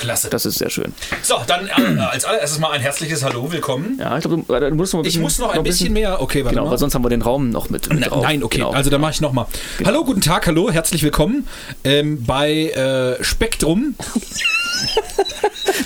Klasse. 0.00 0.30
Das 0.30 0.46
ist 0.46 0.58
sehr 0.58 0.70
schön. 0.70 0.94
So, 1.22 1.34
dann 1.46 1.66
äh, 1.68 2.00
als 2.00 2.24
allererstes 2.24 2.58
mal 2.58 2.70
ein 2.70 2.80
herzliches 2.80 3.22
Hallo, 3.22 3.52
willkommen. 3.52 3.98
Ja, 4.00 4.16
ich 4.16 4.24
glaube, 4.24 4.42
du, 4.48 4.70
du 4.70 4.74
musst 4.74 4.94
noch 4.94 5.00
ein 5.00 5.04
Ich 5.04 5.08
bisschen, 5.10 5.22
muss 5.22 5.38
noch 5.38 5.54
ein 5.54 5.62
bisschen, 5.62 5.92
mehr. 5.92 6.22
Okay, 6.22 6.42
warte 6.42 6.54
Genau, 6.54 6.64
mal. 6.64 6.70
weil 6.72 6.78
sonst 6.78 6.94
haben 6.94 7.04
wir 7.04 7.10
den 7.10 7.20
Raum 7.20 7.50
noch 7.50 7.68
mit, 7.68 7.92
mit 7.92 8.10
drauf. 8.10 8.22
Nein, 8.22 8.42
okay, 8.42 8.58
Genau. 8.58 8.70
also 8.72 8.88
dann 8.88 9.00
mache 9.02 9.12
ich 9.12 9.20
nochmal. 9.20 9.46
Hallo, 9.84 10.02
guten 10.04 10.22
Tag, 10.22 10.46
hallo, 10.46 10.70
herzlich 10.70 11.02
willkommen 11.02 11.46
ähm, 11.84 12.24
bei 12.24 12.70
äh, 12.70 13.22
Spektrum. 13.22 13.94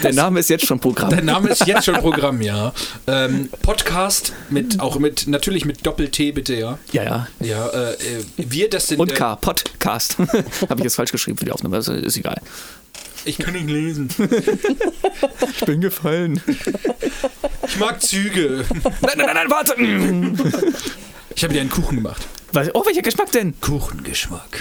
Der 0.04 0.12
Name 0.12 0.38
ist 0.40 0.48
jetzt 0.48 0.64
schon 0.66 0.78
Programm. 0.78 1.10
Der 1.10 1.22
Name 1.22 1.48
ist 1.50 1.66
jetzt 1.66 1.84
schon 1.84 1.94
Programm, 1.96 2.40
ja. 2.40 2.72
Ähm, 3.08 3.48
Podcast 3.62 4.32
mit, 4.48 4.78
auch 4.78 4.98
mit, 5.00 5.26
natürlich 5.26 5.64
mit 5.64 5.84
Doppel-T 5.84 6.30
bitte, 6.32 6.54
ja. 6.54 6.78
ja, 6.92 7.02
ja. 7.02 7.26
Ja, 7.40 7.66
äh, 7.68 7.92
äh, 7.94 7.96
wir, 8.36 8.70
das 8.70 8.86
sind. 8.88 9.00
Und 9.00 9.10
äh, 9.10 9.14
K, 9.16 9.34
Podcast. 9.36 10.18
Habe 10.68 10.78
ich 10.78 10.84
jetzt 10.84 10.94
falsch 10.94 11.10
geschrieben 11.10 11.36
für 11.38 11.44
die 11.46 11.52
Aufnahme, 11.52 11.76
das 11.76 11.88
ist 11.88 12.16
egal. 12.16 12.40
Ich 13.24 13.38
kann 13.38 13.54
nicht 13.54 13.68
lesen. 13.68 14.08
Ich 15.58 15.64
bin 15.64 15.80
gefallen. 15.80 16.40
Ich 17.66 17.78
mag 17.78 18.00
Züge. 18.02 18.64
Nein, 18.82 19.14
nein, 19.16 19.26
nein, 19.26 19.34
nein, 19.34 19.50
warte! 19.50 19.74
Ich 21.36 21.42
habe 21.42 21.52
dir 21.54 21.60
einen 21.60 21.70
Kuchen 21.70 21.96
gemacht. 21.96 22.26
Was- 22.52 22.70
Oh, 22.74 22.86
welcher 22.86 23.02
Geschmack 23.02 23.32
denn? 23.32 23.58
Kuchengeschmack. 23.60 24.60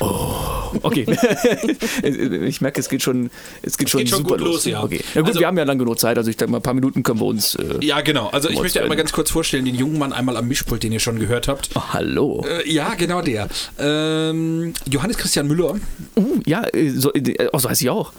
Okay. 0.81 1.05
ich 2.47 2.59
merke, 2.61 2.79
es 2.81 2.89
geht 2.89 3.03
schon, 3.03 3.29
es 3.61 3.77
geht 3.77 3.91
schon 3.91 3.99
geht 3.99 4.09
schon 4.09 4.19
super 4.19 4.37
gut 4.37 4.41
los, 4.41 4.65
ja. 4.65 4.81
Okay. 4.81 4.99
Ja 5.13 5.21
gut, 5.21 5.27
Also- 5.29 5.39
wir 5.41 5.45
haben 5.47 5.57
ja 5.59 5.63
lang 5.65 5.77
genug 5.77 5.99
Zeit, 5.99 6.17
also 6.17 6.31
ich 6.31 6.37
denke 6.37 6.51
mal, 6.53 6.57
ein 6.57 6.63
paar 6.63 6.73
Minuten 6.73 7.03
können 7.03 7.19
wir 7.19 7.25
uns. 7.27 7.53
Äh, 7.53 7.85
Ja, 7.85 8.01
genau. 8.01 8.29
Also 8.29 8.49
ich 8.49 8.59
möchte 8.59 8.81
einmal 8.81 8.97
ganz 8.97 9.11
kurz 9.11 9.29
vorstellen, 9.29 9.65
den 9.65 9.75
jungen 9.75 9.99
Mann 9.99 10.11
einmal 10.13 10.35
am 10.37 10.47
Mischpult, 10.47 10.81
den 10.81 10.91
ihr 10.91 10.99
schon 10.99 11.19
gehört 11.19 11.47
habt. 11.47 11.69
oh, 11.75 11.81
hallo. 11.91 12.43
Äh, 12.47 12.67
ja, 12.71 12.95
genau 12.95 13.21
der. 13.21 13.47
Ähm, 13.77 14.73
Johannes 14.89 15.17
Christian 15.17 15.47
Müller. 15.47 15.75
Uh, 16.17 16.39
ja, 16.47 16.63
äh, 16.73 16.89
so, 16.89 17.13
äh, 17.13 17.47
oh, 17.53 17.59
so 17.59 17.69
heißt 17.69 17.81
ich 17.83 17.89
auch. 17.91 18.11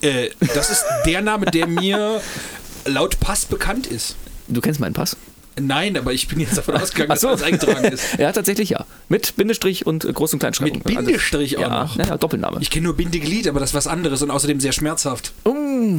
Äh, 0.00 0.30
das 0.54 0.70
ist 0.70 0.84
der 1.06 1.22
Name, 1.22 1.46
der 1.46 1.66
mir 1.66 2.20
laut 2.84 3.18
Pass 3.20 3.44
bekannt 3.44 3.86
ist. 3.86 4.16
Du 4.48 4.60
kennst 4.60 4.80
meinen 4.80 4.94
Pass? 4.94 5.16
Nein, 5.60 5.96
aber 5.96 6.12
ich 6.12 6.28
bin 6.28 6.40
jetzt 6.40 6.56
davon 6.56 6.76
ausgegangen, 6.80 7.10
Ach 7.10 7.14
dass 7.14 7.22
so. 7.22 7.28
alles 7.28 7.42
eingetragen 7.42 7.84
ist. 7.84 8.04
Ja, 8.18 8.32
tatsächlich 8.32 8.70
ja. 8.70 8.84
Mit 9.08 9.36
Bindestrich 9.36 9.86
und 9.86 10.04
äh, 10.04 10.08
Groß- 10.10 10.34
und 10.34 10.38
Kleinschreibung. 10.38 10.82
Mit 10.84 10.84
Bindestrich 10.84 11.56
auch 11.56 11.62
ja, 11.62 11.84
noch. 11.84 11.96
Ja, 11.96 12.16
Doppelname. 12.16 12.58
Ich 12.60 12.70
kenne 12.70 12.84
nur 12.84 12.96
Bindeglied, 12.96 13.48
aber 13.48 13.60
das 13.60 13.70
ist 13.70 13.74
was 13.74 13.86
anderes 13.86 14.22
und 14.22 14.30
außerdem 14.30 14.60
sehr 14.60 14.72
schmerzhaft. 14.72 15.32
Uh, 15.44 15.98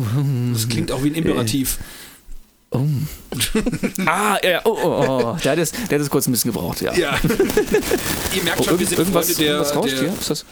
Das 0.53 0.67
klingt 0.69 0.91
auch 0.91 1.03
wie 1.03 1.09
ein 1.09 1.16
Imperativ. 1.16 1.78
ah, 4.06 4.38
ja, 4.44 4.61
oh, 4.63 4.78
oh, 4.84 5.34
oh. 5.34 5.38
Der, 5.44 5.53
hat 5.53 5.59
es, 5.59 5.72
der 5.72 5.97
hat 5.97 6.02
es 6.06 6.09
kurz 6.09 6.28
ein 6.28 6.31
bisschen 6.31 6.52
gebraucht, 6.52 6.81
ja. 6.81 6.94
Ja. 6.94 7.17
Ihr 8.36 8.44
merkt 8.44 8.59
Oh, 8.59 8.63
schon, 8.63 8.80
wir 8.80 8.86
sind 8.86 9.00
irgendwas, 9.00 9.25
Freunde 9.25 9.41
der, 9.41 9.53
irgendwas 9.53 9.75
rauscht 9.75 9.91
der 9.94 10.00
hier? 10.02 10.13
Ist 10.19 10.30
das, 10.30 10.45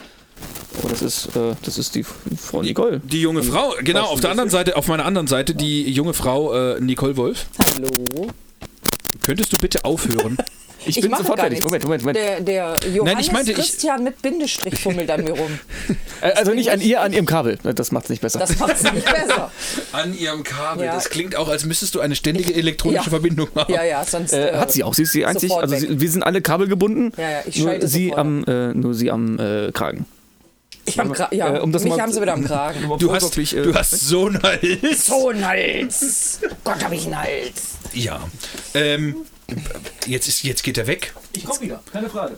oh, 0.83 0.87
das 0.89 1.01
ist, 1.01 1.27
äh, 1.35 1.55
das 1.63 1.77
ist 1.77 1.95
die 1.95 2.03
Frau 2.03 2.61
Nicole. 2.61 3.01
die 3.03 3.21
junge 3.21 3.43
Frau. 3.43 3.73
Genau, 3.81 4.05
auf 4.05 4.19
der 4.19 4.31
anderen 4.31 4.49
Seite, 4.49 4.75
auf 4.77 4.87
meiner 4.87 5.05
anderen 5.05 5.27
Seite 5.27 5.55
die 5.55 5.89
junge 5.91 6.13
Frau 6.13 6.53
äh, 6.53 6.79
Nicole 6.79 7.17
Wolf. 7.17 7.47
Hallo. 7.59 8.27
Könntest 9.25 9.51
du 9.53 9.57
bitte 9.57 9.83
aufhören? 9.85 10.37
Ich, 10.85 10.95
Ich 10.97 11.01
bin 11.01 11.11
mache 11.11 11.23
sofort 11.23 11.39
gar 11.39 11.47
fertig. 11.47 11.65
Moment, 11.65 11.83
Moment, 11.83 12.03
Moment. 12.03 12.17
Der, 12.17 12.39
der 12.39 12.75
Johannes 12.93 13.25
ich 13.25 13.31
meinte, 13.33 13.51
ich- 13.51 13.57
Christian 13.57 14.03
mit 14.05 14.21
Bindestrich 14.21 14.79
fummelt 14.79 15.09
an 15.09 15.23
mir 15.23 15.31
rum. 15.31 15.59
Äh, 16.21 16.31
also 16.31 16.53
nicht 16.53 16.71
an 16.71 16.79
ihr, 16.81 17.01
an 17.01 17.11
ihrem 17.13 17.25
Kabel. 17.25 17.59
Das 17.75 17.91
macht 17.91 18.05
es 18.05 18.09
nicht 18.09 18.21
besser. 18.21 18.39
Das 18.39 18.57
macht 18.57 18.75
es 18.75 18.83
nicht 18.91 19.05
besser. 19.11 19.51
An 19.91 20.17
ihrem 20.17 20.43
Kabel. 20.43 20.85
Ja. 20.85 20.93
Das 20.95 21.09
klingt 21.09 21.35
auch, 21.35 21.47
als 21.49 21.65
müsstest 21.65 21.93
du 21.93 21.99
eine 21.99 22.15
ständige 22.15 22.53
elektronische 22.55 23.03
Ja. 23.05 23.09
Verbindung 23.09 23.49
haben. 23.55 23.71
Ja, 23.73 23.83
ja, 23.83 24.03
sonst. 24.05 24.31
Äh, 24.33 24.49
äh, 24.51 24.55
hat 24.57 24.71
sie 24.71 24.83
auch. 24.83 24.93
Sie 24.93 25.03
ist 25.03 25.13
die 25.13 25.25
einzig. 25.25 25.51
Also 25.51 25.75
sie, 25.75 25.99
wir 25.99 26.09
sind 26.09 26.23
alle 26.23 26.41
kabelgebunden. 26.41 27.11
Ja, 27.17 27.29
ja, 27.31 27.39
ich 27.45 27.59
nur 27.59 27.85
sie 27.87 28.13
am, 28.15 28.43
äh, 28.45 28.73
nur 28.73 28.93
sie 28.93 29.11
am 29.11 29.37
äh, 29.39 29.71
Kragen. 29.73 30.05
Ich 30.87 30.99
am 30.99 31.11
Kra 31.11 31.27
ja, 31.33 31.57
Äh, 31.57 31.59
um 31.59 31.71
das 31.71 31.83
mich 31.83 31.93
mal- 31.93 32.01
haben 32.01 32.11
sie 32.13 32.21
wieder 32.21 32.33
am 32.33 32.43
Kragen. 32.45 32.79
Du 32.97 33.13
hast, 33.13 33.23
Wirklich, 33.23 33.55
äh, 33.55 33.61
du 33.61 33.73
hast 33.75 33.91
so 33.91 34.27
einen 34.27 34.41
Hals. 34.41 35.05
So 35.05 35.29
ein 35.29 35.45
Hals. 35.45 36.39
Gott, 36.63 36.83
hab 36.83 36.91
ich 36.91 37.05
einen 37.05 37.19
Hals. 37.19 37.61
Ja. 37.93 38.19
Ähm, 38.73 39.15
jetzt, 40.05 40.27
ist, 40.27 40.43
jetzt 40.43 40.63
geht 40.63 40.77
er 40.77 40.87
weg. 40.87 41.13
Ich 41.33 41.45
komme 41.45 41.61
wieder, 41.61 41.83
keine 41.91 42.09
Frage. 42.09 42.37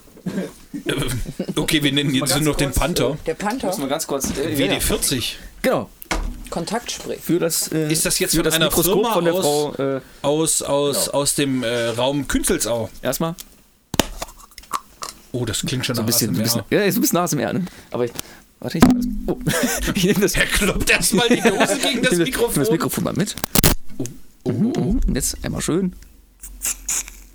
Okay, 1.55 1.81
wir 1.83 1.91
nennen 1.91 2.13
jetzt 2.13 2.35
nur 2.35 2.43
noch 2.45 2.55
den 2.55 2.71
Panther. 2.71 3.17
Der 3.25 3.33
Panther. 3.35 3.75
Mal 3.77 3.87
ganz 3.87 4.05
kurz. 4.07 4.29
Äh, 4.37 4.53
ja, 4.53 4.65
ja. 4.73 4.77
WD40. 4.79 5.33
Genau. 5.61 5.89
Kontaktspray. 6.49 7.17
Für 7.17 7.37
das, 7.39 7.71
äh, 7.71 7.91
Ist 7.91 8.05
das 8.05 8.17
jetzt 8.19 8.31
für 8.31 8.37
von 8.37 8.45
das 8.45 8.55
einer 8.55 8.65
Mikroskop 8.65 8.93
Firma 8.95 9.13
von 9.13 9.23
der 9.25 9.33
aus- 9.35 9.41
Frau? 9.75 9.95
Äh, 9.97 10.01
Aus, 10.23 10.61
aus, 10.63 11.09
aus 11.09 11.35
dem 11.35 11.63
äh, 11.63 11.89
Raum 11.89 12.27
Künzelsau. 12.27 12.89
erstmal 13.03 13.35
Oh, 15.31 15.45
das 15.45 15.61
klingt 15.61 15.85
schon 15.85 15.93
so 15.95 16.01
ein 16.01 16.07
bisschen, 16.07 16.29
ein 16.31 16.41
ASMR. 16.41 16.63
bisschen, 16.63 16.63
ja, 16.71 16.81
ist 16.85 16.95
ein 16.97 17.01
bisschen 17.01 17.17
nah 17.19 17.27
zum 17.27 17.37
ne? 17.37 17.63
Aber 17.91 18.03
ich, 18.05 18.11
warte, 18.59 18.77
ich, 18.77 18.83
oh, 19.27 19.37
ich 19.95 20.03
nehme 20.05 20.19
das, 20.19 20.35
Er 20.35 20.45
kloppt 20.45 20.89
erstmal 20.89 21.29
die 21.29 21.43
Hose 21.43 21.77
gegen 21.81 22.01
das 22.01 22.13
ich 22.13 22.17
nehme 22.17 22.23
Mikrofon. 22.25 22.49
Ich 22.49 22.55
nehme 22.55 22.65
das 22.65 22.71
Mikrofon 22.71 23.03
mal 23.03 23.13
mit. 23.13 23.35
Oh, 23.97 24.03
oh, 24.43 24.73
oh. 24.77 24.95
Und 25.07 25.15
jetzt 25.15 25.37
einmal 25.43 25.61
schön. 25.61 25.95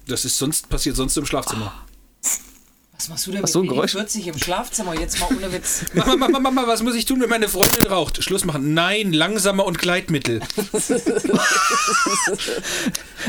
Das 0.07 0.25
ist 0.25 0.39
sonst 0.39 0.69
passiert 0.69 0.97
sonst 0.97 1.17
im 1.17 1.27
Schlafzimmer. 1.27 1.73
Was 2.97 3.09
machst 3.09 3.27
du 3.27 3.33
denn 3.33 3.43
Was, 3.43 3.53
so 3.53 3.59
ein 3.59 3.63
mit 3.63 3.71
Geräusch? 3.75 3.93
40 3.93 4.29
im 4.29 4.39
Schlafzimmer? 4.39 4.99
Jetzt 4.99 5.19
mal 5.19 5.29
ohne 5.29 5.53
Witz. 5.53 5.85
Mama, 5.95 6.17
Mama, 6.17 6.39
Mama, 6.39 6.67
was 6.67 6.83
muss 6.83 6.95
ich 6.95 7.05
tun, 7.05 7.21
wenn 7.21 7.29
meine 7.29 7.49
Freundin 7.49 7.87
raucht? 7.87 8.23
Schluss 8.23 8.45
machen. 8.45 8.73
Nein, 8.73 9.13
langsamer 9.13 9.67
und 9.67 9.79
Gleitmittel. 9.79 10.41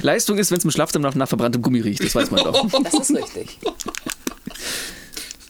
Leistung 0.01 0.38
ist, 0.38 0.51
wenn 0.51 0.59
es 0.59 0.63
im 0.66 0.72
Schlafzimmer 0.72 1.07
nach, 1.09 1.16
nach 1.16 1.27
verbranntem 1.27 1.62
Gummi 1.62 1.79
riecht. 1.79 2.03
Das 2.03 2.13
weiß 2.13 2.29
man 2.31 2.44
doch. 2.44 2.83
Das 2.83 2.94
ist 2.94 3.16
richtig. 3.16 3.57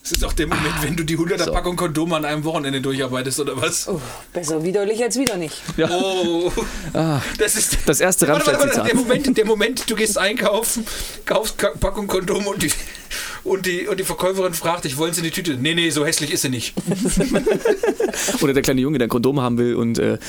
Das 0.07 0.11
ist 0.11 0.23
auch 0.23 0.33
der 0.33 0.45
Moment, 0.45 0.75
wenn 0.83 0.95
du 0.95 1.03
die 1.03 1.17
100er 1.17 1.45
So. 1.45 1.51
Packung 1.51 1.75
Kondome 1.75 2.15
an 2.17 2.25
einem 2.25 2.43
Wochenende 2.43 2.79
durcharbeitest, 2.79 3.39
oder 3.39 3.59
was? 3.59 3.87
Oh, 3.87 3.99
besser 4.33 4.63
widerlich 4.63 5.01
als 5.03 5.17
wieder 5.17 5.35
nicht. 5.35 5.59
Oh, 5.79 6.51
das 7.39 7.55
ist 7.55 7.79
Das 7.87 7.99
erste 8.01 8.27
Warte, 8.27 8.45
warte, 8.51 8.59
warte, 8.77 8.83
der 8.83 8.95
Moment, 8.95 9.35
der 9.35 9.45
Moment, 9.45 9.89
du 9.89 9.95
gehst 9.95 10.19
einkaufen, 10.19 10.85
kaufst 11.25 11.57
Ka- 11.57 11.73
Packung 11.79 12.05
Kondome 12.05 12.47
und 12.49 12.61
die, 12.61 12.71
und, 13.43 13.65
die, 13.65 13.87
und 13.87 13.99
die 13.99 14.03
Verkäuferin 14.03 14.53
fragt 14.53 14.85
dich, 14.85 14.95
wollen 14.97 15.11
sie 15.11 15.21
in 15.21 15.25
die 15.25 15.31
Tüte? 15.31 15.55
Nee, 15.55 15.73
nee, 15.73 15.89
so 15.89 16.05
hässlich 16.05 16.29
ist 16.31 16.43
sie 16.43 16.49
nicht. 16.49 16.75
Oder 18.43 18.53
der 18.53 18.61
kleine 18.61 18.81
Junge, 18.81 18.99
der 18.99 19.07
ein 19.07 19.09
Kondom 19.09 19.41
haben 19.41 19.57
will 19.57 19.73
und 19.73 19.97
äh, 19.97 20.19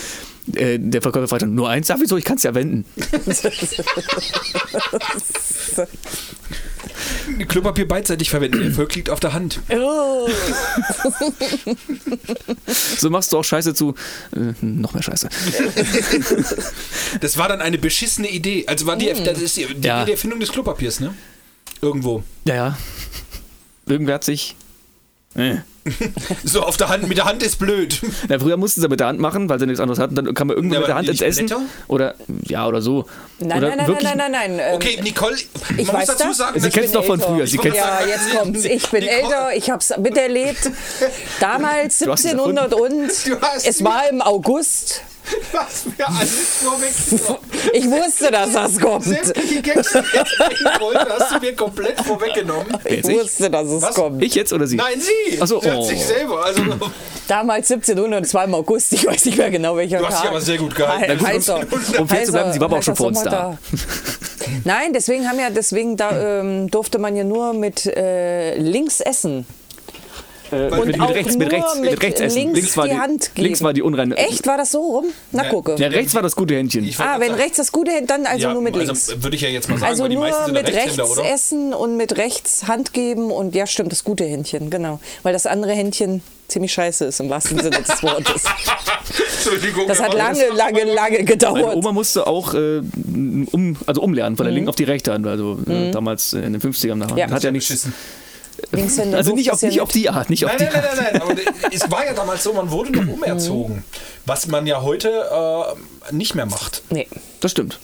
äh, 0.55 0.79
der 0.79 1.03
Verkäufer 1.03 1.29
fragt 1.29 1.43
dann, 1.43 1.55
nur 1.55 1.69
eins? 1.69 1.87
Sag 1.89 1.99
wieso? 2.01 2.17
Ich 2.17 2.25
kann 2.25 2.37
es 2.37 2.43
ja 2.43 2.55
wenden. 2.55 2.85
Klopapier 7.49 7.89
beidseitig 7.89 8.31
verwenden, 8.31 8.59
der 8.59 8.69
Erfolg 8.69 8.95
liegt 8.95 9.11
auf 9.11 9.21
der 9.21 9.33
Hand. 9.33 9.61
Oh. 9.71 10.29
So 12.99 13.11
machst 13.11 13.33
du 13.33 13.39
auch 13.39 13.45
Scheiße 13.45 13.75
zu 13.75 13.95
äh, 14.35 14.53
noch 14.65 14.95
mehr 14.95 15.03
Scheiße. 15.03 15.29
Das 17.21 17.39
war 17.39 17.49
dann 17.49 17.61
eine 17.61 17.79
beschissene 17.79 18.29
Idee. 18.29 18.65
Also 18.67 18.87
war 18.87 18.97
die, 18.97 19.13
das 19.25 19.41
ist 19.41 19.57
die, 19.57 19.67
die 19.67 19.87
Ja. 19.87 19.99
Idee 19.99 20.07
der 20.07 20.15
Erfindung 20.15 20.41
des 20.41 20.51
Klopapiers, 20.51 21.01
ne? 21.01 21.15
Irgendwo. 21.81 22.23
Ja, 22.45 22.55
ja. 22.55 22.79
Irgendwer 23.87 24.17
hat 24.17 24.25
sich. 24.25 24.57
Äh. 25.37 25.57
So 26.43 26.63
auf 26.63 26.77
der 26.77 26.89
Hand, 26.89 27.07
mit 27.09 27.17
der 27.17 27.27
Hand 27.27 27.45
ist 27.45 27.61
blöd. 27.61 28.01
Na, 28.29 28.41
früher 28.41 28.57
mussten 28.57 28.81
sie 28.81 28.89
mit 28.89 28.99
der 28.99 29.07
Hand 29.07 29.21
machen, 29.21 29.49
weil 29.49 29.61
sie 29.61 29.67
nichts 29.67 29.79
anderes 29.81 30.01
hatten. 30.01 30.17
Dann 30.17 30.35
kann 30.35 30.49
man 30.49 30.57
irgendwann 30.57 30.75
Ja, 30.75 30.81
mit 30.81 30.89
der 30.89 30.95
Hand 30.97 31.09
ins 31.09 31.21
Essen. 31.21 31.47
Blätter? 31.47 31.63
Oder 31.87 32.15
ja, 32.45 32.67
oder 32.67 32.83
so. 32.83 33.05
Nein, 33.39 33.59
oder 33.59 33.69
nein, 33.69 33.79
nein, 33.79 33.87
wirklich, 33.87 34.05
nein, 34.09 34.19
nein, 34.19 34.33
nein, 34.33 34.57
nein. 34.57 34.67
ähm, 34.71 34.75
Okay, 34.75 34.99
Nicole, 35.01 35.37
man 35.37 35.79
Ich 35.79 35.87
muss 35.87 35.95
weiß 35.95 36.07
dazu 36.09 36.25
das. 36.29 36.37
sagen, 36.39 36.59
Sie 36.61 36.67
dass- 36.67 36.75
kennt's 36.75 36.91
doch 36.93 37.05
von 37.05 37.21
früher. 37.21 37.47
Sie 37.47 37.59
kennt's 37.59 37.79
ja, 37.79 38.01
jetzt 38.05 38.31
kommt's. 38.37 38.65
Ich 38.65 38.89
bin 38.89 39.05
Nicole- 39.05 39.23
älter, 39.23 39.55
ich 39.55 39.71
hab's 39.71 39.93
miterlebt. 39.99 40.71
Damals 41.41 41.99
Du 42.01 42.11
hast 42.11 42.25
es 42.25 42.33
1700 42.33 42.75
und 42.75 43.09
Du 43.27 43.41
hast 43.41 43.67
es 43.67 43.85
war 43.85 44.09
im 44.11 44.23
August. 44.23 45.03
was 45.53 45.85
wir 45.97 46.09
alles 46.09 46.63
vorweg. 46.63 46.93
Ich 47.73 47.91
wusste, 47.91 48.31
dass 48.31 48.53
das 48.53 48.79
kommt. 48.79 49.05
Sämtliche 49.05 49.63
Gags, 49.63 49.93
die 49.93 49.99
ich 49.99 50.81
wollte, 50.81 51.07
hast 51.19 51.35
du 51.35 51.41
mir 51.41 51.55
komplett 51.55 52.01
vorweggenommen. 52.01 52.67
Ich 52.85 52.93
Jetzt 52.93 53.09
ich? 53.09 53.19
wusste, 53.19 53.51
dass 53.51 53.69
es 53.69 53.83
Was? 53.83 53.95
kommt. 53.95 54.23
Ich 54.23 54.35
jetzt 54.35 54.53
oder 54.53 54.67
sie? 54.67 54.77
Nein, 54.77 55.01
sie! 55.01 55.39
Ach 55.41 55.47
so, 55.47 55.61
sie 55.61 55.71
hat 55.71 55.79
oh. 55.79 55.85
sich 55.85 56.05
selber. 56.05 56.45
Also, 56.45 56.63
Damals 57.29 57.71
1700, 57.71 58.25
es 58.25 58.35
war 58.35 58.45
im 58.45 58.55
August, 58.55 58.93
ich 58.93 59.05
weiß 59.05 59.25
nicht 59.25 59.37
mehr 59.37 59.51
genau 59.51 59.77
welcher 59.77 59.99
du 59.99 60.07
hast 60.07 60.13
dich 60.13 60.21
Tag. 60.21 60.31
aber 60.31 60.41
sehr 60.41 60.59
gut 60.59 60.75
gehalten. 60.75 61.19
Gut, 61.19 61.27
heißer, 61.27 61.61
um 61.99 62.09
fair 62.09 62.25
zu 62.25 62.33
bleiben, 62.33 62.53
sie 62.53 62.61
war 62.61 62.67
aber 62.67 62.79
auch 62.79 62.83
schon 62.83 62.95
vor 62.95 63.09
uns 63.09 63.23
da. 63.23 63.59
Nein, 64.65 64.93
deswegen 64.93 65.29
haben 65.29 65.41
ja, 65.41 65.51
deswegen 65.51 65.97
da, 65.97 66.41
ähm, 66.41 66.71
durfte 66.71 66.99
man 66.99 67.17
ja 67.17 67.25
nur 67.25 67.53
mit 67.53 67.87
äh, 67.87 68.57
links 68.59 69.01
essen. 69.01 69.45
Äh, 70.51 70.69
Und 70.71 70.87
mit, 70.87 71.01
auch 71.01 71.09
mit 71.09 71.17
rechts, 71.17 71.37
mit 71.37 71.53
rechts, 71.53 71.75
mit 71.81 71.91
mit 71.91 72.03
rechts 72.03 72.21
essen. 72.21 72.53
links 72.55 72.77
war 72.77 72.87
die 72.89 72.97
Hand 72.97 73.35
geben. 73.35 73.45
links 73.47 73.63
war 73.63 73.73
die 73.73 73.83
unreine. 73.83 74.17
Echt? 74.17 74.47
War 74.47 74.57
das 74.57 74.73
so 74.73 74.81
rum? 74.81 75.07
Na 75.33 75.45
Ja. 75.45 75.51
gucke. 75.51 75.77
Ja, 75.79 75.89
rechts 75.89 76.15
war 76.15 76.23
das 76.23 76.37
gute 76.37 76.55
Händchen. 76.55 76.85
Ah, 76.99 77.19
wenn 77.19 77.29
sagen, 77.29 77.41
rechts 77.41 77.57
das 77.57 77.73
Gute, 77.73 77.91
dann 78.07 78.27
also 78.27 78.47
ja, 78.49 78.53
nur 78.53 78.63
mit 78.63 78.77
links. 78.77 79.09
Also 79.11 79.23
würde 79.23 79.37
ich 79.37 79.43
ja 79.43 79.49
jetzt 79.49 79.69
mal 79.69 79.79
sagen, 79.79 79.91
Also 79.91 80.03
weil 80.05 80.11
die 80.11 80.17
meisten 80.17 80.41
nur 80.53 80.63
sind 80.63 80.67
mit 80.67 80.75
rechts 80.75 81.01
oder? 81.01 81.31
essen 81.33 81.75
und 81.75 81.97
mit 81.97 82.17
rechts 82.17 82.67
Hand 82.69 82.93
geben 82.93 83.31
und 83.31 83.55
ja, 83.55 83.67
stimmt, 83.67 83.93
das 83.93 84.05
gute 84.05 84.25
Händchen, 84.25 84.71
genau. 84.71 85.01
Weil 85.23 85.33
das 85.33 85.47
andere 85.47 85.73
Händchen 85.73 86.23
ziemlich 86.49 86.73
scheiße 86.73 87.05
ist 87.07 87.19
im 87.21 87.29
wahrsten 87.29 87.59
Sinne 87.59 87.71
des 87.83 88.03
Wortes. 88.03 88.45
Das 89.87 90.03
hat 90.03 90.13
lange, 90.15 90.49
lange, 90.49 90.83
lange 90.85 90.95
Meine 91.13 91.25
gedauert. 91.25 91.77
Oma 91.77 91.93
musste 91.93 92.27
auch 92.27 92.55
äh, 92.55 92.79
um, 93.53 93.77
also 93.87 94.01
umlernen, 94.03 94.37
von 94.37 94.45
der 94.45 94.53
linken 94.53 94.69
auf 94.69 94.75
die 94.75 94.83
rechte 94.85 95.13
Hand. 95.13 95.27
Also 95.27 95.59
äh, 95.69 95.93
damals 95.93 96.33
äh, 96.33 96.41
in 96.41 96.53
den 96.53 96.61
50ern. 96.61 96.97
Nach. 96.97 97.17
Ja. 97.17 97.31
Hat 97.31 97.45
ja 97.45 97.53
nichts. 97.53 97.87
Also 99.13 99.35
nicht 99.35 99.51
auf, 99.53 99.63
nicht 99.63 99.81
auf 99.81 99.91
die 99.91 100.09
Art, 100.09 100.31
nicht 100.31 100.45
auf 100.45 100.53
Nein, 100.53 100.59
die 100.59 100.65
nein, 100.65 100.85
nein, 100.97 101.21
Art. 101.23 101.27
nein, 101.29 101.43
nein. 101.45 101.55
Aber 101.63 101.75
es 101.75 101.91
war 101.91 102.05
ja 102.05 102.13
damals 102.15 102.43
so, 102.43 102.53
man 102.53 102.71
wurde 102.71 102.93
noch 102.93 103.13
umerzogen. 103.15 103.85
Was 104.25 104.47
man 104.47 104.67
ja 104.67 104.83
heute 104.83 105.09
äh, 105.11 106.13
nicht 106.15 106.35
mehr 106.35 106.47
macht. 106.47 106.83
Nee. 106.91 107.09
Das 107.41 107.51
stimmt. 107.53 107.79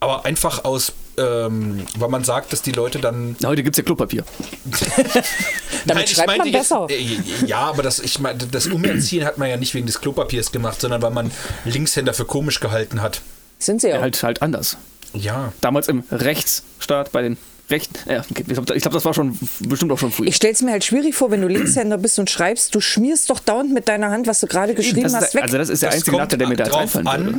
Aber 0.00 0.24
einfach 0.24 0.64
aus, 0.64 0.92
ähm, 1.16 1.84
weil 1.96 2.08
man 2.08 2.22
sagt, 2.22 2.52
dass 2.52 2.62
die 2.62 2.70
Leute 2.72 3.00
dann. 3.00 3.34
Na, 3.40 3.48
heute 3.48 3.62
gibt 3.64 3.74
es 3.74 3.78
ja 3.78 3.84
Klopapier. 3.84 4.24
Damit 5.86 6.08
schreibt 6.08 6.38
man 6.38 6.52
besser. 6.52 6.86
äh, 6.88 7.18
ja, 7.46 7.58
aber 7.60 7.82
das, 7.82 7.98
ich 7.98 8.18
meine, 8.20 8.38
das 8.38 8.66
Umerziehen 8.66 9.24
hat 9.24 9.38
man 9.38 9.48
ja 9.48 9.56
nicht 9.56 9.74
wegen 9.74 9.86
des 9.86 10.00
Klopapiers 10.00 10.52
gemacht, 10.52 10.80
sondern 10.80 11.02
weil 11.02 11.10
man 11.10 11.30
Linkshänder 11.64 12.14
für 12.14 12.24
komisch 12.24 12.60
gehalten 12.60 13.02
hat. 13.02 13.22
Sind 13.58 13.80
sie 13.80 13.88
ja. 13.88 13.96
Ja, 13.96 14.02
halt, 14.02 14.22
halt 14.22 14.42
anders. 14.42 14.76
Ja. 15.14 15.52
Damals 15.60 15.88
im 15.88 16.04
Rechtsstaat 16.10 17.10
bei 17.10 17.22
den 17.22 17.36
Rechten. 17.70 17.98
Ja, 18.10 18.20
okay, 18.30 18.44
ich 18.46 18.52
glaube, 18.54 18.74
glaub, 18.78 18.92
das 18.94 19.04
war 19.04 19.12
schon 19.14 19.38
bestimmt 19.60 19.92
auch 19.92 19.98
schon 19.98 20.10
früh. 20.10 20.26
Ich 20.26 20.36
stelle 20.36 20.54
es 20.54 20.62
mir 20.62 20.70
halt 20.72 20.84
schwierig 20.84 21.14
vor, 21.14 21.30
wenn 21.30 21.42
du 21.42 21.48
Linkshänder 21.48 21.98
bist 21.98 22.18
und 22.18 22.30
schreibst, 22.30 22.74
du 22.74 22.80
schmierst 22.80 23.28
doch 23.30 23.40
dauernd 23.40 23.72
mit 23.74 23.88
deiner 23.88 24.10
Hand, 24.10 24.26
was 24.26 24.40
du 24.40 24.46
gerade 24.46 24.74
geschrieben 24.74 25.02
das 25.02 25.14
hast, 25.14 25.34
weg. 25.34 25.42
also 25.42 25.58
das 25.58 25.68
ist 25.68 25.82
der 25.82 25.90
Das 25.90 25.96
einzige 25.98 26.16
Nachteil, 26.16 26.38
der 26.38 26.48
mir 26.48 26.56
da 26.56 26.64
einfallen 26.76 27.06
an, 27.06 27.24
würde. 27.26 27.38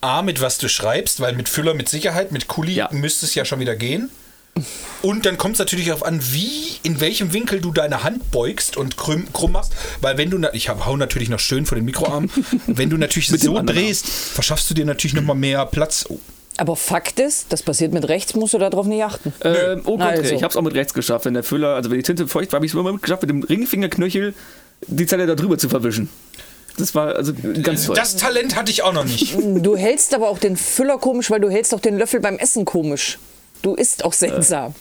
A, 0.00 0.22
mit 0.22 0.40
was 0.40 0.58
du 0.58 0.68
schreibst, 0.68 1.20
weil 1.20 1.34
mit 1.34 1.48
Füller 1.48 1.74
mit 1.74 1.88
Sicherheit, 1.88 2.32
mit 2.32 2.48
Kuli 2.48 2.72
Ja. 2.74 2.88
müsste 2.92 3.26
es 3.26 3.34
ja 3.34 3.44
schon 3.44 3.60
wieder 3.60 3.76
gehen. 3.76 4.08
Und 5.02 5.26
dann 5.26 5.36
kommt 5.36 5.56
es 5.56 5.58
natürlich 5.58 5.86
darauf 5.86 6.02
an, 6.04 6.18
wie, 6.32 6.78
in 6.82 6.98
welchem 7.00 7.34
Winkel 7.34 7.60
du 7.60 7.72
deine 7.72 8.02
Hand 8.02 8.30
beugst 8.30 8.78
und 8.78 8.96
krumm, 8.96 9.26
krumm 9.34 9.52
machst. 9.52 9.72
Weil 10.00 10.16
wenn 10.16 10.30
du, 10.30 10.38
na- 10.38 10.54
ich 10.54 10.70
hau 10.70 10.96
natürlich 10.96 11.28
noch 11.28 11.38
schön 11.40 11.66
vor 11.66 11.76
den 11.76 11.84
Mikroarm, 11.84 12.30
wenn 12.66 12.88
du 12.88 12.96
natürlich 12.96 13.28
so 13.28 13.60
drehst, 13.62 14.06
verschaffst 14.08 14.70
du 14.70 14.74
dir 14.74 14.86
natürlich 14.86 15.14
nochmal 15.14 15.36
mehr 15.36 15.66
Platz. 15.66 16.06
Oh, 16.08 16.18
Aber 16.58 16.76
Fakt 16.76 17.20
ist, 17.20 17.52
das 17.52 17.62
passiert 17.62 17.92
mit 17.92 18.08
rechts, 18.08 18.34
musst 18.34 18.54
du 18.54 18.58
darauf 18.58 18.86
nicht 18.86 19.02
achten. 19.04 19.32
Ähm, 19.42 19.82
oh, 19.84 19.98
Gott, 19.98 20.06
also. 20.06 20.34
ich 20.34 20.42
habe 20.42 20.50
es 20.50 20.56
auch 20.56 20.62
mit 20.62 20.74
rechts 20.74 20.94
geschafft. 20.94 21.26
Wenn 21.26 21.34
der 21.34 21.42
Füller, 21.42 21.74
also 21.74 21.90
wenn 21.90 21.98
die 21.98 22.02
Tinte 22.02 22.26
feucht 22.26 22.52
war, 22.52 22.58
habe 22.58 22.66
ich 22.66 22.72
es 22.72 22.78
immer 22.78 22.92
mit 22.92 23.02
geschafft, 23.02 23.22
mit 23.22 23.30
dem 23.30 23.42
Ringfingerknöchel 23.42 24.34
die 24.86 25.06
Zelle 25.06 25.26
da 25.26 25.34
drüber 25.34 25.58
zu 25.58 25.68
verwischen. 25.68 26.08
Das 26.78 26.94
war 26.94 27.16
also 27.16 27.32
ganz 27.62 27.86
toll. 27.86 27.96
Das 27.96 28.16
Talent 28.16 28.56
hatte 28.56 28.70
ich 28.70 28.82
auch 28.82 28.92
noch 28.92 29.04
nicht. 29.04 29.36
Du 29.62 29.76
hältst 29.76 30.14
aber 30.14 30.28
auch 30.28 30.38
den 30.38 30.56
Füller 30.56 30.98
komisch, 30.98 31.30
weil 31.30 31.40
du 31.40 31.50
hältst 31.50 31.74
auch 31.74 31.80
den 31.80 31.96
Löffel 31.96 32.20
beim 32.20 32.38
Essen 32.38 32.64
komisch. 32.64 33.18
Du 33.62 33.74
isst 33.74 34.04
auch 34.04 34.12
seltsam. 34.12 34.74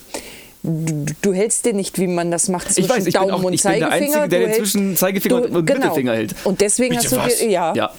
Du, 0.64 1.06
du 1.22 1.34
hältst 1.34 1.66
den 1.66 1.76
nicht, 1.76 2.00
wie 2.00 2.08
man 2.08 2.32
das 2.32 2.50
macht, 2.50 2.68
zwischen 2.68 2.86
Ich 2.86 2.90
weiß, 2.90 3.06
ich 3.06 3.14
bin 3.14 3.22
Daumen 3.22 3.32
auch- 3.32 3.44
und 3.44 3.54
ich 3.54 3.62
bin 3.62 3.72
der 3.74 3.90
Zeigefinger. 3.90 4.22
Einzige, 4.22 4.30
der 4.30 4.40
Du 4.40 4.46
den 4.48 4.56
zwischen 4.56 4.98
Zeigefinger 4.98 5.36
und 5.44 5.54
Mittelfinger 5.54 6.14
hält. 6.14 6.36
Und 6.44 6.62
deswegen 6.62 6.96
Bitte 6.96 7.04
hast 7.04 7.12
du 7.12 7.18
was? 7.18 7.38
dir, 7.38 7.50
ja. 7.50 7.74
ja. 7.76 7.94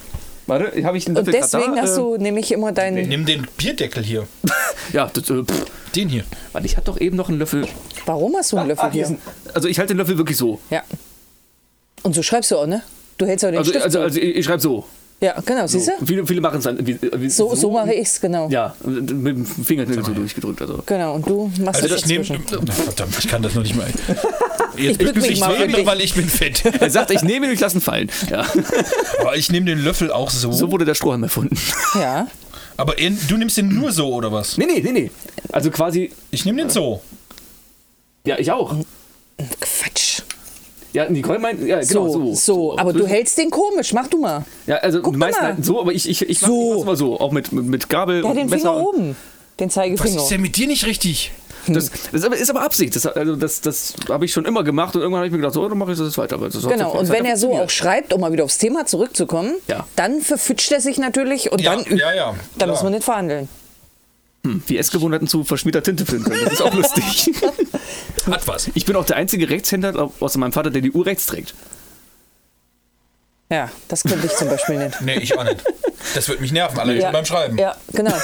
Warte, 0.46 0.84
habe 0.84 0.96
ich 0.98 1.06
einen 1.06 1.16
Und 1.16 1.26
Löffel 1.26 1.40
grad 1.40 1.52
deswegen 1.54 1.74
da? 1.76 1.82
hast 1.82 1.92
Äh, 1.92 2.00
du 2.00 2.16
nämlich 2.18 2.52
immer 2.52 2.72
deinen. 2.72 3.08
Nimm 3.08 3.24
den 3.26 3.46
Bierdeckel 3.56 4.02
hier. 4.02 4.26
Ja, 4.92 5.10
das, 5.12 5.28
äh. 5.30 5.42
Den 5.96 6.08
hier. 6.08 6.24
Warte, 6.52 6.66
ich 6.66 6.76
hatte 6.76 6.86
doch 6.92 7.00
eben 7.00 7.16
noch 7.16 7.28
einen 7.28 7.38
Löffel. 7.38 7.66
Warum 8.04 8.36
hast 8.36 8.52
du 8.52 8.56
einen 8.58 8.68
Löffel 8.68 8.84
Ah, 8.88 8.92
hier 8.92 9.16
also 9.52 9.66
ich 9.66 9.78
halte 9.80 9.94
den 9.94 9.98
Löffel 9.98 10.16
wirklich 10.16 10.36
so. 10.36 10.60
Ja. 10.70 10.82
Und 12.02 12.14
so 12.14 12.22
schreibst 12.22 12.50
du 12.52 12.56
auch, 12.58 12.66
ne? 12.66 12.82
Du 13.18 13.26
hältst 13.26 13.44
auch 13.44 13.48
den 13.50 13.58
Also, 13.58 13.70
Stift. 13.70 13.84
also, 13.84 13.98
so. 13.98 14.04
also 14.04 14.20
ich, 14.20 14.36
ich 14.36 14.44
schreibe 14.44 14.60
so. 14.60 14.84
ja, 15.20 15.34
genau, 15.44 15.66
siehst 15.66 15.88
du? 15.88 16.06
Viele, 16.06 16.24
viele 16.26 16.40
machen 16.40 16.58
es 16.58 16.64
dann. 16.64 16.86
Wie, 16.86 16.98
wie, 17.16 17.28
So, 17.30 17.52
so 17.56 17.70
mache 17.72 17.94
ich's, 17.94 18.20
genau. 18.20 18.48
Ja, 18.48 18.76
mit 18.84 19.10
dem 19.10 19.44
Fingerknöchel 19.46 20.04
so 20.04 20.12
durchgedrückt. 20.14 20.60
Also. 20.60 20.82
Genau, 20.86 21.14
und 21.14 21.26
du 21.26 21.50
machst 21.62 21.82
Also 21.82 21.88
das 21.94 22.02
ich 22.02 22.06
nehme. 22.06 22.24
dazwischen. 22.24 22.46
Verdammt, 22.72 23.18
ich 23.18 23.26
kann 23.28 23.42
das 23.42 23.54
noch 23.54 23.62
nicht 23.62 23.74
mal. 23.74 23.86
Jetzt 24.76 25.00
mich 25.16 25.30
ich 25.30 25.40
mal 25.40 25.58
nehme, 25.66 25.86
weil 25.86 26.00
ich 26.00 26.14
bin 26.14 26.28
fett. 26.28 26.62
Er 26.80 26.90
sagt, 26.90 27.10
ich 27.10 27.22
nehme 27.22 27.46
ihn, 27.46 27.52
ich 27.52 27.60
lasse 27.60 27.78
ihn 27.78 27.80
fallen. 27.80 28.10
Ja. 28.30 28.44
Aber 29.20 29.36
ich 29.36 29.50
nehme 29.50 29.66
den 29.66 29.82
Löffel 29.82 30.10
auch 30.12 30.30
so. 30.30 30.52
So 30.52 30.70
wurde 30.70 30.84
der 30.84 30.94
Strohhalm 30.94 31.22
erfunden. 31.22 31.56
Ja. 31.94 32.26
Aber 32.76 32.98
in, 32.98 33.18
du 33.28 33.36
nimmst 33.38 33.56
den 33.56 33.68
nur 33.68 33.90
so 33.92 34.12
oder 34.12 34.30
was? 34.32 34.58
Nee, 34.58 34.66
nee, 34.66 34.80
nee, 34.80 34.92
nee. 34.92 35.10
Also 35.52 35.70
quasi, 35.70 36.12
Ich 36.30 36.44
nehme 36.44 36.58
den 36.58 36.70
so. 36.70 37.00
ja, 38.26 38.38
ich 38.38 38.50
auch. 38.52 38.74
Quatsch. 39.60 40.20
Ja, 40.92 41.08
Nicole 41.10 41.38
meint, 41.38 41.60
ja, 41.66 41.80
genau, 41.80 42.08
So, 42.08 42.12
so. 42.12 42.34
so, 42.34 42.78
aber 42.78 42.92
du 42.92 43.06
hältst 43.06 43.36
den 43.36 43.50
komisch, 43.50 43.92
mach 43.92 44.06
du 44.08 44.18
mal. 44.18 44.44
Ja, 44.66 44.76
also 44.76 45.02
Guck 45.02 45.12
die 45.14 45.18
meisten 45.18 45.42
mal. 45.42 45.48
halten 45.48 45.62
so, 45.62 45.80
aber 45.80 45.92
ich, 45.92 46.08
ich, 46.08 46.22
ich 46.28 46.40
mach, 46.40 46.48
So. 46.48 46.68
ich 46.70 46.74
mach's 46.76 46.86
mal 46.86 46.96
so. 46.96 47.20
Auch 47.20 47.32
mit, 47.32 47.52
mit, 47.52 47.66
mit 47.66 47.88
Gabel 47.90 48.18
hat 48.18 48.24
und 48.30 48.36
den 48.36 48.48
Messer. 48.48 48.72
Finger 48.74 48.76
oben. 48.88 49.16
Den 49.60 49.68
Was 49.68 49.74
Zeigefinger. 49.74 50.22
ist 50.22 50.28
denn 50.28 50.40
mit 50.42 50.56
dir 50.56 50.66
nicht 50.66 50.86
richtig? 50.86 51.32
Das, 51.68 51.90
das 52.12 52.22
ist 52.40 52.50
aber- 52.50 52.62
Absicht. 52.62 52.94
Das, 52.96 53.06
also 53.06 53.36
das, 53.36 53.60
das 53.60 53.94
habe 54.08 54.24
ich 54.24 54.32
schon 54.32 54.44
immer 54.44 54.64
gemacht 54.64 54.94
und 54.96 55.02
irgendwann 55.02 55.18
habe 55.20 55.26
ich 55.26 55.32
mir 55.32 55.38
gedacht, 55.38 55.54
so, 55.54 55.68
dann 55.68 55.78
mache 55.78 55.92
ich 55.92 55.98
das 55.98 56.08
jetzt 56.08 56.18
weiter. 56.18 56.36
Aber 56.36 56.48
das 56.48 56.62
Genau, 56.66 56.92
und 56.98 57.08
wenn 57.10 57.24
er 57.24 57.36
so 57.36 57.52
auch 57.54 57.70
schreibt, 57.70 58.12
um 58.12 58.20
mal 58.20 58.32
wieder 58.32 58.44
aufs 58.44 58.58
Thema 58.58 58.86
zurückzukommen, 58.86 59.54
Ja. 59.68 59.86
dann 59.96 60.20
verfütscht 60.20 60.72
er 60.72 60.80
sich 60.80 60.98
natürlich 60.98 61.50
und 61.52 61.60
Ja, 61.60 61.76
dann, 61.76 61.96
ja, 61.96 62.12
ja, 62.14 62.34
dann 62.58 62.70
müssen 62.70 62.84
wir 62.84 62.90
nicht 62.90 63.04
verhandeln. 63.04 63.48
Wie 64.42 64.78
Essgewohnheiten 64.78 65.26
zu 65.26 65.42
verschmierter 65.42 65.82
Tinte 65.82 66.06
finden 66.06 66.24
können. 66.24 66.44
Das 66.44 66.52
ist 66.54 66.62
auch 66.62 66.72
lustig. 66.74 67.32
Hat 68.30 68.46
was. 68.46 68.70
Ich 68.74 68.84
bin 68.86 68.94
auch 68.94 69.04
der 69.04 69.16
einzige 69.16 69.48
Rechtshänder 69.50 70.10
außer 70.20 70.38
meinem 70.38 70.52
Vater, 70.52 70.70
der 70.70 70.82
die 70.82 70.92
Uhr 70.92 71.04
rechts 71.04 71.26
trägt. 71.26 71.54
Ja, 73.50 73.70
das 73.88 74.02
könnte 74.02 74.26
ich 74.26 74.32
zum 74.34 74.48
Beispiel 74.48 74.76
nicht. 74.78 75.00
Nee, 75.02 75.18
ich 75.18 75.38
auch 75.38 75.44
nicht. 75.44 75.62
Das 76.14 76.28
wird 76.28 76.40
mich 76.40 76.52
nerven, 76.52 76.78
allein 76.78 77.00
Ja. 77.00 77.10
beim 77.10 77.24
Schreiben. 77.24 77.56
Ja, 77.58 77.76
genau. 77.92 78.14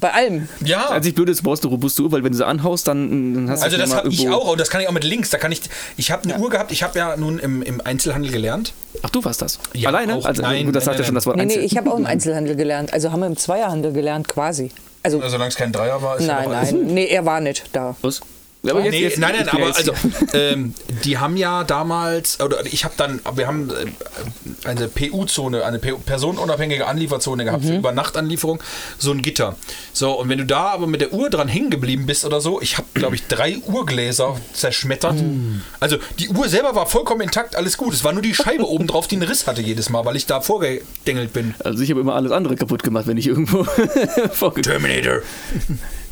Bei 0.00 0.12
allem. 0.12 0.48
Ja. 0.64 0.88
Als 0.88 1.06
ich 1.06 1.14
blöd 1.14 1.28
ist, 1.30 1.42
brauchst 1.42 1.64
du 1.64 1.68
eine 1.68 1.74
robuste 1.76 2.02
Uhr, 2.02 2.12
weil 2.12 2.22
wenn 2.22 2.32
du 2.32 2.36
sie 2.38 2.46
anhaust, 2.46 2.86
dann, 2.86 3.34
dann 3.34 3.50
hast 3.50 3.62
Also 3.62 3.76
du 3.76 3.80
das 3.82 3.90
immer 3.90 3.98
habe 4.00 4.08
ich 4.10 4.28
auch 4.28 4.50
und 4.52 4.60
das 4.60 4.68
kann 4.68 4.80
ich 4.82 4.88
auch 4.88 4.92
mit 4.92 5.02
links. 5.04 5.30
Da 5.30 5.38
kann 5.38 5.50
ich. 5.50 5.62
Ich 5.96 6.10
habe 6.10 6.24
eine 6.28 6.38
Uhr 6.42 6.50
gehabt. 6.50 6.72
Ich 6.72 6.82
habe 6.82 6.98
ja 6.98 7.16
nun 7.16 7.38
im, 7.38 7.62
im 7.62 7.80
Einzelhandel 7.80 8.30
gelernt. 8.30 8.74
Ach, 9.02 9.10
du 9.10 9.24
warst 9.24 9.40
das? 9.42 9.58
Ja, 9.72 9.88
Alleine? 9.88 10.14
auch. 10.16 10.26
Also, 10.26 10.42
Nein, 10.42 10.66
gut, 10.66 10.76
das 10.76 10.84
nein, 10.84 10.92
sagt 10.92 10.96
ja 10.98 11.02
nein, 11.02 11.06
schon 11.06 11.14
das 11.14 11.26
Wort 11.26 11.36
Nee, 11.36 11.46
nee, 11.46 11.52
Einzel. 11.54 11.64
ich 11.64 11.76
habe 11.78 11.90
auch 11.90 11.96
im 11.96 12.06
Einzelhandel 12.06 12.54
gelernt. 12.54 12.92
Also 12.92 13.12
haben 13.12 13.20
wir 13.20 13.26
im 13.26 13.36
Zweierhandel 13.36 13.92
gelernt, 13.92 14.28
quasi. 14.28 14.70
Also, 15.02 15.18
Also, 15.18 15.30
Solange 15.30 15.48
es 15.48 15.56
kein 15.56 15.72
Dreier 15.72 16.00
war. 16.02 16.18
Ist 16.18 16.26
ja 16.26 16.42
nein, 16.46 16.50
nein, 16.50 16.94
nee, 16.94 17.06
er 17.06 17.24
war 17.24 17.40
nicht 17.40 17.64
da. 17.72 17.96
Was? 18.02 18.20
Ja, 18.64 18.72
aber 18.72 18.82
jetzt, 18.82 18.92
Nee, 18.92 19.00
jetzt, 19.02 19.18
nein, 19.18 19.34
nein, 19.36 19.44
bin 19.50 19.62
aber 19.62 19.76
also, 19.76 19.92
ähm, 20.32 20.74
die 21.04 21.18
haben 21.18 21.36
ja 21.36 21.64
damals, 21.64 22.40
oder 22.40 22.64
ich 22.66 22.84
habe 22.84 22.94
dann, 22.96 23.20
wir 23.34 23.46
haben 23.46 23.70
äh, 23.70 24.66
eine 24.68 24.88
PU-Zone, 24.88 25.64
eine 25.64 25.78
personenunabhängige 25.78 26.86
Anlieferzone 26.86 27.44
gehabt 27.44 27.62
Mhm. 27.64 27.68
für 27.68 27.74
Übernachtanlieferung, 27.76 28.60
so 28.98 29.10
ein 29.12 29.20
Gitter. 29.22 29.56
So, 29.92 30.12
und 30.18 30.28
wenn 30.30 30.38
du 30.38 30.46
da 30.46 30.68
aber 30.68 30.86
mit 30.86 31.00
der 31.02 31.12
Uhr 31.12 31.28
dran 31.30 31.46
hängen 31.46 31.70
geblieben 31.70 32.06
bist 32.06 32.24
oder 32.24 32.40
so, 32.40 32.60
ich 32.62 32.76
habe, 32.78 32.88
glaube 32.94 33.14
ich, 33.16 33.26
drei 33.26 33.58
Uhrgläser 33.58 34.36
zerschmettert. 34.54 35.14
Mhm. 35.16 35.60
Also, 35.80 35.98
die 36.18 36.28
Uhr 36.30 36.48
selber 36.48 36.74
war 36.74 36.86
vollkommen 36.86 37.20
intakt, 37.20 37.56
alles 37.56 37.76
gut. 37.76 37.92
Es 37.92 38.02
war 38.02 38.12
nur 38.12 38.22
die 38.22 38.34
Scheibe 38.34 38.66
oben 38.68 38.86
drauf, 38.86 39.06
die 39.08 39.16
einen 39.16 39.28
Riss 39.28 39.46
hatte 39.46 39.60
jedes 39.62 39.90
Mal, 39.90 40.04
weil 40.06 40.16
ich 40.16 40.26
da 40.26 40.40
vorgedengelt 40.40 41.32
bin. 41.34 41.54
Also 41.62 41.82
ich 41.82 41.90
habe 41.90 42.00
immer 42.00 42.14
alles 42.14 42.32
andere 42.32 42.56
kaputt 42.56 42.82
gemacht, 42.82 43.06
wenn 43.06 43.18
ich 43.18 43.26
irgendwo 43.26 43.64
vorgegangen 44.32 44.82
Terminator. 44.82 45.20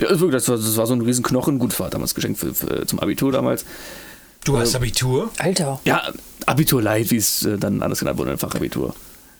Ja, 0.03 0.09
also 0.09 0.21
wirklich, 0.21 0.43
das, 0.43 0.49
war, 0.49 0.57
das 0.57 0.77
war 0.77 0.87
so 0.87 0.95
ein 0.95 1.01
riesen 1.01 1.23
Knochen. 1.23 1.59
Gut, 1.59 1.79
war 1.81 1.91
damals 1.91 2.15
geschenkt 2.15 2.39
für, 2.39 2.55
für, 2.55 2.87
zum 2.87 3.01
Abitur 3.01 3.33
damals. 3.33 3.65
Du 4.45 4.59
hast 4.59 4.75
Abitur? 4.75 5.31
Alter. 5.39 5.81
Ja, 5.85 6.13
Abitur 6.47 6.83
Light, 6.83 7.11
wie 7.11 7.17
es 7.17 7.45
äh, 7.45 7.59
dann 7.59 7.83
anders 7.83 8.01
genannt 8.01 8.19
wurde, 8.19 8.33
einfach 8.33 8.55
Abitur. 8.55 8.95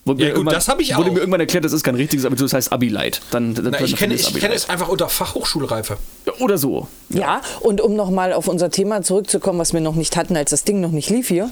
Wurde 0.05 0.21
Ja, 0.21 0.27
mir 0.27 0.31
gut, 0.33 0.39
irgendwann- 0.41 0.55
das 0.55 0.67
hab 0.67 0.81
ich 0.81 0.97
Wurde 0.97 1.11
auch. 1.11 1.13
mir 1.15 1.21
irgendwann 1.21 1.41
erklärt, 1.41 1.65
das 1.65 1.73
ist 1.73 1.85
kein 1.85 1.95
richtiges 1.95 2.25
Abitur, 2.27 2.47
das 2.47 2.55
heißt 2.55 2.73
Abi 2.73 2.89
Light. 2.89 3.21
Dann, 3.31 3.55
dann 3.55 3.69
Na, 3.71 3.81
ich 3.81 3.95
kenne 3.95 4.17
kenn 4.17 4.51
es 4.53 4.69
einfach 4.69 4.89
unter 4.89 5.09
Fachhochschulreife. 5.09 5.97
Ja, 6.27 6.33
Oder 6.41 6.59
so. 6.59 6.89
Ja, 7.09 7.41
und 7.61 7.81
um 7.81 7.95
nochmal 7.95 8.33
auf 8.33 8.49
unser 8.49 8.71
Thema 8.71 9.03
zurückzukommen, 9.03 9.61
was 9.61 9.73
wir 9.73 9.81
noch 9.81 9.95
nicht 9.95 10.17
hatten, 10.17 10.37
als 10.37 10.51
das 10.51 10.65
Ding 10.65 10.81
noch 10.81 10.91
nicht 10.91 11.09
lief 11.09 11.29
hier. 11.29 11.51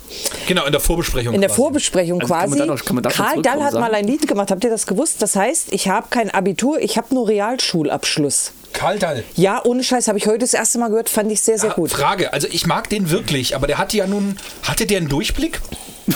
Genau, 0.49 0.65
in 0.67 0.73
der 0.73 0.81
Vorbesprechung. 0.81 1.33
In 1.35 1.41
der 1.43 1.51
quasi. 1.51 1.61
Vorbesprechung 1.61 2.21
Also 2.21 2.35
kann 2.35 2.49
man 2.51 2.59
quasi. 2.59 2.69
noch- 2.69 2.85
kann 2.85 2.95
man 2.97 3.05
Karl 3.05 3.43
Dall 3.43 3.63
hat 3.63 3.73
sagen? 3.73 3.85
mal 3.85 3.95
ein 3.95 4.07
Lied 4.07 4.27
gemacht. 4.27 4.51
Habt 4.51 4.65
ihr 4.65 4.71
das 4.71 4.87
gewusst? 4.89 5.23
Das 5.23 5.37
heißt, 5.37 5.73
ich 5.73 5.87
habe 5.89 6.09
kein 6.11 6.31
Abitur, 6.31 6.81
ich 6.81 6.97
habe 6.97 7.15
nur 7.15 7.29
Realschulabschluss. 7.29 8.53
Karl 8.73 8.99
Dall. 8.99 9.25
Ja, 9.37 9.63
ohne 9.65 9.83
Scheiß, 9.85 10.09
habe 10.09 10.19
ich 10.19 10.27
heute 10.27 10.39
das 10.39 10.55
erste 10.55 10.79
Mal 10.79 10.89
gehört, 10.89 11.09
fand 11.09 11.31
ich 11.31 11.41
sehr, 11.41 11.59
sehr 11.59 11.71
Ah, 11.71 11.75
gut. 11.75 11.91
Frage, 11.91 12.33
also 12.33 12.47
ich 12.51 12.67
mag 12.67 12.89
den 12.89 13.11
wirklich, 13.11 13.55
aber 13.57 13.67
der 13.67 13.79
hatte 13.79 13.97
ja 13.97 14.07
nun, 14.07 14.37
hatte 14.63 14.87
der 14.87 14.99
einen 14.99 15.09
Durchblick? 15.09 15.61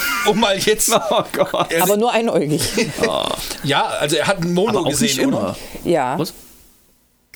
Um 0.30 0.40
mal 0.40 0.58
jetzt. 0.58 0.90
Oh 1.10 1.22
Gott. 1.32 1.72
Er- 1.72 1.82
Aber 1.82 1.96
nur 1.96 2.12
einäugig. 2.12 2.62
ja, 3.64 3.84
also 4.00 4.16
er 4.16 4.26
hat 4.26 4.42
ein 4.42 4.52
Mono 4.54 4.70
Aber 4.70 4.80
auch 4.80 4.90
gesehen, 4.90 5.06
nicht 5.06 5.18
immer. 5.18 5.38
oder? 5.38 5.56
ja. 5.84 6.18
Was? 6.18 6.32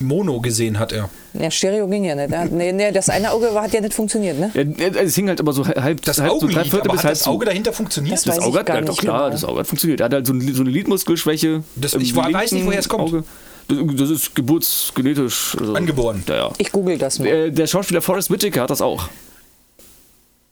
Mono 0.01 0.39
gesehen 0.39 0.79
hat 0.79 0.93
er. 0.93 1.09
ja, 1.33 1.51
Stereo 1.51 1.85
ging 1.89 2.05
ja 2.05 2.15
nicht. 2.15 2.29
Nee, 2.53 2.71
nee, 2.71 2.89
das 2.93 3.09
eine 3.09 3.31
Auge 3.31 3.53
war, 3.53 3.63
hat 3.63 3.73
ja 3.73 3.81
nicht 3.81 3.93
funktioniert, 3.93 4.39
ne? 4.39 4.49
Ja, 4.53 4.87
es 5.01 5.13
hing 5.15 5.27
halt 5.27 5.41
immer 5.41 5.51
so 5.51 5.67
halb, 5.67 6.01
Das 6.03 6.19
halb 6.21 6.29
so 6.29 6.35
Augenlid, 6.37 6.57
Viertel 6.61 6.79
aber 6.81 6.93
bis 6.93 7.03
halb 7.03 7.13
das. 7.15 7.27
Auge 7.27 7.45
dahinter 7.45 7.73
funktioniert? 7.73 8.13
Das 8.15 8.23
Das 8.23 8.39
Auge 8.39 8.59
hat 8.59 8.65
gar 8.65 8.77
ja, 8.77 8.81
doch 8.81 8.89
nicht 8.93 9.01
klar, 9.01 9.17
genau. 9.23 9.29
das 9.31 9.43
Auge 9.43 9.59
hat 9.59 9.67
funktioniert. 9.67 9.99
Er 9.99 10.05
hat 10.05 10.13
halt 10.13 10.25
so, 10.27 10.31
eine- 10.31 10.53
so 10.53 10.61
eine 10.61 10.69
Lidmuskelschwäche. 10.69 11.63
Das- 11.75 11.95
im 11.95 12.01
ich 12.01 12.15
weiß 12.15 12.53
nicht, 12.53 12.65
woher 12.65 12.79
es 12.79 12.87
kommt. 12.87 13.03
Auge. 13.03 13.23
Das, 13.67 13.77
das 13.97 14.09
ist 14.09 14.35
geburtsgenetisch. 14.35 15.57
Also, 15.59 15.73
Angeboren. 15.73 16.23
Ja, 16.29 16.35
ja. 16.35 16.51
Ich 16.59 16.71
google 16.71 16.97
das 16.97 17.19
mal. 17.19 17.27
Äh, 17.27 17.51
Der 17.51 17.67
Schauspieler 17.67 18.01
Forrest 18.01 18.31
Whitaker 18.31 18.61
hat 18.61 18.69
das 18.69 18.81
auch. 18.81 19.09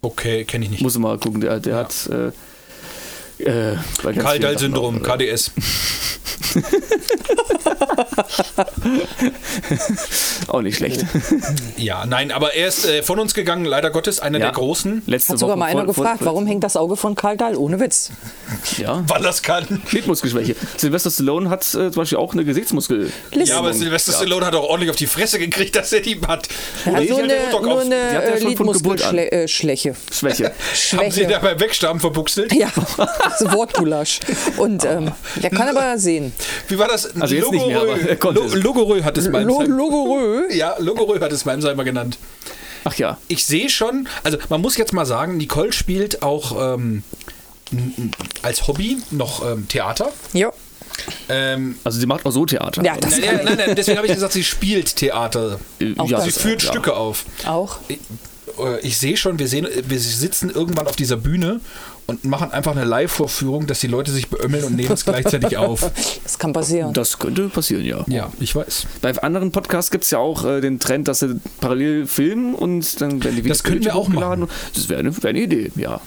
Okay, 0.07 0.45
kenne 0.45 0.63
ich 0.63 0.71
nicht. 0.71 0.81
Muss 0.81 0.97
mal 0.97 1.17
gucken. 1.17 1.41
Der, 1.41 1.59
der 1.59 1.75
hat. 1.75 2.07
Äh, 2.07 2.27
äh, 3.43 3.77
bei 4.03 4.13
ganz 4.13 4.23
Karl 4.23 4.37
vielen 4.37 4.41
Dall-Syndrom, 4.41 5.03
Sachen 5.03 5.11
auch, 5.11 5.19
äh, 5.19 5.27
KDS. 5.27 5.51
Auch 10.47 10.61
nicht 10.61 10.77
schlecht. 10.77 11.05
Ja, 11.77 12.05
nein, 12.05 12.31
aber 12.31 12.53
er 12.55 12.67
ist 12.67 12.85
äh, 12.85 13.03
von 13.03 13.19
uns 13.19 13.33
gegangen, 13.33 13.65
leider 13.65 13.89
Gottes, 13.91 14.19
einer 14.19 14.39
Ja. 14.39 14.45
der 14.45 14.53
Großen, 14.53 15.03
Letzte 15.05 15.33
Hat 15.33 15.39
sogar 15.39 15.55
Woche 15.55 15.59
mal 15.59 15.65
einer 15.67 15.85
vor- 15.85 15.93
vor- 15.93 16.03
gefragt, 16.03 16.19
warum 16.25 16.47
hängt 16.47 16.63
das 16.63 16.75
Auge 16.77 16.95
von 16.97 17.15
Karl 17.15 17.37
Dahl? 17.37 17.55
Ohne 17.55 17.79
Witz. 17.79 18.11
Ja. 18.77 19.03
weil 19.07 19.21
das 19.21 19.41
kann. 19.41 19.81
Schnittmuskelschwäche. 19.87 20.55
Sylvester 20.77 21.11
Stallone 21.11 21.49
hat 21.49 21.61
äh, 21.63 21.91
zum 21.91 21.93
Beispiel 21.93 22.17
auch 22.17 22.33
eine 22.33 22.45
Gesichtsmuskel. 22.45 23.11
Listen. 23.31 23.49
Ja, 23.49 23.59
aber 23.59 23.73
Sylvester 23.73 24.13
Stallone 24.13 24.45
hat 24.45 24.55
auch 24.55 24.63
ordentlich 24.63 24.89
auf 24.89 24.95
die 24.95 25.07
Fresse 25.07 25.39
gekriegt, 25.39 25.75
dass 25.75 25.91
er 25.93 26.01
die 26.01 26.19
hat. 26.27 26.47
Er 26.85 26.91
nur 26.93 27.01
hatte 27.01 27.15
eine, 27.23 27.61
nur 27.61 27.81
eine 27.81 27.95
er 27.95 28.35
äh, 28.35 28.41
schon 28.41 28.55
von 28.57 28.71
Geburt 28.71 29.01
an. 29.03 29.15
Lidmuskelschwäche. 29.15 29.95
Schwäche. 30.11 30.51
Haben 30.97 31.11
sie 31.11 31.23
da 31.23 31.29
Schwäche. 31.29 31.39
beim 31.41 31.59
Wegsterben 31.59 31.99
verbuchselt? 31.99 32.53
Ja, 32.53 32.69
das 32.97 33.41
ist 33.41 33.51
Wortgulasch. 33.51 34.19
Und 34.57 34.85
ähm, 34.85 35.11
der 35.41 35.49
kann 35.49 35.67
aber 35.75 35.97
sehen. 35.97 36.33
Wie 36.67 36.77
war 36.79 36.87
das? 36.87 37.15
Also 37.19 37.35
jetzt 37.35 37.51
nicht 37.51 37.67
mehr, 37.67 37.81
aber 37.81 37.95
er 38.09 38.15
konnte 38.17 38.41
Lo. 38.41 38.55
Logorö 38.55 39.03
hat 39.03 39.17
es 39.17 39.25
Lo 39.25 39.31
Malmsheimer. 39.31 39.75
Logorö. 39.75 40.51
Ja, 40.53 40.75
Logorö 40.79 41.19
hat 41.19 41.31
es 41.31 41.45
Malmsheimer 41.45 41.83
genannt. 41.83 42.17
Ach 42.83 42.95
ja. 42.95 43.17
Ich 43.27 43.45
sehe 43.45 43.69
schon, 43.69 44.07
also 44.23 44.37
man 44.49 44.61
muss 44.61 44.77
jetzt 44.77 44.93
mal 44.93 45.05
sagen, 45.05 45.37
Nicole 45.37 45.73
spielt 45.73 46.21
auch 46.23 46.75
ähm, 46.75 47.03
als 48.41 48.67
Hobby 48.67 48.97
noch 49.11 49.45
ähm, 49.49 49.67
Theater. 49.67 50.11
Ja. 50.33 50.51
Ähm, 51.29 51.77
Also 51.83 51.99
sie 51.99 52.05
macht 52.05 52.25
auch 52.25 52.31
so 52.31 52.45
Theater. 52.45 52.83
Ja, 52.83 52.95
das 52.97 53.17
nein, 53.19 53.21
nein, 53.35 53.45
nein, 53.45 53.57
nein, 53.57 53.75
deswegen 53.75 53.97
habe 53.97 54.07
ich 54.07 54.13
gesagt, 54.13 54.33
sie 54.33 54.43
spielt 54.43 54.95
Theater. 54.95 55.59
Äh, 55.79 55.93
Auch 55.97 56.09
ja, 56.09 56.21
Sie 56.21 56.27
das- 56.31 56.41
führt 56.41 56.63
ja. 56.63 56.69
Stücke 56.71 56.95
auf. 56.95 57.25
auch. 57.45 57.77
Ich, 57.87 57.99
äh, 58.59 58.79
ich 58.81 58.97
sehe 58.97 59.17
schon, 59.17 59.37
wir, 59.37 59.47
sehen, 59.47 59.67
wir 59.87 59.99
sitzen 59.99 60.49
irgendwann 60.49 60.87
auf 60.87 60.95
dieser 60.95 61.17
Bühne 61.17 61.59
und 62.07 62.23
machen 62.23 62.51
einfach 62.51 62.71
eine 62.71 62.85
Live-Vorführung, 62.85 63.67
dass 63.67 63.81
die 63.81 63.87
Leute 63.87 64.11
sich 64.11 64.29
beömmeln 64.29 64.63
und 64.63 64.75
nehmen 64.75 64.91
es 64.91 65.03
gleichzeitig 65.03 65.57
auf. 65.57 65.91
Das 66.23 66.39
kann 66.39 66.53
passieren. 66.53 66.93
Das 66.93 67.19
könnte 67.19 67.49
passieren, 67.49 67.83
ja. 67.83 68.03
Ja, 68.07 68.31
ich 68.39 68.55
weiß. 68.55 68.87
Bei 69.01 69.13
anderen 69.21 69.51
Podcasts 69.51 69.91
gibt 69.91 70.05
es 70.05 70.11
ja 70.11 70.19
auch 70.19 70.45
äh, 70.45 70.61
den 70.61 70.79
Trend, 70.79 71.09
dass 71.09 71.19
sie 71.19 71.39
parallel 71.59 72.07
filmen 72.07 72.55
und 72.55 73.01
dann 73.01 73.23
werden 73.23 73.35
die 73.35 73.43
Videos 73.43 73.59
Das 73.59 73.63
könnten 73.63 73.85
wir 73.85 73.95
auch 73.95 74.07
hochgeladen. 74.07 74.47
Das 74.73 74.87
wäre 74.87 75.01
eine, 75.01 75.15
wär 75.21 75.29
eine 75.29 75.41
Idee, 75.41 75.71
ja. 75.75 75.99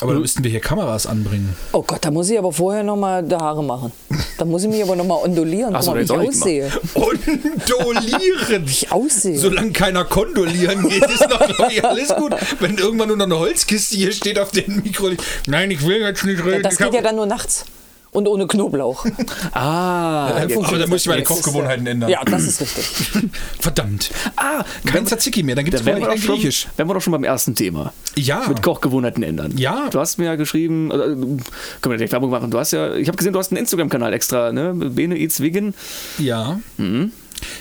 Aber 0.00 0.12
dann 0.12 0.22
müssten 0.22 0.42
wir 0.42 0.50
hier 0.50 0.60
Kameras 0.60 1.06
anbringen. 1.06 1.54
Oh 1.72 1.82
Gott, 1.82 2.04
da 2.04 2.10
muss 2.10 2.30
ich 2.30 2.38
aber 2.38 2.52
vorher 2.52 2.82
nochmal 2.82 3.22
die 3.22 3.34
Haare 3.34 3.62
machen. 3.62 3.92
Da 4.38 4.46
muss 4.46 4.62
ich 4.62 4.70
mich 4.70 4.82
aber 4.82 4.96
nochmal 4.96 5.18
ondulieren. 5.24 5.76
Ach 5.76 5.82
so, 5.82 5.90
mal, 5.90 6.00
wie 6.00 6.04
ich 6.04 6.10
aussehe. 6.10 6.70
Kondolieren! 6.94 8.66
Wie 8.66 8.70
ich 8.70 8.92
aussehe. 8.92 9.38
Solange 9.38 9.72
keiner 9.72 10.04
kondolieren 10.04 10.88
geht, 10.88 11.04
ist 11.04 11.28
noch, 11.28 11.46
glaub 11.46 11.70
ich, 11.70 11.84
alles 11.84 12.14
gut. 12.14 12.34
Wenn 12.60 12.78
irgendwann 12.78 13.08
nur 13.08 13.16
noch 13.16 13.26
eine 13.26 13.38
Holzkiste 13.38 13.96
hier 13.96 14.12
steht 14.12 14.38
auf 14.38 14.50
dem 14.52 14.82
Mikro. 14.82 15.10
Nein, 15.46 15.70
ich 15.70 15.84
will 15.86 16.00
jetzt 16.00 16.24
nicht 16.24 16.44
reden. 16.44 16.62
das 16.62 16.74
ich 16.74 16.78
geht 16.78 16.94
ja 16.94 17.02
dann 17.02 17.16
nur 17.16 17.26
nachts. 17.26 17.64
Und 18.12 18.26
ohne 18.26 18.46
Knoblauch. 18.46 19.06
Ah, 19.52 20.28
aber 20.28 20.78
da 20.78 20.86
muss 20.86 21.02
ich 21.02 21.08
meine 21.08 21.22
Kochgewohnheiten 21.22 21.86
ändern. 21.86 22.08
Ja, 22.08 22.24
das 22.24 22.44
ist 22.44 22.60
richtig. 22.60 23.30
Verdammt. 23.58 24.10
ah 24.36 24.64
Kein 24.84 25.06
Tzatziki 25.06 25.42
mehr, 25.42 25.54
dann 25.56 25.64
gibt 25.64 25.76
es 25.76 25.84
doch 25.84 25.92
ein 25.92 26.20
Griechisch. 26.20 26.68
wären 26.76 26.88
wir 26.88 26.94
doch 26.94 27.00
schon 27.00 27.12
beim 27.12 27.24
ersten 27.24 27.54
Thema. 27.54 27.92
Ja. 28.16 28.46
Mit 28.48 28.62
Kochgewohnheiten 28.62 29.22
ändern. 29.22 29.56
Ja. 29.56 29.88
Du 29.90 29.98
hast 29.98 30.18
mir 30.18 30.26
ja 30.26 30.36
geschrieben, 30.36 30.90
äh, 30.90 30.94
können 30.94 31.40
wir 31.82 31.96
direkt 31.96 32.12
Werbung 32.12 32.30
machen. 32.30 32.50
Du 32.50 32.58
hast 32.58 32.72
ja, 32.72 32.94
ich 32.94 33.08
habe 33.08 33.16
gesehen, 33.16 33.32
du 33.32 33.38
hast 33.38 33.50
einen 33.50 33.58
Instagram-Kanal 33.58 34.12
extra, 34.12 34.52
ne? 34.52 34.72
Bene 34.74 35.18
Eats 35.18 35.40
Vegan. 35.40 35.74
Ja. 36.18 36.60
Mhm. 36.76 37.12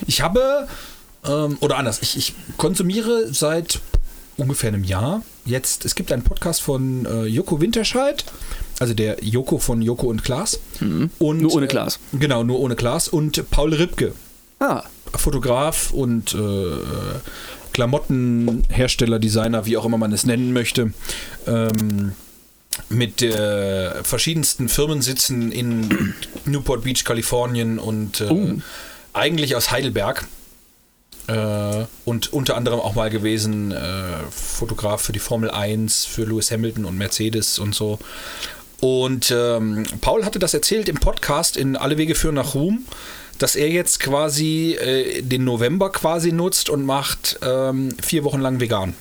Ich 0.07 0.21
habe, 0.21 0.67
ähm, 1.27 1.57
oder 1.59 1.77
anders, 1.77 1.99
ich, 2.01 2.17
ich 2.17 2.33
konsumiere 2.57 3.33
seit 3.33 3.79
ungefähr 4.37 4.69
einem 4.69 4.83
Jahr 4.83 5.21
jetzt, 5.45 5.85
es 5.85 5.95
gibt 5.95 6.11
einen 6.11 6.23
Podcast 6.23 6.61
von 6.61 7.05
äh, 7.05 7.25
Joko 7.25 7.59
Winterscheid, 7.61 8.23
also 8.79 8.93
der 8.93 9.23
Joko 9.23 9.57
von 9.59 9.81
Joko 9.81 10.07
und 10.07 10.23
Klaas. 10.23 10.59
Und, 10.79 11.09
Mhm. 11.37 11.41
Nur 11.41 11.53
ohne 11.55 11.67
Klaas. 11.67 11.99
Äh, 12.13 12.17
genau, 12.17 12.43
nur 12.43 12.59
ohne 12.59 12.75
Klaas. 12.75 13.07
Und 13.07 13.49
Paul 13.51 13.73
Ripke, 13.73 14.13
Ah, 14.61 14.83
Fotograf 15.15 15.91
und 15.91 16.33
äh, 16.33 16.39
Klamottenhersteller, 17.73 19.19
Designer, 19.19 19.65
wie 19.65 19.77
auch 19.77 19.85
immer 19.85 19.97
man 19.97 20.11
es 20.11 20.25
nennen 20.25 20.51
möchte. 20.53 20.93
Ähm, 21.47 22.11
mit 22.89 23.21
äh, 23.21 24.03
verschiedensten 24.03 24.69
Firmensitzen 24.69 25.51
in 25.51 26.13
Newport 26.45 26.83
Beach, 26.83 27.03
Kalifornien 27.03 27.79
und 27.79 28.21
äh, 28.21 28.55
eigentlich 29.13 29.55
aus 29.55 29.71
Heidelberg. 29.71 30.25
Äh, 31.27 31.85
und 32.05 32.33
unter 32.33 32.57
anderem 32.57 32.79
auch 32.79 32.95
mal 32.95 33.09
gewesen 33.09 33.71
äh, 33.71 34.17
Fotograf 34.31 35.01
für 35.01 35.13
die 35.13 35.19
Formel 35.19 35.51
1, 35.51 36.05
für 36.05 36.23
Lewis 36.25 36.51
Hamilton 36.51 36.85
und 36.85 36.97
Mercedes 36.97 37.59
und 37.59 37.75
so. 37.75 37.99
Und 38.81 39.33
ähm, 39.35 39.83
Paul 40.01 40.25
hatte 40.25 40.39
das 40.39 40.53
erzählt 40.53 40.87
im 40.89 40.97
Podcast 40.97 41.57
in 41.57 41.75
Alle 41.75 41.97
Wege 41.97 42.15
führen 42.15 42.35
nach 42.35 42.53
Ruhm, 42.53 42.85
dass 43.37 43.55
er 43.55 43.69
jetzt 43.69 43.99
quasi 43.99 44.77
äh, 44.79 45.21
den 45.21 45.43
November 45.43 45.91
quasi 45.91 46.31
nutzt 46.31 46.69
und 46.69 46.85
macht 46.85 47.39
ähm, 47.41 47.89
vier 48.01 48.23
Wochen 48.23 48.39
lang 48.39 48.59
vegan. 48.59 48.93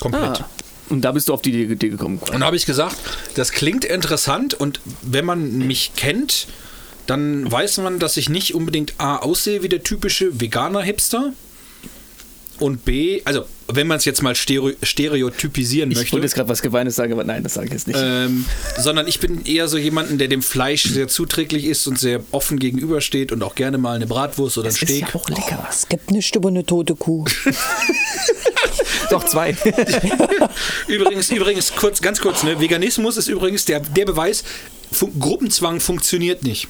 Komplett. 0.00 0.40
ah. 0.42 0.48
Und 0.88 1.00
da 1.02 1.10
bist 1.10 1.28
du 1.28 1.34
auf 1.34 1.42
die 1.42 1.64
Idee 1.64 1.88
gekommen. 1.88 2.20
Und 2.32 2.40
da 2.40 2.46
habe 2.46 2.56
ich 2.56 2.64
gesagt, 2.64 2.96
das 3.34 3.50
klingt 3.50 3.84
interessant 3.84 4.54
und 4.54 4.80
wenn 5.02 5.24
man 5.24 5.58
mich 5.58 5.92
kennt, 5.96 6.46
dann 7.06 7.50
weiß 7.50 7.78
man, 7.78 7.98
dass 7.98 8.16
ich 8.16 8.28
nicht 8.28 8.54
unbedingt 8.54 8.94
A 8.98 9.16
aussehe 9.16 9.62
wie 9.62 9.68
der 9.68 9.82
typische 9.82 10.40
Veganer-Hipster 10.40 11.32
und 12.60 12.84
B, 12.84 13.20
also 13.24 13.44
wenn 13.68 13.86
man 13.86 13.98
es 13.98 14.04
jetzt 14.04 14.22
mal 14.22 14.34
stereo 14.34 14.72
stereotypisieren 14.82 15.90
Ich 15.90 15.96
möchte. 15.98 16.12
wollte 16.12 16.26
jetzt 16.26 16.34
gerade 16.34 16.48
was 16.48 16.62
Gemeines 16.62 16.96
sagen, 16.96 17.12
aber 17.12 17.24
nein, 17.24 17.42
das 17.42 17.54
sage 17.54 17.66
ich 17.66 17.72
jetzt 17.72 17.86
nicht. 17.88 17.98
Ähm, 18.00 18.44
sondern 18.78 19.08
ich 19.08 19.18
bin 19.20 19.44
eher 19.44 19.68
so 19.68 19.76
jemanden, 19.76 20.18
der 20.18 20.28
dem 20.28 20.42
Fleisch 20.42 20.84
sehr 20.84 21.08
zuträglich 21.08 21.64
ist 21.64 21.86
und 21.86 21.98
sehr 21.98 22.20
offen 22.30 22.58
gegenübersteht 22.58 23.32
und 23.32 23.42
auch 23.42 23.54
gerne 23.54 23.78
mal 23.78 23.96
eine 23.96 24.06
Bratwurst 24.06 24.58
oder 24.58 24.68
ein 24.68 24.74
ist 24.74 24.76
Steak. 24.82 25.00
ja 25.00 25.14
auch 25.14 25.28
lecker. 25.28 25.58
Oh, 25.62 25.66
es 25.70 25.88
gibt 25.88 26.10
nicht 26.10 26.34
über 26.36 26.48
eine 26.48 26.64
tote 26.64 26.94
Kuh. 26.94 27.24
Doch, 29.10 29.24
zwei. 29.24 29.56
Übrigens, 30.88 31.30
übrigens, 31.30 31.72
kurz, 31.74 32.00
ganz 32.00 32.20
kurz, 32.20 32.42
ne? 32.42 32.60
Veganismus 32.60 33.16
ist 33.16 33.28
übrigens 33.28 33.64
der, 33.64 33.80
der 33.80 34.04
Beweis, 34.04 34.44
Fun 34.92 35.12
Gruppenzwang 35.18 35.80
funktioniert 35.80 36.42
nicht. 36.44 36.68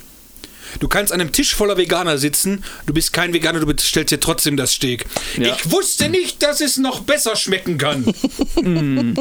Du 0.80 0.88
kannst 0.88 1.12
an 1.12 1.20
einem 1.20 1.32
Tisch 1.32 1.54
voller 1.54 1.76
Veganer 1.76 2.18
sitzen, 2.18 2.64
du 2.86 2.92
bist 2.92 3.12
kein 3.12 3.32
Veganer, 3.32 3.60
du 3.60 3.66
bestellst 3.66 4.12
dir 4.12 4.20
trotzdem 4.20 4.56
das 4.56 4.72
Steak. 4.72 5.06
Ja. 5.38 5.54
Ich 5.54 5.70
wusste 5.70 6.08
nicht, 6.08 6.42
dass 6.42 6.60
es 6.60 6.76
noch 6.76 7.00
besser 7.00 7.36
schmecken 7.36 7.78
kann. 7.78 8.04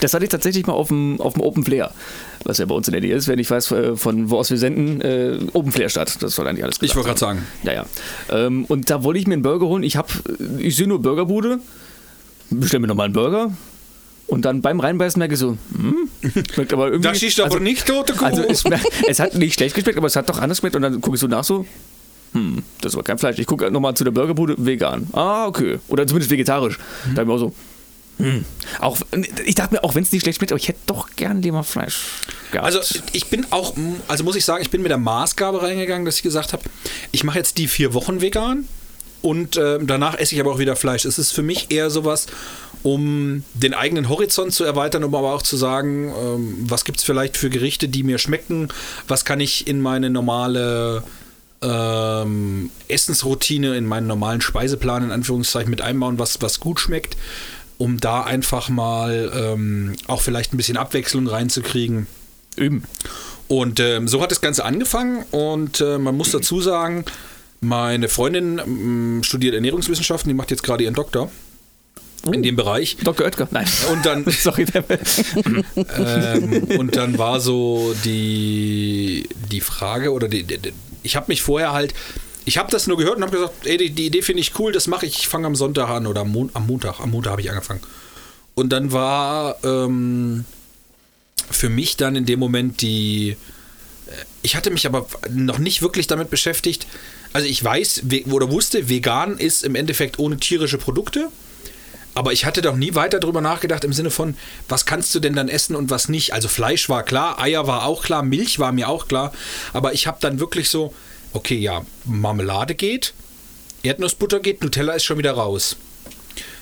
Das 0.00 0.14
hatte 0.14 0.24
ich 0.24 0.30
tatsächlich 0.30 0.66
mal 0.66 0.72
auf 0.72 0.88
dem, 0.88 1.20
auf 1.20 1.34
dem 1.34 1.42
Open 1.42 1.64
Flair, 1.64 1.92
was 2.44 2.58
ja 2.58 2.66
bei 2.66 2.74
uns 2.74 2.88
in 2.88 2.92
der 2.92 3.00
Nähe 3.00 3.14
ist, 3.14 3.28
wenn 3.28 3.38
ich 3.38 3.50
weiß, 3.50 3.70
äh, 3.72 3.96
von 3.96 4.30
wo 4.30 4.38
aus 4.38 4.50
wir 4.50 4.56
senden, 4.58 5.00
äh, 5.00 5.38
Open 5.52 5.72
Flair 5.72 5.88
statt. 5.88 6.16
Das 6.20 6.34
soll 6.34 6.46
eigentlich 6.46 6.64
alles 6.64 6.76
Ich 6.76 6.80
gesagt 6.80 6.96
wollte 6.96 7.08
gerade 7.08 7.20
sagen. 7.20 7.46
Ja, 7.62 7.72
ja. 7.72 7.86
Ähm, 8.30 8.64
und 8.66 8.90
da 8.90 9.02
wollte 9.04 9.20
ich 9.20 9.26
mir 9.26 9.34
einen 9.34 9.42
Burger 9.42 9.66
holen. 9.66 9.82
Ich 9.82 9.96
habe, 9.96 10.08
ich 10.58 10.76
sehe 10.76 10.86
nur 10.86 11.02
Burgerbude, 11.02 11.58
bestelle 12.50 12.80
mir 12.80 12.86
nochmal 12.88 13.06
einen 13.06 13.14
Burger. 13.14 13.52
Und 14.30 14.44
dann 14.44 14.62
beim 14.62 14.80
Reinbeißen 14.80 15.18
merke 15.18 15.34
ich 15.34 15.40
so, 15.40 15.58
hm, 15.74 16.08
schmeckt 16.52 16.72
aber 16.72 16.86
irgendwie. 16.86 17.08
Das 17.08 17.22
ist 17.22 17.40
aber 17.40 17.60
nicht 17.60 17.86
tote 17.86 18.12
Kuh. 18.14 18.24
Also 18.24 18.42
es, 18.42 18.64
es 19.08 19.18
hat 19.18 19.34
nicht 19.34 19.54
schlecht 19.54 19.74
geschmeckt, 19.74 19.98
aber 19.98 20.06
es 20.06 20.16
hat 20.16 20.28
doch 20.28 20.38
anders 20.38 20.58
geschmeckt. 20.58 20.76
Und 20.76 20.82
dann 20.82 21.00
gucke 21.00 21.16
ich 21.16 21.20
so 21.20 21.26
nach 21.26 21.44
so, 21.44 21.66
hm, 22.32 22.62
das 22.80 22.94
war 22.94 23.02
kein 23.02 23.18
Fleisch. 23.18 23.38
Ich 23.38 23.46
gucke 23.46 23.70
nochmal 23.70 23.94
zu 23.94 24.04
der 24.04 24.12
Burgerbude, 24.12 24.54
vegan. 24.56 25.08
Ah, 25.12 25.46
okay. 25.46 25.78
Oder 25.88 26.06
zumindest 26.06 26.30
vegetarisch. 26.30 26.78
Da 27.14 27.22
habe 27.22 27.30
ich 27.30 27.36
auch 27.36 27.38
so, 27.38 27.54
hm. 28.20 28.44
Auch, 28.80 28.98
ich 29.44 29.54
dachte 29.54 29.74
mir, 29.74 29.84
auch 29.84 29.94
wenn 29.94 30.02
es 30.02 30.12
nicht 30.12 30.22
schlecht 30.22 30.38
schmeckt, 30.38 30.52
aber 30.52 30.60
ich 30.60 30.68
hätte 30.68 30.80
doch 30.86 31.08
gern 31.16 31.42
lieber 31.42 31.64
Fleisch 31.64 32.02
gehabt. 32.52 32.66
Also 32.66 32.80
ich 33.12 33.26
bin 33.26 33.46
auch, 33.50 33.74
also 34.08 34.24
muss 34.24 34.36
ich 34.36 34.44
sagen, 34.44 34.62
ich 34.62 34.70
bin 34.70 34.82
mit 34.82 34.90
der 34.90 34.98
Maßgabe 34.98 35.62
reingegangen, 35.62 36.04
dass 36.04 36.16
ich 36.16 36.22
gesagt 36.22 36.52
habe, 36.52 36.62
ich 37.12 37.24
mache 37.24 37.38
jetzt 37.38 37.56
die 37.58 37.66
vier 37.66 37.94
Wochen 37.94 38.20
vegan 38.20 38.68
und 39.22 39.56
äh, 39.56 39.78
danach 39.80 40.18
esse 40.18 40.34
ich 40.34 40.40
aber 40.40 40.52
auch 40.52 40.58
wieder 40.58 40.76
Fleisch. 40.76 41.04
Es 41.04 41.18
ist 41.18 41.32
für 41.32 41.42
mich 41.42 41.70
eher 41.70 41.90
sowas, 41.90 42.26
um 42.82 43.44
den 43.54 43.74
eigenen 43.74 44.08
Horizont 44.08 44.52
zu 44.52 44.64
erweitern, 44.64 45.04
um 45.04 45.14
aber 45.14 45.32
auch 45.32 45.42
zu 45.42 45.56
sagen, 45.56 46.12
ähm, 46.18 46.56
was 46.60 46.84
gibt 46.84 46.98
es 46.98 47.04
vielleicht 47.04 47.36
für 47.36 47.50
Gerichte, 47.50 47.88
die 47.88 48.02
mir 48.02 48.18
schmecken, 48.18 48.68
was 49.06 49.24
kann 49.24 49.40
ich 49.40 49.66
in 49.66 49.80
meine 49.80 50.10
normale 50.10 51.02
ähm, 51.62 52.70
Essensroutine, 52.88 53.76
in 53.76 53.86
meinen 53.86 54.06
normalen 54.06 54.40
Speiseplan 54.40 55.04
in 55.04 55.10
Anführungszeichen 55.10 55.70
mit 55.70 55.82
einbauen, 55.82 56.18
was, 56.18 56.40
was 56.40 56.60
gut 56.60 56.80
schmeckt, 56.80 57.16
um 57.76 58.00
da 58.00 58.22
einfach 58.22 58.68
mal 58.68 59.30
ähm, 59.34 59.96
auch 60.06 60.22
vielleicht 60.22 60.54
ein 60.54 60.56
bisschen 60.56 60.76
Abwechslung 60.76 61.26
reinzukriegen. 61.26 62.06
Üben. 62.56 62.84
Und 63.46 63.80
ähm, 63.80 64.08
so 64.08 64.22
hat 64.22 64.30
das 64.30 64.40
Ganze 64.40 64.64
angefangen 64.64 65.24
und 65.30 65.80
äh, 65.80 65.98
man 65.98 66.16
muss 66.16 66.30
dazu 66.30 66.60
sagen, 66.60 67.04
meine 67.60 68.08
Freundin 68.08 68.58
ähm, 68.58 69.22
studiert 69.22 69.54
Ernährungswissenschaften, 69.54 70.28
die 70.28 70.34
macht 70.34 70.50
jetzt 70.50 70.62
gerade 70.62 70.84
ihren 70.84 70.94
Doktor 70.94 71.30
in 72.32 72.42
dem 72.42 72.56
Bereich. 72.56 72.96
Dr. 73.02 73.26
Oetker, 73.26 73.48
nein. 73.50 73.66
Und 73.92 74.04
dann, 74.04 74.24
Sorry. 74.30 74.66
ähm, 75.98 76.64
und 76.78 76.96
dann 76.96 77.18
war 77.18 77.40
so 77.40 77.94
die, 78.04 79.28
die 79.50 79.60
Frage 79.60 80.12
oder 80.12 80.28
die, 80.28 80.42
die, 80.44 80.58
ich 81.02 81.16
habe 81.16 81.26
mich 81.28 81.42
vorher 81.42 81.72
halt, 81.72 81.94
ich 82.44 82.58
habe 82.58 82.70
das 82.70 82.86
nur 82.86 82.96
gehört 82.96 83.16
und 83.16 83.22
habe 83.22 83.32
gesagt, 83.36 83.66
ey, 83.66 83.76
die, 83.76 83.90
die 83.90 84.06
Idee 84.06 84.22
finde 84.22 84.40
ich 84.40 84.58
cool, 84.58 84.72
das 84.72 84.86
mache 84.86 85.06
ich, 85.06 85.18
ich 85.18 85.28
fange 85.28 85.46
am 85.46 85.54
Sonntag 85.56 85.88
an 85.88 86.06
oder 86.06 86.22
am, 86.22 86.32
Mon 86.32 86.50
am 86.54 86.66
Montag, 86.66 87.00
am 87.00 87.10
Montag 87.10 87.32
habe 87.32 87.40
ich 87.42 87.50
angefangen. 87.50 87.80
Und 88.54 88.70
dann 88.70 88.92
war 88.92 89.56
ähm, 89.64 90.44
für 91.50 91.68
mich 91.68 91.96
dann 91.96 92.16
in 92.16 92.26
dem 92.26 92.38
Moment 92.38 92.80
die, 92.82 93.30
äh, 93.30 94.12
ich 94.42 94.56
hatte 94.56 94.70
mich 94.70 94.86
aber 94.86 95.06
noch 95.30 95.58
nicht 95.58 95.82
wirklich 95.82 96.06
damit 96.06 96.30
beschäftigt. 96.30 96.86
Also 97.32 97.46
ich 97.46 97.62
weiß 97.62 98.02
we- 98.04 98.24
oder 98.30 98.50
wusste, 98.50 98.88
vegan 98.88 99.38
ist 99.38 99.62
im 99.64 99.74
Endeffekt 99.74 100.18
ohne 100.18 100.36
tierische 100.38 100.78
Produkte. 100.78 101.28
Aber 102.14 102.32
ich 102.32 102.44
hatte 102.44 102.60
doch 102.62 102.76
nie 102.76 102.94
weiter 102.94 103.20
darüber 103.20 103.40
nachgedacht 103.40 103.84
im 103.84 103.92
Sinne 103.92 104.10
von, 104.10 104.36
was 104.68 104.84
kannst 104.84 105.14
du 105.14 105.20
denn 105.20 105.34
dann 105.34 105.48
essen 105.48 105.76
und 105.76 105.90
was 105.90 106.08
nicht. 106.08 106.32
Also 106.32 106.48
Fleisch 106.48 106.88
war 106.88 107.02
klar, 107.02 107.40
Eier 107.40 107.66
war 107.66 107.84
auch 107.84 108.02
klar, 108.02 108.22
Milch 108.22 108.58
war 108.58 108.72
mir 108.72 108.88
auch 108.88 109.06
klar. 109.06 109.32
Aber 109.72 109.92
ich 109.92 110.06
habe 110.06 110.18
dann 110.20 110.40
wirklich 110.40 110.68
so, 110.70 110.92
okay, 111.32 111.56
ja, 111.56 111.82
Marmelade 112.04 112.74
geht, 112.74 113.14
Erdnussbutter 113.82 114.40
geht, 114.40 114.62
Nutella 114.62 114.94
ist 114.94 115.04
schon 115.04 115.18
wieder 115.18 115.32
raus. 115.32 115.76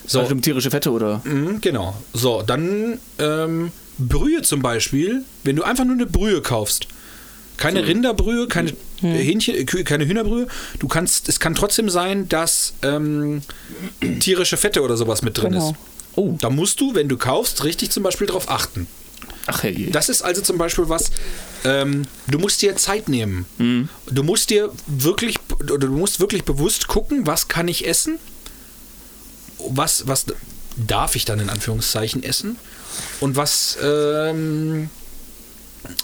So, 0.05 0.21
Also 0.21 0.35
tierische 0.35 0.71
Fette 0.71 0.91
oder? 0.91 1.21
Mhm, 1.23 1.61
genau. 1.61 1.95
So, 2.13 2.41
dann 2.41 2.99
ähm, 3.19 3.71
Brühe 3.97 4.41
zum 4.41 4.61
Beispiel. 4.61 5.23
Wenn 5.43 5.55
du 5.55 5.63
einfach 5.63 5.83
nur 5.85 5.95
eine 5.95 6.05
Brühe 6.05 6.41
kaufst, 6.41 6.87
keine 7.57 7.85
Rinderbrühe, 7.85 8.47
keine 8.47 8.73
Hähnchen, 9.01 9.55
äh, 9.55 9.61
Kühe- 9.63 9.83
keine 9.83 10.05
Hühnerbrühe. 10.05 10.47
Du 10.79 10.87
kannst, 10.87 11.29
es 11.29 11.39
kann 11.39 11.55
trotzdem 11.55 11.89
sein, 11.89 12.27
dass 12.29 12.73
ähm, 12.81 13.41
tierische 14.19 14.57
Fette 14.57 14.81
oder 14.81 14.97
sowas 14.97 15.21
mit 15.21 15.37
drin 15.37 15.51
Genau. 15.53 15.69
ist. 15.71 15.75
Oh, 16.15 16.35
Da 16.39 16.49
musst 16.49 16.81
du, 16.81 16.95
wenn 16.95 17.07
du 17.07 17.17
kaufst, 17.17 17.63
richtig 17.63 17.91
zum 17.91 18.03
Beispiel 18.03 18.27
darauf 18.27 18.49
achten. 18.49 18.87
ach 19.47 19.63
hey. 19.63 19.89
Das 19.91 20.09
ist 20.09 20.21
also 20.21 20.41
zum 20.41 20.57
Beispiel 20.57 20.89
was, 20.89 21.11
ähm, 21.63 22.03
du 22.27 22.39
musst 22.39 22.61
dir 22.61 22.75
Zeit 22.75 23.07
nehmen. 23.09 23.45
Du 23.57 24.23
musst 24.23 24.49
dir 24.49 24.71
wirklich, 24.87 25.37
oder 25.59 25.77
du 25.77 25.87
musst 25.89 26.19
wirklich 26.19 26.43
bewusst 26.43 26.87
gucken, 26.87 27.25
was 27.25 27.47
kann 27.47 27.67
ich 27.67 27.87
essen, 27.87 28.19
was, 29.69 30.07
was 30.07 30.25
darf 30.87 31.15
ich 31.15 31.25
dann 31.25 31.39
in 31.39 31.49
Anführungszeichen 31.49 32.23
essen 32.23 32.57
und 33.19 33.35
was, 33.35 33.77
ähm, 33.83 34.89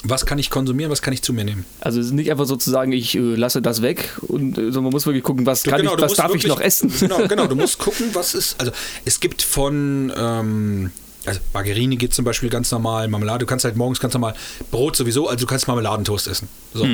was 0.04 0.26
kann 0.26 0.38
ich 0.40 0.50
konsumieren, 0.50 0.92
was 0.92 1.02
kann 1.02 1.14
ich 1.14 1.22
zu 1.22 1.34
mir 1.34 1.44
nehmen. 1.44 1.66
Also 1.80 2.00
es 2.00 2.08
ist 2.08 2.12
nicht 2.14 2.32
einfach 2.32 2.46
sozusagen, 2.46 2.92
ich 2.92 3.16
äh, 3.16 3.20
lasse 3.20 3.62
das 3.62 3.82
weg, 3.82 4.10
und, 4.22 4.58
äh, 4.58 4.64
sondern 4.66 4.84
man 4.86 4.92
muss 4.94 5.06
wirklich 5.06 5.24
gucken, 5.24 5.46
was, 5.46 5.64
kann 5.64 5.80
genau, 5.80 5.96
ich, 5.96 6.02
was 6.02 6.14
darf 6.14 6.28
ich 6.28 6.44
wirklich- 6.44 6.50
noch 6.50 6.62
essen. 6.62 6.92
Genau, 7.00 7.18
genau, 7.28 7.48
du 7.48 7.56
musst 7.56 7.78
gucken, 7.78 8.10
was 8.14 8.34
ist. 8.36 8.60
Also 8.60 8.72
es 9.06 9.20
gibt 9.20 9.42
von 9.42 10.12
ähm, 10.16 10.92
also 11.26 11.40
Margarine 11.54 11.96
geht 11.98 12.14
zum 12.14 12.24
Beispiel 12.26 12.50
ganz 12.50 12.72
normal, 12.72 13.08
Marmelade, 13.08 13.40
du 13.40 13.46
kannst 13.46 13.66
halt 13.66 13.76
morgens 13.76 14.00
ganz 14.00 14.14
normal 14.14 14.36
Brot 14.72 14.96
sowieso, 14.96 15.28
also 15.28 15.40
du 15.46 15.48
kannst 15.48 15.68
Marmeladentoast 15.68 16.28
essen. 16.28 16.48
So. 16.74 16.88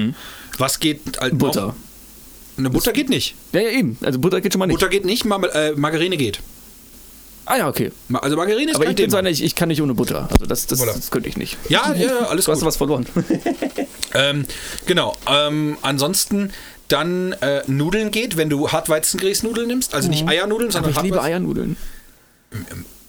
Was 0.58 0.80
geht 0.80 1.20
halt 1.20 1.34
noch? 1.34 1.40
Butter. 1.40 1.76
Eine 2.58 2.70
Butter 2.70 2.94
geht 2.94 3.10
nicht. 3.10 3.36
Ja, 3.54 3.62
ja, 3.62 3.70
eben. 3.70 3.98
Also 4.02 4.20
Butter 4.20 4.42
geht 4.42 4.54
schon 4.54 4.60
mal 4.60 4.68
nicht. 4.68 4.76
Butter 4.76 4.90
geht 4.90 5.06
nicht, 5.06 5.26
Marmel 5.26 5.50
äh, 5.54 5.72
Margarine 5.74 6.18
geht. 6.18 6.40
Ah 7.52 7.58
ja, 7.58 7.68
okay. 7.68 7.92
Ma- 8.08 8.20
Also 8.20 8.38
Margarine 8.38 8.72
ist 8.72 8.76
Aber 8.78 8.86
kein 8.86 8.92
ich 8.92 9.02
bin 9.02 9.10
so 9.10 9.18
einer, 9.18 9.30
ich, 9.30 9.44
ich 9.44 9.56
kann 9.56 9.68
nicht 9.68 9.82
ohne 9.82 9.94
Butter. 9.94 10.30
Also 10.32 10.46
das, 10.46 10.68
das, 10.68 10.80
Voilà. 10.80 10.94
das 10.96 11.12
könnte 11.12 11.28
ich 11.28 11.36
nicht. 11.36 11.58
Ja, 11.68 11.94
ja, 11.94 12.20
alles 12.30 12.46
Du 12.46 12.52
hast 12.54 12.60
gut. 12.60 12.68
was 12.68 12.78
verloren. 12.78 13.06
Ähm, 14.14 14.46
genau. 14.88 15.16
Ähm, 15.26 15.78
ansonsten 15.82 16.52
dann 16.90 17.32
äh, 17.42 17.62
Nudeln 17.68 18.12
geht, 18.12 18.36
wenn 18.36 18.50
du 18.50 18.70
Hartweizengrießnudeln 18.70 19.66
nimmst, 19.66 19.94
also 19.94 20.10
nicht 20.10 20.28
Eiernudeln, 20.28 20.70
Aber 20.70 20.84
sondern 20.84 20.92
ich 20.92 21.02
liebe 21.02 21.22
Eiernudeln. 21.22 21.78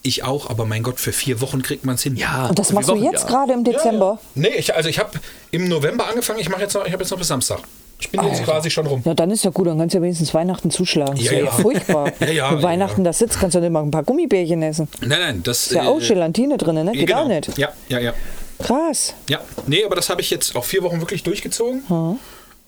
Ich 0.03 0.23
auch, 0.23 0.49
aber 0.49 0.65
mein 0.65 0.85
Gott, 0.85 1.01
für 1.01 1.13
vier 1.13 1.41
Wochen 1.41 1.61
kriegt 1.63 1.85
man 1.85 1.97
es 1.97 2.03
hin. 2.05 2.15
Ja. 2.17 2.47
Und 2.47 2.59
das 2.59 2.73
machst 2.73 2.89
du 2.89 2.95
jetzt 2.95 3.23
ja. 3.25 3.29
gerade 3.29 3.53
im 3.53 3.65
Dezember? 3.65 4.21
Nee, 4.37 4.55
ich, 4.57 4.75
also 4.77 4.89
ich 4.89 5.01
habe 5.01 5.19
im 5.51 5.67
November 5.69 6.09
angefangen, 6.09 6.39
ich 6.39 6.49
mache 6.49 6.61
jetzt 6.63 6.75
noch, 6.75 6.87
ich 6.87 6.93
habe 6.93 7.03
jetzt 7.03 7.11
noch 7.11 7.19
bis 7.19 7.27
Samstag. 7.29 7.59
Ich 8.03 8.11
bin 8.11 8.23
jetzt 8.25 8.43
quasi 8.45 8.69
schon 8.71 8.87
rum. 8.87 9.01
Ja, 9.05 9.15
dann 9.15 9.31
ist 9.31 9.45
ja 9.45 9.51
gut, 9.51 9.67
dann 9.67 9.79
kannst 9.79 9.95
du 9.95 9.99
ja 9.99 10.03
wenigstens 10.03 10.35
Weihnachten 10.35 10.71
zuschlagen. 10.71 11.15
Das 11.17 11.25
Ja, 11.25 11.31
wäre 11.31 11.45
ja, 11.45 11.47
ja. 11.47 11.53
furchtbar. 11.53 12.13
Ja, 12.21 12.29
ja, 12.29 12.53
Wenn 12.53 12.63
Weihnachten 12.63 13.01
ja. 13.03 13.05
da 13.05 13.13
sitzt, 13.13 13.39
kannst 13.39 13.55
du 13.55 13.61
nicht 13.61 13.71
mal 13.71 13.83
ein 13.83 13.91
paar 13.91 14.03
Gummibärchen 14.03 14.63
essen. 14.63 14.89
Nein, 15.01 15.21
nein, 15.21 15.43
das 15.43 15.69
Ist 15.69 15.73
ja 15.75 15.85
auch 15.85 16.01
Gelatine 16.01 16.59
drin, 16.59 16.85
ne? 16.85 16.93
Geht 16.93 17.07
genau. 17.07 17.23
auch 17.23 17.29
nicht. 17.29 17.57
Ja, 17.57 17.69
ja, 17.89 17.99
ja. 18.01 18.13
Krass. 18.59 19.15
Ja, 19.29 19.41
nee, 19.67 19.85
aber 19.85 19.97
das 19.97 20.09
habe 20.11 20.21
ich 20.21 20.31
jetzt 20.31 20.55
auch 20.57 20.65
vier 20.65 20.83
Wochen 20.83 21.01
wirklich 21.01 21.23
durchgezogen. 21.23 21.83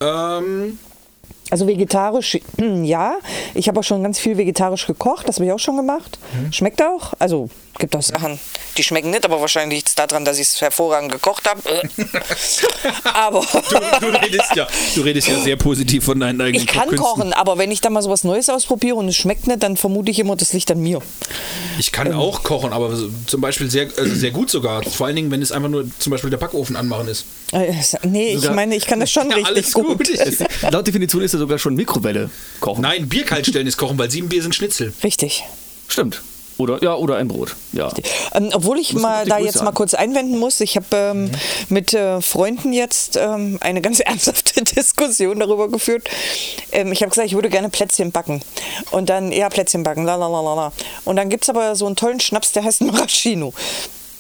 Ähm, 0.01 0.79
Also 1.51 1.67
vegetarisch, 1.67 2.39
ja. 2.83 3.17
Ich 3.55 3.69
habe 3.69 3.81
auch 3.81 3.85
schon 3.85 4.03
ganz 4.03 4.19
viel 4.19 4.37
vegetarisch 4.39 4.87
gekocht, 4.87 5.29
das 5.29 5.37
habe 5.37 5.47
ich 5.47 5.53
auch 5.53 5.59
schon 5.59 5.77
gemacht. 5.77 6.19
Mhm. 6.33 6.53
Schmeckt 6.53 6.83
auch. 6.83 7.13
Also 7.19 7.49
gibt 7.79 7.95
auch 7.97 8.03
Sachen, 8.03 8.39
die 8.77 8.83
schmecken 8.85 9.11
nicht, 9.11 9.25
aber 9.25 9.41
wahrscheinlich 9.41 9.79
liegt 9.79 9.89
es 9.89 9.95
daran, 9.95 10.25
dass 10.25 10.39
ich 10.39 10.49
es 10.49 10.61
hervorragend 10.61 11.11
gekocht 11.13 11.49
habe. 11.49 11.61
aber 13.15 13.41
du, 13.41 14.01
du, 14.01 14.17
redest 14.17 14.55
ja, 14.55 14.67
du 14.95 15.03
redest 15.03 15.29
ja 15.29 15.39
sehr 15.41 15.57
positiv 15.57 16.05
von 16.05 16.19
deinen 16.21 16.41
eigenen 16.41 16.63
ich 16.63 16.67
kann 16.73 16.95
kochen, 16.95 17.33
aber 17.33 17.59
wenn 17.59 17.71
ich 17.71 17.81
dann 17.81 17.93
mal 17.93 18.03
sowas 18.03 18.25
Neues 18.25 18.49
ausprobiere 18.49 18.97
und 18.97 19.09
es 19.09 19.17
schmeckt 19.17 19.47
nicht, 19.47 19.63
dann 19.63 19.77
vermute 19.77 20.11
ich 20.11 20.19
immer, 20.19 20.37
das 20.37 20.53
liegt 20.53 20.71
an 20.71 20.81
mir. 20.81 21.01
Ich 21.79 21.93
kann 21.93 22.13
auch 22.13 22.43
kochen, 22.43 22.73
aber 22.73 22.95
so- 22.95 23.11
zum 23.27 23.41
Beispiel 23.41 23.71
sehr, 23.71 23.89
also 23.97 24.15
sehr 24.15 24.31
gut 24.31 24.51
sogar. 24.51 24.83
Vor 24.85 25.07
allen 25.07 25.17
Dingen, 25.17 25.31
wenn 25.31 25.43
es 25.43 25.53
einfach 25.53 25.69
nur 25.69 25.87
zum 25.99 26.11
Beispiel 26.11 26.31
der 26.31 26.39
Backofen 26.39 26.77
anmachen 26.77 27.09
ist. 27.09 27.25
Äh, 27.53 27.73
Nee, 28.03 28.35
ich 28.35 28.51
meine, 28.51 28.75
ich 28.77 28.87
kann 28.87 29.01
das 29.01 29.11
schon 29.11 29.29
Ja, 29.31 29.37
richtig 29.37 29.55
alles 29.57 29.73
gut. 29.73 29.99
gut. 29.99 30.09
Es, 30.11 30.39
laut 30.71 30.87
Definition 30.87 31.23
ist 31.23 31.33
ja 31.33 31.39
sogar 31.39 31.59
schon 31.59 31.75
Mikrowelle 31.75 32.31
kochen. 32.61 32.83
Nein, 32.83 33.09
Bier 33.09 33.25
kalt 33.25 33.47
stellen 33.47 33.67
ist 33.67 33.77
kochen, 33.77 33.99
weil 33.99 34.11
sieben 34.11 34.29
Bier 34.29 34.43
sind 34.43 34.55
Schnitzel. 34.55 34.93
Richtig. 35.03 35.45
Stimmt. 35.89 36.23
Oder, 36.57 36.83
ja, 36.83 36.95
oder 36.95 37.17
ein 37.17 37.29
Brot. 37.29 37.57
Ja. 37.73 37.91
Ähm, 38.33 38.51
obwohl 38.53 38.79
ich 38.79 38.93
mal 38.95 39.27
da 39.27 39.37
Größe 39.37 39.47
jetzt 39.47 39.63
mal 39.63 39.73
kurz 39.73 39.95
einwenden 39.95 40.39
muss, 40.39 40.61
ich 40.61 40.77
habe 40.77 40.87
ähm, 40.93 41.31
mit 41.69 41.93
äh, 41.95 42.21
Freunden 42.21 42.73
jetzt 42.73 43.17
ähm, 43.17 43.59
eine 43.61 43.81
ganz 43.81 44.01
ernsthafte 44.05 44.63
Diskussion 44.63 45.41
darüber 45.41 45.69
geführt. 45.69 46.09
Ähm, 46.71 46.93
ich 46.93 47.03
habe 47.03 47.11
gesagt, 47.11 47.27
ich 47.27 47.35
würde 47.35 47.51
gerne 47.51 47.71
Plätzchen 47.71 48.13
backen. 48.13 48.41
Und 48.93 49.09
dann, 49.09 49.33
ja, 49.33 49.49
Plätzchen 49.49 49.83
backen, 49.83 50.05
la 50.05 50.15
la 50.15 50.29
la 50.29 50.41
la 50.41 50.55
la. 50.55 50.73
Und 51.05 51.17
dann 51.17 51.29
gibt 51.29 51.45
es 51.45 51.51
aber 51.51 51.75
so 51.75 51.87
einen 51.87 51.97
tollen 51.97 52.21
Schnaps, 52.21 52.53
der 52.53 52.65
heißt 52.65 52.81
Maraschino. 52.83 53.53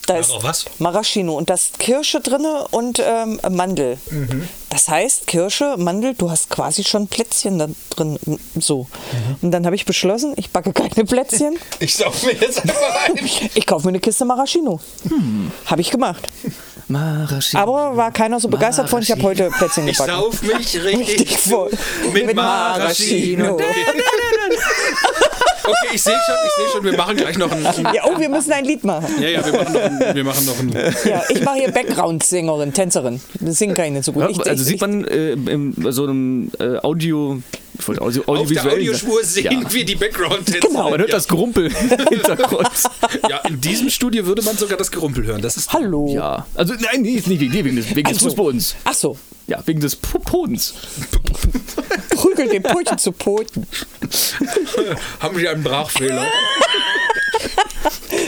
Da 0.06 0.16
ist 0.18 0.30
was? 0.42 0.66
Maraschino 0.78 1.34
und 1.36 1.48
da 1.50 1.54
ist 1.54 1.78
Kirsche 1.78 2.20
drin 2.20 2.44
und 2.70 3.00
ähm, 3.04 3.40
Mandel. 3.50 3.96
Mhm. 4.10 4.48
Das 4.68 4.88
heißt, 4.88 5.26
Kirsche, 5.26 5.76
Mandel, 5.78 6.14
du 6.14 6.30
hast 6.30 6.50
quasi 6.50 6.84
schon 6.84 7.06
Plätzchen 7.08 7.58
da 7.58 7.68
drin. 7.90 8.18
So. 8.58 8.82
Mhm. 8.82 9.36
Und 9.42 9.50
dann 9.52 9.64
habe 9.66 9.76
ich 9.76 9.86
beschlossen, 9.86 10.34
ich 10.36 10.50
backe 10.50 10.72
keine 10.72 11.04
Plätzchen. 11.06 11.58
Ich 11.80 11.96
saug 11.96 12.12
mir 12.24 12.32
jetzt 12.34 12.60
einfach 12.62 13.06
ein. 13.06 13.14
Ich 13.54 13.66
kaufe 13.66 13.86
mir 13.86 13.90
eine 13.90 14.00
Kiste 14.00 14.24
Maraschino. 14.24 14.80
Hm. 15.08 15.50
Habe 15.66 15.80
ich 15.80 15.90
gemacht. 15.90 16.26
Maraschino. 16.88 17.62
Aber 17.62 17.96
war 17.96 18.10
keiner 18.12 18.38
so 18.40 18.48
begeistert 18.48 18.90
von. 18.90 19.00
Ich 19.02 19.10
habe 19.10 19.22
heute 19.22 19.50
Plätzchen 19.50 19.86
Ich 19.88 19.96
gebacken. 19.96 20.20
sauf 20.22 20.42
mich 20.42 20.74
richtig, 20.84 21.08
Richtig 21.20 21.38
voll. 21.38 21.70
mit, 22.12 22.26
Mit 22.26 22.36
Maraschino. 22.36 23.56
Maraschino. 23.56 23.58
Okay, 25.66 25.94
ich 25.94 26.02
sehe 26.02 26.12
schon, 26.26 26.34
ich 26.46 26.52
sehe 26.52 26.68
schon, 26.72 26.84
wir 26.84 26.96
machen 26.96 27.16
gleich 27.16 27.38
noch 27.38 27.50
ein. 27.50 27.62
Ja, 27.94 28.02
oh, 28.04 28.18
wir 28.18 28.28
müssen 28.28 28.52
ein 28.52 28.64
Lied 28.64 28.84
machen. 28.84 29.06
Ja, 29.20 29.28
ja, 29.28 29.44
wir 29.44 29.52
machen 29.52 29.72
noch 29.72 29.82
ein. 29.82 30.14
Wir 30.14 30.24
machen 30.24 30.46
noch 30.46 30.58
ein 30.58 30.94
Ja, 31.04 31.22
ich 31.28 31.42
mache 31.42 31.58
hier 31.58 31.70
Background-Sängerin, 31.70 32.72
Tänzerin. 32.72 33.20
Das 33.40 33.58
singen 33.58 33.94
nicht 33.94 34.04
so 34.04 34.12
gut. 34.12 34.28
Ich, 34.30 34.38
also 34.38 34.62
ich, 34.62 34.68
sieht 34.68 34.80
man 34.80 35.04
äh, 35.04 35.32
in 35.32 35.74
so 35.90 36.04
einem 36.04 36.50
äh, 36.58 36.76
Audio, 36.78 37.38
ich 37.78 37.88
wollte 37.88 38.02
Audio, 38.02 38.22
Auf 38.26 38.48
der 38.48 38.64
Audiospur 38.72 39.24
sehen 39.24 39.62
ja. 39.62 39.72
wir 39.72 39.84
die 39.84 39.96
Background-Tänzer. 39.96 40.68
Genau. 40.68 40.90
Man 40.90 41.00
hört 41.00 41.08
ja. 41.10 41.16
das 41.16 41.26
Gerumpel 41.28 41.66
im 41.66 42.06
Hintergrund. 42.08 42.68
Ja, 43.28 43.38
in 43.48 43.60
diesem 43.60 43.90
Studio 43.90 44.26
würde 44.26 44.42
man 44.42 44.56
sogar 44.56 44.76
das 44.76 44.90
Gerumpel 44.90 45.24
hören. 45.24 45.40
Das 45.42 45.56
ist 45.56 45.72
Hallo. 45.72 46.12
Ja, 46.14 46.46
also 46.54 46.74
nein, 46.74 47.02
nee, 47.02 47.14
nicht 47.14 47.28
wegen, 47.28 47.52
wegen 47.52 47.76
des, 47.76 47.94
wegen 47.94 48.08
des 48.08 48.18
Ach 48.18 48.20
so. 48.20 48.26
Fußbodens. 48.28 48.76
Ach 48.84 48.94
so, 48.94 49.16
Ja, 49.46 49.62
wegen 49.66 49.80
des 49.80 49.96
Po- 49.96 50.18
Podens. 50.18 50.74
prügel 52.10 52.48
den 52.48 52.62
Pulchen 52.62 52.98
zu 52.98 53.12
Poten. 53.12 53.66
haben 55.20 55.38
wir 55.38 55.50
einen 55.50 55.62
Brachfehler. 55.62 56.26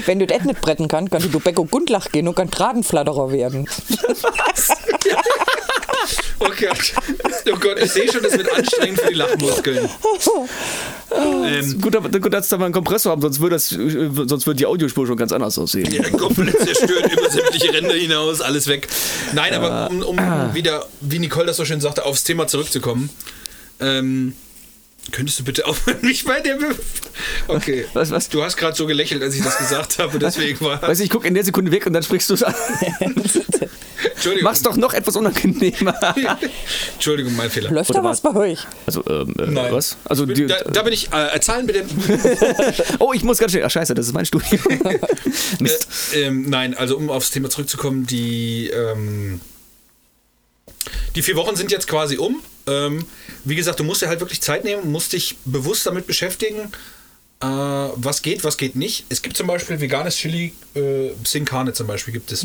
Wenn 0.07 0.19
du 0.19 0.27
das 0.27 0.43
nicht 0.45 0.61
bretten 0.61 0.89
kannst, 0.89 1.13
kannst 1.13 1.33
du 1.33 1.41
Becko 1.41 1.65
Gundlach 1.65 2.11
gehen 2.11 2.27
und 2.29 2.35
kann 2.35 2.51
Dradenflatterer 2.51 3.31
werden. 3.33 3.69
Oh 6.39 6.49
Gott. 6.61 6.93
Oh 7.53 7.57
Gott, 7.59 7.79
ich 7.81 7.91
sehe 7.93 8.11
schon, 8.13 8.23
das 8.23 8.37
wird 8.37 8.53
anstrengend 8.53 9.01
für 9.01 9.09
die 9.09 9.15
Lachmuskeln. 9.15 9.89
Ähm, 11.47 11.81
Gut, 11.81 11.97
aber- 11.97 12.09
gut, 12.19 12.33
dass 12.33 12.49
da 12.49 12.59
mal 12.59 12.67
einen 12.67 12.75
Kompressor 12.75 13.13
haben, 13.13 13.23
sonst 13.23 13.41
würde, 13.41 13.57
das, 13.57 13.73
äh, 13.73 14.11
sonst 14.27 14.47
würde 14.47 14.59
die 14.59 14.67
Audiospur 14.67 15.07
schon 15.07 15.17
ganz 15.17 15.33
anders 15.33 15.57
aussehen. 15.59 15.91
ja, 15.93 16.03
komplett 16.11 16.59
zerstört, 16.59 17.11
über 17.13 17.31
sämtliche 17.31 17.73
Ränder 17.73 17.95
hinaus, 17.95 18.41
alles 18.41 18.67
weg. 18.67 18.89
Nein, 19.33 19.55
aber 19.55 19.89
um, 19.91 20.03
um 20.03 20.19
wieder, 20.55 20.85
wie 21.01 21.19
Nicole 21.19 21.47
das 21.47 21.57
so 21.57 21.65
schön 21.65 21.81
sagte, 21.81 22.05
aufs 22.05 22.25
Thema 22.25 22.47
zurückzukommen. 22.49 23.09
Ähm, 23.81 24.35
könntest 25.13 25.39
du 25.39 25.45
bitte 25.45 25.67
aufhören, 25.67 25.99
mich 26.03 26.25
bei 26.25 26.41
der... 26.41 26.57
Be 26.57 26.75
okay. 27.49 27.87
Was, 27.95 28.11
was? 28.11 28.29
Du 28.29 28.43
hast 28.43 28.57
gerade 28.57 28.77
so 28.77 28.87
gelächelt, 28.87 29.23
als 29.23 29.35
ich 29.37 29.43
das 29.43 29.57
gesagt 29.59 29.99
habe, 29.99 30.19
deswegen 30.19 30.61
war... 30.65 30.83
Weißt 30.83 31.01
du, 31.01 31.05
ich 31.05 31.11
gucke 31.11 31.29
in 31.29 31.35
der 31.35 31.45
Sekunde 31.45 31.71
weg 31.71 31.87
und 31.87 31.93
dann 31.93 32.03
sprichst 32.03 32.29
du 32.31 32.35
es 32.35 32.43
an. 32.43 32.55
Entschuldigung. 34.27 34.51
Mach's 34.51 34.63
doch 34.63 34.77
noch 34.77 34.93
etwas 34.93 35.17
unangenehmer. 35.17 35.95
Entschuldigung, 36.95 37.37
mein 37.37 37.51
Fehler. 37.51 37.71
Läuft 37.71 37.91
Oder 37.91 38.03
da 38.03 38.09
was 38.09 38.21
bei 38.21 38.35
euch? 38.35 38.59
Also, 38.87 39.05
ähm, 39.09 39.35
äh, 39.39 39.47
Nein. 39.47 39.73
was? 39.73 39.97
Also, 40.05 40.27
bin, 40.27 40.35
die, 40.35 40.47
da, 40.47 40.57
da 40.63 40.83
bin 40.83 40.93
ich... 40.93 41.13
Äh, 41.13 41.39
Zahlen 41.41 41.67
bitte... 41.67 41.85
oh, 42.99 43.13
ich 43.13 43.23
muss 43.23 43.39
ganz 43.39 43.53
schnell. 43.53 43.65
Ach, 43.65 43.71
scheiße, 43.71 43.95
das 43.95 44.07
ist 44.07 44.13
mein 44.13 44.27
Studio. 44.27 44.59
Mist. 45.61 45.89
Äh, 46.13 46.23
ähm, 46.23 46.49
nein, 46.49 46.77
also 46.77 46.97
um 46.97 47.09
aufs 47.09 47.31
Thema 47.31 47.51
zurückzukommen, 47.51 48.07
die, 48.07 48.69
ähm, 48.69 49.41
die 51.15 51.23
vier 51.23 51.37
Wochen 51.37 51.55
sind 51.55 51.71
jetzt 51.71 51.87
quasi 51.87 52.17
um. 52.17 52.43
Ähm, 52.67 53.07
wie 53.45 53.55
gesagt, 53.55 53.79
du 53.79 53.85
musst 53.85 54.03
dir 54.03 54.09
halt 54.09 54.21
wirklich 54.21 54.41
Zeit 54.41 54.65
nehmen, 54.65 54.91
musst 54.91 55.13
dich 55.13 55.37
bewusst 55.45 55.87
damit 55.87 56.09
beschäftigen, 56.09 56.73
äh, 57.41 57.47
was 57.47 58.23
geht, 58.23 58.43
was 58.43 58.57
geht 58.57 58.75
nicht. 58.75 59.05
Es 59.09 59.23
gibt 59.23 59.37
zum 59.37 59.47
Beispiel 59.47 59.81
veganes 59.81 60.17
Chili, 60.17 60.53
äh, 60.75 61.11
Sin 61.25 61.45
Carne 61.45 61.73
zum 61.75 61.87
Beispiel 61.87 62.13
gibt 62.13 62.33
es. 62.33 62.45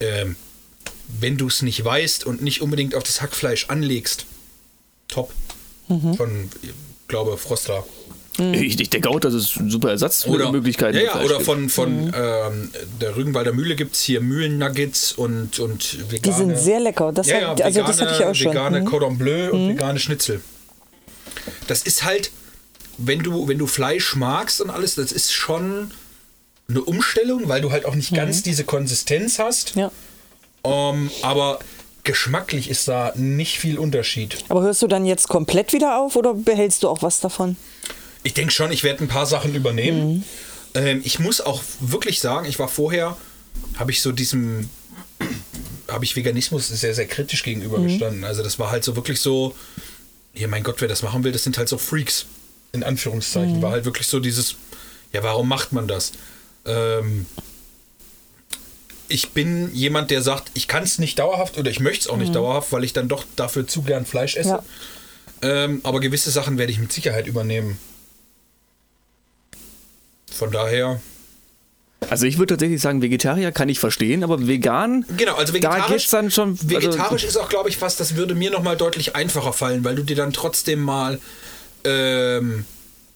Ähm, 0.00 0.36
wenn 1.20 1.36
du 1.36 1.46
es 1.46 1.62
nicht 1.62 1.84
weißt 1.84 2.26
und 2.26 2.42
nicht 2.42 2.62
unbedingt 2.62 2.94
auf 2.94 3.02
das 3.02 3.20
Hackfleisch 3.22 3.66
anlegst, 3.68 4.26
top. 5.08 5.32
Von, 5.88 6.50
ich 6.62 6.70
glaube, 7.06 7.36
Froster. 7.38 7.84
Ich, 8.38 8.78
ich 8.78 8.90
denke 8.90 9.08
auch, 9.08 9.20
dass 9.20 9.32
es 9.32 9.56
ein 9.56 9.70
super 9.70 9.90
Ersatz 9.90 10.26
Oder, 10.26 10.52
Möglichkeiten 10.52 10.98
ja, 10.98 11.04
ja, 11.04 11.20
oder 11.22 11.40
von, 11.40 11.70
von 11.70 12.12
ähm, 12.14 12.70
der 13.00 13.16
Rügenwalder 13.16 13.52
Mühle 13.52 13.76
gibt 13.76 13.94
es 13.94 14.02
hier 14.02 14.20
Mühlennuggets 14.20 15.12
und, 15.12 15.58
und 15.58 16.10
vegane. 16.10 16.20
Die 16.20 16.32
sind 16.32 16.58
sehr 16.58 16.80
lecker. 16.80 17.12
Das 17.12 17.28
ja, 17.28 17.38
ja, 17.38 17.48
hab, 17.48 17.64
also 17.64 17.82
das 17.82 18.00
hatte 18.00 18.14
ich 18.18 18.24
auch 18.24 18.34
schon. 18.34 18.50
Vegane 18.52 18.80
Mhm. 18.80 18.84
Cordon 18.84 19.16
Bleu 19.16 19.52
und 19.52 19.68
vegane 19.70 19.98
Schnitzel. 19.98 20.42
Das 21.66 21.82
ist 21.82 22.04
halt, 22.04 22.30
wenn 22.98 23.20
du, 23.20 23.48
wenn 23.48 23.58
du 23.58 23.66
Fleisch 23.66 24.16
magst 24.16 24.60
und 24.60 24.68
alles, 24.68 24.96
das 24.96 25.12
ist 25.12 25.32
schon 25.32 25.90
eine 26.68 26.82
Umstellung, 26.82 27.48
weil 27.48 27.62
du 27.62 27.70
halt 27.70 27.86
auch 27.86 27.94
nicht 27.94 28.12
ganz 28.12 28.42
diese 28.42 28.64
Konsistenz 28.64 29.38
hast. 29.38 29.76
Ja. 29.76 29.90
Ähm, 30.66 31.10
aber 31.22 31.58
geschmacklich 32.04 32.70
ist 32.70 32.88
da 32.88 33.12
nicht 33.16 33.58
viel 33.58 33.78
Unterschied. 33.78 34.38
Aber 34.48 34.62
hörst 34.62 34.80
du 34.82 34.86
dann 34.86 35.04
jetzt 35.04 35.28
komplett 35.28 35.72
wieder 35.72 35.98
auf 35.98 36.16
oder 36.16 36.34
behältst 36.34 36.82
du 36.82 36.88
auch 36.88 37.02
was 37.02 37.20
davon? 37.20 37.56
Ich 38.22 38.34
denke 38.34 38.52
schon, 38.52 38.72
ich 38.72 38.82
werde 38.82 39.04
ein 39.04 39.08
paar 39.08 39.26
Sachen 39.26 39.54
übernehmen. 39.54 40.24
Ähm, 40.74 41.00
ich 41.04 41.18
muss 41.18 41.40
auch 41.40 41.62
wirklich 41.80 42.20
sagen, 42.20 42.46
ich 42.46 42.58
war 42.58 42.68
vorher, 42.68 43.16
habe 43.76 43.90
ich 43.90 44.02
so 44.02 44.12
diesem, 44.12 44.68
habe 45.88 46.04
ich 46.04 46.16
Veganismus 46.16 46.68
sehr, 46.68 46.94
sehr 46.94 47.06
kritisch 47.06 47.42
gegenübergestanden. 47.42 48.24
Also 48.24 48.42
das 48.42 48.58
war 48.58 48.70
halt 48.70 48.84
so 48.84 48.96
wirklich 48.96 49.20
so, 49.20 49.54
ja 50.34 50.48
mein 50.48 50.62
Gott, 50.62 50.80
wer 50.80 50.88
das 50.88 51.02
machen 51.02 51.24
will, 51.24 51.32
das 51.32 51.44
sind 51.44 51.58
halt 51.58 51.68
so 51.68 51.78
Freaks, 51.78 52.26
in 52.72 52.82
Anführungszeichen. 52.82 53.62
War 53.62 53.72
halt 53.72 53.84
wirklich 53.84 54.06
so 54.06 54.20
dieses, 54.20 54.56
ja 55.12 55.22
warum 55.22 55.48
macht 55.48 55.72
man 55.72 55.88
das? 55.88 56.12
Ähm, 56.64 57.26
ich 59.08 59.30
bin 59.30 59.72
jemand, 59.74 60.10
der 60.10 60.22
sagt, 60.22 60.50
ich 60.54 60.68
kann 60.68 60.82
es 60.82 60.98
nicht 60.98 61.18
dauerhaft 61.18 61.58
oder 61.58 61.70
ich 61.70 61.80
möchte 61.80 62.00
es 62.02 62.08
auch 62.08 62.16
nicht 62.16 62.34
dauerhaft, 62.34 62.72
weil 62.72 62.84
ich 62.84 62.92
dann 62.92 63.08
doch 63.08 63.24
dafür 63.36 63.66
zu 63.66 63.82
gern 63.82 64.06
Fleisch 64.06 64.36
esse. 64.36 64.48
Ja. 64.48 64.62
Ähm, 65.42 65.80
aber 65.84 66.00
gewisse 66.00 66.30
Sachen 66.30 66.58
werde 66.58 66.72
ich 66.72 66.78
mit 66.78 66.92
Sicherheit 66.92 67.26
übernehmen. 67.26 67.78
Von 70.30 70.50
daher. 70.50 71.00
Also 72.10 72.26
ich 72.26 72.38
würde 72.38 72.54
tatsächlich 72.54 72.80
sagen, 72.80 73.00
Vegetarier 73.02 73.52
kann 73.52 73.68
ich 73.68 73.78
verstehen, 73.78 74.22
aber 74.22 74.46
vegan, 74.46 75.04
Genau, 75.16 75.34
also 75.34 75.52
da 75.52 75.54
vegetarisch. 75.54 75.86
geht's 75.88 76.10
dann 76.10 76.30
schon. 76.30 76.50
also- 76.50 76.68
vegetarisch 76.70 77.24
ist 77.24 77.36
auch, 77.36 77.48
glaube 77.48 77.68
ich, 77.68 77.78
fast, 77.78 78.00
das 78.00 78.16
würde 78.16 78.34
mir 78.34 78.50
nochmal 78.50 78.76
deutlich 78.76 79.16
einfacher 79.16 79.52
fallen, 79.52 79.82
weil 79.84 79.94
du 79.96 80.02
dir 80.02 80.16
dann 80.16 80.32
trotzdem 80.32 80.80
mal. 80.82 81.20
Ähm, 81.84 82.64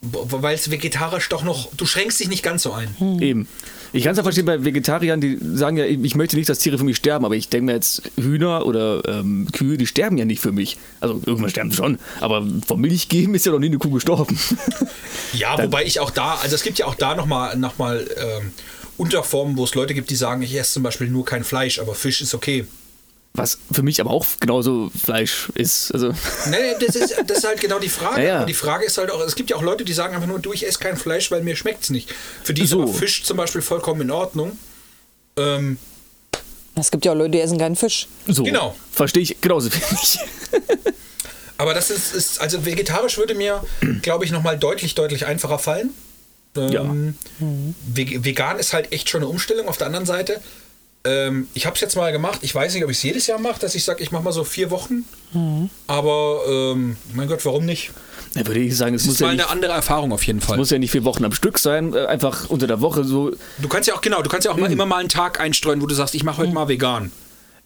weil 0.03 0.55
es 0.55 0.71
vegetarisch 0.71 1.29
doch 1.29 1.43
noch. 1.43 1.75
Du 1.75 1.85
schränkst 1.85 2.21
dich 2.21 2.29
nicht 2.29 2.43
ganz 2.43 2.63
so 2.63 2.73
ein. 2.73 2.95
Eben. 3.21 3.47
Ich 3.93 4.05
kann 4.05 4.13
es 4.13 4.19
ja 4.19 4.23
verstehen 4.23 4.47
bei 4.47 4.65
Vegetariern, 4.65 5.21
die 5.21 5.37
sagen 5.41 5.77
ja, 5.77 5.85
ich 5.85 6.15
möchte 6.15 6.37
nicht, 6.37 6.49
dass 6.49 6.61
Tiere 6.61 6.79
für 6.79 6.85
mich 6.85 6.97
sterben, 6.97 7.25
aber 7.25 7.35
ich 7.35 7.49
denke 7.49 7.67
mir 7.67 7.73
jetzt, 7.73 8.03
Hühner 8.17 8.65
oder 8.65 9.03
ähm, 9.07 9.49
Kühe, 9.53 9.77
die 9.77 9.87
sterben 9.87 10.17
ja 10.17 10.25
nicht 10.25 10.41
für 10.41 10.53
mich. 10.53 10.79
Also 11.01 11.21
irgendwann 11.27 11.51
sterben 11.51 11.71
sie 11.71 11.77
schon, 11.77 11.99
aber 12.21 12.47
vom 12.67 12.81
Milch 12.81 13.09
geben 13.09 13.35
ist 13.35 13.47
ja 13.47 13.53
noch 13.53 13.59
nie 13.59 13.67
eine 13.67 13.79
Kuh 13.79 13.91
gestorben. 13.91 14.39
Ja, 15.33 15.57
wobei 15.63 15.85
ich 15.85 16.01
auch 16.01 16.11
da, 16.11 16.35
also 16.43 16.57
es 16.57 16.63
gibt 16.63 16.79
ja 16.79 16.87
auch 16.87 16.97
da 16.97 17.15
nochmal 17.15 17.57
noch 17.57 17.79
mal, 17.79 18.05
ähm, 18.17 18.53
Unterformen, 19.01 19.57
wo 19.57 19.65
es 19.65 19.75
Leute 19.75 19.95
gibt, 19.95 20.11
die 20.11 20.15
sagen, 20.15 20.43
ich 20.43 20.55
esse 20.55 20.75
zum 20.75 20.83
Beispiel 20.83 21.09
nur 21.09 21.25
kein 21.25 21.43
Fleisch, 21.43 21.79
aber 21.79 21.95
Fisch 21.95 22.21
ist 22.21 22.35
okay. 22.35 22.67
Was 23.33 23.59
für 23.71 23.83
mich 23.83 24.01
aber 24.01 24.11
auch 24.11 24.27
genauso 24.41 24.91
Fleisch 25.05 25.51
ist. 25.55 25.93
Also, 25.95 26.09
Nee, 26.51 26.75
das 26.85 26.97
ist, 26.97 27.15
das 27.27 27.39
ist 27.39 27.47
halt 27.47 27.61
genau 27.61 27.79
die 27.79 27.89
Frage. 27.89 28.23
Ja, 28.23 28.27
ja. 28.29 28.37
Aber 28.39 28.47
die 28.47 28.55
Frage 28.55 28.85
ist 28.85 28.99
halt 28.99 29.11
auch, 29.13 29.21
es 29.21 29.37
gibt 29.37 29.51
ja 29.51 29.57
auch 29.57 29.63
Leute, 29.63 29.85
die 29.85 29.93
sagen 29.93 30.15
einfach 30.15 30.27
nur, 30.27 30.41
du, 30.41 30.53
ich 30.53 30.67
esse 30.67 30.79
kein 30.81 30.97
Fleisch, 30.97 31.31
weil 31.31 31.43
mir 31.43 31.55
schmeckt 31.55 31.85
es 31.85 31.91
nicht. 31.91 32.13
Für 32.43 32.53
die 32.55 32.63
ist 32.65 32.71
So. 32.71 32.83
aber 32.83 32.93
Fisch 32.93 33.23
zum 33.23 33.37
Beispiel 33.37 33.63
vollkommen 33.63 34.01
in 34.01 34.11
Ordnung. 34.11 34.59
Ähm, 35.37 35.79
Es 36.75 36.91
gibt 36.91 37.05
ja 37.05 37.13
auch 37.13 37.17
Leute, 37.17 37.31
die 37.31 37.41
essen 37.41 37.57
keinen 37.57 37.77
Fisch. 37.77 38.09
so. 38.27 38.43
Genau. 38.43 38.75
Verstehe 38.91 39.23
ich 39.23 39.41
genauso 39.41 39.71
wenig. 39.73 40.19
aber 41.57 41.73
das 41.75 41.91
ist, 41.91 42.15
ist, 42.15 42.41
also 42.41 42.65
vegetarisch 42.65 43.17
würde 43.17 43.35
mir, 43.35 43.63
glaube 44.03 44.25
ich, 44.25 44.33
nochmal 44.33 44.59
deutlich, 44.59 44.95
deutlich 44.97 45.27
einfacher 45.27 45.59
fallen. 45.61 45.91
Ja. 46.57 46.83
Ähm, 46.83 47.15
Ve- 47.39 48.25
Vegan 48.25 48.59
ist 48.59 48.73
halt 48.73 48.93
echt 48.93 49.09
schon 49.09 49.21
eine 49.23 49.29
Umstellung. 49.31 49.69
Auf 49.69 49.77
der 49.77 49.87
anderen 49.87 50.07
Seite, 50.07 50.41
ähm, 51.05 51.49
ich 51.55 51.67
habe 51.67 51.75
es 51.75 51.81
jetzt 51.81 51.97
mal 51.97 52.13
gemacht. 52.13 52.41
Ich 52.43 52.55
weiß 52.55 52.75
nicht, 52.75 52.85
ob 52.85 52.91
ich 52.91 52.97
es 52.99 53.03
jedes 53.03 53.27
Jahr 53.27 53.39
mache, 53.39 53.59
dass 53.61 53.75
ich 53.75 53.85
sage, 53.85 54.03
ich 54.03 54.11
mache 54.13 54.23
mal 54.23 54.33
so 54.33 54.45
vier 54.45 54.71
Wochen. 54.71 55.05
Aber 55.87 56.41
ähm, 56.49 56.97
mein 57.15 57.29
Gott, 57.29 57.45
warum 57.45 57.65
nicht? 57.65 57.91
Da 58.35 58.47
würde 58.47 58.61
ich 58.61 58.77
sagen, 58.77 58.95
es 58.95 59.03
Das 59.03 59.07
muss 59.07 59.15
ist 59.17 59.21
ja, 59.21 59.27
mal 59.29 59.33
nicht, 59.35 59.45
eine 59.45 59.51
andere 59.53 59.73
Erfahrung 59.73 60.13
auf 60.13 60.23
jeden 60.25 60.41
Fall. 60.41 60.57
muss 60.57 60.71
ja 60.71 60.79
nicht 60.79 60.91
vier 60.93 61.05
Wochen 61.05 61.25
am 61.25 61.33
Stück 61.33 61.59
sein, 61.59 61.95
äh, 61.95 62.07
einfach 62.07 62.49
unter 62.49 62.67
der 62.67 62.81
Woche 62.81 63.03
so. 63.05 63.33
Du 63.59 63.69
kannst 63.69 63.89
ja 63.89 63.95
auch, 63.95 64.01
genau, 64.01 64.23
du 64.23 64.29
kannst 64.31 64.45
ja 64.45 64.53
auch 64.53 64.57
Mhm. 64.57 64.63
mal, 64.63 64.73
immer 64.73 64.87
mal 64.87 64.99
einen 64.99 65.09
Tag 65.09 65.41
einstreuen, 65.41 65.81
wo 65.83 65.87
du 65.87 65.95
sagst, 65.95 66.15
ich 66.15 66.23
mache 66.23 66.39
heute 66.39 66.53
mal 66.53 66.69
vegan. 66.69 67.11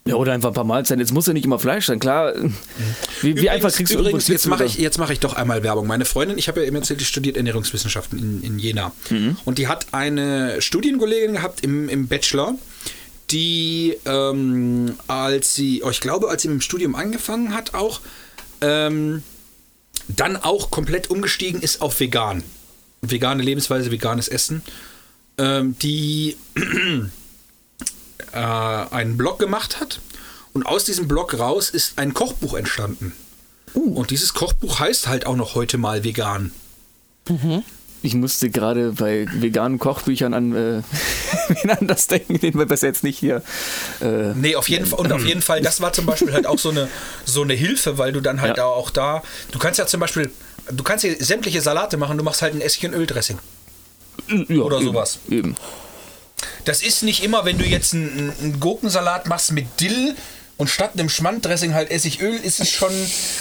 Ja, 0.06 0.16
oder 0.16 0.32
einfach 0.34 0.50
ein 0.50 0.54
paar 0.54 0.64
Mahlzeiten. 0.64 1.00
Jetzt 1.00 1.12
muss 1.12 1.26
ja 1.26 1.32
nicht 1.32 1.46
immer 1.46 1.58
Fleisch 1.58 1.86
sein, 1.86 1.98
klar. 1.98 2.34
Wie, 3.22 3.36
wie 3.36 3.48
einfach 3.48 3.72
kriegst 3.72 3.94
du 3.94 3.98
übrigens, 3.98 4.28
jetzt 4.28 4.46
mache 4.46 4.64
ich, 4.66 4.76
jetzt 4.76 4.98
mache 4.98 5.14
ich 5.14 5.20
doch 5.20 5.32
einmal 5.32 5.62
Werbung. 5.62 5.86
Meine 5.86 6.04
Freundin, 6.04 6.36
ich 6.36 6.46
habe 6.48 6.60
ja 6.60 6.66
eben 6.66 6.76
erzählt, 6.76 7.00
die 7.00 7.06
studiert 7.06 7.38
Ernährungswissenschaften 7.38 8.18
in, 8.18 8.42
in 8.42 8.58
Jena. 8.58 8.92
Mhm. 9.08 9.38
Und 9.46 9.56
die 9.56 9.66
hat 9.66 9.86
eine 9.92 10.60
Studienkollegin 10.60 11.32
gehabt 11.34 11.62
im, 11.62 11.88
im 11.88 12.06
Bachelor, 12.06 12.54
die, 13.34 13.98
ähm, 14.06 14.96
als 15.08 15.54
sie, 15.54 15.82
oh, 15.82 15.90
ich 15.90 16.00
glaube, 16.00 16.28
als 16.30 16.42
sie 16.42 16.48
mit 16.48 16.60
dem 16.60 16.60
Studium 16.60 16.94
angefangen 16.94 17.52
hat, 17.52 17.74
auch, 17.74 18.00
ähm, 18.60 19.24
dann 20.08 20.36
auch 20.36 20.70
komplett 20.70 21.10
umgestiegen 21.10 21.60
ist 21.60 21.82
auf 21.82 21.98
vegan. 21.98 22.44
Vegane 23.02 23.42
Lebensweise, 23.42 23.90
veganes 23.90 24.28
Essen. 24.28 24.62
Ähm, 25.36 25.76
die 25.80 26.36
äh, 28.32 28.38
einen 28.38 29.16
Blog 29.16 29.40
gemacht 29.40 29.80
hat. 29.80 30.00
Und 30.52 30.64
aus 30.64 30.84
diesem 30.84 31.08
Blog 31.08 31.36
raus 31.36 31.70
ist 31.70 31.98
ein 31.98 32.14
Kochbuch 32.14 32.54
entstanden. 32.54 33.12
Und 33.72 34.10
dieses 34.10 34.34
Kochbuch 34.34 34.78
heißt 34.78 35.08
halt 35.08 35.26
auch 35.26 35.34
noch 35.34 35.56
heute 35.56 35.76
mal 35.78 36.04
vegan. 36.04 36.52
Ich 38.04 38.14
musste 38.14 38.50
gerade 38.50 38.92
bei 38.92 39.26
veganen 39.32 39.78
Kochbüchern 39.78 40.34
an 40.34 40.52
äh, 40.54 40.82
wen 41.62 41.70
anders 41.70 42.06
denken, 42.06 42.38
den 42.38 42.52
wir 42.58 42.66
besser 42.66 42.86
jetzt 42.88 43.02
nicht 43.02 43.18
hier. 43.18 43.42
Äh, 44.02 44.34
Nee, 44.34 44.56
auf 44.56 44.68
jeden 44.68 44.84
Fall. 44.84 44.98
Und 45.00 45.10
auf 45.10 45.24
jeden 45.24 45.40
Fall, 45.40 45.62
das 45.62 45.80
war 45.80 45.92
zum 45.94 46.04
Beispiel 46.04 46.32
halt 46.34 46.46
auch 46.46 46.58
so 46.58 46.68
eine, 46.68 46.88
so 47.24 47.40
eine 47.40 47.54
Hilfe, 47.54 47.96
weil 47.96 48.12
du 48.12 48.20
dann 48.20 48.42
halt 48.42 48.58
Ja. 48.58 48.66
auch 48.66 48.90
da, 48.90 49.22
du 49.52 49.58
kannst 49.58 49.78
ja 49.78 49.86
zum 49.86 50.00
Beispiel, 50.00 50.30
du 50.70 50.84
kannst 50.84 51.02
hier 51.04 51.16
sämtliche 51.18 51.62
Salate 51.62 51.96
machen, 51.96 52.18
du 52.18 52.24
machst 52.24 52.42
halt 52.42 52.54
ein 52.54 52.60
Essig- 52.60 52.84
und 52.86 52.92
Öldressing. 52.94 53.38
ja, 54.28 54.56
Oder 54.62 54.76
eben, 54.76 54.86
sowas. 54.86 55.18
Eben. 55.30 55.56
Das 56.66 56.82
ist 56.82 57.02
nicht 57.04 57.24
immer, 57.24 57.46
wenn 57.46 57.56
du 57.56 57.64
jetzt 57.64 57.94
einen, 57.94 58.32
einen 58.38 58.60
Gurkensalat 58.60 59.28
machst 59.28 59.52
mit 59.52 59.80
Dill 59.80 60.14
und 60.58 60.68
statt 60.68 60.90
einem 60.92 61.08
Schmanddressing 61.08 61.72
halt 61.72 61.90
Essigöl, 61.90 62.34
ist 62.34 62.60
es 62.60 62.70
schon. 62.70 62.92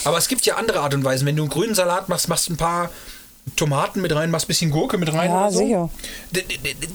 Aber 0.06 0.17
es 0.17 0.30
gibt 0.30 0.45
ja 0.45 0.56
andere 0.56 0.80
Art 0.80 0.93
und 0.93 1.04
Weisen. 1.04 1.28
Wenn 1.28 1.36
du 1.36 1.43
einen 1.43 1.52
grünen 1.52 1.76
Salat 1.76 2.08
machst, 2.08 2.30
machst 2.30 2.47
du 2.47 2.54
ein 2.54 2.58
paar 2.58 2.89
Tomaten 3.56 4.01
mit 4.01 4.13
rein, 4.15 4.32
machst 4.32 4.45
ein 4.45 4.47
bisschen 4.47 4.71
Gurke 4.71 4.97
mit 4.97 5.12
rein. 5.13 5.29
Ja, 5.29 5.41
oder 5.47 5.51
so. 5.51 5.60
sicher. 5.60 5.89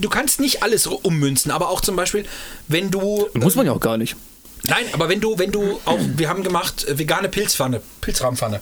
Du 0.00 0.08
kannst 0.08 0.40
nicht 0.40 0.62
alles 0.62 0.87
ummünzen, 0.87 1.50
aber 1.50 1.68
auch 1.68 1.80
zum 1.80 1.94
Beispiel, 1.96 2.24
wenn 2.68 2.90
du. 2.90 3.28
Muss 3.34 3.54
man 3.54 3.66
ja 3.66 3.72
auch 3.72 3.80
gar 3.80 3.96
nicht. 3.98 4.16
Nein, 4.64 4.84
aber 4.92 5.08
wenn 5.08 5.20
du, 5.20 5.38
wenn 5.38 5.52
du 5.52 5.78
auch, 5.84 5.98
wir 6.16 6.28
haben 6.28 6.42
gemacht 6.42 6.87
äh, 6.88 6.98
vegane 6.98 7.28
Pilzpfanne, 7.28 7.80
Pilzrahmenpfanne. 8.00 8.61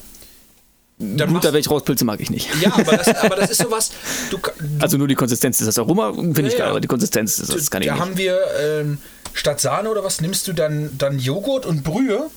Dann 0.99 1.31
Gut, 1.33 1.43
da 1.45 1.53
welche 1.53 1.69
Rauspilze 1.69 2.05
mag 2.05 2.19
ich 2.19 2.29
nicht. 2.31 2.49
ja, 2.61 2.73
aber 2.73 2.97
das, 2.97 3.07
aber 3.17 3.35
das 3.35 3.51
ist 3.51 3.57
sowas. 3.63 3.91
Du, 4.31 4.39
ka- 4.39 4.51
Also 4.79 4.97
nur 4.97 5.07
die 5.07 5.15
Konsistenz 5.15 5.59
ist 5.59 5.67
das 5.67 5.77
Aroma, 5.79 6.11
finde 6.13 6.41
ich 6.47 6.53
Ja, 6.53 6.57
geil, 6.59 6.65
ja. 6.65 6.71
aber 6.71 6.79
die 6.81 6.87
Konsistenz 6.87 7.37
ist 7.39 7.53
das 7.53 7.69
kann 7.71 7.81
ich 7.83 7.87
da 7.87 7.93
nicht. 7.93 8.01
haben 8.01 8.17
wir 8.17 8.37
ähm, 8.61 8.97
statt 9.33 9.59
Sahne 9.61 9.89
oder 9.91 10.03
was 10.03 10.21
nimmst 10.21 10.47
du 10.47 10.53
dann, 10.53 10.97
dann 10.97 11.19
Joghurt 11.19 11.65
und 11.67 11.83
Brühe? 11.83 12.29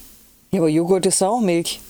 Ja, 0.52 0.60
aber 0.60 0.68
Joghurt 0.68 1.06
ist 1.06 1.22
auch 1.22 1.40
Milch. 1.40 1.80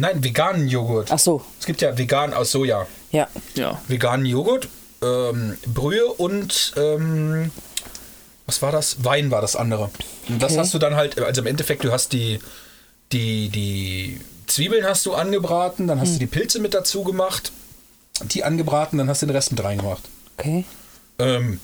Nein, 0.00 0.24
veganen 0.24 0.66
Joghurt. 0.68 1.10
Ach 1.12 1.18
so, 1.18 1.42
Es 1.60 1.66
gibt 1.66 1.80
ja 1.82 1.96
vegan 1.96 2.32
aus 2.34 2.50
Soja. 2.52 2.86
ja. 3.12 3.28
Ja. 3.54 3.80
Veganen 3.88 4.24
Joghurt, 4.26 4.68
ähm, 5.02 5.56
Brühe 5.66 6.06
und 6.06 6.72
ähm, 6.76 7.50
was 8.46 8.62
war 8.62 8.72
das? 8.72 9.04
Wein 9.04 9.30
war 9.30 9.40
das 9.40 9.54
andere. 9.56 9.90
Und 10.28 10.42
das 10.42 10.52
Okay. 10.52 10.60
hast 10.60 10.74
du 10.74 10.78
dann 10.78 10.96
halt, 10.96 11.18
also 11.20 11.40
im 11.42 11.46
Endeffekt, 11.46 11.84
du 11.84 11.92
hast 11.92 12.12
die, 12.12 12.38
die, 13.12 13.48
die 13.50 14.20
Zwiebeln 14.46 14.84
hast 14.84 15.06
du 15.06 15.14
angebraten, 15.14 15.86
dann 15.86 16.00
hast 16.00 16.14
du 16.14 16.18
die 16.18 16.26
Pilze 16.26 16.58
mit 16.60 16.74
dazu 16.74 17.04
gemacht, 17.04 17.52
die 18.24 18.42
angebraten, 18.42 18.98
dann 18.98 19.08
hast 19.08 19.22
du 19.22 19.26
den 19.26 19.36
Rest 19.36 19.52
mit 19.52 19.62
reingemacht. 19.62 20.02
Okay. 20.36 20.64
Ähm, 21.18 21.60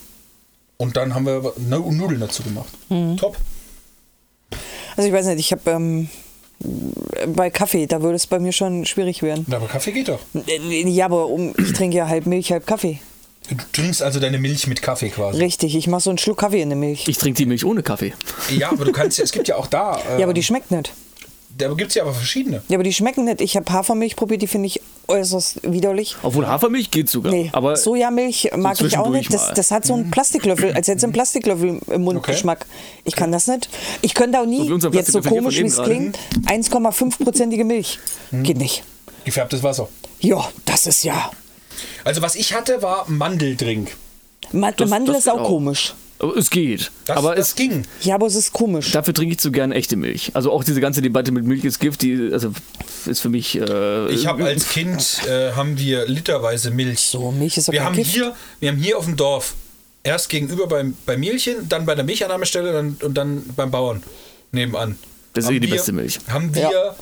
und 0.77 0.97
dann 0.97 1.15
haben 1.15 1.27
wir 1.27 1.55
Nu- 1.57 1.91
Nudeln 1.91 2.21
dazu 2.21 2.43
gemacht. 2.43 2.69
Top. 3.19 3.37
Also 4.97 5.09
ich 5.09 5.13
weiß 5.15 5.27
nicht, 5.27 5.41
ich 5.41 5.53
habe 5.53 5.71
ähm, 5.71 6.09
bei 7.35 7.51
Kaffee, 7.51 7.87
da 7.87 8.03
würde 8.03 8.17
es 8.17 8.27
bei 8.27 8.39
mir 8.39 8.53
schon 8.53 8.85
schwierig 8.87 9.23
werden. 9.23 9.45
Na, 9.49 9.57
aber 9.57 9.67
Kaffee 9.67 9.93
geht 9.93 10.09
doch. 10.09 10.21
Ja, 10.87 11.05
aber 11.07 11.27
um, 11.27 11.55
ich 11.59 11.73
trinke 11.73 11.97
ja 11.97 12.09
halb 12.09 12.27
Milch, 12.27 12.51
halb 12.53 12.67
Kaffee. 12.67 12.99
Du 13.49 13.55
trinkst 13.73 14.03
also 14.03 14.19
deine 14.19 14.39
Milch 14.39 14.67
mit 14.67 14.83
Kaffee 14.83 15.09
quasi. 15.11 15.39
Richtig, 15.39 15.77
ich 15.77 15.87
mache 15.87 16.01
so 16.01 16.11
einen 16.11 16.19
Schluck 16.19 16.39
Kaffee 16.39 16.63
in 16.63 16.69
der 16.69 16.79
Milch. 16.79 17.07
Ich 17.07 17.19
trinke 17.19 17.39
die 17.39 17.47
Milch 17.47 17.65
ohne 17.65 17.83
Kaffee. 17.83 18.13
Ja, 18.51 18.71
aber 18.73 18.85
du 18.85 18.93
kannst, 18.93 19.21
es 19.21 19.31
gibt 19.31 19.47
ja 19.49 19.57
auch 19.57 19.69
da. 19.69 20.01
Äh, 20.17 20.19
Ja, 20.21 20.25
aber 20.25 20.35
die 20.35 20.43
schmeckt 20.43 20.71
nicht. 20.73 20.93
Da 21.59 21.69
gibt 21.73 21.89
es 21.91 21.95
ja 21.95 22.03
aber 22.03 22.13
verschiedene. 22.13 22.63
Ja, 22.69 22.77
aber 22.77 22.85
die 22.85 22.93
schmecken 22.93 23.25
nicht. 23.25 23.41
Ich 23.41 23.57
habe 23.57 23.73
Hafermilch 23.73 24.17
probiert, 24.17 24.43
die 24.43 24.47
finde 24.47 24.67
ich 24.67 24.81
äußerst 25.09 25.61
widerlich. 25.63 26.17
Obwohl 26.23 26.47
Hafermilch 26.47 26.91
geht 26.91 27.09
sogar. 27.09 27.33
Nee, 27.33 27.49
aber 27.53 27.77
Sojamilch 27.77 28.51
mag 28.57 28.79
ich 28.81 28.99
auch 28.99 29.09
nicht. 29.09 29.33
Das, 29.33 29.55
das 29.55 29.71
hat 29.71 29.87
so 29.87 29.95
einen 29.95 30.11
Plastiklöffel, 30.11 30.73
als 30.75 30.89
hätte 30.89 30.99
es 30.99 31.05
einen 31.05 31.13
Plastiklöffel 31.15 31.81
im 31.91 32.03
Mundgeschmack. 32.03 32.67
Ich 33.05 33.17
kann 33.17 33.33
das 33.33 33.47
nicht. 33.47 33.71
Ich 34.03 34.15
könnte 34.15 34.39
auch 34.41 34.45
So 34.45 34.51
nie, 34.51 34.71
unser 34.71 34.93
jetzt 34.93 35.13
so 35.13 35.23
komisch 35.23 35.57
wie 35.59 35.67
es 35.67 35.81
klingt, 35.83 36.19
1,5-prozentige 36.47 37.65
Milch. 37.65 37.99
Geht 38.33 38.59
nicht. 38.59 38.83
Gefärbtes 39.25 39.63
Wasser. 39.63 39.89
Ja, 40.21 40.47
das 40.67 40.87
ist 40.87 41.05
ja. 41.05 41.31
Also 42.05 42.21
was 42.23 42.35
ich 42.35 42.53
hatte, 42.55 42.83
war 42.83 43.05
Mandeldrink. 43.09 43.97
Ma 44.53 44.73
Das- 44.73 44.89
Mandel 44.91 45.15
das 45.15 45.25
ist 45.27 45.33
auch 45.33 45.41
auch. 45.41 45.49
komisch. 45.49 45.95
Es 46.37 46.51
geht. 46.51 46.91
Das, 47.07 47.17
aber 47.17 47.35
das 47.35 47.49
es, 47.49 47.55
ging. 47.57 47.85
Ja, 48.03 48.15
aber 48.15 48.27
es 48.27 48.35
ist 48.35 48.53
komisch. 48.53 48.91
dafür 48.93 49.13
trinke 49.15 49.33
ich 49.33 49.39
zu 49.39 49.51
gern 49.53 49.73
echte 49.73 49.97
Milch. 49.97 50.31
Also 50.35 50.51
auch 50.53 50.65
diese 50.65 50.81
ganze 50.81 51.03
Debatte 51.03 51.33
mit 51.33 51.45
Milch 51.45 51.65
ist 51.65 51.79
Gift, 51.79 52.03
die 52.03 52.31
also 52.33 52.53
ist 53.07 53.21
für 53.21 53.29
mich. 53.29 53.59
Äh, 53.59 54.09
Ich 54.13 54.27
habe 54.27 54.45
als 54.45 54.69
Kind 54.71 55.21
äh, 55.29 55.53
haben 55.53 55.79
wir 55.79 56.07
literweise 56.07 56.71
Milch. 56.71 57.01
So, 57.01 57.31
Milch 57.33 57.57
ist 57.59 57.71
wir 57.71 57.85
haben 57.85 57.95
Gift. 57.97 58.13
hier, 58.13 58.35
wir 58.61 58.71
haben 58.71 58.79
hier 58.79 58.97
auf 58.99 59.05
dem 59.05 59.17
Dorf 59.17 59.55
erst 60.03 60.29
gegenüber 60.29 60.67
beim, 60.69 60.97
bei 61.05 61.17
Mielchen, 61.17 61.69
dann 61.69 61.85
bei 61.87 61.95
der 61.95 62.05
Milchannahmestelle 62.05 62.73
dann, 62.73 62.97
und 63.03 63.15
dann 63.15 63.43
beim 63.57 63.71
Bauern 63.71 64.03
nebenan. 64.53 64.97
Das 65.35 65.45
ist 65.45 65.51
eh 65.51 65.61
die 65.61 65.67
wir- 65.69 65.75
beste 65.75 65.93
Milch. 65.93 66.19
Haben 66.29 66.55
wir, 66.55 66.63
Ja. 66.63 66.97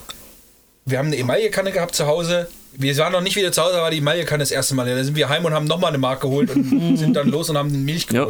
wir 0.87 0.99
haben 0.99 1.07
eine 1.09 1.17
Emaillekanne 1.19 1.71
gehabt 1.71 1.95
zu 1.95 2.07
Hause. 2.07 2.49
Wir 2.77 2.97
waren 2.99 3.13
noch 3.13 3.21
nicht 3.21 3.37
wieder 3.37 3.53
zu 3.53 3.63
Hause, 3.63 3.77
aber 3.77 3.91
die 3.93 3.99
Emaillekanne 3.99 4.43
das 4.43 4.51
erste 4.51 4.75
Mal. 4.75 4.87
Da 4.87 5.05
sind 5.05 5.15
wir 5.17 5.29
heim 5.29 5.45
und 5.45 5.53
haben 5.55 5.67
nochmal 5.69 5.91
eine 5.91 5.99
Mark 5.99 6.21
geholt 6.23 6.51
und 6.51 6.97
sind 6.97 7.15
dann 7.15 7.29
los 7.29 7.49
und 7.49 7.57
haben 7.57 7.85
Milch 7.85 8.07
Ja. 8.11 8.27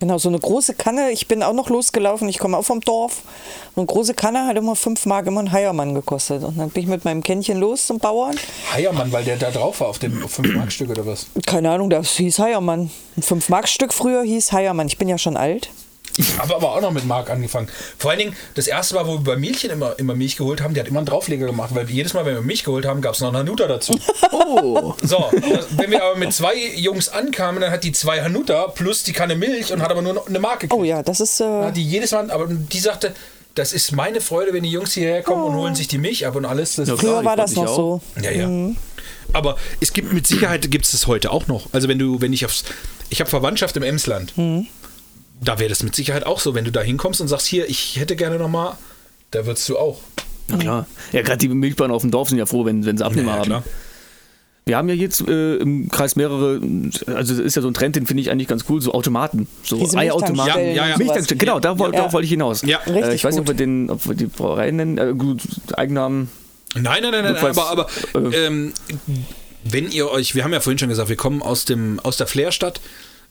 Genau, 0.00 0.18
so 0.18 0.28
eine 0.28 0.38
große 0.38 0.74
Kanne. 0.74 1.12
Ich 1.12 1.28
bin 1.28 1.42
auch 1.42 1.52
noch 1.52 1.70
losgelaufen. 1.70 2.28
Ich 2.28 2.38
komme 2.38 2.58
auch 2.58 2.64
vom 2.64 2.80
Dorf. 2.80 3.22
Eine 3.76 3.86
große 3.86 4.14
Kanne 4.14 4.46
hat 4.46 4.56
immer 4.56 4.76
5 4.76 5.06
Mark 5.06 5.26
immer 5.26 5.40
ein 5.40 5.52
Heiermann 5.52 5.94
gekostet. 5.94 6.42
Und 6.42 6.58
dann 6.58 6.70
bin 6.70 6.82
ich 6.82 6.88
mit 6.88 7.04
meinem 7.04 7.22
Kännchen 7.22 7.58
los 7.58 7.86
zum 7.86 7.98
Bauern. 7.98 8.36
Heiermann, 8.72 9.12
weil 9.12 9.24
der 9.24 9.36
da 9.36 9.50
drauf 9.50 9.80
war 9.80 9.88
auf 9.88 9.98
dem 10.00 10.22
5-Mark-Stück 10.26 10.90
oder 10.90 11.06
was? 11.06 11.26
Keine 11.46 11.70
Ahnung, 11.70 11.90
das 11.90 12.16
hieß 12.16 12.40
Heiermann. 12.40 12.90
Ein 13.16 13.22
5-Mark-Stück 13.22 13.94
früher 13.94 14.22
hieß 14.24 14.52
Heiermann. 14.52 14.88
Ich 14.88 14.98
bin 14.98 15.08
ja 15.08 15.16
schon 15.16 15.36
alt. 15.36 15.70
Ich 16.16 16.38
habe 16.38 16.54
aber 16.54 16.72
auch 16.74 16.80
noch 16.80 16.92
mit 16.92 17.04
Mark 17.06 17.28
angefangen. 17.30 17.68
Vor 17.98 18.10
allen 18.10 18.18
Dingen, 18.20 18.36
das 18.54 18.66
erste 18.68 18.94
Mal, 18.94 19.06
wo 19.06 19.14
wir 19.14 19.24
bei 19.24 19.36
Mielchen 19.36 19.70
immer, 19.70 19.98
immer 19.98 20.14
Milch 20.14 20.36
geholt 20.36 20.60
haben, 20.60 20.74
der 20.74 20.84
hat 20.84 20.88
immer 20.88 21.00
einen 21.00 21.06
Draufleger 21.06 21.46
gemacht, 21.46 21.74
weil 21.74 21.90
jedes 21.90 22.14
Mal, 22.14 22.24
wenn 22.24 22.34
wir 22.34 22.42
Milch 22.42 22.62
geholt 22.64 22.86
haben, 22.86 23.00
gab 23.02 23.14
es 23.14 23.20
noch 23.20 23.28
einen 23.28 23.38
Hanuta 23.38 23.66
dazu. 23.66 23.98
Oh, 24.36 24.94
So, 25.02 25.30
wenn 25.76 25.90
wir 25.90 26.02
aber 26.04 26.16
mit 26.16 26.32
zwei 26.32 26.54
Jungs 26.76 27.08
ankamen, 27.08 27.60
dann 27.60 27.70
hat 27.70 27.82
die 27.84 27.92
zwei 27.92 28.22
Hanuta 28.22 28.66
plus 28.68 29.02
die 29.02 29.12
Kanne 29.12 29.36
Milch 29.36 29.72
und 29.72 29.80
hat 29.82 29.90
aber 29.90 30.02
nur 30.02 30.12
noch 30.12 30.26
eine 30.26 30.38
Marke 30.38 30.66
gekriegt. 30.68 30.80
Oh 30.80 30.84
ja, 30.84 31.02
das 31.02 31.20
ist. 31.20 31.40
Äh, 31.40 31.44
Hat 31.44 31.76
die 31.76 31.82
jedes 31.84 32.12
Mal, 32.12 32.30
aber 32.30 32.46
die 32.48 32.78
sagte, 32.78 33.14
das 33.54 33.72
ist 33.72 33.92
meine 33.92 34.20
Freude, 34.20 34.52
wenn 34.52 34.62
die 34.64 34.70
Jungs 34.70 34.92
hierher 34.94 35.22
kommen 35.22 35.44
und 35.44 35.54
holen 35.54 35.74
sich 35.74 35.88
die 35.88 35.98
Milch 35.98 36.26
ab 36.26 36.36
und 36.36 36.44
alles. 36.44 36.76
Das 36.76 36.88
Ja, 36.88 36.96
früher 36.96 37.22
klar, 37.22 37.24
war 37.24 37.36
die 37.36 37.42
das 37.42 37.52
noch 37.54 37.64
ich 37.64 37.70
so. 37.70 38.00
ja, 38.20 38.30
ja. 38.30 38.48
Aber 39.32 39.56
es 39.80 39.92
gibt 39.92 40.12
mit 40.12 40.26
Sicherheit 40.26 40.70
gibt 40.70 40.84
es 40.84 40.92
das 40.92 41.06
heute 41.06 41.30
auch 41.30 41.46
noch. 41.46 41.68
Also 41.72 41.88
wenn 41.88 41.98
du, 41.98 42.20
wenn 42.20 42.32
ich 42.32 42.44
aufs, 42.44 42.64
ich 43.10 43.20
habe 43.20 43.30
Verwandtschaft 43.30 43.76
im 43.76 43.82
Emsland. 43.82 44.32
Da 45.44 45.58
wäre 45.58 45.68
das 45.68 45.82
mit 45.82 45.94
Sicherheit 45.94 46.24
auch 46.26 46.40
so, 46.40 46.54
wenn 46.54 46.64
du 46.64 46.72
da 46.72 46.80
hinkommst 46.80 47.20
und 47.20 47.28
sagst, 47.28 47.46
hier, 47.46 47.68
ich 47.68 47.96
hätte 47.98 48.16
gerne 48.16 48.38
noch 48.38 48.48
mal, 48.48 48.78
da 49.30 49.46
würdest 49.46 49.68
du 49.68 49.76
auch. 49.78 50.00
na 50.48 50.56
klar. 50.58 50.86
Ja, 51.12 51.22
gerade 51.22 51.38
die 51.38 51.48
Milchbahnen 51.48 51.94
auf 51.94 52.02
dem 52.02 52.10
Dorf 52.10 52.28
sind 52.28 52.38
ja 52.38 52.46
froh, 52.46 52.64
wenn, 52.64 52.84
wenn 52.86 52.96
sie 52.96 53.04
Abnehmer 53.04 53.32
Ja, 53.32 53.36
haben. 53.38 53.44
klar. 53.46 53.62
Wir 54.66 54.78
haben 54.78 54.88
ja 54.88 54.94
jetzt 54.94 55.20
äh, 55.28 55.56
im 55.56 55.90
Kreis 55.90 56.16
mehrere, 56.16 56.58
also 57.06 57.34
das 57.34 57.44
ist 57.44 57.54
ja 57.54 57.60
so 57.60 57.68
ein 57.68 57.74
Trend, 57.74 57.96
den 57.96 58.06
finde 58.06 58.22
ich 58.22 58.30
eigentlich 58.30 58.48
ganz 58.48 58.64
cool, 58.70 58.80
so 58.80 58.94
Automaten, 58.94 59.46
so 59.62 59.76
Diese 59.76 59.98
Eierautomaten. 59.98 60.54
Ja, 60.54 60.58
ja, 60.72 60.88
ja. 60.88 60.96
Milchtankstellen, 60.96 61.38
genau, 61.38 61.60
da, 61.60 61.74
Ja. 61.78 61.90
darauf 61.90 62.14
wollte 62.14 62.24
ich 62.24 62.30
hinaus. 62.30 62.62
Ja. 62.62 62.78
äh, 62.86 62.90
Richtig 62.92 63.14
ich 63.16 63.24
weiß 63.24 63.34
nicht, 63.34 63.42
ob 63.42 63.48
wir, 63.48 63.54
den, 63.54 63.90
ob 63.90 64.08
wir 64.08 64.14
die 64.14 64.24
Brauerei 64.24 64.70
nennen, 64.70 64.96
äh, 64.96 65.12
gut, 65.12 65.42
Eigennamen. 65.74 66.30
Nein, 66.74 67.02
nein, 67.02 67.10
nein, 67.12 67.24
nein, 67.34 67.36
aber, 67.36 67.68
aber 67.68 67.88
äh, 68.32 68.46
ähm, 68.46 68.72
wenn 69.64 69.90
ihr 69.92 70.10
euch, 70.10 70.34
wir 70.34 70.44
haben 70.44 70.52
ja 70.54 70.60
vorhin 70.60 70.78
schon 70.78 70.88
gesagt, 70.88 71.10
wir 71.10 71.16
kommen 71.16 71.42
aus, 71.42 71.66
dem, 71.66 72.00
aus 72.00 72.16
der 72.16 72.26
Flairstadt. 72.26 72.80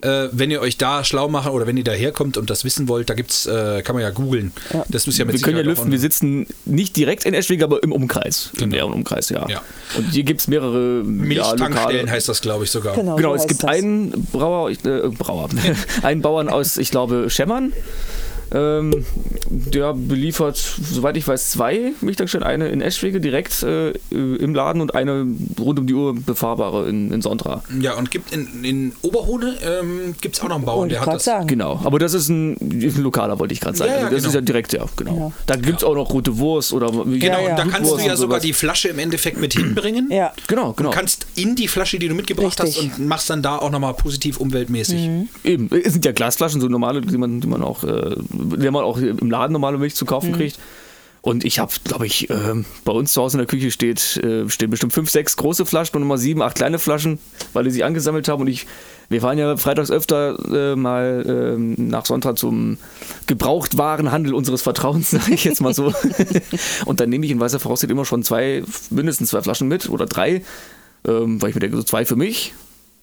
Äh, 0.03 0.29
wenn 0.33 0.51
ihr 0.51 0.59
euch 0.61 0.77
da 0.77 1.03
schlau 1.03 1.29
machen 1.29 1.51
oder 1.51 1.65
wenn 1.65 1.77
ihr 1.77 1.83
da 1.83 1.93
herkommt 1.93 2.37
und 2.37 2.49
das 2.49 2.65
wissen 2.65 2.87
wollt, 2.89 3.09
da 3.09 3.13
gibt's, 3.13 3.45
äh, 3.45 3.81
kann 3.83 3.95
man 3.95 4.03
ja 4.03 4.09
googeln. 4.09 4.51
Das 4.89 5.07
ist 5.07 5.17
ja 5.17 5.25
mit 5.25 5.35
Wir 5.35 5.41
können 5.41 5.57
ja 5.57 5.63
lüften, 5.63 5.91
wir 5.91 5.99
sitzen 5.99 6.45
nicht 6.65 6.95
direkt 6.97 7.25
in 7.25 7.33
Eschwege, 7.33 7.63
aber 7.63 7.81
im 7.83 7.91
Umkreis. 7.91 8.49
Im 8.53 8.59
Genau. 8.59 8.71
näheren 8.75 8.93
Umkreis, 8.93 9.29
ja. 9.29 9.47
Ja. 9.47 9.61
Und 9.97 10.11
hier 10.11 10.23
gibt 10.23 10.41
es 10.41 10.47
mehrere 10.47 10.97
ja, 10.97 11.03
Milchtankstellen 11.03 11.71
Lokale. 12.01 12.11
heißt 12.11 12.27
das, 12.27 12.41
glaube 12.41 12.65
ich, 12.65 12.71
sogar. 12.71 12.95
Genau, 12.95 13.15
Genau, 13.15 13.29
so 13.37 13.43
es 13.43 13.47
gibt 13.47 13.63
das. 13.63 13.69
einen 13.69 14.11
Brauer, 14.31 14.69
äh, 14.71 14.75
Brauer, 15.17 15.49
einen 16.03 16.21
Bauern 16.21 16.49
aus, 16.49 16.77
ich 16.77 16.91
glaube, 16.91 17.29
Schemmern. 17.29 17.71
Ähm, 18.53 19.05
der 19.49 19.93
beliefert, 19.93 20.57
soweit 20.57 21.17
ich 21.17 21.27
weiß, 21.27 21.51
zwei 21.51 21.93
Milchtankstellen. 22.01 22.45
Eine 22.45 22.69
in 22.69 22.81
Eschwege 22.81 23.19
direkt 23.19 23.63
äh, 23.63 23.91
im 24.11 24.53
Laden 24.53 24.81
und 24.81 24.95
eine 24.95 25.25
rund 25.59 25.79
um 25.79 25.87
die 25.87 25.93
Uhr 25.93 26.15
befahrbare 26.15 26.87
in, 26.89 27.11
in 27.11 27.21
Sondra. 27.21 27.63
Ja, 27.79 27.95
und 27.95 28.11
gibt 28.11 28.33
in, 28.33 28.63
in 28.63 28.93
Oberhohne 29.01 29.55
ähm, 29.65 30.15
gibt 30.21 30.35
es 30.35 30.41
auch 30.41 30.49
noch 30.49 30.55
einen 30.57 30.65
Bauern, 30.65 30.89
der 30.89 31.01
hat 31.01 31.07
das. 31.07 31.23
sagen. 31.23 31.47
Genau, 31.47 31.79
aber 31.83 31.99
das 31.99 32.13
ist 32.13 32.29
ein, 32.29 32.53
ein 32.61 33.01
lokaler, 33.03 33.39
wollte 33.39 33.53
ich 33.53 33.59
gerade 33.61 33.77
sagen. 33.77 33.91
Ja, 33.91 33.97
ja, 33.97 34.03
also 34.05 34.15
das 34.15 34.23
genau. 34.23 34.29
ist 34.29 34.35
ja 34.35 34.41
direkt, 34.41 34.73
ja, 34.73 34.85
genau. 34.95 35.17
Ja. 35.17 35.31
Da 35.45 35.55
gibt 35.55 35.77
es 35.79 35.83
auch 35.83 35.95
noch 35.95 36.11
rote 36.11 36.37
Wurst 36.37 36.73
oder 36.73 36.91
Genau, 36.91 37.15
Ja, 37.15 37.41
ja. 37.41 37.49
und 37.49 37.57
da 37.57 37.63
kannst 37.63 37.75
du 37.75 37.79
Blutwurst 37.79 38.05
ja 38.07 38.15
sogar 38.15 38.39
die 38.39 38.53
Flasche 38.53 38.89
im 38.89 38.99
Endeffekt 38.99 39.39
mit 39.39 39.53
hinbringen. 39.53 40.09
Ja. 40.11 40.33
Genau, 40.47 40.73
genau. 40.73 40.89
Du 40.89 40.95
kannst 40.95 41.27
in 41.35 41.55
die 41.55 41.67
Flasche, 41.67 41.99
die 41.99 42.07
du 42.07 42.15
mitgebracht 42.15 42.61
Richtig. 42.61 42.89
hast, 42.91 42.99
und 42.99 43.07
machst 43.07 43.29
dann 43.29 43.41
da 43.41 43.57
auch 43.57 43.71
nochmal 43.71 43.93
positiv 43.93 44.37
umweltmäßig. 44.37 45.09
Eben, 45.43 45.69
es 45.71 45.93
sind 45.93 46.05
ja 46.05 46.11
Glasflaschen, 46.11 46.61
so 46.61 46.67
normale, 46.67 47.01
die 47.01 47.17
man, 47.17 47.41
die 47.41 47.47
man 47.47 47.61
auch, 47.63 47.83
äh, 47.83 48.15
die 48.43 48.71
man 48.71 48.83
auch 48.83 48.97
im 48.97 49.29
Laden 49.29 49.53
normale 49.53 49.77
Milch 49.77 49.95
zu 49.95 50.05
kaufen 50.05 50.33
kriegt. 50.33 50.59
Und 51.23 51.45
ich 51.45 51.57
habe, 51.57 51.71
glaube 51.85 52.05
ich, 52.05 52.29
ähm, 52.29 52.65
bei 52.83 52.91
uns 52.91 53.13
zu 53.13 53.21
Hause 53.21 53.37
in 53.37 53.39
der 53.39 53.47
Küche 53.47 53.71
steht, 53.71 54.17
äh, 54.17 54.49
stehen 54.49 54.69
bestimmt 54.69 54.91
fünf, 54.91 55.09
sechs 55.09 55.37
große 55.37 55.65
Flaschen 55.65 55.95
und 55.95 56.01
nochmal 56.01 56.17
sieben, 56.17 56.41
acht 56.41 56.55
kleine 56.55 56.79
Flaschen, 56.79 57.17
weil 57.53 57.63
die 57.63 57.71
sich 57.71 57.85
angesammelt 57.85 58.27
haben. 58.27 58.41
Und 58.41 58.49
ich, 58.49 58.67
wir 59.07 59.21
fahren 59.21 59.37
ja 59.37 59.55
freitags 59.55 59.89
öfter 59.89 60.37
äh, 60.73 60.75
mal 60.75 61.23
ähm, 61.25 61.75
nach 61.77 62.05
Sonntag 62.05 62.37
zum 62.37 62.77
Gebrauchtwarenhandel 63.25 64.33
unseres 64.33 64.63
Vertrauens, 64.63 65.11
sage 65.11 65.33
ich 65.33 65.45
jetzt 65.45 65.61
mal 65.61 65.73
so. 65.73 65.93
und 66.85 66.99
dann 66.99 67.09
nehme 67.09 67.25
ich 67.25 67.31
in 67.31 67.39
weißer 67.39 67.61
Voraussicht 67.61 67.89
immer 67.89 68.03
schon 68.03 68.23
zwei, 68.23 68.61
mindestens 68.89 69.29
zwei 69.29 69.41
Flaschen 69.41 69.69
mit 69.69 69.87
oder 69.87 70.05
drei, 70.05 70.43
ähm, 71.07 71.41
weil 71.41 71.51
ich 71.51 71.55
mir 71.55 71.61
denke, 71.61 71.77
so 71.77 71.83
zwei 71.83 72.03
für 72.03 72.17
mich, 72.17 72.53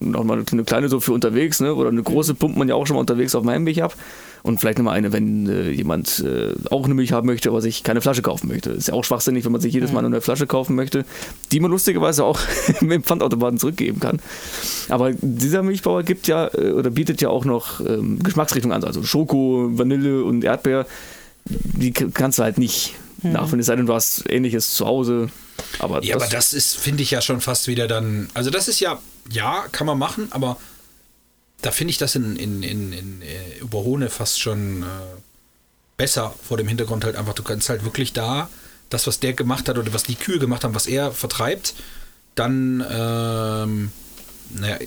noch 0.00 0.24
mal 0.24 0.42
eine 0.50 0.64
kleine 0.64 0.88
so 0.88 0.98
für 0.98 1.12
unterwegs, 1.12 1.60
ne? 1.60 1.74
oder 1.74 1.90
eine 1.90 2.02
große 2.02 2.34
pumpt 2.34 2.56
man 2.56 2.68
ja 2.68 2.74
auch 2.74 2.86
schon 2.86 2.94
mal 2.94 3.00
unterwegs 3.00 3.34
auf 3.34 3.44
meinem 3.44 3.66
Weg 3.66 3.82
ab. 3.82 3.94
Und 4.42 4.58
vielleicht 4.58 4.78
nochmal 4.78 4.96
eine, 4.96 5.12
wenn 5.12 5.46
äh, 5.46 5.70
jemand 5.70 6.24
äh, 6.26 6.54
auch 6.70 6.86
eine 6.86 6.94
Milch 6.94 7.12
haben 7.12 7.26
möchte, 7.26 7.50
aber 7.50 7.60
sich 7.60 7.82
keine 7.82 8.00
Flasche 8.00 8.22
kaufen 8.22 8.48
möchte. 8.48 8.70
Ist 8.70 8.88
ja 8.88 8.94
auch 8.94 9.04
schwachsinnig, 9.04 9.44
wenn 9.44 9.52
man 9.52 9.60
sich 9.60 9.74
jedes 9.74 9.92
Mal 9.92 9.98
eine 9.98 10.08
neue 10.08 10.22
Flasche 10.22 10.46
kaufen 10.46 10.76
möchte, 10.76 11.04
die 11.52 11.60
man 11.60 11.70
lustigerweise 11.70 12.24
auch 12.24 12.40
mit 12.80 12.92
dem 12.92 13.04
Pfandautomaten 13.04 13.58
zurückgeben 13.58 14.00
kann. 14.00 14.18
Aber 14.88 15.12
dieser 15.12 15.62
Milchbauer 15.62 16.04
gibt 16.04 16.26
ja 16.26 16.48
äh, 16.54 16.72
oder 16.72 16.88
bietet 16.88 17.20
ja 17.20 17.28
auch 17.28 17.44
noch 17.44 17.80
ähm, 17.80 18.22
Geschmacksrichtungen 18.22 18.74
an, 18.74 18.82
also 18.84 19.02
Schoko, 19.02 19.68
Vanille 19.72 20.24
und 20.24 20.42
Erdbeer. 20.42 20.86
Die 21.44 21.92
kannst 21.92 22.38
du 22.38 22.42
halt 22.42 22.56
nicht 22.56 22.94
nachfinden, 23.22 23.60
es 23.60 23.66
sei 23.66 23.76
denn, 23.76 23.86
du 23.86 23.94
hast 23.94 24.24
ähnliches 24.30 24.74
zu 24.74 24.86
Hause. 24.86 25.28
Aber 25.78 26.02
Ja, 26.02 26.16
aber 26.16 26.26
das 26.26 26.52
ist, 26.52 26.76
finde 26.76 27.02
ich 27.02 27.10
ja 27.10 27.20
schon 27.20 27.40
fast 27.40 27.66
wieder 27.66 27.86
dann. 27.86 28.28
Also, 28.34 28.50
das 28.50 28.68
ist 28.68 28.80
ja, 28.80 28.98
ja, 29.30 29.66
kann 29.72 29.87
man 29.87 29.98
machen, 29.98 30.28
aber 30.30 30.56
da 31.62 31.70
finde 31.70 31.90
ich 31.90 31.98
das 31.98 32.14
in, 32.14 32.37
in, 32.37 32.62
in, 32.62 32.92
in 32.92 33.22
äh, 33.22 33.62
Oberhohne 33.62 34.09
fast 34.09 34.40
schon 34.40 34.83
äh, 34.83 34.87
besser 35.96 36.35
vor 36.42 36.56
dem 36.56 36.68
Hintergrund 36.68 37.04
halt 37.04 37.16
einfach. 37.16 37.35
Du 37.35 37.42
kannst 37.42 37.68
halt 37.68 37.85
wirklich 37.85 38.12
da 38.12 38.48
das, 38.88 39.06
was 39.06 39.20
der 39.20 39.35
gemacht 39.35 39.68
hat 39.68 39.76
oder 39.78 39.92
was 39.92 40.02
die 40.04 40.14
Kühe 40.16 40.38
gemacht 40.38 40.64
haben, 40.64 40.74
was 40.74 40.87
er 40.87 41.12
vertreibt, 41.12 41.74
dann, 42.35 42.85
ähm, 42.90 43.92
naja, 44.50 44.78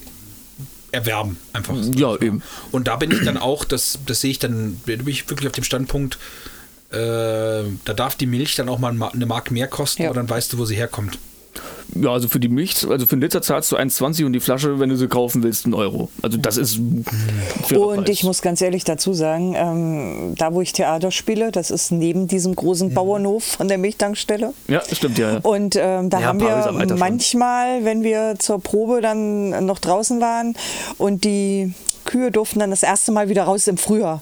erwerben 0.91 1.37
einfach. 1.53 1.75
Ja, 1.95 2.15
eben. 2.19 2.41
Und 2.71 2.87
da 2.87 2.95
bin 2.97 3.11
ich 3.11 3.23
dann 3.23 3.37
auch, 3.37 3.63
das, 3.65 3.99
das 4.05 4.21
sehe 4.21 4.31
ich 4.31 4.39
dann, 4.39 4.79
da 4.85 4.95
bin 4.95 5.07
ich 5.07 5.29
wirklich 5.29 5.47
auf 5.47 5.53
dem 5.53 5.63
Standpunkt, 5.63 6.17
äh, 6.91 6.95
da 7.85 7.93
darf 7.95 8.15
die 8.15 8.25
Milch 8.27 8.55
dann 8.55 8.69
auch 8.69 8.77
mal 8.79 8.89
eine 9.11 9.25
Mark 9.25 9.51
mehr 9.51 9.67
kosten, 9.67 10.03
Ja. 10.03 10.09
aber 10.09 10.15
dann 10.15 10.29
weißt 10.29 10.53
du, 10.53 10.57
wo 10.57 10.65
sie 10.65 10.75
herkommt. 10.75 11.17
Ja, 11.95 12.11
also 12.11 12.27
für 12.27 12.39
die 12.39 12.49
Milch, 12.49 12.87
also 12.89 13.05
für 13.05 13.13
einen 13.13 13.21
Liter 13.21 13.41
zahlst 13.41 13.71
du 13.71 13.77
1,20 13.77 14.25
und 14.25 14.33
die 14.33 14.39
Flasche, 14.39 14.79
wenn 14.79 14.89
du 14.89 14.95
sie 14.97 15.07
kaufen 15.07 15.43
willst, 15.43 15.65
einen 15.65 15.73
Euro. 15.75 16.09
Also 16.21 16.37
das 16.37 16.57
ist 16.57 16.79
Und 17.75 18.09
ich 18.09 18.23
muss 18.23 18.41
ganz 18.41 18.61
ehrlich 18.61 18.83
dazu 18.83 19.13
sagen, 19.13 19.53
ähm, 19.55 20.35
da 20.37 20.53
wo 20.53 20.61
ich 20.61 20.73
Theater 20.73 21.11
spiele, 21.11 21.51
das 21.51 21.71
ist 21.71 21.91
neben 21.91 22.27
diesem 22.27 22.55
großen 22.55 22.89
Mhm. 22.89 22.93
Bauernhof 22.93 23.43
von 23.43 23.67
der 23.67 23.77
Milchtankstelle. 23.77 24.53
Ja, 24.67 24.81
stimmt, 24.91 25.17
ja. 25.17 25.33
ja. 25.33 25.39
Und 25.43 25.75
ähm, 25.75 26.09
da 26.09 26.19
Ja, 26.19 26.27
haben 26.27 26.39
wir 26.39 26.47
weiter 26.47 26.89
schon. 26.89 26.99
manchmal, 26.99 27.85
wenn 27.85 28.03
wir 28.03 28.35
zur 28.39 28.59
Probe 28.59 29.01
dann 29.01 29.65
noch 29.65 29.79
draußen 29.79 30.19
waren 30.21 30.55
und 30.97 31.23
die 31.23 31.73
Kühe 32.05 32.31
durften 32.31 32.59
dann 32.59 32.69
das 32.71 32.83
erste 32.83 33.11
Mal 33.11 33.29
wieder 33.29 33.43
raus 33.43 33.67
im 33.67 33.77
Frühjahr. 33.77 34.21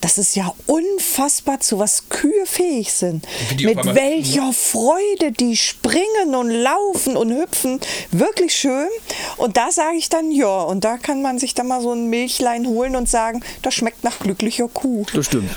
Das 0.00 0.16
ist 0.16 0.34
ja 0.34 0.50
unfassbar, 0.66 1.60
zu 1.60 1.78
was 1.78 2.08
Kühe 2.08 2.46
fähig 2.46 2.92
sind. 2.92 3.26
Mit 3.60 3.84
welcher 3.94 4.50
Freude 4.52 5.30
die 5.32 5.56
springen 5.58 6.34
und 6.34 6.50
laufen 6.50 7.16
und 7.18 7.30
hüpfen. 7.30 7.80
Wirklich 8.10 8.54
schön. 8.56 8.88
Und 9.36 9.58
da 9.58 9.70
sage 9.70 9.96
ich 9.98 10.08
dann, 10.08 10.30
ja, 10.30 10.62
und 10.62 10.84
da 10.84 10.96
kann 10.96 11.20
man 11.20 11.38
sich 11.38 11.54
dann 11.54 11.68
mal 11.68 11.82
so 11.82 11.92
ein 11.92 12.06
Milchlein 12.06 12.66
holen 12.66 12.96
und 12.96 13.10
sagen, 13.10 13.42
das 13.62 13.74
schmeckt 13.74 14.02
nach 14.02 14.18
glücklicher 14.20 14.68
Kuh. 14.68 15.04
Das 15.12 15.26
stimmt. 15.26 15.50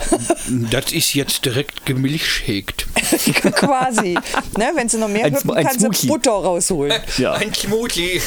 Das 0.70 0.92
ist 0.92 1.14
jetzt 1.14 1.46
direkt 1.46 1.86
gemilchschägt. 1.86 2.86
Quasi. 3.56 4.16
ne, 4.58 4.72
wenn 4.76 4.90
sie 4.90 4.98
noch 4.98 5.08
mehr 5.08 5.26
Ein- 5.26 5.36
hüpfen, 5.36 5.52
ein 5.52 5.66
kann 5.66 5.74
sie 5.80 5.86
Smoothie. 5.86 6.08
Butter 6.08 6.32
rausholen. 6.32 7.02
Ja. 7.18 7.34
Ein 7.34 7.54
Smoothie. 7.54 8.22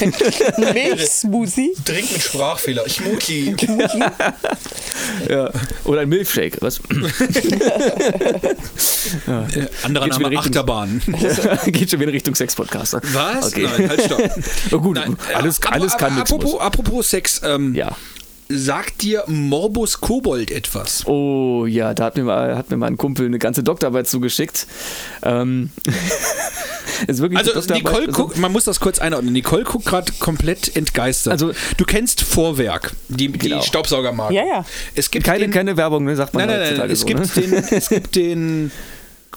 Milchsmoothie. 0.73 1.73
Trink 1.85 2.11
mit 2.13 2.23
Sprachfehler. 2.23 2.89
Smoothie. 2.89 3.55
Ja. 5.29 5.51
Oder 5.85 6.06
ein 6.07 6.09
Milchshake. 6.11 6.57
Was? 6.61 6.81
Anderer 9.83 10.05
Geht's 10.07 10.19
wieder 10.19 10.31
Name 10.31 10.31
Richtung- 10.31 10.39
Achterbahn. 10.39 11.03
Geht 11.67 11.91
schon 11.91 12.01
wieder 12.01 12.13
Richtung 12.13 12.35
Sex-Podcaster. 12.35 13.01
Was? 13.13 13.53
Okay. 13.53 13.69
Nein, 13.79 13.89
halt 13.89 14.03
stopp. 14.03 14.21
Oh, 14.73 14.79
gut, 14.81 14.97
Nein, 14.97 15.17
alles, 15.35 15.59
äh, 15.59 15.67
alles 15.71 15.93
ap- 15.95 15.99
kann, 16.01 16.15
nichts 16.17 16.33
apropos, 16.33 16.61
apropos 16.61 17.09
Sex, 17.11 17.41
ähm, 17.45 17.75
Ja. 17.75 17.97
Sagt 18.49 19.03
dir 19.03 19.25
Morbus 19.27 20.01
Kobold 20.01 20.51
etwas? 20.51 21.07
Oh 21.07 21.67
ja, 21.67 21.95
da 21.95 22.05
hat 22.05 22.17
mir, 22.17 22.25
mal, 22.25 22.57
hat 22.57 22.71
mir 22.71 22.77
mal 22.77 22.87
ein 22.87 22.97
Kumpel 22.97 23.27
eine 23.27 23.39
ganze 23.39 23.63
Doktorarbeit 23.63 24.07
zugeschickt. 24.09 24.67
Ähm, 25.23 25.71
ist 27.07 27.21
wirklich 27.21 27.39
Also 27.39 27.75
Nicole 27.75 28.07
also- 28.07 28.13
guckt, 28.13 28.39
man 28.39 28.53
muss 28.53 28.65
das 28.65 28.81
kurz 28.81 28.99
einordnen. 28.99 29.33
Nicole 29.33 29.65
guckt 29.65 29.87
gerade 29.87 30.13
komplett 30.19 30.77
entgeistert. 30.77 31.33
Also- 31.33 31.53
du 31.77 31.85
kennst 31.85 32.23
Vorwerk, 32.23 32.93
die, 33.09 33.29
die 33.29 33.39
Genau. 33.49 33.63
Staubsaugermarke. 33.63 34.35
Ja, 34.35 34.45
ja. 34.45 34.65
Es 34.95 35.11
gibt 35.11 35.25
keine, 35.27 35.41
den, 35.41 35.51
keine 35.51 35.77
Werbung, 35.77 36.05
ne, 36.05 36.15
sagt 36.17 36.35
man 36.35 36.47
Nein, 36.47 36.59
nein, 36.61 36.77
nein, 36.79 36.91
es, 36.91 37.01
so, 37.01 37.07
gibt 37.07 37.21
ne? 37.37 37.43
den, 37.43 37.53
es 37.71 37.89
gibt 37.89 38.15
den 38.17 38.71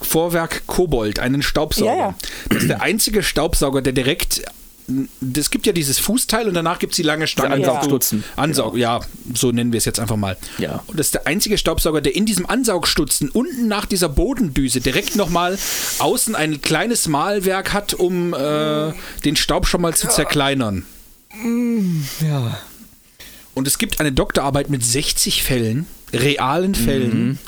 Vorwerk 0.02 0.64
Kobold, 0.68 1.20
einen 1.20 1.42
Staubsauger. 1.42 1.92
Ja, 1.92 1.98
ja. 1.98 2.16
Das 2.50 2.60
ist 2.60 2.70
der 2.70 2.82
einzige 2.82 3.24
Staubsauger, 3.24 3.82
der 3.82 3.94
direkt. 3.94 4.44
Es 5.36 5.50
gibt 5.52 5.66
ja 5.66 5.74
dieses 5.74 6.00
Fußteil 6.00 6.48
und 6.48 6.54
danach 6.54 6.80
gibt 6.80 6.94
es 6.94 6.98
die 6.98 7.04
lange 7.04 7.28
Stange. 7.28 7.56
Dieser 7.58 7.60
die 7.60 7.64
du- 7.66 7.72
Ansaugstutzen. 7.72 8.24
Ansaug, 8.36 8.78
ja, 8.78 9.00
so 9.34 9.52
nennen 9.52 9.72
wir 9.72 9.78
es 9.78 9.86
jetzt 9.86 10.00
einfach 10.00 10.16
mal. 10.16 10.38
Ja. 10.58 10.84
Und 10.88 11.00
das 11.00 11.08
ist 11.08 11.14
der 11.14 11.28
einzige 11.28 11.58
Staubsauger, 11.58 12.02
der 12.02 12.16
in 12.16 12.26
diesem 12.26 12.46
Ansaugstutzen 12.46 13.30
unten 13.30 13.68
nach 13.68 13.86
dieser 13.86 14.10
Bodendüse 14.10 14.82
direkt 14.82 15.16
nochmal 15.16 15.58
außen 16.00 16.36
ein 16.36 16.62
kleines 16.62 17.08
Mahlwerk 17.08 17.74
hat, 17.74 17.94
um 17.94 18.34
äh, 18.34 18.94
den 19.26 19.36
Staub 19.36 19.68
schon 19.68 19.82
mal 19.82 19.96
zu 19.96 20.08
zerkleinern. 20.10 20.86
Ja. 22.22 22.60
Und 23.54 23.68
es 23.68 23.78
gibt 23.78 24.00
eine 24.00 24.12
Doktorarbeit 24.12 24.70
mit 24.70 24.84
60 24.86 25.44
Fällen, 25.44 25.86
realen 26.14 26.76
Fällen, 26.76 27.40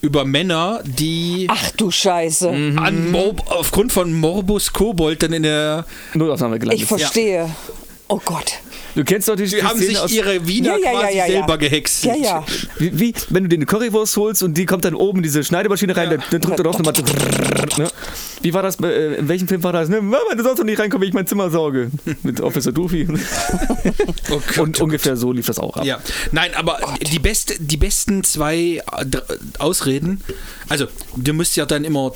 über 0.00 0.24
Männer, 0.24 0.80
die 0.84 1.46
Ach 1.50 1.70
du 1.72 1.90
Scheiße. 1.90 2.48
An 2.48 3.10
Mor 3.10 3.34
aufgrund 3.46 3.92
von 3.92 4.12
Morbus 4.12 4.72
Kobold 4.72 5.22
dann 5.22 5.32
in 5.32 5.42
der. 5.42 5.84
Notaufnahme 6.14 6.58
gelandet. 6.58 6.82
Ich 6.82 6.86
verstehe. 6.88 7.50
Oh 8.08 8.20
Gott. 8.24 8.52
Du 8.94 9.04
kennst 9.04 9.28
doch 9.28 9.36
die, 9.36 9.46
Sie 9.46 9.56
die 9.56 9.62
haben 9.62 9.76
Szene 9.76 9.92
sich 9.92 10.00
aus, 10.00 10.10
ihre 10.10 10.46
Wiener 10.48 10.78
Ja, 10.78 10.92
ja, 10.92 11.00
quasi 11.00 11.18
ja, 11.18 11.26
ja. 11.26 11.32
selber 11.32 11.58
gehext. 11.58 12.04
Ja, 12.04 12.16
ja. 12.16 12.44
wie, 12.78 12.98
wie, 12.98 13.14
wenn 13.28 13.44
du 13.44 13.48
dir 13.48 13.56
eine 13.56 13.66
Currywurst 13.66 14.16
holst 14.16 14.42
und 14.42 14.54
die 14.54 14.66
kommt 14.66 14.84
dann 14.84 14.94
oben 14.94 15.18
in 15.18 15.22
diese 15.22 15.44
Schneidemaschine 15.44 15.94
rein, 15.94 16.10
dann, 16.10 16.22
dann 16.30 16.40
drückt 16.40 16.58
er 16.58 16.64
drauf 16.64 16.78
nochmal. 16.78 16.94
Ne? 17.76 17.88
Wie 18.42 18.54
war 18.54 18.62
das, 18.62 18.80
äh, 18.80 19.14
in 19.16 19.28
welchem 19.28 19.46
Film 19.46 19.62
war 19.62 19.72
das? 19.72 19.88
Ne? 19.88 20.00
Mama, 20.00 20.34
du 20.36 20.42
sollst 20.42 20.58
doch 20.58 20.64
nicht 20.64 20.80
reinkommen, 20.80 21.02
wenn 21.02 21.08
ich 21.08 21.14
mein 21.14 21.26
Zimmer 21.26 21.50
sauge. 21.50 21.90
Mit 22.22 22.40
Officer 22.40 22.72
Doofy. 22.72 23.06
Oh 24.30 24.42
Gott, 24.54 24.58
Und 24.58 24.80
ungefähr 24.80 25.16
so 25.16 25.32
lief 25.32 25.46
das 25.46 25.58
auch 25.58 25.76
ab. 25.76 25.84
Ja, 25.84 26.00
nein, 26.32 26.50
aber 26.54 26.80
die, 27.00 27.18
beste, 27.18 27.54
die 27.58 27.76
besten 27.76 28.24
zwei 28.24 28.82
Ausreden, 29.58 30.22
also 30.68 30.86
du 31.16 31.32
musst 31.32 31.56
ja 31.56 31.66
dann 31.66 31.84
immer 31.84 32.12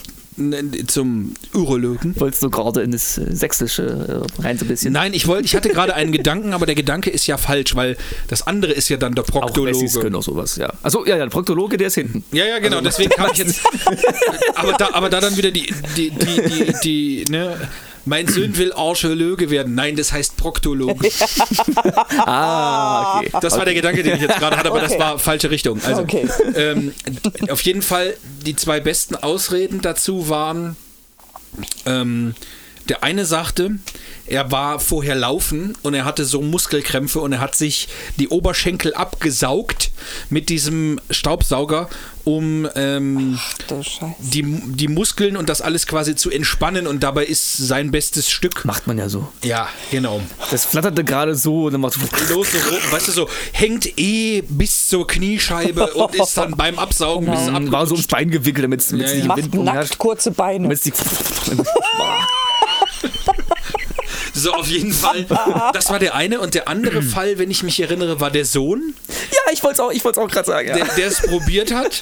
zum 0.87 1.35
Urologen. 1.55 2.19
Wolltest 2.19 2.43
du 2.43 2.51
gerade 2.51 2.83
in 2.83 2.93
das 2.93 3.19
äh, 3.19 3.27
Sächsische 3.35 4.27
äh, 4.39 4.43
rein 4.43 4.59
so 4.59 4.65
ein 4.65 4.69
bisschen? 4.69 4.93
Nein, 4.93 5.13
ich 5.15 5.27
wollte, 5.27 5.45
ich 5.45 5.55
hatte 5.55 5.69
gerade 5.69 5.95
einen 5.95 6.13
Gedanken, 6.13 6.55
aber 6.55 6.67
der 6.67 6.75
Gedanke 6.75 7.11
ist 7.11 7.27
ja 7.27 7.37
falsch, 7.37 7.75
weil 7.75 7.97
das 8.29 8.47
andere 8.47 8.73
ist 8.73 8.89
ja 8.89 8.97
dann 8.97 9.15
der 9.15 9.25
Auch 9.25 9.57
Wessis 9.57 9.95
können 9.95 10.13
Proktologe. 10.13 10.19
auch 10.19 10.23
sowas, 10.23 10.57
ja. 10.57 10.73
Achso, 10.83 11.05
ja, 11.05 11.17
ja, 11.17 11.25
der 11.25 11.31
Proktologe, 11.31 11.77
der 11.77 11.89
ist 11.89 11.95
hinten. 11.95 12.25
Ja, 12.33 12.47
ja, 12.47 12.59
genau, 12.59 12.81
deswegen 12.81 13.11
kam 13.11 13.31
ich 13.33 13.39
jetzt. 13.39 13.61
aber, 14.55 14.73
da, 14.73 14.91
aber 14.93 15.11
da 15.11 15.21
dann 15.21 15.37
wieder 15.37 15.51
die, 15.51 15.73
die, 15.97 16.11
die, 16.11 16.43
die, 16.49 16.75
die 16.83 17.25
ne, 17.31 17.57
mein 18.05 18.27
Sohn 18.29 18.57
will 18.57 18.73
Archäologe 18.73 19.51
werden. 19.51 19.75
Nein, 19.75 19.97
das 19.97 20.13
heißt 20.13 20.37
Proktologe. 20.37 21.09
Ah, 22.19 23.19
okay. 23.19 23.31
Das 23.41 23.57
war 23.57 23.65
der 23.65 23.75
Gedanke, 23.75 24.03
den 24.03 24.17
ich 24.17 24.23
jetzt 24.23 24.39
gerade 24.39 24.57
hatte, 24.57 24.69
aber 24.71 24.81
das 24.81 24.93
Okay. 24.93 25.01
war 25.01 25.19
falsche 25.19 25.51
Richtung. 25.51 25.81
Also, 25.85 26.03
Okay. 26.03 26.29
ähm, 26.55 26.93
auf 27.51 27.61
jeden 27.63 27.83
Fall, 27.83 28.15
die 28.45 28.57
zwei 28.57 28.81
besten 28.81 29.17
Ausreden 29.17 29.81
dazu 29.81 30.29
waren, 30.29 30.77
ähm, 31.87 32.35
der 32.93 33.03
eine 33.03 33.25
sagte, 33.25 33.71
er 34.27 34.51
war 34.51 34.79
vorher 34.79 35.15
laufen 35.15 35.73
und 35.81 35.95
er 35.95 36.05
hatte 36.05 36.27
so 36.27 36.43
Muskelkrämpfe 36.43 37.21
und 37.21 37.33
er 37.33 37.41
hat 37.41 37.55
sich 37.55 37.89
die 38.19 38.29
Oberschenkel 38.29 38.93
abgesaugt 38.93 39.91
mit 40.29 40.51
diesem 40.51 41.01
Staubsauger, 41.11 41.89
um 42.25 42.69
ähm, 42.75 43.39
Scheiße. 43.67 44.15
die, 44.19 44.43
die 44.43 44.89
Muskeln 44.89 45.39
und 45.39 45.49
das 45.49 45.63
alles 45.63 45.87
quasi 45.87 46.17
zu 46.17 46.31
entspannen 46.31 46.87
und 46.87 47.03
dabei 47.03 47.25
ist 47.25 47.57
sein 47.57 47.91
bestes 47.91 48.29
Stück. 48.31 48.67
Macht 48.67 48.87
man 48.87 48.99
ja 48.99 49.09
so. 49.09 49.27
Ja, 49.43 49.69
genau. 49.91 50.21
Das 50.51 50.67
flatterte 50.67 51.03
gerade 51.03 51.35
so 51.35 51.65
und 51.65 51.73
dann 51.73 51.81
macht 51.81 51.97
Los, 52.29 52.49
so, 52.53 52.93
weißt 52.93 53.09
du, 53.09 53.13
so 53.13 53.29
hängt 53.53 53.99
eh 53.99 54.43
bis 54.43 54.89
zur 54.89 55.07
Kniescheibe 55.07 55.95
und 55.95 56.15
ist 56.15 56.37
dann 56.37 56.57
beim 56.59 56.79
Absaugen 56.79 57.31
bis 57.31 57.41
es 57.41 57.47
Dann 57.47 57.73
war 57.73 57.87
so 57.87 57.95
ums 57.95 58.07
Bein 58.07 58.31
gewickelt, 58.31 58.65
damit 58.65 58.81
es 58.81 58.91
Ja, 58.91 58.97
nicht 58.99 59.15
ja. 59.15 59.21
im 59.23 59.27
Macht 59.29 59.39
Wind 59.39 59.65
nackt 59.65 59.97
kurze 59.97 60.31
Beine. 60.31 60.65
Damit 60.65 60.77
es 60.77 60.85
die 60.85 60.93
So, 64.35 64.53
auf 64.55 64.67
jeden 64.67 64.93
Fall. 64.93 65.27
Das 65.73 65.91
war 65.91 65.99
der 65.99 66.15
eine. 66.15 66.41
Und 66.41 66.55
der 66.55 66.69
andere 66.69 67.03
Fall, 67.03 67.39
wenn 67.39 67.51
ich 67.51 67.63
mich 67.63 67.79
erinnere, 67.81 68.21
war 68.21 68.31
der 68.31 68.45
Sohn, 68.45 68.95
Ja, 69.09 69.53
ich 69.53 69.63
wollte 69.63 69.75
es 69.75 69.81
auch, 69.81 69.93
ich 69.93 70.05
auch 70.05 70.29
gerade 70.29 70.47
sagen. 70.47 70.69
Ja. 70.69 70.85
der 70.85 71.07
es 71.07 71.21
probiert 71.23 71.73
hat 71.73 72.01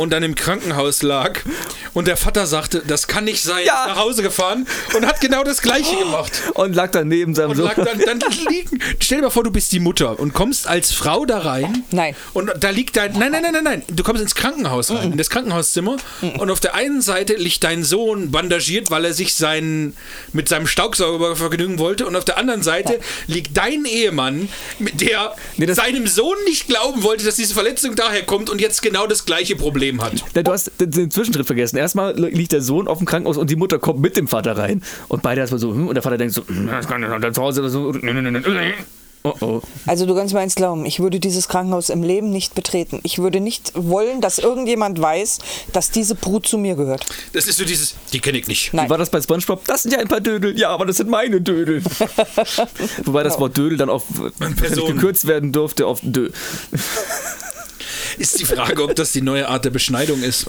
und 0.00 0.10
dann 0.10 0.22
im 0.22 0.34
Krankenhaus 0.34 1.02
lag. 1.02 1.40
Und 1.92 2.08
der 2.08 2.16
Vater 2.16 2.46
sagte, 2.46 2.82
das 2.86 3.06
kann 3.06 3.24
nicht 3.24 3.42
sein, 3.42 3.64
Ja. 3.66 3.86
nach 3.88 3.96
Hause 3.98 4.22
gefahren 4.22 4.66
und 4.96 5.06
hat 5.06 5.20
genau 5.20 5.44
das 5.44 5.60
Gleiche 5.60 5.94
gemacht. 5.96 6.32
Und 6.54 6.74
lag 6.74 6.90
dann 6.90 7.08
neben 7.08 7.34
seinem 7.34 7.50
Und 7.50 7.56
Sohn. 7.58 7.66
lag 7.66 7.74
dann, 7.76 7.98
dann 8.18 8.18
liegen. 8.48 8.80
Stell 8.98 9.18
dir 9.18 9.24
mal 9.24 9.30
vor, 9.30 9.44
du 9.44 9.50
bist 9.50 9.72
die 9.72 9.80
Mutter 9.80 10.18
und 10.18 10.32
kommst 10.32 10.66
als 10.66 10.92
Frau 10.92 11.26
da 11.26 11.40
rein. 11.40 11.84
Nein. 11.90 12.16
Und 12.32 12.50
da 12.58 12.70
liegt 12.70 12.96
dein. 12.96 13.12
Nein, 13.18 13.32
nein, 13.32 13.42
nein, 13.42 13.52
nein, 13.52 13.64
nein. 13.64 13.82
Du 13.88 14.02
kommst 14.02 14.22
ins 14.22 14.34
Krankenhaus 14.34 14.90
rein, 14.90 15.12
in 15.12 15.18
das 15.18 15.28
Krankenhauszimmer. 15.28 15.96
Und 16.38 16.50
auf 16.50 16.60
der 16.60 16.74
einen 16.74 17.02
Seite 17.02 17.34
liegt 17.34 17.62
dein 17.64 17.84
Sohn 17.84 18.30
bandagiert, 18.30 18.90
weil 18.90 19.04
er 19.04 19.12
sich 19.12 19.34
seinen, 19.34 19.96
mit 20.32 20.48
seinem 20.48 20.66
Staubsauger 20.66 21.36
vergnügen 21.36 21.78
wollte. 21.78 22.06
Und 22.06 22.16
auf 22.16 22.24
der 22.24 22.38
anderen 22.38 22.62
Seite 22.62 23.00
liegt 23.26 23.56
dein 23.56 23.84
Ehemann, 23.84 24.48
mit 24.78 25.00
der 25.02 25.34
Nee, 25.56 25.70
seinem 25.72 26.06
Sohn 26.06 26.36
nicht 26.46 26.68
glauben 26.68 27.02
wollte, 27.02 27.24
dass 27.24 27.36
diese 27.36 27.52
Verletzung 27.54 27.94
daher 27.96 28.22
kommt 28.22 28.48
und 28.48 28.60
jetzt 28.60 28.80
genau 28.82 29.06
das 29.06 29.26
gleiche 29.26 29.56
Problem 29.56 29.89
hat. 29.98 30.12
Ja, 30.34 30.42
Du 30.42 30.52
hast 30.52 30.72
den, 30.80 30.90
den 30.90 31.10
Zwischenschritt 31.10 31.46
vergessen. 31.46 31.76
Erstmal 31.76 32.18
liegt 32.18 32.52
der 32.52 32.62
Sohn 32.62 32.88
auf 32.88 32.98
dem 32.98 33.06
Krankenhaus 33.06 33.36
und 33.36 33.50
die 33.50 33.56
Mutter 33.56 33.78
kommt 33.78 34.00
mit 34.00 34.16
dem 34.16 34.28
Vater 34.28 34.56
rein. 34.56 34.82
Und 35.08 35.22
beide 35.22 35.40
erstmal 35.40 35.58
so, 35.60 35.72
hm, 35.72 35.88
und 35.88 35.94
der 35.94 36.02
Vater 36.02 36.18
denkt 36.18 36.34
so, 36.34 36.46
hm, 36.46 36.66
das 36.68 36.86
kann 36.86 37.02
ja 37.02 37.18
dann 37.18 37.34
zu 37.34 37.42
Hause 37.42 37.60
oder 37.60 37.70
so. 37.70 37.92
nö, 37.92 38.12
nö. 38.12 38.72
Oh 39.22 39.34
oh. 39.40 39.60
Also 39.86 40.06
du 40.06 40.14
kannst 40.14 40.32
mir 40.32 40.40
eins 40.40 40.54
glauben, 40.54 40.86
ich 40.86 40.98
würde 40.98 41.20
dieses 41.20 41.46
Krankenhaus 41.48 41.90
im 41.90 42.02
Leben 42.02 42.30
nicht 42.30 42.54
betreten. 42.54 43.00
Ich 43.02 43.18
würde 43.18 43.40
nicht 43.40 43.72
wollen, 43.74 44.22
dass 44.22 44.38
irgendjemand 44.38 45.00
weiß, 45.00 45.38
dass 45.74 45.90
diese 45.90 46.14
Brut 46.14 46.46
zu 46.46 46.56
mir 46.56 46.74
gehört. 46.74 47.04
Das 47.34 47.46
ist 47.46 47.58
so 47.58 47.64
dieses, 47.66 47.96
die 48.14 48.20
kenne 48.20 48.38
ich 48.38 48.48
nicht. 48.48 48.72
Nein. 48.72 48.86
Wie 48.86 48.90
war 48.90 48.96
das 48.96 49.10
bei 49.10 49.20
Spongebob? 49.20 49.66
Das 49.66 49.82
sind 49.82 49.92
ja 49.92 49.98
ein 49.98 50.08
paar 50.08 50.22
Dödel. 50.22 50.58
Ja, 50.58 50.70
aber 50.70 50.86
das 50.86 50.96
sind 50.96 51.10
meine 51.10 51.40
Dödel. 51.42 51.82
Wobei 53.04 53.22
das 53.22 53.38
Wort 53.38 53.58
Dödel 53.58 53.76
dann 53.76 53.90
auf 53.90 54.04
gekürzt 54.64 55.26
werden 55.26 55.52
durfte 55.52 55.86
auf 55.86 56.00
Dö. 56.02 56.30
Ist 58.18 58.38
die 58.40 58.44
Frage, 58.44 58.82
ob 58.82 58.94
das 58.94 59.12
die 59.12 59.22
neue 59.22 59.48
Art 59.48 59.64
der 59.64 59.70
Beschneidung 59.70 60.22
ist. 60.22 60.46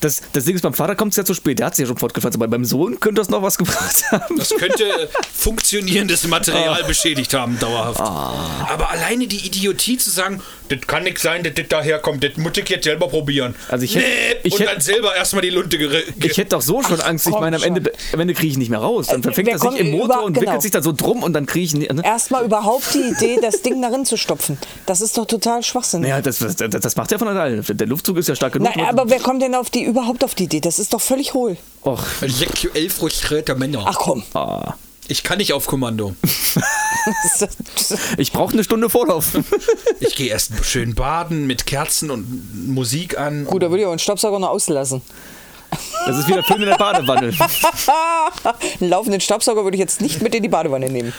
Das, 0.00 0.22
das 0.32 0.44
Ding 0.44 0.54
ist, 0.56 0.62
beim 0.62 0.74
Vater 0.74 0.94
kommt 0.94 1.12
es 1.12 1.16
ja 1.16 1.24
zu 1.24 1.34
spät. 1.34 1.58
Der 1.58 1.66
hat 1.66 1.76
sich 1.76 1.84
ja 1.84 1.88
schon 1.88 1.98
fortgepflanzt. 1.98 2.36
Aber 2.36 2.48
beim 2.48 2.64
Sohn 2.64 3.00
könnte 3.00 3.20
das 3.20 3.28
noch 3.28 3.42
was 3.42 3.58
gebracht 3.58 4.04
haben. 4.10 4.36
Das 4.36 4.50
könnte 4.50 5.08
funktionierendes 5.32 6.26
Material 6.26 6.84
beschädigt 6.84 7.34
haben, 7.34 7.58
dauerhaft. 7.58 8.00
Aber 8.00 8.90
alleine 8.90 9.26
die 9.26 9.46
Idiotie 9.46 9.98
zu 9.98 10.10
sagen, 10.10 10.42
das 10.70 10.80
kann 10.86 11.02
nicht 11.04 11.18
sein, 11.18 11.42
dass 11.42 11.54
das 11.54 11.68
daherkommt, 11.68 12.22
das 12.24 12.36
muss 12.36 12.52
ich 12.56 12.68
jetzt 12.68 12.84
selber 12.84 13.08
probieren. 13.08 13.54
Also 13.68 13.84
ich 13.84 13.94
hätte- 13.94 14.06
nee, 14.06 14.36
ich 14.44 14.52
und 14.54 14.60
hätte- 14.60 14.72
dann 14.72 14.80
selber 14.80 15.14
erstmal 15.16 15.42
die 15.42 15.50
Lunte 15.50 15.76
gere 15.78 16.02
Ich 16.22 16.36
hätte 16.38 16.50
doch 16.50 16.62
so 16.62 16.82
schon 16.82 17.00
Angst. 17.00 17.26
Ich 17.26 17.32
meine, 17.38 17.56
am 17.56 17.62
Ende, 17.62 17.92
am 18.12 18.20
Ende 18.20 18.34
kriege 18.34 18.52
ich 18.52 18.58
nicht 18.58 18.70
mehr 18.70 18.78
raus. 18.80 19.08
Dann 19.08 19.20
Äh, 19.20 19.22
verfängt 19.24 19.48
er 19.48 19.58
sich 19.58 19.76
im 19.78 19.90
Motor 19.90 20.04
über- 20.06 20.24
und 20.24 20.32
genau. 20.34 20.46
wickelt 20.46 20.62
sich 20.62 20.70
da 20.70 20.82
so 20.82 20.92
drum 20.92 21.22
und 21.22 21.32
dann 21.32 21.46
kriege 21.46 21.64
ich 21.66 21.74
nicht. 21.74 21.92
Ne? 21.92 22.02
Erstmal 22.04 22.44
überhaupt 22.44 22.94
die 22.94 23.00
Idee, 23.10 23.38
das 23.42 23.62
Ding 23.62 23.80
darin 23.82 24.04
zu 24.04 24.16
stopfen. 24.16 24.58
Das 24.86 25.00
ist 25.00 25.18
doch 25.18 25.26
total 25.26 25.62
Schwachsinn. 25.62 26.02
Naja, 26.02 26.20
das, 26.22 26.38
das, 26.38 26.56
das 26.56 26.96
macht 26.96 27.12
er 27.12 27.18
von 27.18 27.28
alleine. 27.28 27.62
Der 27.62 27.86
Luftzug 27.86 28.16
ist 28.18 28.28
ja 28.28 28.34
stark 28.34 28.52
genug. 28.54 28.70
Na, 28.76 28.88
aber 28.88 29.08
wer 29.10 29.18
kommt 29.20 29.42
denn 29.42 29.54
auf 29.54 29.70
die 29.70 29.84
überhaupt 29.84 30.24
auf 30.24 30.34
die 30.34 30.44
Idee? 30.44 30.60
Das 30.60 30.78
ist 30.78 30.92
doch 30.94 31.00
völlig 31.00 31.34
hohl. 31.34 31.56
Och, 31.84 32.02
Sexuell 32.26 32.88
frustrierter 32.90 33.54
Männer. 33.54 33.84
Ach 33.86 33.96
komm. 33.98 34.22
ah. 34.34 34.74
Ich 35.10 35.24
kann 35.24 35.38
nicht 35.38 35.52
auf 35.52 35.66
Kommando. 35.66 36.14
Ich 38.18 38.30
brauche 38.30 38.52
eine 38.52 38.62
Stunde 38.62 38.90
Vorlauf. 38.90 39.32
Ich 40.00 40.14
gehe 40.14 40.28
erst 40.28 40.64
schön 40.64 40.94
baden 40.94 41.46
mit 41.46 41.66
Kerzen 41.66 42.10
und 42.10 42.68
Musik 42.68 43.18
an. 43.18 43.44
Gut, 43.44 43.62
da 43.62 43.70
würde 43.70 43.80
ich 43.82 43.86
auch 43.86 43.90
einen 43.90 43.98
Staubsauger 43.98 44.38
noch 44.38 44.50
auslassen. 44.50 45.02
Das 46.06 46.18
ist 46.18 46.28
wieder 46.28 46.42
Film 46.42 46.60
in 46.62 46.68
der 46.68 46.76
Badewanne. 46.76 47.32
Einen 48.80 48.90
laufenden 48.90 49.20
Staubsauger 49.20 49.62
würde 49.64 49.76
ich 49.76 49.80
jetzt 49.80 50.00
nicht 50.00 50.20
mit 50.20 50.34
in 50.34 50.42
die 50.42 50.48
Badewanne 50.48 50.88
nehmen. 50.88 51.12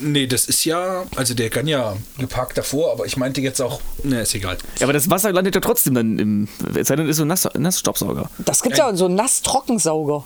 Nee, 0.00 0.26
das 0.26 0.44
ist 0.44 0.64
ja, 0.64 1.04
also 1.16 1.34
der 1.34 1.48
kann 1.50 1.66
ja 1.66 1.96
geparkt 2.18 2.58
davor, 2.58 2.92
aber 2.92 3.06
ich 3.06 3.16
meinte 3.16 3.40
jetzt 3.40 3.60
auch, 3.62 3.80
ne, 4.02 4.22
ist 4.22 4.34
egal. 4.34 4.58
Ja, 4.78 4.86
aber 4.86 4.92
das 4.92 5.08
Wasser 5.08 5.32
landet 5.32 5.54
ja 5.54 5.60
trotzdem 5.60 5.94
dann 5.94 6.18
im. 6.18 6.48
Es 6.74 6.88
sei 6.88 6.96
denn, 6.96 7.06
es 7.06 7.12
ist 7.12 7.16
so 7.16 7.24
ein 7.24 7.28
Nass, 7.28 7.48
Nassstaubsauger. 7.54 8.30
Das 8.38 8.62
gibt 8.62 8.76
ja 8.76 8.94
so 8.94 9.06
einen 9.06 9.14
Nass-Trockensauger. 9.14 10.24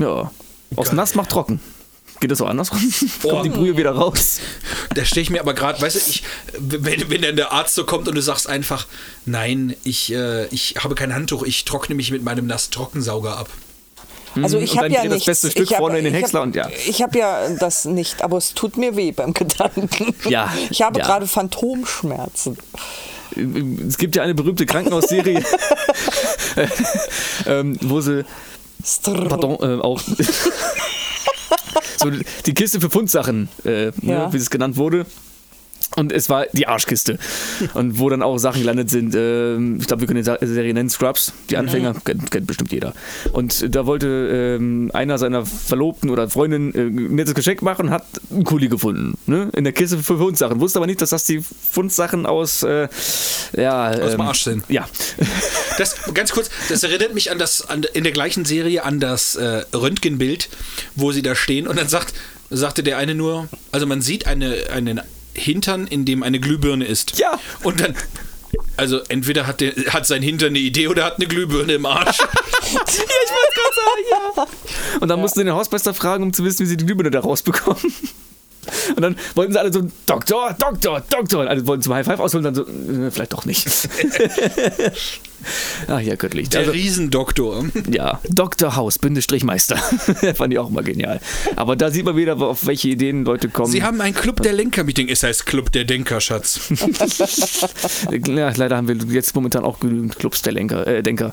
Ja. 0.00 0.30
Aus 0.76 0.92
nass 0.92 1.14
macht 1.14 1.30
trocken. 1.30 1.60
Geht 2.20 2.32
das 2.32 2.38
so 2.38 2.46
andersrum? 2.46 2.80
Oh. 3.22 3.28
Kommt 3.28 3.44
die 3.44 3.50
Brühe 3.50 3.76
wieder 3.76 3.92
raus? 3.92 4.40
Da 4.94 5.04
stehe 5.04 5.22
ich 5.22 5.30
mir 5.30 5.40
aber 5.40 5.54
gerade, 5.54 5.80
weißt 5.80 5.94
du, 5.94 6.10
ich, 6.10 6.24
wenn, 6.58 7.08
wenn 7.10 7.22
dann 7.22 7.36
der 7.36 7.52
Arzt 7.52 7.74
so 7.74 7.84
kommt 7.84 8.08
und 8.08 8.14
du 8.16 8.22
sagst 8.22 8.48
einfach, 8.48 8.86
nein, 9.24 9.76
ich, 9.84 10.12
äh, 10.12 10.46
ich 10.46 10.74
habe 10.78 10.94
kein 10.96 11.14
Handtuch, 11.14 11.44
ich 11.44 11.64
trockne 11.64 11.94
mich 11.94 12.10
mit 12.10 12.24
meinem 12.24 12.46
Nass-Trockensauger 12.46 13.36
ab. 13.36 13.48
Also 14.42 14.58
ich 14.58 14.72
und 14.72 14.78
habe 14.78 14.88
dann 14.88 14.96
ja 14.96 15.02
geht 15.02 15.12
das 15.12 15.24
beste 15.24 15.50
Stück 15.50 15.64
ich 15.64 15.72
hab, 15.72 15.78
vorne 15.78 15.98
in 15.98 16.04
den 16.04 16.14
Häcksler 16.14 16.40
hab, 16.40 16.46
und 16.46 16.56
ja. 16.56 16.68
Ich 16.86 17.02
habe 17.02 17.18
ja 17.18 17.48
das 17.50 17.84
nicht, 17.84 18.22
aber 18.22 18.36
es 18.36 18.54
tut 18.54 18.76
mir 18.76 18.96
weh 18.96 19.12
beim 19.12 19.32
Gedanken. 19.34 20.14
Ja, 20.28 20.52
Ich 20.70 20.82
habe 20.82 20.98
ja. 20.98 21.06
gerade 21.06 21.26
Phantomschmerzen. 21.26 22.58
Es 23.86 23.98
gibt 23.98 24.16
ja 24.16 24.22
eine 24.22 24.34
berühmte 24.34 24.66
Krankenhausserie, 24.66 25.44
ähm, 27.46 27.78
wo 27.82 28.00
sie 28.00 28.24
Strrr. 28.84 29.28
pardon, 29.28 29.56
äh, 29.60 29.80
auch 29.82 30.00
so 32.00 32.10
die 32.46 32.54
Kiste 32.54 32.80
für 32.80 32.90
Fundsachen, 32.90 33.48
äh, 33.64 33.86
Ja. 33.86 34.26
ne, 34.26 34.28
wie 34.32 34.36
es 34.36 34.50
genannt 34.50 34.76
wurde. 34.76 35.06
Und 35.96 36.12
es 36.12 36.28
war 36.28 36.46
die 36.52 36.66
Arschkiste. 36.66 37.18
Und 37.74 37.98
wo 37.98 38.08
dann 38.08 38.22
auch 38.22 38.38
Sachen 38.38 38.60
gelandet 38.60 38.90
sind. 38.90 39.14
ähm, 39.14 39.78
ich 39.80 39.86
glaube, 39.86 40.02
wir 40.02 40.06
können 40.06 40.22
die 40.22 40.46
Serie 40.46 40.74
nennen 40.74 40.90
Scrubs. 40.90 41.32
Die 41.50 41.56
Anfänger 41.56 41.94
kennt, 42.04 42.30
kennt 42.30 42.46
bestimmt 42.46 42.72
jeder. 42.72 42.92
Und 43.32 43.74
da 43.74 43.86
wollte 43.86 44.56
ähm, 44.58 44.90
einer 44.92 45.18
seiner 45.18 45.46
Verlobten 45.46 46.10
oder 46.10 46.28
Freundin 46.28 46.74
äh, 46.74 46.82
ein 46.82 47.14
nettes 47.14 47.34
Geschenk 47.34 47.62
machen 47.62 47.86
und 47.86 47.92
hat 47.92 48.04
einen 48.30 48.44
Kuli 48.44 48.68
gefunden. 48.68 49.18
Ne? 49.26 49.50
In 49.54 49.64
der 49.64 49.72
Kiste 49.72 49.98
für 49.98 50.18
Fundsachen. 50.18 50.60
Wusste 50.60 50.78
aber 50.78 50.86
nicht, 50.86 51.00
dass 51.00 51.10
das 51.10 51.24
die 51.24 51.40
Fundsachen 51.40 52.26
aus, 52.26 52.62
äh, 52.62 52.88
ja, 53.56 53.88
Aus 53.90 54.12
dem 54.12 54.20
ähm, 54.20 54.20
Arsch 54.20 54.42
sind. 54.42 54.64
Ja. 54.68 54.88
Das, 55.78 56.12
ganz 56.12 56.32
kurz, 56.32 56.50
das 56.68 56.82
erinnert 56.82 57.14
mich 57.14 57.30
an 57.30 57.38
das, 57.38 57.62
an, 57.62 57.84
in 57.94 58.04
der 58.04 58.12
gleichen 58.12 58.44
Serie 58.44 58.84
an 58.84 59.00
das 59.00 59.36
äh, 59.36 59.62
Röntgenbild, 59.74 60.48
wo 60.96 61.12
sie 61.12 61.22
da 61.22 61.34
stehen 61.34 61.68
und 61.68 61.78
dann 61.78 61.88
sagt, 61.88 62.14
sagte 62.50 62.82
der 62.82 62.98
eine 62.98 63.14
nur, 63.14 63.48
also 63.72 63.86
man 63.86 64.02
sieht 64.02 64.26
eine, 64.26 64.70
einen 64.72 65.00
Hintern, 65.38 65.86
in 65.86 66.04
dem 66.04 66.22
eine 66.22 66.40
Glühbirne 66.40 66.84
ist. 66.84 67.18
Ja. 67.18 67.38
Und 67.62 67.80
dann, 67.80 67.94
also 68.76 69.00
entweder 69.08 69.46
hat, 69.46 69.60
der, 69.60 69.72
hat 69.92 70.06
sein 70.06 70.22
Hintern 70.22 70.48
eine 70.48 70.58
Idee 70.58 70.88
oder 70.88 71.04
hat 71.04 71.16
eine 71.16 71.26
Glühbirne 71.26 71.74
im 71.74 71.86
Arsch. 71.86 72.18
Und 75.00 75.08
dann 75.08 75.20
mussten 75.20 75.40
sie 75.40 75.44
den 75.44 75.54
Hausmeister 75.54 75.94
fragen, 75.94 76.24
um 76.24 76.32
zu 76.32 76.44
wissen, 76.44 76.60
wie 76.60 76.66
sie 76.66 76.76
die 76.76 76.84
Glühbirne 76.86 77.10
da 77.10 77.20
rausbekommen. 77.20 77.92
Und 78.94 79.02
dann 79.02 79.16
wollten 79.34 79.52
sie 79.52 79.58
alle 79.58 79.72
so, 79.72 79.82
Doktor, 80.06 80.54
Doktor, 80.58 81.00
Doktor. 81.08 81.40
Und 81.40 81.48
alle 81.48 81.66
wollten 81.66 81.82
zum 81.82 81.94
High 81.94 82.06
Five 82.06 82.20
ausholen, 82.20 82.44
dann 82.44 82.54
so, 82.54 82.66
äh, 82.66 83.10
vielleicht 83.10 83.32
doch 83.32 83.44
nicht. 83.44 83.66
Ach 85.88 86.00
ja, 86.00 86.14
göttlich. 86.16 86.48
Der 86.50 86.60
Also, 86.60 86.72
Riesendoktor. 86.72 87.64
ja, 87.90 88.20
Dr. 88.28 88.76
Haus, 88.76 88.98
Bindestrich 88.98 89.44
Meister. 89.44 89.76
Fand 90.34 90.52
ich 90.52 90.58
auch 90.58 90.68
immer 90.70 90.82
genial. 90.82 91.20
Aber 91.56 91.76
da 91.76 91.90
sieht 91.90 92.04
man 92.04 92.16
wieder, 92.16 92.36
auf 92.40 92.66
welche 92.66 92.88
Ideen 92.88 93.24
Leute 93.24 93.48
kommen. 93.48 93.70
Sie 93.70 93.82
haben 93.82 94.00
ein 94.00 94.14
Club 94.14 94.42
der 94.42 94.52
Lenker-Meeting. 94.52 95.08
Es 95.08 95.22
heißt 95.22 95.46
Club 95.46 95.72
der 95.72 95.84
Denker, 95.84 96.20
Schatz. 96.20 96.60
ja, 98.26 98.50
leider 98.56 98.76
haben 98.76 98.88
wir 98.88 98.96
jetzt 99.14 99.34
momentan 99.34 99.64
auch 99.64 99.80
genügend 99.80 100.18
Clubs 100.18 100.42
der 100.42 100.52
Lenker, 100.52 100.86
äh, 100.86 101.02
Denker. 101.02 101.32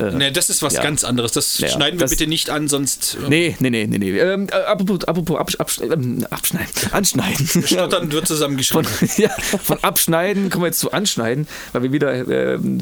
Ne, 0.00 0.30
das 0.30 0.48
ist 0.48 0.62
was 0.62 0.74
Ja. 0.74 0.82
ganz 0.84 1.02
anderes. 1.02 1.32
Das 1.32 1.58
Ja, 1.58 1.66
schneiden 1.70 1.98
wir 1.98 2.04
das- 2.04 2.12
bitte 2.12 2.28
nicht 2.28 2.50
an, 2.50 2.68
sonst 2.68 3.16
äh, 3.20 3.28
Nee, 3.28 3.56
nee, 3.58 3.68
nee, 3.70 3.84
nee, 3.88 3.98
nee. 3.98 4.16
Ähm, 4.16 4.46
äh, 4.48 4.54
apropos, 4.54 5.02
apropos 5.08 5.36
absch 5.40 5.56
absch 5.58 5.80
ähm, 5.80 6.24
abschneiden. 6.30 6.68
Anschneiden. 6.92 7.48
stottern 7.66 8.12
wird 8.12 8.26
Von, 8.28 8.36
zusammengeschrieben. 8.36 8.86
ja, 9.16 9.30
von 9.30 9.82
Abschneiden 9.82 10.50
kommen 10.50 10.62
wir 10.62 10.68
jetzt 10.68 10.78
zu 10.78 10.92
Anschneiden, 10.92 11.48
weil 11.72 11.82
wir 11.82 11.92
wieder 11.92 12.28
ähm, 12.28 12.78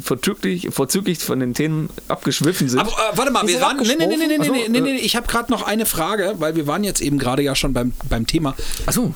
vorzüglich, 0.46 0.74
vorzüglich 0.74 1.18
von 1.18 1.40
den 1.40 1.54
Themen 1.54 1.88
abgeschwiffen 2.08 2.68
sind. 2.68 2.80
Aber 2.80 2.90
äh, 2.92 3.16
warte 3.16 3.30
mal, 3.32 3.46
Wir 3.46 3.60
waren. 3.60 3.78
Nee, 3.78 3.94
nee, 3.98 4.06
nee, 4.06 4.16
nee, 4.16 4.26
nee, 4.26 4.38
Ach 4.40 4.44
so, 4.44 4.52
nee, 4.52 4.68
nee, 4.68 4.80
nee, 4.80 4.90
äh. 4.96 5.00
ich 5.00 5.16
habe 5.16 5.26
gerade 5.26 5.50
noch 5.50 5.62
eine 5.62 5.86
Frage, 5.86 6.34
weil 6.38 6.56
wir 6.56 6.66
waren 6.66 6.84
jetzt 6.84 7.00
eben 7.00 7.18
gerade 7.18 7.42
ja 7.42 7.54
schon 7.54 7.72
beim, 7.72 7.92
beim 8.08 8.26
Thema. 8.26 8.54
Achso, 8.86 9.14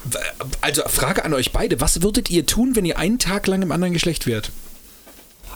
Also, 0.61 0.83
Frage 0.87 1.25
an 1.25 1.33
euch 1.35 1.53
beide. 1.53 1.81
Was 1.81 2.03
würdet 2.03 2.31
ihr 2.31 2.47
tun, 2.47 2.77
wenn 2.77 2.85
ihr 2.85 2.99
einen 2.99 3.19
Tag 3.19 3.47
lang 3.47 3.63
im 3.63 3.73
anderen 3.73 3.93
Geschlecht 3.93 4.27
wärt? 4.27 4.51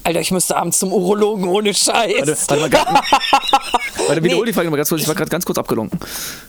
Alter, 0.06 0.20
ich 0.20 0.30
müsste 0.30 0.54
abends 0.56 0.78
zum 0.78 0.92
Urologen 0.92 1.48
ohne 1.48 1.72
Scheiß. 1.72 2.26
warte, 2.26 2.36
warte 2.60 2.92
mal, 2.92 3.00
warte, 4.06 4.22
wiederhol 4.22 4.44
Nee. 4.44 4.50
die 4.50 4.52
Frage 4.52 4.70
mal 4.70 4.76
ganz 4.76 4.90
kurz. 4.90 5.00
Ich 5.00 5.08
war 5.08 5.14
gerade 5.14 5.30
ganz 5.30 5.46
kurz 5.46 5.56
abgelunken. 5.56 5.98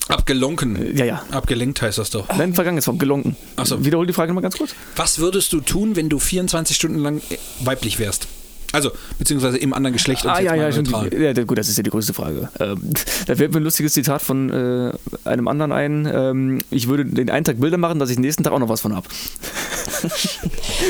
Abgelunken. 0.10 0.98
Ja, 0.98 1.06
ja. 1.06 1.24
Abgelenkt 1.32 1.82
heißt 1.82 1.98
das 1.98 2.10
doch. 2.10 2.28
Nein, 2.38 2.54
vergangenes 2.54 2.84
vom 2.84 2.98
gelunken. 2.98 3.38
Ach 3.56 3.66
so. 3.66 3.84
Wiederhol 3.86 4.06
die 4.08 4.12
Frage 4.14 4.34
mal 4.34 4.42
ganz 4.42 4.58
kurz. 4.58 4.72
Was 4.98 5.20
würdest 5.20 5.54
du 5.54 5.62
tun, 5.62 5.96
wenn 5.96 6.10
du 6.10 6.20
24 6.20 6.76
Stunden 6.76 7.00
lang 7.00 7.22
weiblich 7.62 7.98
wärst? 7.98 8.28
Also, 8.76 8.92
beziehungsweise 9.18 9.58
im 9.58 9.74
anderen 9.74 9.94
Geschlecht. 9.94 10.26
es 10.26 10.30
Ah, 10.30 10.40
ja, 10.42 10.54
ja, 10.54 10.70
ja, 10.70 11.44
gut, 11.44 11.58
das 11.58 11.70
ist 11.70 11.78
ja 11.78 11.84
die 11.84 11.90
größte 11.90 12.14
Frage. 12.14 12.50
Ähm, 12.60 12.78
da 13.28 13.36
fällt 13.36 13.54
mir 13.54 13.60
ein 13.60 13.64
lustiges 13.64 13.94
Zitat 13.94 14.22
von 14.22 14.50
äh, 14.50 14.92
einem 15.24 15.48
anderen 15.48 15.72
ein. 15.72 16.06
Ähm, 16.14 16.62
ich 16.70 16.88
würde 16.90 17.06
den 17.06 17.30
einen 17.30 17.46
Tag 17.46 17.60
Bilder 17.60 17.78
machen, 17.78 18.00
dass 18.00 18.10
ich 18.10 18.18
den 18.18 18.22
nächsten 18.24 18.44
Tag 18.44 18.54
auch 18.54 18.60
noch 18.60 18.70
was 18.70 18.82
von 18.82 18.96
habe. 18.96 19.08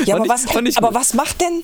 ja, 0.04 0.16
aber, 0.16 0.24
ich- 0.24 0.30
was, 0.30 0.46
aber 0.48 0.88
gut. 0.88 0.94
was 0.96 1.14
macht 1.14 1.40
denn, 1.40 1.62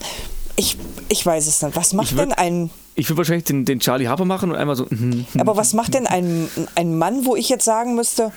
ich, 0.56 0.76
ich 1.08 1.26
weiß 1.26 1.46
es 1.46 1.60
nicht, 1.62 1.76
was 1.76 1.92
macht 1.92 2.12
würd- 2.12 2.16
denn 2.18 2.32
ein, 2.32 2.70
Ich 2.94 3.08
würde 3.08 3.18
wahrscheinlich 3.18 3.44
den, 3.44 3.64
den 3.64 3.80
Charlie 3.80 4.06
Harper 4.08 4.24
machen 4.24 4.50
und 4.50 4.56
einmal 4.56 4.76
so. 4.76 4.86
mhm, 4.88 5.26
mhm. 5.32 5.40
aber 5.40 5.56
was 5.56 5.72
macht 5.74 5.94
denn 5.94 6.06
ein, 6.06 6.48
ein 6.76 6.96
Mann, 6.96 7.24
wo 7.26 7.34
ich 7.36 7.48
jetzt 7.48 7.64
sagen 7.64 7.94
müsste, 7.96 8.32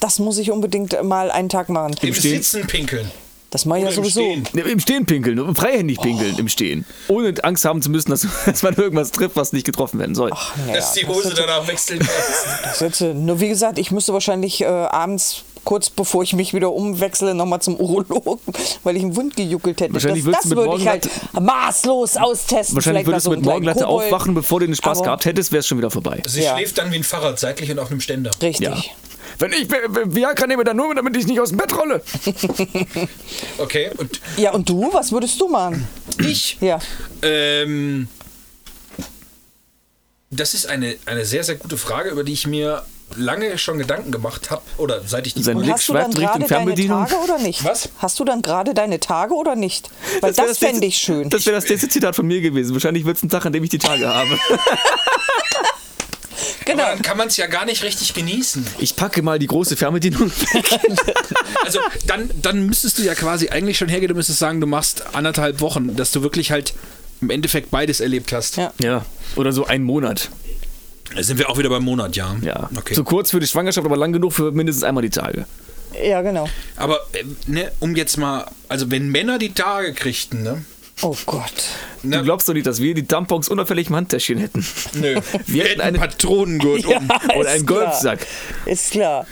das 0.00 0.18
muss 0.20 0.38
ich 0.38 0.50
unbedingt 0.52 1.02
mal 1.02 1.30
einen 1.30 1.48
Tag 1.48 1.68
machen. 1.70 1.96
Im. 2.02 2.14
Sitzen 2.14 2.66
pinkeln. 2.66 3.10
Das 3.50 3.64
mache 3.64 3.78
ich 3.78 3.84
ja 3.84 3.88
Oder 3.90 3.96
im 3.98 4.04
sowieso. 4.04 4.20
Stehen. 4.20 4.48
Ja, 4.52 4.64
Im 4.66 4.78
Stehen 4.80 5.06
pinkeln, 5.06 5.54
freihändig 5.54 5.98
pinkeln 6.00 6.36
im 6.38 6.48
Stehen. 6.48 6.84
Ohne 7.08 7.32
Angst 7.44 7.64
haben 7.64 7.80
zu 7.80 7.88
müssen, 7.90 8.10
dass, 8.10 8.26
dass 8.46 8.62
man 8.62 8.74
irgendwas 8.74 9.10
trifft, 9.10 9.36
was 9.36 9.52
nicht 9.54 9.64
getroffen 9.64 9.98
werden 9.98 10.14
soll. 10.14 10.30
Ach, 10.34 10.54
naja, 10.58 10.76
Dass 10.76 10.92
die 10.92 11.06
das 11.06 11.08
Hose 11.16 11.28
ist- 11.28 11.38
danach 11.38 11.66
wechseln 11.66 11.98
kann. 12.00 12.08
Das 12.64 12.80
jetzt, 12.80 13.00
nur 13.00 13.40
wie 13.40 13.48
gesagt, 13.48 13.78
ich 13.78 13.90
müsste 13.90 14.12
wahrscheinlich 14.12 14.60
äh, 14.60 14.66
abends, 14.66 15.44
kurz 15.64 15.88
bevor 15.88 16.22
ich 16.22 16.34
mich 16.34 16.52
wieder 16.52 16.72
umwechsle, 16.72 17.34
nochmal 17.34 17.60
zum 17.62 17.76
Urologen, 17.76 18.38
weil 18.84 18.96
ich 18.96 19.02
einen 19.02 19.16
Wund 19.16 19.34
gejuckelt 19.36 19.80
hätte. 19.80 19.94
Wahrscheinlich 19.94 20.24
das 20.24 20.34
das 20.34 20.42
du 20.42 20.48
mit 20.50 20.58
würde 20.58 20.76
ich 20.82 20.86
halt 20.86 21.08
maßlos 21.32 22.16
austesten. 22.18 22.74
Wahrscheinlich 22.76 23.06
würdest 23.06 23.26
du 23.26 23.30
mit 23.30 23.44
so 23.44 23.50
Morgenlatte 23.50 23.84
Kobold. 23.84 24.04
aufwachen, 24.12 24.34
bevor 24.34 24.60
du 24.60 24.66
den 24.66 24.74
Spaß 24.76 24.98
Aber- 24.98 25.06
gehabt 25.06 25.24
hättest, 25.24 25.52
wäre 25.52 25.60
es 25.60 25.66
schon 25.66 25.78
wieder 25.78 25.90
vorbei. 25.90 26.22
Sie 26.26 26.42
Ja. 26.42 26.54
schläft 26.54 26.76
dann 26.76 26.92
wie 26.92 26.96
ein 26.96 27.04
Fahrrad, 27.04 27.38
seitlich 27.38 27.70
und 27.70 27.78
auf 27.78 27.90
einem 27.90 28.00
Ständer. 28.02 28.30
Richtig. 28.42 28.66
Ja. 28.68 28.76
Wenn 29.38 29.52
ich 29.52 29.68
Viagra 29.70 30.46
nehme, 30.46 30.64
dann 30.64 30.76
nur, 30.76 30.94
damit 30.94 31.16
ich 31.16 31.26
nicht 31.26 31.38
aus 31.40 31.50
dem 31.50 31.58
Bett 31.58 31.76
rolle. 31.76 32.02
Okay, 33.58 33.90
und 33.96 34.20
Ja, 34.36 34.52
und 34.52 34.68
du? 34.68 34.92
Was 34.92 35.12
würdest 35.12 35.40
du 35.40 35.48
machen? 35.48 35.86
ich? 36.20 36.56
Ja. 36.60 36.78
Ähm, 37.22 38.08
das 40.30 40.54
ist 40.54 40.66
eine, 40.66 40.96
eine 41.06 41.24
sehr, 41.24 41.44
sehr 41.44 41.54
gute 41.56 41.76
Frage, 41.76 42.10
über 42.10 42.24
die 42.24 42.32
ich 42.32 42.46
mir 42.46 42.84
lange 43.16 43.56
schon 43.58 43.78
Gedanken 43.78 44.10
gemacht 44.12 44.50
habe. 44.50 44.62
Oder 44.76 45.02
seit 45.06 45.26
ich 45.26 45.34
die 45.34 45.42
Sein 45.42 45.56
Und 45.56 45.62
Blick 45.62 45.74
hast 45.74 45.88
du 45.88 45.92
dann 45.94 46.12
schweift 46.12 46.18
Richtung 46.18 46.26
gerade 46.26 46.38
deine 46.44 46.48
Fernbedienung. 46.66 47.06
Tage 47.06 47.16
oder 47.22 47.38
nicht? 47.38 47.64
Was? 47.64 47.88
Hast 47.98 48.18
du 48.20 48.24
dann 48.24 48.42
gerade 48.42 48.74
deine 48.74 49.00
Tage 49.00 49.34
oder 49.34 49.54
nicht? 49.56 49.88
Weil 50.20 50.32
das, 50.34 50.46
wär 50.46 50.54
fände 50.54 50.80
nächste- 50.80 50.86
ich 50.86 50.98
schön. 50.98 51.30
Das 51.30 51.46
wäre 51.46 51.56
das 51.56 51.68
nächste 51.68 51.88
Zitat 51.88 52.14
von 52.16 52.26
mir 52.26 52.40
gewesen. 52.40 52.74
Wahrscheinlich 52.74 53.04
wird 53.04 53.16
es 53.16 53.22
ein 53.22 53.28
Tag, 53.30 53.46
an 53.46 53.52
dem 53.52 53.64
ich 53.64 53.70
die 53.70 53.78
Tage 53.78 54.06
habe. 54.08 54.28
genau. 56.68 56.82
Aber 56.84 56.92
dann 56.92 57.02
kann 57.02 57.16
man 57.16 57.28
es 57.28 57.36
ja 57.36 57.46
gar 57.46 57.64
nicht 57.64 57.82
richtig 57.82 58.14
genießen. 58.14 58.66
Ich 58.78 58.96
packe 58.96 59.22
mal 59.22 59.38
die 59.38 59.46
große 59.46 59.76
Fernbedienung 59.76 60.30
weg. 60.30 60.70
Also 61.64 61.80
dann, 62.06 62.30
dann 62.40 62.66
müsstest 62.66 62.98
du 62.98 63.02
ja 63.02 63.14
quasi 63.14 63.48
eigentlich 63.48 63.76
schon 63.76 63.88
hergehen, 63.88 64.08
du 64.08 64.14
müsstest 64.14 64.38
sagen, 64.38 64.60
du 64.60 64.66
machst 64.66 65.04
anderthalb 65.14 65.60
Wochen, 65.60 65.96
dass 65.96 66.12
du 66.12 66.22
wirklich 66.22 66.50
halt 66.50 66.72
im 67.20 67.30
Endeffekt 67.30 67.70
beides 67.70 68.00
erlebt 68.00 68.32
hast. 68.32 68.56
Ja. 68.56 68.72
Ja, 68.80 69.04
oder 69.36 69.52
so 69.52 69.66
ein 69.66 69.82
Monat. 69.82 70.30
Da 71.14 71.22
sind 71.22 71.38
wir 71.38 71.50
auch 71.50 71.58
wieder 71.58 71.68
beim 71.68 71.84
Monat, 71.84 72.16
ja. 72.16 72.36
Ja. 72.42 72.70
Okay. 72.76 72.94
Zu 72.94 73.04
kurz 73.04 73.30
für 73.30 73.40
die 73.40 73.46
Schwangerschaft, 73.46 73.84
aber 73.84 73.96
lang 73.96 74.12
genug 74.12 74.32
für 74.32 74.52
mindestens 74.52 74.84
einmal 74.84 75.02
die 75.02 75.10
Tage. 75.10 75.46
Ja, 76.02 76.22
genau. 76.22 76.48
Aber 76.76 77.00
äh, 77.12 77.24
ne, 77.46 77.72
um 77.80 77.96
jetzt 77.96 78.16
mal, 78.18 78.46
also 78.68 78.90
wenn 78.90 79.08
Männer 79.08 79.38
die 79.38 79.52
Tage 79.52 79.94
kriegten, 79.94 80.42
ne? 80.42 80.64
Oh 81.02 81.16
Gott. 81.26 81.52
Ne? 82.02 82.18
Du 82.18 82.22
glaubst 82.24 82.48
doch 82.48 82.54
nicht, 82.54 82.66
dass 82.66 82.80
wir 82.80 82.94
die 82.94 83.06
Tampons 83.06 83.48
unauffällig 83.48 83.88
im 83.88 83.96
Handtäschchen 83.96 84.38
hätten. 84.38 84.64
Nö. 84.94 85.20
Wir 85.46 85.64
hätten 85.64 85.80
eine- 85.80 85.98
Patronengurt 85.98 86.84
um. 86.86 87.08
Oder 87.36 87.40
ist 87.40 87.46
einen 87.56 87.66
klar. 87.66 87.84
Golfsack. 87.86 88.26
Ist 88.66 88.90
klar. 88.92 89.26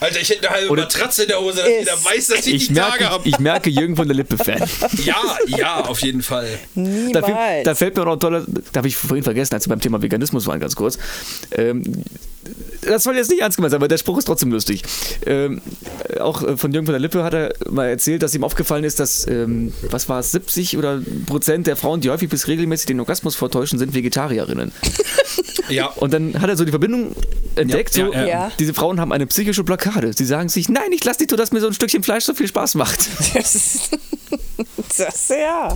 Alter, 0.00 0.20
ich 0.20 0.28
hätte 0.30 0.48
eine 0.48 0.56
halbe 0.56 0.70
Oder- 0.70 0.82
Matratze 0.82 1.22
in 1.22 1.28
der 1.28 1.40
Hose, 1.40 1.56
dass 1.58 1.68
Ist- 1.68 1.78
jeder 1.78 2.04
weiß, 2.04 2.26
dass 2.28 2.46
ich, 2.46 2.54
Ich 2.54 2.68
die 2.68 2.74
Tage 2.74 2.90
merke, 2.90 3.10
habe. 3.10 3.28
ich 3.28 3.38
merke 3.38 3.70
Jürgen 3.70 3.96
von 3.96 4.06
der 4.08 4.16
Lippe-Fan. 4.16 4.62
Ja, 5.04 5.16
ja, 5.46 5.80
auf 5.84 6.00
jeden 6.02 6.22
Fall. 6.22 6.46
Da, 6.74 6.80
Niemals. 6.80 7.24
fällt- 7.26 7.66
da 7.66 7.74
fällt 7.74 7.96
mir 7.96 8.04
noch 8.04 8.12
ein 8.14 8.20
toller, 8.20 8.44
da 8.72 8.78
habe 8.78 8.88
ich 8.88 8.96
vorhin 8.96 9.24
vergessen, 9.24 9.54
als 9.54 9.66
wir 9.66 9.70
beim 9.70 9.80
Thema 9.80 10.00
Veganismus 10.02 10.46
waren, 10.46 10.60
ganz 10.60 10.76
kurz. 10.76 10.98
Ähm, 11.52 12.04
das 12.82 13.02
soll 13.04 13.16
jetzt 13.16 13.30
nicht 13.30 13.40
ernst 13.42 13.56
gemeint 13.56 13.70
sein, 13.72 13.78
aber 13.78 13.88
der 13.88 13.98
Spruch 13.98 14.18
ist 14.18 14.24
trotzdem 14.24 14.50
lustig. 14.50 14.82
Ähm, 15.26 15.60
auch 16.20 16.42
äh, 16.42 16.56
von 16.56 16.72
Jürgen 16.72 16.86
von 16.86 16.92
der 16.94 17.00
Lippe 17.00 17.22
hat 17.22 17.34
er 17.34 17.52
mal 17.68 17.86
erzählt, 17.88 18.22
dass 18.22 18.34
ihm 18.34 18.44
aufgefallen 18.44 18.84
ist, 18.84 18.98
dass, 19.00 19.26
ähm, 19.26 19.72
was 19.90 20.08
war 20.08 20.20
es, 20.20 20.32
70 20.32 20.76
oder 20.78 21.00
Prozent 21.26 21.66
der 21.66 21.76
Frauen, 21.76 22.00
die 22.00 22.10
häufig 22.10 22.28
bis 22.30 22.48
regelmäßig 22.48 22.86
den 22.86 23.00
Orgasmus 23.00 23.36
vortäuschen, 23.36 23.78
sind 23.78 23.94
Vegetarierinnen. 23.94 24.72
Ja. 25.68 25.86
Und 25.86 26.12
dann 26.12 26.40
hat 26.42 26.50
er 26.50 26.56
so 26.56 26.64
die 26.64 26.72
Verbindung 26.72 27.14
entdeckt, 27.54 27.94
Ja, 27.96 28.06
so, 28.06 28.12
ja, 28.12 28.24
ja. 28.26 28.52
diese 28.58 28.74
Frauen 28.74 28.98
haben 28.98 29.12
eine 29.12 29.28
psychische 29.28 29.62
Blockade. 29.62 30.12
Sie 30.16 30.24
sagen 30.24 30.48
sich, 30.48 30.68
nein, 30.68 30.90
ich 30.90 31.04
lass 31.04 31.20
nicht 31.20 31.30
zu, 31.30 31.36
dass 31.36 31.52
mir 31.52 31.60
so 31.60 31.68
ein 31.68 31.74
Stückchen 31.74 32.02
Fleisch 32.02 32.24
so 32.24 32.34
viel 32.34 32.48
Spaß 32.48 32.74
macht. 32.74 32.98
Das, 33.34 33.54
ist- 33.54 33.90
das 34.98 35.28
ja. 35.28 35.72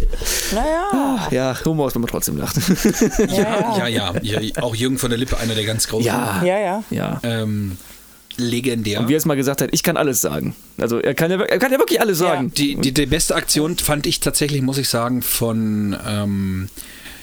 Naja. 0.52 1.28
Ja, 1.30 1.56
Humor 1.64 1.86
ist, 1.88 1.94
wenn 1.94 2.02
man 2.02 2.10
trotzdem 2.10 2.36
lacht. 2.38 2.56
Ja, 3.28 3.86
ja, 3.86 3.86
ja, 3.86 4.12
ja. 4.20 4.62
Auch 4.62 4.74
Jürgen 4.74 4.98
von 4.98 5.10
der 5.10 5.18
Lippe, 5.18 5.38
einer 5.38 5.54
der 5.54 5.64
ganz 5.64 5.86
großen. 5.86 6.04
Ja, 6.06 6.42
Ja, 6.44 6.53
ja. 6.59 6.84
ja. 6.90 7.20
Ähm, 7.22 7.76
legendär. 8.36 9.00
Und 9.00 9.09
wie 9.09 9.14
er 9.14 9.18
es 9.18 9.26
mal 9.26 9.36
gesagt 9.36 9.61
hat, 9.61 9.70
ich 9.72 9.82
kann 9.82 9.96
alles 9.96 10.20
sagen. 10.20 10.55
Also 10.78 10.98
er 10.98 11.14
kann 11.14 11.30
ja, 11.30 11.40
er 11.40 11.59
kann 11.59 11.72
ja 11.72 11.78
wirklich 11.78 12.00
alles 12.00 12.18
sagen. 12.18 12.52
Die, 12.55 12.76
die, 12.76 12.92
die 12.92 13.07
beste 13.07 13.34
Aktion 13.34 13.76
fand 13.78 14.07
ich 14.07 14.20
tatsächlich, 14.20 14.62
muss 14.62 14.78
ich 14.78 14.88
sagen, 14.88 15.22
von 15.22 15.96
ähm, 16.07 16.68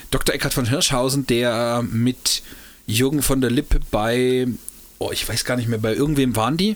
Dr. 0.09 0.35
Eckhard 0.35 0.53
von 0.53 0.65
Hirschhausen, 0.65 1.27
der 1.27 1.83
mit 1.89 2.43
Jürgen 2.85 3.21
von 3.21 3.41
der 3.41 3.49
Lippe 3.49 3.79
bei, 3.91 4.47
oh, 4.99 5.11
ich 5.11 5.27
weiß 5.27 5.45
gar 5.45 5.57
nicht 5.57 5.67
mehr, 5.67 5.79
bei 5.79 5.93
irgendwem 5.93 6.35
waren 6.35 6.57
die. 6.57 6.75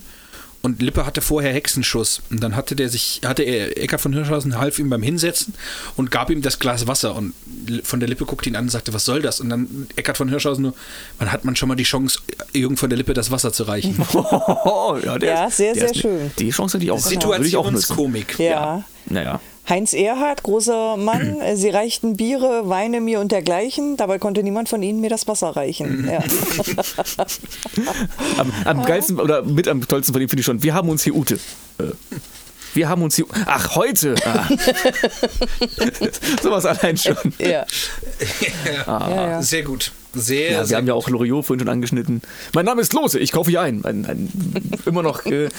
Und 0.66 0.82
Lippe 0.82 1.06
hatte 1.06 1.22
vorher 1.22 1.54
Hexenschuss. 1.54 2.24
Und 2.32 2.42
dann 2.42 2.56
hatte 2.56 2.76
der 2.76 2.90
sich, 2.90 3.22
hatte 3.24 3.44
er, 3.44 3.78
Eckhard 3.78 4.02
von 4.02 4.14
Hirschhausen 4.14 4.58
half 4.58 4.80
ihm 4.80 4.90
beim 4.90 5.04
Hinsetzen 5.04 5.54
und 5.96 6.10
gab 6.10 6.32
ihm 6.32 6.42
das 6.42 6.58
Glas 6.58 6.88
Wasser. 6.88 7.16
Und 7.16 7.36
von 7.84 8.00
der 8.00 8.10
Lippe 8.10 8.26
guckte 8.26 8.50
ihn 8.50 8.56
an 8.56 8.64
und 8.64 8.70
sagte, 8.72 8.92
was 8.92 9.06
soll 9.06 9.22
das? 9.22 9.40
Und 9.40 9.50
dann 9.50 9.86
Eckhard 9.96 10.18
von 10.18 10.28
Hirschhausen 10.28 10.64
nur, 10.64 10.74
wann 11.20 11.32
hat 11.32 11.46
man 11.46 11.56
schon 11.56 11.70
mal 11.70 11.76
die 11.76 11.84
Chance, 11.84 12.18
Jürgen 12.52 12.78
von 12.78 12.90
der 12.90 12.98
Lippe 12.98 13.14
das 13.14 13.30
Wasser 13.30 13.54
zu 13.54 13.62
reichen? 13.66 13.96
Oh, 14.16 14.98
ja, 15.06 15.20
der 15.20 15.30
Ja, 15.30 15.46
ist, 15.46 15.58
sehr, 15.58 15.74
der 15.76 15.82
sehr 15.84 15.92
ist, 15.92 16.02
schön. 16.02 16.32
Die 16.40 16.50
Chance 16.50 16.78
hätte 16.78 16.86
ich 16.86 16.92
auch. 16.92 16.98
Situationskomik. 16.98 18.40
Ja. 18.40 18.84
Naja. 19.06 19.40
Heinz 19.68 19.94
Erhardt, 19.94 20.44
großer 20.44 20.96
Mann, 20.98 21.40
äh, 21.42 21.56
sie 21.56 21.70
reichten 21.70 22.18
Biere, 22.18 22.70
Weine 22.70 23.02
mir 23.02 23.20
und 23.20 23.32
dergleichen. 23.32 23.98
Dabei 23.98 24.20
konnte 24.20 24.44
niemand 24.44 24.70
von 24.70 24.84
ihnen 24.84 25.02
mir 25.02 25.10
das 25.10 25.28
Wasser 25.28 25.56
reichen. 25.56 26.08
Ja. 26.10 26.20
Am, 28.38 28.52
am 28.66 28.86
geilsten 28.86 29.20
oder 29.20 29.44
mit 29.44 29.68
am 29.68 29.86
tollsten 29.88 30.14
von 30.14 30.22
ihm 30.22 30.30
finde 30.30 30.42
ich 30.42 30.46
schon, 30.46 30.62
wir 30.64 30.74
haben 30.74 30.90
uns 30.90 31.04
hier 31.04 31.16
Ute. 31.16 31.36
Äh, 31.80 31.84
Wir 32.74 32.90
haben 32.90 33.02
uns 33.04 33.16
hier. 33.16 33.26
Ach, 33.46 33.76
heute! 33.76 34.16
Ah. 34.26 34.48
Sowas 36.44 36.66
allein 36.66 36.98
schon. 36.98 37.16
ja. 37.40 37.48
ja. 37.48 37.66
Ja, 38.86 39.10
ja. 39.10 39.42
Sehr 39.42 39.64
gut. 39.64 39.92
Sehr, 40.16 40.52
Ja, 40.52 40.60
wir 40.60 40.66
sehr 40.66 40.78
haben 40.78 40.88
ja 40.88 40.94
auch 40.94 41.10
Loriot 41.10 41.46
vorhin 41.46 41.60
schon 41.60 41.70
angeschnitten. 41.70 42.22
Mein 42.54 42.66
Name 42.66 42.82
ist 42.82 42.94
Lose, 42.94 43.20
ich 43.20 43.32
kaufe 43.32 43.50
hier 43.50 43.62
ein. 43.62 43.84
ein, 43.86 44.06
ein 44.06 44.30
immer 44.86 45.04
noch. 45.04 45.26
Äh, 45.26 45.50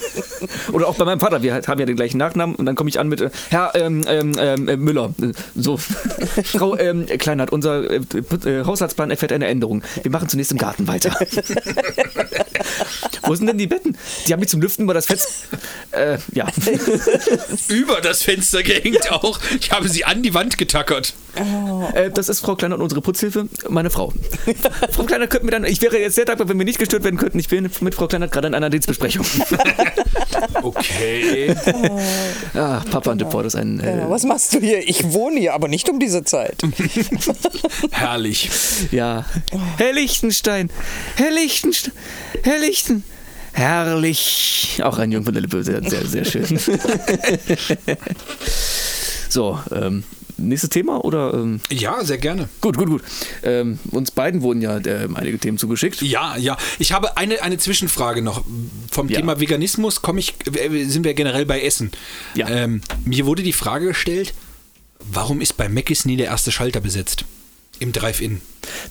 oder 0.72 0.88
auch 0.88 0.96
bei 0.96 1.04
meinem 1.04 1.20
Vater, 1.20 1.42
wir 1.42 1.54
haben 1.54 1.80
ja 1.80 1.86
den 1.86 1.96
gleichen 1.96 2.18
Nachnamen 2.18 2.54
und 2.54 2.66
dann 2.66 2.74
komme 2.74 2.90
ich 2.90 2.98
an 2.98 3.08
mit 3.08 3.20
äh, 3.20 3.30
Herr 3.48 3.74
ähm, 3.74 4.04
ähm, 4.06 4.32
ähm, 4.38 4.68
äh, 4.68 4.76
Müller. 4.76 5.14
So. 5.54 5.76
Frau 6.44 6.76
ähm, 6.76 7.06
Kleinert, 7.06 7.50
unser 7.50 7.90
äh, 7.90 8.00
äh, 8.44 8.64
Haushaltsplan 8.64 9.10
erfährt 9.10 9.32
eine 9.32 9.46
Änderung. 9.46 9.82
Wir 10.02 10.10
machen 10.10 10.28
zunächst 10.28 10.52
im 10.52 10.58
Garten 10.58 10.86
weiter. 10.86 11.16
Wo 13.22 13.34
sind 13.34 13.46
denn 13.46 13.58
die 13.58 13.66
Betten? 13.66 13.96
Die 14.26 14.32
haben 14.32 14.40
mich 14.40 14.48
zum 14.48 14.60
Lüften 14.60 14.84
über 14.84 14.94
das 14.94 15.06
Fenster. 15.06 15.28
Äh, 15.90 16.18
ja. 16.32 16.46
über 17.68 18.00
das 18.00 18.22
Fenster 18.22 18.62
gehängt 18.62 19.10
auch. 19.10 19.40
Ich 19.60 19.72
habe 19.72 19.88
sie 19.88 20.04
an 20.04 20.22
die 20.22 20.34
Wand 20.34 20.58
getackert. 20.58 21.14
Äh, 21.94 22.10
das 22.10 22.28
ist 22.28 22.40
Frau 22.40 22.56
Kleinert, 22.56 22.80
unsere 22.80 23.00
Putzhilfe, 23.00 23.48
meine 23.68 23.85
Frau. 23.90 24.12
Frau 24.92 25.02
Kleinert, 25.04 25.30
könnten 25.30 25.46
wir 25.46 25.52
dann, 25.52 25.64
ich 25.64 25.80
wäre 25.82 25.98
jetzt 25.98 26.14
sehr 26.14 26.24
dankbar, 26.24 26.48
wenn 26.48 26.58
wir 26.58 26.64
nicht 26.64 26.78
gestört 26.78 27.04
werden 27.04 27.16
könnten. 27.18 27.38
Ich 27.38 27.48
bin 27.48 27.68
mit 27.80 27.94
Frau 27.94 28.06
Kleinert 28.06 28.32
gerade 28.32 28.48
in 28.48 28.54
einer 28.54 28.70
Dienstbesprechung. 28.70 29.24
Okay. 30.62 31.54
Ah, 32.54 32.82
Papa 32.90 33.12
und 33.12 33.20
Deport 33.20 33.46
ist 33.46 33.54
ein. 33.54 33.80
Äh, 33.80 33.98
Ja, 34.00 34.10
was 34.10 34.24
machst 34.24 34.52
du 34.54 34.60
hier? 34.60 34.86
Ich 34.86 35.12
wohne 35.12 35.38
hier, 35.40 35.54
aber 35.54 35.68
nicht 35.68 35.88
um 35.88 35.98
diese 35.98 36.24
Zeit. 36.24 36.62
Herrlich. 37.92 38.50
ja. 38.90 39.24
Herr 39.78 39.92
Lichtenstein, 39.92 40.70
Herr 41.16 41.30
Lichtenstein, 41.30 41.92
Herr 42.42 42.58
Lichten. 42.58 43.04
Herrlich. 43.52 44.80
Auch 44.82 44.98
ein 44.98 45.12
Jung 45.12 45.24
von 45.24 45.32
der 45.32 45.42
Lippe, 45.42 45.62
sehr, 45.64 45.82
sehr, 45.88 46.04
sehr 46.06 46.24
schön. 46.24 46.58
so, 49.28 49.58
ähm, 49.72 50.04
nächstes 50.38 50.70
Thema 50.70 51.04
oder? 51.04 51.34
Ähm, 51.34 51.60
Ja, 51.70 52.04
sehr 52.04 52.18
gerne. 52.18 52.48
gut, 52.60 52.76
gut, 52.76 52.88
gut. 52.88 53.02
Ähm, 53.42 53.78
uns 53.90 54.10
beiden 54.10 54.42
wurden 54.42 54.60
ja 54.62 54.78
äh, 54.78 55.08
einige 55.14 55.38
Themen 55.38 55.58
zugeschickt. 55.58 56.02
Ja, 56.02 56.36
ja. 56.36 56.56
Ich 56.78 56.92
habe 56.92 57.16
eine, 57.16 57.42
eine 57.42 57.58
Zwischenfrage 57.58 58.22
noch. 58.22 58.44
Vom 58.90 59.08
Ja. 59.08 59.18
Thema 59.20 59.40
Veganismus 59.40 60.02
komme 60.02 60.20
ich, 60.20 60.34
äh, 60.54 60.84
sind 60.84 61.04
wir 61.04 61.14
generell 61.14 61.46
bei 61.46 61.60
Essen. 61.62 61.90
Ja. 62.34 62.48
Ähm, 62.48 62.82
mir 63.04 63.26
wurde 63.26 63.42
die 63.42 63.52
Frage 63.52 63.86
gestellt, 63.88 64.34
warum 65.00 65.40
ist 65.40 65.56
bei 65.56 65.68
Mc's 65.68 66.04
nie 66.04 66.16
der 66.16 66.26
erste 66.26 66.52
Schalter 66.52 66.80
besetzt? 66.80 67.24
Im 67.78 67.92
Drive-In. 67.92 68.40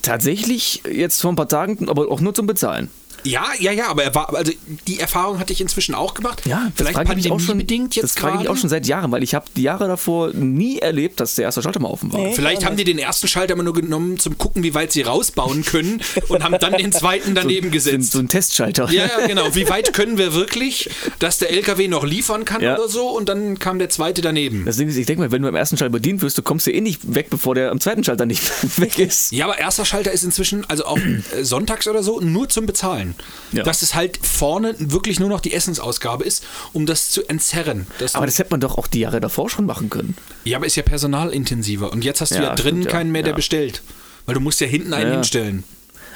Tatsächlich 0.03 0.83
jetzt 0.91 1.21
vor 1.21 1.31
ein 1.31 1.35
paar 1.35 1.49
Tagen, 1.49 1.89
aber 1.89 2.09
auch 2.11 2.21
nur 2.21 2.33
zum 2.35 2.45
Bezahlen. 2.45 2.89
Ja, 3.25 3.45
ja, 3.59 3.71
ja, 3.71 3.87
aber 3.87 4.03
er 4.03 4.15
war, 4.15 4.33
also 4.35 4.51
die 4.87 4.99
Erfahrung 4.99 5.39
hatte 5.39 5.51
ich 5.53 5.61
inzwischen 5.61 5.95
auch 5.95 6.13
gemacht. 6.13 6.45
Ja, 6.45 6.65
das 6.77 6.87
vielleicht 6.87 7.07
frage 7.07 7.19
ich 7.19 7.31
auch 7.31 7.39
schon, 7.39 7.47
pandemiebedingt 7.57 7.95
jetzt 7.95 8.03
das 8.03 8.21
frage 8.21 8.43
ich 8.43 8.49
auch 8.49 8.57
schon 8.57 8.69
seit 8.69 8.87
Jahren, 8.87 9.11
weil 9.11 9.23
ich 9.23 9.33
habe 9.35 9.45
die 9.55 9.63
Jahre 9.63 9.87
davor 9.87 10.31
nie 10.33 10.79
erlebt, 10.79 11.19
dass 11.19 11.35
der 11.35 11.45
erste 11.45 11.61
Schalter 11.61 11.79
mal 11.79 11.89
offen 11.89 12.13
war. 12.13 12.19
Nee. 12.21 12.33
Vielleicht 12.35 12.65
haben 12.65 12.77
die 12.77 12.83
den 12.83 12.99
ersten 12.99 13.27
Schalter 13.27 13.55
mal 13.55 13.63
nur 13.63 13.73
genommen 13.73 14.19
zum 14.19 14.37
gucken, 14.37 14.63
wie 14.63 14.73
weit 14.73 14.91
sie 14.91 15.01
rausbauen 15.01 15.63
können 15.65 16.01
und 16.29 16.43
haben 16.43 16.55
dann 16.59 16.73
den 16.73 16.91
zweiten 16.91 17.35
daneben 17.35 17.67
So, 17.67 17.71
gesetzt. 17.73 18.11
so 18.11 18.19
ein 18.19 18.27
Testschalter. 18.27 18.89
Ja, 18.91 19.05
ja, 19.19 19.27
genau. 19.27 19.43
Wie 19.55 19.67
weit 19.69 19.93
können 19.93 20.17
wir 20.17 20.33
wirklich, 20.33 20.89
dass 21.19 21.37
der 21.37 21.49
LKW 21.51 21.87
noch 21.87 22.03
liefern 22.03 22.45
kann 22.45 22.61
Ja. 22.61 22.75
oder 22.77 22.87
so? 22.89 23.07
Und 23.09 23.29
dann 23.29 23.57
kam 23.59 23.79
der 23.79 23.89
zweite 23.89 24.21
daneben. 24.21 24.65
Das 24.65 24.77
Ding 24.77 24.87
ist, 24.87 24.97
ich 24.97 25.05
denke 25.05 25.21
mal, 25.23 25.31
wenn 25.31 25.41
du 25.41 25.47
am 25.47 25.55
ersten 25.55 25.77
Schalter 25.77 25.91
bedient 25.91 26.21
wirst, 26.21 26.37
du 26.37 26.41
kommst 26.41 26.67
du 26.67 26.71
eh 26.71 26.81
nicht 26.81 27.15
weg, 27.15 27.29
bevor 27.29 27.55
der 27.55 27.71
am 27.71 27.79
zweiten 27.79 28.03
Schalter 28.03 28.25
nicht 28.25 28.43
weg 28.79 28.99
ist. 28.99 29.31
Ja, 29.31 29.45
aber 29.45 29.57
erster 29.57 29.85
Schalter 29.85 30.11
ist 30.11 30.23
inzwischen, 30.23 30.65
also 30.69 30.85
auch 30.85 30.99
sonntags 31.41 31.87
oder 31.87 32.03
so, 32.03 32.19
nur 32.19 32.49
zum 32.49 32.65
Bezahlen. 32.65 33.14
Ja. 33.51 33.63
Dass 33.63 33.81
es 33.81 33.95
halt 33.95 34.19
vorne 34.25 34.75
wirklich 34.79 35.19
nur 35.19 35.29
noch 35.29 35.39
die 35.39 35.53
Essensausgabe 35.53 36.23
ist, 36.23 36.43
um 36.73 36.85
das 36.85 37.09
zu 37.11 37.27
entzerren. 37.29 37.87
Aber 38.13 38.25
das 38.25 38.37
hätte 38.39 38.51
man 38.51 38.59
doch 38.59 38.77
auch 38.77 38.87
die 38.87 38.99
Jahre 38.99 39.19
davor 39.21 39.49
schon 39.49 39.65
machen 39.65 39.89
können. 39.89 40.15
ja, 40.43 40.57
aber 40.57 40.65
ist 40.65 40.75
ja 40.75 40.83
personalintensiver. 40.83 41.91
Und 41.91 42.03
jetzt 42.03 42.21
hast 42.21 42.31
du 42.31 42.35
Ja, 42.35 42.43
ja, 42.43 42.55
drinnen 42.55 42.81
stimmt, 42.81 42.85
ja. 42.85 42.91
keinen 42.91 43.11
mehr, 43.11 43.23
der 43.23 43.31
Ja. 43.31 43.35
bestellt. 43.35 43.81
Weil 44.25 44.35
du 44.35 44.41
musst 44.41 44.59
ja 44.61 44.67
hinten 44.67 44.93
einen 44.93 45.09
Ja. 45.09 45.13
hinstellen. 45.15 45.63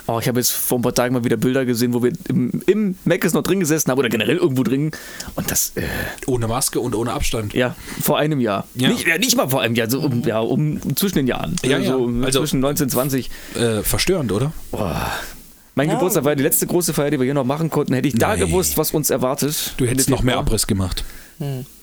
Oh, 0.08 0.18
ich 0.20 0.28
habe 0.28 0.39
jetzt 0.39 0.52
vor 0.52 0.80
ein 0.80 0.82
paar 0.82 0.95
Tagen 0.95 1.14
mal 1.14 1.24
wieder 1.24 1.38
Bilder 1.38 1.66
gesehen, 1.66 1.93
wo 1.93 2.02
wir 2.02 2.12
im, 2.30 2.64
im 2.66 2.95
Mac 3.06 3.32
noch 3.32 3.43
drin 3.43 3.60
gesessen 3.60 3.91
haben 3.91 4.00
oder 4.00 4.10
generell 4.10 4.38
irgendwo 4.38 4.64
drin. 4.64 4.89
Und 5.36 5.52
das, 5.52 5.74
äh, 5.76 5.84
Ohne 6.26 6.47
Maske 6.47 6.80
und 6.80 6.95
ohne 6.95 7.14
Abstand. 7.14 7.54
ja, 7.54 7.76
vor 8.02 8.18
einem 8.18 8.39
Jahr. 8.39 8.68
Ja. 8.74 8.89
Nicht, 8.89 9.08
ja, 9.08 9.20
nicht 9.20 9.38
mal 9.38 9.47
vor 9.50 9.62
einem 9.62 9.76
Jahr, 9.76 9.88
so 9.88 10.00
um, 10.02 10.24
ja, 10.24 10.39
um 10.39 10.95
zwischen 10.95 11.18
den 11.18 11.28
Jahren. 11.28 11.56
Ja, 11.64 11.78
ja. 11.78 11.91
So 11.91 12.12
Also- 12.24 12.39
zwischen 12.39 12.60
19 12.60 12.89
20. 12.89 13.30
Äh, 13.54 13.84
verstörend, 13.84 14.32
oder? 14.32 14.52
Boah. 14.72 15.12
Mein 15.80 15.88
Ja. 15.88 15.95
Geburtstag 15.95 16.25
war 16.25 16.36
die 16.36 16.43
letzte 16.43 16.67
große 16.67 16.93
Feier, 16.93 17.09
die 17.09 17.17
wir 17.19 17.23
hier 17.23 17.34
noch 17.34 17.45
machen 17.45 17.69
konnten. 17.69 17.93
Hätte 17.93 18.09
ich 18.09 18.15
da 18.15 18.30
Nein. 18.36 18.39
gewusst, 18.41 18.77
was 18.77 18.91
uns 18.91 19.09
erwartet. 19.09 19.75
Du 19.77 19.86
hättest 19.86 20.09
noch 20.09 20.23
mehr. 20.23 20.38
Abriss 20.38 20.67
gemacht. 20.67 21.05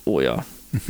Oh 0.05 0.20
ja. 0.20 0.44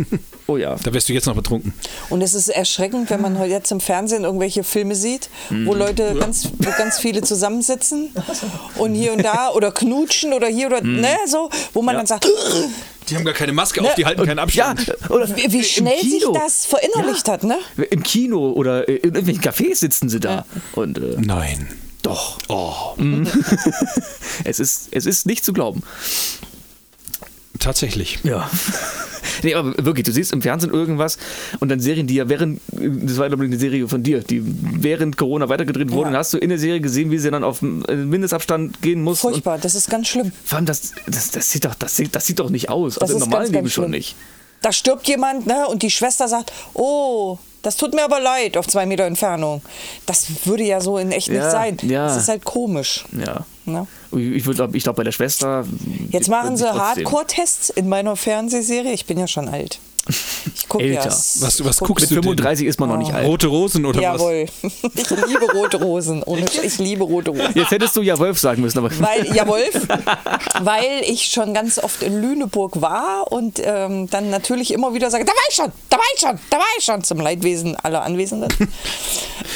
Oh 0.48 0.56
ja. 0.56 0.74
Da 0.82 0.92
wärst 0.92 1.08
du 1.08 1.12
jetzt 1.12 1.26
noch 1.26 1.34
betrunken. 1.36 1.72
Und 2.08 2.20
es 2.20 2.34
ist 2.34 2.48
erschreckend, 2.48 3.10
wenn 3.10 3.20
man 3.20 3.38
heute 3.38 3.50
jetzt 3.52 3.70
im 3.70 3.78
Fernsehen 3.80 4.24
irgendwelche 4.24 4.64
Filme 4.64 4.94
sieht, 4.96 5.28
wo 5.64 5.74
Leute 5.74 6.14
ganz, 6.18 6.48
wo 6.58 6.70
ganz 6.76 6.98
viele 6.98 7.22
zusammensitzen 7.22 8.10
und 8.76 8.94
hier 8.94 9.12
und 9.12 9.24
da 9.24 9.50
oder 9.50 9.70
knutschen 9.72 10.32
oder 10.32 10.48
hier 10.48 10.66
oder 10.68 10.80
ne, 10.82 11.16
so, 11.28 11.48
wo 11.74 11.82
man 11.82 11.94
Ja. 11.94 12.00
dann 12.00 12.06
sagt, 12.08 12.26
Die 13.08 13.14
haben 13.16 13.24
gar 13.24 13.34
keine 13.34 13.52
Maske 13.52 13.80
auf, 13.82 13.94
die 13.94 14.04
halten 14.06 14.24
keinen 14.24 14.38
Ja, 14.50 14.70
Abstand. 14.70 15.10
oder 15.10 15.28
wie, 15.36 15.52
wie 15.52 15.62
schnell 15.64 16.00
sich 16.00 16.24
das 16.32 16.64
verinnerlicht 16.66 17.26
Ja. 17.28 17.34
hat, 17.34 17.44
ne? 17.44 17.56
Im 17.90 18.02
Kino 18.02 18.50
oder 18.50 18.88
in 18.88 18.96
irgendwelchen 18.96 19.42
Cafés 19.42 19.76
sitzen 19.76 20.08
sie 20.08 20.18
da. 20.20 20.44
Und 20.74 20.98
äh, 20.98 21.16
Nein. 21.20 21.68
Doch, 22.06 22.38
Oh, 22.48 22.94
es 24.44 24.60
ist, 24.60 24.88
es 24.92 25.06
ist 25.06 25.26
nicht 25.26 25.44
zu 25.44 25.52
glauben. 25.52 25.82
tatsächlich. 27.58 28.18
Ja. 28.22 28.48
nee, 29.42 29.54
aber 29.54 29.74
wirklich, 29.84 30.04
du 30.04 30.12
siehst 30.12 30.32
im 30.32 30.42
Fernsehen 30.42 30.72
irgendwas 30.72 31.18
und 31.60 31.68
dann 31.70 31.80
Serien, 31.80 32.06
die 32.06 32.14
ja 32.14 32.28
während, 32.28 32.60
das 32.70 33.16
war 33.18 33.28
glaube 33.28 33.44
ich 33.44 33.50
eine 33.50 33.58
Serie 33.58 33.88
von 33.88 34.02
dir, 34.02 34.20
die 34.20 34.42
während 34.44 35.16
Corona 35.16 35.48
weitergedreht 35.48 35.90
wurde, 35.90 36.02
Ja. 36.02 36.08
und 36.10 36.16
hast 36.16 36.32
du 36.34 36.38
in 36.38 36.50
der 36.50 36.58
Serie 36.58 36.80
gesehen, 36.80 37.10
wie 37.10 37.18
sie 37.18 37.30
dann 37.30 37.44
auf 37.44 37.62
Mindestabstand 37.62 38.82
gehen 38.82 39.02
muss. 39.02 39.20
Furchtbar, 39.20 39.58
das 39.58 39.74
ist 39.74 39.88
ganz 39.90 40.08
schlimm. 40.08 40.32
vor 40.44 40.56
allem, 40.58 40.66
das, 40.66 40.92
das, 41.06 41.30
das, 41.30 41.50
sieht 41.50 41.64
doch, 41.64 41.74
das, 41.74 41.96
sieht, 41.96 42.14
das 42.14 42.26
sieht 42.26 42.38
doch 42.38 42.50
nicht 42.50 42.68
aus. 42.68 42.94
Das 42.94 43.02
Also 43.10 43.14
im 43.14 43.20
normalen 43.20 43.44
ganz, 43.44 43.52
Leben 43.52 43.64
ganz 43.64 43.72
schon 43.72 43.84
schlimm. 43.84 43.90
nicht. 43.92 44.16
Da 44.62 44.72
stirbt 44.72 45.06
jemand, 45.08 45.46
ne? 45.46 45.66
Und 45.68 45.82
die 45.82 45.90
Schwester 45.90 46.28
sagt, 46.28 46.52
oh, 46.74 47.38
das 47.62 47.76
tut 47.76 47.94
mir 47.94 48.04
aber 48.04 48.20
leid, 48.20 48.56
auf 48.56 48.66
zwei 48.68 48.86
Meter 48.86 49.04
Entfernung. 49.04 49.60
Das 50.06 50.26
würde 50.46 50.62
ja 50.64 50.80
so 50.80 50.98
in 50.98 51.10
echt 51.12 51.28
Ja, 51.28 51.34
nicht 51.34 51.50
sein. 51.50 51.78
ja. 51.82 52.06
Das 52.06 52.16
ist 52.16 52.28
halt 52.28 52.44
komisch. 52.44 53.04
Ja. 53.12 53.44
Ne? 53.64 53.86
Ich, 54.12 54.18
ich, 54.18 54.44
würd- 54.44 54.74
ich 54.74 54.84
glaube, 54.84 54.98
bei 54.98 55.02
der 55.04 55.10
Schwester. 55.12 55.64
Jetzt 56.10 56.28
machen 56.28 56.56
sie 56.56 56.64
Hardcore-Tests 56.72 57.70
in 57.70 57.88
meiner 57.88 58.14
Fernsehserie. 58.14 58.92
Ich 58.92 59.06
bin 59.06 59.18
ja 59.18 59.26
schon 59.26 59.48
alt. 59.48 59.80
Ich 60.54 60.68
gucke 60.68 60.84
ja. 60.84 61.00
Älter. 61.00 61.10
Was- 61.10 61.64
was 61.64 61.78
guck- 61.78 61.88
guckst 61.88 62.02
Mit 62.04 62.10
du 62.10 62.14
denn? 62.16 62.22
35 62.24 62.66
ist 62.66 62.78
man 62.78 62.88
noch 62.88 62.96
nicht 62.96 63.12
alt. 63.12 63.26
Rote 63.26 63.48
Rosen 63.48 63.84
oder 63.84 64.00
Jawohl. 64.00 64.46
Ich 64.94 65.10
liebe 65.10 65.46
rote 65.52 65.78
Rosen. 65.78 66.22
Ohne, 66.22 66.46
ich 66.62 66.78
liebe 66.78 67.02
rote 67.04 67.30
Rosen. 67.30 67.52
Jetzt 67.54 67.70
hättest 67.72 67.96
du 67.96 68.02
ja 68.02 68.16
Wolf 68.18 68.38
sagen 68.38 68.62
müssen, 68.62 68.78
aber. 68.78 68.90
Weil, 69.00 69.34
ja, 69.34 69.46
Wolf, 69.48 69.86
weil 70.60 71.02
ich 71.02 71.24
schon 71.24 71.54
ganz 71.54 71.78
oft 71.78 72.02
in 72.02 72.20
Lüneburg 72.20 72.80
war 72.80 73.30
und 73.32 73.60
ähm, 73.64 74.08
dann 74.10 74.30
natürlich 74.30 74.72
immer 74.72 74.94
wieder 74.94 75.10
sage, 75.10 75.24
da 75.24 75.32
war 75.32 75.42
ich 75.48 75.54
schon, 75.56 75.72
da 75.90 75.96
war 75.96 76.04
ich 76.14 76.20
schon, 76.20 76.38
da 76.50 76.56
war 76.58 76.64
ich 76.78 76.84
schon, 76.84 77.02
zum 77.04 77.20
Leidwesen 77.20 77.76
aller 77.76 78.02
Anwesenden. 78.02 78.48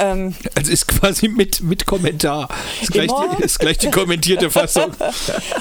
ähm, 0.00 0.34
was? 0.42 0.56
Also 0.56 0.72
ist 0.72 0.88
quasi 0.88 1.28
mit, 1.28 1.60
mit 1.62 1.86
Kommentar. 1.86 2.48
Ist 2.82 2.92
gleich, 2.92 3.10
die, 3.38 3.42
ist 3.44 3.58
gleich 3.58 3.78
die 3.78 3.90
kommentierte 3.90 4.50
Fassung. 4.50 4.90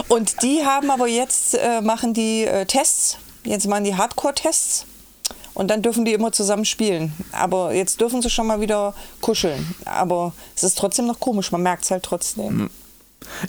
und 0.07 0.41
die 0.43 0.65
haben 0.65 0.89
aber 0.91 1.07
jetzt, 1.07 1.53
äh, 1.55 1.81
machen 1.81 2.13
die 2.13 2.45
äh, 2.45 2.65
Tests, 2.65 3.17
jetzt 3.43 3.67
machen 3.67 3.83
die 3.83 3.95
Hardcore-Tests 3.95 4.85
und 5.53 5.69
dann 5.69 5.81
dürfen 5.81 6.05
die 6.05 6.13
immer 6.13 6.31
zusammen 6.31 6.65
spielen. 6.65 7.13
Aber 7.31 7.73
jetzt 7.73 7.99
dürfen 7.99 8.21
sie 8.21 8.29
schon 8.29 8.47
mal 8.47 8.61
wieder 8.61 8.93
kuscheln. 9.21 9.75
Aber 9.85 10.33
es 10.55 10.63
ist 10.63 10.77
trotzdem 10.77 11.05
noch 11.07 11.19
komisch, 11.19 11.51
man 11.51 11.61
merkt 11.61 11.83
es 11.83 11.91
halt 11.91 12.03
trotzdem. 12.03 12.69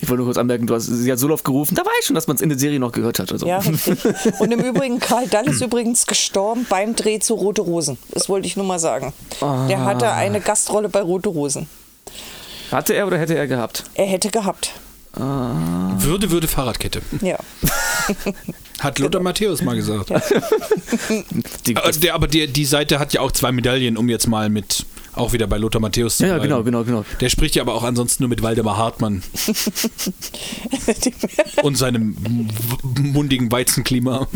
Ich 0.00 0.08
wollte 0.08 0.16
nur 0.18 0.26
kurz 0.26 0.36
anmerken, 0.36 0.66
du 0.66 0.74
hast 0.74 0.86
sie 0.86 1.10
hat 1.10 1.18
so 1.18 1.30
oft 1.30 1.44
gerufen, 1.44 1.74
da 1.74 1.84
war 1.84 1.92
ich 2.00 2.06
schon, 2.06 2.14
dass 2.14 2.26
man 2.26 2.36
es 2.36 2.42
in 2.42 2.48
der 2.48 2.58
Serie 2.58 2.80
noch 2.80 2.92
gehört 2.92 3.18
hat. 3.20 3.30
Also. 3.32 3.46
Ja, 3.46 3.58
richtig. 3.58 4.04
Und 4.40 4.50
im 4.50 4.60
Übrigen, 4.60 4.98
Karl 4.98 5.28
Dall 5.28 5.48
ist 5.48 5.62
übrigens 5.62 6.06
gestorben 6.06 6.66
beim 6.68 6.96
Dreh 6.96 7.20
zu 7.20 7.34
Rote 7.34 7.62
Rosen. 7.62 7.96
Das 8.10 8.28
wollte 8.28 8.46
ich 8.46 8.56
nur 8.56 8.66
mal 8.66 8.78
sagen. 8.80 9.12
Der 9.40 9.84
hatte 9.84 10.10
eine 10.10 10.40
Gastrolle 10.40 10.88
bei 10.88 11.00
Rote 11.00 11.28
Rosen. 11.28 11.68
Hatte 12.72 12.94
er 12.94 13.06
oder 13.06 13.18
hätte 13.18 13.36
er 13.36 13.46
gehabt? 13.46 13.84
Er 13.94 14.06
hätte 14.06 14.30
gehabt. 14.30 14.72
Würde, 15.14 16.30
würde 16.30 16.48
Fahrradkette. 16.48 17.02
Ja. 17.20 17.38
Hat 18.80 18.98
Lothar 18.98 19.22
Matthäus 19.22 19.62
mal 19.62 19.76
gesagt. 19.76 20.10
Die, 21.66 21.76
Aber, 21.76 21.92
der, 21.92 22.14
aber 22.14 22.26
die, 22.26 22.46
die 22.46 22.64
Seite 22.64 22.98
hat 22.98 23.12
ja 23.12 23.20
auch 23.20 23.30
zwei 23.32 23.52
Medaillen, 23.52 23.96
um 23.96 24.08
jetzt 24.08 24.26
mal 24.26 24.48
mit 24.48 24.86
auch 25.14 25.32
wieder 25.32 25.46
bei 25.46 25.58
Lothar 25.58 25.80
Matthäus 25.80 26.18
zu 26.18 26.24
ja, 26.24 26.30
ja, 26.30 26.38
genau, 26.38 26.62
genau, 26.62 26.84
genau. 26.84 27.04
Der 27.20 27.28
spricht 27.28 27.54
ja 27.56 27.62
aber 27.62 27.74
auch 27.74 27.82
ansonsten 27.84 28.22
nur 28.22 28.28
mit 28.30 28.42
Waldemar 28.42 28.76
Hartmann 28.76 29.22
und 31.62 31.76
seinem 31.76 32.16
mundigen 33.00 33.50
Weizenklima. 33.52 34.28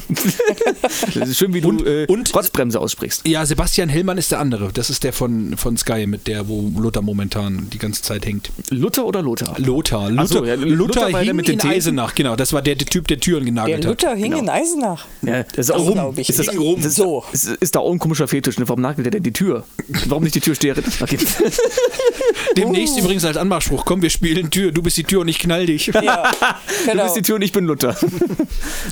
Das 1.14 1.28
ist 1.28 1.38
schön, 1.38 1.54
wie 1.54 1.62
Und- 1.62 1.80
du 1.82 1.84
äh, 1.84 2.06
und- 2.06 2.34
Rotzbremse 2.34 2.80
aussprichst. 2.80 3.26
Ja, 3.26 3.46
Sebastian 3.46 3.88
Hillmann 3.88 4.18
ist 4.18 4.32
der 4.32 4.40
andere. 4.40 4.70
Das 4.72 4.90
ist 4.90 5.04
der 5.04 5.12
von, 5.12 5.56
von 5.56 5.76
Sky, 5.76 6.06
mit 6.06 6.26
der, 6.26 6.48
wo 6.48 6.72
Lothar 6.78 7.02
momentan 7.02 7.68
die 7.72 7.78
ganze 7.78 8.02
Zeit 8.02 8.26
hängt. 8.26 8.50
Luther 8.70 9.04
oder 9.06 9.22
Lothar? 9.22 9.54
Lothar. 9.58 10.10
Ach 10.16 10.26
so, 10.26 10.40
Luther, 10.40 10.48
ja, 10.48 10.54
Luther, 10.54 11.06
Luther 11.10 11.18
hing 11.20 11.36
mit 11.36 11.48
den 11.48 11.54
in 11.54 11.58
Thesen. 11.60 11.74
Eisenach, 11.74 12.14
genau. 12.14 12.36
Das 12.36 12.52
war 12.52 12.62
der, 12.62 12.74
der 12.74 12.86
Typ, 12.86 13.06
der 13.08 13.20
Türen 13.20 13.44
Der 13.44 13.52
genagelt 13.52 13.86
hat. 13.86 14.02
Luther 14.02 14.14
hing 14.14 14.24
Genau. 14.32 14.38
in 14.42 14.48
Eisenach. 14.48 15.06
Ja, 15.22 15.42
das 15.42 15.68
ist 15.68 15.70
auch, 15.70 15.92
glaub 15.92 16.18
ich. 16.18 16.28
ist 16.28 16.38
das, 16.38 16.56
rum. 16.56 16.76
das 16.76 16.86
ist, 16.86 16.96
So. 16.96 17.24
ist, 17.32 17.46
ist 17.46 17.74
da 17.76 17.80
auch 17.80 17.92
ein 17.92 17.98
komischer 17.98 18.28
Fetisch. 18.28 18.58
Ne? 18.58 18.68
Warum 18.68 18.80
nagelt 18.82 19.04
der 19.06 19.12
denn 19.12 19.22
die 19.22 19.32
Tür? 19.32 19.64
Warum 20.06 20.24
nicht 20.24 20.34
die 20.34 20.40
Türsteherin? 20.64 20.84
Okay. 21.00 21.18
Demnächst 22.56 22.98
übrigens 22.98 23.24
als 23.24 23.36
Anmachspruch, 23.36 23.84
komm, 23.84 24.02
wir 24.02 24.10
spielen 24.10 24.50
Tür, 24.50 24.72
du 24.72 24.82
bist 24.82 24.96
die 24.96 25.04
Tür 25.04 25.20
und 25.20 25.28
ich 25.28 25.38
knall 25.38 25.66
dich. 25.66 25.86
Ja, 25.86 26.30
Du 26.84 26.90
genau. 26.90 27.04
bist 27.04 27.16
die 27.16 27.22
Tür 27.22 27.36
und 27.36 27.42
ich 27.42 27.52
bin 27.52 27.64
Luther. 27.66 27.96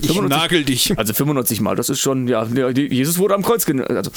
Ich 0.01 0.21
nagel 0.21 0.65
dich. 0.65 0.97
Also 0.97 1.15
95 1.15 1.61
Mal, 1.61 1.77
das 1.77 1.89
ist 1.89 2.01
schon, 2.01 2.29
ja, 2.29 2.45
Jesus 2.45 3.19
wurde 3.19 3.35
am 3.35 3.43
Kreuz 3.43 3.65
genagelt. 3.65 3.97
Also, 3.97 4.11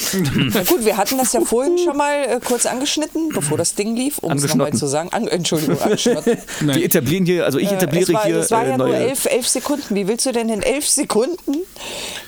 Na 0.53 0.63
gut, 0.63 0.85
wir 0.85 0.97
hatten 0.97 1.17
das 1.17 1.33
ja 1.33 1.41
vorhin 1.41 1.77
schon 1.77 1.97
mal 1.97 2.25
äh, 2.25 2.39
kurz 2.43 2.65
angeschnitten, 2.65 3.29
bevor 3.29 3.57
das 3.57 3.75
Ding 3.75 3.95
lief, 3.95 4.17
um 4.19 4.31
es 4.33 4.43
nochmal 4.47 4.73
zu 4.73 4.87
sagen. 4.87 5.09
An, 5.11 5.27
Entschuldigung, 5.27 5.79
angeschnotten. 5.81 6.37
Nein. 6.61 6.77
wir 6.77 6.85
etablieren 6.85 7.25
hier, 7.25 7.45
also 7.45 7.59
ich 7.59 7.71
Äh, 7.71 7.75
etabliere 7.75 8.03
es 8.03 8.13
war, 8.13 8.25
hier 8.25 8.35
das 8.35 8.51
war 8.51 8.65
äh, 8.65 8.69
ja 8.69 8.77
nur 8.77 8.95
elf, 8.95 9.25
elf 9.25 9.47
Sekunden. 9.47 9.95
Wie 9.95 10.07
willst 10.07 10.25
du 10.25 10.31
denn 10.31 10.49
in 10.49 10.61
elf 10.61 10.87
Sekunden 10.87 11.55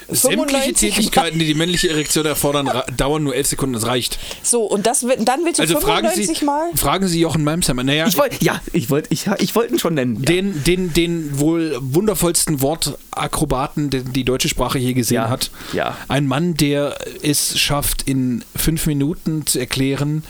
Sämtliche 0.09 0.73
95 0.73 0.73
Tätigkeiten, 0.73 1.39
die 1.39 1.45
die 1.45 1.53
männliche 1.53 1.89
Erektion 1.89 2.25
erfordern, 2.25 2.71
dauern 2.95 3.23
nur 3.23 3.35
elf 3.35 3.47
Sekunden, 3.47 3.73
das 3.73 3.87
reicht. 3.87 4.17
So, 4.41 4.63
und 4.63 4.87
das, 4.87 5.05
wird- 5.17 5.27
dann 5.27 5.43
willst 5.45 5.59
du 5.59 5.63
Also 5.63 5.79
fragen 5.79 6.07
95 6.07 6.39
Sie, 6.39 6.45
Mal? 6.45 6.69
fragen 6.75 7.07
Sie 7.07 7.19
Jochen 7.19 7.43
Malmsheimer. 7.43 7.83
Naja, 7.83 8.07
Ich 8.07 8.17
wollte, 8.17 8.43
ja, 8.43 8.61
ich 8.73 8.89
wollte, 8.89 9.07
ich, 9.13 9.27
ich 9.39 9.55
wollte 9.55 9.73
ihn 9.73 9.79
schon 9.79 9.93
nennen. 9.95 10.15
Ja. 10.17 10.21
den, 10.25 10.63
den, 10.63 10.93
den 10.93 11.39
wohl 11.39 11.77
wundervollsten 11.81 12.61
Wortakrobaten, 12.61 13.89
den 13.89 14.13
die 14.13 14.23
deutsche 14.23 14.49
Sprache 14.49 14.79
je 14.79 14.93
gesehen 14.93 15.15
Ja, 15.15 15.29
hat. 15.29 15.51
ja. 15.73 15.95
Ein 16.07 16.27
Mann, 16.27 16.53
der 16.55 16.97
es 17.21 17.59
schafft, 17.59 18.03
in 18.03 18.43
fünf 18.55 18.85
Minuten 18.85 19.45
zu 19.45 19.59
erklären, 19.59 20.23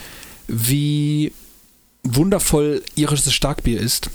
wie 0.48 1.34
wundervoll 2.04 2.84
irisches 2.96 3.34
Starkbier 3.34 3.80
ist. 3.82 4.10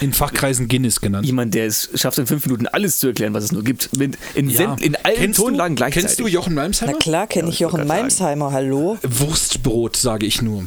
In 0.00 0.12
Fachkreisen 0.12 0.68
Guinness 0.68 1.00
genannt. 1.00 1.26
Jemand, 1.26 1.54
der 1.54 1.66
es 1.66 1.90
schafft, 1.94 2.18
in 2.18 2.26
fünf 2.26 2.44
Minuten 2.46 2.66
alles 2.66 2.98
zu 2.98 3.08
erklären, 3.08 3.34
was 3.34 3.44
es 3.44 3.52
nur 3.52 3.64
gibt. 3.64 3.96
Mit, 3.96 4.16
in, 4.34 4.48
Ja. 4.48 4.76
in 4.80 4.96
allen 4.96 5.16
Kennst 5.16 5.38
Tonlagen 5.40 5.74
du, 5.76 5.80
gleichzeitig. 5.80 6.06
Kennst 6.08 6.20
du 6.20 6.26
Jochen 6.28 6.54
Malmsheimer? 6.54 6.92
Na 6.92 6.98
klar 6.98 7.26
kenne 7.26 7.48
ich 7.48 7.54
ich 7.54 7.60
Jochen 7.60 7.86
Malmsheimer, 7.86 8.52
hallo. 8.52 8.98
Wurstbrot, 9.02 9.96
sage 9.96 10.26
ich 10.26 10.42
nur. 10.42 10.64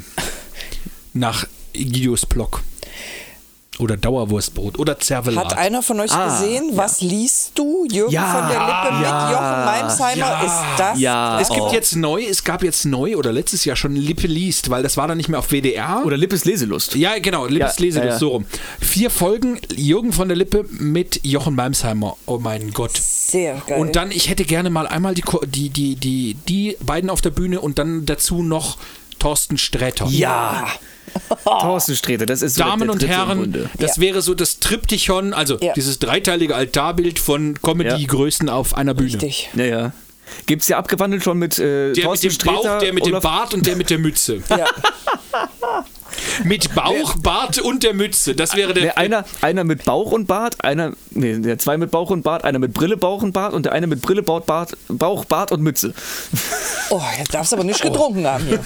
Nach 1.13 1.47
Egidius 1.73 2.25
Block. 2.25 2.61
Oder 3.81 3.97
Dauerwurstbrot. 3.97 4.77
Oder 4.79 4.99
Zervelat. 4.99 5.45
Hat 5.45 5.57
einer 5.57 5.81
von 5.81 5.99
euch 5.99 6.11
Ah, 6.11 6.25
gesehen, 6.39 6.71
was 6.75 7.01
liest 7.01 7.53
du? 7.55 7.85
Jürgen 7.91 8.11
Ja, 8.11 8.25
von 8.31 8.47
der 8.49 8.59
Lippe 8.59 8.95
mit 8.97 9.07
ja, 9.07 9.31
Jochen 9.31 9.65
Malmsheimer? 9.65 10.17
ja, 10.17 10.41
ist 10.41 10.79
das 10.79 10.99
ja. 10.99 11.39
es 11.41 11.49
gibt 11.49 11.61
Oh. 11.61 11.71
jetzt 11.73 11.95
neu, 11.95 12.23
es 12.23 12.43
gab 12.43 12.63
jetzt 12.63 12.85
neu 12.85 13.15
oder 13.17 13.31
letztes 13.33 13.65
Jahr 13.65 13.75
schon 13.75 13.95
Lippe 13.95 14.27
liest, 14.27 14.69
weil 14.69 14.83
das 14.83 14.97
war 14.97 15.07
dann 15.07 15.17
nicht 15.17 15.29
mehr 15.29 15.39
auf 15.39 15.49
WDR. 15.51 16.03
Oder 16.05 16.15
Lippes 16.17 16.45
Leselust. 16.45 16.95
ja, 16.95 17.17
genau, 17.19 17.47
Lippes 17.47 17.77
Ja, 17.77 17.83
Leselust, 17.85 18.05
ja, 18.05 18.11
ja. 18.13 18.19
so 18.19 18.27
rum. 18.29 18.45
Vier 18.79 19.09
Folgen, 19.09 19.59
Jürgen 19.75 20.13
von 20.13 20.27
der 20.27 20.37
Lippe 20.37 20.65
mit 20.69 21.19
Jochen 21.23 21.55
Malmsheimer. 21.55 22.15
Oh 22.27 22.37
mein 22.39 22.71
Gott. 22.71 22.95
sehr 22.97 23.61
geil. 23.65 23.79
Und 23.79 23.95
dann, 23.95 24.11
ich 24.11 24.29
hätte 24.29 24.43
gerne 24.45 24.69
mal 24.69 24.85
einmal 24.87 25.15
die, 25.15 25.23
die, 25.47 25.69
die, 25.69 25.95
die, 25.95 26.35
die 26.47 26.77
beiden 26.85 27.09
auf 27.09 27.21
der 27.21 27.31
Bühne 27.31 27.61
und 27.61 27.79
dann 27.79 28.05
dazu 28.05 28.43
noch 28.43 28.77
Thorsten 29.19 29.57
Sträter. 29.57 30.05
Ja. 30.07 30.67
Thorsten 31.43 31.95
Sträter, 31.95 32.25
das 32.25 32.41
ist 32.41 32.55
so 32.55 32.63
Damen 32.63 32.83
der 32.83 32.91
und 32.91 33.01
Dritte 33.01 33.11
im 33.13 33.17
Herren, 33.17 33.69
das 33.79 33.97
Ja. 33.97 34.01
wäre 34.01 34.21
so 34.21 34.33
das 34.33 34.59
Triptychon, 34.59 35.33
also 35.33 35.57
Ja. 35.61 35.73
dieses 35.73 35.99
dreiteilige 35.99 36.55
Altarbild 36.55 37.19
von 37.19 37.59
Comedy-Größen 37.61 38.49
auf 38.49 38.75
einer 38.75 38.93
Bühne. 38.93 39.13
Richtig. 39.13 39.49
Ja, 39.55 39.65
ja. 39.65 39.91
Gibt 40.45 40.61
es 40.61 40.69
ja 40.69 40.77
abgewandelt 40.77 41.23
schon 41.23 41.37
mit 41.39 41.59
äh, 41.59 41.63
Der 41.63 41.87
mit 41.89 42.03
Thorsten 42.03 42.27
dem 42.27 42.31
Sträter, 42.33 42.53
Bauch, 42.53 42.79
der 42.79 42.93
mit 42.93 43.05
dem 43.05 43.13
Olaf- 43.13 43.23
Bart 43.23 43.53
und 43.53 43.65
der 43.65 43.75
mit 43.75 43.89
der 43.89 43.97
Mütze. 43.99 44.41
Ja. 44.49 44.65
Mit 46.43 46.73
Bauch, 46.75 47.15
Bart 47.17 47.59
und 47.59 47.83
der 47.83 47.93
Mütze. 47.93 48.35
Das 48.35 48.55
wäre 48.55 48.73
der. 48.73 48.83
Nee, 48.83 48.89
einer, 48.91 49.25
einer 49.41 49.63
mit 49.63 49.85
Bauch 49.85 50.11
und 50.11 50.27
Bart, 50.27 50.63
einer, 50.63 50.93
nee, 51.11 51.37
der 51.39 51.57
zwei 51.59 51.77
mit 51.77 51.91
Bauch 51.91 52.09
und 52.09 52.23
Bart, 52.23 52.43
einer 52.43 52.59
mit 52.59 52.73
Brille, 52.73 52.97
Bauch 52.97 53.21
und 53.23 53.31
Bart 53.33 53.53
und 53.53 53.63
der 53.65 53.71
eine 53.73 53.87
mit 53.87 54.01
Brille, 54.01 54.23
Bauch, 54.23 54.41
Bart, 54.41 54.77
Bauch, 54.87 55.25
Bart 55.25 55.51
und 55.51 55.61
Mütze. 55.61 55.93
Oh, 56.89 57.01
jetzt 57.17 57.33
darfst 57.33 57.51
du 57.51 57.55
aber 57.57 57.65
nicht 57.65 57.81
getrunken 57.81 58.25
haben 58.27 58.45
hier. 58.45 58.59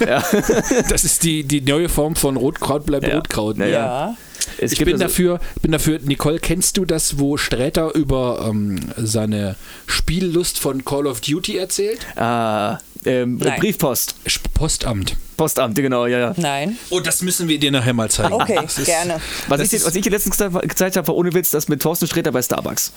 Das 0.88 1.04
ist 1.04 1.22
die, 1.22 1.44
die 1.44 1.60
neue 1.60 1.88
Form 1.88 2.16
von 2.16 2.36
Rotkraut 2.36 2.86
bleibt 2.86 3.06
Ja. 3.06 3.16
Rotkraut. 3.16 3.58
Ja, 3.58 3.66
Ja. 3.66 4.16
Es 4.58 4.72
Ich 4.72 4.78
bin 4.78 4.94
also- 4.94 5.04
dafür, 5.04 5.40
bin 5.60 5.72
dafür, 5.72 5.98
Nicole, 6.02 6.38
kennst 6.38 6.76
du 6.76 6.84
das, 6.84 7.18
wo 7.18 7.36
Sträter 7.36 7.94
über 7.94 8.46
ähm, 8.48 8.78
seine 8.96 9.56
Spiellust 9.86 10.58
von 10.58 10.84
Call 10.84 11.06
of 11.08 11.20
Duty 11.20 11.56
erzählt? 11.56 11.98
Ah, 12.16 12.78
ähm, 13.06 13.38
Nein. 13.38 13.60
Briefpost. 13.60 14.14
Postamt. 14.54 15.16
Postamt, 15.36 15.74
genau, 15.76 16.06
ja, 16.06 16.18
ja. 16.18 16.34
Nein. 16.38 16.78
Oh, 16.90 16.98
das 17.00 17.20
müssen 17.22 17.46
wir 17.48 17.58
dir 17.58 17.70
nachher 17.70 17.92
mal 17.92 18.10
zeigen. 18.10 18.32
Okay, 18.32 18.58
Das 18.62 18.78
ist- 18.78 18.86
gerne. 18.86 19.20
Was 19.48 19.60
Das 19.60 19.72
ich, 19.72 19.84
was 19.84 19.94
ich 19.94 20.02
dir 20.02 20.10
letztens 20.10 20.38
gezeigt 20.38 20.96
habe, 20.96 21.06
war 21.08 21.14
ohne 21.14 21.32
Witz, 21.34 21.50
das 21.50 21.68
mit 21.68 21.82
Thorsten 21.82 22.06
Sträter 22.06 22.32
bei 22.32 22.40
Starbucks. 22.42 22.92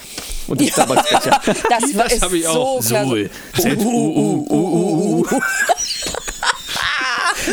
Und 0.47 0.61
die 0.61 0.69
Starbucks-Becher. 0.69 1.41
Das, 1.69 1.95
war 1.95 2.03
Das 2.05 2.13
ist 2.13 2.21
hab 2.21 2.33
ich 2.33 2.43
so 2.45 2.49
auch. 2.49 2.79
klasse. 2.85 3.29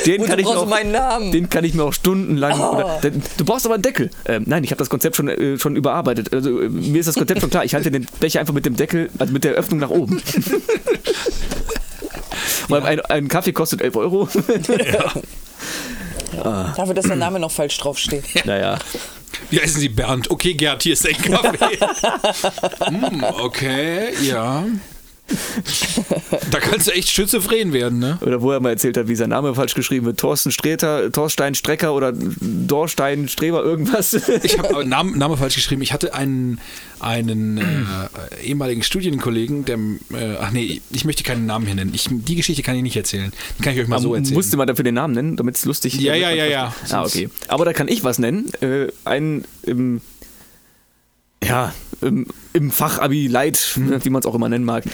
Den 0.04 0.24
kann, 0.24 0.38
ich 0.38 0.46
auch, 0.46 0.66
meinen 0.66 0.92
Namen. 0.92 1.32
den 1.32 1.48
kann 1.48 1.64
ich 1.64 1.74
mir 1.74 1.84
auch 1.84 1.92
stundenlang. 1.92 2.60
Oh. 2.60 2.74
Oder, 2.76 2.98
denn, 3.02 3.22
du 3.36 3.44
brauchst 3.44 3.64
aber 3.66 3.74
einen 3.74 3.82
Deckel. 3.82 4.10
Ähm, 4.26 4.44
nein, 4.46 4.62
ich 4.64 4.70
habe 4.70 4.78
das 4.78 4.90
Konzept 4.90 5.16
schon, 5.16 5.28
äh, 5.28 5.58
schon 5.58 5.76
überarbeitet. 5.76 6.32
Also, 6.32 6.60
äh, 6.60 6.68
mir 6.68 7.00
ist 7.00 7.06
das 7.06 7.14
Konzept 7.14 7.40
schon 7.40 7.50
klar. 7.50 7.64
Ich 7.64 7.74
halte 7.74 7.90
den 7.90 8.06
Becher 8.20 8.40
einfach 8.40 8.54
mit 8.54 8.66
dem 8.66 8.76
Deckel, 8.76 9.10
also 9.18 9.32
mit 9.32 9.44
der 9.44 9.52
Öffnung 9.52 9.80
nach 9.80 9.90
oben. 9.90 10.20
Weil 12.68 12.82
ein, 12.84 13.00
ein 13.00 13.28
Kaffee 13.28 13.52
kostet 13.52 13.80
11 13.82 13.96
Euro. 13.96 14.28
Dafür, 16.42 16.94
dass 16.94 17.06
der 17.06 17.16
Name 17.16 17.38
noch 17.40 17.50
falsch 17.50 17.78
draufsteht. 17.78 18.24
naja. 18.44 18.78
Wie 19.50 19.60
heißen 19.60 19.80
Sie 19.80 19.88
Bernd? 19.88 20.30
Okay, 20.30 20.54
Gerd, 20.54 20.82
hier 20.82 20.94
ist 20.94 21.04
dein 21.04 21.16
Kaffee. 21.22 21.78
hm, 22.86 23.24
okay, 23.40 24.12
ja. 24.22 24.64
Da 26.50 26.60
kannst 26.60 26.86
du 26.86 26.92
echt 26.92 27.08
schizophren 27.08 27.72
werden, 27.72 27.98
ne? 27.98 28.18
Oder 28.20 28.40
wo 28.40 28.52
er 28.52 28.60
mal 28.60 28.70
erzählt 28.70 28.96
hat, 28.96 29.08
wie 29.08 29.16
sein 29.16 29.30
Name 29.30 29.54
falsch 29.54 29.74
geschrieben 29.74 30.06
wird. 30.06 30.18
Thorsten 30.20 30.52
Streter, 30.52 31.10
Thorstein 31.10 31.54
Strecker 31.54 31.94
oder 31.94 32.12
Dorstein 32.12 33.28
Streber, 33.28 33.62
irgendwas. 33.62 34.14
Ich 34.42 34.58
habe 34.58 34.84
Namen, 34.88 35.18
Name 35.18 35.36
falsch 35.36 35.56
geschrieben. 35.56 35.82
Ich 35.82 35.92
hatte 35.92 36.14
einen, 36.14 36.60
einen 37.00 37.58
äh, 37.58 38.44
ehemaligen 38.44 38.82
Studienkollegen, 38.82 39.64
der, 39.64 39.76
äh, 39.76 40.36
ach 40.40 40.52
nee, 40.52 40.80
ich 40.90 41.04
möchte 41.04 41.24
keinen 41.24 41.46
Namen 41.46 41.66
hier 41.66 41.74
nennen. 41.74 41.92
Ich, 41.94 42.08
die 42.10 42.36
Geschichte 42.36 42.62
kann 42.62 42.76
ich 42.76 42.82
nicht 42.82 42.96
erzählen. 42.96 43.32
Die 43.58 43.62
kann 43.62 43.74
ich 43.74 43.80
euch 43.80 43.88
mal 43.88 44.00
so 44.00 44.14
erzählen. 44.14 44.34
Musste 44.34 44.56
man 44.56 44.66
dafür 44.66 44.84
den 44.84 44.94
Namen 44.94 45.14
nennen, 45.14 45.36
damit 45.36 45.56
es 45.56 45.64
lustig 45.64 45.94
Ja, 46.00 46.14
ja, 46.14 46.30
ja, 46.30 46.46
ja. 46.46 46.74
Ah, 46.90 47.04
okay. 47.04 47.28
Aber 47.48 47.64
da 47.64 47.72
kann 47.72 47.88
ich 47.88 48.04
was 48.04 48.18
nennen. 48.18 48.50
Äh, 48.60 48.88
einen 49.04 49.44
im, 49.62 50.00
ja, 51.46 51.72
im, 52.02 52.26
im 52.52 52.70
Fachabi 52.70 53.26
Leid, 53.26 53.56
Hm. 53.74 54.04
wie 54.04 54.10
man 54.10 54.20
es 54.20 54.26
auch 54.26 54.34
immer 54.34 54.48
nennen 54.48 54.64
mag. 54.64 54.84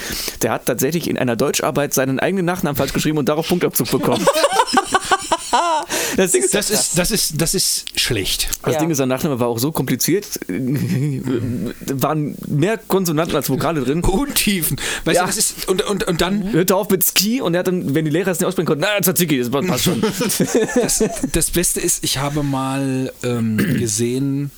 Der 0.42 0.53
hat 0.53 0.66
tatsächlich 0.66 1.09
in 1.09 1.18
einer 1.18 1.36
Deutscharbeit 1.36 1.92
seinen 1.94 2.18
eigenen 2.20 2.44
Nachnamen 2.44 2.76
falsch 2.76 2.92
geschrieben 2.92 3.18
und 3.18 3.28
darauf 3.28 3.48
Punktabzug 3.48 3.90
bekommen. 3.90 4.24
das 6.16 6.32
Ding 6.32 6.42
ist, 6.42 6.55
Das 6.55 6.70
ist, 6.70 6.98
das 6.98 7.11
ist, 7.11 7.40
das 7.40 7.55
ist 7.55 7.98
schlecht. 8.00 8.48
das 8.62 8.74
Ja. 8.74 8.80
Ding 8.80 8.90
ist, 8.90 8.98
sein 8.98 9.09
Nachname 9.09 9.38
war 9.40 9.48
auch 9.48 9.59
so 9.59 9.72
kompliziert. 9.72 10.26
waren 10.48 12.36
mehr 12.48 12.78
Konsonanten 12.78 13.36
als 13.36 13.50
Vokale 13.50 13.82
drin. 13.82 14.00
Untiefen. 14.03 14.78
Weißt 15.05 15.16
Ja. 15.16 15.22
du, 15.22 15.26
das 15.28 15.36
ist, 15.38 15.68
und, 15.68 15.82
und, 15.82 16.05
und 16.05 16.20
dann, 16.20 16.53
Hörte 16.53 16.76
auf 16.76 16.88
mit 16.90 17.05
Ski 17.05 17.40
und 17.40 17.55
er 17.55 17.61
hat 17.61 17.66
dann, 17.66 17.94
wenn 17.94 18.05
die 18.05 18.11
Lehrer 18.11 18.30
es 18.30 18.38
nicht 18.40 18.46
aussprechen 18.46 18.66
konnten, 18.66 18.84
na, 18.86 19.00
Tzatziki, 19.00 19.38
das 19.38 19.50
passt 19.50 19.84
schon. 19.84 20.00
das, 20.80 21.05
das 21.32 21.50
Beste 21.50 21.80
ist, 21.80 22.05
ich 22.05 22.18
habe 22.18 22.42
mal 22.42 23.12
ähm, 23.22 23.57
gesehen, 23.78 24.50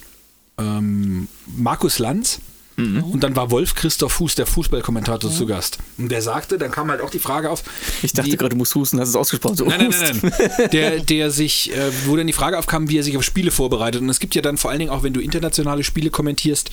ähm, 0.58 1.28
Markus 1.56 1.98
Lanz. 1.98 2.40
Und 2.76 3.20
dann 3.20 3.36
war 3.36 3.52
Wolf 3.52 3.76
Christoph 3.76 4.14
Fuß, 4.14 4.34
der 4.34 4.46
Fußballkommentator, 4.46 5.30
zu 5.30 5.46
Gast. 5.46 5.78
Und 5.96 6.08
der 6.10 6.22
sagte, 6.22 6.58
dann 6.58 6.72
kam 6.72 6.90
halt 6.90 7.02
auch 7.02 7.10
die 7.10 7.20
Frage 7.20 7.48
auf. 7.48 7.62
Ich 8.02 8.12
dachte 8.14 8.32
wie- 8.32 8.36
gerade, 8.36 8.48
du 8.48 8.56
musst 8.56 8.74
husten, 8.74 8.98
hast 8.98 9.10
es 9.10 9.14
ausgesprochen. 9.14 9.54
So, 9.56 9.64
Nein, 9.64 9.90
nein, 9.90 10.18
nein, 10.20 10.32
nein. 10.58 10.70
Der, 10.72 10.98
der 11.04 11.30
sich, 11.30 11.70
äh, 11.72 11.92
wo 12.06 12.16
dann 12.16 12.26
die 12.26 12.32
Frage 12.32 12.58
aufkam, 12.58 12.88
wie 12.88 12.98
er 12.98 13.04
sich 13.04 13.16
auf 13.16 13.22
Spiele 13.22 13.52
vorbereitet. 13.52 14.00
Und 14.02 14.08
es 14.08 14.18
gibt 14.18 14.34
ja 14.34 14.42
dann 14.42 14.56
vor 14.56 14.70
allen 14.72 14.80
Dingen 14.80 14.90
auch, 14.90 15.04
wenn 15.04 15.12
du 15.12 15.20
internationale 15.20 15.84
Spiele 15.84 16.10
kommentierst, 16.10 16.72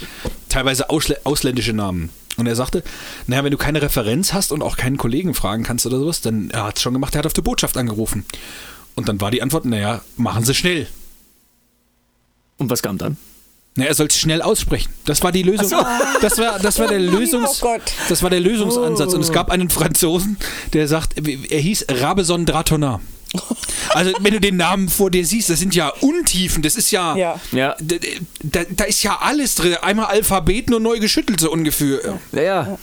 teilweise 0.50 0.90
ausle 0.90 1.20
ausländische 1.24 1.74
Namen. 1.74 2.10
Und 2.36 2.48
er 2.48 2.56
sagte, 2.56 2.84
naja, 3.28 3.44
wenn 3.44 3.52
du 3.52 3.58
keine 3.60 3.84
Referenz 3.84 4.34
hast 4.34 4.52
und 4.52 4.64
auch 4.64 4.78
keinen 4.78 4.98
Kollegen 4.98 5.36
fragen 5.36 5.62
kannst 5.62 5.86
oder 5.86 6.00
sowas, 6.00 6.22
dann 6.22 6.50
er 6.50 6.64
hat 6.64 6.78
es 6.78 6.82
schon 6.82 6.94
gemacht, 6.94 7.14
er 7.14 7.20
hat 7.20 7.28
auf 7.28 7.34
die 7.34 7.42
Botschaft 7.44 7.78
angerufen. 7.78 8.26
Und 8.96 9.08
dann 9.08 9.22
war 9.22 9.30
die 9.30 9.44
Antwort, 9.44 9.66
naja, 9.66 10.02
machen 10.18 10.44
Sie 10.46 10.56
schnell. 10.56 10.88
Und 12.58 12.72
was 12.72 12.82
kam 12.82 12.98
dann? 12.98 13.18
Na, 13.76 13.86
er 13.86 13.94
soll 13.94 14.08
es 14.08 14.18
schnell 14.20 14.42
aussprechen. 14.42 14.92
Das 15.06 15.24
war 15.24 15.32
die 15.32 15.44
Lösung. 15.44 15.86
Das 16.22 16.38
war, 16.38 16.60
das 16.60 16.78
war 16.78 16.88
der 16.88 17.00
Lösungs, 17.00 17.60
Oh 17.64 17.68
Gott. 17.68 17.82
das 18.10 18.22
war 18.22 18.30
der 18.30 18.42
Lösungsansatz. 18.42 19.14
Und 19.14 19.22
es 19.22 19.32
gab 19.32 19.50
einen 19.50 19.70
Franzosen, 19.70 20.38
der 20.74 20.88
sagt, 20.90 21.14
er 21.18 21.60
hieß 21.60 21.86
Rabeson 21.90 22.46
Dratonnat. 22.46 23.00
Also 23.94 24.12
wenn 24.20 24.34
du 24.34 24.42
den 24.42 24.58
Namen 24.58 24.90
vor 24.90 25.10
dir 25.10 25.26
siehst, 25.26 25.50
das 25.50 25.60
sind 25.60 25.74
ja 25.74 25.88
Untiefen. 26.02 26.62
Das 26.64 26.76
ist 26.76 26.92
ja, 26.92 27.16
Ja. 27.16 27.40
Ja. 27.54 27.76
Da, 27.80 27.96
da, 28.44 28.60
da 28.70 28.84
ist 28.84 29.04
ja 29.04 29.20
alles 29.22 29.56
drin. 29.56 29.76
Einmal 29.82 30.08
Alphabet 30.08 30.70
nur 30.70 30.82
neu 30.82 31.00
geschüttelt 31.00 31.40
so 31.40 31.50
ungefähr. 31.50 32.20
Naja, 32.34 32.78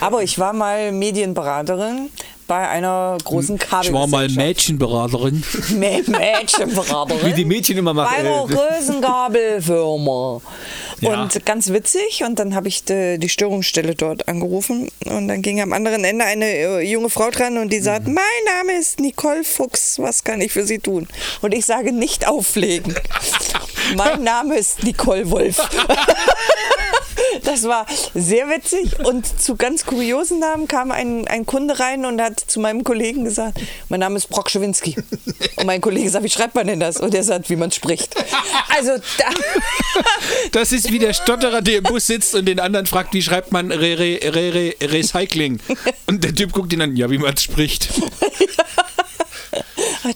Aber 0.00 0.24
ich 0.24 0.40
war 0.40 0.52
mal 0.52 0.90
Medienberaterin 0.90 2.10
bei 2.46 2.68
einer 2.68 3.16
großen 3.24 3.58
Kabel. 3.58 3.86
Ich 3.88 3.92
war 3.92 4.06
mal 4.06 4.28
Mädchenberaterin. 4.28 5.42
Mädchenberaterin. 5.70 7.26
wie 7.26 7.32
die 7.32 7.44
Mädchen 7.44 7.78
immer 7.78 7.94
bei 7.94 8.02
machen. 8.04 8.14
einer 8.26 8.44
Äh, 8.44 8.54
großen 8.54 9.00
Kabelfirma. 9.02 10.40
Ja. 11.00 11.22
Und 11.22 11.44
ganz 11.46 11.70
witzig. 11.72 12.22
Und 12.24 12.38
dann 12.38 12.54
habe 12.54 12.68
ich 12.68 12.84
die, 12.84 13.18
die 13.18 13.28
Störungsstelle 13.28 13.94
dort 13.94 14.28
angerufen. 14.28 14.90
Und 15.06 15.28
dann 15.28 15.42
ging 15.42 15.60
am 15.60 15.72
anderen 15.72 16.04
Ende 16.04 16.24
eine 16.24 16.46
äh, 16.46 16.80
junge 16.80 17.10
Frau 17.10 17.30
dran 17.30 17.58
und 17.58 17.70
die 17.72 17.80
sagt, 17.80 18.06
Mhm. 18.06 18.14
mein 18.14 18.24
Name 18.58 18.78
ist 18.78 19.00
Nicole 19.00 19.44
Fuchs, 19.44 19.98
was 19.98 20.24
kann 20.24 20.40
ich 20.40 20.52
für 20.52 20.64
Sie 20.64 20.78
tun? 20.78 21.08
Und 21.42 21.52
ich 21.54 21.64
sage, 21.66 21.92
nicht 21.92 22.26
auflegen. 22.28 22.94
mein 23.96 24.22
Name 24.22 24.56
ist 24.56 24.82
Nicole 24.82 25.30
Wolf. 25.30 25.58
Das 27.42 27.64
war 27.64 27.86
sehr 28.14 28.48
witzig 28.48 28.98
und 29.04 29.26
zu 29.40 29.56
ganz 29.56 29.84
kuriosen 29.84 30.38
Namen 30.38 30.68
kam 30.68 30.90
ein, 30.90 31.26
ein 31.28 31.46
Kunde 31.46 31.78
rein 31.78 32.04
und 32.04 32.20
hat 32.20 32.38
zu 32.40 32.60
meinem 32.60 32.84
Kollegen 32.84 33.24
gesagt, 33.24 33.60
mein 33.88 34.00
Name 34.00 34.16
ist 34.16 34.28
Brock 34.28 34.50
Schawinski. 34.50 34.96
Und 35.56 35.66
mein 35.66 35.80
Kollege 35.80 36.08
sagt, 36.08 36.24
wie 36.24 36.30
schreibt 36.30 36.54
man 36.54 36.66
denn 36.66 36.80
das? 36.80 36.98
Und 36.98 37.14
er 37.14 37.22
sagt, 37.22 37.50
wie 37.50 37.56
man 37.56 37.70
spricht. 37.72 38.14
Also 38.76 38.92
da, 39.18 39.30
Das 40.52 40.72
ist 40.72 40.90
wie 40.90 40.98
der 40.98 41.12
Stotterer, 41.14 41.62
der 41.62 41.78
im 41.78 41.84
Bus 41.84 42.06
sitzt 42.06 42.34
und 42.34 42.46
den 42.46 42.60
anderen 42.60 42.86
fragt, 42.86 43.14
wie 43.14 43.22
schreibt 43.22 43.52
man 43.52 43.70
Re 43.70 43.94
-Re 43.94 44.20
-Re 44.20 44.52
-Re 44.52 44.92
Recycling? 44.92 45.60
Und 46.06 46.24
der 46.24 46.34
Typ 46.34 46.52
guckt 46.52 46.72
ihn 46.72 46.82
an, 46.82 46.96
ja, 46.96 47.10
wie 47.10 47.18
man 47.18 47.34
es 47.34 47.42
spricht. 47.42 47.88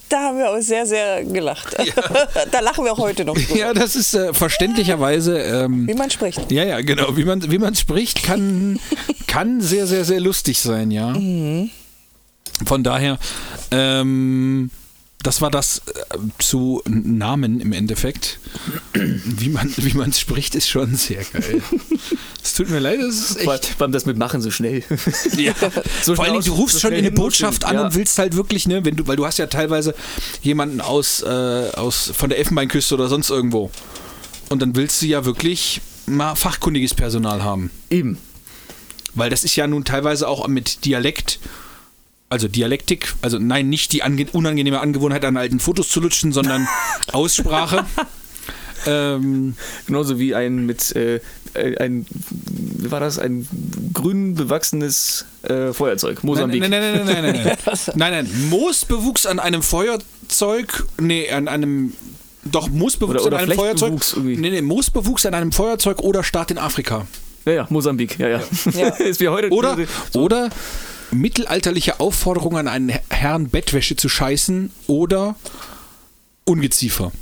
da 0.08 0.20
haben 0.20 0.38
wir 0.38 0.50
auch 0.50 0.60
sehr, 0.60 0.86
sehr 0.86 1.24
gelacht. 1.24 1.76
Da 2.50 2.60
lachen 2.60 2.84
wir 2.84 2.92
auch 2.92 2.98
heute 2.98 3.24
noch 3.24 3.34
drüber. 3.34 3.56
Ja, 3.56 3.74
das 3.74 3.96
ist 3.96 4.14
äh, 4.14 4.32
verständlicherweise. 4.32 5.38
Ähm, 5.38 5.86
Wie 5.88 5.94
man 5.94 6.10
spricht. 6.10 6.50
ja, 6.50 6.64
ja, 6.64 6.80
genau. 6.80 7.16
Wie 7.16 7.24
man, 7.24 7.50
wie 7.50 7.58
man 7.58 7.74
spricht, 7.74 8.22
kann, 8.22 8.78
kann 9.26 9.60
sehr, 9.60 9.86
sehr, 9.86 10.04
sehr 10.04 10.20
lustig 10.20 10.60
sein, 10.60 10.90
ja. 10.90 11.14
Von 12.64 12.82
daher, 12.82 13.18
ähm, 13.70 14.70
das 15.22 15.40
war 15.40 15.50
das 15.50 15.82
äh, 15.86 16.18
zu 16.38 16.82
Namen 16.86 17.60
im 17.60 17.72
Endeffekt. 17.72 18.38
Wie 18.92 19.48
man 19.48 19.72
wie 19.76 19.94
man 19.94 20.10
es 20.10 20.20
spricht, 20.20 20.54
ist 20.54 20.68
schon 20.68 20.94
sehr 20.94 21.24
geil. 21.24 21.60
Es 22.42 22.54
tut 22.54 22.70
mir 22.70 22.78
leid, 22.78 23.00
das 23.00 23.14
ist 23.14 23.42
vor, 23.42 23.54
echt. 23.54 23.66
vor 23.66 23.82
allem 23.82 23.92
das 23.92 24.06
mit 24.06 24.16
Machen 24.16 24.40
so 24.40 24.50
schnell. 24.50 24.82
Ja. 25.36 25.52
So 26.02 26.14
Vor 26.14 26.24
allen 26.24 26.34
Dingen, 26.34 26.44
schnell 26.44 26.54
du 26.54 26.60
rufst 26.60 26.76
so 26.76 26.80
schon 26.80 26.94
eine 26.94 27.10
Botschaft 27.10 27.64
an 27.64 27.74
ja. 27.74 27.84
und 27.84 27.94
willst 27.94 28.18
halt 28.18 28.36
wirklich, 28.36 28.66
ne, 28.66 28.84
wenn 28.84 28.96
du, 28.96 29.06
weil 29.06 29.16
du 29.16 29.26
hast 29.26 29.38
ja 29.38 29.46
teilweise 29.46 29.94
jemanden 30.42 30.80
aus, 30.80 31.22
äh, 31.22 31.26
aus 31.26 32.12
von 32.16 32.30
der 32.30 32.38
Elfenbeinküste 32.38 32.94
oder 32.94 33.08
sonst 33.08 33.30
irgendwo. 33.30 33.70
Und 34.48 34.62
dann 34.62 34.74
willst 34.76 35.02
du 35.02 35.06
ja 35.06 35.24
wirklich 35.24 35.80
mal 36.06 36.34
fachkundiges 36.34 36.94
Personal 36.94 37.42
haben. 37.42 37.70
Eben. 37.90 38.18
Weil 39.14 39.30
das 39.30 39.44
ist 39.44 39.56
ja 39.56 39.66
nun 39.66 39.84
teilweise 39.84 40.26
auch 40.26 40.46
mit 40.48 40.84
Dialekt, 40.84 41.38
also 42.30 42.48
Dialektik, 42.48 43.14
also 43.22 43.38
nein, 43.38 43.68
nicht 43.68 43.92
die 43.92 44.02
ange 44.02 44.26
unangenehme 44.32 44.80
Angewohnheit, 44.80 45.24
an 45.24 45.36
alten 45.36 45.60
Fotos 45.60 45.88
zu 45.88 46.00
lutschen, 46.00 46.32
sondern 46.32 46.68
Aussprache. 47.12 47.84
ähm, 48.86 49.54
Genauso 49.86 50.18
wie 50.18 50.34
ein 50.34 50.66
mit 50.66 50.94
äh, 50.94 51.20
ein, 51.54 52.06
wie 52.40 52.90
war 52.90 53.00
das? 53.00 53.18
Ein 53.18 53.48
grün 53.92 54.34
bewachsenes 54.34 55.24
äh, 55.42 55.72
Feuerzeug. 55.72 56.22
Mosambik. 56.22 56.60
Nein, 56.60 56.70
nein, 56.70 56.82
nein, 56.82 57.06
nein, 57.06 57.22
nein, 57.22 57.34
nein, 57.34 57.44
nein. 57.64 57.78
nein, 57.94 58.12
nein. 58.12 58.48
Moosbewuchs 58.50 59.26
an 59.26 59.38
einem 59.40 59.62
Feuerzeug, 59.62 60.86
nee, 61.00 61.30
an 61.30 61.48
einem, 61.48 61.94
doch 62.44 62.68
Moosbewuchs 62.68 63.22
Oder- 63.22 63.26
oder 63.26 63.38
an 63.38 63.44
einem 63.44 63.58
Feuerzeug. 63.58 63.94
Irgendwie. 64.14 64.36
Nee, 64.36 64.50
nee, 64.50 64.62
Moosbewuchs 64.62 65.26
an 65.26 65.34
einem 65.34 65.52
Feuerzeug 65.52 66.00
oder 66.00 66.22
Start 66.22 66.50
in 66.50 66.58
Afrika. 66.58 67.06
Ja, 67.44 67.52
ja, 67.52 67.66
Mosambik. 67.70 68.18
Ja, 68.18 68.28
ja. 68.28 68.42
Ja. 68.74 68.88
Ist 68.98 69.20
wie 69.20 69.28
heute. 69.28 69.50
Oder, 69.50 69.78
oder 70.14 70.50
mittelalterliche 71.10 72.00
Aufforderung 72.00 72.58
an 72.58 72.68
einen 72.68 72.92
Herrn 73.10 73.48
Bettwäsche 73.48 73.96
zu 73.96 74.08
scheißen 74.08 74.70
oder 74.86 75.34
Ungeziefer. 76.44 77.12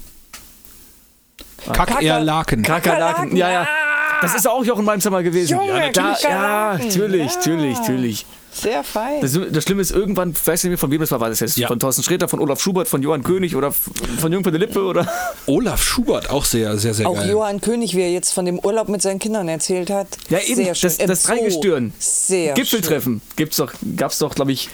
Kackerlaken. 1.73 2.63
Kakerlaken. 2.63 3.37
Ja, 3.37 3.51
ja. 3.51 3.69
Das 4.23 4.35
ist 4.35 4.49
auch 4.49 4.65
Jochen 4.65 4.85
Malmsheimer 4.85 5.23
gewesen. 5.23 5.59
Junge, 5.59 5.69
ja, 5.69 5.87
natürlich. 5.87 6.23
Ja, 6.23 6.79
natürlich, 6.79 7.31
Ja. 7.33 7.37
natürlich, 7.39 7.79
natürlich. 7.79 8.27
Sehr 8.61 8.83
fein. 8.85 9.21
Das, 9.21 9.39
das 9.51 9.65
Schlimme 9.65 9.83
ist, 9.83 9.91
irgendwann, 9.91 10.31
ich 10.31 10.47
weiß 10.47 10.65
nicht 10.65 10.71
mehr, 10.71 10.79
von 10.79 10.91
wem 10.91 11.01
das 11.01 11.11
war, 11.11 11.21
war 11.21 11.29
das 11.29 11.41
jetzt 11.41 11.57
Ja. 11.59 11.69
von 11.69 11.79
Thorsten 11.79 12.03
Sträter, 12.03 12.29
von 12.29 12.41
Olaf 12.41 12.61
Schubert, 12.61 12.89
von 12.89 13.03
Johann 13.03 13.23
König 13.23 13.55
oder 13.57 13.73
von 13.73 14.33
Jürgen 14.33 14.45
von 14.45 14.53
der 14.53 14.61
Lippe 14.61 14.83
oder. 14.85 15.07
Olaf 15.47 15.83
Schubert, 15.83 16.31
auch 16.31 16.45
sehr, 16.45 16.77
sehr, 16.79 16.95
sehr 16.95 17.09
Auch 17.09 17.15
geil. 17.17 17.31
Johann 17.31 17.61
König, 17.61 17.95
wie 17.95 18.01
er 18.03 18.11
jetzt 18.11 18.33
von 18.33 18.45
dem 18.45 18.59
Urlaub 18.59 18.89
mit 18.89 19.03
seinen 19.03 19.19
Kindern 19.19 19.49
erzählt 19.49 19.91
hat. 19.91 20.09
Ja, 20.31 20.39
eben, 20.39 20.57
Sehr 20.57 20.75
schön. 20.75 20.91
das, 20.99 21.07
das. 21.07 21.23
Dreigestirn. 21.25 21.93
Sehr 21.99 22.55
Gipfeltreffen. 22.55 23.21
Gibt's 23.37 23.57
doch, 23.59 23.73
gab's 23.97 24.19
doch, 24.19 24.35
glaube 24.35 24.53
ich, 24.53 24.69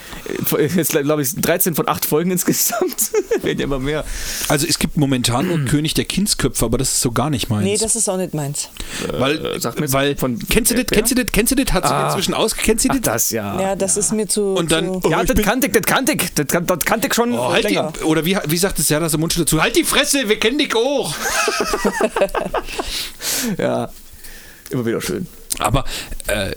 äh, 0.57 0.65
jetzt 0.75 0.91
glaube 0.91 1.21
ich 1.21 1.35
13 1.35 1.75
von 1.75 1.87
8 1.87 2.05
Folgen 2.05 2.31
insgesamt. 2.31 3.11
Werden 3.41 3.57
ja 3.59 3.65
immer 3.65 3.79
mehr. 3.79 4.03
Also 4.47 4.65
es 4.67 4.79
gibt 4.79 4.97
momentan 4.97 5.47
nur 5.47 5.59
König 5.65 5.93
der 5.93 6.05
Kindsköpfe, 6.05 6.65
aber 6.65 6.77
das 6.77 6.93
ist 6.93 7.01
so 7.01 7.11
gar 7.11 7.29
nicht 7.29 7.49
meins. 7.49 7.63
schön. 7.63 7.71
Nee, 7.73 7.77
das 7.77 7.95
ist 7.95 8.09
auch 8.09 8.17
nicht 8.17 8.33
meins. 8.33 8.69
weil, 9.11 9.45
äh, 9.45 9.59
sag 9.59 9.75
mir 9.75 9.81
jetzt 9.85 9.93
weil 9.93 10.15
von- 10.15 10.39
kennst 10.49 10.71
du 10.71 10.75
das, 10.75 10.85
kennst 10.87 11.11
du 11.11 11.15
das, 11.15 11.25
kennst 11.31 11.51
du 11.51 11.55
das, 11.55 11.73
hat 11.73 11.83
sich 11.83 11.91
Ah. 11.93 12.07
inzwischen 12.07 12.33
aus, 12.33 12.55
kennst 12.55 12.85
du 12.85 12.89
das? 12.89 13.01
das 13.01 13.29
ja. 13.31 13.59
Ja, 13.61 13.72
das 13.75 13.97
ist 13.97 14.11
mir 14.13 14.27
zu. 14.27 14.53
Und 14.53 14.71
dann- 14.71 15.01
zu 15.01 15.09
Ja, 15.09 15.21
ich 15.21 15.31
das 15.33 15.43
kannte 15.45 15.67
ich, 15.67 15.73
das 15.73 15.81
kannte 15.83 16.11
ich. 16.13 16.33
Das, 16.33 16.47
kan- 16.47 16.65
das 16.65 16.79
kannte 16.79 17.07
ich 17.07 17.13
schon 17.13 17.33
Oh, 17.33 17.51
halt 17.51 17.63
länger. 17.63 17.93
die, 17.99 18.03
oder 18.03 18.25
wie, 18.25 18.37
wie 18.47 18.57
sagt 18.57 18.79
es 18.79 18.89
ja 18.89 18.99
das 18.99 19.13
im 19.13 19.19
Mundschutz 19.19 19.45
dazu? 19.45 19.61
Halt 19.61 19.75
die 19.75 19.83
Fresse, 19.83 20.27
wir 20.29 20.39
kennen 20.39 20.57
dich 20.57 20.75
auch. 20.75 21.13
Ja, 23.57 23.89
immer 24.69 24.85
wieder 24.85 25.01
schön. 25.01 25.27
Aber 25.59 25.85
äh, 26.27 26.51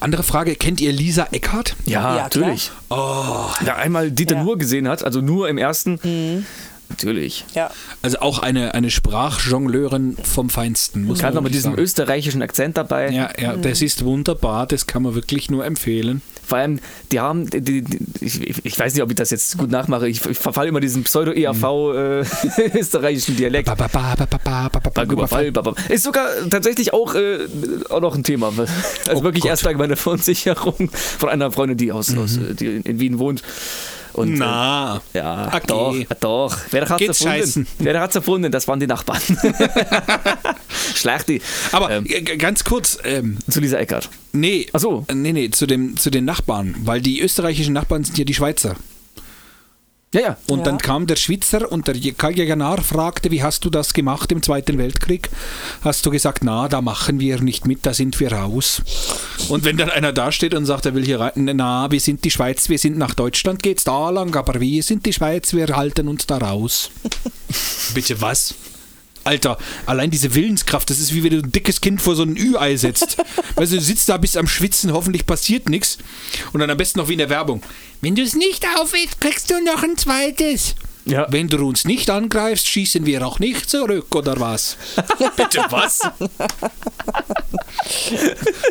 andere 0.00 0.22
Frage, 0.22 0.56
kennt 0.56 0.80
ihr 0.80 0.92
Lisa 0.92 1.28
Eckhardt? 1.30 1.76
Ja, 1.84 2.16
Ja, 2.16 2.22
natürlich. 2.24 2.70
Oh. 2.90 3.46
Wer 3.60 3.76
einmal 3.76 4.10
Dieter 4.10 4.36
Ja. 4.36 4.42
Nur 4.42 4.58
gesehen 4.58 4.88
hat, 4.88 5.04
also 5.04 5.20
nur 5.20 5.48
im 5.48 5.58
ersten, 5.58 6.44
natürlich. 6.88 7.44
Ja. 7.54 7.70
Also 8.02 8.18
auch 8.20 8.40
eine, 8.40 8.74
eine 8.74 8.90
Sprachjongleurin 8.90 10.16
vom 10.22 10.50
Feinsten. 10.50 11.04
Muss 11.04 11.20
Gerade 11.20 11.36
noch 11.36 11.42
mit 11.42 11.54
diesem 11.54 11.72
sagen. 11.72 11.82
österreichischen 11.82 12.42
Akzent 12.42 12.76
dabei. 12.76 13.10
Ja, 13.10 13.30
ja, 13.38 13.56
das 13.56 13.80
ist 13.80 14.04
wunderbar, 14.04 14.66
das 14.66 14.86
kann 14.88 15.02
man 15.04 15.14
wirklich 15.14 15.48
nur 15.50 15.64
empfehlen. 15.64 16.20
Vor 16.44 16.58
allem, 16.58 16.80
die 17.10 17.20
haben, 17.20 17.48
die, 17.48 17.82
die, 17.82 17.98
ich, 18.20 18.64
ich, 18.64 18.78
weiß 18.78 18.94
nicht, 18.94 19.02
ob 19.02 19.10
ich 19.10 19.16
das 19.16 19.30
jetzt 19.30 19.56
gut 19.58 19.70
nachmache, 19.70 20.08
ich, 20.08 20.24
ich 20.26 20.38
verfalle 20.38 20.68
immer 20.68 20.80
diesen 20.80 21.04
Pseudo-EAV-österreichischen 21.04 23.34
mhm. 23.34 23.36
äh, 23.36 23.40
Dialekt. 23.42 23.68
Ist 25.88 26.04
sogar 26.04 26.28
tatsächlich 26.50 26.92
auch, 26.92 27.14
äh, 27.14 27.38
auch 27.88 28.00
noch 28.00 28.14
ein 28.14 28.24
Thema. 28.24 28.52
Also 29.08 29.20
oh 29.20 29.22
wirklich 29.22 29.42
Gott. 29.42 29.50
erst 29.50 29.64
bei 29.64 29.74
meiner 29.74 29.96
Verunsicherung 29.96 30.90
von 31.18 31.28
einer 31.28 31.50
Freundin, 31.50 31.78
die, 31.78 31.92
aus, 31.92 32.10
mhm. 32.10 32.18
aus 32.18 32.36
äh, 32.36 32.54
die 32.54 32.76
in 32.76 33.00
Wien 33.00 33.18
wohnt. 33.18 33.42
Und, 34.14 34.34
Na. 34.34 35.00
Äh, 35.14 35.18
ja, 35.18 35.46
Okay. 35.54 35.66
doch, 35.66 35.94
doch. 36.20 36.58
Wer 36.70 36.88
hat's 36.88 36.98
Geht's 36.98 37.20
erfunden? 37.20 37.40
scheißen? 37.40 37.66
Wer 37.78 38.00
hat's 38.00 38.14
erfunden? 38.14 38.52
Das 38.52 38.68
waren 38.68 38.78
die 38.80 38.86
Nachbarn. 38.86 39.20
Schlechte. 40.94 41.40
Aber 41.72 41.90
ähm, 41.90 42.04
äh, 42.06 42.20
ganz 42.36 42.64
kurz, 42.64 42.98
ähm, 43.04 43.38
zu 43.48 43.60
Lisa 43.60 43.78
Eckert. 43.78 44.08
nee, 44.32 44.66
Ach 44.72 44.80
so. 44.80 45.04
nee, 45.12 45.32
nee, 45.32 45.50
zu, 45.50 45.66
dem, 45.66 45.96
zu 45.96 46.10
den 46.10 46.24
Nachbarn, 46.24 46.74
weil 46.80 47.00
die 47.00 47.20
österreichischen 47.20 47.72
Nachbarn 47.72 48.04
sind 48.04 48.18
ja 48.18 48.24
die 48.24 48.34
Schweizer. 48.34 48.76
Ja, 50.14 50.20
ja. 50.20 50.36
Und 50.46 50.58
Ja. 50.58 50.64
dann 50.66 50.78
kam 50.78 51.06
der 51.06 51.16
Schweizer 51.16 51.72
und 51.72 51.88
der 51.88 51.94
Kajaganar 51.94 52.82
fragte, 52.82 53.30
wie 53.30 53.42
hast 53.42 53.64
du 53.64 53.70
das 53.70 53.94
gemacht 53.94 54.30
im 54.30 54.42
Zweiten 54.42 54.76
Weltkrieg? 54.76 55.30
Hast 55.82 56.04
du 56.04 56.10
gesagt, 56.10 56.44
na, 56.44 56.68
da 56.68 56.82
machen 56.82 57.18
wir 57.18 57.40
nicht 57.40 57.66
mit, 57.66 57.86
da 57.86 57.94
sind 57.94 58.20
wir 58.20 58.32
raus. 58.32 58.82
Und 59.48 59.64
wenn 59.64 59.78
dann 59.78 59.88
einer 59.90 60.12
da 60.12 60.30
steht 60.30 60.52
und 60.54 60.66
sagt, 60.66 60.84
er 60.86 60.94
will 60.94 61.04
hier 61.04 61.18
rein, 61.20 61.32
na, 61.54 61.90
wir 61.90 62.00
sind 62.00 62.24
die 62.24 62.30
Schweiz, 62.30 62.68
wir 62.68 62.78
sind 62.78 62.98
nach 62.98 63.14
Deutschland, 63.14 63.62
geht's 63.62 63.84
da 63.84 64.10
lang, 64.10 64.36
aber 64.36 64.60
wir 64.60 64.82
sind 64.82 65.06
die 65.06 65.12
Schweiz, 65.14 65.54
wir 65.54 65.68
halten 65.76 66.08
uns 66.08 66.26
da 66.26 66.36
raus. 66.38 66.90
Bitte 67.94 68.20
was? 68.20 68.54
Alter, 69.24 69.56
allein 69.86 70.10
diese 70.10 70.34
Willenskraft, 70.34 70.90
das 70.90 70.98
ist 70.98 71.14
wie 71.14 71.22
wenn 71.22 71.30
du 71.30 71.38
ein 71.38 71.52
dickes 71.52 71.80
Kind 71.80 72.02
vor 72.02 72.16
so 72.16 72.22
ein 72.24 72.36
Ü-Ei 72.36 72.76
setzt. 72.76 73.16
weißt 73.56 73.72
du, 73.72 73.76
du 73.76 73.82
sitzt 73.82 74.08
da, 74.08 74.16
bist 74.16 74.36
am 74.36 74.48
Schwitzen, 74.48 74.92
hoffentlich 74.92 75.26
passiert 75.26 75.68
nichts. 75.68 75.98
Und 76.52 76.60
dann 76.60 76.70
am 76.70 76.76
besten 76.76 76.98
noch 76.98 77.08
wie 77.08 77.12
in 77.12 77.18
der 77.18 77.30
Werbung. 77.30 77.62
Wenn 78.00 78.14
du 78.14 78.22
es 78.22 78.34
nicht 78.34 78.64
aufisst, 78.78 79.20
kriegst 79.20 79.50
du 79.50 79.54
noch 79.64 79.82
ein 79.82 79.96
zweites. 79.96 80.74
Ja. 81.04 81.26
Wenn 81.30 81.48
du 81.48 81.66
uns 81.66 81.84
nicht 81.84 82.10
angreifst, 82.10 82.68
schießen 82.68 83.06
wir 83.06 83.26
auch 83.26 83.40
nicht 83.40 83.68
zurück, 83.68 84.14
oder 84.14 84.38
was? 84.38 84.76
Bitte 85.36 85.64
was? 85.70 85.98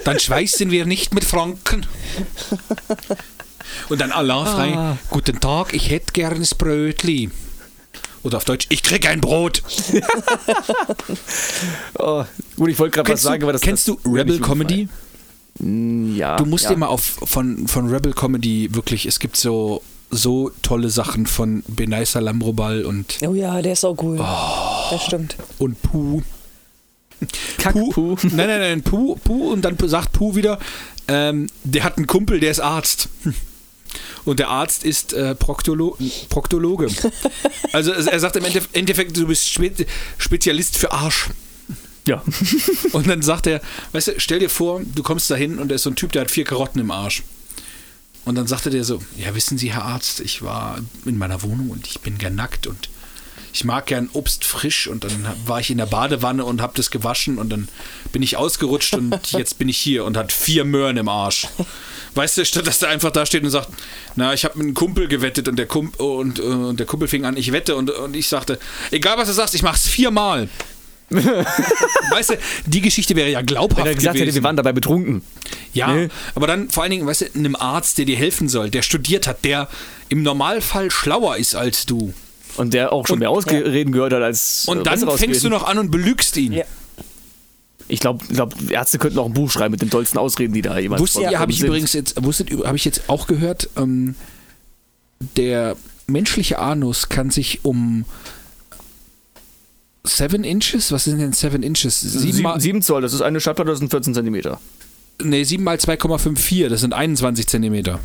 Dann 0.06 0.20
schweißen 0.20 0.72
wir 0.72 0.86
nicht 0.86 1.14
mit 1.14 1.26
Franken. 1.26 1.86
Und 3.90 4.02
dann 4.02 4.12
Allah 4.12 4.46
frei, 4.46 4.74
Ah. 4.76 4.98
guten 5.10 5.40
Tag, 5.40 5.74
ich 5.74 5.90
hätte 5.90 6.12
gern 6.14 6.40
das 6.40 6.56
Brötli. 6.56 7.30
Oder 8.24 8.38
auf 8.38 8.46
Deutsch, 8.46 8.68
ich 8.70 8.84
krieg 8.84 9.08
ein 9.08 9.22
Brot. 9.22 9.64
Oh, 11.98 12.24
gut, 12.56 12.70
ich 12.70 12.80
wollte 12.80 12.96
gerade 12.96 13.12
was 13.12 13.22
sagen, 13.22 13.42
du, 13.42 13.46
aber 13.46 13.54
das 13.54 13.62
kennst 13.62 13.88
du 13.88 14.00
das 14.04 14.14
Rebel 14.14 14.40
Comedy? 14.40 14.88
Mm, 15.60 16.16
Ja. 16.16 16.38
Du 16.38 16.46
musst 16.46 16.66
ja. 16.66 16.72
dir 16.72 16.78
mal 16.78 16.88
auf 16.88 17.02
von, 17.04 17.68
von 17.68 17.88
Rebel 17.90 18.14
Comedy 18.14 18.74
wirklich, 18.74 19.06
es 19.06 19.20
gibt 19.20 19.38
so, 19.38 19.82
so 20.10 20.52
tolle 20.62 20.90
Sachen 20.90 21.26
von 21.26 21.64
Benay 21.68 22.06
Salamrobal 22.06 22.86
und, 22.86 23.18
Oh 23.26 23.34
ja, 23.34 23.62
der 23.62 23.74
ist 23.74 23.86
auch 23.86 23.98
cool. 24.02 24.18
Das 24.18 25.04
stimmt. 25.06 25.36
und 25.60 25.82
Puh. 25.82 26.22
Kackpuh. 27.60 28.16
Nein, 28.24 28.48
nein, 28.48 28.60
nein, 28.60 28.82
Puh, 28.82 29.16
Puh 29.24 29.52
und 29.52 29.62
dann 29.64 29.78
sagt 29.88 30.14
Puh 30.14 30.34
wieder, 30.36 30.58
ähm, 31.08 31.48
der 31.64 31.84
hat 31.84 31.98
einen 31.98 32.08
Kumpel, 32.08 32.40
der 32.40 32.50
ist 32.52 32.60
Arzt. 32.60 33.10
Und 34.26 34.40
der 34.40 34.50
Arzt 34.50 34.84
ist 34.84 35.14
äh, 35.14 35.36
Proktolo 35.36 35.98
Proktologe. 36.30 36.88
Also 37.74 37.92
er 37.92 38.20
sagt 38.20 38.36
im 38.36 38.44
Endeffekt, 38.74 39.16
du 39.16 39.28
bist 39.28 39.50
Spe 39.50 39.72
Spezialist 40.18 40.78
für 40.78 40.92
Arsch. 40.92 41.30
Ja. 42.06 42.22
Und 42.92 43.08
dann 43.08 43.22
sagt 43.22 43.48
er, 43.48 43.62
weißt 43.94 44.08
du, 44.10 44.14
stell 44.18 44.40
dir 44.40 44.50
vor, 44.50 44.82
du 44.84 45.04
kommst 45.04 45.30
da 45.32 45.36
hin 45.36 45.58
und 45.60 45.70
da 45.70 45.76
ist 45.76 45.84
so 45.84 45.90
ein 45.90 45.96
Typ, 45.96 46.12
der 46.12 46.24
hat 46.24 46.32
vier 46.32 46.44
Karotten 46.44 46.82
im 46.82 46.92
Arsch. 46.92 47.24
Und 48.26 48.36
dann 48.36 48.48
sagte 48.48 48.70
der 48.70 48.84
so, 48.84 49.02
ja, 49.18 49.34
wissen 49.36 49.58
Sie, 49.58 49.72
Herr 49.72 49.86
Arzt, 49.86 50.20
ich 50.20 50.42
war 50.42 50.80
in 51.06 51.18
meiner 51.18 51.42
Wohnung 51.44 51.70
und 51.70 51.88
ich 51.88 52.02
bin 52.02 52.18
gern 52.18 52.36
nackt 52.36 52.68
und 52.68 52.90
ich 53.54 53.64
mag 53.64 53.86
gern 53.88 54.10
Obst 54.14 54.46
frisch 54.46 54.88
und 54.88 55.04
dann 55.04 55.26
war 55.46 55.60
ich 55.60 55.70
in 55.72 55.78
der 55.78 55.86
Badewanne 55.86 56.46
und 56.46 56.62
habe 56.62 56.74
das 56.76 56.90
gewaschen 56.92 57.38
und 57.38 57.50
dann 57.50 57.68
bin 58.12 58.24
ich 58.24 58.38
ausgerutscht 58.38 58.94
und 58.96 59.20
jetzt 59.32 59.58
bin 59.60 59.68
ich 59.70 59.78
hier 59.78 60.06
und 60.06 60.18
hat 60.18 60.32
vier 60.32 60.64
Möhren 60.66 60.98
im 60.98 61.10
Arsch. 61.10 61.48
Weißt 62.16 62.38
du, 62.38 62.46
statt 62.46 62.68
dass 62.68 62.80
der 62.80 62.90
einfach 62.90 63.12
da 63.12 63.26
steht 63.26 63.44
und 63.44 63.50
sagt, 63.50 63.70
na, 64.16 64.34
ich 64.34 64.44
habe 64.46 64.58
mit 64.58 64.66
einem 64.68 64.74
Kumpel 64.74 65.08
gewettet 65.08 65.48
und 65.48 65.56
der, 65.58 65.66
Kump 65.66 66.00
und, 66.00 66.40
äh, 66.40 66.42
und 66.44 66.80
der 66.80 66.86
Kumpel 66.86 67.08
fing 67.08 67.26
an, 67.26 67.38
ich 67.38 67.52
wette 67.52 67.76
und, 67.76 67.90
und 67.90 68.16
ich 68.16 68.28
sagte, 68.28 68.60
egal 68.92 69.18
was 69.18 69.28
du 69.28 69.34
sagst, 69.34 69.56
ich 69.56 69.64
mach's 69.64 69.88
viermal. 69.88 70.50
weißt 71.12 72.30
du, 72.32 72.38
die 72.68 72.80
Geschichte 72.82 73.16
wäre 73.18 73.30
ja 73.30 73.42
glaubhaft 73.42 73.82
Wenn 73.82 73.88
er 73.88 73.96
gesagt 73.96 74.14
gewesen. 74.16 74.28
hätte, 74.28 74.36
wir 74.36 74.44
waren 74.44 74.56
dabei 74.56 74.72
betrunken. 74.72 75.22
Ja, 75.74 75.92
Nee. 75.94 76.08
aber 76.36 76.48
dann 76.48 76.70
vor 76.70 76.84
allen 76.84 76.92
Dingen, 76.92 77.06
weißt 77.06 77.22
du, 77.22 77.26
einem 77.36 77.56
Arzt, 77.58 77.98
der 77.98 78.06
dir 78.06 78.16
helfen 78.16 78.48
soll, 78.48 78.70
der 78.70 78.82
studiert 78.82 79.28
hat, 79.28 79.44
der 79.44 79.68
im 80.10 80.24
Normalfall 80.24 80.90
schlauer 80.90 81.36
ist 81.38 81.56
als 81.56 81.86
du. 81.86 82.14
Und 82.58 82.74
der 82.74 82.92
auch 82.94 83.08
schon 83.08 83.16
Und- 83.16 83.20
mehr 83.20 83.30
Ausreden 83.30 83.92
gehört 83.92 84.14
hat 84.14 84.22
als. 84.22 84.66
Und 84.68 84.80
äh, 84.80 84.84
dann 84.84 85.10
fängst 85.18 85.44
du 85.44 85.50
noch 85.50 85.64
an 85.64 85.78
und 85.78 85.92
belügst 85.92 86.36
ihn. 86.38 86.54
Ja. 86.54 86.64
Ich 87.88 88.00
glaube, 88.00 88.24
glaub, 88.28 88.54
Ärzte 88.72 89.00
könnten 89.00 89.20
auch 89.20 89.26
ein 89.26 89.34
Buch 89.34 89.52
schreiben 89.52 89.72
mit 89.72 89.82
den 89.82 89.90
tollsten 89.90 90.18
Ausreden, 90.18 90.54
die 90.54 90.62
da 90.62 90.78
jemals 90.80 91.02
Wusstet 91.02 91.24
ihr, 91.24 91.40
habe 91.40 91.52
ich 91.52 91.58
sind. 91.60 91.68
übrigens 91.68 91.92
jetzt, 91.94 92.24
wusstet, 92.24 92.50
habe 92.66 92.78
ich 92.78 92.86
jetzt 92.86 93.10
auch 93.10 93.28
gehört, 93.28 93.70
ähm, 93.76 94.16
der 95.36 95.76
menschliche 96.08 96.60
Anus 96.60 97.10
kann 97.10 97.32
sich 97.32 97.60
um 97.64 98.06
7 100.04 100.44
Inches, 100.44 100.92
was 100.92 101.04
sind 101.04 101.20
denn 101.20 101.34
7 101.34 101.62
Inches? 101.64 102.02
7 102.02 102.42
mal, 102.42 102.54
7, 102.60 102.62
7 102.62 102.82
Zoll, 102.82 103.02
das 103.02 103.14
ist 103.14 103.22
eine 103.22 103.40
Schallplatte, 103.40 103.70
das 103.72 103.80
sind 103.80 103.90
14 103.92 104.14
Zentimeter. 104.14 104.60
nee, 105.22 105.44
7 105.44 105.64
mal 105.64 105.78
2,54, 105.78 106.70
das 106.70 106.82
sind 106.82 106.94
21 106.94 107.48
Zentimeter. 107.48 108.00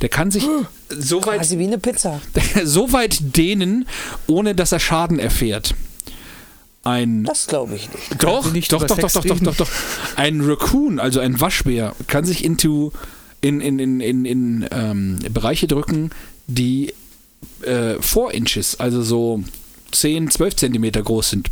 Der 0.00 0.08
kann 0.08 0.30
sich 0.30 0.44
so 0.88 1.24
weit 1.24 1.38
Quasi 1.38 1.58
wie 1.58 1.64
eine 1.64 1.78
Pizza. 1.78 2.20
so 2.64 2.92
weit 2.92 3.36
dehnen, 3.36 3.86
ohne 4.26 4.54
dass 4.54 4.72
er 4.72 4.80
Schaden 4.80 5.18
erfährt. 5.18 5.74
Ein 6.82 7.24
Das 7.24 7.48
glaube 7.48 7.74
ich 7.74 7.92
nicht. 7.92 8.22
doch, 8.22 8.52
nicht 8.52 8.72
doch, 8.72 8.86
doch, 8.86 8.96
doch, 8.96 9.10
doch, 9.10 9.24
doch, 9.24 9.40
doch, 9.40 9.56
doch. 9.56 9.68
Ein 10.14 10.40
Raccoon, 10.40 11.00
also 11.00 11.18
ein 11.18 11.40
Waschbär, 11.40 11.94
kann 12.06 12.24
sich 12.24 12.44
into 12.44 12.92
in, 13.40 13.60
in, 13.60 13.78
in, 13.78 14.00
in, 14.00 14.24
in 14.24 14.68
ähm, 14.70 15.18
Bereiche 15.30 15.66
drücken, 15.66 16.10
die 16.46 16.94
äh, 17.62 18.00
4 18.00 18.30
Inches, 18.32 18.78
also 18.78 19.02
so 19.02 19.42
10, 19.92 20.30
12 20.30 20.56
Zentimeter 20.56 21.02
groß 21.02 21.30
sind. 21.30 21.50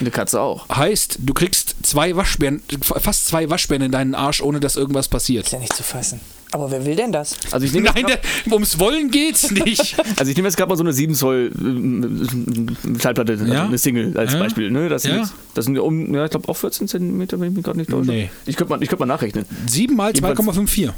Eine 0.00 0.10
Katze 0.10 0.40
auch. 0.40 0.68
Heißt, 0.68 1.18
du 1.20 1.34
kriegst 1.34 1.76
zwei 1.82 2.16
Waschbären, 2.16 2.62
fast 2.82 3.26
zwei 3.26 3.48
Waschbären 3.48 3.82
in 3.82 3.92
deinen 3.92 4.14
Arsch, 4.14 4.40
ohne 4.40 4.60
dass 4.60 4.76
irgendwas 4.76 5.08
passiert. 5.08 5.46
Ist 5.46 5.52
ja 5.52 5.58
nicht 5.58 5.74
zu 5.74 5.82
fassen. 5.82 6.20
Aber 6.52 6.70
wer 6.70 6.86
will 6.86 6.94
denn 6.96 7.10
das? 7.12 7.36
Also 7.50 7.66
ich 7.66 7.72
nehme 7.72 7.86
Nein, 7.86 8.04
jetzt, 8.08 8.20
der, 8.46 8.52
ums 8.52 8.78
Wollen 8.78 9.10
geht's 9.10 9.50
nicht. 9.50 9.96
grad- 9.96 10.06
also 10.18 10.30
ich 10.30 10.36
nehme 10.36 10.48
jetzt 10.48 10.56
gerade 10.56 10.68
mal 10.68 10.76
so 10.76 10.84
eine 10.84 10.92
7 10.92 11.14
Zoll 11.14 11.50
äh, 11.52 12.98
Schallplatte, 13.00 13.32
also 13.32 13.44
Ja? 13.46 13.64
eine 13.64 13.78
Single 13.78 14.16
als 14.16 14.32
Ja? 14.32 14.38
Beispiel. 14.38 14.70
Ne? 14.70 14.88
Das, 14.88 15.02
sind 15.02 15.12
Ja. 15.12 15.18
jetzt, 15.22 15.32
das 15.54 15.64
sind 15.64 15.76
um, 15.78 16.14
ja, 16.14 16.24
ich 16.24 16.30
glaube 16.30 16.48
auch 16.48 16.56
14 16.56 16.86
Zentimeter, 16.88 17.38
wenn 17.40 17.50
ich 17.50 17.54
mich 17.56 17.64
gerade 17.64 17.78
nicht 17.78 17.90
täusche. 17.90 18.10
Nee. 18.10 18.30
Ich 18.46 18.56
könnte 18.56 18.70
mal, 18.72 18.82
ich 18.82 18.88
könnt 18.88 19.00
mal 19.00 19.06
nachrechnen. 19.06 19.44
7 19.66 19.94
mal 19.96 20.12
Jedenfalls- 20.14 20.38
2,54. 20.38 20.92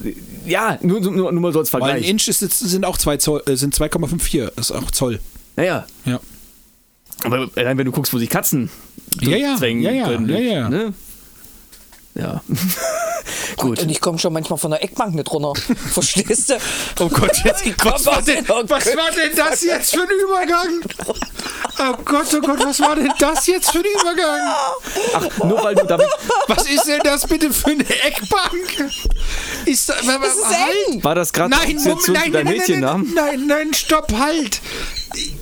Ja, 0.47 0.79
nur, 0.83 1.01
nur, 1.01 1.33
nur 1.33 1.41
mal 1.41 1.53
so 1.53 1.61
als 1.61 1.73
Weil 1.73 1.83
ein 1.83 1.89
Vergleich. 1.89 2.11
Inch 2.11 2.29
ist, 2.29 2.41
sind 2.41 2.85
auch 2.85 2.99
zwei 2.99 3.17
Zoll, 3.17 3.43
äh, 3.47 3.57
sind 3.57 3.75
2,54, 3.75 4.51
ist 4.59 4.71
auch 4.73 4.91
Zoll. 4.91 5.19
Naja, 5.57 5.87
Ja. 6.05 6.21
aber 7.25 7.49
allein 7.57 7.79
wenn 7.79 7.87
du 7.87 7.93
guckst, 7.93 8.13
wo 8.13 8.19
sich 8.19 8.29
Katzen 8.31 8.71
Ja, 9.23 9.37
ja, 9.37 9.57
zwängen 9.57 9.83
ja, 9.83 9.91
ja, 9.93 10.07
können. 10.09 10.29
ja, 10.29 10.39
ja. 10.39 10.69
Ne? 10.69 10.93
Ja. 12.19 12.43
Gut. 13.57 13.81
Und 13.81 13.91
ich 13.91 14.01
komme 14.01 14.19
schon 14.19 14.33
manchmal 14.33 14.59
von 14.59 14.71
der 14.71 14.83
Eckbank 14.83 15.15
nicht 15.15 15.31
runter. 15.31 15.53
Verstehst 15.93 16.51
du? 16.51 16.55
Oh 17.01 17.09
Gott, 17.09 17.37
jetzt, 17.45 17.65
was, 17.85 18.07
war 18.07 18.19
Was 18.19 18.25
denn, 18.25 18.49
was 18.49 18.69
war 18.69 19.11
denn 19.13 19.37
das 19.37 19.63
jetzt 19.63 19.95
für 19.95 20.03
ein 20.03 20.09
Übergang? 20.25 20.81
Oh 21.79 21.95
Gott, 22.05 22.27
oh 22.35 22.41
Gott, 22.41 22.65
was 22.65 22.81
war 22.81 22.97
denn 22.97 23.13
das 23.19 23.47
jetzt 23.47 23.71
für 23.71 23.79
ein 23.79 23.85
Übergang? 23.85 24.41
Ach, 25.15 25.45
nur 25.45 25.63
weil 25.63 25.75
du 25.75 25.85
damit. 25.87 26.07
Was 26.49 26.69
ist 26.69 26.87
denn 26.87 27.01
das 27.05 27.27
bitte 27.27 27.53
für 27.53 27.71
eine 27.71 27.85
Eckbank? 27.89 28.91
Ist 29.65 29.89
da, 29.89 29.95
Das 29.95 30.35
ist 30.35 30.91
eng. 30.91 31.05
War 31.05 31.15
das 31.15 31.33
gerade 31.33 31.51
Nein, 31.51 31.77
Moment, 31.77 32.09
nein, 32.09 32.33
nein, 32.33 32.63
nein, 32.81 33.07
nein, 33.15 33.47
nein, 33.47 33.75
stopp, 33.75 34.13
halt. 34.13 34.61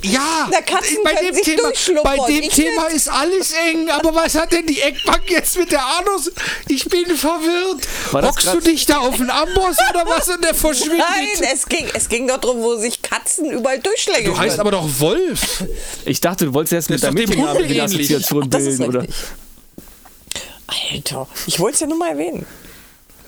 Ja, 0.03 0.49
Na, 0.51 0.61
Katzen 0.61 0.99
bei 1.03 1.14
dem 1.14 1.35
sich 1.35 1.43
Thema, 1.45 1.71
bei 2.05 2.17
dem 2.29 2.43
ich 2.45 2.49
Thema 2.51 2.85
nicht. 2.85 2.97
ist 2.97 3.09
alles 3.09 3.53
eng, 3.53 3.89
aber 3.91 4.14
was 4.14 4.35
hat 4.37 4.53
denn 4.53 4.67
die 4.67 4.81
Eckbank 4.81 5.29
jetzt 5.29 5.59
mit 5.59 5.73
der 5.73 5.83
Anus? 5.85 6.31
Ich 6.69 6.85
bin 6.85 7.05
verwirrt. 7.17 7.87
Hockst 8.12 8.55
du 8.55 8.61
dich 8.61 8.87
da 8.87 8.99
auf 8.99 9.17
den 9.17 9.29
Amboss 9.31 9.77
oder 9.91 10.05
was 10.07 10.29
und 10.29 10.45
der 10.45 10.55
verschwindet? 10.55 10.99
Nein, 10.99 11.49
es 11.53 11.67
ging, 11.67 11.87
es 11.95 12.09
ging 12.09 12.29
doch 12.29 12.39
darum, 12.39 12.62
wo 12.62 12.77
sich 12.77 13.03
Katzen 13.03 13.51
überall 13.51 13.81
durchschlägen 13.81 14.33
Du 14.33 14.39
heißt 14.39 14.57
können. 14.57 14.61
aber 14.61 14.71
doch 14.71 14.89
Wolf. 15.01 15.64
Ich 16.05 16.21
dachte, 16.21 16.45
du 16.47 16.55
wolltest 16.55 16.73
jetzt 16.73 16.91
mit 16.91 17.03
deinem 17.03 17.14
Mädchennamen 17.14 17.67
die. 17.67 17.81
Assoziation 17.81 18.49
bilden, 18.49 18.85
oder? 18.85 19.05
Alter, 20.93 21.29
ich 21.47 21.59
wollte 21.61 21.75
es 21.75 21.81
ja 21.81 21.87
nur 21.87 21.99
mal 21.99 22.11
erwähnen. 22.11 22.47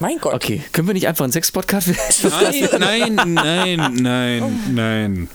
Mein 0.01 0.19
Gott. 0.19 0.35
Okay, 0.35 0.63
können 0.73 0.87
wir 0.87 0.95
nicht 0.95 1.09
einfach 1.09 1.25
einen 1.25 1.33
Sex-Podcast 1.33 1.89
Nein, 2.23 2.69
nein, 2.79 3.35
nein, 3.35 3.95
nein, 3.95 4.65
nein. 4.73 5.29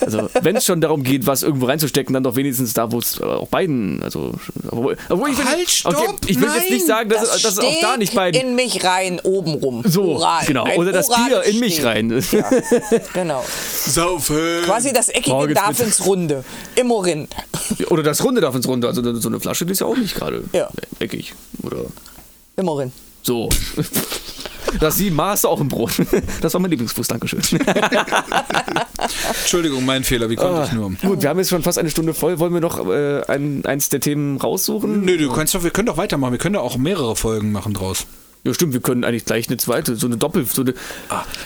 Also, 0.00 0.28
wenn 0.42 0.56
es 0.56 0.64
schon 0.64 0.80
darum 0.80 1.02
geht, 1.02 1.26
was 1.26 1.42
irgendwo 1.42 1.66
reinzustecken, 1.66 2.12
dann 2.14 2.22
doch 2.22 2.36
wenigstens 2.36 2.74
da, 2.74 2.90
wo 2.92 2.98
es 2.98 3.20
äh, 3.20 3.24
auch 3.24 3.48
beiden, 3.48 4.02
also, 4.02 4.32
obwohl, 4.70 4.96
obwohl 5.08 5.30
ich 5.30 5.38
will, 5.38 5.44
Halt, 5.44 5.70
stopp, 5.70 5.94
okay, 5.96 6.16
ich 6.26 6.36
will 6.40 6.48
jetzt 6.48 6.56
nein, 6.64 6.72
nicht 6.72 6.86
sagen, 6.86 7.10
dass, 7.10 7.42
dass 7.42 7.44
es 7.44 7.58
auch 7.58 7.80
da 7.80 7.96
nicht 7.96 8.14
beiden. 8.14 8.40
in 8.40 8.54
mich 8.54 8.84
rein, 8.84 9.20
oben 9.22 9.54
rum. 9.54 9.82
so, 9.86 10.02
Oral. 10.16 10.44
genau. 10.46 10.64
Ein 10.64 10.78
Oder 10.78 10.92
das 10.92 11.08
Bier 11.08 11.42
in 11.44 11.60
mich 11.60 11.84
rein. 11.84 12.22
Ja, 12.32 12.50
genau. 13.12 13.44
Saufen. 13.86 14.62
Quasi 14.64 14.92
das 14.92 15.08
Eckige 15.08 15.30
Morgens 15.30 15.54
darf 15.54 15.80
ins 15.80 16.04
Runde. 16.06 16.44
Immer 16.74 17.04
rin. 17.04 17.28
Oder 17.90 18.02
das 18.02 18.22
Runde 18.24 18.40
darf 18.40 18.54
ins 18.54 18.66
Runde. 18.68 18.86
Also 18.88 19.02
so 19.20 19.28
eine 19.28 19.40
Flasche, 19.40 19.64
die 19.66 19.72
ist 19.72 19.80
ja 19.80 19.86
auch 19.86 19.96
nicht 19.96 20.14
gerade 20.14 20.42
Ja. 20.52 20.68
eckig. 20.98 21.34
Oder 21.62 21.78
Immer 22.56 22.78
rin. 22.78 22.92
so. 23.22 23.48
Das 24.80 24.96
sie 24.96 25.10
Maß 25.10 25.44
auch 25.44 25.60
im 25.60 25.68
Brot. 25.68 25.92
Das 26.40 26.52
war 26.54 26.60
mein 26.60 26.70
Lieblingsfuß, 26.70 27.08
Dankeschön. 27.08 27.40
Entschuldigung, 29.40 29.84
mein 29.84 30.04
Fehler, 30.04 30.28
wie 30.30 30.36
konnte 30.36 30.64
ich 30.66 30.72
nur? 30.72 30.90
Gut, 31.02 31.22
wir 31.22 31.28
haben 31.28 31.38
jetzt 31.38 31.50
schon 31.50 31.62
fast 31.62 31.78
eine 31.78 31.90
Stunde 31.90 32.14
voll. 32.14 32.38
Wollen 32.38 32.52
wir 32.52 32.60
noch 32.60 32.86
äh, 32.88 33.22
ein, 33.26 33.64
eins 33.64 33.88
der 33.88 34.00
Themen 34.00 34.38
raussuchen? 34.38 35.04
Nö, 35.04 35.16
du 35.16 35.32
kannst 35.32 35.54
doch, 35.54 35.62
wir 35.64 35.70
können 35.70 35.86
doch 35.86 35.96
weitermachen. 35.96 36.32
Wir 36.32 36.38
können 36.38 36.54
doch 36.54 36.62
auch 36.62 36.76
mehrere 36.76 37.16
Folgen 37.16 37.52
machen 37.52 37.74
draus. 37.74 38.06
Ja, 38.44 38.52
stimmt, 38.52 38.74
wir 38.74 38.80
können 38.80 39.04
eigentlich 39.04 39.24
gleich 39.24 39.48
eine 39.48 39.56
zweite, 39.56 39.96
so 39.96 40.06
eine 40.06 40.18
Doppel, 40.18 40.44
so 40.44 40.60
eine, 40.62 40.74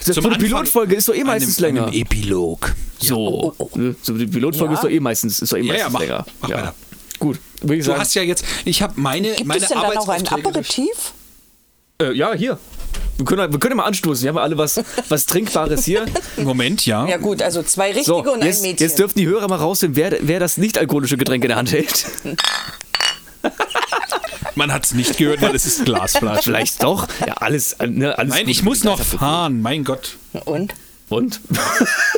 so 0.00 0.12
zum 0.14 0.24
eine 0.24 0.34
Anfang 0.34 0.48
Pilotfolge 0.48 0.96
ist 0.96 1.08
doch 1.08 1.14
eh 1.14 1.22
meistens 1.22 1.58
einem, 1.62 1.76
länger. 1.76 1.86
Einem 1.88 2.00
Epilog. 2.00 2.74
so, 2.98 3.54
ne? 3.76 3.94
so 4.02 4.14
die 4.18 4.26
Pilotfolge 4.26 4.72
Ja. 4.74 4.78
ist 4.80 4.84
doch 4.84 4.90
eh 4.90 4.98
meistens, 4.98 5.40
ist 5.40 5.52
doch 5.52 5.58
eh 5.58 5.60
Ja, 5.62 5.66
meistens 5.72 5.82
ja, 5.84 5.90
mach- 5.90 6.00
länger. 6.00 6.26
mach 6.40 6.48
ja. 6.48 6.56
weiter. 6.56 6.74
Gut, 7.20 7.38
würde 7.62 7.76
ich 7.76 7.84
Du 7.86 7.96
hast 7.96 8.14
ja 8.14 8.22
jetzt, 8.22 8.44
ich 8.64 8.82
habe 8.82 8.94
meine, 9.00 9.30
Gibt 9.32 9.46
meine 9.46 9.60
es 9.62 9.68
denn 9.68 9.78
dann 9.80 9.96
auch 9.96 10.08
ein 10.08 10.26
Aperitif? 10.26 11.12
Äh, 12.00 12.12
ja, 12.12 12.32
hier. 12.32 12.60
Wir 13.16 13.24
können, 13.24 13.50
wir 13.52 13.58
können 13.58 13.76
mal 13.76 13.82
anstoßen. 13.86 14.22
Wir 14.22 14.28
haben 14.28 14.38
alle 14.38 14.56
was, 14.56 14.80
was 15.08 15.26
Trinkbares 15.26 15.84
hier. 15.84 16.06
Moment, 16.36 16.86
ja. 16.86 17.08
Ja 17.08 17.16
gut, 17.16 17.42
also 17.42 17.60
zwei 17.64 17.86
richtige 17.88 18.04
So, 18.06 18.18
und 18.22 18.40
ein 18.40 18.46
jetzt, 18.46 18.62
Mädchen. 18.62 18.86
jetzt 18.86 19.00
dürfen 19.00 19.18
die 19.18 19.26
Hörer 19.26 19.48
mal 19.48 19.56
rausfinden, 19.56 19.96
wer, 19.96 20.16
wer 20.20 20.38
das 20.38 20.58
nicht 20.58 20.78
alkoholische 20.78 21.16
Getränk 21.16 21.42
in 21.42 21.48
der 21.48 21.56
Hand 21.56 21.72
hält. 21.72 22.06
Man 24.54 24.72
hat 24.72 24.84
es 24.84 24.94
nicht 24.94 25.16
gehört, 25.16 25.42
weil 25.42 25.56
es 25.56 25.66
ist 25.66 25.84
Glasflasche. 25.86 26.44
Vielleicht 26.44 26.84
doch. 26.84 27.08
Ja, 27.26 27.34
alles, 27.34 27.72
äh, 27.74 27.88
ne, 27.88 28.16
alles 28.16 28.32
Nein, 28.32 28.44
gut. 28.44 28.50
ich 28.52 28.62
muss 28.62 28.84
noch 28.84 29.00
fahren, 29.00 29.60
mein 29.60 29.82
Gott. 29.82 30.16
und? 30.44 30.74
Und? 31.08 31.40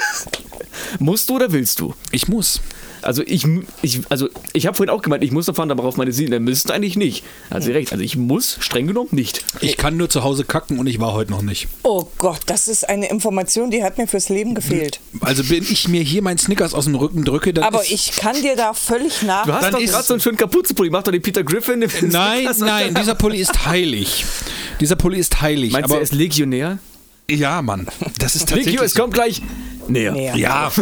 Musst 0.99 1.31
du 1.31 1.37
oder 1.37 1.53
willst 1.53 1.81
du? 1.81 1.95
Ich 2.11 2.29
muss. 2.29 2.61
Also 3.03 3.23
ich, 3.27 3.47
ich, 3.83 4.01
also 4.09 4.29
ich 4.53 4.67
habe 4.67 4.77
vorhin 4.77 4.91
auch 4.95 5.03
gemeint, 5.03 5.23
ich 5.25 5.31
muss 5.33 5.47
noch 5.47 5.55
fahren, 5.57 5.69
darauf 5.69 5.97
meine 5.97 6.13
Sie, 6.13 6.27
dann 6.27 6.43
müssten 6.45 6.71
eigentlich 6.71 6.97
nicht. 6.97 7.25
Hat 7.51 7.63
sie 7.63 7.73
recht. 7.73 7.93
Also 7.93 8.05
ich 8.05 8.17
muss, 8.17 8.57
streng 8.61 8.87
genommen, 8.87 9.09
nicht. 9.13 9.45
Ich 9.61 9.77
kann 9.77 9.97
nur 9.97 10.09
zu 10.09 10.23
Hause 10.25 10.45
kacken 10.45 10.79
und 10.79 10.87
ich 10.87 11.01
war 11.01 11.13
heute 11.13 11.31
noch 11.31 11.43
nicht. 11.43 11.69
Oh 11.83 12.07
Gott, 12.19 12.41
das 12.47 12.69
ist 12.69 12.89
eine 12.89 13.09
Information, 13.11 13.71
die 13.71 13.83
hat 13.83 13.99
mir 13.99 14.07
fürs 14.07 14.29
Leben 14.29 14.55
gefehlt. 14.55 15.01
Also 15.21 15.49
wenn 15.51 15.63
ich 15.63 15.89
mir 15.89 16.03
hier 16.03 16.23
meinen 16.23 16.39
Snickers 16.39 16.75
aus 16.75 16.85
dem 16.85 16.95
Rücken 16.95 17.25
drücke, 17.25 17.53
dann 17.53 17.65
Aber 17.65 17.83
ist, 17.83 17.91
ich 17.91 18.13
kann 18.17 18.41
dir 18.41 18.57
da 18.57 18.73
völlig 18.75 19.23
nach. 19.23 19.45
Du 19.47 19.53
hast 19.53 19.65
Dann 19.65 19.73
doch 19.73 19.81
gerade 19.81 20.05
so 20.05 20.15
einen 20.15 20.21
schönen 20.21 20.37
Kapuzenpulli. 20.37 20.91
Mach 20.91 21.03
doch 21.03 21.13
den 21.13 21.23
Peter 21.23 21.43
Griffin. 21.43 21.81
den 21.81 21.91
Nein, 22.09 22.41
Snickers- 22.47 22.59
nein, 22.59 22.95
dieser 22.95 23.15
Pulli 23.15 23.39
ist 23.39 23.67
heilig. 23.67 24.25
Dieser 24.81 24.97
Pulli 24.97 25.19
ist 25.19 25.41
heilig. 25.41 25.73
Meinst 25.73 25.89
du, 25.91 25.93
aber 25.95 26.01
er 26.01 26.05
ist 26.05 26.13
Legionär? 26.15 26.79
Ja, 27.31 27.63
Mann, 27.63 27.87
das 28.19 28.37
ist 28.37 28.49
tatsächlich. 28.49 28.81
es 28.81 28.95
kommt 28.95 29.15
gleich 29.15 29.43
näher. 29.89 30.13
Näher. 30.13 30.37
Ja, 30.37 30.73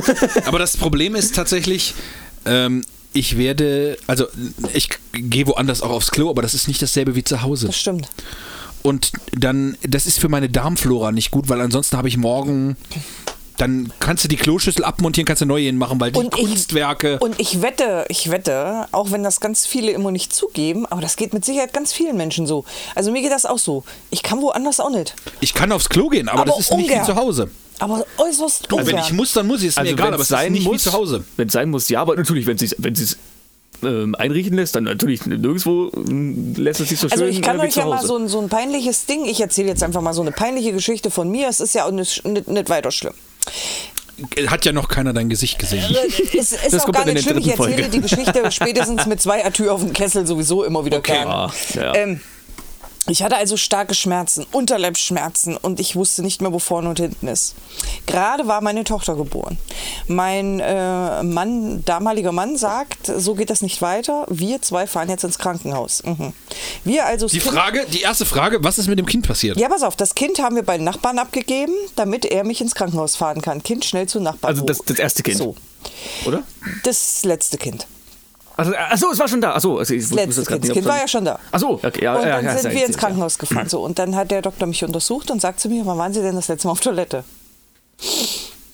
aber 0.46 0.58
das 0.58 0.76
Problem 0.76 1.14
ist 1.14 1.34
tatsächlich, 1.34 1.94
ähm, 2.46 2.84
ich 3.12 3.36
werde, 3.36 3.96
also 4.06 4.26
ich 4.74 4.90
gehe 5.12 5.46
woanders 5.46 5.82
auch 5.82 5.90
aufs 5.90 6.10
Klo, 6.10 6.30
aber 6.30 6.42
das 6.42 6.54
ist 6.54 6.68
nicht 6.68 6.80
dasselbe 6.82 7.14
wie 7.14 7.24
zu 7.24 7.42
Hause. 7.42 7.68
Das 7.68 7.78
stimmt. 7.78 8.08
Und 8.82 9.12
dann, 9.32 9.76
das 9.82 10.06
ist 10.06 10.20
für 10.20 10.28
meine 10.28 10.48
Darmflora 10.48 11.10
nicht 11.12 11.30
gut, 11.30 11.48
weil 11.48 11.60
ansonsten 11.60 11.96
habe 11.96 12.08
ich 12.08 12.16
morgen, 12.16 12.76
dann 13.58 13.92
kannst 14.00 14.24
du 14.24 14.28
die 14.28 14.36
Kloschüssel 14.36 14.84
abmontieren, 14.84 15.26
kannst 15.26 15.42
du 15.42 15.46
neue 15.46 15.64
hinmachen, 15.64 16.00
weil 16.00 16.12
die 16.12 16.18
Und 16.18 16.36
ich- 16.38 16.46
Kunstwerke. 16.46 17.18
Und 17.18 17.38
ich 17.40 17.60
wette, 17.60 18.04
ich 18.08 18.30
wette, 18.30 18.86
auch 18.92 19.10
wenn 19.10 19.22
das 19.22 19.40
ganz 19.40 19.66
viele 19.66 19.90
immer 19.92 20.10
nicht 20.10 20.32
zugeben, 20.32 20.86
aber 20.86 21.00
das 21.00 21.16
geht 21.16 21.34
mit 21.34 21.44
Sicherheit 21.44 21.72
ganz 21.72 21.92
vielen 21.92 22.16
Menschen 22.16 22.46
so. 22.46 22.64
Also 22.94 23.10
mir 23.12 23.20
geht 23.20 23.32
das 23.32 23.44
auch 23.46 23.58
so. 23.58 23.84
Ich 24.10 24.22
kann 24.22 24.40
woanders 24.40 24.80
auch 24.80 24.90
nicht. 24.90 25.14
ich 25.40 25.54
kann 25.54 25.72
aufs 25.72 25.88
Klo 25.88 26.08
gehen, 26.08 26.28
aber, 26.28 26.42
Aber 26.42 26.50
das 26.52 26.60
ist 26.60 26.70
nicht 26.76 26.88
wie 26.88 26.92
ungern. 26.92 27.04
zu 27.06 27.16
Hause. 27.16 27.50
Aber 27.80 28.04
äußerst 28.16 28.64
Also 28.72 28.76
wenn 28.78 28.94
ungern. 28.94 29.04
ich 29.06 29.12
muss, 29.12 29.32
dann 29.32 29.46
muss 29.46 29.60
ich. 29.62 29.68
Ist 29.68 29.80
mir 29.80 29.90
egal, 29.90 30.12
aber 30.14 30.22
es 30.22 30.30
ist 30.30 30.50
nicht 30.50 30.70
wie 30.70 30.78
zu 30.78 30.92
Hause. 30.92 31.24
Wenn 31.36 31.48
es 31.48 31.52
sein 31.52 31.70
muss, 31.70 31.88
ja, 31.88 32.00
aber 32.00 32.16
natürlich, 32.16 32.46
wenn 32.46 32.58
sie 32.58 32.70
wenn 32.78 32.92
es 32.94 33.16
ähm, 33.82 34.14
einriechen 34.16 34.54
lässt, 34.54 34.74
dann 34.74 34.84
natürlich 34.84 35.24
nirgendwo 35.26 35.90
ähm, 35.94 36.54
lässt 36.56 36.80
es 36.80 36.88
sich 36.88 36.98
so 36.98 37.08
schön 37.08 37.12
Also 37.20 37.24
ich 37.26 37.40
kann 37.42 37.60
äh, 37.60 37.62
euch 37.64 37.76
ja 37.76 37.86
mal 37.86 38.04
so 38.04 38.16
ein, 38.16 38.26
so 38.26 38.40
ein 38.40 38.48
peinliches 38.48 39.06
Ding, 39.06 39.24
ich 39.26 39.40
erzähle 39.40 39.68
jetzt 39.68 39.82
einfach 39.84 40.00
mal 40.00 40.12
so 40.14 40.22
eine 40.22 40.32
peinliche 40.32 40.72
Geschichte 40.72 41.10
von 41.12 41.30
mir. 41.30 41.48
Es 41.48 41.60
ist 41.60 41.74
ja 41.76 41.84
auch 41.86 41.92
nicht, 41.92 42.24
nicht, 42.26 42.48
nicht 42.48 42.68
weiter 42.70 42.90
schlimm. 42.90 43.14
Hat 44.48 44.64
ja 44.64 44.72
noch 44.72 44.88
keiner 44.88 45.12
dein 45.12 45.28
Gesicht 45.28 45.58
gesehen. 45.60 45.84
Es 46.36 46.52
ist 46.52 46.72
Das 46.72 46.80
auch 46.80 46.84
kommt 46.86 46.96
gar 46.96 47.04
nicht 47.04 47.22
schlimm. 47.22 47.38
Ich 47.38 47.48
erzähle 47.50 47.74
Folge. 47.74 47.88
die 47.88 48.00
Geschichte 48.00 48.50
spätestens 48.50 49.06
mit 49.06 49.22
zwei 49.22 49.44
Atü 49.44 49.68
auf 49.68 49.80
dem 49.80 49.92
Kessel 49.92 50.26
sowieso 50.26 50.64
immer 50.64 50.84
wieder 50.84 50.98
Okay. 50.98 51.12
gern. 51.12 51.28
Ah, 51.28 51.52
ja. 51.74 51.94
Ähm, 51.94 52.20
ich 53.08 53.22
hatte 53.22 53.36
also 53.36 53.56
starke 53.56 53.94
Schmerzen, 53.94 54.46
Unterleibsschmerzen 54.52 55.56
und 55.56 55.80
ich 55.80 55.96
wusste 55.96 56.22
nicht 56.22 56.40
mehr, 56.40 56.52
wo 56.52 56.58
vorne 56.58 56.88
und 56.88 56.98
hinten 56.98 57.26
ist. 57.28 57.54
Gerade 58.06 58.46
war 58.46 58.60
meine 58.60 58.84
Tochter 58.84 59.16
geboren. 59.16 59.58
Mein 60.06 60.60
äh, 60.60 61.22
Mann, 61.22 61.84
damaliger 61.84 62.32
Mann 62.32 62.56
sagt, 62.56 63.06
so 63.16 63.34
geht 63.34 63.50
das 63.50 63.62
nicht 63.62 63.82
weiter. 63.82 64.26
Wir 64.28 64.62
zwei 64.62 64.86
fahren 64.86 65.08
jetzt 65.08 65.24
ins 65.24 65.38
Krankenhaus. 65.38 66.02
Mhm. 66.04 66.32
Wir 66.84 67.06
also 67.06 67.26
Die 67.26 67.38
Kind- 67.38 67.54
Frage, 67.54 67.86
die 67.92 68.00
erste 68.02 68.24
Frage, 68.24 68.62
was 68.62 68.78
ist 68.78 68.88
mit 68.88 68.98
dem 68.98 69.06
Kind 69.06 69.26
passiert? 69.26 69.56
ja, 69.58 69.68
pass 69.68 69.82
auf, 69.82 69.96
das 69.96 70.14
Kind 70.14 70.38
haben 70.38 70.56
wir 70.56 70.62
bei 70.62 70.76
den 70.76 70.84
Nachbarn 70.84 71.18
abgegeben, 71.18 71.72
damit 71.96 72.24
er 72.24 72.44
mich 72.44 72.60
ins 72.60 72.74
Krankenhaus 72.74 73.16
fahren 73.16 73.42
kann. 73.42 73.62
Kind 73.62 73.84
schnell 73.84 74.06
zu 74.08 74.20
Nachbarn. 74.20 74.52
Also 74.54 74.64
das- 74.64 74.78
das 74.84 74.98
erste 74.98 75.22
Kind? 75.22 75.38
So, 75.38 75.54
Oder? 76.26 76.42
das 76.84 77.24
letzte 77.24 77.58
Kind. 77.58 77.86
Also, 78.58 78.74
achso, 78.74 79.12
es 79.12 79.18
war 79.20 79.28
schon 79.28 79.40
da. 79.40 79.54
Achso, 79.54 79.78
also 79.78 79.94
ich 79.94 80.02
Das 80.02 80.10
letzte 80.10 80.42
Kind. 80.44 80.64
Das 80.64 80.72
Kind 80.72 80.84
war 80.84 80.98
ja 80.98 81.06
schon 81.06 81.24
da. 81.24 81.38
Achso, 81.52 81.74
okay, 81.80 82.02
ja, 82.02 82.16
und 82.16 82.22
ja, 82.26 82.36
dann 82.36 82.44
ja, 82.44 82.54
sind 82.54 82.64
ja, 82.64 82.70
wir 82.72 82.80
ja, 82.80 82.86
ins 82.86 82.96
ja. 82.96 83.00
Krankenhaus 83.00 83.38
gefahren. 83.38 83.68
So, 83.68 83.84
und 83.84 84.00
dann 84.00 84.16
hat 84.16 84.32
der 84.32 84.42
Doktor 84.42 84.66
mich 84.66 84.82
untersucht 84.84 85.30
und 85.30 85.40
sagt 85.40 85.60
zu 85.60 85.68
mir, 85.68 85.86
wann 85.86 85.96
waren 85.96 86.12
Sie 86.12 86.20
denn 86.22 86.34
das 86.34 86.48
letzte 86.48 86.66
Mal 86.66 86.72
auf 86.72 86.80
Toilette? 86.80 87.22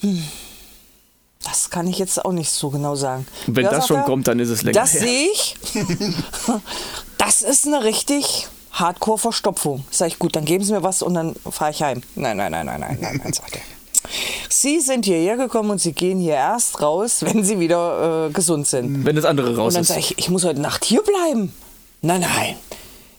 Hm. 0.00 0.24
Das 1.44 1.68
kann 1.68 1.86
ich 1.86 1.98
jetzt 1.98 2.24
auch 2.24 2.32
nicht 2.32 2.50
so 2.50 2.70
genau 2.70 2.94
sagen. 2.94 3.26
Wenn 3.46 3.64
Ja, 3.64 3.70
das 3.72 3.86
schon 3.86 3.98
er, 3.98 4.04
kommt, 4.04 4.26
dann 4.26 4.38
ist 4.40 4.48
es 4.48 4.62
länger 4.62 4.80
Das 4.80 4.94
her. 4.94 5.00
sehe 5.02 5.28
ich. 5.32 5.56
Das 7.18 7.42
ist 7.42 7.66
eine 7.66 7.84
richtig 7.84 8.48
Hardcore-Verstopfung. 8.72 9.84
Sag 9.90 10.08
ich, 10.08 10.18
gut, 10.18 10.34
dann 10.36 10.44
geben 10.44 10.64
Sie 10.64 10.72
mir 10.72 10.82
was 10.82 11.00
und 11.02 11.14
dann 11.14 11.34
fahre 11.50 11.70
ich 11.70 11.82
heim. 11.82 12.02
Nein, 12.16 12.36
nein, 12.36 12.52
nein, 12.52 12.66
nein, 12.66 12.80
nein, 12.80 12.98
nein, 13.00 13.20
nein, 13.22 13.32
sagt 13.32 13.56
er. 13.56 13.62
Sie 14.48 14.80
sind 14.80 15.04
hierher 15.04 15.36
gekommen 15.36 15.70
und 15.70 15.80
Sie 15.80 15.92
gehen 15.92 16.18
hier 16.18 16.34
erst 16.34 16.80
raus, 16.80 17.22
wenn 17.22 17.42
Sie 17.44 17.58
wieder 17.58 18.26
äh, 18.28 18.30
gesund 18.32 18.66
sind. 18.66 19.04
Wenn 19.04 19.16
das 19.16 19.24
andere 19.24 19.56
raus 19.56 19.68
Und 19.68 19.74
dann 19.74 19.82
ist. 19.82 19.88
sage 19.88 20.00
ich, 20.00 20.18
ich 20.18 20.30
muss 20.30 20.44
heute 20.44 20.60
Nacht 20.60 20.84
hier 20.84 21.02
bleiben. 21.02 21.52
Nein, 22.02 22.20
nein. 22.20 22.56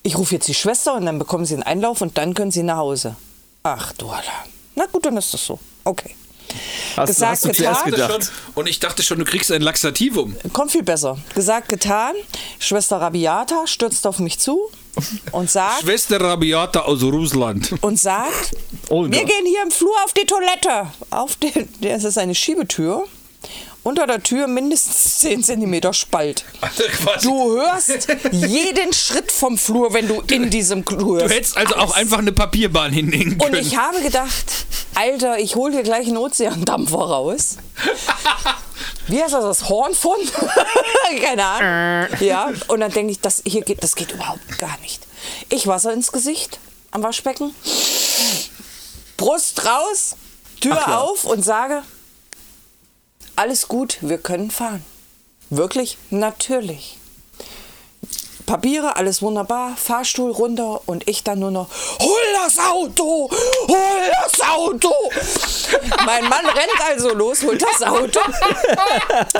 Ich 0.03 0.17
rufe 0.17 0.35
jetzt 0.35 0.47
die 0.47 0.53
Schwester 0.53 0.93
und 0.95 1.05
dann 1.05 1.17
bekommen 1.19 1.45
Sie 1.45 1.55
einen 1.55 1.63
Einlauf 1.63 2.01
und 2.01 2.17
dann 2.17 2.33
können 2.33 2.51
Sie 2.51 2.63
nach 2.63 2.77
Hause. 2.77 3.15
Ach 3.63 3.91
du 3.93 4.07
Allah. 4.07 4.45
Na 4.75 4.85
gut, 4.85 5.05
dann 5.05 5.17
ist 5.17 5.33
das 5.33 5.45
so. 5.45 5.57
Okay. 5.83 6.15
Hast, 6.97 7.07
gesagt, 7.07 7.31
hast 7.31 7.45
du 7.45 7.51
zuerst 7.53 7.85
getan. 7.85 8.07
gedacht. 8.07 8.31
Und 8.53 8.67
ich 8.67 8.79
dachte 8.79 9.03
schon, 9.03 9.19
du 9.19 9.25
kriegst 9.25 9.51
ein 9.51 9.61
Laxativum. 9.61 10.35
Kommt 10.53 10.71
viel 10.71 10.83
besser. 10.83 11.17
Gesagt, 11.33 11.69
getan. 11.69 12.13
Schwester 12.59 12.97
Rabiata 12.97 13.67
stürzt 13.67 14.05
auf 14.07 14.19
mich 14.19 14.39
zu 14.39 14.59
und 15.31 15.49
sagt, 15.49 15.81
Schwester 15.81 16.19
Rabiata 16.21 16.81
aus 16.81 17.01
Russland. 17.03 17.73
und 17.81 17.99
sagt, 17.99 18.55
Olga. 18.89 19.17
wir 19.17 19.25
gehen 19.25 19.45
hier 19.45 19.63
im 19.63 19.71
Flur 19.71 19.95
auf 20.03 20.13
die 20.13 20.25
Toilette. 20.25 20.91
Auf 21.09 21.35
den, 21.35 21.67
das 21.81 22.03
ist 22.03 22.17
eine 22.17 22.35
Schiebetür. 22.35 23.05
Unter 23.85 24.07
der 24.07 24.23
Tür 24.23 24.47
mindestens 24.47 25.19
10 25.19 25.43
cm 25.43 25.93
Spalt. 25.93 26.43
Du 27.21 27.51
hörst 27.51 28.07
jeden 28.31 28.91
Schritt 28.93 29.31
vom 29.31 29.59
Flur, 29.59 29.93
wenn 29.93 30.07
du 30.07 30.21
in 30.21 30.49
diesem 30.49 30.83
Flur 30.83 31.19
Du 31.19 31.29
hättest 31.29 31.55
also 31.55 31.75
auch 31.75 31.95
einfach 31.95 32.17
eine 32.17 32.31
Papierbahn 32.31 32.91
hinlegen 32.91 33.37
können. 33.37 33.53
Und 33.53 33.61
ich 33.61 33.77
habe 33.77 34.01
gedacht, 34.01 34.65
Alter, 34.95 35.37
ich 35.37 35.55
hole 35.55 35.71
hier 35.71 35.83
gleich 35.83 36.07
einen 36.07 36.17
Ozeandampfer 36.17 36.97
raus. 36.97 37.57
Wie 39.07 39.21
heißt 39.21 39.35
das, 39.35 39.43
das 39.43 39.69
Horn 39.69 39.93
von? 39.93 40.17
Keine 41.21 41.45
Ahnung. 41.45 42.17
Ja, 42.21 42.49
und 42.69 42.79
dann 42.79 42.91
denke 42.91 43.11
ich, 43.11 43.19
das, 43.19 43.43
hier 43.45 43.61
geht, 43.61 43.83
das 43.83 43.95
geht 43.95 44.11
überhaupt 44.11 44.57
gar 44.57 44.79
nicht. 44.79 45.05
Ich 45.49 45.67
Wasser 45.67 45.93
ins 45.93 46.11
Gesicht 46.11 46.57
am 46.89 47.03
Waschbecken, 47.03 47.53
Brust 49.15 49.63
raus, 49.63 50.15
Tür 50.59 50.73
ja. 50.73 51.01
auf 51.01 51.25
und 51.25 51.45
sage, 51.45 51.83
alles 53.35 53.67
gut, 53.67 53.97
wir 54.01 54.17
können 54.17 54.51
fahren. 54.51 54.83
Wirklich? 55.49 55.97
Natürlich. 56.09 56.97
Papiere, 58.45 58.95
alles 58.95 59.21
wunderbar, 59.21 59.75
Fahrstuhl 59.75 60.31
runter 60.31 60.81
und 60.85 61.07
ich 61.07 61.23
dann 61.23 61.39
nur 61.39 61.51
noch, 61.51 61.67
hol 61.99 62.21
das 62.43 62.59
Auto, 62.59 63.29
hol 63.67 64.11
das 64.23 64.47
Auto. 64.47 64.93
mein 66.05 66.23
Mann 66.29 66.45
rennt 66.45 66.81
also 66.87 67.13
los, 67.13 67.43
holt 67.43 67.61
das 67.61 67.81
Auto, 67.81 68.19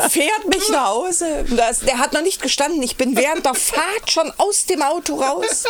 fährt 0.09 0.47
mich 0.47 0.69
nach 0.69 0.87
Hause. 0.87 1.45
Das, 1.55 1.81
der 1.81 1.99
hat 1.99 2.13
noch 2.13 2.21
nicht 2.21 2.41
gestanden, 2.41 2.81
ich 2.81 2.97
bin 2.97 3.15
während 3.15 3.45
der 3.45 3.53
Fahrt 3.53 4.09
schon 4.09 4.31
aus 4.37 4.65
dem 4.65 4.81
Auto 4.81 5.15
raus, 5.15 5.65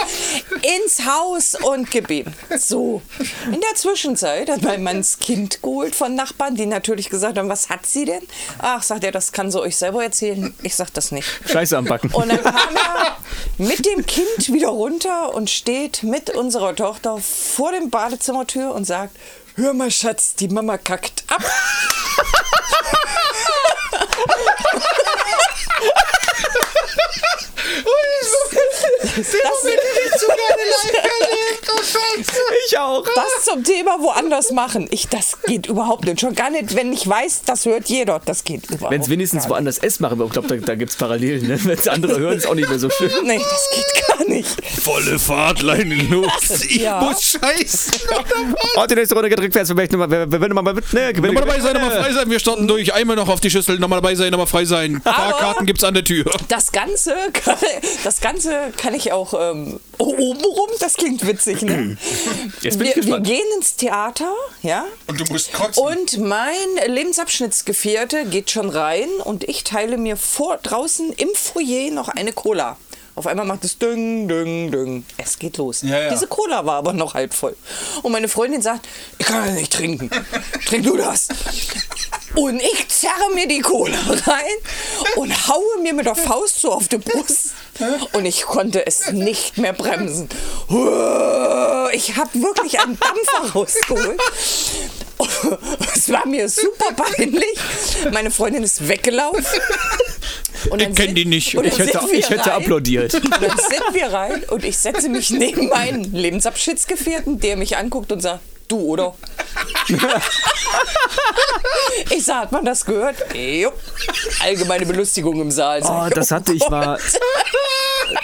ins 0.62 1.06
Haus 1.06 1.56
und 1.56 1.94
ihm. 2.10 2.26
So, 2.58 3.02
in 3.46 3.62
der 3.62 3.76
Zwischenzeit 3.76 4.50
hat 4.50 4.62
mein 4.62 4.84
Mann 4.84 4.98
das 4.98 5.20
Kind 5.20 5.62
geholt 5.62 5.96
von 5.96 6.16
Nachbarn, 6.16 6.56
die 6.56 6.66
natürlich 6.66 7.10
gesagt 7.10 7.38
haben, 7.38 7.50
was 7.50 7.70
hat 7.70 7.86
sie 7.86 8.06
denn? 8.06 8.22
Ach, 8.60 8.84
sagt 8.84 9.04
er, 9.04 9.12
das 9.12 9.32
kann 9.32 9.52
sie 9.52 9.60
euch 9.60 9.76
selber 9.76 10.04
erzählen. 10.04 10.54
Ich 10.62 10.76
sag 10.76 10.94
das 10.94 11.12
nicht. 11.12 11.28
Scheiße 11.50 11.78
am 11.78 11.86
Backen. 11.86 12.12
Und 12.12 12.30
dann 12.30 12.44
kam 12.44 12.76
er 12.76 13.18
mit 13.58 13.86
dem 13.86 14.06
Kind 14.06 14.54
wieder 14.54 14.70
runter 14.70 15.34
und 15.34 15.50
steht 15.50 16.04
mit 16.04 16.30
unserer 16.30 16.76
Tochter 16.76 17.18
vor 17.20 17.72
dem 17.72 17.90
Badezimmertür 17.90 18.74
und 18.74 18.86
sagt, 18.86 19.16
hör 19.56 19.74
mal 19.74 19.92
Schatz, 19.92 20.36
die 20.36 20.48
Mama 20.48 20.78
kackt 20.78 21.24
ab. 21.28 21.44
Das, 31.66 31.96
Ich 32.68 32.78
auch. 32.78 33.06
das 33.16 33.46
zum 33.46 33.64
Thema 33.64 33.98
woanders 34.02 34.52
machen. 34.52 34.88
Ich, 34.92 35.08
das 35.08 35.38
geht 35.46 35.68
überhaupt 35.68 36.06
nicht. 36.06 36.20
Schon 36.22 36.36
gar 36.36 36.50
nicht, 36.50 36.76
wenn 36.76 36.92
ich 36.94 37.08
weiß, 37.08 37.44
das 37.46 37.66
hört 37.66 37.88
jeder. 37.88 38.22
Das 38.26 38.44
geht 38.44 38.70
überhaupt 38.70 38.92
Wenn 38.92 39.02
es 39.02 39.10
wenigstens 39.10 39.44
nicht. 39.44 39.50
woanders 39.50 39.78
S 39.80 40.00
machen 40.00 40.22
ich 40.26 40.32
glaube, 40.32 40.48
da, 40.48 40.56
da 40.56 40.76
gibt 40.76 40.92
es 40.92 40.98
Parallelen. 40.98 41.48
Ne? 41.48 41.60
Wenn 41.64 41.78
es 41.78 41.88
andere 41.88 42.20
hören, 42.20 42.38
ist 42.38 42.48
auch 42.48 42.56
nicht 42.56 42.70
mehr 42.70 42.80
so 42.80 42.90
schön. 42.90 43.12
Nee, 43.24 43.40
das 43.40 43.70
geht 43.76 44.08
gar 44.08 44.26
nicht. 44.28 44.82
Volle 44.82 45.20
Fahrtleine 45.20 45.96
los. 46.10 46.32
Ich 46.70 46.76
Ja. 46.78 47.02
muss 47.02 47.24
scheißen. 47.24 47.94
Oh, 48.78 48.86
die 48.90 48.96
nächste 48.96 49.16
Runde 49.16 49.30
geht 49.30 49.40
rückwärts. 49.40 49.70
Wer, 49.76 49.88
wer, 49.90 50.10
wer, 50.10 50.32
wer, 50.32 50.42
wer 50.42 50.50
nochmal 50.50 50.74
mit? 50.74 50.92
Ne, 50.94 51.14
Nochmal 51.14 51.36
dabei 51.46 51.60
sein, 51.62 51.74
nochmal 51.74 51.92
frei 52.04 52.12
sein. 52.14 52.30
Wir 52.30 52.40
starten 52.40 52.68
durch. 52.68 52.94
Einmal 52.94 53.16
noch 53.16 53.30
auf 53.30 53.40
die 53.40 53.50
Schüssel. 53.50 53.80
Nochmal 53.80 54.02
dabei 54.02 54.16
sein, 54.16 54.32
nochmal 54.32 54.48
frei 54.48 54.66
sein. 54.66 55.02
Fahrkarten 55.04 55.66
gibt's 55.66 55.84
an 55.84 55.94
der 55.94 56.04
Tür. 56.04 56.26
Das 56.50 56.72
Ganze, 56.72 57.16
kann, 57.34 57.55
das 58.04 58.22
Ganze 58.22 58.72
kann 58.78 58.94
ich 58.94 59.12
auch 59.12 59.34
ähm, 59.34 59.80
obenrum, 59.98 60.70
das 60.80 60.96
klingt 60.96 61.26
witzig, 61.26 61.62
ne? 61.62 61.98
Jetzt 62.62 62.78
bin 62.78 62.88
wir, 62.88 62.90
ich 62.92 62.96
wir 62.96 63.02
gespannt. 63.04 63.28
gehen 63.28 63.46
ins 63.58 63.76
Theater, 63.76 64.34
ja? 64.62 64.86
Und 65.08 65.20
du 65.20 65.26
musst 65.32 65.54
kotzen. 65.54 65.84
Und 65.84 66.18
mein 66.20 66.56
Lebensabschnittsgefährte 66.88 68.26
geht 68.26 68.52
schon 68.52 68.70
rein 68.70 69.10
und 69.24 69.44
ich 69.44 69.64
teile 69.64 69.98
mir 69.98 70.18
vor 70.18 70.58
draußen 70.58 71.14
im 71.14 71.30
Foyer 71.34 71.92
noch 71.92 72.10
eine 72.10 72.34
Cola. 72.34 72.78
Auf 73.16 73.28
einmal 73.28 73.46
macht 73.46 73.64
es 73.64 73.78
Düng, 73.78 74.28
Düng, 74.28 74.72
Düng. 74.72 75.06
Es 75.18 75.40
geht 75.40 75.56
los. 75.58 75.84
Ja, 75.84 76.02
ja. 76.02 76.10
Diese 76.10 76.28
Cola 76.28 76.66
war 76.66 76.76
aber 76.76 76.92
noch 76.92 77.14
halb 77.14 77.34
voll. 77.34 77.56
Und 78.02 78.12
meine 78.12 78.28
Freundin 78.28 78.62
sagt, 78.62 78.88
ich 79.18 79.26
kann 79.26 79.46
das 79.46 79.56
nicht 79.56 79.72
trinken. 79.72 80.10
Trink 80.66 80.84
du 80.84 80.98
das. 80.98 81.30
Und 82.36 82.62
ich 82.62 82.88
zerre 82.90 83.34
mir 83.34 83.48
die 83.48 83.60
Cola 83.62 83.98
rein 84.08 84.44
und 85.16 85.48
haue 85.48 85.82
mir 85.82 85.94
mit 85.94 86.06
der 86.06 86.16
Faust 86.16 86.60
so 86.62 86.72
auf 86.74 86.88
die 86.88 86.98
Brust. 86.98 87.54
Und 88.14 88.26
ich 88.26 88.44
konnte 88.44 88.86
es 88.86 89.12
nicht 89.12 89.58
mehr 89.58 89.74
bremsen. 89.74 90.28
Ich 91.94 92.16
habe 92.16 92.30
wirklich 92.42 92.80
einen 92.80 92.98
Dampfer 93.00 93.54
rausgeholt. 93.54 94.20
Es 95.96 96.12
war 96.12 96.26
mir 96.28 96.50
super 96.50 96.92
peinlich. 96.96 97.58
Meine 98.12 98.32
Freundin 98.32 98.64
ist 98.64 98.88
weggelaufen. 98.88 99.46
Und 100.70 100.82
Ich 100.82 100.88
dann 100.88 100.96
kenn 100.96 101.06
sind- 101.08 101.16
die 101.16 101.26
nicht. 101.26 101.54
Ich 101.54 101.78
hätte, 101.80 102.00
ich 102.12 102.30
hätte 102.30 102.42
rein. 102.50 102.64
applaudiert. 102.64 103.14
Und 103.14 103.32
dann 103.32 103.58
sind 103.58 103.94
wir 103.94 104.12
rein 104.12 104.44
und 104.50 104.66
ich 104.66 104.78
setze 104.78 105.10
mich 105.10 105.30
neben 105.30 105.70
meinen 105.70 106.12
Lebensabschnittsgefährten, 106.14 107.40
der 107.40 107.56
mich 107.56 107.78
anguckt 107.78 108.12
und 108.12 108.22
sagt, 108.22 108.42
du 108.68 108.78
oder? 108.80 109.16
ich 112.16 112.24
sag, 112.24 112.42
hat 112.44 112.52
man 112.52 112.66
das 112.66 112.86
gehört? 112.86 113.16
Jupp. 113.36 113.74
Allgemeine 114.44 114.86
Belustigung 114.86 115.40
im 115.42 115.52
Saal. 115.52 115.82
Oh, 115.84 116.08
das 116.14 116.32
hatte 116.32 116.54
ich 116.54 116.68
mal. 116.70 117.00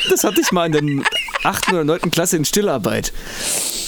Das 0.10 0.24
hatte 0.24 0.42
ich 0.42 0.52
mal 0.52 0.74
in 0.74 0.98
der 0.98 1.06
8. 1.44 1.70
oder 1.74 1.84
9. 1.84 2.12
Klasse 2.12 2.38
in 2.38 2.46
Stillarbeit. 2.46 3.12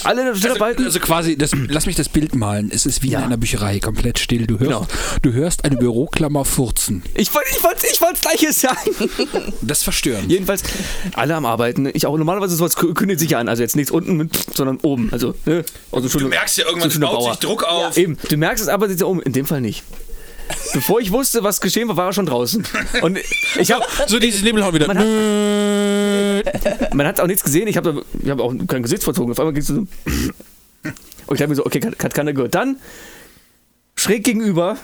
Alle 0.06 0.22
in 0.22 0.28
der 0.28 0.36
Stillarbeit. 0.36 0.80
Also 0.80 0.99
quasi, 0.99 1.38
das, 1.38 1.51
lass 1.70 1.86
mich 1.86 1.95
das 1.95 2.10
Bild 2.10 2.36
malen. 2.36 2.72
Es 2.74 2.86
ist 2.86 3.04
wie 3.04 3.12
Ja. 3.12 3.20
in 3.20 3.26
einer 3.26 3.38
Bücherei, 3.38 3.80
komplett 3.80 4.20
still. 4.20 4.47
Du 4.47 4.56
hörst, 4.56 4.64
Genau. 4.66 4.88
du 5.22 5.32
hörst 5.34 5.64
eine 5.64 5.78
Büroklammer 5.78 6.43
furzen. 6.45 7.04
Ich 7.14 7.34
wollte 7.34 7.49
ich 7.56 7.64
wollt, 7.64 7.78
ich 7.89 8.01
wollt 8.01 8.20
Gleiches 8.22 8.60
sagen. 8.62 8.91
Das 9.62 9.78
ist 9.78 9.84
verstörend. 9.86 10.30
Jedenfalls, 10.30 10.64
alle 11.16 11.36
am 11.36 11.45
Arbeiten. 11.45 11.89
Ich 11.93 12.06
auch 12.06 12.18
normalerweise 12.18 12.56
sowas 12.56 12.76
kü- 12.76 12.93
kündigt 12.95 13.20
sich 13.22 13.38
an. 13.38 13.47
Also 13.47 13.62
jetzt 13.64 13.76
nichts 13.78 13.91
unten, 13.91 14.18
mit, 14.18 14.32
sondern 14.56 14.78
oben. 14.82 15.10
Also, 15.14 15.36
ne? 15.45 15.64
also 15.91 16.10
schon, 16.10 16.22
Du 16.24 16.30
merkst 16.44 16.58
ja 16.58 16.66
irgendwann, 16.66 16.89
es 16.89 17.00
baut 17.00 17.32
sich 17.32 17.39
Druck 17.39 17.64
auf. 17.64 17.96
Eben, 17.98 18.18
du 18.30 18.38
merkst 18.38 18.62
es 18.64 18.70
aber, 18.70 18.88
sitzt 18.89 19.02
ja 19.02 19.08
oben. 19.08 19.22
In 19.22 19.32
dem 19.34 19.46
Fall 19.46 19.62
nicht. 19.62 19.84
Bevor 20.74 21.00
ich 21.00 21.12
wusste, 21.12 21.41
was 21.44 21.62
geschehen 21.62 21.88
war, 21.88 21.96
war 21.98 22.08
er 22.08 22.14
schon 22.14 22.26
draußen. 22.26 22.66
Und 23.02 23.18
ich 23.58 23.72
habe 23.72 23.86
So 24.08 24.20
dieses 24.20 24.41
Nebelhorn 24.41 24.74
wieder. 24.74 24.88
Man 24.88 24.98
hat- 25.00 26.94
man 26.94 27.08
hat 27.08 27.20
auch 27.22 27.28
nichts 27.28 27.44
gesehen. 27.44 27.68
Ich 27.68 27.78
habe 27.78 28.04
hab 28.28 28.39
auch 28.41 28.54
kein 28.68 28.84
Gesicht 28.84 29.04
verzogen. 29.04 29.32
Auf 29.32 29.39
einmal 29.39 29.54
ging 29.54 29.62
es 29.62 29.68
so. 29.68 29.74
Und 29.76 29.88
ich 31.32 31.38
dachte 31.39 31.48
mir 31.48 31.56
so, 31.56 31.66
okay, 31.66 31.80
hat, 31.82 32.14
keiner 32.14 32.34
gehört. 32.34 32.54
Dann 32.56 32.78
schräg 33.96 34.24
gegenüber. 34.26 34.78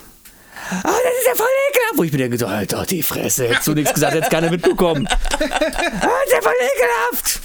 Ah, 0.72 0.82
das 0.84 0.93
ist 0.93 1.28
ja 1.28 1.36
voll 1.36 1.47
ekelhaft. 1.70 1.97
Wo 1.97 2.03
ich 2.03 2.12
mir 2.14 2.18
denke, 2.20 2.38
so, 2.38 2.49
halt 2.49 2.72
doch 2.74 2.86
die 2.86 3.03
Fresse. 3.03 3.49
Hättest 3.49 3.68
du 3.68 3.74
nichts 3.74 3.93
gesagt, 3.93 4.14
hättest 4.14 4.32
keiner 4.32 4.49
mitbekommen. 4.49 5.07
Ah, 5.10 5.18
das 5.34 6.26
ist 6.26 6.34
ja 6.34 6.41
voll 6.41 6.53
ekelhaft. 6.53 7.41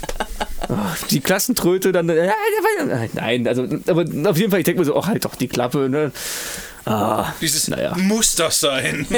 Oh, 0.68 0.76
die 1.10 1.20
Klassentröte 1.20 1.92
dann. 1.92 2.08
äh, 2.08 2.30
Nein, 3.14 3.46
also, 3.46 3.66
aber 3.86 4.04
auf 4.28 4.38
jeden 4.38 4.50
Fall, 4.50 4.60
ich 4.60 4.64
denke 4.64 4.80
mir 4.80 4.84
so, 4.84 4.96
oh, 4.96 5.06
halt 5.06 5.24
doch 5.24 5.34
die 5.34 5.48
Klappe. 5.48 5.88
Ne? 5.88 6.12
Ah, 6.86 7.32
Dieses 7.40 7.68
naja. 7.68 7.94
muss 7.96 8.34
das 8.34 8.60
sein. 8.60 9.06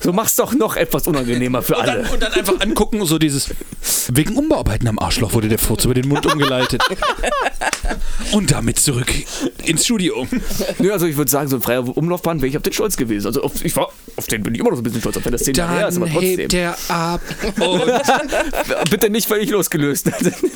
So 0.00 0.12
mach's 0.12 0.36
doch 0.36 0.52
noch 0.54 0.76
etwas 0.76 1.06
unangenehmer 1.08 1.60
für 1.62 1.76
Und 1.76 1.86
dann, 1.86 1.98
alle. 2.04 2.12
und 2.12 2.22
dann 2.22 2.32
einfach 2.32 2.60
angucken, 2.60 3.04
so 3.06 3.18
dieses. 3.18 3.50
Wegen 4.08 4.36
Umbauarbeiten 4.36 4.86
am 4.88 4.98
Arschloch 5.00 5.32
wurde 5.32 5.48
der 5.48 5.58
Furz 5.58 5.84
über 5.84 5.94
den 5.94 6.08
Mund 6.08 6.24
umgeleitet. 6.26 6.80
Und 8.32 8.50
damit 8.52 8.78
zurück 8.78 9.12
ins 9.64 9.84
Studio. 9.84 10.26
Nö, 10.78 10.92
also 10.92 11.06
ich 11.06 11.16
würde 11.16 11.30
sagen, 11.30 11.48
so 11.48 11.56
ein 11.56 11.62
freier 11.62 11.84
Umlaufbahn 11.96 12.38
wäre 12.40 12.48
ich 12.48 12.56
auf 12.56 12.62
den 12.62 12.72
stolz 12.72 12.96
gewesen. 12.96 13.26
Also 13.26 13.42
auf, 13.42 13.64
ich 13.64 13.74
war, 13.76 13.88
auf 14.16 14.26
den 14.28 14.42
bin 14.42 14.54
ich 14.54 14.60
immer 14.60 14.70
noch 14.70 14.76
so 14.76 14.80
ein 14.80 14.84
bisschen 14.84 15.00
stolz, 15.00 15.16
auch 15.16 15.24
wenn 15.24 15.32
das 15.32 15.42
zehn 15.42 15.54
Jahre 15.54 15.74
her 15.78 15.88
ist, 15.88 15.96
aber 15.96 16.06
trotzdem. 16.08 16.38
hebt 16.38 16.54
er 16.54 16.76
ab. 16.88 17.20
Bitte 18.90 19.10
nicht 19.10 19.26
völlig 19.28 19.50
losgelöst. 19.50 20.10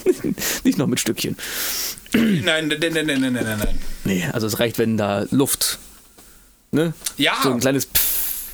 nicht 0.65 0.79
noch 0.79 0.87
mit 0.87 1.01
Stückchen. 1.01 1.37
Nein, 2.13 2.69
nein, 2.69 2.69
nein, 2.69 2.93
nein, 3.07 3.21
nein, 3.21 3.33
nein, 3.33 3.45
nein. 3.59 3.79
Nee, 4.05 4.25
also 4.33 4.47
es 4.47 4.59
reicht, 4.61 4.79
wenn 4.79 4.97
da 4.97 5.27
Luft. 5.31 5.79
Ne? 6.71 6.93
Ja. 7.17 7.39
So 7.43 7.53
ein 7.53 7.61
kleines 7.61 7.85
Pfff. 7.87 8.53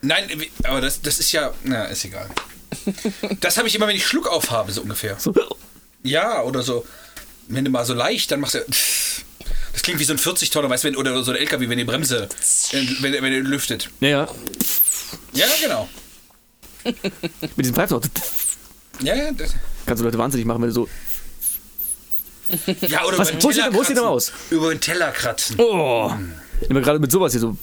Nein, 0.00 0.24
wie- 0.36 0.50
aber 0.64 0.80
das, 0.80 1.00
das 1.02 1.18
ist 1.20 1.32
ja. 1.32 1.52
Na, 1.64 1.84
ist 1.84 2.04
egal. 2.04 2.28
Das 3.40 3.58
habe 3.58 3.68
ich 3.68 3.74
immer, 3.74 3.86
wenn 3.86 3.96
ich 3.96 4.06
Schluck 4.06 4.26
auf 4.28 4.50
habe, 4.50 4.72
so 4.72 4.82
ungefähr. 4.82 5.16
So. 5.18 5.34
Ja, 6.02 6.42
oder 6.42 6.62
so. 6.62 6.84
Wenn 7.48 7.64
du 7.64 7.70
mal 7.70 7.84
so 7.84 7.94
leicht, 7.94 8.30
dann 8.30 8.40
machst 8.40 8.54
du. 8.54 8.60
Das 9.72 9.82
klingt 9.82 10.00
wie 10.00 10.04
so 10.04 10.12
ein 10.12 10.18
40-Tonner, 10.18 10.68
weißt 10.68 10.84
du, 10.84 10.96
oder 10.96 11.22
so 11.22 11.30
ein 11.32 11.36
LKW, 11.36 11.68
wenn 11.68 11.78
die 11.78 11.84
Bremse, 11.84 12.28
wenn, 12.72 13.02
wenn, 13.02 13.22
wenn 13.22 13.32
lüftet. 13.44 13.88
Ja, 14.00 14.08
ja. 14.08 14.28
Ja, 15.34 15.46
genau. 15.62 15.88
Mit 16.84 17.58
diesem 17.58 17.74
auch. 17.78 18.02
Ja, 19.00 19.14
ja, 19.14 19.32
das, 19.32 19.54
Kannst 19.86 20.00
du 20.00 20.04
Leute 20.04 20.18
wahnsinnig 20.18 20.46
machen, 20.46 20.62
wenn 20.62 20.68
du 20.68 20.74
so. 20.74 20.88
Ja 22.88 23.04
oder 23.04 23.18
Was- 23.18 23.30
über 23.30 23.38
den 23.40 23.52
sieht 23.52 23.62
er 23.64 23.70
kratzen. 23.70 23.98
aus? 23.98 24.32
Über 24.50 24.70
den 24.70 24.80
Teller 24.80 25.10
kratzen. 25.12 25.56
Oh! 25.58 26.12
Immer 26.68 26.80
gerade 26.80 26.98
mit 26.98 27.10
sowas 27.12 27.32
hier 27.32 27.40
so. 27.40 27.56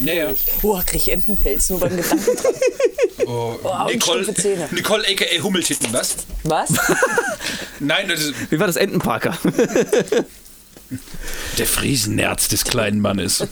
Ja, 0.00 0.12
ja. 0.12 0.28
Oh, 0.62 0.80
krieg 0.86 1.02
ich 1.02 1.12
Entenpelz 1.12 1.68
nur 1.70 1.80
beim 1.80 1.96
Gedanken 1.96 2.36
dran. 2.36 2.54
Oh, 3.28 3.56
und 3.62 3.92
Nicole, 3.92 4.22
stumpfe 4.22 4.40
Zähne. 4.42 4.68
Nicole 4.70 5.02
aka 5.08 5.24
Hummeltitten, 5.42 5.92
was? 5.92 6.14
Was? 6.44 6.68
Nein, 7.80 8.06
das 8.08 8.20
ist. 8.20 8.34
Wie 8.50 8.60
war 8.60 8.68
das 8.68 8.76
Entenparker? 8.76 9.36
Der 11.58 11.66
Friesennerz 11.66 12.46
des 12.46 12.62
kleinen 12.64 13.00
Mannes. 13.00 13.44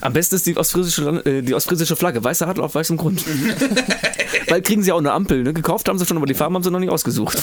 Am 0.00 0.12
besten 0.12 0.34
ist 0.34 0.46
die 0.46 0.56
ostfriesische, 0.56 1.02
Land- 1.02 1.24
äh, 1.26 1.42
die 1.42 1.54
ostfriesische 1.54 1.94
Flagge. 1.94 2.24
Weißer 2.24 2.48
Adler 2.48 2.64
auf 2.64 2.74
weißem 2.74 2.96
Grund. 2.96 3.22
Bald 4.48 4.66
kriegen 4.66 4.82
sie 4.82 4.90
auch 4.90 4.98
eine 4.98 5.12
Ampel. 5.12 5.44
Ne? 5.44 5.52
Gekauft 5.52 5.88
haben 5.88 5.98
sie 6.00 6.06
schon, 6.06 6.16
aber 6.16 6.26
die 6.26 6.34
Farben 6.34 6.56
haben 6.56 6.64
sie 6.64 6.70
noch 6.72 6.80
nicht 6.80 6.90
ausgesucht. 6.90 7.38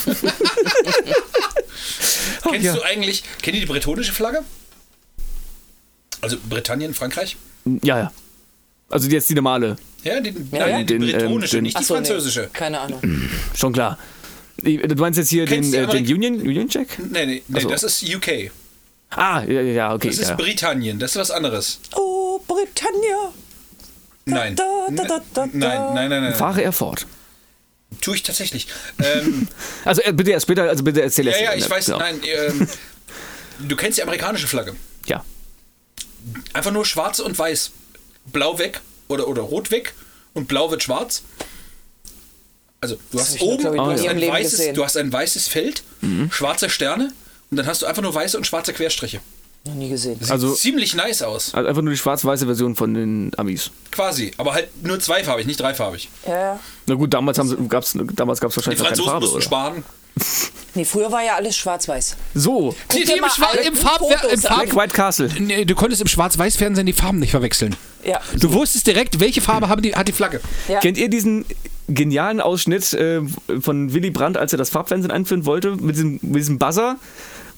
Kennst 2.51 2.65
ja. 2.65 2.73
du 2.75 2.81
eigentlich, 2.83 3.23
kennt 3.41 3.55
ihr 3.55 3.61
die 3.61 3.67
bretonische 3.67 4.13
Flagge? 4.13 4.43
Also 6.21 6.37
Britannien, 6.49 6.93
Frankreich? 6.93 7.37
ja, 7.83 7.97
ja. 7.97 8.11
Also 8.89 9.07
jetzt 9.09 9.29
die 9.29 9.35
normale. 9.35 9.77
Ja, 10.03 10.19
die, 10.19 10.29
Ja, 10.29 10.35
nein, 10.51 10.69
ja. 10.69 10.77
die 10.79 10.85
Den, 10.85 11.03
ähm, 11.03 11.11
bretonische, 11.11 11.57
den- 11.57 11.63
nicht 11.63 11.77
die 11.77 11.81
Ach 11.81 11.85
so, 11.85 11.93
nee. 11.93 11.97
französische. 12.05 12.49
Keine 12.51 12.79
Ahnung. 12.79 13.01
Schon 13.55 13.73
klar. 13.73 13.97
Du 14.57 14.95
meinst 14.95 15.17
jetzt 15.17 15.29
hier 15.29 15.45
Kennst 15.45 15.73
den, 15.73 15.87
äh, 15.89 15.91
den 15.91 16.05
Union, 16.15 16.35
Union 16.41 16.67
Jack? 16.69 16.97
Nee, 16.99 17.25
nee, 17.25 17.43
nee 17.47 17.59
so. 17.61 17.69
das 17.69 17.83
ist 17.83 18.03
UK. 18.03 18.51
Ah, 19.11 19.43
ja, 19.43 19.61
ja, 19.61 19.93
okay. 19.93 20.07
Das 20.07 20.17
ist 20.17 20.29
ja. 20.29 20.35
Britannien, 20.35 20.99
das 20.99 21.11
ist 21.11 21.17
was 21.17 21.31
anderes. 21.31 21.79
Oh, 21.95 22.39
Britannia. 22.47 23.31
Nein. 24.25 24.55
Da, 24.55 24.63
da, 24.91 25.03
da, 25.03 25.07
da, 25.07 25.21
da. 25.33 25.45
Nein, 25.45 25.59
nein, 25.59 25.93
nein, 25.93 26.09
nein. 26.09 26.23
nein. 26.23 26.35
Fahre 26.35 26.61
er 26.61 26.71
fort. 26.71 27.07
Tue 28.01 28.15
ich 28.15 28.23
tatsächlich. 28.23 28.67
Ähm, 29.03 29.47
Also 29.85 30.01
äh, 30.01 30.13
bitte 30.13 30.31
erst 30.31 30.45
später, 30.45 30.63
also 30.63 30.83
bitte 30.83 31.01
erzähl 31.01 31.25
ja, 31.25 31.31
erst. 31.31 31.43
ja, 31.43 31.53
ich 31.55 31.69
weiß, 31.69 31.85
Genau. 31.87 31.99
nein. 31.99 32.21
Ähm, 32.23 32.67
du 33.67 33.75
kennst 33.75 33.97
die 33.97 34.03
amerikanische 34.03 34.47
Flagge. 34.47 34.75
Ja. 35.05 35.25
Einfach 36.53 36.71
nur 36.71 36.85
schwarz 36.85 37.19
und 37.19 37.37
weiß. 37.37 37.71
Blau 38.27 38.59
weg 38.59 38.81
oder, 39.07 39.27
oder 39.27 39.41
rot 39.41 39.71
weg 39.71 39.93
und 40.33 40.47
blau 40.47 40.69
wird 40.71 40.83
schwarz. 40.83 41.23
Also 42.81 42.97
du 43.11 43.19
hast 43.19 43.39
nur, 43.39 43.49
oben 43.49 43.65
ich, 43.65 43.71
du 43.71 43.81
hast 43.91 44.07
ein 44.07 44.21
weißes, 44.21 44.51
gesehen. 44.51 44.75
du 44.75 44.83
hast 44.85 44.97
ein 44.97 45.11
weißes 45.11 45.47
Feld, 45.49 45.83
schwarze 46.31 46.69
Sterne 46.69 47.11
und 47.51 47.57
dann 47.57 47.65
hast 47.65 47.81
du 47.81 47.85
einfach 47.87 48.01
nur 48.01 48.13
weiße 48.13 48.37
und 48.37 48.45
schwarze 48.47 48.71
Querstriche. 48.73 49.19
Noch 49.69 49.75
nie 49.75 49.89
gesehen. 49.89 50.17
Sieht 50.19 50.31
Also- 50.31 50.53
ziemlich 50.53 50.95
nice 50.95 51.21
aus. 51.21 51.53
Also 51.53 51.67
einfach 51.69 51.81
nur 51.81 51.91
die 51.93 51.97
schwarz-weiße 51.97 52.45
Version 52.45 52.75
von 52.75 52.93
den 52.93 53.31
Amis. 53.37 53.71
Quasi. 53.91 54.31
Aber 54.37 54.53
halt 54.53 54.69
nur 54.85 54.99
zweifarbig, 54.99 55.45
nicht 55.45 55.59
dreifarbig. 55.59 56.09
Ja, 56.27 56.33
ja. 56.39 56.59
Na 56.87 56.95
gut, 56.95 57.13
damals 57.13 57.37
sie, 57.37 57.55
gab's, 57.67 57.95
damals 58.15 58.39
gab 58.39 58.49
es 58.49 58.55
Die 58.55 58.57
wahrscheinlich 58.57 58.79
noch 58.79 58.85
keine 58.85 58.95
Franzosen 58.97 59.09
Farbe. 59.11 59.25
mussten 59.25 59.35
Oder? 59.37 59.43
sparen. 59.45 59.83
Nee, 60.75 60.85
früher 60.85 61.11
war 61.11 61.23
ja 61.23 61.35
alles 61.35 61.57
schwarz-weiß. 61.57 62.15
So, 62.35 62.75
Die, 62.93 63.03
die 63.03 63.13
im, 63.13 63.23
alte 63.23 63.67
im, 63.67 63.75
Farb 63.75 64.01
im 64.01 64.07
an. 64.13 64.19
Black 64.39 64.39
Farb 64.41 64.75
White 64.75 64.93
Castle. 64.93 65.29
Nee, 65.39 65.65
du 65.65 65.73
konntest 65.73 65.99
im 65.99 66.07
Schwarz-Weiß-Fernsehen 66.07 66.85
die 66.85 66.93
Farben 66.93 67.17
nicht 67.17 67.31
verwechseln. 67.31 67.75
Ja. 68.05 68.21
Du 68.37 68.53
wusstest 68.53 68.85
direkt, 68.85 69.19
welche 69.19 69.41
Farbe 69.41 69.67
haben 69.67 69.81
die, 69.81 69.95
hat 69.95 70.07
die 70.07 70.11
Flagge. 70.11 70.41
ja. 70.67 70.79
Kennt 70.79 70.99
ihr 70.99 71.09
diesen 71.09 71.43
genialen 71.87 72.39
Ausschnitt 72.39 72.93
äh, 72.93 73.21
von 73.59 73.93
Willy 73.93 74.11
Brandt, 74.11 74.37
als 74.37 74.51
er 74.53 74.59
das 74.59 74.69
Farbfernsehen 74.69 75.09
einführen 75.11 75.45
wollte, 75.45 75.71
mit 75.75 75.95
diesem, 75.95 76.19
mit 76.21 76.35
diesem 76.35 76.59
Buzzer, 76.59 76.97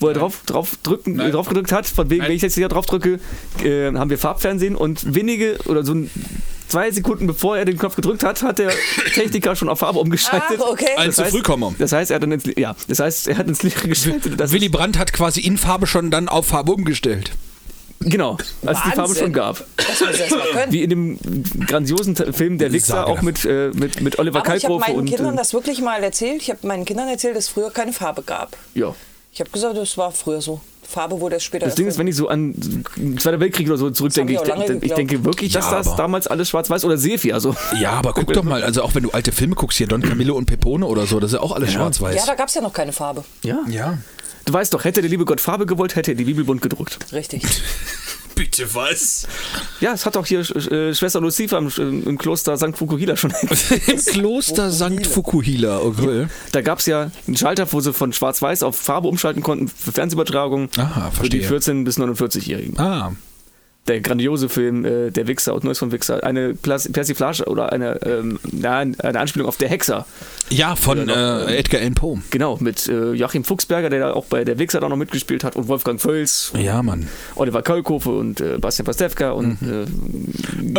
wo 0.01 0.07
er 0.09 0.13
drauf, 0.13 0.41
drauf, 0.45 0.77
drücken, 0.83 1.15
Nein. 1.15 1.31
drauf 1.31 1.47
gedrückt 1.47 1.71
hat, 1.71 1.85
von 1.87 2.09
wegen, 2.09 2.19
Nein. 2.21 2.29
wenn 2.29 2.35
ich 2.35 2.41
jetzt 2.41 2.55
hier 2.55 2.67
drauf 2.67 2.85
drücke, 2.85 3.19
äh, 3.63 3.93
haben 3.93 4.09
wir 4.09 4.17
Farbfernsehen 4.17 4.75
und 4.75 5.15
wenige 5.15 5.57
oder 5.67 5.85
so 5.85 5.93
ein, 5.93 6.09
zwei 6.67 6.91
Sekunden 6.91 7.27
bevor 7.27 7.57
er 7.57 7.65
den 7.65 7.77
Knopf 7.77 7.95
gedrückt 7.95 8.23
hat, 8.23 8.41
hat 8.43 8.59
der 8.59 8.71
Techniker 9.13 9.55
schon 9.55 9.69
auf 9.69 9.79
Farbe 9.79 9.99
umgeschaltet. 9.99 10.59
Ach, 10.61 10.71
okay. 10.71 10.89
Ein 10.97 11.11
zu 11.13 11.23
Frühkommer. 11.25 11.73
Das 11.79 11.91
heißt, 11.93 12.11
er 12.11 12.15
hat 12.15 12.23
dann 12.23 12.31
ins, 12.31 12.43
ja, 12.57 12.75
das 12.87 12.99
heißt, 12.99 13.27
er 13.27 13.37
hat 13.37 13.47
ins 13.47 13.63
Leere 13.63 13.87
geschaltet. 13.87 14.39
Das 14.39 14.51
Willy 14.51 14.69
Brandt 14.69 14.97
hat 14.97 15.13
quasi 15.13 15.39
in 15.41 15.57
Farbe 15.57 15.87
schon 15.87 16.11
dann 16.11 16.27
auf 16.29 16.47
Farbe 16.47 16.71
umgestellt. 16.71 17.31
genau, 17.99 18.37
als 18.65 18.79
es 18.79 18.83
die 18.85 18.89
Farbe 18.89 19.09
Wahnsinn. 19.09 19.23
schon 19.25 19.33
gab. 19.33 19.63
Das 19.77 19.99
muss 19.99 20.19
erst 20.19 20.31
mal 20.31 20.47
können. 20.53 20.71
Wie 20.71 20.81
in 20.81 20.89
dem 20.89 21.19
grandiosen 21.67 22.15
Film 22.15 22.57
Der 22.57 22.71
Wichser, 22.71 23.05
auch 23.05 23.21
mit, 23.21 23.45
äh, 23.45 23.69
mit, 23.75 24.01
mit 24.01 24.17
Oliver 24.17 24.39
Aber 24.39 24.55
ich 24.55 24.63
habe 24.63 24.73
Kalkofe 24.73 24.89
meinen 24.91 24.99
und. 25.01 25.05
Kindern 25.05 25.35
äh, 25.35 25.37
das 25.37 25.53
wirklich 25.53 25.81
mal 25.81 26.01
erzählt. 26.03 26.41
Ich 26.41 26.49
habe 26.49 26.65
meinen 26.65 26.85
Kindern 26.85 27.07
erzählt, 27.09 27.35
dass 27.35 27.43
es 27.43 27.49
früher 27.51 27.69
keine 27.69 27.93
Farbe 27.93 28.23
gab. 28.23 28.57
ja. 28.73 28.95
Ich 29.33 29.39
habe 29.39 29.49
gesagt, 29.49 29.77
das 29.77 29.97
war 29.97 30.11
früher 30.11 30.41
so. 30.41 30.59
Farbe 30.83 31.21
wurde 31.21 31.35
erst 31.35 31.45
später 31.45 31.65
Das 31.67 31.75
Ding 31.75 31.87
ist, 31.87 31.97
wenn 31.97 32.07
ich 32.07 32.17
so 32.17 32.27
an 32.27 32.53
den 32.97 33.17
Zweiten 33.17 33.39
Weltkrieg 33.39 33.67
oder 33.67 33.77
so 33.77 33.89
zurückdenke, 33.91 34.33
ich, 34.33 34.41
denk- 34.41 34.83
ich 34.83 34.93
denke 34.93 35.23
wirklich, 35.23 35.53
dass 35.53 35.71
Ja, 35.71 35.77
das 35.77 35.95
damals 35.95 36.27
alles 36.27 36.49
schwarz-weiß 36.49 36.83
oder 36.83 36.97
Sepia 36.97 37.39
so. 37.39 37.55
Ja, 37.79 37.91
aber 37.91 38.11
guck 38.13 38.33
doch 38.33 38.43
mal, 38.43 38.61
also 38.61 38.83
auch 38.83 38.93
wenn 38.93 39.03
du 39.03 39.11
alte 39.11 39.31
Filme 39.31 39.55
guckst, 39.55 39.77
hier 39.77 39.87
Don 39.87 40.01
Camillo 40.01 40.35
und 40.35 40.47
Pepone 40.47 40.85
oder 40.85 41.05
so, 41.05 41.21
das 41.21 41.31
ist 41.31 41.37
ja 41.37 41.41
auch 41.41 41.53
alles 41.53 41.71
schwarz-weiß. 41.71 42.15
ja, 42.15 42.25
da 42.25 42.35
gab 42.35 42.49
es 42.49 42.55
ja 42.55 42.61
noch 42.61 42.73
keine 42.73 42.91
Farbe. 42.91 43.23
Ja. 43.43 43.59
Ja. 43.69 43.97
Du 44.45 44.53
weißt 44.53 44.73
doch, 44.73 44.83
hätte 44.83 45.01
der 45.01 45.09
liebe 45.09 45.25
Gott 45.25 45.41
Farbe 45.41 45.65
gewollt, 45.65 45.95
hätte 45.95 46.11
er 46.11 46.15
die 46.15 46.23
Bibel 46.25 46.43
bunt 46.43 46.61
gedruckt. 46.61 46.97
Richtig. 47.11 47.43
Bitte 48.35 48.73
was? 48.73 49.27
Ja, 49.81 49.93
es 49.93 50.05
hat 50.05 50.15
doch 50.15 50.25
hier 50.25 50.39
äh, 50.39 50.95
Schwester 50.95 51.19
Lucifer 51.19 51.57
im, 51.57 51.69
im 52.07 52.17
Kloster 52.17 52.57
St. 52.57 52.75
Fukuhila 52.75 53.15
schon. 53.17 53.31
Im 53.87 53.97
Kloster 53.97 54.71
St. 54.71 55.05
Fukuhila, 55.05 55.79
okay. 55.81 56.27
da 56.51 56.61
gab 56.61 56.79
es 56.79 56.85
ja 56.85 57.11
einen 57.27 57.37
Schalter, 57.37 57.71
wo 57.71 57.81
sie 57.81 57.93
von 57.93 58.13
schwarz-weiß 58.13 58.63
auf 58.63 58.77
Farbe 58.77 59.09
umschalten 59.09 59.43
konnten 59.43 59.67
für 59.67 59.91
Fernsehübertragungen 59.91 60.69
Aha, 60.77 61.11
für 61.11 61.29
die 61.29 61.41
verstehe. 61.41 61.73
14- 61.75 61.83
bis 61.83 61.99
49-Jährigen. 61.99 62.79
Ah, 62.79 63.11
Der 63.87 63.99
grandiose 63.99 64.47
Film 64.47 64.85
äh, 64.85 65.09
Der 65.09 65.25
Wichser 65.27 65.55
und 65.55 65.63
Neues 65.63 65.79
von 65.79 65.91
Wichser. 65.91 66.23
Eine 66.23 66.53
Plas- 66.53 66.87
Persiflage 66.91 67.45
oder 67.45 67.71
eine, 67.71 67.99
ähm, 68.05 68.39
eine 68.63 69.19
Anspielung 69.19 69.47
auf 69.47 69.57
Der 69.57 69.69
Hexer. 69.69 70.05
ja, 70.51 70.75
von 70.75 71.09
äh, 71.09 71.55
Edgar 71.57 71.81
Allan 71.81 71.95
Poe. 71.95 72.21
Genau, 72.29 72.57
mit 72.59 72.87
äh, 72.87 73.13
Joachim 73.13 73.43
Fuchsberger, 73.43 73.89
der 73.89 73.99
da 73.99 74.13
auch 74.13 74.25
bei 74.25 74.43
Der 74.45 74.59
Wichser 74.59 74.79
da 74.81 74.87
noch 74.87 74.97
mitgespielt 74.97 75.43
hat 75.43 75.55
und 75.55 75.67
Wolfgang 75.67 75.99
Völz, 75.99 76.53
Ja, 76.57 76.83
Mann. 76.83 77.07
Oliver 77.35 77.63
Kalkofe 77.63 78.11
und 78.11 78.39
äh, 78.39 78.59
Bastian 78.59 78.85
Pastewka 78.85 79.31
und 79.31 79.57
äh, 79.63 79.85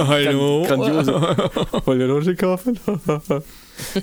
Hallo. 0.01 0.63
gran- 0.65 0.79
grandiose. 0.81 1.13
Wollt 1.85 2.01
ihr 2.01 2.07
noch 2.07 2.37
Kaffee? 2.37 2.73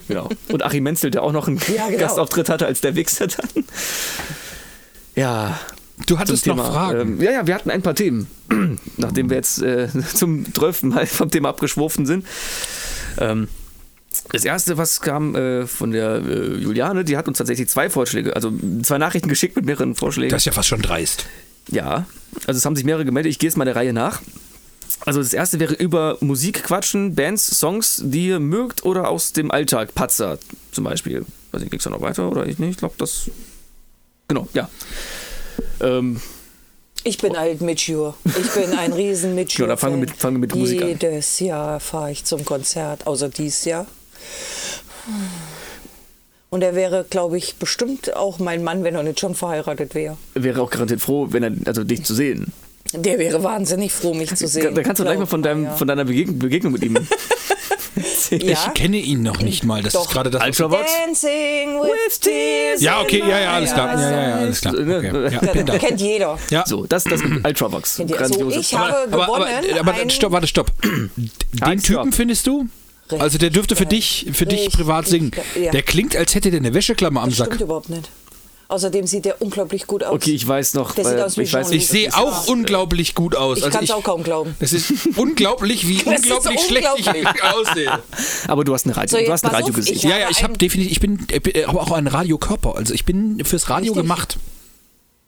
genau. 0.09 0.27
Und 0.51 0.63
Achim 0.63 0.84
Menzel, 0.84 1.09
der 1.11 1.23
auch 1.23 1.31
noch 1.31 1.47
einen 1.47 1.59
Ja, 1.73 1.88
genau. 1.88 1.99
Gastauftritt 1.99 2.49
hatte 2.49 2.65
als 2.65 2.81
Der 2.81 2.95
Wichser 2.95 3.27
dann. 3.27 3.63
Ja, 5.15 5.57
Du 6.05 6.17
hattest 6.17 6.43
Thema. 6.43 6.55
noch 6.55 6.71
Fragen. 6.71 6.99
Ähm, 6.99 7.21
ja, 7.21 7.31
ja, 7.31 7.47
wir 7.47 7.55
hatten 7.55 7.69
ein 7.69 7.81
paar 7.81 7.95
Themen, 7.95 8.27
nachdem 8.97 9.30
wir 9.30 9.38
jetzt 9.38 9.61
äh, 9.61 9.88
zum 10.13 10.51
12. 10.53 10.84
Mal 10.84 11.05
vom 11.05 11.30
Thema 11.30 11.49
abgeschworfen 11.49 12.05
sind. 12.05 12.26
Ähm, 13.17 13.47
das 14.31 14.45
erste, 14.45 14.77
was 14.77 15.01
kam 15.01 15.35
äh, 15.35 15.67
von 15.67 15.91
der 15.91 16.21
äh, 16.26 16.55
Juliane, 16.57 17.03
die 17.03 17.17
hat 17.17 17.27
uns 17.27 17.38
tatsächlich 17.38 17.69
zwei 17.69 17.89
Vorschläge, 17.89 18.35
also 18.35 18.51
zwei 18.84 18.97
Nachrichten 18.97 19.30
geschickt 19.30 19.55
mit 19.55 19.65
mehreren 19.65 19.95
Vorschlägen. 19.95 20.30
das 20.31 20.41
ist 20.41 20.45
ja 20.45 20.51
fast 20.51 20.69
schon 20.69 20.81
dreist. 20.81 21.26
Ja, 21.69 22.05
also 22.47 22.57
es 22.57 22.65
haben 22.65 22.76
sich 22.76 22.85
mehrere 22.85 23.05
gemeldet. 23.05 23.31
Ich 23.31 23.39
gehe 23.39 23.49
jetzt 23.49 23.57
mal 23.57 23.65
der 23.65 23.76
Reihe 23.76 23.93
nach. 23.93 24.21
Also 25.05 25.21
das 25.21 25.34
erste 25.34 25.59
wäre 25.59 25.73
über 25.76 26.17
Musik 26.19 26.63
quatschen, 26.63 27.15
Bands, 27.15 27.45
Songs, 27.59 28.01
die 28.03 28.27
ihr 28.27 28.39
mögt 28.39 28.84
oder 28.84 29.07
aus 29.07 29.34
dem 29.34 29.51
Alltag, 29.51 29.95
Patzer 29.95 30.39
zum 30.71 30.84
Beispiel. 30.84 31.26
Weiß 31.51 31.61
ich, 31.61 31.69
geht's 31.69 31.85
da 31.85 31.89
noch 31.89 32.01
weiter 32.01 32.30
oder 32.30 32.45
ich 32.45 32.59
nicht? 32.59 32.71
Ich 32.71 32.77
glaube, 32.77 32.95
das... 32.97 33.30
Genau, 34.27 34.47
ja. 34.53 34.69
Ähm, 35.81 36.19
Ich 37.03 37.18
bin 37.18 37.38
halt 37.38 37.61
Mitschür. 37.61 38.14
Ich 38.26 38.52
bin 38.52 38.73
ein 38.77 38.91
riesen 38.94 39.34
Mitschür. 39.36 39.65
Ja, 39.65 39.69
da 39.73 39.77
fangen 39.77 39.95
wir 40.02 40.07
mit- 40.07 40.18
fangen 40.18 40.40
mit 40.40 40.53
Musik 40.56 40.81
an. 40.81 40.88
Jedes 40.90 41.40
Jahr 41.40 41.80
fahre 41.80 42.11
ich 42.11 42.26
zum 42.26 42.44
Konzert, 42.45 43.07
außer 43.07 43.30
dies 43.30 43.64
Jahr. 43.65 43.86
Und 46.49 46.64
er 46.64 46.76
wäre, 46.76 47.06
glaube 47.10 47.38
ich, 47.38 47.56
bestimmt 47.56 48.15
auch 48.15 48.40
mein 48.40 48.64
Mann, 48.64 48.84
wenn 48.84 48.95
er 48.95 49.03
nicht 49.03 49.19
schon 49.19 49.36
verheiratet 49.36 49.94
wäre. 49.95 50.18
wäre 50.34 50.61
auch 50.61 50.69
garantiert 50.72 51.02
froh, 51.02 51.27
wenn 51.30 51.44
er, 51.44 51.52
also 51.65 51.84
dich 51.84 52.03
zu 52.03 52.14
sehen. 52.15 52.52
Der 52.94 53.19
wäre 53.19 53.44
wahnsinnig 53.44 53.91
froh, 53.91 54.14
mich 54.15 54.36
zu 54.36 54.48
sehen. 54.48 54.73
Da 54.73 54.81
kannst 54.81 54.99
du 54.99 55.03
gleich 55.03 55.19
mal 55.19 55.27
von, 55.27 55.44
deinem, 55.44 55.65
Ja. 55.65 55.76
von 55.76 55.88
deiner 55.88 56.06
Begeg 56.06 56.38
Begegnung 56.40 56.73
mit 56.73 56.84
ihm 56.84 56.98
erzählen. 58.31 58.51
Ja. 58.51 58.64
Ich 58.68 58.73
kenne 58.73 58.97
ihn 58.97 59.22
noch 59.22 59.41
nicht 59.41 59.64
mal. 59.64 59.81
Das 59.84 59.93
Doch. 59.93 60.06
ist 60.06 60.11
gerade 60.11 60.30
das. 60.30 60.43
Ultravox? 60.43 60.89
Dancing 61.06 61.81
with 61.81 62.19
tears. 62.19 62.81
Ja, 62.81 63.01
okay, 63.01 63.19
ja, 63.19 63.39
ja, 63.39 63.53
alles 63.53 63.73
klar. 63.73 63.99
Ja, 63.99 64.11
ja, 64.11 64.30
ja, 64.30 64.35
alles 64.35 64.61
klar. 64.61 64.73
Okay. 64.73 65.31
Ja, 65.34 65.64
da. 65.64 65.77
kennt 65.77 66.01
jeder. 66.01 66.38
Ja. 66.49 66.64
So, 66.65 66.85
das, 66.85 67.03
das 67.03 67.23
mit 67.23 67.45
Ultravox. 67.45 67.99
Also 67.99 68.14
Grandioses. 68.15 68.57
ich 68.72 68.73
habe 68.77 68.95
aber, 69.11 69.23
aber, 69.23 69.45
gewonnen. 69.45 69.80
aber, 69.80 69.93
ein- 69.93 70.10
stopp, 70.10 70.31
warte, 70.31 70.47
stopp. 70.47 70.72
Den 71.53 71.81
Typen 71.81 72.11
findest 72.11 72.47
du? 72.47 72.68
Also 73.18 73.39
der 73.39 73.49
dürfte 73.49 73.76
für 73.76 73.88
dich, 73.88 74.27
für 74.34 74.45
dich 74.45 74.69
privat 74.69 75.07
singen. 75.07 75.31
Der 75.56 75.81
klingt, 75.81 76.15
als 76.15 76.35
hätte 76.35 76.51
der 76.51 76.60
eine 76.60 76.76
Wäscheklammer 76.76 77.22
am 77.23 77.30
Das 77.30 77.39
Sack. 77.39 77.47
stimmt 77.47 77.61
überhaupt 77.61 77.89
nicht. 77.89 78.07
Außerdem 78.72 79.08
sieht 79.08 79.26
der 79.26 79.41
unglaublich 79.41 79.88
gut 79.88 80.04
aus. 80.04 80.14
Okay, 80.14 80.32
ich 80.32 80.48
weiß 80.48 80.76
noch. 80.76 80.94
Der 80.94 81.04
sieht 81.04 81.14
weil- 81.16 81.24
aus 81.24 81.38
wie 81.38 81.41
ich 81.41 81.52
weiß. 81.52 81.72
Ich 81.72 81.88
sehe 81.88 82.16
auch 82.16 82.48
unglaublich 82.48 83.16
gut 83.16 83.36
aus. 83.36 83.58
ich 83.58 83.64
Also 83.64 83.76
kann 83.76 83.84
es 83.84 83.90
auch 83.91 84.04
kaum 84.04 84.22
glauben. 84.24 84.56
Es 84.60 84.74
ist 84.74 84.91
unglaublich, 85.18 85.88
wie 85.88 86.04
unglaublich 86.04 86.62
schlecht 86.62 86.88
unglaublich. 86.96 87.26
ich 87.36 87.44
aussehe. 87.44 88.00
aber 88.48 88.64
du 88.64 88.74
hast 88.76 88.86
ein 88.86 88.91
Radio, 88.91 89.18
So, 89.20 89.26
du 89.26 89.32
hast 89.32 89.44
ein 89.44 89.50
auf, 89.50 89.56
Radiogesicht. 89.56 89.96
ich- 89.98 90.04
Ja, 90.04 90.20
ja, 90.20 90.30
ich 90.30 90.44
habe 90.44 90.56
definitiv, 90.56 90.91
ich 90.91 91.00
bin, 91.00 91.26
ich 91.32 91.41
bin 91.41 91.66
aber 91.66 91.82
auch 91.82 91.91
ein 91.91 92.06
Radiokörper. 92.06 92.76
Also 92.76 92.94
ich 92.94 93.06
bin 93.06 93.44
fürs 93.44 93.70
Radio 93.72 93.94
Richtig. 93.94 94.04
gemacht. 94.04 94.38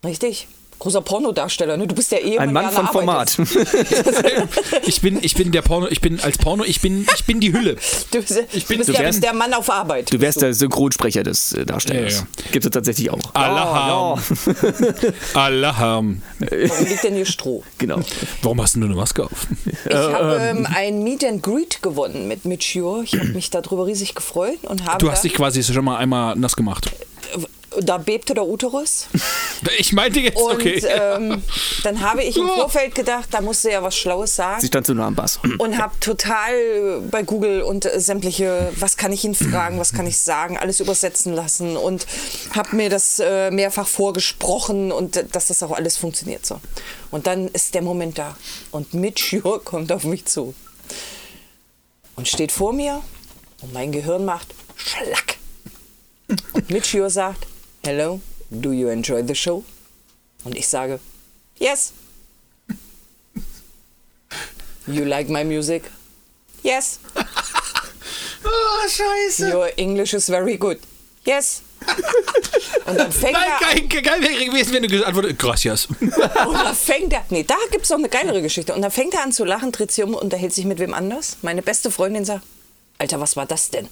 Richtig. 0.05 0.47
Großer 0.81 1.01
Pornodarsteller, 1.01 1.77
ne? 1.77 1.85
Du 1.85 1.93
bist 1.93 2.11
der 2.11 2.23
Ehemann, 2.23 2.47
Ein 2.49 2.53
Mann 2.53 2.71
von. 2.71 2.87
Format. 2.87 3.37
Ich 4.87 5.01
bin, 5.01 5.19
ich 5.21 5.35
bin 5.35 5.51
der 5.51 5.61
Porno, 5.61 5.87
ich 5.87 6.01
bin 6.01 6.19
als 6.21 6.39
Porno, 6.39 6.63
ich 6.63 6.81
bin, 6.81 7.05
ich 7.15 7.25
bin 7.25 7.39
die 7.39 7.53
Hülle. 7.53 7.75
Du 8.09 8.19
bist, 8.19 8.31
Ich 8.51 8.65
bin- 8.65 8.77
du 8.79 8.85
bist 8.85 8.89
du 8.89 8.93
der, 8.93 9.01
wärst- 9.03 9.21
der 9.23 9.33
Mann 9.33 9.53
auf 9.53 9.69
Arbeit. 9.69 10.11
Du 10.11 10.19
wärst 10.19 10.41
der 10.41 10.55
Synchronsprecher 10.55 11.21
des 11.21 11.53
äh, 11.53 11.65
Darstellers. 11.67 12.13
Ja, 12.13 12.19
ja. 12.45 12.51
Gibt 12.51 12.65
es 12.65 12.71
tatsächlich 12.71 13.11
auch. 13.11 13.19
Alarm. 13.33 14.19
Alarm. 15.35 16.21
Warum 16.39 16.85
liegt 16.87 17.03
denn 17.03 17.13
hier 17.15 17.25
Stroh? 17.25 17.63
Genau. 17.77 17.99
Warum 18.41 18.59
hast 18.61 18.75
du 18.75 18.79
nur 18.79 18.89
eine 18.89 18.97
Maske 18.97 19.23
auf? 19.25 19.47
Ich 19.85 19.93
habe 19.95 20.37
ähm, 20.41 20.67
ein 20.73 21.03
Meet 21.03 21.23
and 21.25 21.43
Greet 21.43 21.81
gewonnen 21.83 22.27
mit 22.27 22.45
Mitchur. 22.45 23.03
Ich 23.03 23.13
habe 23.13 23.27
mich 23.29 23.49
darüber 23.51 23.85
riesig 23.85 24.15
gefreut 24.15 24.57
und 24.63 24.85
habe 24.85 24.97
Du 24.97 25.11
hast 25.11 25.23
dich 25.23 25.33
quasi 25.35 25.63
schon 25.63 25.85
mal 25.85 25.97
einmal 25.97 26.35
nass 26.35 26.55
gemacht. 26.55 26.89
Da 27.79 27.97
bebte 27.97 28.33
der 28.33 28.45
Uterus. 28.45 29.07
Ich 29.77 29.93
meinte 29.93 30.19
jetzt, 30.19 30.41
Und 30.41 30.53
okay. 30.53 30.83
ähm, 30.87 31.43
dann 31.83 32.01
habe 32.01 32.23
ich 32.23 32.35
im 32.35 32.47
Vorfeld 32.55 32.95
gedacht, 32.95 33.27
da 33.29 33.41
musste 33.41 33.69
ja 33.69 33.83
was 33.83 33.95
Schlaues 33.95 34.35
sagen. 34.35 34.59
Sie 34.59 34.65
stand 34.65 34.87
so 34.87 34.93
nah 34.95 35.05
am 35.05 35.13
Bass. 35.13 35.39
und 35.59 35.77
habe 35.77 35.93
total 35.99 36.99
bei 37.11 37.21
Google 37.21 37.61
und 37.61 37.85
äh, 37.85 37.99
sämtliche, 37.99 38.73
was 38.79 38.97
kann 38.97 39.11
ich 39.11 39.23
ihn 39.23 39.35
fragen, 39.35 39.77
was 39.77 39.93
kann 39.93 40.07
ich 40.07 40.17
sagen, 40.17 40.57
alles 40.57 40.79
übersetzen 40.79 41.33
lassen 41.33 41.77
und 41.77 42.07
habe 42.55 42.75
mir 42.75 42.89
das 42.89 43.19
äh, 43.19 43.51
mehrfach 43.51 43.87
vorgesprochen 43.87 44.91
und 44.91 45.15
äh, 45.15 45.25
dass 45.31 45.47
das 45.49 45.61
auch 45.61 45.71
alles 45.71 45.95
funktioniert 45.95 46.43
so. 46.43 46.59
Und 47.11 47.27
dann 47.27 47.47
ist 47.49 47.75
der 47.75 47.83
Moment 47.83 48.17
da 48.17 48.35
und 48.71 48.95
Mitch 48.95 49.35
Jur 49.37 49.63
kommt 49.63 49.91
auf 49.91 50.05
mich 50.05 50.25
zu 50.25 50.55
und 52.15 52.27
steht 52.27 52.51
vor 52.51 52.73
mir 52.73 53.03
und 53.61 53.73
mein 53.73 53.91
Gehirn 53.91 54.25
macht 54.25 54.55
Schlack. 54.75 55.37
Und 56.53 56.69
Mitch 56.71 56.97
Jur 56.97 57.09
sagt, 57.11 57.45
Hello, 57.83 58.21
do 58.51 58.71
you 58.73 58.89
enjoy 58.89 59.23
the 59.23 59.33
show? 59.33 59.63
Und 60.43 60.55
ich 60.55 60.67
sage, 60.67 60.99
Yes. 61.57 61.93
You 64.87 65.05
like 65.05 65.29
my 65.29 65.43
music? 65.43 65.83
Yes. 66.63 66.99
Ah, 67.15 68.87
Scheiße. 68.87 69.51
Your 69.51 69.69
English 69.77 70.13
is 70.13 70.27
very 70.27 70.57
good. 70.57 70.79
Yes. 71.25 71.61
Und 72.85 72.97
dann 72.97 73.11
fängt 73.11 73.33
Nein, 73.33 73.89
er 73.91 74.01
geil, 74.01 74.21
wäre 74.21 74.45
gewesen, 74.45 74.73
wenn 74.73 74.83
du 74.83 74.89
geantwortet 74.89 75.39
Gracias. 75.39 75.85
Und 75.99 76.11
dann 76.11 76.75
fängt 76.75 77.13
er, 77.13 77.25
nee, 77.29 77.43
da 77.43 77.55
gibt 77.71 77.85
es 77.85 77.89
noch 77.89 77.97
eine 77.97 78.09
geilere 78.09 78.41
Geschichte. 78.41 78.73
Und 78.75 78.81
dann 78.81 78.91
fängt 78.91 79.13
er 79.13 79.23
an 79.23 79.31
zu 79.31 79.43
lachen, 79.45 79.71
dreht 79.71 79.91
sich 79.91 80.03
um, 80.03 80.13
unterhält 80.13 80.53
sich 80.53 80.65
mit 80.65 80.79
wem 80.79 80.93
anders. 80.93 81.37
Meine 81.41 81.61
beste 81.63 81.89
Freundin 81.89 82.25
sagt, 82.25 82.43
Alter, 83.01 83.19
was 83.19 83.35
war 83.35 83.47
das 83.47 83.71
denn? 83.71 83.87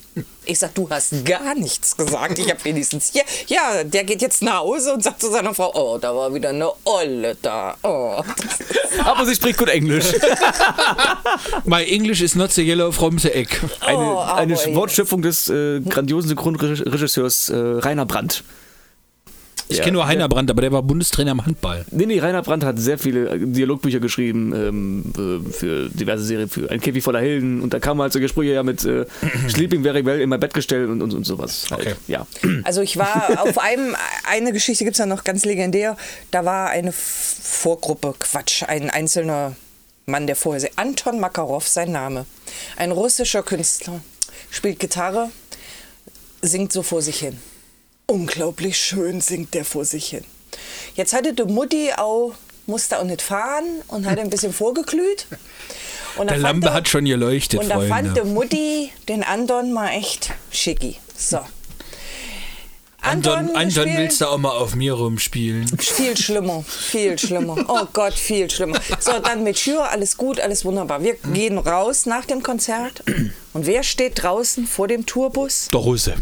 Ich 0.46 0.60
sag, 0.60 0.76
du 0.76 0.88
hast 0.88 1.26
gar 1.26 1.56
nichts 1.56 1.98
gesagt. 1.98 2.38
Ich 2.38 2.48
habe 2.48 2.64
wenigstens 2.64 3.10
hier, 3.12 3.24
ja, 3.48 3.84
der 3.84 4.04
geht 4.04 4.22
jetzt 4.22 4.44
nach 4.44 4.60
Hause 4.60 4.94
und 4.94 5.04
sagt 5.04 5.20
zu 5.20 5.32
seiner 5.32 5.56
Frau, 5.56 5.72
oh, 5.74 5.98
da 5.98 6.16
war 6.16 6.32
wieder 6.32 6.50
eine 6.50 6.70
Olle 6.86 7.36
da. 7.42 7.76
Oh. 7.82 8.22
Aber 9.04 9.26
sie 9.26 9.34
spricht 9.34 9.58
gut 9.58 9.70
Englisch. 9.70 10.14
My 11.66 11.84
English 11.84 12.22
is 12.22 12.36
not 12.36 12.52
the 12.52 12.62
yellow 12.62 12.92
from 12.92 13.18
the 13.18 13.32
egg. 13.32 13.50
Eine, 13.80 13.98
Oh, 13.98 14.20
eine. 14.20 14.56
Wortschöpfung 14.76 15.24
des 15.24 15.50
äh, 15.50 15.80
grandiosen 15.82 16.28
Synchronregisseurs 16.28 17.50
äh, 17.50 17.56
Rainer 17.56 18.06
Brandt. 18.06 18.44
Ich 19.72 19.78
Ja, 19.78 19.84
kenne 19.84 19.98
nur 19.98 20.08
Heiner 20.08 20.28
Brandt, 20.28 20.50
aber 20.50 20.62
der 20.62 20.72
war 20.72 20.82
Bundestrainer 20.82 21.32
im 21.32 21.46
Handball. 21.46 21.86
Nee, 21.92 22.08
nee, 22.08 22.20
Rainer 22.20 22.42
Brandt 22.42 22.64
hat 22.64 22.80
sehr 22.80 22.98
viele 22.98 23.38
Dialogbücher 23.38 24.00
geschrieben 24.00 24.52
ähm, 24.56 25.14
äh, 25.48 25.52
für 25.52 25.90
diverse 25.90 26.24
Serien, 26.24 26.50
für 26.50 26.72
Ein 26.72 26.82
Käfig 26.82 27.04
voller 27.04 27.20
Helden. 27.20 27.62
Und 27.62 27.72
da 27.72 27.80
kamen 27.80 28.02
halt 28.02 28.12
solche 28.12 28.30
Sprüche 28.30 28.54
ja 28.54 28.64
mit 28.64 28.84
äh, 28.84 29.06
Sleeping 29.48 29.84
very 29.84 30.04
well 30.04 30.20
in 30.20 30.28
mein 30.30 30.40
Bett 30.40 30.56
gestellt 30.56 30.90
und, 30.90 31.04
und, 31.04 31.14
und 31.14 31.24
sowas. 31.24 31.68
Halt. 31.70 31.82
Okay. 31.82 31.96
Ja. 32.08 32.26
Also 32.64 32.82
ich 32.82 32.98
war 32.98 33.44
auf 33.44 33.58
einem, 33.58 33.96
eine 34.30 34.52
Geschichte 34.52 34.84
gibt 34.84 34.96
es 34.96 35.00
ja 35.00 35.06
noch 35.06 35.24
ganz 35.24 35.46
legendär, 35.46 35.98
da 36.32 36.46
war 36.46 36.70
eine 36.70 36.92
Vorgruppe, 36.92 38.16
Quatsch, 38.20 38.64
ein 38.64 38.90
einzelner 38.90 39.56
Mann, 40.06 40.28
der 40.28 40.36
vorher, 40.36 40.70
Anton 40.76 41.20
Makarov, 41.20 41.68
sein 41.68 41.92
Name, 41.92 42.26
ein 42.76 42.92
russischer 42.92 43.44
Künstler, 43.44 44.02
spielt 44.50 44.80
Gitarre, 44.80 45.30
singt 46.42 46.74
so 46.74 46.84
vor 46.84 47.02
sich 47.02 47.20
hin. 47.20 47.38
Unglaublich 48.10 48.78
schön 48.78 49.22
singt 49.22 49.54
der 49.54 49.64
vor 49.66 49.86
sich 49.86 50.08
hin. 50.08 50.24
Jetzt 50.96 51.14
hatte 51.14 51.34
die 51.34 51.44
Mutti 51.44 51.92
auch, 51.96 52.34
musste 52.66 52.98
auch 53.00 53.04
nicht 53.04 53.22
fahren 53.22 53.66
und 53.88 54.06
hatte 54.08 54.22
ein 54.22 54.30
bisschen 54.32 54.52
vorgeglüht. 54.52 55.28
Und 56.18 56.28
da 56.30 56.34
Der 56.34 56.42
fand 56.42 56.42
Lampe 56.42 56.68
er- 56.68 56.74
hat 56.74 56.90
schon 56.90 57.06
geleuchtet, 57.06 57.60
Und 57.60 57.70
da 57.70 57.80
fand 57.80 58.08
die 58.18 58.22
Freunde. 58.22 58.26
Mutti 58.34 58.92
den 59.08 59.24
Anton 59.24 59.72
mal 59.72 59.90
echt 59.90 60.32
schicki. 60.52 60.98
So. 61.16 61.40
Anton, 63.02 63.56
Anton 63.56 63.72
spielt- 63.72 63.98
willst 63.98 64.22
du 64.22 64.26
auch 64.26 64.38
mal 64.40 64.50
auf 64.58 64.76
mir 64.76 64.94
rumspielen? 64.94 65.68
viel 65.78 66.18
schlimmer, 66.18 66.64
viel 66.64 67.18
schlimmer. 67.18 67.64
Oh 67.70 67.86
Gott, 67.94 68.14
viel 68.14 68.50
schlimmer. 68.50 68.82
So, 69.00 69.20
dann 69.20 69.44
mit 69.44 69.58
Schür, 69.58 69.90
alles 69.90 70.18
gut, 70.18 70.40
alles 70.42 70.66
wunderbar. 70.66 71.02
Wir 71.02 71.14
gehen 71.34 71.58
raus 71.60 72.06
nach 72.08 72.26
dem 72.26 72.44
Konzert. 72.44 73.04
Und 73.54 73.66
wer 73.68 73.84
steht 73.84 74.22
draußen 74.24 74.68
vor 74.68 74.88
dem 74.90 75.06
Tourbus? 75.06 75.70
Der 75.72 75.80
Russe. 75.80 76.16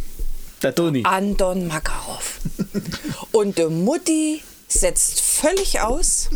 Der 0.61 0.73
Toni. 0.73 1.03
Anton 1.05 1.67
Makarov. 1.67 2.39
Und 3.31 3.57
die 3.57 3.65
Mutti 3.65 4.41
setzt 4.67 5.21
völlig 5.21 5.79
aus, 5.79 6.29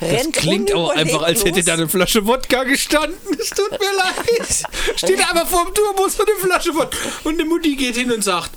Das 0.00 0.10
rennt 0.10 0.32
klingt 0.34 0.72
auch 0.72 0.90
einfach, 0.90 1.22
als 1.22 1.44
hätte 1.44 1.62
da 1.62 1.74
eine 1.74 1.88
Flasche 1.88 2.26
Wodka 2.26 2.64
gestanden. 2.64 3.18
Es 3.38 3.50
tut 3.50 3.70
mir 3.72 3.78
leid. 3.78 4.64
Steht 4.96 5.28
aber 5.28 5.44
vor 5.46 5.66
dem 5.66 5.74
Tourbus 5.74 6.16
mit 6.18 6.28
eine 6.28 6.38
Flasche 6.38 6.74
Wodka. 6.74 6.96
Und 7.24 7.38
die 7.38 7.44
Mutti 7.44 7.76
geht 7.76 7.96
hin 7.96 8.10
und 8.12 8.22
sagt, 8.22 8.50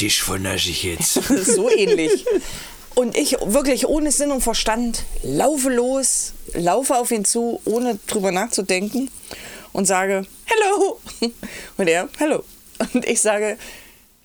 dich 0.00 0.22
vernasche 0.22 0.70
ich 0.70 0.82
jetzt. 0.82 1.14
so 1.44 1.68
ähnlich. 1.70 2.24
Und 2.94 3.16
ich 3.16 3.36
wirklich 3.44 3.86
ohne 3.86 4.10
Sinn 4.10 4.32
und 4.32 4.40
Verstand 4.40 5.04
laufe 5.22 5.68
los, 5.68 6.32
laufe 6.54 6.96
auf 6.96 7.10
ihn 7.10 7.24
zu, 7.24 7.60
ohne 7.64 7.98
drüber 8.06 8.32
nachzudenken 8.32 9.10
und 9.72 9.84
sage, 9.86 10.26
hello. 10.46 11.00
Und 11.76 11.88
er, 11.88 12.08
hello. 12.18 12.44
Und 12.94 13.06
ich 13.06 13.20
sage, 13.20 13.58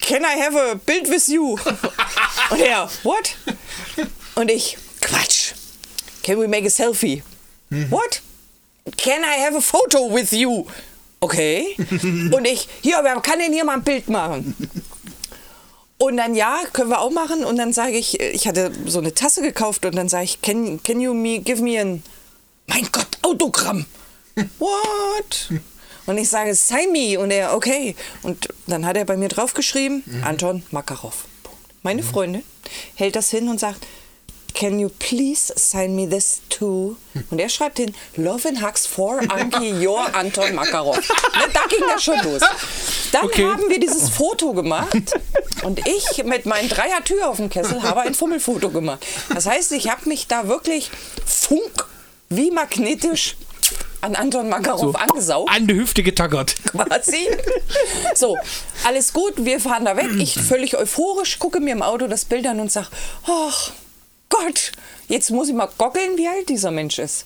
can 0.04 0.24
I 0.24 0.36
have 0.36 0.56
a 0.56 0.76
bild 0.76 1.10
with 1.10 1.28
you? 1.28 1.58
Und 2.52 2.60
er, 2.60 2.90
what? 3.04 3.36
Und 4.36 4.52
ich, 4.52 4.78
Quatsch. 5.02 5.54
Can 6.24 6.40
we 6.40 6.48
make 6.48 6.66
a 6.66 6.70
selfie? 6.70 7.24
What? 7.90 8.22
Can 8.98 9.24
I 9.24 9.40
have 9.40 9.56
a 9.56 9.62
photo 9.62 10.10
with 10.10 10.32
you? 10.32 10.66
Okay. 11.20 11.76
Und 12.32 12.46
ich, 12.46 12.68
hier, 12.82 13.00
wer 13.02 13.20
kann 13.22 13.40
denn 13.40 13.54
hier 13.54 13.66
mal 13.66 13.76
ein 13.76 13.84
Bild 13.84 14.10
machen? 14.10 14.56
Und 15.98 16.18
dann 16.18 16.36
ja, 16.36 16.62
können 16.74 16.90
wir 16.90 17.00
auch 17.00 17.12
machen. 17.12 17.46
Und 17.46 17.58
dann 17.58 17.72
sage 17.72 17.98
ich, 17.98 18.20
ich 18.20 18.48
hatte 18.48 18.72
so 18.86 19.00
eine 19.00 19.14
Tasse 19.14 19.42
gekauft 19.42 19.86
und 19.86 19.96
dann 19.96 20.10
sage 20.10 20.26
ich, 20.26 20.42
can, 20.42 20.84
can 20.84 21.00
you 21.00 21.14
me, 21.14 21.40
give 21.40 21.62
me 21.62 21.80
ein, 21.80 22.04
mein 22.68 22.88
Gott, 22.92 23.08
Autogramm. 23.22 23.86
What? 24.60 25.50
Und 26.06 26.18
ich 26.18 26.30
sage, 26.30 26.54
sign 26.56 26.92
me. 26.92 27.20
Und 27.20 27.32
er, 27.32 27.56
okay. 27.56 27.96
Und 28.24 28.50
dann 28.68 28.86
hat 28.86 28.98
er 28.98 29.06
bei 29.06 29.18
mir 29.18 29.30
draufgeschrieben, 29.30 30.04
Anton 30.24 30.64
Makarov. 30.72 31.26
Punkt. 31.44 31.60
Meine 31.84 32.04
Freundin 32.04 32.44
hält 32.96 33.16
das 33.16 33.30
hin 33.30 33.48
und 33.50 33.60
sagt, 33.60 33.86
Can 34.56 34.78
you 34.80 34.90
please 35.00 35.52
sign 35.58 35.96
me 35.96 36.08
this 36.08 36.42
too? 36.50 36.96
Und 37.32 37.40
er 37.40 37.50
schreibt 37.50 37.80
hin, 37.80 37.92
Love 38.18 38.48
and 38.50 38.62
Hugs 38.62 38.86
for 38.86 39.20
Anki, 39.30 39.74
your 39.88 40.14
Anton 40.14 40.54
Makarov. 40.54 40.98
Ne, 41.36 41.52
da 41.52 41.62
ging 41.68 41.80
das 41.92 42.04
schon 42.04 42.20
los. 42.24 42.40
Dann 43.12 43.26
Okay. 43.26 43.46
haben 43.46 43.68
wir 43.68 43.80
dieses 43.80 44.10
Foto 44.10 44.54
gemacht 44.54 44.96
und 45.64 45.82
ich 45.88 46.24
mit 46.24 46.46
meinen 46.46 46.70
Dreier 46.70 47.04
Tür 47.04 47.30
auf 47.30 47.38
dem 47.38 47.50
Kessel 47.50 47.82
habe 47.82 48.02
ein 48.02 48.14
Fummelfoto 48.14 48.70
gemacht. 48.70 49.04
Das 49.34 49.48
heißt, 49.48 49.72
ich 49.72 49.90
habe 49.90 50.08
mich 50.08 50.28
da 50.28 50.48
wirklich 50.48 50.92
funk 51.26 51.88
wie 52.30 52.52
magnetisch 52.52 53.36
an 54.02 54.16
Anton 54.16 54.50
Makarov 54.50 54.96
angesaugt 54.96 55.50
An 55.52 55.68
die 55.68 55.76
Hüfte 55.76 56.04
getackert. 56.04 56.56
quasi. 56.72 57.28
So, 58.16 58.38
alles 58.86 59.14
gut, 59.14 59.34
wir 59.38 59.60
fahren 59.60 59.86
da 59.86 59.96
weg. 59.98 60.10
Ich 60.18 60.36
völlig 60.36 60.78
euphorisch 60.78 61.40
gucke 61.40 61.60
mir 61.60 61.72
im 61.72 61.82
Auto 61.82 62.08
das 62.08 62.26
Bild 62.26 62.46
an 62.48 62.60
und 62.60 62.72
sage, 62.72 62.88
ach 63.28 63.72
Gott, 64.30 64.72
jetzt 65.08 65.30
muss 65.32 65.50
ich 65.50 65.54
mal 65.54 65.70
goggeln, 65.78 66.18
wie 66.18 66.28
alt 66.28 66.50
dieser 66.50 66.72
Mensch 66.72 67.00
ist. 67.00 67.26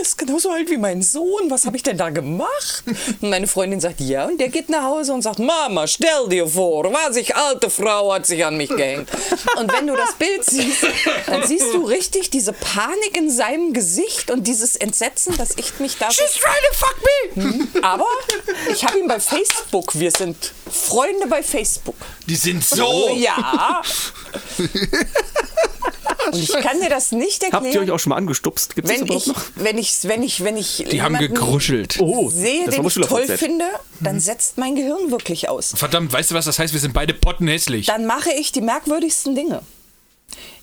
Ist 0.00 0.18
genauso 0.18 0.50
alt 0.50 0.68
wie 0.70 0.76
mein 0.76 1.02
Sohn. 1.02 1.50
Was 1.50 1.66
habe 1.66 1.76
ich 1.76 1.82
denn 1.82 1.96
da 1.96 2.10
gemacht? 2.10 2.84
Und 3.20 3.30
meine 3.30 3.46
Freundin 3.46 3.80
sagt, 3.80 4.00
ja, 4.00 4.26
und 4.26 4.38
der 4.38 4.48
geht 4.48 4.68
nach 4.68 4.82
Hause 4.82 5.12
und 5.12 5.22
sagt, 5.22 5.38
Mama, 5.38 5.86
stell 5.86 6.28
dir 6.28 6.46
vor, 6.46 6.92
was 6.92 7.16
ich 7.16 7.34
alte 7.34 7.70
Frau 7.70 8.12
hat 8.12 8.26
sich 8.26 8.44
an 8.44 8.56
mich 8.56 8.68
gehängt. 8.70 9.08
Und 9.58 9.72
wenn 9.72 9.86
du 9.86 9.96
das 9.96 10.14
Bild 10.14 10.44
siehst, 10.44 10.86
dann 11.26 11.46
siehst 11.46 11.72
du 11.72 11.84
richtig 11.84 12.30
diese 12.30 12.52
Panik 12.52 13.16
in 13.16 13.30
seinem 13.30 13.72
Gesicht 13.72 14.30
und 14.30 14.46
dieses 14.46 14.76
Entsetzen, 14.76 15.36
dass 15.36 15.56
ich 15.56 15.78
mich 15.78 15.96
da... 15.96 16.10
She's 16.10 16.32
trying 16.32 16.52
to 16.68 16.74
fuck 16.74 16.96
me. 17.72 17.82
Aber 17.82 18.06
ich 18.70 18.84
habe 18.84 18.98
ihn 18.98 19.08
bei 19.08 19.20
Facebook. 19.20 19.98
Wir 19.98 20.10
sind 20.10 20.52
Freunde 20.70 21.26
bei 21.28 21.42
Facebook. 21.42 21.96
Die 22.26 22.36
sind 22.36 22.64
so. 22.64 23.10
Ja. 23.16 23.82
Und 26.26 26.38
ich 26.38 26.52
kann 26.52 26.80
dir 26.80 26.88
das 26.88 27.12
nicht 27.12 27.42
erklären. 27.42 27.64
Habt 27.64 27.74
ihr 27.74 27.80
euch 27.82 27.90
auch 27.90 27.98
schon 27.98 28.10
mal 28.10 28.16
angestupst? 28.16 28.74
Gibt 28.74 28.88
es 28.88 28.94
das 28.94 29.00
wenn 29.00 29.06
überhaupt 29.06 29.26
ich, 29.26 29.32
noch? 29.32 29.42
wenn 29.56 29.78
ich, 29.78 29.83
wenn 30.02 30.22
ich, 30.22 30.42
wenn 30.44 30.56
ich 30.56 30.84
Die 30.90 31.02
haben 31.02 31.16
gekruschelt. 31.18 31.96
Oh, 32.00 32.30
sehe, 32.30 32.66
das 32.66 32.74
den 32.76 32.86
ich 32.86 32.94
toll 32.94 33.26
finde, 33.26 33.64
dann 34.00 34.20
setzt 34.20 34.58
mein 34.58 34.74
Gehirn 34.74 35.10
wirklich 35.10 35.48
aus. 35.48 35.72
Verdammt, 35.76 36.12
weißt 36.12 36.30
du 36.30 36.34
was 36.34 36.44
das 36.44 36.58
heißt? 36.58 36.72
Wir 36.72 36.80
sind 36.80 36.94
beide 36.94 37.14
pottenhässlich. 37.14 37.86
Dann 37.86 38.06
mache 38.06 38.30
ich 38.32 38.52
die 38.52 38.60
merkwürdigsten 38.60 39.34
Dinge. 39.34 39.62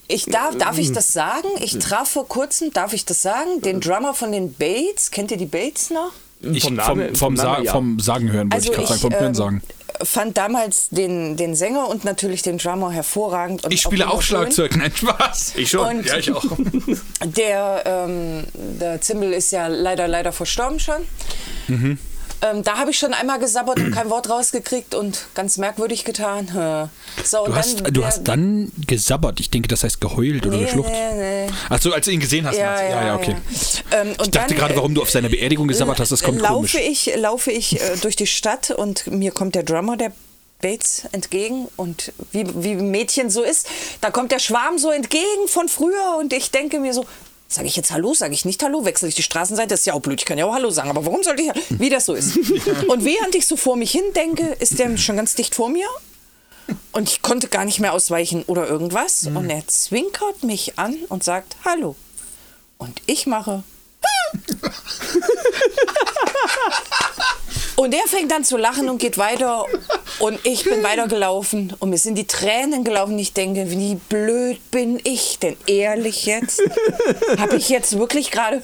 Ich 0.07 0.25
darf, 0.25 0.57
darf 0.57 0.77
ich 0.77 0.91
das 0.91 1.13
sagen? 1.13 1.47
Ich 1.61 1.79
traf 1.79 2.09
vor 2.09 2.27
kurzem, 2.27 2.73
darf 2.73 2.91
ich 2.93 3.05
das 3.05 3.21
sagen, 3.21 3.61
den 3.61 3.79
Drummer 3.79 4.13
von 4.13 4.31
den 4.31 4.53
Bates. 4.53 5.09
Kennt 5.11 5.31
ihr 5.31 5.37
die 5.37 5.45
Bates 5.45 5.89
noch? 5.89 6.11
Ich, 6.41 6.63
vom, 6.63 6.73
Name- 6.73 7.07
vom, 7.09 7.15
vom 7.15 7.37
Sa 7.37 7.43
Name, 7.53 7.65
ja. 7.65 7.71
vom 7.71 7.99
Sagen 7.99 8.31
hören, 8.31 8.51
wollte 8.51 8.65
ich 8.67 8.73
gerade 8.73 8.87
sagen, 8.87 8.99
vom 8.99 9.13
Hören 9.13 9.25
ähm, 9.27 9.35
sagen. 9.35 9.61
Fand 10.03 10.37
damals 10.37 10.89
den, 10.89 11.37
den 11.37 11.55
Sänger 11.55 11.87
und 11.89 12.03
natürlich 12.03 12.41
den 12.41 12.57
Drummer 12.57 12.91
hervorragend. 12.91 13.63
Und 13.63 13.73
Ich 13.73 13.81
spiele 13.81 14.07
auch 14.07 14.13
wunderschön. 14.13 14.37
Schlagzeug, 14.37 14.75
nein, 14.77 14.91
Spaß. 14.95 15.53
Ich 15.57 15.69
schon. 15.69 15.97
Und 15.97 16.05
Ja, 16.05 16.17
ich 16.17 16.31
auch. 16.31 16.43
der, 17.25 17.83
ähm, 17.85 18.43
der 18.53 19.01
Zimbel 19.01 19.33
ist 19.33 19.51
ja 19.51 19.67
leider, 19.67 20.07
leider 20.07 20.31
verstorben 20.31 20.79
schon. 20.79 21.01
Mhm. 21.67 21.97
Ähm, 22.43 22.63
da 22.63 22.77
habe 22.77 22.91
ich 22.91 22.97
schon 22.97 23.13
einmal 23.13 23.39
gesabbert 23.39 23.77
und 23.79 23.91
kein 23.91 24.09
Wort 24.09 24.29
rausgekriegt 24.29 24.95
und 24.95 25.25
ganz 25.35 25.57
merkwürdig 25.57 26.03
getan. 26.05 26.89
So, 27.23 27.45
Du 27.45 27.55
hast, 27.55 27.81
dann 27.81 27.93
du 27.93 28.05
hast 28.05 28.23
dann 28.23 28.71
gesabbert. 28.87 29.39
Ich 29.39 29.49
denke, 29.51 29.67
das 29.67 29.83
heißt 29.83 30.01
geheult 30.01 30.45
oder 30.45 30.57
Nee, 30.57 30.65
geschluckt. 30.65 30.89
nee, 30.89 31.45
nee. 31.45 31.53
Ach 31.69 31.79
so, 31.81 31.93
als 31.93 32.05
du 32.05 32.11
ihn 32.11 32.19
gesehen 32.19 32.47
hast. 32.47 32.57
Ja, 32.57 32.75
du? 32.77 32.83
ja, 32.83 33.05
ja, 33.07 33.15
okay. 33.15 33.35
ja. 33.91 34.01
Ähm, 34.01 34.09
und 34.17 34.21
Ich 34.21 34.31
dachte 34.31 34.55
gerade, 34.55 34.73
äh, 34.73 34.77
warum 34.77 34.95
du 34.95 35.01
auf 35.01 35.09
seiner 35.11 35.29
Beerdigung 35.29 35.67
gesabbert 35.67 35.99
hast, 35.99 36.11
das 36.11 36.23
kommt 36.23 36.39
laufe 36.41 36.53
komisch. 36.55 36.75
ich, 36.75 37.11
laufe 37.15 37.51
ich 37.51 37.79
äh, 37.79 37.97
durch 38.01 38.15
die 38.15 38.27
Stadt 38.27 38.71
und 38.71 39.07
mir 39.07 39.31
kommt 39.31 39.53
der 39.55 39.63
Drummer, 39.63 39.97
der 39.97 40.11
Bates, 40.61 41.03
entgegen 41.11 41.67
und 41.75 42.11
wie, 42.31 42.45
wie 42.63 42.71
ein 42.71 42.91
Mädchen 42.91 43.29
so 43.31 43.41
ist, 43.41 43.67
da 43.99 44.11
kommt 44.11 44.31
der 44.31 44.39
Schwarm 44.39 44.77
so 44.77 44.91
entgegen 44.91 45.47
von 45.47 45.67
früher 45.67 46.17
und 46.19 46.33
ich 46.33 46.51
denke 46.51 46.79
mir 46.79 46.93
so, 46.93 47.05
sage 47.51 47.67
ich 47.67 47.75
jetzt 47.75 47.91
Hallo, 47.91 48.13
sage 48.13 48.33
ich 48.33 48.45
nicht 48.45 48.63
Hallo, 48.63 48.85
wechsle 48.85 49.09
ich 49.09 49.15
die 49.15 49.23
Straßenseite, 49.23 49.69
das 49.69 49.81
ist 49.81 49.85
ja 49.85 49.93
auch 49.93 50.01
blöd, 50.01 50.19
ich 50.19 50.25
kann 50.25 50.37
ja 50.37 50.45
auch 50.45 50.53
Hallo 50.53 50.71
sagen, 50.71 50.89
aber 50.89 51.05
warum 51.05 51.23
sollte 51.23 51.43
ich, 51.43 51.51
wie 51.69 51.89
das 51.89 52.05
so 52.05 52.13
ist. 52.13 52.37
Und 52.87 53.03
während 53.03 53.35
ich 53.35 53.45
so 53.45 53.57
vor 53.57 53.75
mich 53.75 53.91
hin 53.91 54.05
denke, 54.15 54.55
ist 54.59 54.79
der 54.79 54.95
schon 54.97 55.17
ganz 55.17 55.35
dicht 55.35 55.55
vor 55.55 55.69
mir. 55.69 55.87
Und 56.93 57.09
ich 57.09 57.21
konnte 57.21 57.47
gar 57.47 57.65
nicht 57.65 57.79
mehr 57.79 57.93
ausweichen 57.93 58.43
oder 58.43 58.67
irgendwas. 58.67 59.27
Und 59.27 59.49
er 59.49 59.67
zwinkert 59.67 60.43
mich 60.43 60.79
an 60.79 60.95
und 61.09 61.23
sagt 61.23 61.57
Hallo. 61.65 61.95
Und 62.77 63.01
ich 63.07 63.27
mache 63.27 63.63
Und 67.75 67.91
der 67.91 68.07
fängt 68.07 68.31
dann 68.31 68.43
zu 68.43 68.57
lachen 68.57 68.89
und 68.89 68.99
geht 68.99 69.17
weiter. 69.17 69.65
Und 70.21 70.39
ich 70.45 70.63
bin 70.63 70.83
weitergelaufen. 70.83 71.73
Und 71.79 71.89
mir 71.89 71.97
sind 71.97 72.15
die 72.15 72.27
Tränen 72.27 72.83
gelaufen. 72.83 73.17
Ich 73.19 73.33
denke, 73.33 73.69
wie 73.71 73.95
blöd 73.95 74.59
bin 74.71 74.99
ich 75.03 75.39
denn? 75.39 75.57
Ehrlich 75.67 76.25
jetzt? 76.25 76.61
Habe 77.37 77.55
ich 77.55 77.69
jetzt 77.69 77.97
wirklich 77.97 78.29
gerade 78.31 78.61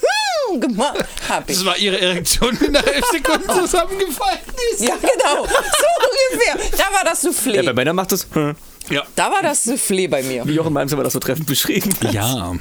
gemacht? 0.59 1.03
Hab 1.27 1.49
ich. 1.49 1.57
Das 1.57 1.65
war 1.65 1.77
ihre 1.77 1.99
Erektion, 1.99 2.57
die 2.61 2.69
nach 2.69 2.85
elf 2.85 3.05
Sekunden 3.11 3.49
zusammengefallen 3.61 4.39
ist. 4.73 4.81
Ja, 4.83 4.95
genau. 4.95 5.45
So 5.45 5.55
ungefähr. 6.35 6.77
Da 6.77 6.93
war 6.95 7.03
das 7.03 7.23
Ja, 7.23 7.29
Soufflé. 7.31 7.65
bei 7.65 7.73
Männern 7.73 7.95
macht 7.95 8.11
das, 8.11 8.27
hm, 8.31 8.55
Ja. 8.89 9.03
Da 9.15 9.31
war 9.31 9.41
das 9.41 9.65
Soufflé 9.65 10.07
bei 10.09 10.21
mir. 10.23 10.47
wie 10.47 10.59
auch 10.59 10.67
in 10.67 10.73
meinem 10.73 10.87
Zimmer 10.89 11.03
das 11.03 11.13
so 11.13 11.19
treffend 11.19 11.47
beschrieben. 11.47 11.89
Ja. 12.11 12.55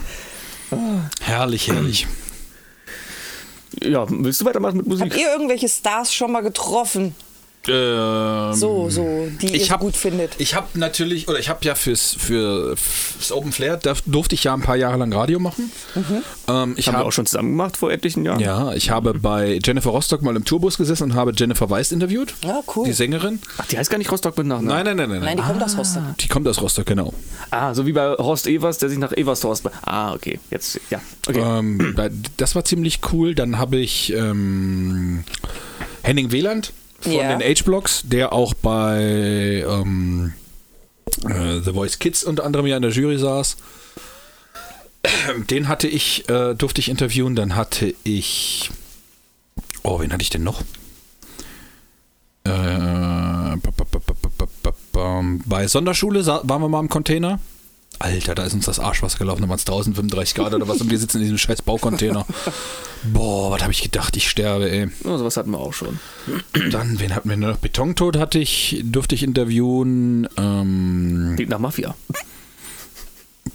Herrlich, 1.20 1.68
herrlich. 1.68 2.06
Ja, 3.82 4.06
willst 4.09 4.40
du 4.40 4.44
weitermachen 4.47 4.78
mit 4.78 4.86
Musik? 4.86 5.05
Habt 5.12 5.20
ihr 5.20 5.31
irgendwelche 5.31 5.68
Stars 5.68 6.14
schon 6.14 6.32
mal 6.32 6.40
getroffen? 6.40 7.14
Ähm, 7.68 8.55
So, 8.55 8.88
so, 8.90 9.28
die 9.40 9.55
ich 9.56 9.66
ihr 9.66 9.70
hab, 9.70 9.80
gut 9.80 9.97
findet. 9.97 10.32
Ich 10.38 10.55
habe 10.55 10.66
natürlich, 10.78 11.28
oder 11.28 11.38
ich 11.38 11.48
habe 11.48 11.64
ja 11.64 11.74
fürs, 11.74 12.14
für, 12.18 12.76
fürs 12.76 13.32
Open 13.32 13.52
Flair, 13.52 13.76
da 13.76 13.94
durfte 14.06 14.34
ich 14.34 14.44
ja 14.44 14.55
ein 14.55 14.62
paar 14.62 14.76
Jahre 14.76 14.97
lang 14.98 15.12
Radio 15.12 15.38
machen. 15.38 15.70
Ähm, 15.97 16.02
ich 16.05 16.06
Haben 16.48 16.76
wir 16.76 16.98
habe 16.98 17.05
auch 17.09 17.12
schon 17.12 17.26
zusammen 17.26 17.51
gemacht 17.51 17.76
vor 17.76 17.90
etlichen 17.90 18.24
Jahren. 18.24 18.40
ja, 18.40 18.72
ich 18.72 18.90
habe 18.90 19.14
bei 19.14 19.59
Jennifer 19.64 19.90
Rostock 19.90 20.22
mal 20.22 20.36
im 20.36 20.44
Tourbus 20.44 20.76
gesessen 20.78 21.05
und 21.05 21.14
habe 21.14 21.32
Jennifer 21.36 21.68
Weiss 21.70 21.93
interviewt. 21.93 22.34
Ja, 22.44 22.60
cool. 22.74 22.86
Die 22.86 22.93
Sängerin. 22.93 23.40
Ach, 23.59 23.66
die 23.66 23.78
heißt 23.78 23.90
gar 23.90 23.98
nicht 23.98 24.10
Rostock 24.12 24.36
mit 24.38 24.47
Nachnamen. 24.47 24.68
Nein, 24.84 24.84
nein, 24.84 24.97
nein, 24.97 25.09
nein. 25.09 25.20
Nein, 25.20 25.36
nein. 25.36 25.36
die 25.36 25.43
kommt 25.52 25.62
aus 25.64 25.76
Rostock. 25.78 26.18
Die 26.18 26.28
kommt 26.28 26.48
aus 26.48 26.60
Rostock, 26.62 26.86
genau. 26.86 27.12
Ah, 27.51 27.74
so 27.74 27.86
wie 27.86 27.93
bei 27.93 28.12
Horst 28.14 28.47
Evers, 28.47 28.78
der 28.78 28.88
sich 28.88 28.98
nach 28.98 29.12
Evershorst. 29.12 29.62
be- 29.62 29.72
Ah, 29.82 30.14
okay. 30.14 30.38
Jetzt, 30.51 30.80
ja. 30.90 31.01
Okay. 31.28 31.40
Ähm, 31.40 31.93
da- 31.97 32.09
das 32.36 32.55
war 32.55 32.64
ziemlich 32.64 33.01
cool. 33.12 33.34
Dann 33.34 33.59
habe 33.59 33.76
ich 33.76 34.12
ähm, 34.12 35.24
Henning 36.02 36.30
Wieland 36.32 36.72
von 37.10 37.14
Ja. 37.14 37.36
den 37.36 37.42
H-Blocks, 37.56 38.02
der 38.04 38.32
auch 38.32 38.54
bei 38.54 39.64
ähm, 39.66 40.32
äh, 41.28 41.60
The 41.60 41.72
Voice 41.72 41.98
Kids 41.98 42.24
unter 42.24 42.44
anderem 42.44 42.66
ja 42.66 42.76
in 42.76 42.82
der 42.82 42.90
Jury 42.92 43.18
saß. 43.18 43.56
Den 45.50 45.68
hatte 45.68 45.86
ich, 45.88 46.28
äh, 46.28 46.54
durfte 46.54 46.80
ich 46.80 46.88
interviewen. 46.88 47.36
Dann 47.36 47.54
hatte 47.54 47.94
ich. 48.04 48.70
Oh, 49.82 50.00
wen 50.00 50.12
hatte 50.12 50.22
ich 50.22 50.30
denn 50.30 50.42
noch? 50.42 50.62
Äh, 52.44 53.56
bei 55.46 55.66
Sonderschule 55.68 56.26
waren 56.26 56.60
wir 56.62 56.68
mal 56.68 56.80
im 56.80 56.88
Container. 56.88 57.38
Alter, 57.98 58.35
da 58.35 58.44
ist 58.44 58.52
uns 58.55 58.66
das 58.66 58.78
Arschwasser 58.78 59.18
gelaufen, 59.18 59.43
da 59.43 59.48
waren 59.48 59.56
es 59.56 59.62
1035 59.66 60.35
Grad 60.35 60.55
oder 60.55 60.68
was 60.68 60.81
und 60.81 60.90
wir 60.90 60.98
sitzen 60.98 61.18
in 61.18 61.23
diesem 61.24 61.39
scheiß 61.39 61.62
Baucontainer. 61.62 62.27
Boah, 63.12 63.51
was 63.52 63.62
habe 63.62 63.73
ich 63.73 63.82
gedacht, 63.82 64.16
ich 64.16 64.28
sterbe, 64.28 64.70
ey. 64.70 64.89
oh, 65.05 65.16
sowas 65.16 65.36
hatten 65.36 65.51
wir 65.52 65.59
auch 65.59 65.73
schon. 65.73 65.98
Dann, 66.70 66.98
wen 67.01 67.14
hatten 67.14 67.28
wir 67.31 67.36
noch? 67.36 67.56
Betontod 67.59 68.16
hatte 68.16 68.39
ich, 68.39 68.81
durfte 68.85 69.14
ich 69.14 69.23
interviewen. 69.23 70.28
Ähm, 70.36 71.32
Klingt 71.36 71.51
nach 71.51 71.59
Mafia. 71.59 71.94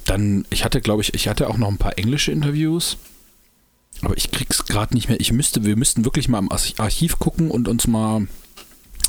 dann, 0.05 0.45
ich 0.49 0.63
hatte, 0.65 0.81
glaube 0.81 1.01
ich, 1.01 1.13
ich 1.13 1.27
hatte 1.27 1.49
auch 1.49 1.57
noch 1.57 1.67
ein 1.67 1.77
paar 1.77 1.97
englische 1.97 2.31
Interviews. 2.31 2.97
Aber 4.03 4.17
ich 4.17 4.31
krieg's 4.31 4.65
gerade 4.65 4.93
nicht 4.95 5.09
mehr. 5.09 5.19
Ich 5.19 5.31
müsste, 5.31 5.63
wir 5.63 5.75
müssten 5.75 6.05
wirklich 6.05 6.27
mal 6.27 6.39
im 6.39 6.51
Arch- 6.51 6.73
Archiv 6.77 7.19
gucken 7.19 7.51
und 7.51 7.67
uns 7.67 7.87
mal. 7.87 8.27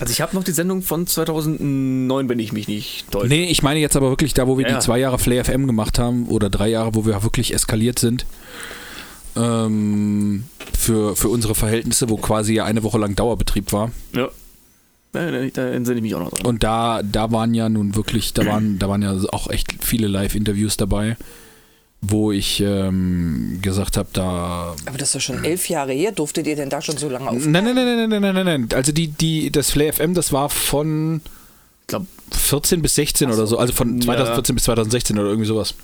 Also 0.03 0.11
ich 0.11 0.21
habe 0.21 0.35
noch 0.35 0.43
die 0.43 0.51
Sendung 0.51 0.83
von 0.83 1.07
2009, 1.07 2.29
wenn 2.29 2.41
ich 2.41 2.53
mich 2.53 2.67
nicht 2.67 3.09
täusche. 3.13 3.29
Nee, 3.29 3.45
ich 3.45 3.63
meine 3.63 3.79
jetzt 3.79 3.95
aber 3.95 4.11
wirklich 4.11 4.35
da, 4.35 4.49
wo 4.49 4.59
wir 4.59 4.67
Ja. 4.67 4.75
die 4.75 4.81
zwei 4.85 4.99
Jahre 4.99 5.17
Flair 5.21 5.45
FM 5.45 5.69
gemacht 5.69 6.01
haben 6.01 6.27
oder 6.27 6.51
drei 6.51 6.69
Jahre, 6.71 6.97
wo 6.97 7.07
wir 7.07 7.23
wirklich 7.23 7.55
eskaliert 7.55 8.01
sind. 8.01 8.27
Ähm, 9.37 10.43
für, 10.77 11.15
für 11.15 11.29
unsere 11.29 11.55
Verhältnisse, 11.55 12.09
wo 12.11 12.17
quasi 12.17 12.55
ja 12.55 12.65
eine 12.65 12.83
Woche 12.83 12.99
lang 12.99 13.15
Dauerbetrieb 13.15 13.73
war. 13.73 13.93
Ja. 14.13 14.29
Da, 15.13 15.31
da, 15.31 15.79
da 15.79 15.93
ich 15.93 16.03
mich 16.03 16.17
auch 16.17 16.21
noch 16.21 16.31
dran. 16.31 16.47
Und 16.47 16.65
da, 16.65 17.03
da 17.05 17.31
waren 17.31 17.55
ja 17.55 17.69
nun 17.69 17.95
wirklich, 17.95 18.35
da 18.35 18.45
waren, 18.45 18.81
da 18.81 18.89
waren 18.89 19.03
ja 19.03 19.15
auch 19.31 19.51
echt 19.51 19.73
viele 19.85 20.09
Live-Interviews 20.09 20.79
dabei, 20.79 21.17
wo 22.05 22.33
ich 22.33 22.61
ähm, 22.61 23.61
gesagt 23.63 23.97
habe, 23.97 24.09
da. 24.13 24.75
Aber 24.87 24.99
das 24.99 25.15
ist 25.15 25.23
schon 25.23 25.45
elf 25.45 25.69
Jahre 25.69 25.93
her. 25.93 26.11
Durftet 26.13 26.47
ihr 26.49 26.57
denn 26.57 26.69
da 26.69 26.83
schon 26.83 26.97
so 26.97 27.09
lange 27.09 27.29
auf? 27.31 27.37
Nein, 27.47 27.65
nein, 27.65 27.75
nein, 27.75 27.87
nein, 27.87 28.09
nein, 28.09 28.21
nein, 28.21 28.35
nein, 28.35 28.45
nein. 28.45 28.69
Also 28.75 28.91
die, 28.93 29.09
die, 29.09 29.51
das 29.53 29.71
Flair 29.71 29.93
FM, 29.93 30.15
das 30.15 30.33
war 30.33 30.49
von 30.49 31.21
ich 31.83 31.87
glaube, 31.89 32.07
14 32.33 32.83
bis 32.83 32.95
16 32.97 33.31
oder 33.31 33.47
so, 33.47 33.59
also 33.59 33.73
von 33.73 33.97
Ja. 34.01 34.05
2014 34.07 34.55
bis 34.55 34.65
2016 34.65 35.19
oder 35.19 35.29
irgendwie 35.29 35.47
sowas. 35.49 35.75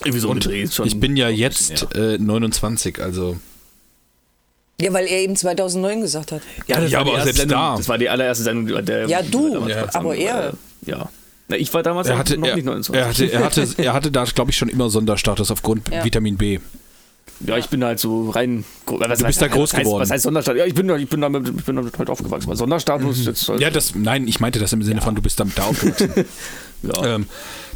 irgendwie 0.00 0.18
so 0.20 0.30
Und 0.30 0.44
schon 0.72 0.86
ich 0.86 0.98
bin 0.98 1.16
ja 1.16 1.28
jetzt 1.28 1.70
bisschen 1.70 1.88
her. 1.94 2.14
äh, 2.14 2.18
29, 2.18 3.00
also. 3.02 3.36
Ja, 4.80 4.92
weil 4.94 5.06
er 5.08 5.18
eben 5.18 5.36
2009 5.36 6.00
gesagt 6.00 6.32
hat. 6.32 6.40
Ja, 6.66 6.80
das 6.80 6.90
Ja, 6.90 7.00
aber 7.00 7.20
selbst 7.22 7.36
Sendung, 7.38 7.58
da. 7.58 7.76
Das 7.76 7.86
war 7.88 7.98
die 7.98 8.08
allererste 8.08 8.44
Sendung, 8.44 8.82
der. 8.84 9.06
Ja, 9.08 9.20
du, 9.22 9.66
Ja. 9.68 9.88
aber 9.92 10.14
er- 10.16 10.48
Äh, 10.86 10.90
Ja. 10.90 11.10
Na, 11.50 11.56
ich 11.56 11.74
war 11.74 11.82
damals 11.82 12.08
Er 12.08 12.16
hatte, 12.16 12.38
noch 12.38 12.46
er, 12.48 12.54
nicht 12.56 12.64
29. 12.64 12.94
er, 13.02 13.08
hatte, 13.08 13.24
er, 13.32 13.44
hatte, 13.44 13.68
er 13.82 13.92
hatte 13.92 14.10
da, 14.10 14.24
glaube 14.24 14.50
ich, 14.52 14.56
schon 14.56 14.68
immer 14.68 14.88
Sonderstatus 14.88 15.50
aufgrund 15.50 15.90
Ja. 15.90 16.04
Vitamin 16.04 16.36
B. 16.36 16.60
Ja, 17.46 17.56
ich 17.56 17.68
bin 17.68 17.82
halt 17.82 17.98
so 17.98 18.30
rein. 18.30 18.64
Was 18.86 19.18
Du 19.20 19.24
bist 19.26 19.40
da 19.40 19.48
groß 19.48 19.70
was 19.70 19.78
heißt, 19.78 19.84
geworden. 19.84 20.02
Was 20.02 20.10
heißt 20.10 20.24
Sonderstatus? 20.24 20.58
Ja, 20.58 20.66
ich 20.66 20.74
bin, 20.74 20.86
da- 20.88 20.96
ich 20.96 21.08
bin 21.08 21.20
damit, 21.22 21.48
ich 21.48 21.64
bin 21.64 21.74
damit 21.76 21.98
halt 21.98 22.10
aufgewachsen. 22.10 22.48
Aber 22.48 22.56
Sonderstatus 22.56 23.18
ist 23.18 23.26
jetzt 23.26 23.48
halt. 23.48 23.60
Ja, 23.60 23.70
das, 23.70 23.94
nein, 23.94 24.28
ich 24.28 24.40
meinte 24.40 24.58
das 24.58 24.72
im 24.74 24.82
Sinne 24.82 25.00
von, 25.00 25.14
du 25.14 25.22
bist 25.22 25.40
damit 25.40 25.56
da 25.56 25.64
aufgewachsen. 25.64 26.12
ja. 26.82 27.14
ähm, 27.14 27.26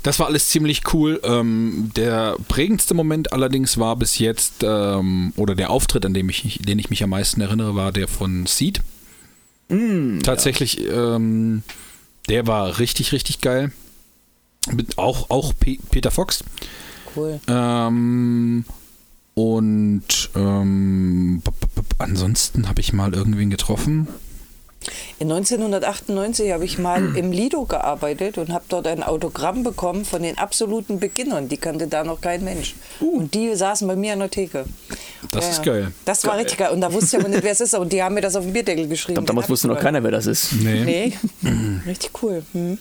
das 0.02 0.18
war 0.18 0.26
alles 0.26 0.48
ziemlich 0.50 0.82
cool. 0.92 1.18
Ähm, 1.24 1.90
der 1.96 2.36
prägendste 2.48 2.92
Moment 2.92 3.32
allerdings 3.32 3.78
war 3.78 3.96
bis 3.96 4.18
jetzt, 4.18 4.62
ähm, 4.62 5.32
oder 5.36 5.54
der 5.54 5.70
Auftritt, 5.70 6.04
an 6.04 6.12
dem 6.12 6.28
ich, 6.28 6.60
den 6.62 6.78
ich 6.78 6.90
mich 6.90 7.02
am 7.02 7.10
meisten 7.10 7.40
erinnere, 7.40 7.74
war 7.74 7.90
der 7.90 8.06
von 8.06 8.44
Seed. 8.46 8.82
Tatsächlich, 10.22 10.80
ähm, 10.90 11.62
der 12.28 12.46
war 12.46 12.78
richtig, 12.78 13.12
richtig 13.12 13.40
geil. 13.40 13.72
Mit 14.72 14.98
auch 14.98 15.30
auch 15.30 15.52
Pe 15.58 15.76
Peter 15.90 16.10
Fox. 16.10 16.42
Cool. 17.14 17.40
Ähm, 17.48 18.64
und 19.34 20.30
ähm, 20.34 21.42
ansonsten 21.98 22.68
habe 22.68 22.80
ich 22.80 22.92
mal 22.92 23.14
irgendwen 23.14 23.50
getroffen. 23.50 24.08
In 25.18 25.30
1998 25.30 26.52
habe 26.52 26.64
ich 26.64 26.78
mal 26.78 27.16
im 27.16 27.32
Lido 27.32 27.64
gearbeitet 27.64 28.38
und 28.38 28.52
habe 28.52 28.64
dort 28.68 28.86
ein 28.86 29.02
Autogramm 29.02 29.62
bekommen 29.62 30.04
von 30.04 30.22
den 30.22 30.38
absoluten 30.38 31.00
Beginnern. 31.00 31.48
Die 31.48 31.56
kannte 31.56 31.86
da 31.86 32.04
noch 32.04 32.20
kein 32.20 32.44
Mensch. 32.44 32.74
Und 33.00 33.34
die 33.34 33.54
saßen 33.54 33.86
bei 33.86 33.96
mir 33.96 34.12
an 34.14 34.20
der 34.20 34.30
Theke. 34.30 34.64
Das 35.30 35.44
Ja, 35.44 35.50
ist 35.50 35.62
geil. 35.62 35.92
Das 36.04 36.24
war 36.24 36.36
richtig 36.36 36.58
geil. 36.58 36.70
Und 36.72 36.80
da 36.80 36.92
wusste 36.92 37.16
ich 37.16 37.22
aber 37.22 37.28
nicht, 37.28 37.42
wer 37.42 37.52
es 37.52 37.60
ist. 37.60 37.74
Und 37.74 37.92
die 37.92 38.02
haben 38.02 38.14
mir 38.14 38.20
das 38.20 38.36
auf 38.36 38.44
den 38.44 38.52
Bierdeckel 38.52 38.88
geschrieben. 38.88 39.24
Damals 39.26 39.28
Den 39.28 39.42
hab 39.42 39.50
wusste 39.50 39.68
noch 39.68 39.80
keiner, 39.80 40.02
wer 40.02 40.10
das 40.10 40.26
ist. 40.26 40.52
Nee. 40.52 41.12
Nee, 41.42 41.50
richtig 41.86 42.10
cool. 42.22 42.42
Hm. 42.52 42.78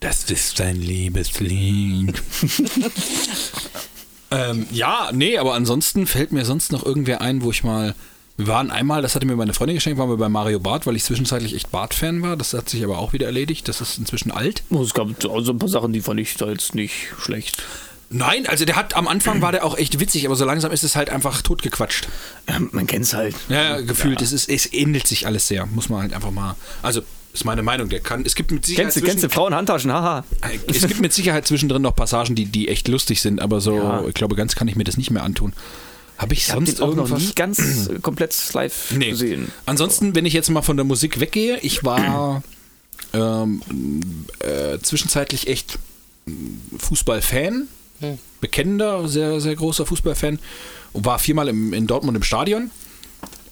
Das 0.00 0.30
ist 0.30 0.60
dein 0.60 0.76
Liebeslied. 0.76 2.22
ähm, 4.30 4.66
ja, 4.70 5.10
nee, 5.12 5.38
aber 5.38 5.54
ansonsten 5.54 6.06
fällt 6.06 6.30
mir 6.32 6.44
sonst 6.44 6.70
noch 6.72 6.84
irgendwer 6.86 7.20
ein, 7.20 7.42
wo 7.42 7.50
ich 7.50 7.64
mal. 7.64 7.94
Wir 8.38 8.46
waren 8.46 8.70
einmal, 8.70 9.02
das 9.02 9.16
hatte 9.16 9.26
mir 9.26 9.34
meine 9.34 9.52
Freundin 9.52 9.74
geschenkt, 9.76 9.98
waren 9.98 10.08
wir 10.08 10.16
bei 10.16 10.28
Mario 10.28 10.60
Barth, 10.60 10.86
weil 10.86 10.94
ich 10.94 11.02
zwischenzeitlich 11.02 11.54
echt 11.54 11.72
Barth-Fan 11.72 12.22
war. 12.22 12.36
Das 12.36 12.54
hat 12.54 12.68
sich 12.68 12.84
aber 12.84 12.98
auch 12.98 13.12
wieder 13.12 13.26
erledigt. 13.26 13.66
Das 13.66 13.80
ist 13.80 13.98
inzwischen 13.98 14.30
alt. 14.30 14.62
Oh, 14.70 14.80
Es 14.80 14.94
gab 14.94 15.08
also 15.28 15.52
ein 15.52 15.58
paar 15.58 15.68
Sachen, 15.68 15.92
die 15.92 16.00
fand 16.00 16.20
ich 16.20 16.36
da 16.36 16.48
jetzt 16.48 16.74
nicht 16.76 17.08
schlecht. 17.20 17.62
Nein, 18.10 18.46
also 18.46 18.64
der 18.64 18.76
hat 18.76 18.94
am 18.96 19.08
Anfang 19.08 19.42
war 19.42 19.50
der 19.52 19.64
auch 19.64 19.76
echt 19.76 19.98
witzig, 20.00 20.24
aber 20.24 20.36
so 20.36 20.44
langsam 20.44 20.70
ist 20.70 20.84
es 20.84 20.94
halt 20.96 21.10
einfach 21.10 21.42
totgequatscht. 21.42 22.08
Ähm, 22.46 22.68
man 22.72 22.86
kennt's 22.86 23.12
halt. 23.12 23.34
Ja, 23.48 23.80
gefühlt, 23.80 24.22
Es, 24.22 24.32
ist, 24.32 24.48
es 24.48 24.72
ähnelt 24.72 25.06
sich 25.08 25.26
alles 25.26 25.48
sehr. 25.48 25.66
Muss 25.66 25.88
man 25.88 26.02
halt 26.02 26.14
einfach 26.14 26.30
mal. 26.30 26.54
Also, 26.80 27.02
ist 27.34 27.44
meine 27.44 27.62
Meinung. 27.64 27.88
Der 27.90 28.00
kann. 28.00 28.24
Es 28.24 28.34
gibt 28.36 28.50
mit 28.52 28.64
Sicherheit. 28.64 28.84
Kennst 28.92 28.96
du, 28.96 29.00
kennst 29.02 29.24
du 29.24 29.28
Frauenhandtaschen? 29.28 29.92
Haha. 29.92 30.24
Es 30.68 30.86
gibt 30.86 31.00
mit 31.00 31.12
Sicherheit 31.12 31.46
zwischendrin 31.46 31.82
noch 31.82 31.94
Passagen, 31.94 32.34
die, 32.34 32.46
die 32.46 32.68
echt 32.68 32.86
lustig 32.88 33.20
sind, 33.20 33.40
aber 33.42 33.60
so, 33.60 33.76
Ja. 33.76 34.04
ich 34.06 34.14
glaube, 34.14 34.36
ganz 34.36 34.54
kann 34.54 34.68
ich 34.68 34.76
mir 34.76 34.84
das 34.84 34.96
nicht 34.96 35.10
mehr 35.10 35.24
antun. 35.24 35.52
Habe 36.18 36.34
ich 36.34 36.40
Ich 36.40 36.46
sonst 36.46 36.78
den 36.78 36.82
auch 36.82 36.94
noch 36.94 37.04
irgendwas? 37.04 37.22
nie 37.22 37.34
ganz 37.34 37.88
äh, 37.88 37.98
komplett 38.02 38.36
live 38.52 38.92
nee. 38.96 39.10
gesehen. 39.10 39.52
Ansonsten, 39.66 40.14
wenn 40.14 40.26
ich 40.26 40.34
jetzt 40.34 40.50
mal 40.50 40.62
von 40.62 40.76
der 40.76 40.84
Musik 40.84 41.20
weggehe, 41.20 41.58
ich 41.60 41.84
war 41.84 42.42
ähm, 43.12 43.62
äh, 44.40 44.78
zwischenzeitlich 44.80 45.46
echt 45.46 45.78
Fußballfan, 46.76 47.68
bekennender, 48.40 49.08
sehr, 49.08 49.40
sehr 49.40 49.56
großer 49.56 49.86
Fußballfan 49.86 50.38
und 50.92 51.04
war 51.04 51.18
viermal 51.18 51.48
im, 51.48 51.72
in 51.72 51.86
Dortmund 51.86 52.16
im 52.16 52.22
Stadion 52.22 52.70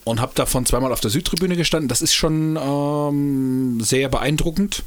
und 0.04 0.20
habe 0.20 0.32
davon 0.34 0.66
zweimal 0.66 0.92
auf 0.92 1.00
der 1.00 1.10
Südtribüne 1.10 1.56
gestanden. 1.56 1.88
Das 1.88 2.02
ist 2.02 2.14
schon 2.14 2.56
ähm, 2.56 3.80
sehr 3.80 4.08
beeindruckend, 4.08 4.82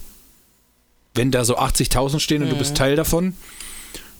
wenn 1.13 1.31
da 1.31 1.43
so 1.43 1.57
80.000 1.57 2.19
stehen 2.19 2.43
und 2.43 2.49
du 2.49 2.55
bist 2.55 2.77
Teil 2.77 2.95
davon. 2.95 3.35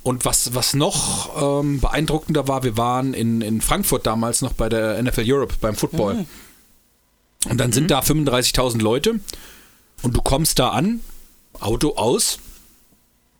Und 0.09 0.25
was, 0.25 0.55
was 0.55 0.73
noch 0.73 1.61
ähm, 1.61 1.81
beeindruckender 1.81 2.47
war, 2.47 2.63
wir 2.63 2.77
waren 2.77 3.13
in, 3.13 3.41
in 3.41 3.61
Frankfurt 3.61 4.07
damals 4.07 4.41
noch 4.41 4.53
bei 4.53 4.67
der 4.67 4.99
NFL 5.03 5.23
Europe, 5.23 5.53
beim 5.61 5.75
Football. 5.75 6.25
Und 7.47 7.57
dann 7.59 7.71
sind 7.71 7.91
da 7.91 7.99
35.000 7.99 8.81
Leute 8.81 9.19
und 10.01 10.17
du 10.17 10.21
kommst 10.23 10.57
da 10.57 10.69
an, 10.69 11.01
Auto 11.59 11.95
aus, 11.95 12.39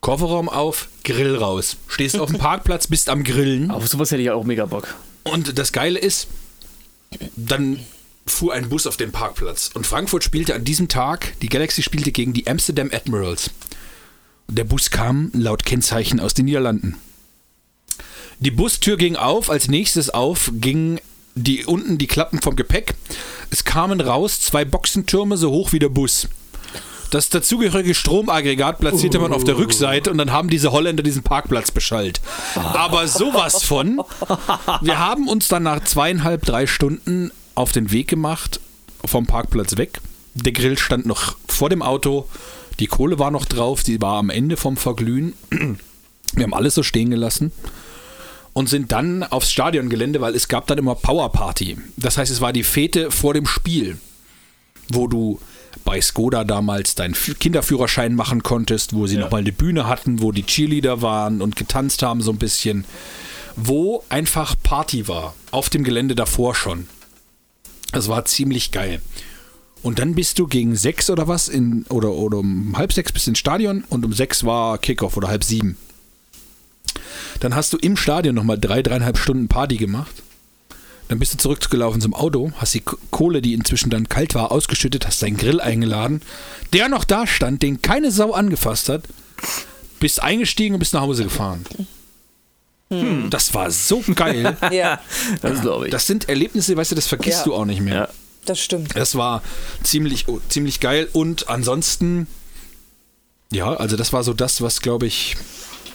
Kofferraum 0.01 0.47
auf, 0.47 0.89
Grill 1.03 1.37
raus. 1.37 1.75
Stehst 1.87 2.19
auf 2.19 2.29
dem 2.29 2.37
Parkplatz, 2.37 2.85
bist 2.85 3.09
am 3.09 3.23
Grillen. 3.23 3.71
Auf 3.71 3.87
sowas 3.87 4.11
hätte 4.11 4.21
ich 4.21 4.29
auch 4.29 4.43
mega 4.43 4.67
Bock. 4.67 4.93
Und 5.23 5.57
das 5.57 5.71
Geile 5.71 5.97
ist, 5.97 6.27
dann 7.35 7.79
fuhr 8.27 8.53
ein 8.53 8.69
Bus 8.69 8.85
auf 8.85 8.95
den 8.95 9.11
Parkplatz. 9.11 9.71
Und 9.73 9.87
Frankfurt 9.87 10.23
spielte 10.23 10.53
an 10.53 10.65
diesem 10.65 10.87
Tag, 10.87 11.33
die 11.41 11.49
Galaxy 11.49 11.81
spielte 11.81 12.11
gegen 12.11 12.33
die 12.33 12.45
Amsterdam 12.45 12.91
Admirals. 12.93 13.49
Der 14.51 14.63
Bus 14.63 14.89
kam 14.89 15.30
laut 15.34 15.63
Kennzeichen 15.63 16.19
aus 16.19 16.34
den 16.34 16.45
Niederlanden. 16.45 16.97
Die 18.39 18.51
Bustür 18.51 18.97
ging 18.97 19.15
auf, 19.15 19.49
als 19.49 19.67
nächstes 19.67 20.09
auf 20.09 20.51
gingen 20.53 20.99
die 21.35 21.65
unten 21.65 21.97
die 21.97 22.07
Klappen 22.07 22.41
vom 22.41 22.55
Gepäck. 22.55 22.95
Es 23.51 23.63
kamen 23.63 24.01
raus 24.01 24.41
zwei 24.41 24.65
Boxentürme 24.65 25.38
so 25.38 25.51
hoch 25.51 25.71
wie 25.71 25.80
der 25.80 25.89
Bus. 25.89 26.27
Das 27.11 27.30
dazugehörige 27.30 27.93
Stromaggregat 27.93 28.80
platzierte 28.80 29.19
man 29.19 29.34
auf 29.34 29.43
der 29.43 29.57
Rückseite 29.57 30.11
und 30.11 30.17
dann 30.17 30.31
haben 30.31 30.49
diese 30.49 30.71
Holländer 30.71 31.03
diesen 31.03 31.23
Parkplatz 31.23 31.71
beschallt. 31.71 32.19
Aber 32.55 33.07
sowas 33.07 33.63
von. 33.63 34.01
Wir 34.81 34.99
haben 34.99 35.27
uns 35.27 35.47
dann 35.47 35.63
nach 35.63 35.84
zweieinhalb, 35.84 36.43
drei 36.45 36.67
Stunden 36.67 37.31
auf 37.55 37.71
den 37.71 37.91
Weg 37.91 38.07
gemacht, 38.07 38.59
vom 39.05 39.26
Parkplatz 39.27 39.77
weg. 39.77 40.01
Der 40.34 40.53
Grill 40.53 40.77
stand 40.77 41.05
noch 41.05 41.35
vor 41.47 41.69
dem 41.69 41.81
Auto. 41.81 42.27
Die 42.80 42.88
Kohle 42.88 43.19
war 43.19 43.31
noch 43.31 43.45
drauf, 43.45 43.84
die 43.84 44.01
war 44.01 44.18
am 44.18 44.30
Ende 44.30 44.57
vom 44.57 44.77
Verglühen. 44.77 45.34
Wir 45.49 46.43
haben 46.43 46.53
alles 46.53 46.76
so 46.76 46.84
stehen 46.84 47.10
gelassen 47.10 47.51
und 48.53 48.69
sind 48.69 48.91
dann 48.91 49.23
aufs 49.23 49.51
Stadiongelände, 49.51 50.22
weil 50.22 50.35
es 50.35 50.47
gab 50.47 50.68
dann 50.68 50.77
immer 50.77 50.95
Powerparty. 50.95 51.77
Das 51.97 52.18
heißt, 52.18 52.31
es 52.31 52.41
war 52.41 52.53
die 52.53 52.64
Fete 52.64 53.11
vor 53.11 53.34
dem 53.34 53.45
Spiel, 53.45 53.97
wo 54.91 55.07
du 55.07 55.39
bei 55.85 56.01
Skoda 56.01 56.43
damals 56.43 56.95
deinen 56.95 57.14
Kinderführerschein 57.14 58.15
machen 58.15 58.43
konntest, 58.43 58.93
wo 58.93 59.07
sie 59.07 59.15
Ja. 59.15 59.22
nochmal 59.22 59.41
eine 59.41 59.51
Bühne 59.51 59.88
hatten, 59.88 60.22
wo 60.22 60.31
die 60.31 60.43
Cheerleader 60.45 61.01
waren 61.01 61.41
und 61.41 61.56
getanzt 61.56 62.03
haben 62.03 62.22
so 62.22 62.31
ein 62.31 62.38
bisschen, 62.38 62.85
wo 63.56 64.03
einfach 64.10 64.56
Party 64.61 65.07
war, 65.07 65.35
auf 65.51 65.69
dem 65.69 65.84
Gelände 65.84 66.15
davor 66.15 66.56
schon. 66.56 66.88
Das 67.91 68.07
war 68.07 68.26
ziemlich 68.26 68.72
geil. 68.72 69.01
Und 69.81 69.99
dann 69.99 70.14
bist 70.15 70.38
du 70.39 70.47
gegen 70.47 70.76
sechs 70.76 71.10
oder 71.10 71.27
was 71.27 71.47
in 71.47 71.85
oder, 71.89 72.11
oder 72.11 72.39
um 72.39 72.77
halb 72.77 72.91
sechs 72.91 73.11
bist 73.11 73.27
ins 73.27 73.39
Stadion 73.39 73.84
und 73.89 74.03
um 74.06 74.11
sechs 74.14 74.43
war 74.43 74.77
Kickoff 74.77 75.15
oder 75.15 75.30
halb 75.30 75.43
sieben. 75.43 75.77
Dann 77.39 77.56
hast 77.56 77.72
du 77.72 77.77
im 77.77 77.95
Stadion 77.95 78.35
nochmal 78.35 78.60
drei, 78.60 78.81
dreieinhalb 78.81 79.18
Stunden 79.18 79.47
Party 79.47 79.77
gemacht. 79.77 80.11
Dann 81.07 81.18
bist 81.18 81.34
du 81.34 81.38
zurückgelaufen 81.38 82.01
zum 82.01 82.14
Auto, 82.14 82.51
hast 82.57 82.73
die 82.76 82.84
Kohle, 83.10 83.41
die 83.41 83.53
inzwischen 83.53 83.89
dann 83.89 84.10
kalt 84.10 84.35
war, 84.35 84.51
ausgeschüttet, 84.51 85.07
hast 85.07 85.23
deinen 85.23 85.38
Grill 85.38 85.60
eingeladen, 85.61 86.22
der 86.73 86.88
noch 86.89 87.03
da 87.03 87.26
stand, 87.26 87.64
den 87.64 87.81
keine 87.81 88.11
Sau 88.11 88.34
angefasst 88.34 88.89
hat, 88.89 89.03
bist 89.99 90.22
eingestiegen 90.22 90.76
und 90.76 90.80
bist 90.80 90.93
nach 90.93 91.01
Hause 91.01 91.23
gefahren. 91.23 91.65
Das 93.30 93.53
war 93.53 93.72
so 93.72 94.03
geil. 94.15 94.57
Ja, 94.72 94.99
Das 95.41 95.61
glaube 95.61 95.85
ich. 95.85 95.91
Das 95.91 96.06
sind 96.06 96.27
Erlebnisse, 96.27 96.76
weißt 96.76 96.91
du, 96.91 96.95
das 96.95 97.07
vergisst 97.07 97.39
Ja. 97.39 97.43
du 97.45 97.53
auch 97.56 97.65
nicht 97.65 97.81
mehr. 97.81 97.93
ja. 97.95 98.07
Das 98.49 98.59
stimmt. 98.59 98.95
Das 98.95 99.15
war 99.15 99.41
ziemlich, 99.84 100.27
oh, 100.27 100.39
ziemlich 100.49 100.80
geil. 100.80 101.07
Und 101.13 101.49
ansonsten, 101.49 102.27
ja, 103.51 103.73
also 103.73 103.95
das 103.97 104.11
war 104.13 104.23
so 104.23 104.34
das, 104.34 104.61
was, 104.61 104.81
glaube 104.81 105.05
ich, 105.07 105.35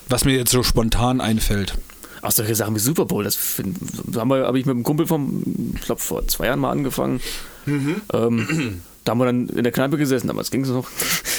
was 0.08 0.24
mir 0.24 0.36
jetzt 0.36 0.50
so 0.50 0.62
spontan 0.62 1.20
einfällt. 1.20 1.74
Auch 2.22 2.30
solche 2.30 2.54
Sachen 2.54 2.74
wie 2.74 2.80
Super 2.80 3.04
Bowl, 3.04 3.24
das 3.24 3.36
find- 3.36 3.76
haben 4.16 4.28
wir, 4.28 4.46
habe 4.46 4.58
ich 4.58 4.64
mit 4.64 4.74
einem 4.74 4.82
Kumpel 4.82 5.06
vom, 5.06 5.42
ich 5.74 5.82
glaube 5.82 6.00
vor 6.00 6.26
zwei 6.26 6.46
Jahren 6.46 6.60
mal 6.60 6.70
angefangen. 6.70 7.20
Ähm, 7.66 8.80
da 9.04 9.10
haben 9.10 9.18
wir 9.18 9.26
dann 9.26 9.48
in 9.50 9.62
der 9.62 9.72
Kneipe 9.72 9.98
gesessen, 9.98 10.28
damals 10.28 10.50
ging 10.50 10.62
es 10.62 10.70
noch. 10.70 10.88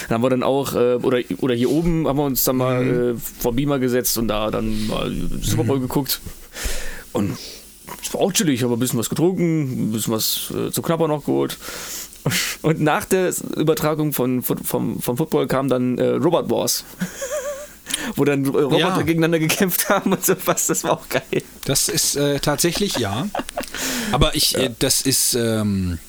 Da 0.08 0.14
haben 0.16 0.24
wir 0.24 0.30
dann 0.30 0.44
auch, 0.44 0.76
äh, 0.76 0.96
oder, 0.96 1.20
oder 1.40 1.56
hier 1.56 1.72
oben 1.72 2.08
haben 2.08 2.18
wir 2.18 2.26
uns 2.26 2.44
dann 2.44 2.58
mal 2.58 3.16
äh, 3.16 3.16
vor 3.16 3.54
Beamer 3.54 3.80
gesetzt 3.80 4.18
und 4.20 4.28
da 4.28 4.52
dann 4.52 4.86
mal 4.88 5.12
Super 5.42 5.64
Bowl 5.64 5.80
geguckt. 5.80 6.22
Und 7.14 7.36
es 8.02 8.14
war 8.14 8.22
auch 8.22 8.32
chillig, 8.34 8.64
haben 8.64 8.70
wir 8.72 8.78
ein 8.78 8.80
bisschen 8.80 8.99
was 8.99 9.10
getrunken, 9.10 9.90
ein 9.90 9.91
bisschen 9.91 10.14
was 10.14 10.52
äh, 10.56 10.72
zum 10.72 10.84
Knapper 10.84 11.07
noch 11.07 11.26
geholt. 11.26 11.57
Und 12.64 12.82
nach 12.82 13.06
der 13.06 13.34
Übertragung 13.56 14.12
von, 14.14 14.41
vom, 14.41 14.99
vom 14.99 15.18
Football 15.18 15.48
kam 15.48 15.70
dann 15.70 15.98
äh, 15.99 16.07
Robot 16.12 16.49
Wars. 16.49 16.84
Wo 18.16 18.26
dann 18.26 18.45
Roboter 18.45 18.78
Ja. 18.80 19.02
gegeneinander 19.02 19.40
gekämpft 19.40 19.90
haben 19.90 20.12
und 20.12 20.26
sowas, 20.26 20.68
das 20.68 20.84
war 20.84 20.94
auch 20.94 21.07
geil. 21.10 21.44
Das 21.66 21.88
ist 21.88 22.16
äh, 22.16 22.40
tatsächlich, 22.40 22.98
ja. 22.98 23.28
Aber 24.12 24.36
ich, 24.36 24.57
äh, 24.57 24.72
das 24.80 25.02
ist, 25.03 25.36
ähm, 25.36 25.99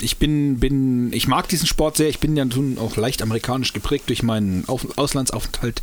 ich 0.00 0.18
bin, 0.18 0.60
bin, 0.60 1.12
ich 1.12 1.26
mag 1.28 1.48
diesen 1.48 1.66
Sport 1.66 1.96
sehr. 1.96 2.08
Ich 2.08 2.18
bin 2.18 2.36
ja 2.36 2.44
nun 2.44 2.76
auch 2.78 2.96
leicht 2.96 3.22
amerikanisch 3.22 3.72
geprägt 3.72 4.08
durch 4.08 4.22
meinen 4.22 4.64
Auf 4.68 4.98
Auslandsaufenthalt 4.98 5.82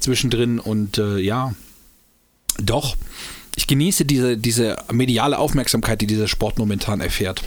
zwischendrin 0.00 0.60
und 0.60 0.98
äh, 0.98 1.18
ja, 1.18 1.54
doch. 2.62 2.96
Ich 3.56 3.66
genieße 3.66 4.04
diese, 4.04 4.36
diese 4.36 4.76
mediale 4.92 5.38
Aufmerksamkeit, 5.38 6.00
die 6.00 6.06
dieser 6.06 6.28
Sport 6.28 6.58
momentan 6.58 7.00
erfährt. 7.00 7.42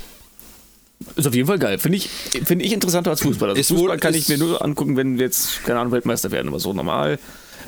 Ist 1.15 1.27
auf 1.27 1.33
jeden 1.35 1.47
Fall 1.47 1.59
geil. 1.59 1.79
Finde 1.79 1.97
ich, 1.97 2.09
finde 2.43 2.65
ich 2.65 2.73
interessanter 2.73 3.11
als 3.11 3.21
Fußball. 3.21 3.49
Also 3.49 3.59
Ist 3.61 3.67
Fußball 3.69 3.89
wohl- 3.91 3.97
kann 3.99 4.13
ich 4.15 4.27
mir 4.27 4.37
nur 4.37 4.61
angucken, 4.63 4.97
wenn 4.97 5.17
wir 5.17 5.25
jetzt, 5.25 5.63
keine 5.63 5.79
Ahnung, 5.79 5.93
Weltmeister 5.93 6.31
werden. 6.31 6.49
Aber 6.49 6.59
so 6.59 6.73
normal, 6.73 7.19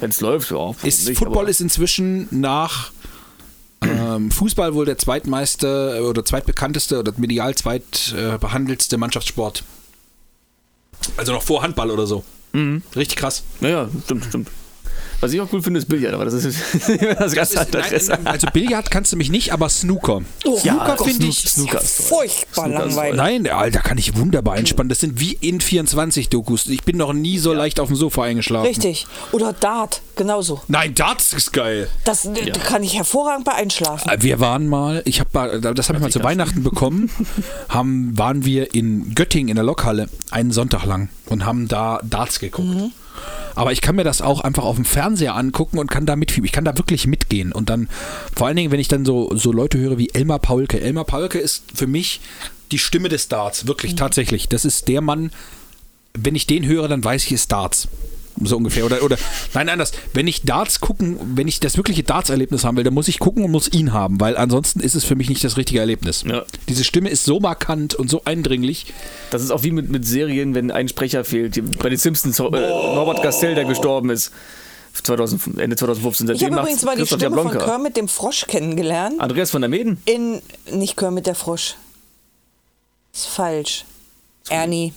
wenn 0.01 0.09
es 0.09 0.19
läuft, 0.19 0.51
ja. 0.51 0.71
Ist, 0.83 1.07
nicht, 1.07 1.17
Football 1.17 1.47
ist 1.47 1.61
inzwischen 1.61 2.27
nach 2.31 2.91
ähm, 3.83 4.31
Fußball 4.31 4.73
wohl 4.73 4.85
der 4.85 4.97
zweitmeiste 4.97 6.03
oder 6.07 6.25
zweitbekannteste 6.25 6.99
oder 6.99 7.13
medial 7.17 7.55
zweitbehandelste 7.55 8.97
Mannschaftssport. 8.97 9.63
Also 11.17 11.31
noch 11.31 11.41
vor 11.43 11.63
Handball 11.63 11.89
oder 11.89 12.05
so. 12.07 12.23
Mhm. 12.53 12.81
Richtig 12.95 13.17
krass. 13.17 13.43
Naja, 13.61 13.87
stimmt, 14.03 14.25
stimmt. 14.25 14.49
Was 15.21 15.31
ich 15.33 15.39
auch 15.39 15.47
cool 15.53 15.61
finde, 15.61 15.79
ist 15.79 15.87
Billard, 15.87 16.13
aber 16.13 16.25
das 16.25 16.33
ist 16.33 16.57
das 17.19 17.33
ganz 17.33 17.55
anderes. 17.55 18.09
Also 18.25 18.47
Billard 18.51 18.89
kannst 18.91 19.11
du 19.13 19.17
mich 19.17 19.29
nicht, 19.29 19.53
aber 19.53 19.69
Snooker. 19.69 20.21
Ja, 20.63 20.73
Snooker 20.73 20.97
finde 21.03 21.25
Snook- 21.25 21.29
ich. 21.29 21.49
Snooker. 21.49 21.79
Furchtbar 21.81 22.65
Snooker 22.65 22.85
langweilig. 22.85 23.17
Nein, 23.17 23.47
Alter, 23.47 23.79
kann 23.79 23.97
ich 23.97 24.15
wunderbar 24.17 24.57
entspannen. 24.57 24.89
Das 24.89 24.99
sind 24.99 25.19
wie 25.19 25.33
in 25.39 25.61
24 25.61 26.29
Dokus. 26.29 26.67
Ich 26.67 26.83
bin 26.83 26.97
noch 26.97 27.13
nie 27.13 27.37
so 27.37 27.53
leicht 27.53 27.79
auf 27.79 27.87
dem 27.87 27.95
Sofa 27.95 28.23
eingeschlafen. 28.23 28.65
Richtig. 28.67 29.05
Oder 29.31 29.53
Dart, 29.53 30.01
genauso. 30.15 30.61
Nein, 30.67 30.95
Darts 30.95 31.33
ist 31.33 31.53
geil. 31.53 31.87
Das 32.03 32.23
da 32.23 32.59
kann 32.59 32.83
ich 32.83 32.95
hervorragend 32.95 33.45
bei 33.45 33.53
einschlafen. 33.53 34.11
Wir 34.19 34.39
waren 34.39 34.67
mal, 34.67 35.03
ich 35.05 35.19
habe 35.19 35.61
das 35.61 35.87
habe 35.89 35.97
ich 35.97 36.03
mal 36.03 36.11
zu 36.11 36.23
Weihnachten 36.23 36.63
bekommen, 36.63 37.11
haben, 37.69 38.17
waren 38.17 38.43
wir 38.43 38.73
in 38.73 39.13
Göttingen 39.13 39.49
in 39.49 39.55
der 39.55 39.63
Lokhalle 39.65 40.09
einen 40.31 40.51
Sonntag 40.51 40.85
lang 40.85 41.09
und 41.27 41.45
haben 41.45 41.67
da 41.67 41.99
Darts 42.03 42.39
geguckt. 42.39 42.67
Aber 43.55 43.71
ich 43.71 43.81
kann 43.81 43.95
mir 43.95 44.03
das 44.03 44.21
auch 44.21 44.41
einfach 44.41 44.63
auf 44.63 44.75
dem 44.75 44.85
Fernseher 44.85 45.35
angucken 45.35 45.77
und 45.77 45.91
kann 45.91 46.05
da 46.05 46.15
mitfiebern. 46.15 46.45
Ich 46.45 46.51
kann 46.51 46.65
da 46.65 46.77
wirklich 46.77 47.07
mitgehen. 47.07 47.51
Und 47.51 47.69
dann, 47.69 47.89
vor 48.35 48.47
allen 48.47 48.55
Dingen, 48.55 48.71
wenn 48.71 48.79
ich 48.79 48.87
dann 48.87 49.05
so, 49.05 49.35
so 49.35 49.51
Leute 49.51 49.77
höre 49.77 49.97
wie 49.97 50.09
Elmar 50.13 50.39
Paulke. 50.39 50.79
Elmar 50.79 51.05
Paulke 51.05 51.39
ist 51.39 51.63
für 51.73 51.87
mich 51.87 52.21
die 52.71 52.79
Stimme 52.79 53.09
des 53.09 53.27
Darts. 53.27 53.67
Wirklich, 53.67 53.95
tatsächlich. 53.95 54.47
Das 54.47 54.65
ist 54.65 54.87
der 54.87 55.01
Mann, 55.01 55.31
wenn 56.13 56.35
ich 56.35 56.47
den 56.47 56.65
höre, 56.65 56.87
dann 56.87 57.03
weiß 57.03 57.25
ich, 57.25 57.31
es 57.31 57.41
ist 57.41 57.51
Darts. 57.51 57.87
So 58.43 58.57
ungefähr. 58.57 58.85
Oder, 58.85 59.03
oder 59.03 59.17
nein, 59.53 59.69
anders. 59.69 59.91
Wenn 60.13 60.27
ich 60.27 60.43
Darts 60.43 60.79
gucken, 60.79 61.17
wenn 61.35 61.47
ich 61.47 61.59
das 61.59 61.77
wirkliche 61.77 62.03
Darts-Erlebnis 62.03 62.63
haben 62.63 62.77
will, 62.77 62.83
dann 62.83 62.93
muss 62.93 63.07
ich 63.07 63.19
gucken 63.19 63.43
und 63.43 63.51
muss 63.51 63.67
ihn 63.71 63.93
haben, 63.93 64.19
weil 64.19 64.37
ansonsten 64.37 64.79
ist 64.79 64.95
es 64.95 65.03
für 65.03 65.15
mich 65.15 65.29
nicht 65.29 65.43
das 65.43 65.57
richtige 65.57 65.79
Erlebnis. 65.79 66.23
Ja. 66.27 66.43
Diese 66.69 66.83
Stimme 66.83 67.09
ist 67.09 67.25
so 67.25 67.39
markant 67.39 67.95
und 67.95 68.09
so 68.09 68.21
eindringlich. 68.25 68.87
Das 69.29 69.41
ist 69.43 69.51
auch 69.51 69.63
wie 69.63 69.71
mit, 69.71 69.89
mit 69.89 70.05
Serien, 70.05 70.55
wenn 70.55 70.71
ein 70.71 70.87
Sprecher 70.87 71.23
fehlt. 71.23 71.55
Die- 71.55 71.61
Bei 71.61 71.89
den 71.89 71.97
Simpsons, 71.97 72.39
äh, 72.39 72.43
Norbert 72.43 73.21
Castell, 73.21 73.55
der 73.55 73.65
gestorben 73.65 74.09
ist. 74.09 74.31
2000, 74.93 75.57
Ende 75.57 75.75
2015. 75.77 76.29
Ich 76.31 76.43
habe 76.43 76.53
übrigens 76.59 76.83
mal 76.83 76.97
die 76.97 77.05
Stimme 77.05 77.21
von 77.29 77.37
Jablonka. 77.37 77.65
Kermit 77.65 77.95
dem 77.95 78.07
Frosch 78.09 78.45
kennengelernt. 78.47 79.21
Andreas 79.21 79.49
von 79.49 79.61
der 79.61 79.69
Meden? 79.69 80.01
In, 80.05 80.41
nicht 80.69 80.97
Kermit 80.97 81.27
der 81.27 81.35
Frosch. 81.35 81.75
Ist 83.13 83.27
falsch. 83.27 83.85
Ernie. 84.49 84.93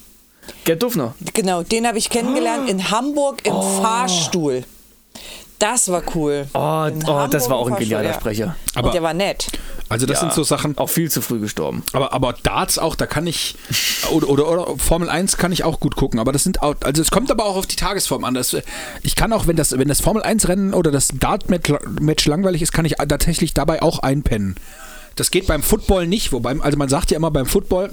Gerd 0.64 0.82
Duffner. 0.82 1.14
Genau, 1.34 1.62
den 1.62 1.86
habe 1.86 1.98
ich 1.98 2.10
kennengelernt 2.10 2.68
in 2.68 2.90
Hamburg 2.90 3.46
im 3.46 3.54
Fahrstuhl. 3.54 4.64
Das 5.58 5.88
war 5.88 6.02
cool. 6.14 6.46
Oh, 6.52 6.88
oh 7.06 7.26
das 7.30 7.48
war 7.48 7.56
auch 7.56 7.68
ein 7.68 7.76
genialer 7.76 8.10
ja. 8.10 8.14
Sprecher. 8.14 8.56
Aber- 8.74 8.88
Und 8.88 8.94
der 8.94 9.02
war 9.02 9.14
nett. 9.14 9.46
Also 9.88 10.06
das 10.06 10.16
Ja, 10.16 10.20
sind 10.22 10.32
so 10.32 10.42
Sachen. 10.42 10.76
Auch 10.78 10.88
viel 10.88 11.10
zu 11.10 11.20
früh 11.20 11.38
gestorben. 11.38 11.82
Aber, 11.92 12.12
aber 12.12 12.34
Darts 12.42 12.78
auch, 12.78 12.94
da 12.96 13.06
kann 13.06 13.26
ich, 13.26 13.54
oder, 14.10 14.28
oder, 14.28 14.48
oder 14.50 14.78
Formel 14.78 15.08
1 15.08 15.36
kann 15.36 15.52
ich 15.52 15.62
auch 15.62 15.78
gut 15.78 15.94
gucken, 15.94 16.18
aber 16.18 16.32
das 16.32 16.42
sind 16.42 16.62
auch, 16.62 16.74
also 16.82 17.02
es 17.02 17.10
kommt 17.10 17.30
aber 17.30 17.44
auch 17.44 17.56
auf 17.56 17.66
die 17.66 17.76
Tagesform 17.76 18.24
an. 18.24 18.34
Das, 18.34 18.56
ich 19.02 19.14
kann 19.14 19.32
auch, 19.32 19.46
wenn 19.46 19.56
das, 19.56 19.78
wenn 19.78 19.88
das 19.88 20.00
Formel 20.00 20.22
1 20.22 20.48
Rennen 20.48 20.74
oder 20.74 20.90
das 20.90 21.08
Dart-Match 21.08 22.26
langweilig 22.26 22.62
ist, 22.62 22.72
kann 22.72 22.86
ich 22.86 22.94
tatsächlich 22.96 23.54
dabei 23.54 23.82
auch 23.82 24.00
einpennen. 24.00 24.56
Das 25.16 25.30
geht 25.30 25.46
beim 25.46 25.62
Football 25.62 26.06
nicht, 26.08 26.32
wobei, 26.32 26.56
also 26.60 26.76
man 26.76 26.88
sagt 26.88 27.10
ja 27.10 27.16
immer 27.16 27.30
beim 27.30 27.46
Football, 27.46 27.90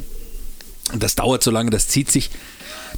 das 0.98 1.16
dauert 1.16 1.44
so 1.44 1.52
lange, 1.52 1.70
das 1.70 1.88
zieht 1.88 2.12
sich. 2.12 2.30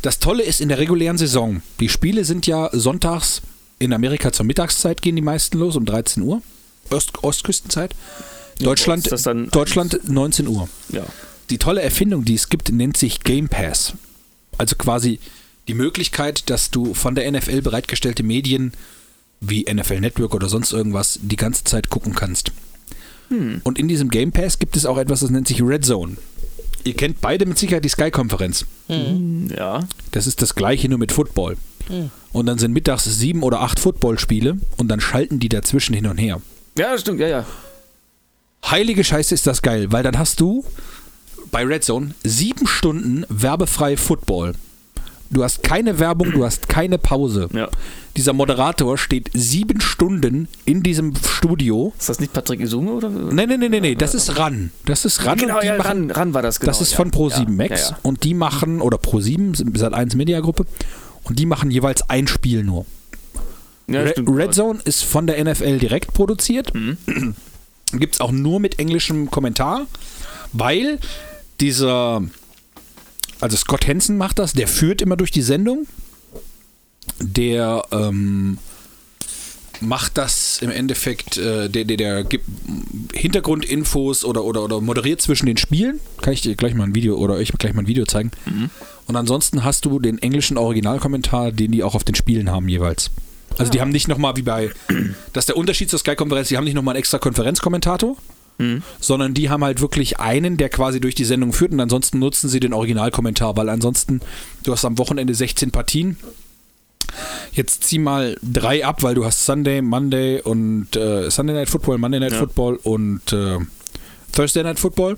Das 0.02 0.20
Tolle 0.20 0.44
ist 0.44 0.62
in 0.62 0.70
der 0.70 0.80
regulären 0.80 1.18
Saison, 1.18 1.62
die 1.80 1.90
Spiele 1.90 2.26
sind 2.26 2.48
ja 2.48 2.70
sonntags 2.74 3.42
in 3.80 3.94
Amerika 3.94 4.32
zur 4.32 4.46
Mittagszeit 4.46 5.02
gehen 5.02 5.16
die 5.16 5.22
meisten 5.22 5.58
los, 5.58 5.76
um 5.76 5.86
13 5.86 6.24
Uhr, 6.24 6.42
Ost, 6.90 7.24
Ostküstenzeit. 7.24 7.94
Deutschland, 8.60 9.10
dann 9.26 9.50
Deutschland 9.50 10.08
19 10.08 10.48
Uhr. 10.48 10.70
Ja. 10.90 11.04
Die 11.50 11.58
tolle 11.58 11.82
Erfindung, 11.82 12.24
die 12.24 12.36
es 12.36 12.50
gibt, 12.50 12.72
nennt 12.72 12.98
sich 12.98 13.22
Game 13.22 13.50
Pass. 13.50 13.94
Also 14.58 14.76
quasi 14.76 15.20
die 15.68 15.74
Möglichkeit, 15.74 16.50
dass 16.50 16.70
du 16.70 16.94
von 16.94 17.16
der 17.16 17.30
NFL 17.30 17.62
bereitgestellte 17.62 18.24
Medien 18.24 18.74
wie 19.42 19.66
NFL 19.72 20.00
Network 20.00 20.36
oder 20.36 20.48
sonst 20.48 20.72
irgendwas 20.72 21.20
die 21.22 21.36
ganze 21.36 21.64
Zeit 21.64 21.90
gucken 21.90 22.14
kannst. 22.14 22.52
Und 23.64 23.80
in 23.80 23.88
diesem 23.88 24.10
Game 24.10 24.32
Pass 24.32 24.60
gibt 24.60 24.78
es 24.78 24.86
auch 24.86 24.98
etwas, 24.98 25.22
das 25.22 25.32
nennt 25.32 25.48
sich 25.48 25.62
Red 25.62 25.84
Zone. 25.84 26.18
Ihr 26.84 26.96
kennt 26.96 27.22
beide 27.22 27.46
mit 27.46 27.58
Sicherheit 27.58 27.86
die 27.86 27.90
Sky-Konferenz. 27.90 28.66
Ja. 28.88 29.88
Das 30.12 30.28
ist 30.28 30.42
das 30.42 30.56
gleiche 30.56 30.90
nur 30.90 31.00
mit 31.00 31.12
Football. 31.12 31.58
Und 32.32 32.46
dann 32.46 32.58
sind 32.58 32.72
mittags 32.74 33.04
sieben 33.04 33.44
oder 33.44 33.62
acht 33.62 33.80
Footballspiele 33.80 34.58
und 34.78 34.88
dann 34.88 35.00
schalten 35.00 35.40
die 35.40 35.50
dazwischen 35.50 35.94
hin 35.94 36.08
und 36.08 36.18
her. 36.18 36.42
Ja, 36.78 36.92
das 36.94 37.02
stimmt, 37.02 37.20
ja, 37.20 37.28
ja. 37.28 37.46
Heilige 38.66 39.04
Scheiße 39.04 39.34
ist 39.34 39.46
das 39.46 39.62
geil, 39.62 39.92
weil 39.92 40.04
dann 40.04 40.18
hast 40.18 40.40
du 40.40 40.66
bei 41.52 41.64
Red 41.64 41.84
Zone 41.84 42.16
sieben 42.24 42.66
Stunden 42.66 43.26
werbefrei 43.30 43.98
Football. 43.98 44.54
Du 45.34 45.44
hast 45.44 45.64
keine 45.64 46.00
Werbung, 46.00 46.32
du 46.32 46.46
hast 46.46 46.70
keine 46.70 46.98
Pause. 46.98 47.50
Ja. 47.54 47.70
Dieser 48.16 48.34
Moderator 48.34 48.98
steht 48.98 49.32
sieben 49.34 49.82
Stunden 49.82 50.48
in 50.66 50.84
diesem 50.84 51.14
Studio. 51.16 51.94
Ist 51.98 52.10
das 52.10 52.20
nicht 52.20 52.34
Patrick 52.34 52.60
Isume 52.60 52.92
oder? 52.92 53.10
Nee, 53.10 53.48
nee, 53.48 53.58
nee, 53.58 53.70
nee, 53.70 53.80
nee, 53.80 53.96
das 53.96 54.14
ist 54.14 54.38
RAN. 54.38 54.72
Das 54.86 55.06
ist 55.06 55.26
RAN. 55.26 55.40
Genau, 55.40 55.56
und 55.56 55.64
die 55.64 55.68
ja, 55.68 55.78
machen, 55.78 56.12
ran, 56.12 56.12
ran 56.12 56.34
war 56.36 56.44
das, 56.44 56.60
genau. 56.60 56.70
das 56.70 56.82
ist 56.82 56.94
von 56.94 57.12
Pro7 57.12 57.40
ja. 57.40 57.50
Max 57.50 57.94
und 58.04 58.24
die 58.24 58.36
machen, 58.36 58.82
oder 58.82 58.98
Pro7, 58.98 59.56
Sat1 59.56 60.16
Media 60.16 60.40
Gruppe, 60.42 60.66
und 61.24 61.40
die 61.40 61.48
machen 61.48 61.72
jeweils 61.72 62.08
ein 62.10 62.28
Spiel 62.28 62.64
nur. 62.64 62.86
Ja, 63.88 64.02
Red, 64.02 64.12
stimmt. 64.12 64.30
Red 64.30 64.54
Zone 64.54 64.80
ist 64.86 65.04
von 65.04 65.26
der 65.26 65.44
NFL 65.44 65.80
direkt 65.80 66.14
produziert. 66.14 66.74
Mhm. 66.76 66.98
Gibt 67.94 68.16
es 68.16 68.22
auch 68.22 68.32
nur 68.32 68.60
mit 68.60 68.80
englischem 68.80 69.30
Kommentar, 69.30 69.88
weil 70.52 71.00
dieser, 71.60 72.22
also 73.44 73.58
Scott 73.58 73.88
Hansen 73.88 74.18
macht 74.18 74.40
das, 74.40 74.54
der 74.54 74.70
führt 74.70 75.02
immer 75.02 75.18
durch 75.18 75.30
die 75.30 75.42
Sendung. 75.42 75.86
Der 77.20 77.84
ähm, 77.92 78.58
macht 79.82 80.18
das 80.18 80.60
im 80.62 80.72
Endeffekt, 80.72 81.38
äh, 81.38 81.70
der, 81.70 81.84
der, 81.84 81.98
der 81.98 82.24
gibt 82.24 82.46
Hintergrundinfos 83.14 84.24
oder, 84.24 84.46
oder, 84.46 84.64
oder 84.64 84.80
moderiert 84.80 85.22
zwischen 85.22 85.46
den 85.46 85.58
Spielen. 85.58 86.00
Kann 86.22 86.32
ich 86.32 86.40
dir 86.42 86.56
gleich 86.56 86.74
mal 86.74 86.86
ein 86.86 86.96
Video 86.96 87.18
oder 87.18 87.34
euch 87.34 87.52
gleich 87.52 87.74
mal 87.74 87.84
ein 87.84 87.88
Video 87.88 88.06
zeigen. 88.06 88.32
Und 89.08 89.18
ansonsten 89.18 89.66
hast 89.66 89.84
du 89.84 90.00
den 90.00 90.20
englischen 90.20 90.58
Originalkommentar, 90.58 91.52
den 91.52 91.74
die 91.74 91.84
auch 91.84 91.96
auf 91.96 92.06
den 92.06 92.16
Spielen 92.16 92.50
haben 92.50 92.70
jeweils. 92.70 93.12
Also 93.58 93.72
die 93.72 93.82
haben 93.82 93.92
nicht 93.92 94.08
nochmal 94.08 94.38
wie 94.38 94.42
bei, 94.42 94.72
das 95.34 95.44
ist 95.44 95.50
der 95.50 95.58
Unterschied 95.58 95.90
zur 95.90 96.00
Sky-Konferenz, 96.00 96.48
die 96.48 96.58
haben 96.58 96.64
nicht 96.64 96.74
nochmal 96.74 96.94
einen 96.94 97.00
extra 97.00 97.20
Konferenzkommentator, 97.20 98.16
sondern 99.00 99.34
die 99.34 99.50
haben 99.50 99.64
halt 99.64 99.82
wirklich 99.82 100.20
einen, 100.20 100.58
der 100.58 100.70
quasi 100.70 101.00
durch 101.02 101.16
die 101.16 101.26
Sendung 101.26 101.54
führt 101.54 101.72
und 101.72 101.80
ansonsten 101.80 102.20
nutzen 102.20 102.50
sie 102.50 102.60
den 102.60 102.74
Originalkommentar, 102.74 103.58
weil 103.58 103.68
ansonsten, 103.70 104.22
du 104.64 104.72
hast 104.72 104.86
am 104.86 104.98
Wochenende 104.98 105.34
16 105.34 105.72
Partien. 105.72 106.18
Jetzt 107.52 107.84
zieh 107.84 108.00
mal 108.00 108.38
drei 108.42 108.86
ab, 108.86 109.04
weil 109.04 109.16
du 109.16 109.26
hast 109.26 109.46
Sunday, 109.46 109.82
Monday 109.82 110.42
und 110.42 110.96
äh, 110.96 111.30
Sunday 111.30 111.56
Night 111.56 111.70
Football, 111.70 111.98
Monday 111.98 112.20
Night 112.20 112.32
Ja. 112.32 112.40
Football 112.40 112.80
und 112.84 113.34
äh, 113.34 113.60
Thursday 114.32 114.64
Night 114.64 114.80
Football. 114.80 115.18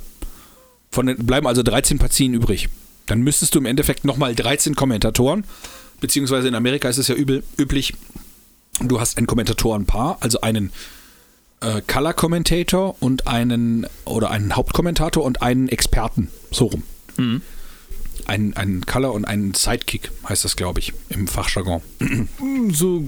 Von 0.92 1.08
den 1.08 1.26
bleiben 1.26 1.48
also 1.48 1.64
13 1.64 2.00
Partien 2.00 2.34
übrig. 2.34 2.70
Dann 3.06 3.22
müsstest 3.22 3.54
du 3.56 3.60
im 3.60 3.66
Endeffekt 3.66 4.06
nochmal 4.06 4.34
13 4.36 4.76
Kommentatoren, 4.76 5.46
beziehungsweise 6.02 6.48
in 6.48 6.56
Amerika 6.56 6.90
ist 6.90 6.98
es 6.98 7.08
ja 7.08 7.16
übel, 7.16 7.44
üblich, 7.58 7.94
du 8.82 9.00
hast 9.00 9.18
ein 9.18 9.28
Kommentatorenpaar, 9.28 10.18
also 10.20 10.42
einen 10.42 10.72
äh, 11.66 11.82
Color 11.86 12.14
Commentator 12.14 12.96
und 13.00 13.28
einen 13.28 13.88
oder 14.06 14.30
einen 14.30 14.56
Hauptkommentator 14.56 15.24
und 15.24 15.42
einen 15.42 15.68
Experten, 15.68 16.30
so 16.52 16.66
rum. 16.66 16.84
Ein, 18.28 18.56
ein 18.56 18.86
Color 18.86 19.14
und 19.14 19.26
einen 19.26 19.54
Sidekick 19.54 20.10
heißt 20.28 20.46
das, 20.46 20.56
glaube 20.56 20.80
ich, 20.80 20.94
im 21.10 21.28
Fachjargon. 21.28 21.82
So 22.72 23.04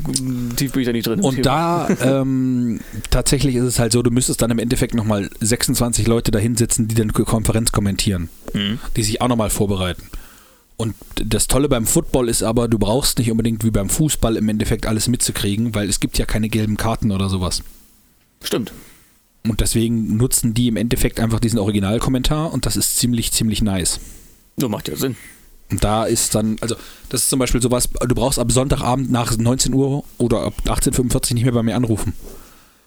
tief 0.56 0.74
bin 0.74 0.82
ich 0.82 0.86
da 0.86 0.92
nicht 0.92 1.08
drin. 1.08 1.22
Und 1.22 1.46
da 1.46 1.88
ähm, 2.02 2.82
tatsächlich 3.10 3.56
ist 3.56 3.64
es 3.64 3.80
halt 3.80 3.94
so, 3.94 4.04
du 4.04 4.12
müsstest 4.12 4.42
dann 4.42 4.52
im 4.52 4.60
Endeffekt 4.60 4.94
nochmal 4.94 5.30
26 5.40 6.06
Leute 6.06 6.32
da 6.32 6.40
hinsetzen, 6.40 6.88
die 6.88 6.96
dann 6.96 7.14
Konferenz 7.14 7.72
kommentieren, 7.72 8.30
die 8.96 9.04
sich 9.04 9.22
auch 9.22 9.28
nochmal 9.28 9.50
vorbereiten. 9.50 10.04
Und 10.76 10.94
das 11.16 11.48
Tolle 11.48 11.68
beim 11.70 11.88
Football 11.88 12.30
ist 12.30 12.44
aber, 12.44 12.68
du 12.68 12.78
brauchst 12.78 13.18
nicht 13.18 13.32
unbedingt 13.32 13.64
wie 13.64 13.72
beim 13.72 13.90
Fußball 13.90 14.36
im 14.36 14.48
Endeffekt 14.48 14.86
alles 14.86 15.08
mitzukriegen, 15.08 15.74
weil 15.74 15.90
es 15.90 16.00
gibt 16.00 16.20
ja 16.20 16.26
keine 16.26 16.50
gelben 16.50 16.78
Karten 16.78 17.12
oder 17.12 17.30
sowas. 17.30 17.64
Stimmt. 18.44 18.72
Und 19.48 19.62
deswegen 19.62 20.18
nutzen 20.18 20.54
die 20.54 20.68
im 20.68 20.76
Endeffekt 20.76 21.20
einfach 21.20 21.40
diesen 21.40 21.60
Originalkommentar 21.60 22.52
und 22.52 22.66
das 22.66 22.76
ist 22.76 22.98
ziemlich, 22.98 23.32
ziemlich 23.32 23.62
nice. 23.62 24.00
So 24.58 24.70
macht 24.70 24.88
ja 24.88 24.96
Sinn. 24.96 25.16
Und 25.70 25.84
da 25.84 26.06
ist 26.06 26.34
dann, 26.36 26.58
also 26.62 26.76
das 27.10 27.24
ist 27.24 27.30
zum 27.30 27.40
Beispiel 27.40 27.62
sowas, 27.62 27.90
du 27.90 28.16
brauchst 28.16 28.40
ab 28.40 28.52
Sonntagabend 28.52 29.12
nach 29.12 29.38
19 29.38 29.74
Uhr 29.74 30.04
oder 30.18 30.44
ab 30.44 30.54
18.45 30.66 31.34
nicht 31.34 31.44
mehr 31.44 31.54
bei 31.54 31.64
mir 31.64 31.76
anrufen. 31.76 32.14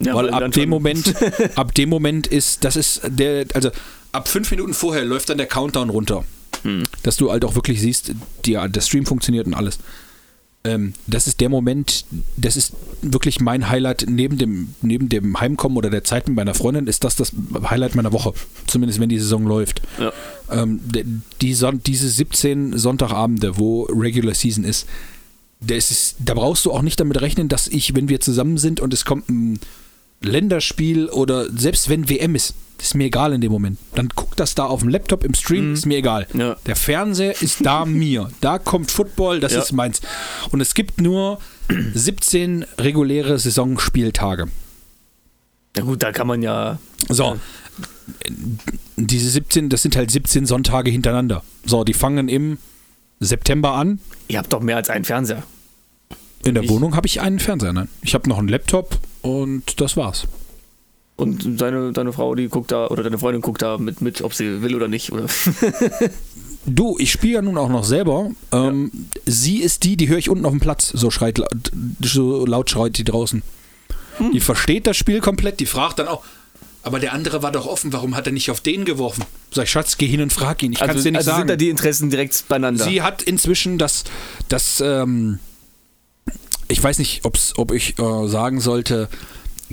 Ja, 0.03 0.15
weil 0.15 0.31
ab 0.31 0.41
dann 0.41 0.51
dem 0.51 0.71
Moment, 0.71 1.15
ab 1.57 1.75
dem 1.75 1.91
Moment 1.91 2.27
ist, 2.27 2.65
das 2.65 2.77
ist 2.77 3.03
der, 3.07 3.47
also 3.53 3.71
ab 4.13 4.29
fünf 4.29 4.51
Minuten 4.51 4.73
vorher 4.73 5.05
läuft 5.05 5.29
dann 5.29 5.37
der 5.37 5.47
Countdown 5.47 5.91
runter. 5.91 6.25
Hm. 6.63 6.83
Dass 7.03 7.17
du 7.17 7.31
halt 7.31 7.45
auch 7.45 7.55
wirklich 7.55 7.81
siehst, 7.81 8.13
die, 8.47 8.53
der 8.53 8.81
Stream 8.81 9.05
funktioniert 9.05 9.47
und 9.47 9.55
alles. 9.55 9.79
Ähm, 10.63 10.93
das 11.07 11.27
ist 11.27 11.41
der 11.41 11.49
Moment, 11.49 12.05
das 12.37 12.57
ist 12.57 12.75
wirklich 13.01 13.41
mein 13.41 13.71
Highlight 13.71 14.05
neben 14.09 14.37
dem, 14.37 14.75
neben 14.83 15.09
dem 15.09 15.41
Heimkommen 15.41 15.79
oder 15.79 15.89
der 15.89 16.05
Zeit 16.05 16.29
mit 16.29 16.37
meiner 16.37 16.55
Freundin, 16.55 16.87
ist 16.87 17.03
das 17.03 17.17
das 17.17 17.33
Highlight 17.63 17.95
meiner 17.95 18.13
Woche. 18.13 18.35
Zumindest 18.67 19.01
wenn 19.01 19.09
die 19.09 19.19
Saison 19.19 19.47
läuft. 19.47 19.81
Ja. 19.99 20.13
Ähm, 20.51 20.81
die 21.41 21.55
Son 21.55 21.81
diese 21.85 22.11
17 22.11 22.77
Sonntagabende, 22.77 23.59
wo 23.59 23.85
Regular 23.85 24.35
Season 24.35 24.65
ist, 24.65 24.87
ist, 25.67 26.17
da 26.19 26.35
brauchst 26.35 26.65
du 26.65 26.73
auch 26.73 26.83
nicht 26.83 27.01
damit 27.01 27.21
rechnen, 27.21 27.49
dass 27.49 27.67
ich, 27.67 27.95
wenn 27.95 28.09
wir 28.09 28.21
zusammen 28.21 28.59
sind 28.59 28.81
und 28.81 28.93
es 28.93 29.05
kommt 29.05 29.29
ein 29.29 29.61
Länderspiel 30.23 31.09
oder 31.09 31.51
selbst 31.51 31.89
wenn 31.89 32.09
WM 32.09 32.35
ist, 32.35 32.55
ist 32.81 32.95
mir 32.95 33.05
egal 33.05 33.33
in 33.33 33.41
dem 33.41 33.53
Moment. 33.53 33.79
Dann 33.95 34.09
guck 34.15 34.37
das 34.37 34.55
da 34.55 34.65
auf 34.67 34.81
dem 34.81 34.89
Laptop 34.89 35.25
im 35.25 35.35
Stream, 35.35 35.75
ist 35.75 35.87
mir 35.87 35.99
egal. 35.99 36.27
Ja. 36.35 36.57
Der 36.67 36.77
Fernseher 36.77 37.41
ist 37.43 37.65
da 37.65 37.85
mir. 37.87 38.31
Da 38.41 38.59
kommt 38.59 38.91
Football, 38.91 39.41
das 39.41 39.53
Ja. 39.53 39.61
ist 39.61 39.73
meins. 39.73 40.01
Und 40.51 40.61
es 40.61 40.75
gibt 40.75 41.01
nur 41.01 41.39
17 41.95 42.65
reguläre 42.79 43.39
Saisonspieltage. 43.39 44.47
Ja 45.77 45.83
gut, 45.85 46.03
da 46.03 46.11
kann 46.13 46.27
man 46.27 46.43
ja. 46.43 46.79
So. 47.09 47.39
Diese 48.97 49.31
17, 49.31 49.69
das 49.69 49.83
sind 49.83 49.97
halt 49.97 50.11
17 50.11 50.47
Sonntage 50.47 50.91
hintereinander. 50.91 51.45
So, 51.65 51.85
die 51.85 51.95
fangen 51.95 52.29
im 52.29 52.59
September 53.21 53.73
an. 53.75 54.01
Ihr 54.29 54.39
habt 54.39 54.53
doch 54.53 54.61
mehr 54.61 54.77
als 54.77 54.91
einen 54.91 55.05
Fernseher. 55.05 55.43
In 56.45 56.55
der 56.55 56.65
Ich- 56.65 56.71
Wohnung 56.71 56.97
habe 56.97 57.07
ich 57.07 57.21
einen 57.21 57.39
Fernseher, 57.39 57.73
nein. 57.73 57.89
Ich 58.03 58.15
habe 58.15 58.29
noch 58.29 58.39
einen 58.39 58.49
Laptop 58.49 58.99
und 59.23 59.81
das 59.81 59.97
war's. 59.97 60.27
Und 61.17 61.61
deine, 61.61 61.93
deine 61.93 62.15
Frau, 62.15 62.35
die 62.35 62.49
guckt 62.49 62.73
da, 62.73 62.87
oder 62.87 63.03
deine 63.03 63.19
Freundin 63.19 63.43
guckt 63.43 63.61
da 63.61 63.77
mit, 63.77 64.01
mit 64.01 64.23
ob 64.23 64.33
sie 64.33 64.63
will 64.63 64.75
oder 64.75 64.89
nicht. 64.89 65.13
Oder? 65.13 65.27
Du, 66.67 66.97
ich 66.99 67.11
spiele 67.11 67.35
ja 67.35 67.43
nun 67.43 67.57
auch 67.57 67.71
noch 67.71 67.85
selber. 67.85 68.31
Ähm, 68.53 68.91
Sie 69.25 69.63
ist 69.63 69.83
die, 69.85 69.97
die 69.97 70.09
höre 70.09 70.19
ich 70.19 70.29
unten 70.29 70.45
auf 70.45 70.51
dem 70.53 70.61
Platz. 70.61 70.91
So 70.95 71.11
schreit, 71.11 71.41
so 72.03 72.45
laut 72.45 72.69
schreit 72.69 72.99
die 72.99 73.05
draußen. 73.05 73.43
Hm. 74.19 74.33
Die 74.33 74.41
versteht 74.41 74.87
das 74.87 74.99
Spiel 74.99 75.21
komplett. 75.21 75.59
Die 75.61 75.65
fragt 75.67 75.99
dann 75.99 76.07
auch, 76.07 76.23
aber 76.83 77.01
der 77.01 77.15
andere 77.15 77.43
war 77.43 77.51
doch 77.51 77.67
offen. 77.67 77.95
Warum 77.95 78.15
hat 78.15 78.27
er 78.27 78.33
nicht 78.35 78.51
auf 78.51 78.61
den 78.61 78.85
geworfen? 78.85 79.25
Sag 79.51 79.65
ich, 79.65 79.71
Schatz, 79.71 79.97
geh 79.97 80.07
hin 80.07 80.21
und 80.21 80.35
frag 80.35 80.63
ihn. 80.63 80.73
Ich 80.73 80.81
kann 80.81 80.91
es 80.91 80.97
also 80.97 81.05
dir 81.05 81.13
nicht 81.13 81.19
also 81.21 81.31
sagen. 81.31 81.41
sind 81.41 81.49
da 81.51 81.57
die 81.57 81.71
Interessen 81.71 82.11
direkt 82.11 82.45
beieinander. 82.47 82.85
Sie 82.85 83.01
hat 83.01 83.23
inzwischen 83.23 83.79
das, 83.79 84.05
das 84.49 84.83
ähm, 84.85 85.39
ich 86.71 86.83
weiß 86.83 86.99
nicht, 86.99 87.25
ob's, 87.25 87.55
ob 87.57 87.73
ich 87.73 87.99
äh, 87.99 88.29
sagen 88.29 88.61
sollte, 88.61 89.09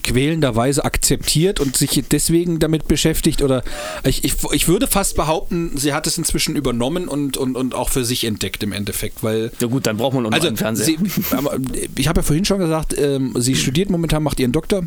quälenderweise 0.03 0.85
akzeptiert 0.85 1.59
und 1.59 1.75
sich 1.75 2.03
deswegen 2.11 2.59
damit 2.59 2.87
beschäftigt 2.87 3.41
oder 3.41 3.63
ich, 4.03 4.23
ich, 4.23 4.35
ich 4.51 4.67
würde 4.67 4.85
fast 4.85 5.15
behaupten, 5.15 5.75
sie 5.75 5.93
hat 5.93 6.05
es 6.05 6.17
inzwischen 6.17 6.55
übernommen 6.55 7.07
und, 7.07 7.35
und, 7.35 7.55
und 7.55 7.73
auch 7.73 7.89
für 7.89 8.05
sich 8.05 8.23
entdeckt 8.23 8.61
im 8.61 8.73
Endeffekt, 8.73 9.23
weil 9.23 9.51
ja 9.59 9.67
gut, 9.67 9.87
dann 9.87 9.97
braucht 9.97 10.13
man 10.13 10.23
noch 10.23 10.31
also 10.31 10.47
einen 10.47 10.57
Fernseher. 10.57 10.97
sie, 10.99 11.89
ich 11.95 12.07
habe 12.07 12.19
ja 12.19 12.23
vorhin 12.23 12.45
schon 12.45 12.59
gesagt, 12.59 12.95
ähm, 12.97 13.33
sie 13.37 13.55
studiert 13.55 13.89
momentan, 13.89 14.21
macht 14.21 14.39
ihren 14.39 14.51
Doktor, 14.51 14.83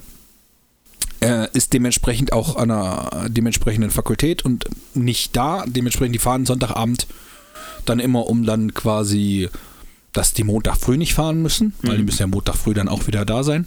äh, 1.20 1.48
ist 1.52 1.72
dementsprechend 1.72 2.32
auch 2.32 2.56
an 2.56 2.70
einer 2.70 3.28
dementsprechenden 3.28 3.90
Fakultät 3.90 4.44
und 4.44 4.66
nicht 4.94 5.36
da. 5.36 5.64
Dementsprechend, 5.66 6.14
die 6.14 6.20
fahren 6.20 6.46
Sonntagabend 6.46 7.06
dann 7.84 7.98
immer, 7.98 8.26
um 8.26 8.44
dann 8.44 8.74
quasi, 8.74 9.48
dass 10.12 10.32
die 10.32 10.44
Montag 10.44 10.76
früh 10.76 10.96
nicht 10.96 11.14
fahren 11.14 11.40
müssen, 11.42 11.74
weil 11.82 11.96
die 11.98 12.02
müssen 12.04 12.20
ja 12.22 12.26
Montag 12.26 12.56
früh 12.56 12.74
dann 12.74 12.88
auch 12.88 13.06
wieder 13.06 13.24
da 13.24 13.42
sein. 13.44 13.66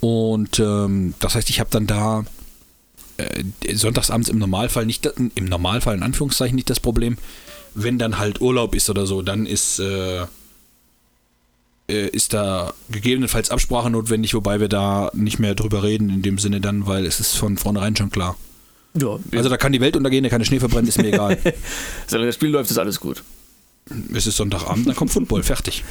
Und 0.00 0.58
ähm, 0.58 1.14
das 1.18 1.34
heißt, 1.34 1.50
ich 1.50 1.60
habe 1.60 1.70
dann 1.70 1.86
da 1.86 2.24
äh, 3.18 3.74
sonntagsabends 3.74 4.30
im 4.30 4.38
Normalfall 4.38 4.86
nicht, 4.86 5.06
im 5.34 5.44
Normalfall 5.44 5.94
in 5.96 6.02
Anführungszeichen 6.02 6.56
nicht 6.56 6.70
das 6.70 6.80
Problem. 6.80 7.18
Wenn 7.74 7.98
dann 7.98 8.18
halt 8.18 8.40
Urlaub 8.40 8.74
ist 8.74 8.88
oder 8.88 9.06
so, 9.06 9.20
dann 9.22 9.44
ist, 9.46 9.78
äh, 9.78 10.22
äh, 11.88 12.08
ist 12.08 12.32
da 12.32 12.72
gegebenenfalls 12.88 13.50
Absprache 13.50 13.90
notwendig, 13.90 14.32
wobei 14.34 14.58
wir 14.60 14.68
da 14.68 15.10
nicht 15.14 15.38
mehr 15.38 15.54
drüber 15.54 15.82
reden 15.82 16.08
in 16.08 16.22
dem 16.22 16.38
Sinne 16.38 16.60
dann, 16.60 16.86
weil 16.86 17.04
es 17.04 17.20
ist 17.20 17.36
von 17.36 17.58
vornherein 17.58 17.94
schon 17.94 18.10
klar. 18.10 18.36
ja, 19.30 19.38
Also 19.38 19.50
da 19.50 19.56
kann 19.56 19.72
die 19.72 19.80
Welt 19.80 19.96
untergehen, 19.96 20.24
da 20.24 20.30
kann 20.30 20.40
der 20.40 20.46
Schnee 20.46 20.58
verbrennen, 20.58 20.88
ist 20.88 20.98
mir 20.98 21.08
egal. 21.08 21.38
solange 22.06 22.28
das 22.28 22.34
Spiel 22.36 22.48
läuft, 22.48 22.70
ist 22.70 22.78
alles 22.78 22.98
gut. 22.98 23.22
Es 24.14 24.26
ist 24.26 24.36
Sonntagabend, 24.36 24.86
dann 24.86 24.94
kommt 24.94 25.10
Football, 25.10 25.42
fertig. 25.42 25.84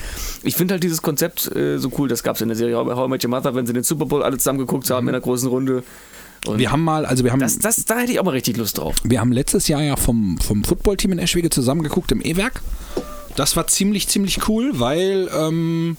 Ich 0.44 0.56
finde 0.56 0.74
halt 0.74 0.84
dieses 0.84 1.02
Konzept 1.02 1.54
äh, 1.56 1.78
so 1.78 1.92
cool, 1.98 2.08
das 2.08 2.24
gab 2.24 2.36
es 2.36 2.42
in 2.42 2.48
der 2.48 2.58
Serie 2.58 2.76
How 2.78 3.08
I 3.08 3.10
Met 3.10 3.24
Your 3.24 3.30
Mother, 3.30 3.56
wenn 3.56 3.66
sie 3.66 3.74
den 3.74 3.84
Super 3.84 4.06
Bowl 4.06 4.24
alle 4.24 4.38
zusammen 4.38 4.60
geguckt 4.60 4.90
haben 4.90 5.08
in 5.08 5.16
einer 5.16 5.22
großen 5.22 5.50
Runde 5.50 5.84
Und 6.46 6.60
Wir 6.60 6.72
haben 6.72 6.84
mal, 6.84 7.06
also 7.06 7.24
wir 7.24 7.32
haben, 7.32 7.40
das, 7.40 7.60
das, 7.60 7.86
da 7.86 8.00
hätte 8.00 8.12
ich 8.12 8.20
auch 8.20 8.24
mal 8.24 8.32
richtig 8.32 8.58
Lust 8.58 8.78
drauf. 8.78 8.96
wir 9.04 9.20
haben 9.20 9.32
letztes 9.32 9.68
Jahr 9.68 9.82
ja 9.82 9.96
vom, 9.96 10.38
vom 10.38 10.64
Footballteam 10.64 11.12
in 11.12 11.20
Eschwege 11.20 11.50
zusammengeguckt 11.50 12.12
im 12.12 12.22
E-Werk. 12.22 12.62
Das 13.36 13.56
war 13.56 13.68
ziemlich, 13.68 14.08
ziemlich 14.08 14.48
cool, 14.48 14.80
weil 14.80 15.30
ähm, 15.34 15.98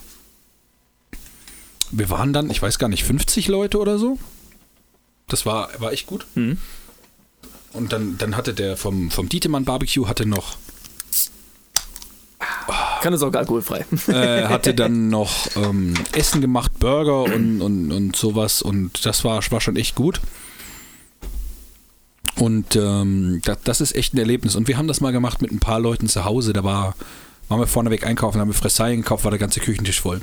wir 1.90 2.10
waren 2.10 2.32
dann, 2.32 2.50
ich 2.50 2.60
weiß 2.62 2.78
gar 2.78 2.88
nicht, 2.88 3.04
50 3.04 3.48
Leute 3.48 3.78
oder 3.78 3.98
so. 3.98 4.18
Das 5.28 5.46
war, 5.46 5.68
war 5.78 5.92
echt 5.92 6.06
gut. 6.06 6.26
Und 7.72 7.92
dann, 7.92 8.18
dann 8.18 8.36
hatte 8.36 8.52
der 8.52 8.76
vom, 8.76 9.10
vom 9.10 9.28
Dietemann 9.28 9.64
Barbecue 9.64 10.08
hatte 10.08 10.26
noch 10.26 10.56
Kann 13.02 13.12
es 13.12 13.22
auch 13.22 13.32
alkoholfrei. 13.32 13.84
äh, 14.08 14.46
hatte 14.46 14.74
dann 14.74 15.08
noch 15.08 15.48
ähm, 15.56 15.94
Essen 16.12 16.40
gemacht, 16.40 16.78
Burger 16.78 17.24
und, 17.24 17.60
und, 17.60 17.92
und 17.92 18.16
sowas 18.16 18.62
und 18.62 19.04
das 19.04 19.24
war, 19.24 19.42
war 19.50 19.60
schon 19.60 19.76
echt 19.76 19.94
gut. 19.94 20.20
Und 22.36 22.76
ähm, 22.76 23.40
das, 23.44 23.58
das 23.64 23.80
ist 23.80 23.94
echt 23.94 24.14
ein 24.14 24.18
Erlebnis. 24.18 24.56
Und 24.56 24.68
wir 24.68 24.78
haben 24.78 24.88
das 24.88 25.00
mal 25.00 25.12
gemacht 25.12 25.42
mit 25.42 25.52
ein 25.52 25.60
paar 25.60 25.80
Leuten 25.80 26.08
zu 26.08 26.24
Hause. 26.24 26.52
Da 26.52 26.64
war, 26.64 26.94
waren 27.48 27.60
wir 27.60 27.66
vorneweg 27.66 28.06
einkaufen, 28.06 28.40
haben 28.40 28.48
wir 28.48 28.54
Fressalien 28.54 29.02
gekauft, 29.02 29.24
war 29.24 29.30
der 29.30 29.40
ganze 29.40 29.60
Küchentisch 29.60 30.00
voll. 30.00 30.20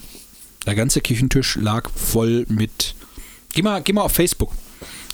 Der 0.65 0.76
ganze 0.76 1.02
Küchentisch 1.02 1.56
lag 1.56 1.89
voll 1.91 2.45
mit. 2.49 2.95
Geh 3.53 3.61
mal, 3.61 3.81
geh 3.81 3.94
mal 3.94 4.02
auf 4.02 4.14
Facebook. 4.14 4.52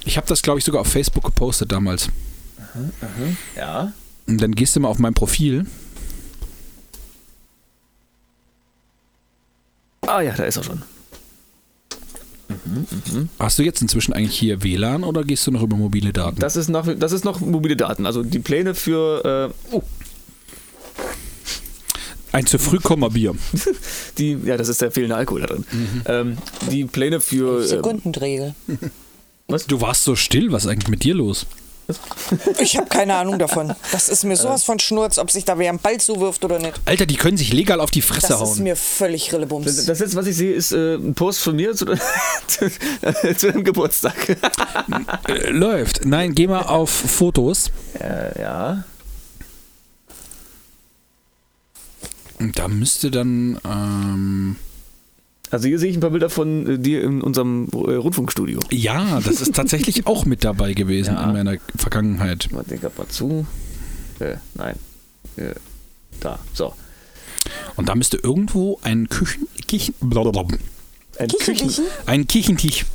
Ich 0.05 0.17
habe 0.17 0.27
das, 0.27 0.41
glaube 0.41 0.59
ich, 0.59 0.65
sogar 0.65 0.81
auf 0.81 0.87
Facebook 0.87 1.23
gepostet 1.23 1.71
damals. 1.71 2.09
Ja. 3.55 3.93
Und 4.25 4.41
dann 4.41 4.53
gehst 4.53 4.75
du 4.75 4.79
mal 4.79 4.87
auf 4.87 4.99
mein 4.99 5.13
Profil. 5.13 5.65
Ah 10.07 10.21
ja, 10.21 10.33
da 10.33 10.43
ist 10.43 10.57
er 10.57 10.63
schon. 10.63 10.81
Hast 13.39 13.59
du 13.59 13.63
jetzt 13.63 13.81
inzwischen 13.81 14.13
eigentlich 14.13 14.37
hier 14.37 14.63
WLAN 14.63 15.03
oder 15.03 15.23
gehst 15.23 15.47
du 15.47 15.51
noch 15.51 15.63
über 15.63 15.75
mobile 15.75 16.13
Daten? 16.13 16.39
Das 16.39 16.55
ist 16.55 16.69
noch, 16.69 16.87
das 16.97 17.11
ist 17.11 17.25
noch 17.25 17.39
mobile 17.39 17.75
Daten. 17.75 18.05
Also 18.05 18.23
die 18.23 18.39
Pläne 18.39 18.75
für 18.75 19.51
äh, 19.71 19.75
oh, 19.75 19.81
Ein 22.31 22.45
zu 22.45 22.57
früh 22.59 22.79
Bier. 23.11 23.35
die, 24.17 24.37
ja, 24.43 24.57
das 24.57 24.67
ist 24.67 24.81
der 24.81 24.91
fehlende 24.91 25.15
Alkohol 25.15 25.41
da 25.41 25.47
drin. 25.47 25.65
Ähm, 26.05 26.37
die 26.71 26.85
Pläne 26.85 27.19
für 27.19 27.61
ähm, 27.61 27.67
Sekundendrehel. 27.67 28.55
Du 29.67 29.81
warst 29.81 30.03
so 30.03 30.15
still, 30.15 30.51
was 30.51 30.65
ist 30.65 30.71
eigentlich 30.71 30.89
mit 30.89 31.03
dir 31.03 31.15
los? 31.15 31.45
Ich 32.59 32.77
habe 32.77 32.87
keine 32.87 33.15
Ahnung 33.15 33.37
davon. 33.39 33.73
Das 33.91 34.09
ist 34.09 34.23
mir 34.23 34.35
sowas 34.37 34.63
von 34.63 34.79
Schnurz, 34.79 35.17
ob 35.17 35.29
sich 35.31 35.45
da 35.45 35.57
wer 35.59 35.69
am 35.69 35.79
Ball 35.79 35.99
zuwirft 35.99 36.43
oder 36.45 36.59
nicht. 36.59 36.79
Alter, 36.85 37.05
die 37.05 37.15
können 37.15 37.37
sich 37.37 37.51
legal 37.53 37.79
auf 37.81 37.91
die 37.91 38.01
Fresse 38.01 38.27
Das 38.29 38.41
ist 38.41 38.47
hauen. 38.55 38.63
mir 38.63 38.75
völlig 38.75 39.33
Rillebums. 39.33 39.65
Das, 39.65 39.85
das 39.85 39.99
letzte, 39.99 40.15
was 40.17 40.27
ich 40.27 40.35
sehe, 40.37 40.53
ist 40.53 40.71
äh, 40.71 40.95
ein 40.95 41.13
Post 41.13 41.41
von 41.41 41.55
mir 41.55 41.75
zu, 41.75 41.85
zu, 42.47 42.65
äh, 43.01 43.35
zu 43.35 43.51
dem 43.51 43.63
Geburtstag. 43.63 44.13
Äh, 45.27 45.49
läuft. 45.49 46.05
Nein, 46.05 46.35
geh 46.35 46.47
mal 46.47 46.63
auf 46.63 46.89
Fotos. 46.89 47.71
äh, 47.99 48.41
ja. 48.41 48.83
Und 52.39 52.57
Da 52.59 52.67
müsste 52.67 53.09
dann. 53.11 53.59
Ähm, 53.65 54.55
Also 55.53 55.67
hier 55.67 55.77
sehe 55.77 55.91
ich 55.91 55.97
ein 55.97 55.99
paar 55.99 56.09
Bilder 56.09 56.31
von 56.31 56.67
äh, 56.67 56.79
dir 56.79 57.03
in 57.03 57.21
unserem 57.21 57.67
äh, 57.73 57.93
Rundfunkstudio. 57.93 58.59
ja, 58.71 59.19
das 59.21 59.39
ist 59.39 59.53
tatsächlich 59.53 60.07
auch 60.07 60.25
mit 60.25 60.43
dabei 60.43 60.73
gewesen 60.73 61.13
Ja. 61.13 61.25
in 61.27 61.33
meiner 61.33 61.57
Vergangenheit. 61.75 62.49
Mal 62.51 62.63
den 62.63 62.79
mal 62.81 63.07
zu. 63.07 63.45
Äh, 64.19 64.37
nein. 64.55 64.75
Äh, 65.37 65.53
da. 66.19 66.39
So. 66.53 66.73
Und 67.75 67.87
da 67.87 67.93
müsste 67.93 68.17
irgendwo 68.17 68.79
ein 68.81 69.09
Küchen. 69.09 69.47
Küchen 69.67 69.93
blablabla. 70.01 70.57
Ein 71.19 71.27
Küchenriechen? 71.27 71.85
ein 72.07 72.27
Küchentisch. 72.27 72.85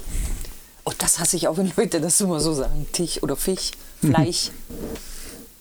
Oh, 0.85 0.93
das 0.99 1.21
hasse 1.21 1.37
ich 1.37 1.47
auch, 1.47 1.59
wenn 1.59 1.71
Leute 1.77 2.01
das 2.01 2.21
immer 2.21 2.41
so 2.41 2.55
sagen. 2.55 2.87
Tisch 2.93 3.23
oder 3.23 3.37
Fisch, 3.37 3.71
Fleisch. 4.01 4.51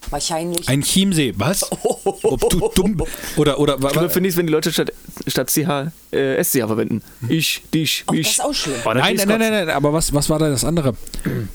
Wahrscheinlich. 0.09 0.67
Ein 0.69 0.81
Chiemsee. 0.81 1.33
Was? 1.37 1.69
Ob 1.71 2.49
du 2.49 2.69
dumm. 2.75 3.03
Oder. 3.35 3.59
oder 3.59 3.81
wa- 3.81 3.89
Schlimmer 3.89 4.05
wa- 4.05 4.09
finde 4.09 4.29
ich 4.29 4.33
es, 4.33 4.37
wenn 4.37 4.47
die 4.47 4.53
Leute 4.53 4.71
statt, 4.71 4.91
statt 5.27 5.49
CH 5.49 5.91
äh, 6.15 6.41
SCH 6.43 6.65
verwenden. 6.67 7.01
Ich, 7.27 7.61
dich, 7.73 8.03
Oh, 8.07 8.13
mich. 8.13 8.23
das 8.27 8.31
ist 8.33 8.41
auch 8.43 8.53
schlimm. 8.53 8.75
Oh, 8.85 8.93
Nein, 8.93 9.15
nein, 9.15 9.15
nein, 9.15 9.27
Kotzen. 9.27 9.39
nein, 9.51 9.69
aber 9.69 9.93
was, 9.93 10.13
was 10.13 10.29
war 10.29 10.39
da 10.39 10.49
das 10.49 10.63
andere? 10.63 10.95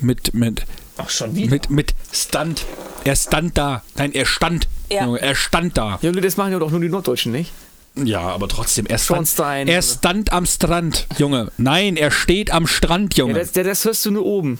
Mit, 0.00 0.34
mit, 0.34 0.62
Ach, 0.98 1.08
schon 1.08 1.34
wieder. 1.34 1.50
mit, 1.50 1.70
mit 1.70 1.94
Stand. 2.12 2.64
Er 3.04 3.16
stand 3.16 3.56
da. 3.56 3.82
Nein, 3.96 4.12
er 4.12 4.26
stand. 4.26 4.68
Ja. 4.90 5.04
Junge, 5.06 5.20
er 5.22 5.34
stand 5.34 5.76
da. 5.78 5.98
Ja, 6.02 6.12
das 6.12 6.36
machen 6.36 6.52
ja 6.52 6.58
doch 6.58 6.70
nur 6.70 6.80
die 6.80 6.88
Norddeutschen, 6.90 7.32
nicht? 7.32 7.50
Ja, 7.94 8.20
aber 8.20 8.48
trotzdem, 8.48 8.86
er 8.86 8.98
stand, 8.98 9.30
er 9.38 9.62
oder- 9.64 9.82
stand 9.82 10.32
am 10.32 10.46
Strand, 10.46 11.06
Junge. 11.18 11.50
Nein, 11.58 11.96
er 11.96 12.10
steht 12.10 12.50
am 12.50 12.66
Strand, 12.66 13.16
Ja, 13.16 13.24
Junge. 13.24 13.38
das, 13.38 13.52
der- 13.52 13.64
das 13.64 13.84
hörst 13.84 14.04
du 14.06 14.10
nur 14.10 14.24
oben. 14.24 14.58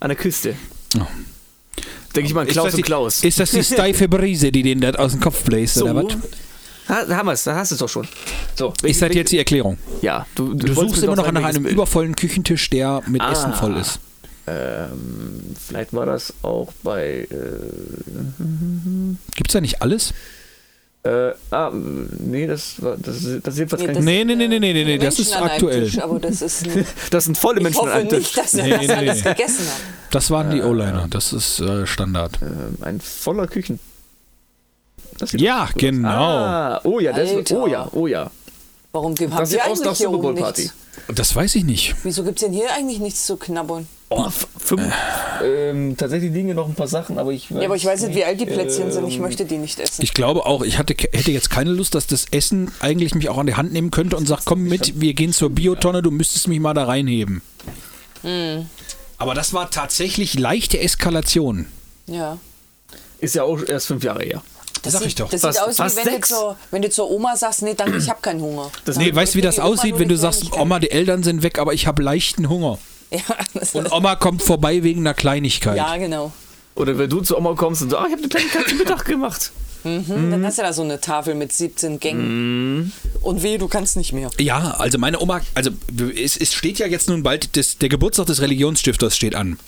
An 0.00 0.08
der 0.08 0.16
Küste. 0.16 0.54
Oh. 0.98 1.02
Denke 2.14 2.28
ich 2.28 2.34
mal, 2.34 2.44
Klaus 2.46 2.66
das 2.66 2.74
und 2.74 2.78
die, 2.78 2.82
Klaus. 2.82 3.22
ist 3.24 3.38
das 3.38 3.50
die 3.52 3.62
steife 3.62 4.08
Brise, 4.08 4.50
die 4.50 4.62
den 4.62 4.80
da 4.80 4.90
aus 4.92 5.12
dem 5.12 5.20
Kopf 5.20 5.42
bläst, 5.44 5.74
so. 5.74 5.84
oder 5.86 6.04
was? 6.04 6.16
Da 6.88 7.16
haben 7.16 7.26
wir 7.26 7.32
es, 7.34 7.44
da 7.44 7.54
hast 7.54 7.70
du 7.70 7.74
es 7.76 7.78
doch 7.78 7.88
schon. 7.88 8.08
So, 8.56 8.72
Ist 8.82 9.00
das 9.00 9.14
jetzt 9.14 9.30
die 9.30 9.38
Erklärung? 9.38 9.78
Ja, 10.02 10.26
du, 10.34 10.54
Du 10.54 10.74
wolltest 10.74 10.96
suchst 10.96 11.02
immer 11.04 11.14
noch 11.14 11.30
nach 11.30 11.44
einem 11.44 11.64
übervollen 11.66 12.16
Küchentisch, 12.16 12.68
der 12.70 13.00
mit 13.06 13.20
Ah. 13.22 13.30
Essen 13.30 13.52
voll 13.54 13.76
ist. 13.76 14.00
Ähm, 14.48 15.40
vielleicht 15.68 15.92
war 15.92 16.06
das 16.06 16.34
auch 16.42 16.72
bei. 16.82 17.28
Gibt's 19.36 19.52
da 19.52 19.60
nicht 19.60 19.82
alles? 19.82 20.12
Äh, 21.02 21.28
äh, 21.30 21.34
ah, 21.50 21.70
nee, 21.72 22.46
das 22.46 22.82
war. 22.82 22.96
Das, 22.98 23.22
ist- 23.22 23.46
das 23.46 23.54
ist 23.54 23.58
jedenfalls 23.58 23.80
Nee, 23.82 23.86
kein. 23.86 23.94
das- 23.96 24.04
Nee, 24.04 24.24
nee, 24.24 24.34
nee, 24.36 24.48
nee, 24.48 24.58
nee, 24.60 24.72
nee, 24.72 24.84
nee, 24.84 24.98
das 24.98 25.18
ist 25.18 25.34
aktuell. 25.34 25.84
Tisch, 25.84 25.98
aber 25.98 26.18
das 26.20 26.42
ist. 26.42 26.66
das 27.10 27.24
sind 27.24 27.38
volle 27.38 27.58
Ich 27.58 27.64
Menschen 27.64 27.86
an 27.86 27.92
einem 27.92 28.08
Tisch. 28.10 28.18
nicht, 28.18 28.36
dass 28.36 28.54
er 28.54 28.64
Nee, 28.64 28.70
das 28.70 28.86
nee, 28.86 28.92
alles 28.94 29.24
nee. 29.24 29.30
gegessen 29.30 29.66
hat. 29.66 29.80
Das 30.10 30.30
waren 30.30 30.50
die 30.50 30.60
O-Liner, 30.60 31.06
das 31.08 31.32
ist 31.32 31.60
äh, 31.60 31.86
Standard. 31.86 32.38
Ähm, 32.42 32.76
ein 32.82 33.00
voller 33.00 33.46
Küchen. 33.46 33.78
Ja, 35.32 35.68
genau. 35.76 36.08
Ah, 36.08 36.80
oh 36.84 36.98
ja, 36.98 37.12
das, 37.12 37.30
oh 37.52 37.66
ja, 37.66 37.88
oh 37.92 38.06
ja. 38.06 38.30
Warum 38.92 39.18
wir 39.18 39.28
sieht 39.46 39.60
aus 39.62 39.80
eigentlich 39.80 39.98
hier 39.98 40.10
oben 40.10 40.34
nichts? 40.34 40.74
Das 41.14 41.34
weiß 41.34 41.54
ich 41.54 41.64
nicht. 41.64 41.94
Wieso 42.02 42.24
gibt 42.24 42.38
es 42.38 42.44
denn 42.44 42.52
hier 42.52 42.72
eigentlich 42.72 42.98
nichts 42.98 43.24
zu 43.26 43.36
knabbern? 43.36 43.86
Oh, 44.08 44.28
fünf, 44.58 44.92
ähm, 45.40 45.96
tatsächlich 45.96 46.32
liegen 46.32 46.46
hier 46.46 46.56
noch 46.56 46.66
ein 46.66 46.74
paar 46.74 46.88
Sachen, 46.88 47.16
aber 47.16 47.30
ich 47.30 47.52
weiß 47.52 47.60
Ja, 47.60 47.66
aber 47.66 47.76
ich 47.76 47.84
weiß 47.84 48.02
nicht, 48.02 48.16
wie 48.16 48.24
alt 48.24 48.40
die 48.40 48.46
Plätzchen 48.46 48.90
sind. 48.90 49.06
Ich 49.06 49.16
ähm, 49.16 49.22
möchte 49.22 49.44
die 49.44 49.58
nicht 49.58 49.78
essen. 49.78 50.02
Ich 50.02 50.14
glaube 50.14 50.46
auch, 50.46 50.62
ich 50.62 50.78
hatte, 50.78 50.94
hätte 50.94 51.30
jetzt 51.30 51.48
keine 51.48 51.70
Lust, 51.70 51.94
dass 51.94 52.08
das 52.08 52.26
Essen 52.32 52.72
eigentlich 52.80 53.14
mich 53.14 53.28
auch 53.28 53.38
an 53.38 53.46
die 53.46 53.54
Hand 53.54 53.72
nehmen 53.72 53.92
könnte 53.92 54.16
und 54.16 54.26
sagt, 54.26 54.46
komm 54.46 54.64
mit, 54.64 55.00
wir 55.00 55.14
gehen 55.14 55.32
zur 55.32 55.50
Biotonne, 55.50 56.02
du 56.02 56.10
müsstest 56.10 56.48
mich 56.48 56.58
mal 56.58 56.74
da 56.74 56.84
reinheben. 56.84 57.40
Hm. 58.22 58.66
Aber 59.18 59.34
das 59.34 59.54
war 59.54 59.70
tatsächlich 59.70 60.36
leichte 60.36 60.80
Eskalation. 60.80 61.66
Ja. 62.06 62.38
Ist 63.20 63.36
ja 63.36 63.44
auch 63.44 63.62
erst 63.62 63.86
fünf 63.86 64.02
Jahre 64.02 64.24
her. 64.24 64.42
Das 64.82 64.92
Sag 64.94 65.00
sieht, 65.00 65.08
ich 65.08 65.14
doch. 65.16 65.28
Das 65.30 65.40
Fast- 65.42 65.58
sieht 65.58 65.80
aus, 65.80 65.96
wie 65.96 66.06
wenn 66.06 66.14
du, 66.20 66.20
zur, 66.26 66.56
wenn 66.70 66.82
du 66.82 66.90
zur 66.90 67.10
Oma 67.10 67.36
sagst, 67.36 67.62
nee, 67.62 67.74
danke, 67.74 67.98
ich 67.98 68.08
habe 68.08 68.20
keinen 68.22 68.40
Hunger. 68.40 68.70
Das- 68.84 68.96
Nee, 68.96 69.14
weißt 69.14 69.34
du, 69.34 69.38
wie 69.38 69.42
das 69.42 69.58
aussieht, 69.58 69.98
wenn 69.98 70.08
du 70.08 70.16
sagst. 70.16 70.52
Oma, 70.52 70.78
die 70.78 70.90
Eltern 70.90 71.22
sind 71.22 71.42
weg, 71.42 71.58
aber 71.58 71.72
ich 71.74 71.86
habe 71.86 72.02
leichten 72.02 72.48
Hunger. 72.48 72.78
Ja, 73.12 73.20
das 73.54 73.74
Und 73.74 73.90
Oma 73.90 74.14
kommt 74.14 74.40
vorbei 74.40 74.84
wegen 74.84 75.00
einer 75.00 75.14
Kleinigkeit. 75.14 75.76
ja 75.76 75.96
genau. 75.96 76.30
Oder 76.76 76.96
wenn 76.96 77.10
du 77.10 77.20
zu 77.22 77.36
Oma 77.36 77.54
kommst 77.54 77.82
und 77.82 77.90
sagst, 77.90 78.04
ah, 78.04 78.06
ich 78.06 78.12
habe 78.12 78.22
eine 78.22 78.28
Kleinigkeit 78.28 78.68
zum 78.68 78.78
Mittag 78.78 79.04
gemacht. 79.04 79.50
Mhm. 79.82 80.30
Dann 80.30 80.46
hast 80.46 80.58
du 80.58 80.62
da 80.62 80.72
so 80.72 80.82
eine 80.82 81.00
Tafel 81.00 81.34
mit 81.34 81.52
17 81.52 81.98
Gängen. 81.98 82.92
Und 83.22 83.42
weh, 83.42 83.58
du 83.58 83.66
kannst 83.66 83.96
nicht 83.96 84.12
mehr. 84.12 84.30
Ja, 84.38 84.76
also 84.78 84.98
meine 84.98 85.18
Oma, 85.20 85.40
also 85.54 85.70
es, 86.16 86.36
es 86.36 86.54
steht 86.54 86.78
ja 86.78 86.86
jetzt 86.86 87.08
nun 87.08 87.22
bald, 87.24 87.56
das, 87.56 87.78
der 87.78 87.88
Geburtstag 87.88 88.26
des 88.26 88.40
Religionsstifters 88.42 89.16
steht 89.16 89.34
an. 89.34 89.58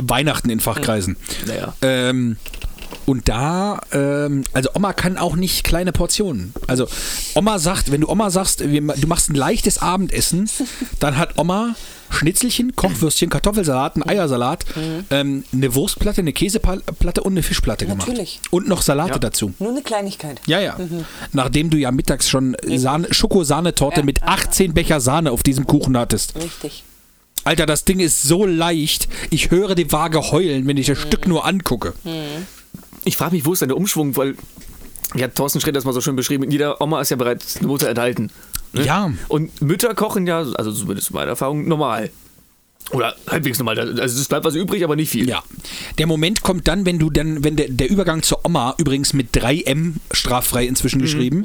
Weihnachten 0.00 0.48
in 0.50 0.60
Fachkreisen. 0.60 1.16
Naja. 1.46 1.74
Ähm, 1.82 2.36
und 3.06 3.28
da, 3.28 3.80
ähm, 3.92 4.44
also 4.52 4.70
Oma 4.74 4.92
kann 4.92 5.16
auch 5.18 5.36
nicht 5.36 5.64
kleine 5.64 5.92
Portionen. 5.92 6.52
Also 6.66 6.86
Oma 7.34 7.58
sagt, 7.58 7.90
wenn 7.92 8.02
du 8.02 8.08
Oma 8.08 8.30
sagst, 8.30 8.60
du 8.60 9.06
machst 9.06 9.30
ein 9.30 9.34
leichtes 9.34 9.78
Abendessen, 9.78 10.48
dann 11.00 11.16
hat 11.18 11.38
Oma 11.38 11.74
Schnitzelchen, 12.10 12.76
Kochwürstchen, 12.76 13.30
Kartoffelsalat, 13.30 13.96
einen 13.96 14.06
Eiersalat, 14.06 14.66
ähm, 15.10 15.44
eine 15.50 15.74
Wurstplatte, 15.74 16.20
eine 16.20 16.34
Käseplatte 16.34 17.22
und 17.22 17.32
eine 17.32 17.42
Fischplatte 17.42 17.86
gemacht. 17.86 18.06
Natürlich. 18.06 18.38
Und 18.50 18.68
noch 18.68 18.82
Salate 18.82 19.12
Ja. 19.12 19.18
dazu. 19.18 19.54
Nur 19.58 19.70
eine 19.70 19.80
Kleinigkeit. 19.80 20.38
Ja, 20.46 20.60
ja. 20.60 20.76
Nachdem 21.32 21.70
du 21.70 21.78
ja 21.78 21.90
mittags 21.90 22.28
schon 22.28 22.54
Sahne, 22.76 23.08
Schokosahnetorte 23.12 24.00
Ja. 24.00 24.04
mit 24.04 24.22
18 24.22 24.74
Becher 24.74 25.00
Sahne 25.00 25.30
auf 25.30 25.42
diesem 25.42 25.66
Kuchen 25.66 25.96
hattest. 25.96 26.34
Richtig. 26.36 26.84
Alter, 27.44 27.64
das 27.64 27.84
Ding 27.86 27.98
ist 27.98 28.22
so 28.22 28.44
leicht. 28.44 29.08
Ich 29.30 29.50
höre 29.50 29.74
die 29.74 29.90
Waage 29.90 30.20
heulen, 30.32 30.66
wenn 30.66 30.76
ich 30.76 30.86
das 30.88 30.98
Stück 30.98 31.26
nur 31.26 31.46
angucke. 31.46 31.94
Ich 33.04 33.16
frage 33.16 33.34
mich, 33.34 33.44
wo 33.44 33.52
ist 33.52 33.60
denn 33.62 33.68
der 33.68 33.76
Umschwung, 33.76 34.16
weil 34.16 34.36
ja, 35.14 35.28
Thorsten 35.28 35.60
Schritt 35.60 35.76
das 35.76 35.84
mal 35.84 35.92
so 35.92 36.00
schön 36.00 36.16
beschrieben, 36.16 36.50
jeder 36.50 36.80
Oma 36.80 37.00
ist 37.00 37.10
ja 37.10 37.16
bereits 37.16 37.58
eine 37.58 37.66
Mutter 37.66 37.88
enthalten. 37.88 38.30
ne? 38.72 38.84
Ja. 38.84 39.12
Und 39.28 39.60
Mütter 39.60 39.94
kochen 39.94 40.26
ja, 40.26 40.38
also 40.38 40.72
zumindest 40.72 41.10
in 41.10 41.16
meiner 41.16 41.30
Erfahrung, 41.30 41.68
normal. 41.68 42.10
Oder 42.90 43.14
halbwegs 43.28 43.58
normal. 43.58 43.78
Also 43.78 44.20
es 44.20 44.28
bleibt 44.28 44.44
was 44.44 44.54
übrig, 44.54 44.84
aber 44.84 44.96
nicht 44.96 45.10
viel. 45.10 45.28
Ja. 45.28 45.42
Der 45.98 46.06
Moment 46.06 46.42
kommt 46.42 46.68
dann, 46.68 46.84
wenn 46.84 46.98
du 46.98 47.10
dann, 47.10 47.42
wenn 47.44 47.56
der, 47.56 47.68
der 47.68 47.88
Übergang 47.88 48.22
zur 48.22 48.44
Oma, 48.44 48.74
übrigens 48.76 49.12
mit 49.12 49.34
3M 49.34 49.94
straffrei 50.10 50.66
inzwischen 50.66 51.00
geschrieben. 51.00 51.44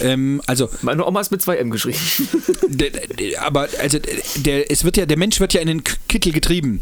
Ähm, 0.00 0.40
also, 0.46 0.68
Meine 0.80 1.06
Oma 1.06 1.20
ist 1.20 1.30
mit 1.30 1.42
2M 1.42 1.68
geschrieben. 1.70 1.98
der, 2.68 2.90
der, 2.90 3.42
aber 3.42 3.68
also 3.80 3.98
der, 4.36 4.70
es 4.70 4.82
wird 4.82 4.96
ja, 4.96 5.06
der 5.06 5.18
Mensch 5.18 5.38
wird 5.40 5.52
ja 5.54 5.60
in 5.60 5.68
den 5.68 5.84
Kittel 6.08 6.32
getrieben. 6.32 6.80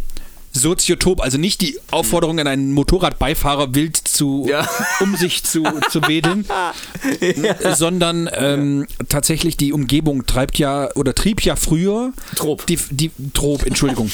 Soziotop, 0.53 1.21
also 1.23 1.39
nicht 1.39 1.61
die 1.61 1.79
Aufforderung 1.93 2.41
an 2.41 2.47
einen 2.49 2.73
Motorradbeifahrer 2.73 3.75
wild 3.75 3.97
zu, 3.97 4.47
Ja. 4.49 4.69
um 5.01 5.15
sich 5.17 5.45
zu, 5.45 5.63
zu 5.91 6.03
wedeln, 6.09 6.45
sondern 7.77 8.29
ähm, 8.33 8.87
tatsächlich 9.09 9.57
die 9.57 9.73
Umgebung 9.73 10.27
treibt 10.27 10.59
ja 10.59 10.89
oder 10.97 11.15
trieb 11.15 11.43
ja 11.43 11.55
früher 11.57 12.13
Trop. 12.35 12.67
die, 12.67 12.79
die 12.91 13.11
Trop, 13.33 13.65
Entschuldigung, 13.65 14.11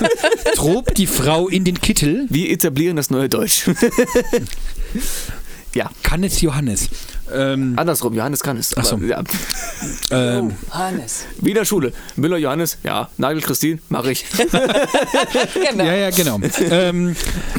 Trop 0.54 0.94
die 0.94 1.06
Frau 1.06 1.48
in 1.48 1.64
den 1.64 1.80
Kittel, 1.80 2.26
Wir 2.28 2.50
etablieren 2.50 2.96
das 2.96 3.10
neue 3.10 3.28
Deutsch. 3.28 3.68
ja, 5.74 5.90
kann 6.02 6.24
es 6.24 6.40
Johannes. 6.40 6.88
Ähm, 7.32 7.74
andersrum, 7.76 8.14
Johannes 8.14 8.40
kann 8.42 8.56
es. 8.56 8.74
aber, 8.74 8.86
so. 8.86 8.96
Ja. 8.98 9.22
Ähm, 10.10 10.56
Hannes. 10.70 11.24
Wiener 11.40 11.64
Schule. 11.64 11.92
Müller 12.16 12.36
Johannes, 12.36 12.78
ja. 12.82 13.08
Nagel 13.16 13.42
Christine, 13.42 13.78
mache 13.88 14.12
ich. 14.12 14.24
Genau. 15.70 15.84
Ja, 15.84 15.94
ja, 15.94 16.10
genau. 16.10 16.40
ähm, 16.70 17.16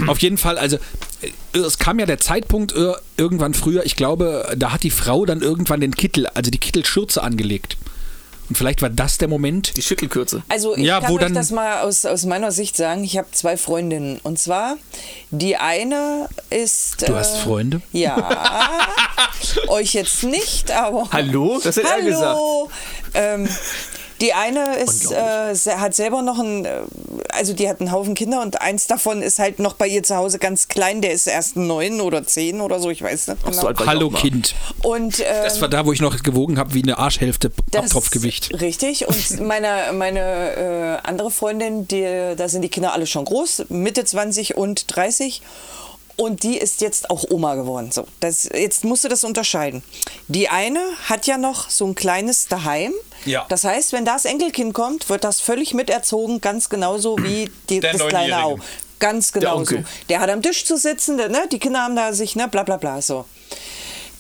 auf 0.08 0.20
jeden 0.20 0.38
Fall, 0.38 0.58
also 0.58 0.78
äh, 1.22 1.58
es 1.58 1.78
kam 1.78 2.00
ja 2.00 2.06
der 2.06 2.20
Zeitpunkt 2.20 2.74
äh, 2.74 2.94
irgendwann 3.18 3.54
früher, 3.54 3.86
ich 3.86 3.96
glaube, 3.96 4.54
da 4.58 4.72
hat 4.72 4.84
die 4.84 4.90
Frau 4.90 5.26
dann 5.26 5.42
irgendwann 5.42 5.82
den 5.82 5.96
Kittel, 5.96 6.28
also 6.28 6.52
die 6.52 6.58
Kittelschürze 6.58 7.22
angelegt. 7.22 7.78
Und 8.50 8.56
vielleicht 8.58 8.82
war 8.82 8.90
das 8.90 9.20
der 9.20 9.28
Moment. 9.28 9.78
Die 9.78 9.82
Schüttelkürze. 9.84 10.42
Also 10.50 10.76
ich 10.76 10.84
Ja, 10.84 11.00
kann 11.00 11.12
wo 11.12 11.16
euch 11.16 11.22
dann- 11.22 11.34
das 11.36 11.52
mal 11.52 11.82
aus, 11.82 12.06
aus 12.06 12.26
meiner 12.26 12.52
Sicht 12.52 12.76
sagen. 12.76 13.04
Ich 13.04 13.18
habe 13.18 13.28
zwei 13.32 13.58
Freundinnen. 13.58 14.20
Und 14.24 14.40
zwar, 14.40 14.78
die 15.30 15.56
eine 15.58 16.28
ist... 16.50 17.08
Du 17.08 17.16
hast 17.16 17.38
Freunde? 17.38 17.82
Ja, 17.92 18.72
euch 19.68 19.94
jetzt 19.94 20.24
nicht, 20.24 20.72
aber... 20.72 21.08
Hallo? 21.12 21.60
Das 21.64 21.78
hat 21.78 21.86
er 21.86 21.92
Hallo! 22.20 22.70
Ähm, 23.14 23.48
die 24.22 24.34
eine 24.34 24.76
ist, 24.78 25.12
äh, 25.12 25.54
hat 25.78 25.96
selber 25.96 26.22
noch 26.22 26.40
ein, 26.40 26.66
äh, 26.66 26.82
also 27.30 27.54
die 27.54 27.70
hat 27.70 27.80
einen 27.80 27.92
Haufen 27.92 28.16
Kinder 28.16 28.42
und 28.42 28.62
eins 28.62 28.88
davon 28.88 29.22
ist 29.22 29.40
halt 29.40 29.60
noch 29.60 29.74
bei 29.74 29.88
ihr 29.88 30.04
zu 30.04 30.16
Hause 30.16 30.40
ganz 30.40 30.68
klein, 30.68 31.02
der 31.02 31.12
ist 31.12 31.28
erst 31.28 31.56
neun 31.56 32.02
oder 32.02 32.26
zehn 32.26 32.62
oder 32.62 32.80
so, 32.80 32.90
ich 32.90 33.02
weiß 33.02 33.28
nicht 33.28 33.40
Ach 33.42 33.50
genau. 33.50 33.62
so, 33.62 33.68
alt 33.68 33.78
war 33.80 33.86
ich 33.86 33.90
Hallo. 33.90 34.10
Kind. 34.10 34.56
und, 34.84 35.20
ähm, 35.20 35.26
Das 35.44 35.62
war 35.62 35.68
da, 35.70 35.86
wo 35.86 35.94
ich 35.94 36.02
noch 36.02 36.22
gewogen 36.24 36.60
habe 36.60 36.74
wie 36.74 36.84
eine 36.84 36.98
Arschhälfte 36.98 37.52
das- 37.72 37.84
Abtropfgewicht. 37.86 38.60
Richtig. 38.62 39.08
Und 39.08 39.40
meine, 39.42 39.92
meine 39.94 40.20
äh, 41.04 41.08
andere 41.08 41.32
Freundin, 41.32 41.88
die, 41.88 42.34
da 42.36 42.50
sind 42.50 42.62
die 42.62 42.70
Kinder 42.70 42.94
alle 42.94 43.08
schon 43.08 43.26
groß, 43.26 43.66
Mitte 43.70 44.04
20 44.06 44.58
und 44.58 44.96
30. 44.96 45.42
Und 46.20 46.44
die 46.44 46.58
ist 46.58 46.82
jetzt 46.82 47.10
auch 47.10 47.24
Oma 47.30 47.56
geworden. 47.56 47.94
So, 47.94 48.06
das, 48.20 48.44
jetzt 48.54 48.84
musst 48.84 49.06
du 49.06 49.08
das 49.08 49.24
unterscheiden. 49.24 49.84
Die 50.28 50.50
eine 50.50 50.82
hat 51.06 51.28
ja 51.28 51.38
noch 51.38 51.70
so 51.70 51.86
ein 51.86 51.96
kleines 51.96 52.48
daheim. 52.48 52.94
Ja. 53.24 53.46
Das 53.48 53.64
heißt, 53.64 53.94
wenn 53.94 54.04
das 54.04 54.26
Enkelkind 54.26 54.74
kommt, 54.74 55.08
wird 55.08 55.24
das 55.24 55.40
völlig 55.40 55.74
miterzogen, 55.74 56.42
ganz 56.42 56.68
genauso 56.68 57.18
wie 57.20 57.50
die, 57.70 57.80
das 57.80 58.06
kleine 58.06 58.44
auch. 58.44 58.50
Neunjährige. 58.50 58.74
Ganz 59.00 59.32
genau 59.32 59.64
so. 59.64 59.78
Der 60.10 60.20
hat 60.20 60.30
am 60.30 60.42
Tisch 60.42 60.66
zu 60.66 60.76
sitzen, 60.76 61.16
der, 61.16 61.30
ne? 61.30 61.48
die 61.50 61.58
Kinder 61.58 61.84
haben 61.84 61.96
da 61.96 62.12
sich, 62.12 62.36
ne, 62.36 62.50
bla 62.50 62.64
bla 62.64 62.76
bla, 62.76 63.02
so. 63.02 63.24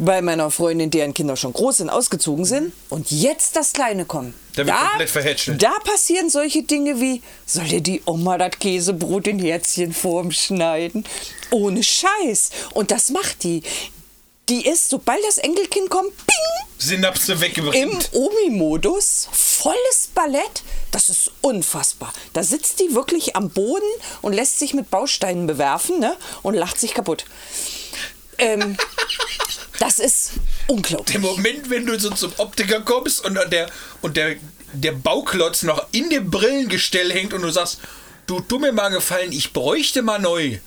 Bei 0.02 0.22
meiner 0.22 0.50
Freundin, 0.50 0.90
deren 0.90 1.14
Kinder 1.14 1.36
schon 1.36 1.52
groß 1.52 1.78
sind, 1.78 1.90
ausgezogen 1.90 2.46
sind 2.46 2.74
und 2.90 3.12
jetzt 3.12 3.58
das 3.58 3.74
Kleine 3.74 4.06
kommt. 4.06 4.34
Der 4.56 4.66
wird 4.66 4.78
komplett 4.78 5.10
verhätschelt. 5.10 5.62
Da 5.62 5.78
passieren 5.84 6.30
solche 6.30 6.64
Dinge 6.64 7.02
wie, 7.02 7.22
soll 7.46 7.66
dir 7.66 7.82
die 7.82 8.02
Oma 8.06 8.38
das 8.38 8.58
Käsebrot 8.60 9.28
in 9.28 9.40
Herzchenform 9.40 10.32
schneiden? 10.32 11.04
Ohne 11.52 11.84
Scheiß. 11.84 12.52
Und 12.74 12.92
das 12.92 13.10
macht 13.10 13.44
die. 13.44 13.62
Die 14.48 14.66
ist, 14.66 14.90
sobald 14.90 15.20
das 15.28 15.38
Enkelkind 15.38 15.90
kommt, 15.90 16.16
ping, 16.16 16.50
Synapse 16.80 17.34
im 17.34 17.42
weggebrannt. 17.42 18.10
Omi-Modus, 18.14 19.28
volles 19.32 20.10
Ballett, 20.16 20.64
das 20.92 21.10
ist 21.10 21.32
unfassbar. 21.42 22.14
Da 22.34 22.42
sitzt 22.42 22.80
die 22.80 22.96
wirklich 22.96 23.36
am 23.36 23.50
Boden 23.50 23.84
und 24.22 24.34
lässt 24.34 24.60
sich 24.60 24.74
mit 24.74 24.90
Bausteinen 24.90 25.46
bewerfen 25.46 26.00
ne? 26.00 26.16
und 26.42 26.54
lacht 26.56 26.80
sich 26.80 26.94
kaputt. 26.94 27.26
Ähm, 28.38 28.78
das 29.80 30.00
ist 30.00 30.32
unglaublich. 30.68 31.12
Der 31.12 31.20
Moment, 31.22 31.70
wenn 31.70 31.86
du 31.86 31.98
so 32.00 32.10
zum 32.12 32.32
Optiker 32.38 32.82
kommst 32.82 33.26
und 33.26 33.36
der, 33.52 33.68
und 34.02 34.18
der, 34.18 34.36
der 34.74 34.92
Bauklotz 34.92 35.64
noch 35.64 35.88
in 35.92 36.10
dem 36.10 36.30
Brillengestell 36.30 37.12
hängt 37.12 37.34
und 37.34 37.42
du 37.42 37.50
sagst, 37.50 37.80
du, 38.28 38.42
mir 38.60 38.72
mal 38.72 38.90
gefallen, 38.90 39.32
ich 39.32 39.54
bräuchte 39.54 40.02
mal 40.02 40.20
neu. 40.20 40.60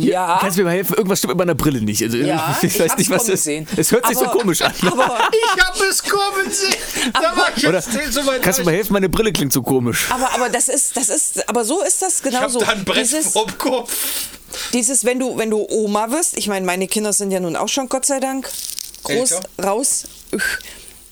Ja, 0.00 0.38
Kannst 0.40 0.56
du 0.56 0.60
mir 0.62 0.66
mal 0.66 0.76
helfen? 0.76 0.94
Irgendwas 0.94 1.18
stimmt 1.18 1.32
mit 1.32 1.38
meiner 1.38 1.56
Brille 1.56 1.80
nicht. 1.80 2.00
Also, 2.04 2.18
Ja, 2.18 2.56
ich 2.62 2.72
ich 2.72 2.78
weiß 2.80 2.96
nicht, 2.98 3.10
was 3.10 3.26
das 3.26 3.42
sehen. 3.42 3.66
Es 3.76 3.90
hört 3.90 4.06
sich 4.06 4.16
so 4.16 4.26
Aber- 4.26 4.38
komisch 4.38 4.62
an. 4.62 4.72
aber, 4.82 5.18
Ich 5.56 5.60
hab 5.64 5.74
es 5.80 6.02
kommen 6.04 6.48
sehen. 6.52 7.12
Da 7.12 7.36
war 7.36 7.48
ich 7.56 7.66
Oder 7.66 7.80
jetzt 7.80 8.12
so 8.12 8.24
weit 8.24 8.40
kannst 8.40 8.60
du 8.60 8.64
mal 8.64 8.74
helfen? 8.74 8.92
Meine 8.92 9.08
Brille 9.08 9.32
klingt 9.32 9.52
so 9.52 9.60
komisch. 9.60 10.06
aber, 10.10 10.32
aber 10.32 10.48
das 10.50 10.68
ist, 10.68 10.96
das 10.96 11.08
ist, 11.08 11.48
aber 11.48 11.64
so 11.64 11.82
ist 11.82 12.00
das 12.00 12.20
Ich 12.20 12.26
hab 12.26 12.32
genauso. 12.32 12.60
da 12.60 12.68
ein 12.68 12.84
Brett 12.84 13.02
Dieses, 13.06 13.32
vorm 13.32 13.58
Kopf. 13.58 13.92
Dieses, 14.72 15.04
wenn 15.04 15.18
du, 15.18 15.36
wenn 15.38 15.50
du 15.50 15.66
Oma 15.68 16.10
wirst, 16.10 16.36
ich 16.36 16.48
meine, 16.48 16.64
meine 16.66 16.86
Kinder 16.88 17.12
sind 17.12 17.30
ja 17.30 17.40
nun 17.40 17.56
auch 17.56 17.68
schon 17.68 17.88
Gott 17.88 18.06
sei 18.06 18.20
Dank 18.20 18.48
groß, 19.04 19.32
Älter. 19.32 19.48
raus. 19.62 20.04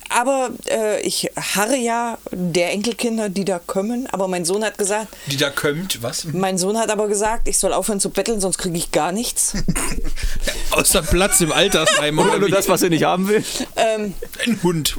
Aber 0.09 0.51
äh, 0.71 1.01
ich 1.01 1.31
harre 1.37 1.77
ja 1.77 2.17
der 2.31 2.71
Enkelkinder, 2.71 3.29
die 3.29 3.45
da 3.45 3.59
kommen. 3.59 4.07
Aber 4.13 4.29
mein 4.29 4.45
Sohn 4.45 4.65
hat 4.65 4.79
gesagt, 4.79 5.09
Die 5.27 5.37
da 5.37 5.51
kommt, 5.51 6.01
was? 6.01 6.25
mein 6.33 6.59
Sohn 6.59 6.79
hat 6.79 6.91
aber 6.91 7.09
gesagt, 7.09 7.49
ich 7.49 7.59
soll 7.59 7.73
aufhören 7.73 7.99
zu 7.99 8.11
betteln, 8.11 8.41
sonst 8.41 8.59
kriege 8.59 8.77
ich 8.77 8.93
gar 8.93 9.11
nichts. 9.11 9.55
Außer 10.71 11.03
Platz 11.03 11.41
im 11.41 11.51
Altersheim. 11.51 12.19
Oder 12.21 12.29
Oder 12.31 12.39
nur 12.39 12.51
das, 12.51 12.69
was 12.69 12.83
er 12.83 12.91
nicht 12.91 13.03
haben 13.03 13.27
will. 13.27 13.45
ähm, 13.75 14.15
Ein 14.47 14.63
Hund. 14.63 14.97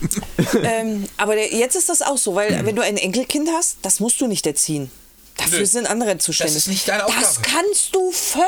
ähm, 0.61 1.05
aber 1.15 1.35
der, 1.35 1.53
jetzt 1.53 1.75
ist 1.77 1.87
das 1.87 2.01
auch 2.01 2.17
so, 2.17 2.35
weil 2.35 2.59
wenn 2.65 2.75
du 2.75 2.81
ein 2.83 2.97
Enkelkind 2.97 3.49
hast, 3.55 3.77
das 3.83 4.01
musst 4.01 4.19
du 4.19 4.27
nicht 4.27 4.45
erziehen. 4.45 4.91
Dafür 5.37 5.59
Nö. 5.59 5.65
sind 5.65 5.87
andere 5.87 6.17
zuständig. 6.17 6.55
ist 6.57 6.67
nicht 6.67 6.87
deine 6.87 7.03
Das 7.03 7.37
Aufgabe. 7.37 7.47
kannst 7.63 7.95
du 7.95 8.11
völlig 8.11 8.43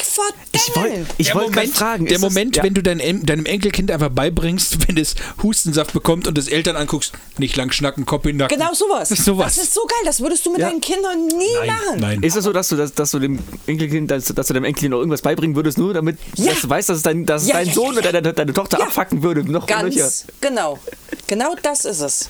Ich 0.00 0.16
wollte 0.16 0.72
verdenken. 0.72 1.06
ich 1.18 1.26
Der 1.28 1.34
wollt 1.34 1.46
gerade 1.46 1.56
Moment, 1.56 1.76
fragen. 1.76 2.04
der 2.06 2.16
ist 2.16 2.22
das- 2.22 2.30
Moment 2.32 2.56
ja. 2.56 2.62
wenn 2.62 2.74
du 2.74 2.82
dein, 2.82 2.98
deinem 3.26 3.46
Enkelkind 3.46 3.90
einfach 3.90 4.10
beibringst, 4.10 4.86
wenn 4.88 4.96
es 4.98 5.14
Hustensaft 5.42 5.92
bekommt 5.92 6.26
und 6.28 6.36
das 6.36 6.48
Eltern 6.48 6.76
anguckst, 6.76 7.12
nicht 7.38 7.56
lang 7.56 7.72
schnacken, 7.72 8.04
Kopf 8.06 8.26
in 8.26 8.36
Nacken. 8.36 8.58
Genau 8.58 8.74
sowas. 8.74 9.08
Sowas. 9.30 9.54
Das 9.56 9.64
ist 9.64 9.74
so 9.74 9.80
geil, 9.86 9.98
das 10.04 10.20
würdest 10.20 10.44
du 10.46 10.50
mit 10.52 10.60
Ja. 10.60 10.68
deinen 10.68 10.80
Kindern 10.80 11.26
nie 11.26 11.44
Nein, 11.58 11.66
machen. 11.68 12.00
nein. 12.00 12.22
Ist 12.22 12.36
es 12.36 12.44
so, 12.44 12.52
dass 12.52 12.68
du, 12.68 12.76
dass, 12.76 12.92
dass 12.94 13.10
du 13.10 13.18
dem 13.18 13.38
Enkelkind, 13.66 14.10
dass, 14.10 14.26
dass 14.26 14.46
du 14.46 14.54
dem 14.54 14.64
Enkelkind 14.64 14.90
noch 14.90 14.98
irgendwas 14.98 15.22
beibringen 15.22 15.56
würdest, 15.56 15.78
nur 15.78 15.94
damit 15.94 16.18
Ja. 16.36 16.52
dass 16.52 16.60
du 16.62 16.68
weißt, 16.68 16.88
dass 16.90 16.98
es 16.98 17.02
dein, 17.02 17.24
dass 17.26 17.42
es 17.42 17.48
Ja, 17.48 17.54
dein 17.56 17.68
ja, 17.68 17.72
Sohn 17.74 17.94
ja, 17.94 18.00
oder 18.00 18.12
deine, 18.12 18.32
deine 18.34 18.52
Tochter 18.52 18.78
Ja. 18.78 18.86
abfacken 18.86 19.22
würde? 19.22 19.42
Noch 19.50 19.66
Ganz 19.66 20.26
genau. 20.40 20.78
Genau 21.26 21.54
das 21.62 21.84
ist 21.84 22.00
es. 22.00 22.28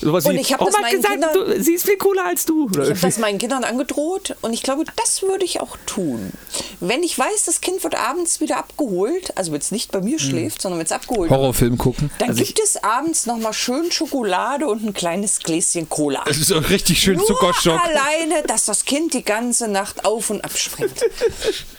Sowas 0.00 0.24
Und 0.26 0.34
wie, 0.36 0.40
ich 0.40 0.52
hab 0.52 0.60
Oma 0.60 0.72
hat 0.72 0.80
meinen 0.82 0.96
gesagt, 0.96 1.12
Kindern- 1.14 1.32
du, 1.56 1.62
sie 1.62 1.74
ist 1.74 1.84
viel 1.86 1.96
cooler 1.96 2.26
als 2.26 2.44
du. 2.46 2.64
Oder 2.66 2.82
Ich 2.84 2.90
habe 2.90 3.00
das 3.00 3.18
meinen 3.18 3.38
Kindern 3.38 3.64
angedroht 3.64 4.36
und 4.42 4.52
ich 4.52 4.62
glaube, 4.62 4.84
das 4.96 5.22
würde 5.22 5.44
ich 5.44 5.60
auch 5.60 5.76
tun. 5.86 6.32
Wenn 6.80 7.02
ich 7.02 7.18
weiß, 7.18 7.44
das 7.46 7.60
Kind 7.60 7.82
wird 7.84 7.94
abends 7.94 8.40
wieder 8.40 8.58
abgeholt, 8.58 9.36
also 9.36 9.52
wenn 9.52 9.60
es 9.60 9.70
nicht 9.70 9.92
bei 9.92 10.00
mir 10.00 10.18
schläft, 10.18 10.60
sondern 10.62 10.78
wenn 10.78 10.86
es 10.86 10.92
abgeholt 10.92 11.30
wird, 11.30 11.38
Horrorfilm 11.40 11.78
gucken. 11.78 12.10
dann 12.18 12.30
Also 12.30 12.42
gibt 12.44 12.60
es 12.60 12.82
abends 12.82 13.26
nochmal 13.26 13.52
schön 13.52 13.90
Schokolade 13.90 14.66
und 14.66 14.84
ein 14.84 14.92
kleines 14.92 15.38
Gläschen 15.40 15.88
Cola. 15.88 16.22
Das 16.26 16.36
ist 16.36 16.48
so 16.48 16.58
richtig 16.58 17.00
schön 17.00 17.16
Nur 17.16 17.26
Zuckerschock. 17.26 17.80
alleine, 17.80 18.42
dass 18.46 18.64
das 18.66 18.84
Kind 18.84 19.14
die 19.14 19.24
ganze 19.24 19.68
Nacht 19.68 20.04
auf 20.04 20.30
und 20.30 20.44
abspringt. 20.44 21.04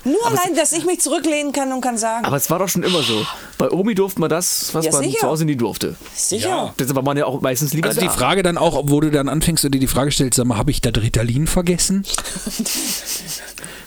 Nur 0.03 0.25
allein, 0.25 0.55
dass 0.55 0.71
ich 0.71 0.85
mich 0.85 1.01
zurücklehnen 1.01 1.51
kann 1.51 1.71
und 1.71 1.81
kann 1.81 1.97
sagen, 1.97 2.25
Aber 2.25 2.37
es 2.37 2.49
war 2.49 2.59
doch 2.59 2.69
schon 2.69 2.83
immer 2.83 3.01
so. 3.01 3.25
Bei 3.57 3.69
Omi 3.71 3.95
durfte 3.95 4.19
man 4.19 4.29
das, 4.29 4.73
was 4.73 4.85
Ja, 4.85 4.91
man 4.91 5.03
sicher. 5.03 5.19
zu 5.19 5.27
Hause 5.27 5.45
nie 5.45 5.55
durfte. 5.55 5.95
sicher. 6.15 6.73
Das 6.77 6.93
war 6.93 7.01
man 7.03 7.17
ja 7.17 7.25
auch 7.25 7.41
meistens 7.41 7.73
lieber 7.73 7.89
Also. 7.89 8.01
Die 8.05 8.17
Frage 8.17 8.43
dann 8.43 8.57
auch, 8.57 8.83
wo 8.87 8.99
du 9.01 9.11
dann 9.11 9.29
anfängst 9.29 9.65
und 9.65 9.73
dir 9.73 9.79
die 9.79 9.87
Frage 9.87 10.11
stellst, 10.11 10.37
sag 10.37 10.45
mal, 10.45 10.57
habe 10.57 10.71
ich 10.71 10.81
da 10.81 10.89
Ritalin 10.89 11.47
vergessen? 11.47 12.05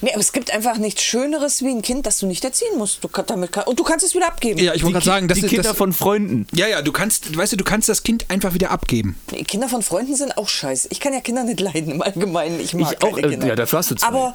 Nee, 0.00 0.10
aber 0.12 0.20
es 0.20 0.32
gibt 0.32 0.52
einfach 0.52 0.76
nichts 0.78 1.02
Schöneres 1.02 1.62
wie 1.62 1.68
ein 1.70 1.82
Kind, 1.82 2.06
das 2.06 2.18
du 2.18 2.26
nicht 2.26 2.44
erziehen 2.44 2.76
musst. 2.78 3.02
Du, 3.02 3.08
kann- 3.08 3.26
damit 3.26 3.52
kann, 3.52 3.64
und 3.64 3.78
du 3.78 3.84
kannst 3.84 4.04
es 4.04 4.14
wieder 4.14 4.26
abgeben. 4.28 4.58
Ja, 4.60 4.74
ich 4.74 4.82
wollte 4.82 4.94
gerade 4.94 5.06
sagen, 5.06 5.28
das 5.28 5.38
die 5.38 5.44
ist 5.46 5.50
Kinder 5.50 5.68
das, 5.70 5.76
von 5.76 5.92
Freunden. 5.92 6.46
Ja, 6.52 6.66
ja, 6.68 6.82
du 6.82 6.92
kannst, 6.92 7.36
weißt 7.36 7.52
du, 7.52 7.56
du 7.56 7.64
kannst 7.64 7.88
das 7.88 8.02
Kind 8.02 8.26
einfach 8.30 8.54
wieder 8.54 8.70
abgeben. 8.70 9.16
Nee, 9.32 9.44
Kinder 9.44 9.68
von 9.68 9.82
Freunden 9.82 10.14
sind 10.14 10.36
auch 10.38 10.48
scheiße. 10.48 10.88
Ich 10.90 11.00
kann 11.00 11.12
ja 11.12 11.20
Kinder 11.20 11.44
nicht 11.44 11.60
leiden 11.60 11.92
im 11.92 12.02
Allgemeinen. 12.02 12.60
Ich 12.60 12.74
mag 12.74 12.92
Ich 12.92 13.02
auch, 13.02 13.18
äh, 13.18 13.22
Kinder. 13.22 13.46
ja, 13.46 13.56
dafür 13.56 13.80
hast 13.80 13.90
du 13.90 13.94
zwei. 13.96 14.06
Aber 14.06 14.34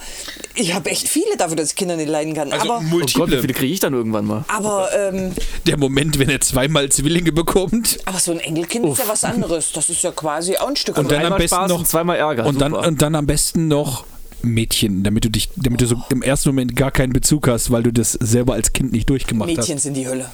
ich 0.56 0.74
habe 0.74 0.90
echt 0.90 1.08
viele 1.08 1.38
dafür, 1.38 1.56
dass 1.56 1.70
ich 1.70 1.76
Kinder 1.76 1.96
nicht 1.96 2.10
leiden 2.10 2.34
kann. 2.34 2.52
Also 2.52 2.66
aber 2.66 2.78
Oh 2.78 2.80
Gott, 2.80 2.86
wie 2.92 2.96
multiple. 3.20 3.42
viele 3.42 3.54
kriege 3.54 3.74
ich 3.74 3.80
dann 3.80 3.94
irgendwann 3.94 4.26
mal? 4.26 4.46
aber, 4.48 4.90
ähm, 4.96 5.34
Der 5.66 5.78
Moment, 5.78 6.20
wenn 6.20 6.30
er 6.30 6.42
zweimal 6.42 6.90
Zwillinge 6.90 7.32
bekommt 7.32 8.00
aber 8.06 8.20
so 8.20 8.32
ein 8.32 8.40
Enkelkind 8.40 8.86
ist 8.86 9.00
ja 9.00 9.08
was 9.08 9.24
anderes. 9.24 9.72
Das 9.72 9.90
ist 9.90 10.02
ja 10.04 10.12
quasi 10.12 10.58
auch 10.58 10.68
ein 10.68 10.76
Stück 10.76 10.98
und 10.98 11.12
dann 11.12 11.26
am 11.26 11.38
besten 11.38 11.56
Spaß 11.56 11.70
noch 11.70 11.84
zweimal 11.84 12.18
Ärger. 12.18 12.46
und 12.46 12.60
dann 12.60 12.74
und 12.74 13.02
dann 13.02 13.16
am 13.16 13.26
besten 13.26 13.68
noch 13.68 14.06
Mädchen, 14.44 15.04
damit 15.04 15.24
du 15.26 15.30
dich, 15.30 15.50
damit 15.56 15.82
du 15.82 15.88
so 15.88 15.96
im 16.10 16.22
ersten 16.22 16.50
Moment 16.50 16.76
gar 16.76 16.92
keinen 16.92 17.14
Bezug 17.14 17.48
hast, 17.48 17.72
weil 17.72 17.82
du 17.84 17.92
das 17.94 18.12
selber 18.14 18.54
als 18.54 18.74
Kind 18.74 18.92
nicht 18.92 19.10
durchgemacht 19.10 19.48
Mädchen 19.50 19.78
sind 19.78 19.96
die 19.96 20.08
Hölle. 20.08 20.30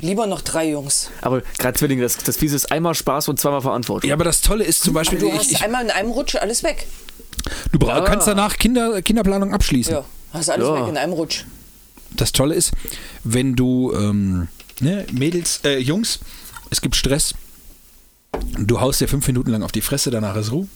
Lieber 0.00 0.26
noch 0.26 0.40
drei 0.40 0.70
Jungs. 0.70 1.10
Aber 1.22 1.42
gerade 1.58 1.78
Zwillinge, 1.78 2.02
das, 2.02 2.18
das 2.18 2.36
Fiese 2.36 2.56
ist 2.56 2.70
einmal 2.72 2.94
Spaß 2.94 3.28
und 3.28 3.38
zweimal 3.40 3.60
Verantwortung. 3.62 4.02
hast. 4.02 4.08
Ja, 4.08 4.14
aber 4.14 4.24
das 4.24 4.40
Tolle 4.40 4.64
ist 4.64 4.82
zum 4.82 4.94
Beispiel, 4.94 5.18
Du 5.18 5.28
ich, 5.28 5.34
hast 5.34 5.50
ich, 5.52 5.62
einmal 5.62 5.84
in 5.84 5.90
einem 5.90 6.10
Rutsch 6.10 6.34
alles 6.36 6.62
weg. 6.62 6.86
du 7.72 7.78
bra- 7.78 8.00
kannst 8.02 8.26
danach 8.26 8.56
Kinder, 8.56 9.00
Kinderplanung 9.02 9.54
abschließen. 9.54 9.94
Ja, 9.94 10.04
hast 10.32 10.50
alles 10.50 10.66
Ja. 10.66 10.74
weg 10.82 10.88
in 10.88 10.96
einem 10.96 11.12
Rutsch. 11.12 11.44
Das 12.16 12.32
Tolle 12.32 12.54
ist, 12.54 12.72
wenn 13.24 13.54
du 13.56 13.92
ähm, 13.94 14.48
ne, 14.80 15.06
Mädels, 15.12 15.60
äh, 15.64 15.78
Jungs, 15.78 16.18
es 16.70 16.80
gibt 16.80 16.96
Stress, 16.96 17.34
du 18.58 18.80
haust 18.80 19.00
dir 19.00 19.08
fünf 19.08 19.26
Minuten 19.26 19.50
lang 19.50 19.62
auf 19.62 19.72
die 19.72 19.80
Fresse, 19.80 20.10
danach 20.10 20.34
ist 20.36 20.50
Ruhe. 20.50 20.66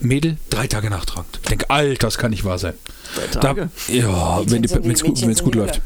Mädel, 0.00 0.36
drei 0.50 0.66
Tage 0.66 0.90
nachtragend. 0.90 1.38
Ich 1.42 1.48
denke, 1.48 1.70
Alter, 1.70 2.06
das 2.06 2.18
kann 2.18 2.30
nicht 2.30 2.44
wahr 2.44 2.58
sein. 2.58 2.74
Drei 3.14 3.26
Tage? 3.40 3.70
Da, 3.86 3.92
ja, 3.92 4.42
wenn 4.50 4.64
es 4.64 5.02
gut, 5.02 5.20
wenn's 5.22 5.42
gut 5.42 5.54
läuft. 5.54 5.80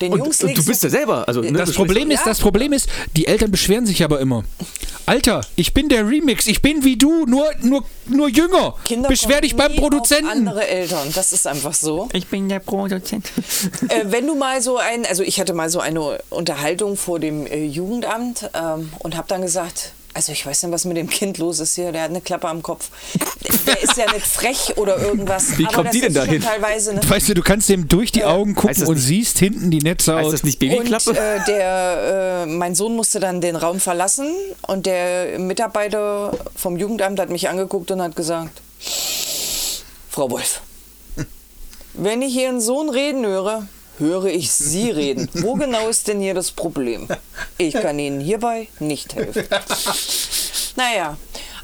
Den 0.00 0.12
Und, 0.14 0.18
Jungs 0.20 0.42
und 0.42 0.56
du 0.56 0.64
bist 0.64 0.82
ja 0.82 0.88
selber. 0.88 1.28
Also, 1.28 1.42
ne, 1.42 1.52
Das 1.52 1.72
Problem 1.72 2.10
ist, 2.10 2.24
das 2.24 2.38
Problem 2.40 2.72
ist, 2.72 2.88
die 3.16 3.26
Eltern 3.26 3.50
beschweren 3.50 3.84
sich 3.84 4.02
aber 4.02 4.20
immer. 4.20 4.44
Alter, 5.04 5.42
ich 5.56 5.74
bin 5.74 5.88
der 5.88 6.06
Remix, 6.08 6.46
ich 6.46 6.62
bin 6.62 6.84
wie 6.84 6.96
du, 6.96 7.26
nur, 7.26 7.50
nur, 7.62 7.84
nur 8.06 8.28
jünger. 8.28 8.76
Kinder 8.84 9.08
Beschwer 9.08 9.40
dich 9.42 9.56
beim 9.56 9.74
Produzenten. 9.76 10.26
andere 10.30 10.66
Eltern, 10.66 11.08
das 11.14 11.32
ist 11.32 11.46
einfach 11.46 11.74
so. 11.74 12.08
Ich 12.12 12.28
bin 12.28 12.48
der 12.48 12.60
Produzent. 12.60 13.30
äh, 13.88 14.04
wenn 14.06 14.26
du 14.26 14.36
mal 14.36 14.62
so 14.62 14.78
ein, 14.78 15.04
also 15.04 15.22
ich 15.22 15.38
hatte 15.40 15.52
mal 15.52 15.68
so 15.68 15.80
eine 15.80 16.20
Unterhaltung 16.30 16.96
vor 16.96 17.18
dem 17.18 17.46
äh, 17.46 17.64
Jugendamt 17.64 18.48
ähm, 18.54 18.92
und 19.00 19.16
habe 19.16 19.28
dann 19.28 19.42
gesagt, 19.42 19.92
also 20.12 20.32
ich 20.32 20.44
weiß 20.44 20.62
nicht, 20.64 20.72
was 20.72 20.84
mit 20.84 20.96
dem 20.96 21.08
Kind 21.08 21.38
los 21.38 21.60
ist 21.60 21.74
hier, 21.76 21.92
der 21.92 22.02
hat 22.02 22.10
eine 22.10 22.20
Klappe 22.20 22.48
am 22.48 22.62
Kopf. 22.62 22.88
Der 23.66 23.80
ist 23.82 23.96
ja 23.96 24.10
nicht 24.12 24.26
frech 24.26 24.76
oder 24.76 24.98
irgendwas. 24.98 25.56
Wie 25.56 25.64
aber 25.66 25.74
kommt 25.74 25.86
das 25.88 25.92
die 25.94 26.00
denn 26.00 26.10
ist 26.12 26.16
schon 26.18 26.26
dahin? 26.26 26.42
Teilweise 26.42 26.94
ne? 26.94 27.00
Weißt 27.08 27.28
du, 27.28 27.34
du 27.34 27.42
kannst 27.42 27.68
dem 27.68 27.86
durch 27.88 28.10
die 28.12 28.24
Augen 28.24 28.54
gucken 28.54 28.86
und 28.86 28.94
nicht- 28.94 29.04
siehst 29.06 29.38
hinten 29.38 29.70
die 29.70 29.78
Netze 29.78 30.14
Heißt 30.14 30.26
aus. 30.26 30.32
das 30.32 30.42
nicht 30.44 30.60
Und 30.62 30.68
Babyklappe? 30.68 31.10
äh, 31.12 31.44
der, 31.46 32.42
äh, 32.42 32.46
mein 32.46 32.74
Sohn 32.74 32.96
musste 32.96 33.20
dann 33.20 33.40
den 33.40 33.56
Raum 33.56 33.78
verlassen 33.80 34.34
und 34.66 34.86
der 34.86 35.38
Mitarbeiter 35.38 36.32
vom 36.56 36.76
Jugendamt 36.76 37.20
hat 37.20 37.30
mich 37.30 37.48
angeguckt 37.48 37.90
und 37.90 38.02
hat 38.02 38.16
gesagt, 38.16 38.60
Frau 40.10 40.30
Wolf, 40.30 40.60
wenn 41.94 42.22
ich 42.22 42.34
Ihren 42.36 42.60
Sohn 42.60 42.88
reden 42.90 43.24
höre, 43.26 43.66
höre 44.00 44.26
ich 44.26 44.50
Sie 44.50 44.90
reden. 44.90 45.28
Wo 45.34 45.54
genau 45.54 45.88
ist 45.88 46.08
denn 46.08 46.20
hier 46.20 46.34
das 46.34 46.50
Problem? 46.50 47.06
Ich 47.58 47.74
kann 47.74 47.98
Ihnen 47.98 48.20
hierbei 48.20 48.68
nicht 48.80 49.14
helfen. 49.14 49.44
Naja, 50.76 51.16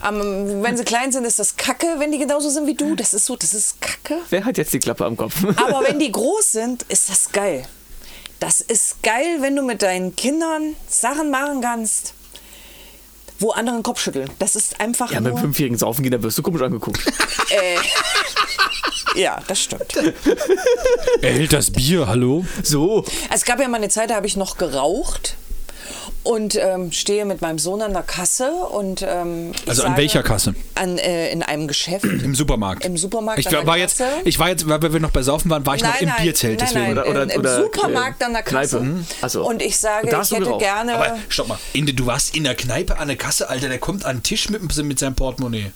ähm, 0.07 0.63
wenn 0.63 0.77
sie 0.77 0.85
klein 0.85 1.11
sind, 1.13 1.25
ist 1.25 1.39
das 1.39 1.57
Kacke, 1.57 1.87
wenn 1.99 2.13
die 2.13 2.19
genauso 2.19 2.51
sind 2.51 2.67
wie 2.67 2.75
du. 2.75 2.95
Das 2.95 3.15
ist 3.15 3.25
so, 3.27 3.37
das 3.37 3.55
ist 3.55 3.81
Kacke. 3.81 4.19
Wer 4.31 4.45
hat 4.45 4.59
jetzt 4.59 4.73
die 4.73 4.79
Klappe 4.79 5.05
am 5.05 5.17
Kopf? 5.17 5.35
Aber 5.57 5.83
wenn 5.87 5.99
die 5.99 6.13
groß 6.13 6.53
sind, 6.53 6.83
ist 6.85 7.09
das 7.09 7.33
geil. 7.33 7.67
Das 8.39 8.61
ist 8.61 9.03
geil, 9.03 9.39
wenn 9.41 9.57
du 9.57 9.63
mit 9.63 9.83
deinen 9.83 10.15
Kindern 10.15 10.77
Sachen 10.89 11.31
machen 11.31 11.63
kannst, 11.63 12.13
wo 13.39 13.51
andere 13.51 13.77
den 13.77 13.83
Kopf 13.83 14.01
schütteln. 14.01 14.31
Das 14.39 14.57
ist 14.57 14.79
einfach 14.81 15.11
Ja, 15.13 15.21
mit 15.21 15.33
nur... 15.33 15.41
fünfjährigen 15.41 15.79
Saufen 15.79 16.03
gehen, 16.03 16.13
da 16.13 16.23
wirst 16.23 16.37
du 16.37 16.43
komisch 16.43 16.63
angeguckt. 16.63 17.01
Ja, 19.17 19.41
das 19.49 19.61
stimmt. 19.61 19.97
Er 21.23 21.33
hält 21.33 21.53
das 21.53 21.71
Bier, 21.71 22.07
hallo? 22.07 22.45
So. 22.63 23.05
Es 23.33 23.45
gab 23.45 23.59
ja 23.61 23.69
mal 23.69 23.79
eine 23.79 23.89
Zeit, 23.89 24.11
da 24.11 24.15
habe 24.17 24.27
ich 24.27 24.37
noch 24.37 24.59
geraucht 24.59 25.37
und 26.23 26.57
ähm, 26.57 26.91
stehe 26.93 27.25
mit 27.25 27.41
meinem 27.41 27.59
Sohn 27.59 27.81
an 27.83 27.93
der 27.93 28.03
Kasse 28.03 28.51
und 28.51 29.01
ähm, 29.03 29.53
Also 29.67 29.83
an 29.83 29.91
sage- 29.91 29.97
welcher 30.03 30.23
Kasse? 30.23 30.55
An, 30.75 30.99
äh, 30.99 31.31
in 31.31 31.43
einem 31.43 31.69
Geschäft. 31.69 32.05
Im 32.05 32.35
Supermarkt. 32.35 32.85
Im 32.85 32.97
Supermarkt 32.97 33.39
Ich 33.39 33.47
an 33.47 33.53
der 33.55 33.67
war 33.67 33.79
jetzt, 33.79 33.99
Kasse. 33.99 34.11
ich 34.25 34.39
war 34.39 34.49
jetzt, 34.49 34.69
weil 34.69 34.83
wir 34.93 35.01
noch 35.01 35.13
bei 35.13 35.23
Saufen 35.23 35.51
waren, 35.51 35.65
war 35.65 35.77
ich 35.77 35.83
noch 35.83 36.01
im 36.01 36.11
Bierzelt. 36.21 36.59
Nein, 36.61 36.69
deswegen. 36.69 36.95
nein, 36.95 36.99
Oder- 36.99 37.09
oder- 37.11 37.23
im, 37.23 37.31
im 37.31 37.41
oder, 37.41 37.63
Supermarkt 37.63 38.23
an 38.23 38.33
der 38.33 38.43
Kasse. 38.43 38.79
Kneipe. 38.79 38.85
Hm? 38.85 39.07
Ach 39.23 39.31
so. 39.31 39.47
Und 39.49 39.63
ich 39.63 39.79
sage, 39.79 40.09
Und 40.15 40.23
ich 40.23 40.31
hätte 40.33 40.43
geraucht. 40.45 40.61
gerne... 40.61 40.95
Aber 40.97 41.17
stopp 41.29 41.49
mal, 41.49 41.59
Inde, 41.73 41.95
du 41.95 42.07
warst 42.07 42.35
in 42.37 42.45
der 42.45 42.55
Kneipe 42.57 42.99
an 42.99 43.07
der 43.09 43.17
Kasse, 43.17 43.49
Alter, 43.49 43.69
der 43.69 43.79
kommt 43.79 44.05
an 44.05 44.17
den 44.19 44.23
Tisch 44.25 44.49
mit, 44.51 44.63
mit 44.83 44.99
seinem 44.99 45.15
Portemonnaie. 45.15 45.71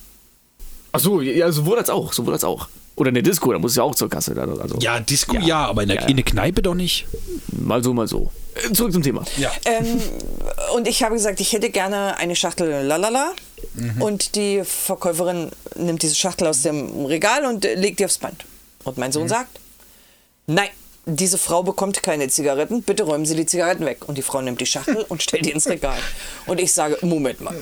Ach 0.93 0.99
so, 0.99 1.21
ja, 1.21 1.53
sowohl 1.53 1.79
als 1.79 1.89
auch, 1.89 2.13
sowohl 2.13 2.33
als 2.35 2.43
auch. 2.43 2.69
Oder 2.97 3.09
in 3.09 3.15
der 3.15 3.23
Disco, 3.23 3.51
da 3.53 3.59
muss 3.59 3.77
ja 3.77 3.83
auch 3.83 3.95
zur 3.95 4.11
Kasse. 4.11 4.35
Also, 4.39 4.77
Ja, 4.81 5.01
Disco, 5.01 5.35
Ja. 5.37 5.41
ja. 5.41 5.67
aber 5.67 5.83
in 5.83 5.89
der, 5.89 5.97
Ja, 5.97 6.03
ja. 6.03 6.09
in 6.09 6.17
der 6.17 6.25
Kneipe 6.25 6.61
doch 6.61 6.75
nicht. 6.75 7.07
Mal 7.49 7.83
so, 7.83 7.95
mal 7.95 8.07
so. 8.07 8.31
Zurück 8.75 8.93
zum 8.93 9.03
Thema. 9.03 9.25
Ja. 9.39 9.51
Ähm, 9.65 10.01
und 10.75 10.87
ich 10.87 11.03
habe 11.03 11.15
gesagt, 11.15 11.41
ich 11.41 11.53
hätte 11.53 11.71
gerne 11.71 12.17
eine 12.19 12.37
Schachtel 12.37 12.83
Lalala. 12.85 13.33
Mhm. 13.75 14.03
Und 14.03 14.35
die 14.35 14.63
Verkäuferin 14.65 15.51
nimmt 15.77 16.03
diese 16.03 16.15
Schachtel 16.15 16.47
aus 16.47 16.63
dem 16.63 17.07
Regal 17.07 17.45
und 17.47 17.65
äh, 17.65 17.75
legt 17.75 18.01
die 18.01 18.05
aufs 18.05 18.19
Band. 18.19 18.45
Und 18.85 18.99
mein 18.99 19.09
Mhm. 19.11 19.15
Sohn 19.15 19.29
sagt, 19.29 19.59
nein, 20.47 20.69
diese 21.07 21.39
Frau 21.39 21.63
bekommt 21.63 22.03
keine 22.03 22.29
Zigaretten, 22.29 22.83
bitte 22.83 23.05
räumen 23.05 23.25
Sie 23.25 23.35
die 23.37 23.47
Zigaretten 23.47 23.87
weg. 23.87 24.09
Und 24.09 24.19
die 24.19 24.23
Frau 24.23 24.43
nimmt 24.43 24.61
die 24.61 24.67
Schachtel 24.67 25.05
und 25.09 25.23
stellt 25.23 25.47
die 25.47 25.51
ins 25.53 25.67
Regal. 25.69 25.99
Und 26.47 26.61
ich 26.61 26.73
sage, 26.73 26.99
Moment 27.03 27.41
mal, 27.41 27.57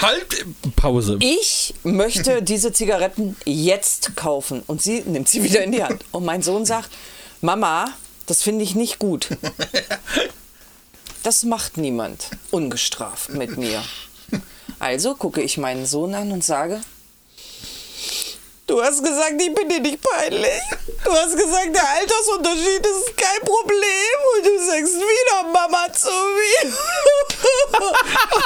Halt! 0.00 0.46
Pause. 0.76 1.18
ich 1.20 1.74
möchte 1.82 2.42
diese 2.42 2.72
Zigaretten 2.72 3.36
jetzt 3.44 4.16
kaufen. 4.16 4.62
Und 4.66 4.82
sie 4.82 5.00
nimmt 5.00 5.28
sie 5.28 5.42
wieder 5.42 5.62
in 5.62 5.72
die 5.72 5.82
Hand. 5.82 6.04
Und 6.12 6.24
mein 6.24 6.42
Sohn 6.42 6.64
sagt, 6.64 6.90
Mama, 7.40 7.86
das 8.26 8.42
finde 8.42 8.64
ich 8.64 8.74
nicht 8.74 8.98
gut. 8.98 9.28
Das 11.22 11.42
macht 11.42 11.76
niemand 11.76 12.30
ungestraft 12.50 13.30
mit 13.30 13.56
mir. 13.56 13.82
Also 14.78 15.14
gucke 15.14 15.42
ich 15.42 15.58
meinen 15.58 15.86
Sohn 15.86 16.14
an 16.14 16.30
und 16.30 16.44
sage, 16.44 16.80
du 18.68 18.82
hast 18.82 19.02
gesagt, 19.02 19.34
ich 19.40 19.54
bin 19.54 19.68
dir 19.68 19.80
nicht 19.80 20.00
peinlich. 20.00 20.62
Du 21.04 21.12
hast 21.12 21.36
gesagt, 21.36 21.74
der 21.74 21.88
Altersunterschied 21.88 22.86
ist 22.86 23.16
kein 23.16 23.40
Problem. 23.40 24.16
Und 24.36 24.46
du 24.46 24.58
sagst 24.64 24.94
wieder 24.94 25.48
Mama 25.52 25.92
zu 25.92 26.08
mir. 26.10 26.72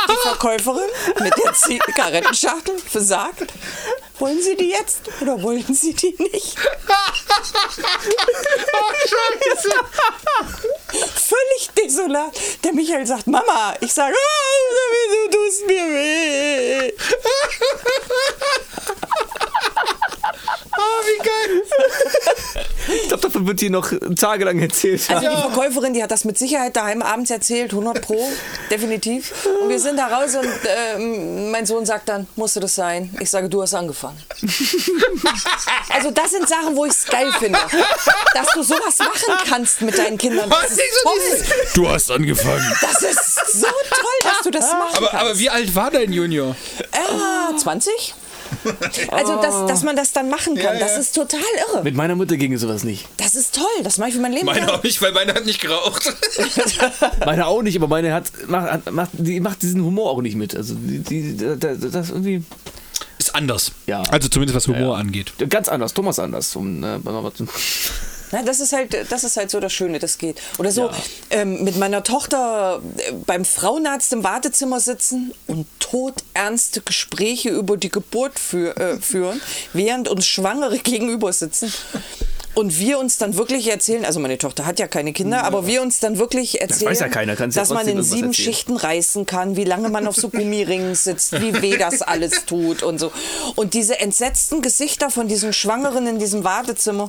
Die 0.08 0.28
Verkäuferin 0.28 0.88
mit 1.20 1.34
der 1.44 1.52
Zigarettenschachtel 1.52 2.78
versagt. 2.78 3.52
Wollen 4.22 4.40
Sie 4.40 4.54
die 4.54 4.70
jetzt 4.70 5.00
oder 5.20 5.42
wollen 5.42 5.74
Sie 5.74 5.92
die 5.94 6.14
nicht? 6.16 6.56
Völlig 11.16 11.70
desolat. 11.76 12.32
Der 12.62 12.72
Michael 12.72 13.04
sagt, 13.04 13.26
Mama. 13.26 13.74
Ich 13.80 13.92
sage, 13.92 14.14
oh, 14.14 15.28
du 15.30 15.36
tust 15.36 15.66
mir 15.66 15.88
weh. 15.88 16.92
Ich 22.88 23.08
glaube, 23.08 23.22
davon 23.22 23.46
wird 23.46 23.60
hier 23.60 23.70
noch 23.70 23.92
tagelang 24.18 24.58
erzählt. 24.58 25.02
Also 25.08 25.20
die 25.28 25.36
Verkäuferin, 25.36 25.94
die 25.94 26.02
hat 26.02 26.10
das 26.10 26.24
mit 26.24 26.36
Sicherheit 26.36 26.74
daheim 26.76 27.00
abends 27.02 27.30
erzählt, 27.30 27.70
100 27.72 28.00
pro, 28.02 28.18
definitiv. 28.70 29.32
Und 29.62 29.68
wir 29.68 29.78
sind 29.78 29.96
da 29.98 30.06
raus 30.08 30.34
und 30.34 30.48
ähm, 30.66 31.50
mein 31.50 31.64
Sohn 31.66 31.86
sagt 31.86 32.08
dann, 32.08 32.26
musste 32.36 32.60
das 32.60 32.74
sein? 32.74 33.14
Ich 33.20 33.30
sage, 33.30 33.48
du 33.48 33.62
hast 33.62 33.74
angefangen. 33.74 34.20
Also 35.90 36.10
das 36.10 36.30
sind 36.32 36.48
Sachen, 36.48 36.74
wo 36.76 36.84
ich 36.86 36.92
es 36.92 37.04
geil 37.06 37.30
finde, 37.38 37.58
dass 38.34 38.48
du 38.54 38.62
sowas 38.62 38.98
machen 38.98 39.36
kannst 39.48 39.80
mit 39.82 39.96
deinen 39.96 40.18
Kindern. 40.18 40.50
Das 40.50 40.70
ist 40.72 40.80
toll. 41.02 41.60
Du 41.74 41.88
hast 41.88 42.10
angefangen. 42.10 42.76
Das 42.80 43.02
ist 43.02 43.60
so 43.60 43.66
toll, 43.66 44.18
dass 44.22 44.40
du 44.42 44.50
das 44.50 44.72
machen 44.72 44.96
Aber, 44.96 45.08
kannst. 45.08 45.24
aber 45.24 45.38
wie 45.38 45.50
alt 45.50 45.74
war 45.74 45.90
dein 45.90 46.12
Junior? 46.12 46.56
Ah, 46.92 47.56
20? 47.56 48.14
Also, 49.10 49.40
dass, 49.40 49.66
dass 49.66 49.82
man 49.82 49.96
das 49.96 50.12
dann 50.12 50.28
machen 50.30 50.54
kann, 50.56 50.78
das 50.78 50.96
ist 50.96 51.14
total 51.14 51.40
irre. 51.68 51.82
Mit 51.82 51.94
meiner 51.94 52.14
Mutter 52.14 52.36
ging 52.36 52.56
sowas 52.58 52.84
nicht. 52.84 53.06
Das 53.16 53.34
ist 53.34 53.54
toll, 53.54 53.64
das 53.82 53.98
mache 53.98 54.10
ich 54.10 54.14
für 54.14 54.20
mein 54.20 54.32
Leben. 54.32 54.46
Meine 54.46 54.60
lang. 54.66 54.70
auch 54.70 54.82
nicht, 54.82 55.00
weil 55.02 55.12
meine 55.12 55.34
hat 55.34 55.44
nicht 55.46 55.60
geraucht. 55.60 56.12
Meine 57.24 57.46
auch 57.46 57.62
nicht, 57.62 57.76
aber 57.76 57.88
meine 57.88 58.12
hat, 58.12 58.24
macht, 58.48 58.90
macht, 58.90 59.10
die 59.14 59.40
macht 59.40 59.62
diesen 59.62 59.82
Humor 59.84 60.10
auch 60.10 60.22
nicht 60.22 60.36
mit. 60.36 60.56
Also 60.56 60.74
die, 60.74 60.98
die, 61.00 61.36
das, 61.36 61.78
das 61.80 62.10
irgendwie, 62.10 62.42
Ist 63.18 63.34
anders. 63.34 63.72
ja. 63.86 64.02
Also 64.10 64.28
zumindest 64.28 64.56
was 64.56 64.66
Humor 64.68 64.94
Ja. 64.96 65.00
angeht. 65.00 65.32
Ganz 65.48 65.68
anders, 65.68 65.94
Thomas 65.94 66.18
anders. 66.18 66.54
Um, 66.56 66.82
äh, 66.82 66.98
Na, 68.32 68.42
das 68.42 68.60
ist 68.60 68.72
halt, 68.72 69.10
das 69.10 69.24
ist 69.24 69.36
halt 69.36 69.50
so 69.50 69.60
das 69.60 69.72
Schöne, 69.72 69.98
das 69.98 70.18
geht. 70.18 70.40
Oder 70.58 70.72
so 70.72 70.90
ähm, 71.30 71.62
mit 71.64 71.76
meiner 71.76 72.02
Tochter 72.02 72.82
äh, 72.96 73.12
beim 73.26 73.44
Frauenarzt 73.44 74.12
im 74.14 74.24
Wartezimmer 74.24 74.80
sitzen 74.80 75.32
und 75.46 75.66
todernste 75.78 76.80
Gespräche 76.80 77.50
über 77.50 77.76
die 77.76 77.90
Geburt 77.90 78.38
für, 78.38 78.76
äh, 78.78 78.98
führen, 78.98 79.40
während 79.74 80.08
uns 80.08 80.26
Schwangere 80.26 80.78
gegenüber 80.82 81.32
sitzen. 81.32 81.72
Und 82.54 82.78
wir 82.78 82.98
uns 82.98 83.16
dann 83.18 83.36
wirklich 83.36 83.70
erzählen, 83.70 84.04
also 84.04 84.20
meine 84.20 84.36
Tochter 84.36 84.66
hat 84.66 84.78
ja 84.78 84.86
keine 84.86 85.12
Kinder, 85.12 85.44
aber 85.44 85.66
wir 85.66 85.80
uns 85.80 86.00
dann 86.00 86.18
wirklich 86.18 86.60
erzählen, 86.60 86.90
weiß 86.90 87.00
ja 87.00 87.08
keiner, 87.08 87.38
ja 87.38 87.46
dass 87.46 87.70
man 87.70 87.88
in 87.88 88.02
sieben 88.02 88.28
erzählen. 88.28 88.34
Schichten 88.34 88.76
reißen 88.76 89.24
kann, 89.24 89.56
wie 89.56 89.64
lange 89.64 89.88
man 89.88 90.06
auf 90.06 90.16
so 90.16 90.28
Gummiringen 90.28 90.94
sitzt, 90.94 91.40
wie 91.40 91.62
weh 91.62 91.78
das 91.78 92.02
alles 92.02 92.44
tut 92.44 92.82
und 92.82 92.98
so. 92.98 93.10
Und 93.56 93.74
diese 93.74 93.98
entsetzten 94.00 94.60
Gesichter 94.60 95.10
von 95.10 95.28
diesen 95.28 95.52
Schwangeren 95.52 96.06
in 96.06 96.18
diesem 96.18 96.44
Wartezimmer, 96.44 97.08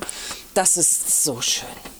das 0.54 0.76
ist 0.76 1.24
so 1.24 1.40
schön. 1.42 1.93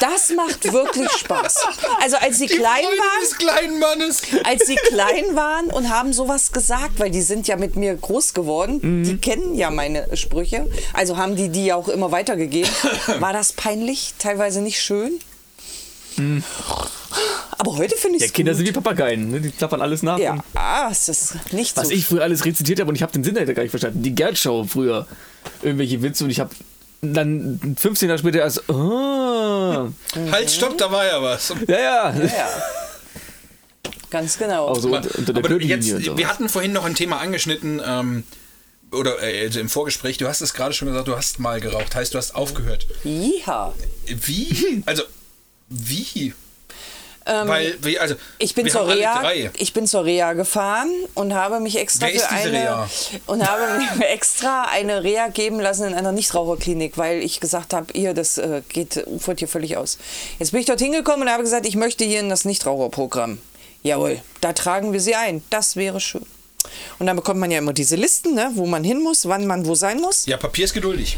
Das 0.00 0.30
macht 0.36 0.72
wirklich 0.72 1.10
Spaß. 1.10 1.56
Also 2.00 2.16
als 2.18 2.38
sie 2.38 2.46
klein 2.46 2.84
waren, 2.84 3.20
des 3.20 3.36
kleinen 3.36 3.78
Mannes. 3.78 4.22
als 4.44 4.66
sie 4.66 4.76
klein 4.76 5.34
waren 5.34 5.66
und 5.66 5.88
haben 5.90 6.12
sowas 6.12 6.52
gesagt, 6.52 7.00
weil 7.00 7.10
die 7.10 7.22
sind 7.22 7.48
ja 7.48 7.56
mit 7.56 7.76
mir 7.76 7.94
groß 7.94 8.34
geworden, 8.34 9.02
die 9.02 9.16
kennen 9.16 9.56
ja 9.56 9.70
meine 9.70 10.16
Sprüche, 10.16 10.68
also 10.92 11.16
haben 11.16 11.34
die 11.34 11.48
die 11.48 11.72
auch 11.72 11.88
immer 11.88 12.12
weitergegeben. 12.12 12.70
War 13.18 13.32
das 13.32 13.52
peinlich, 13.52 14.14
teilweise 14.18 14.60
nicht 14.60 14.80
schön? 14.80 15.18
Aber 17.58 17.76
heute 17.76 17.96
finde 17.96 18.16
ich 18.16 18.22
ja, 18.22 18.26
es 18.26 18.32
Kinder 18.32 18.52
gut. 18.52 18.58
sind 18.58 18.68
wie 18.68 18.72
Papageien, 18.72 19.30
ne? 19.30 19.40
die 19.40 19.50
klappern 19.50 19.82
alles 19.82 20.02
nach. 20.02 20.18
Ja, 20.18 20.36
ah, 20.54 20.88
es 20.90 21.08
ist 21.08 21.52
nicht 21.52 21.76
was 21.76 21.88
so. 21.88 21.94
ich 21.94 22.06
früher 22.06 22.22
alles 22.22 22.44
rezitiert 22.44 22.80
habe 22.80 22.88
und 22.88 22.96
ich 22.96 23.02
habe 23.02 23.12
den 23.12 23.24
Sinn 23.24 23.34
dahinter 23.34 23.54
gar 23.54 23.62
nicht 23.62 23.70
verstanden. 23.70 24.02
Die 24.02 24.14
Gerd-Show 24.14 24.64
früher. 24.64 25.06
Irgendwelche 25.62 26.02
Witze 26.02 26.24
und 26.24 26.30
ich 26.30 26.40
habe 26.40 26.50
dann 27.00 27.76
15 27.78 28.08
Jahre 28.08 28.18
später 28.18 28.38
erst. 28.40 28.68
Ah, 28.70 29.88
Halt, 30.30 30.50
stopp, 30.50 30.76
da 30.78 30.90
war 30.90 31.06
ja 31.06 31.22
was. 31.22 31.54
ja, 31.66 31.78
ja. 31.78 32.14
ja. 32.24 32.48
Ganz 34.10 34.38
genau. 34.38 34.68
Also 34.68 34.88
Aber, 34.88 34.98
unter, 34.98 35.18
unter 35.18 35.32
der 35.32 35.44
aber 35.44 35.62
jetzt, 35.62 36.16
wir 36.16 36.28
hatten 36.28 36.48
vorhin 36.48 36.72
noch 36.72 36.84
ein 36.84 36.94
Thema 36.94 37.18
angeschnitten, 37.18 37.80
ähm, 37.84 38.24
oder 38.90 39.22
äh, 39.22 39.42
also 39.42 39.60
im 39.60 39.68
Vorgespräch, 39.68 40.16
du 40.16 40.26
hast 40.28 40.40
es 40.40 40.54
gerade 40.54 40.72
schon 40.72 40.88
gesagt, 40.88 41.08
du 41.08 41.16
hast 41.16 41.38
mal 41.38 41.60
geraucht, 41.60 41.94
heißt 41.94 42.14
du 42.14 42.18
hast 42.18 42.34
aufgehört. 42.34 42.86
Ja. 43.04 43.74
Wie? 44.06 44.82
Also, 44.86 45.02
wie? 45.68 46.32
Weil, 47.28 47.76
wie, 47.82 47.98
also, 47.98 48.14
Ähm, 48.14 48.20
Ich 48.38 48.54
bin, 48.54 48.64
wir 48.64 48.72
zur 48.72 48.86
drei. 48.86 49.50
ich 49.58 49.72
bin 49.72 49.86
zur 49.86 50.04
Reha 50.04 50.32
gefahren 50.32 50.90
und 51.14 51.34
habe 51.34 51.60
mich 51.60 51.78
extra 51.78 52.06
Wer 52.06 52.20
für 52.20 52.28
eine 52.30 52.52
Reha? 52.52 52.90
und 53.26 53.46
habe 53.46 53.62
mir 53.98 54.08
extra 54.08 54.62
eine 54.64 55.02
Reha 55.02 55.28
geben 55.28 55.60
lassen 55.60 55.88
in 55.88 55.94
einer 55.94 56.12
Nichtraucherklinik, 56.12 56.96
weil 56.96 57.22
ich 57.22 57.40
gesagt 57.40 57.74
habe, 57.74 57.92
ihr 57.92 58.14
das 58.14 58.38
äh, 58.38 58.62
geht 58.68 59.06
ufert 59.06 59.40
hier 59.40 59.48
völlig 59.48 59.76
aus. 59.76 59.98
Jetzt 60.38 60.52
bin 60.52 60.60
ich 60.60 60.66
dort 60.66 60.80
hingekommen 60.80 61.22
und 61.22 61.32
habe 61.32 61.42
gesagt, 61.42 61.66
ich 61.66 61.76
möchte 61.76 62.04
hier 62.04 62.20
in 62.20 62.28
das 62.30 62.44
Nichtraucherprogramm. 62.44 63.38
Jawohl, 63.82 64.20
da 64.40 64.52
tragen 64.52 64.92
wir 64.92 65.00
sie 65.00 65.14
ein. 65.14 65.42
Das 65.50 65.76
wäre 65.76 66.00
schön. 66.00 66.26
Und 66.98 67.06
dann 67.06 67.16
bekommt 67.16 67.40
man 67.40 67.50
ja 67.50 67.58
immer 67.58 67.72
diese 67.72 67.96
Listen, 67.96 68.34
ne, 68.34 68.50
wo 68.54 68.66
man 68.66 68.84
hin 68.84 69.00
muss, 69.02 69.26
wann 69.28 69.46
man 69.46 69.66
wo 69.66 69.74
sein 69.74 70.00
muss. 70.00 70.26
Ja, 70.26 70.36
Papier 70.36 70.64
ist 70.64 70.74
geduldig. 70.74 71.16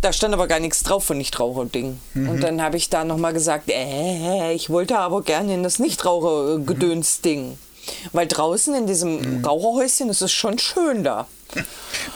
Da 0.00 0.12
stand 0.14 0.32
aber 0.32 0.46
gar 0.46 0.60
nichts 0.60 0.82
drauf 0.82 1.04
von 1.04 1.18
Nichtraucher-Ding. 1.18 2.00
Und 2.14 2.40
dann 2.42 2.62
habe 2.62 2.78
ich 2.78 2.88
da 2.88 3.04
nochmal 3.04 3.34
gesagt, 3.34 3.68
äh, 3.68 4.52
ich 4.54 4.70
wollte 4.70 4.96
aber 4.98 5.20
gerne 5.22 5.52
in 5.54 5.62
das 5.62 5.78
Nichtraucher-Gedöns-Ding. 5.78 7.58
Weil 8.12 8.26
draußen 8.26 8.74
in 8.74 8.86
diesem 8.86 9.44
Raucherhäuschen 9.44 10.08
ist 10.10 10.22
es 10.22 10.32
schon 10.32 10.58
schön 10.58 11.02
da. 11.04 11.26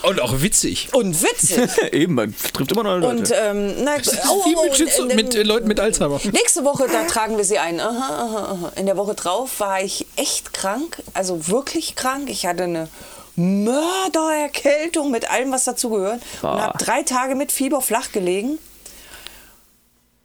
Und 0.03 0.21
auch 0.21 0.41
witzig. 0.41 0.89
Und 0.93 1.21
witzig. 1.23 1.59
Eben, 1.93 2.15
man 2.15 2.35
trifft 2.53 2.71
immer 2.73 2.85
neue 2.85 3.01
Leute. 3.01 3.17
Und 3.19 3.33
ähm, 3.35 3.75
na, 3.85 3.97
oh, 4.31 4.45
Wie 4.47 4.55
oh, 4.57 4.63
mit, 4.63 4.71
und 4.71 4.77
Schizo, 4.77 5.03
in 5.03 5.09
den- 5.09 5.17
mit 5.17 5.35
äh, 5.35 5.43
Leuten 5.43 5.67
mit 5.67 5.81
Alzheimer. 5.81 6.21
Nächste 6.33 6.65
Woche, 6.65 6.87
da 6.91 7.05
tragen 7.05 7.37
wir 7.37 7.45
sie 7.45 7.59
ein. 7.59 7.81
Aha, 7.81 7.89
aha, 7.91 8.53
aha. 8.53 8.73
In 8.77 8.87
der 8.87 8.97
Woche 8.97 9.15
drauf 9.15 9.59
war 9.59 9.83
ich 9.83 10.07
echt 10.17 10.53
krank, 10.55 11.03
also 11.15 11.49
wirklich 11.49 11.97
krank. 11.97 12.31
Ich 12.31 12.47
hatte 12.47 12.63
eine 12.65 12.89
Mördererkältung 13.37 15.11
mit 15.11 15.31
allem, 15.31 15.53
was 15.53 15.65
dazu 15.65 15.91
gehört. 15.91 16.23
Und 16.43 16.49
habe 16.61 16.79
drei 16.79 17.03
Tage 17.03 17.35
mit 17.35 17.53
Fieber 17.53 17.81
flach 17.81 18.13
gelegen. 18.13 18.59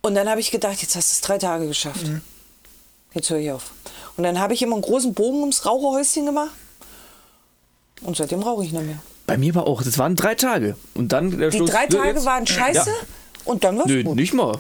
Und 0.02 0.16
dann 0.16 0.30
habe 0.30 0.40
ich 0.40 0.52
gedacht, 0.52 0.82
jetzt 0.82 0.96
hast 0.96 1.12
du 1.12 1.14
es 1.16 1.22
drei 1.22 1.38
Tage 1.38 1.68
geschafft. 1.68 2.06
Jetzt 3.14 3.30
höre 3.30 3.40
ich 3.40 3.52
auf. 3.52 3.72
Und 4.18 4.24
dann 4.24 4.40
habe 4.40 4.54
ich 4.54 4.62
immer 4.62 4.74
einen 4.76 4.82
großen 4.82 5.14
Bogen 5.14 5.40
ums 5.42 5.66
Raucherhäuschen 5.66 6.26
gemacht. 6.26 6.52
Und 8.02 8.16
seitdem 8.16 8.42
rauche 8.44 8.64
ich 8.64 8.72
nicht 8.72 8.86
mehr. 8.86 9.00
Bei 9.28 9.38
mir 9.38 9.54
war 9.56 9.68
auch, 9.68 9.84
das 9.84 9.98
waren 9.98 10.16
drei 10.16 10.36
Tage. 10.36 10.76
Und 10.96 11.12
dann 11.12 11.38
der 11.38 11.50
Die 11.50 11.58
Schluss, 11.58 11.70
drei 11.72 11.86
Tage 11.88 12.10
jetzt- 12.10 12.26
waren 12.26 12.48
scheiße 12.48 12.92
und 13.46 13.64
dann 13.64 13.78
war 13.78 13.86
es 13.86 13.92
Nö, 13.92 14.04
gut. 14.04 14.16
nicht 14.16 14.34
mal. 14.34 14.60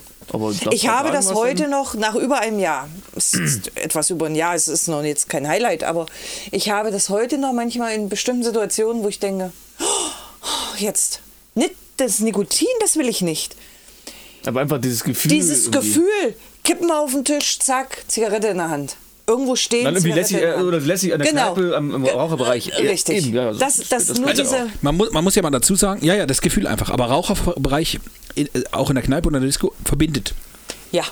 Ich 0.71 0.87
habe 0.87 1.11
das 1.11 1.33
heute 1.33 1.63
dann- 1.63 1.71
noch 1.71 1.95
nach 1.95 2.15
über 2.15 2.39
einem 2.39 2.59
Jahr. 2.59 2.87
Etwas 3.75 4.09
über 4.09 4.27
ein 4.27 4.35
Jahr, 4.35 4.55
es 4.55 4.67
ist 4.67 4.87
noch 4.87 5.03
jetzt 5.03 5.29
kein 5.29 5.47
Highlight, 5.47 5.83
aber 5.83 6.05
ich 6.51 6.69
habe 6.69 6.91
das 6.91 7.09
heute 7.09 7.37
noch 7.37 7.53
manchmal 7.53 7.93
in 7.95 8.09
bestimmten 8.09 8.43
Situationen, 8.43 9.03
wo 9.03 9.07
ich 9.07 9.19
denke, 9.19 9.51
oh, 9.79 10.75
jetzt, 10.77 11.21
nicht 11.55 11.73
das 11.97 12.19
Nikotin, 12.19 12.67
das 12.79 12.95
will 12.95 13.07
ich 13.09 13.21
nicht. 13.21 13.55
Aber 14.45 14.61
einfach 14.61 14.79
dieses 14.79 15.03
Gefühl. 15.03 15.31
Dieses 15.31 15.65
irgendwie. 15.65 15.79
Gefühl, 15.87 16.35
Kippen 16.63 16.91
auf 16.91 17.11
den 17.11 17.25
Tisch, 17.25 17.59
zack, 17.59 18.03
Zigarette 18.07 18.47
in 18.47 18.57
der 18.57 18.69
Hand. 18.69 18.95
Irgendwo 19.29 19.55
stehen, 19.55 19.85
Dann 19.85 19.95
irgendwie 19.95 20.13
lässig, 20.13 20.37
in 20.37 20.41
der 20.41 20.57
äh, 20.57 20.61
oder 20.63 20.79
lässig 20.79 21.13
an 21.13 21.19
der 21.19 21.29
Genau. 21.29 21.53
Kneipe 21.53 21.77
am, 21.77 21.93
im 21.95 22.03
Ge- 22.03 22.11
Raucherbereich. 22.13 22.65
Ja, 22.67 22.75
Richtig. 22.77 23.25
eben, 23.27 23.33
ja, 23.35 23.53
das, 23.53 23.77
das, 23.89 24.07
nur 24.09 24.25
kann 24.27 24.35
ich 24.35 24.41
diese. 24.41 24.67
Man 24.81 24.97
muss, 24.97 25.11
man 25.11 25.23
muss 25.23 25.35
ja 25.35 25.41
mal 25.43 25.51
dazu 25.51 25.75
sagen, 25.75 26.03
ja, 26.03 26.15
ja, 26.15 26.25
das 26.25 26.41
Gefühl 26.41 26.65
einfach. 26.67 26.89
Aber 26.89 27.05
Raucherbereich, 27.05 27.99
äh, 28.35 28.45
auch 28.71 28.89
in 28.89 28.95
der 28.95 29.03
Kneipe 29.03 29.27
und 29.29 29.35
in 29.35 29.41
der 29.41 29.47
Disco, 29.47 29.73
verbindet. 29.85 30.33
ja, 30.91 31.03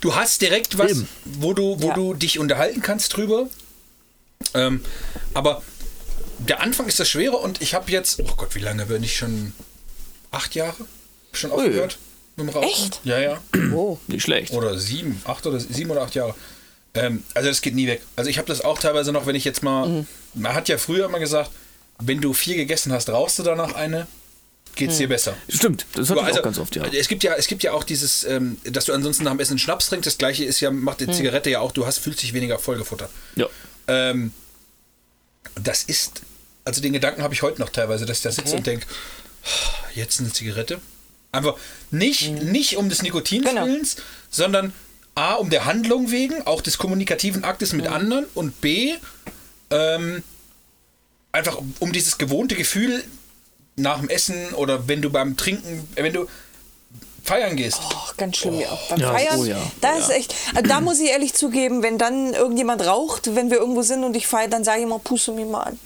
Du 0.00 0.14
hast 0.14 0.42
direkt 0.42 0.76
was, 0.76 0.90
Eben. 0.90 1.08
wo 1.24 1.54
du, 1.54 1.80
wo 1.80 1.88
Ja. 1.88 1.94
du 1.94 2.12
dich 2.14 2.38
unterhalten 2.38 2.82
kannst 2.82 3.16
drüber. 3.16 3.48
Ähm, 4.52 4.82
aber 5.32 5.62
der 6.38 6.60
Anfang 6.62 6.86
ist 6.86 7.00
das 7.00 7.08
Schwere 7.08 7.36
und 7.38 7.62
ich 7.62 7.72
habe 7.74 7.90
jetzt, 7.90 8.20
oh 8.20 8.34
Gott, 8.36 8.54
wie 8.54 8.58
lange 8.60 8.84
bin 8.86 9.02
ich 9.02 9.16
schon? 9.16 9.52
Acht 10.30 10.54
Jahre? 10.54 10.74
Schon 11.32 11.52
aufgehört 11.52 11.96
mit 12.36 12.46
dem 12.48 12.50
Rauchen? 12.54 12.68
Echt? 12.68 13.00
Ja, 13.04 13.18
ja. 13.18 13.38
oh, 13.74 13.96
Nicht 14.08 14.24
schlecht. 14.24 14.52
Oder 14.52 14.76
sieben, 14.78 15.22
acht 15.24 15.46
oder 15.46 15.58
sieben 15.58 15.90
oder 15.90 16.02
acht 16.02 16.14
Jahre. 16.14 16.34
Ähm, 16.94 17.24
also 17.34 17.48
das 17.48 17.60
geht 17.60 17.74
nie 17.74 17.86
weg. 17.86 18.02
Also 18.16 18.30
ich 18.30 18.38
habe 18.38 18.46
das 18.48 18.60
auch 18.60 18.78
teilweise 18.78 19.12
noch, 19.12 19.26
wenn 19.26 19.34
ich 19.34 19.44
jetzt 19.44 19.62
mal, 19.62 19.88
Mhm. 19.88 20.06
man 20.34 20.54
hat 20.54 20.68
ja 20.68 20.78
früher 20.78 21.06
immer 21.06 21.18
gesagt, 21.18 21.50
wenn 21.98 22.20
du 22.20 22.32
vier 22.32 22.56
gegessen 22.56 22.92
hast, 22.92 23.08
rauchst 23.08 23.38
du 23.38 23.42
danach 23.42 23.74
eine, 23.74 24.06
geht's 24.76 24.94
Mhm. 24.94 24.98
dir 24.98 25.08
besser. 25.08 25.36
Stimmt, 25.48 25.86
das 25.94 26.10
ich 26.10 26.16
Also, 26.16 26.38
auch 26.40 26.42
ganz 26.44 26.58
oft, 26.58 26.74
ja. 26.76 26.84
Es 26.84 27.08
gibt 27.08 27.22
ja, 27.24 27.34
es 27.34 27.46
gibt 27.48 27.62
ja 27.62 27.72
auch 27.72 27.84
dieses, 27.84 28.24
ähm, 28.24 28.58
dass 28.64 28.84
du 28.86 28.92
ansonsten 28.92 29.24
nach 29.24 29.32
dem 29.32 29.40
Essen 29.40 29.58
Schnaps 29.58 29.88
trinkst. 29.88 30.06
Das 30.06 30.18
gleiche 30.18 30.44
ist 30.44 30.60
ja, 30.60 30.70
macht 30.70 31.00
Mhm. 31.00 31.06
die 31.06 31.12
Zigarette 31.12 31.50
ja 31.50 31.60
auch, 31.60 31.72
du 31.72 31.84
hast, 31.86 31.98
fühlst 31.98 32.22
dich 32.22 32.32
weniger 32.32 32.58
vollgefuttert. 32.58 33.10
ja. 33.36 33.46
Ähm, 33.86 34.32
das 35.60 35.82
ist, 35.84 36.22
also 36.64 36.80
den 36.80 36.92
Gedanken 36.92 37.22
habe 37.22 37.34
ich 37.34 37.42
heute 37.42 37.60
noch 37.60 37.68
teilweise, 37.68 38.06
dass 38.06 38.18
ich 38.18 38.22
da 38.22 38.30
sitze 38.32 38.48
Okay. 38.48 38.56
und 38.56 38.66
denke, 38.66 38.86
jetzt 39.94 40.20
eine 40.20 40.32
Zigarette. 40.32 40.80
Einfach 41.32 41.56
nicht, 41.90 42.30
nicht 42.42 42.76
um 42.76 42.88
des 42.88 43.02
Nikotins 43.02 43.44
Genau. 43.48 43.66
Sondern 44.30 44.72
A, 45.14 45.34
um 45.34 45.50
der 45.50 45.64
Handlung 45.64 46.10
wegen, 46.10 46.46
auch 46.46 46.60
des 46.60 46.78
kommunikativen 46.78 47.44
Aktes 47.44 47.72
mit 47.72 47.86
anderen 47.86 48.26
und 48.34 48.60
B, 48.60 48.94
ähm, 49.70 50.22
einfach 51.32 51.56
um, 51.56 51.74
um 51.80 51.92
dieses 51.92 52.18
gewohnte 52.18 52.54
Gefühl 52.54 53.04
nach 53.76 54.00
dem 54.00 54.08
Essen 54.08 54.54
oder 54.54 54.88
wenn 54.88 55.02
du 55.02 55.10
beim 55.10 55.36
Trinken, 55.36 55.88
äh, 55.94 56.02
wenn 56.02 56.12
du 56.12 56.26
feiern 57.22 57.56
gehst. 57.56 57.80
Oh, 57.90 58.12
ganz 58.16 58.36
schlimm, 58.36 58.60
ja. 58.60 58.78
Beim 58.90 59.00
Ja, 59.00 59.12
Feiern, 59.12 59.40
oh 59.40 59.44
ja, 59.44 59.58
da 59.80 59.94
oh 59.94 59.98
ist 59.98 60.08
ja. 60.10 60.14
echt, 60.16 60.34
also 60.54 60.68
da 60.68 60.80
muss 60.80 61.00
ich 61.00 61.10
ehrlich 61.10 61.32
zugeben, 61.34 61.82
wenn 61.82 61.96
dann 61.96 62.34
irgendjemand 62.34 62.84
raucht, 62.86 63.34
wenn 63.34 63.50
wir 63.50 63.58
irgendwo 63.58 63.82
sind 63.82 64.04
und 64.04 64.14
ich 64.14 64.26
feiere, 64.26 64.48
dann 64.48 64.64
sage 64.64 64.80
ich 64.80 64.84
immer, 64.84 64.98
puste 64.98 65.32
mich 65.32 65.46
mal 65.46 65.62
an. 65.62 65.78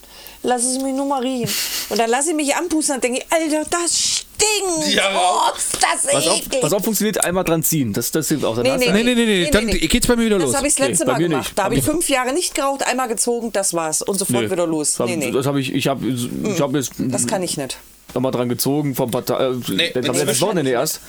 Lass 0.43 0.63
es 0.65 0.81
mich 0.81 0.95
nur 0.95 1.05
mal 1.07 1.21
riechen. 1.21 1.51
Und 1.89 1.99
dann 1.99 2.09
lasse 2.09 2.31
ich 2.31 2.37
mich 2.37 2.55
anpusten 2.55 2.95
und 2.97 3.05
denke, 3.05 3.19
ich, 3.21 3.27
Alter, 3.33 3.69
das 3.71 3.99
stinkt. 3.99 4.95
Ja, 4.95 5.11
oh, 5.15 5.57
ist 5.57 5.75
das 5.83 6.13
Pass 6.13 6.27
auf, 6.29 6.39
eklig. 6.39 6.61
pass 6.61 6.73
auf, 6.73 6.85
funktioniert 6.85 7.25
einmal 7.25 7.43
dran 7.45 7.63
ziehen. 7.65 7.93
Das, 7.93 8.13
das 8.13 8.29
hilft 8.29 8.45
auch. 8.45 8.55
Dann 8.55 8.63
Nee, 8.65 8.77
nee, 8.77 8.93
Nee, 8.93 9.03
nee, 9.03 9.15
nee, 9.15 9.25
nee, 9.45 9.51
dann 9.51 9.67
geht's 9.67 10.07
bei 10.07 10.15
mir 10.15 10.27
wieder 10.27 10.39
Das 10.39 10.47
los. 10.47 10.57
habe 10.57 10.69
ich 10.69 10.75
das 10.77 10.87
letzte 10.89 11.05
Nee, 11.07 11.13
Mal 11.13 11.19
gemacht. 11.19 11.45
nicht. 11.47 11.59
Da 11.59 11.65
habe 11.65 11.75
ich 11.75 11.83
fünf 11.85 12.09
Jahre 12.09 12.33
nicht 12.33 12.55
geraucht, 12.55 12.87
einmal 12.87 13.09
gezogen, 13.09 13.53
das 13.53 13.75
war's. 13.75 14.01
Und 14.03 14.17
sofort 14.19 14.45
Nö. 14.45 14.51
wieder 14.51 14.67
los. 14.67 14.93
Das 14.93 15.01
hab- 15.01 15.07
Nee, 15.09 15.17
nee. 15.17 15.31
Das 15.33 15.45
habe 15.47 15.61
ich, 15.61 15.73
ich 15.75 15.89
habe 15.89 16.07
ich 16.07 16.61
hab 16.61 16.73
jetzt 16.75 16.93
Das 16.99 17.27
kann 17.27 17.43
ich 17.43 17.57
nicht. 17.57 17.77
nochmal 18.15 18.31
dran 18.33 18.49
gezogen 18.49 18.95
vom 18.95 19.11
Partei. 19.11 19.35
Äh, 19.45 19.55
Nee, 19.71 19.91
das 19.93 20.05
nee, 20.25 20.41
Wochenende 20.41 20.71
erst. 20.71 21.01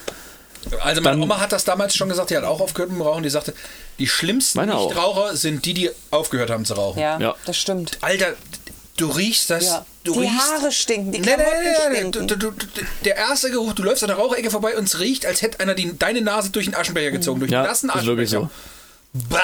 Also 0.82 1.02
meine 1.02 1.16
Dann- 1.16 1.22
Oma 1.24 1.40
hat 1.40 1.54
das 1.54 1.64
damals 1.64 1.96
schon 1.96 2.10
gesagt, 2.10 2.32
die 2.32 2.36
hat 2.38 2.44
auch 2.44 2.60
aufgehört 2.60 2.92
mit 2.92 3.00
dem 3.00 3.04
Rauchen, 3.04 3.24
die 3.24 3.30
sagte, 3.30 3.54
die 3.98 4.08
schlimmsten. 4.08 4.60
Nichtraucher 4.66 5.36
sind 5.38 5.64
die, 5.66 5.74
die 5.74 5.90
aufgehört 6.12 6.50
haben 6.50 6.66
zu 6.66 6.74
rauchen. 6.74 7.00
Ja, 7.00 7.18
Ja. 7.18 7.36
das 7.46 7.56
stimmt. 7.58 7.98
Alter, 8.02 8.34
du 9.00 9.08
riechst 9.08 9.50
das, 9.50 9.66
Ja. 9.66 9.86
du 10.04 10.14
Die 10.14 10.20
riechst... 10.20 10.38
Haare 10.40 10.72
stinken, 10.72 11.12
die 11.12 11.20
Nee, 11.20 11.28
nee, 11.28 11.34
Klamotten 11.36 11.64
nee, 11.64 11.90
nee, 11.90 11.98
stinken. 11.98 12.28
Du, 12.28 12.36
du, 12.38 12.52
du, 12.52 12.66
der 13.06 13.16
erste 13.16 13.50
Geruch, 13.52 13.74
du 13.74 13.84
läufst 13.84 14.04
an 14.04 14.08
der 14.10 14.18
Raucherecke 14.18 14.52
vorbei 14.52 14.78
und 14.78 14.86
es 14.86 15.00
riecht, 15.00 15.26
als 15.26 15.42
hätte 15.42 15.60
einer 15.60 15.74
die, 15.76 15.98
deine 15.98 16.22
Nase 16.22 16.50
durch 16.50 16.66
den 16.66 16.76
Aschenbecher 16.76 17.12
gezogen, 17.12 17.40
durch 17.40 17.52
Ja, 17.52 17.60
einen 17.62 17.70
nassen 17.70 17.90
ist 17.90 18.06
wirklich 18.06 18.30
Aschenbecher. 18.30 18.52
Bah, 19.12 19.40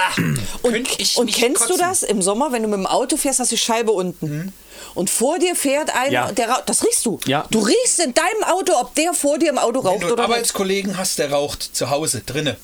Und, 0.61 0.75
und 1.17 1.31
kennst 1.33 1.63
du 1.63 1.67
kotzen. 1.69 1.79
das 1.79 2.03
im 2.03 2.21
Sommer, 2.21 2.51
wenn 2.51 2.61
du 2.61 2.67
mit 2.67 2.77
dem 2.77 2.85
Auto 2.85 3.17
fährst, 3.17 3.39
hast 3.39 3.51
du 3.51 3.55
die 3.55 3.61
Scheibe 3.61 3.91
unten. 3.93 4.53
Und 4.93 5.09
vor 5.09 5.39
dir 5.39 5.55
fährt 5.55 5.89
einer, 5.95 6.11
Ja. 6.11 6.31
der 6.31 6.49
raucht. 6.49 6.69
Das 6.69 6.83
riechst 6.83 7.03
du. 7.05 7.19
Ja. 7.25 7.47
Du 7.49 7.59
riechst 7.59 7.99
in 7.99 8.13
deinem 8.13 8.43
Auto, 8.43 8.73
ob 8.79 8.93
der 8.93 9.13
vor 9.13 9.39
dir 9.39 9.49
im 9.49 9.57
Auto 9.57 9.79
Wenn 9.83 9.87
raucht 9.89 10.01
du 10.03 10.05
einen 10.05 10.13
oder 10.13 10.23
nicht. 10.27 10.33
Arbeitskollegen 10.35 10.97
hast, 10.97 11.17
der 11.17 11.31
raucht 11.31 11.63
zu 11.75 11.89
Hause, 11.89 12.21
drinne. 12.23 12.57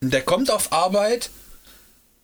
Und 0.00 0.12
der 0.12 0.22
kommt 0.22 0.50
auf 0.52 0.72
Arbeit 0.72 1.30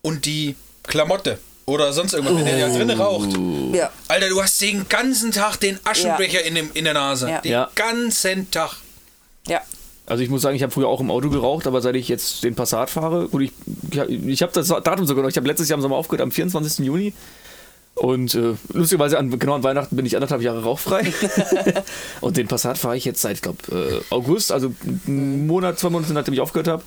und 0.03 0.27
die 0.27 0.55
Klamotte 0.85 1.39
oder 1.69 1.93
sonst 1.93 2.15
irgendwas, 2.15 2.37
wenn 2.37 2.45
der 2.47 2.69
da 2.69 2.75
drinnen 2.75 3.01
raucht. 3.01 3.29
Ja. 3.75 3.91
Alter, 4.09 4.29
du 4.31 4.43
hast 4.43 4.61
den 4.61 4.89
ganzen 4.89 5.31
Tag 5.33 5.57
den 5.59 5.79
Aschenbecher 5.85 6.43
in, 6.45 6.55
dem, 6.55 6.71
in 6.75 6.85
der 6.85 6.95
Nase. 6.95 7.29
Ja. 7.29 7.41
Den 7.41 7.53
Ja. 7.53 7.71
ganzen 7.75 8.51
Tag. 8.51 8.77
ja. 9.47 9.61
Also 10.07 10.23
ich 10.23 10.31
muss 10.31 10.41
sagen, 10.41 10.57
ich 10.57 10.63
habe 10.63 10.73
früher 10.73 10.89
auch 10.89 11.01
im 11.01 11.11
Auto 11.11 11.29
geraucht, 11.29 11.67
aber 11.67 11.83
seit 11.83 11.95
ich 11.95 12.09
jetzt 12.09 12.43
den 12.43 12.55
Passat 12.55 12.89
fahre, 12.89 13.29
gut, 13.29 13.43
ich, 13.43 13.53
ich 14.27 14.41
habe 14.41 14.51
das 14.55 14.69
Datum 14.69 15.05
sogar 15.07 15.23
noch, 15.23 15.29
ich 15.29 15.37
habe 15.37 15.47
letztes 15.47 15.69
Jahr 15.69 15.77
im 15.77 15.83
Sommer 15.83 15.97
aufgehört, 15.97 16.23
am 16.23 16.33
24. 16.33 16.87
Juni. 16.87 17.13
Und 17.95 18.35
äh, 18.35 18.55
lustigerweise, 18.73 19.19
an, 19.19 19.39
genau 19.39 19.55
an 19.57 19.65
Weihnachten 19.65 19.97
bin 19.97 20.07
ich 20.07 20.17
anderthalb 20.17 20.41
Jahre 20.41 20.63
rauchfrei. 20.63 21.13
und 22.23 22.39
den 22.39 22.49
Passat 22.49 22.79
fahre 22.79 22.97
ich 22.97 23.05
jetzt 23.05 23.21
seit, 23.21 23.43
glaube 23.43 23.59
äh, 23.71 24.15
August, 24.15 24.51
also 24.51 24.73
einen 25.07 25.47
Monat, 25.47 25.79
zwei 25.79 25.91
Monate 25.91 26.15
nachdem 26.15 26.33
ich 26.33 26.41
aufgehört 26.41 26.69
habe. 26.69 26.83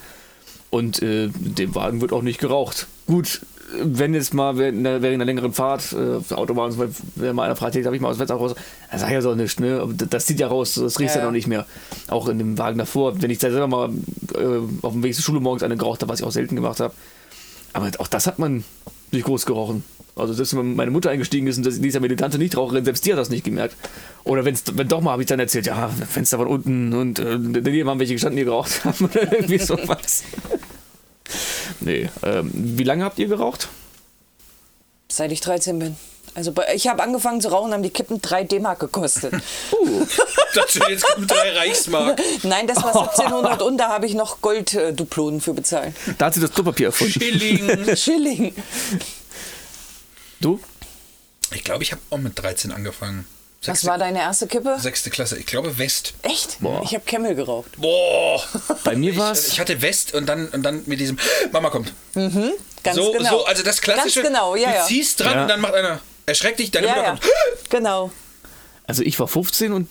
Und 0.71 1.03
äh, 1.03 1.27
dem 1.31 1.75
Wagen 1.75 2.01
wird 2.01 2.13
auch 2.13 2.23
nicht 2.23 2.39
geraucht. 2.39 2.87
Gut, 3.05 3.41
wenn 3.81 4.13
jetzt 4.13 4.33
mal 4.33 4.57
während 4.57 4.79
einer, 4.79 5.01
während 5.01 5.15
einer 5.15 5.25
längeren 5.25 5.53
Fahrt 5.53 5.93
äh, 5.93 6.17
auf 6.17 6.27
der 6.27 6.37
Autobahn, 6.37 6.73
wenn 7.15 7.35
mal 7.35 7.43
einer 7.45 7.55
fragt, 7.55 7.75
habe 7.85 7.95
ich 7.95 8.01
mal 8.01 8.09
aus 8.09 8.15
dem 8.15 8.19
Fenster 8.19 8.35
raus, 8.35 8.55
dann 8.89 8.99
sag 8.99 9.07
ich 9.07 9.13
ja 9.13 9.21
so 9.21 9.35
nicht, 9.35 9.59
ne? 9.59 9.87
Das, 9.97 10.09
das 10.09 10.27
sieht 10.27 10.39
ja 10.39 10.47
raus, 10.47 10.75
das 10.75 10.99
riecht 10.99 11.15
ja, 11.15 11.21
Ja, 11.21 11.25
noch 11.25 11.31
nicht 11.31 11.47
mehr. 11.47 11.65
Auch 12.07 12.27
in 12.27 12.37
dem 12.37 12.57
Wagen 12.57 12.77
davor. 12.77 13.21
Wenn 13.21 13.31
ich 13.31 13.37
da 13.39 13.49
selber 13.51 13.67
mal 13.67 13.89
äh, 14.35 14.85
auf 14.85 14.93
dem 14.93 15.03
Weg 15.03 15.15
zur 15.15 15.23
Schule 15.23 15.39
morgens 15.39 15.63
eine 15.63 15.77
geraucht 15.77 16.01
habe, 16.01 16.11
was 16.11 16.19
ich 16.19 16.25
auch 16.25 16.31
selten 16.31 16.55
gemacht 16.55 16.79
habe. 16.79 16.93
Aber 17.73 17.89
auch 17.99 18.07
das 18.07 18.27
hat 18.27 18.39
man 18.39 18.63
nicht 19.11 19.25
groß 19.25 19.45
gerochen. 19.45 19.83
Also 20.13 20.33
selbst 20.33 20.55
wenn 20.57 20.75
meine 20.75 20.91
Mutter 20.91 21.09
eingestiegen 21.09 21.47
ist 21.47 21.55
und 21.57 21.65
das- 21.65 21.79
die 21.79 21.87
ist 21.87 21.93
ja 21.93 22.01
militante 22.01 22.37
Nichtraucherin, 22.37 22.83
selbst 22.83 23.05
die 23.05 23.13
hat 23.13 23.19
das 23.19 23.29
nicht 23.29 23.45
gemerkt. 23.45 23.75
Oder 24.25 24.43
wenn's, 24.43 24.63
wenn 24.73 24.87
doch 24.89 24.99
mal, 25.01 25.11
habe 25.11 25.21
ich 25.21 25.27
dann 25.27 25.39
erzählt, 25.39 25.67
ja, 25.67 25.87
Fenster 25.87 26.37
waren 26.37 26.47
unten 26.49 26.93
und 26.93 27.19
äh, 27.19 27.37
daneben 27.39 27.89
haben 27.89 27.99
welche 27.99 28.13
gestanden, 28.13 28.37
die 28.37 28.43
geraucht 28.43 28.83
haben 28.85 29.05
oder 29.05 29.31
irgendwie 29.31 29.57
sowas. 29.57 30.23
Nee, 31.81 32.09
ähm, 32.23 32.51
wie 32.53 32.83
lange 32.83 33.03
habt 33.03 33.19
ihr 33.19 33.27
geraucht? 33.27 33.67
Seit 35.09 35.31
ich 35.31 35.41
13 35.41 35.79
bin. 35.79 35.97
Also 36.33 36.53
ich 36.73 36.87
habe 36.87 37.03
angefangen 37.03 37.41
zu 37.41 37.49
rauchen, 37.49 37.73
haben 37.73 37.83
die 37.83 37.89
Kippen 37.89 38.21
3 38.21 38.45
D-Mark 38.45 38.79
gekostet. 38.79 39.33
Das 40.53 40.73
sind 40.73 40.83
jetzt 40.89 41.05
drei 41.27 41.53
Reichsmark. 41.57 42.21
Nein, 42.43 42.67
das 42.67 42.83
war 42.83 42.89
1700 42.89 43.61
und 43.61 43.77
da 43.77 43.87
habe 43.87 44.05
ich 44.05 44.13
noch 44.15 44.41
Goldduplonen 44.41 45.39
für 45.39 45.53
bezahlt. 45.53 45.95
Da 46.17 46.25
hat 46.25 46.33
sie 46.33 46.41
das 46.41 46.51
Klopapier 46.51 46.87
erfunden. 46.87 47.13
Schilling. 47.13 47.95
Schilling. 47.95 48.55
Du? 50.41 50.59
Ich 51.55 51.63
glaube, 51.63 51.83
ich 51.83 51.93
habe 51.93 52.01
auch 52.09 52.17
mit 52.17 52.37
13 52.37 52.73
angefangen. 52.73 53.25
Was 53.63 53.75
Sechste, 53.81 53.87
war 53.89 53.99
deine 53.99 54.17
erste 54.19 54.47
Kippe? 54.47 54.75
sechste 54.79 55.11
Klasse. 55.11 55.37
Ich 55.37 55.45
glaube 55.45 55.77
West. 55.77 56.15
Echt? 56.23 56.57
Boah. 56.61 56.81
Ich 56.83 56.95
habe 56.95 57.03
Camel 57.05 57.35
geraucht. 57.35 57.69
Boah. 57.77 58.41
Bei 58.83 58.95
mir 58.95 59.15
war 59.17 59.33
Ich, 59.33 59.37
es. 59.37 59.47
ich 59.49 59.59
hatte 59.59 59.79
West 59.83 60.15
und 60.15 60.25
dann, 60.25 60.47
und 60.47 60.63
dann 60.63 60.81
mit 60.87 60.99
diesem 60.99 61.19
Mama 61.51 61.69
kommt. 61.69 61.93
Ganz 62.15 62.95
so, 62.95 63.11
genau. 63.11 63.29
so, 63.29 63.45
also 63.45 63.61
das 63.61 63.79
klassische. 63.79 64.23
Ganz 64.23 64.33
genau, 64.33 64.55
ja, 64.55 64.69
du 64.71 64.75
ja. 64.77 64.83
ziehst 64.85 65.19
dran 65.19 65.33
Ja. 65.35 65.41
und 65.43 65.47
dann 65.47 65.61
macht 65.61 65.75
einer. 65.75 65.99
Erschreck 66.25 66.57
dich, 66.57 66.71
deine 66.71 66.87
Ja, 66.87 66.93
Mutter 66.93 67.05
ja. 67.05 67.09
kommt. 67.11 67.69
Genau. 67.69 68.11
Also 68.87 69.03
ich 69.03 69.19
war 69.19 69.27
15 69.27 69.73
und 69.73 69.87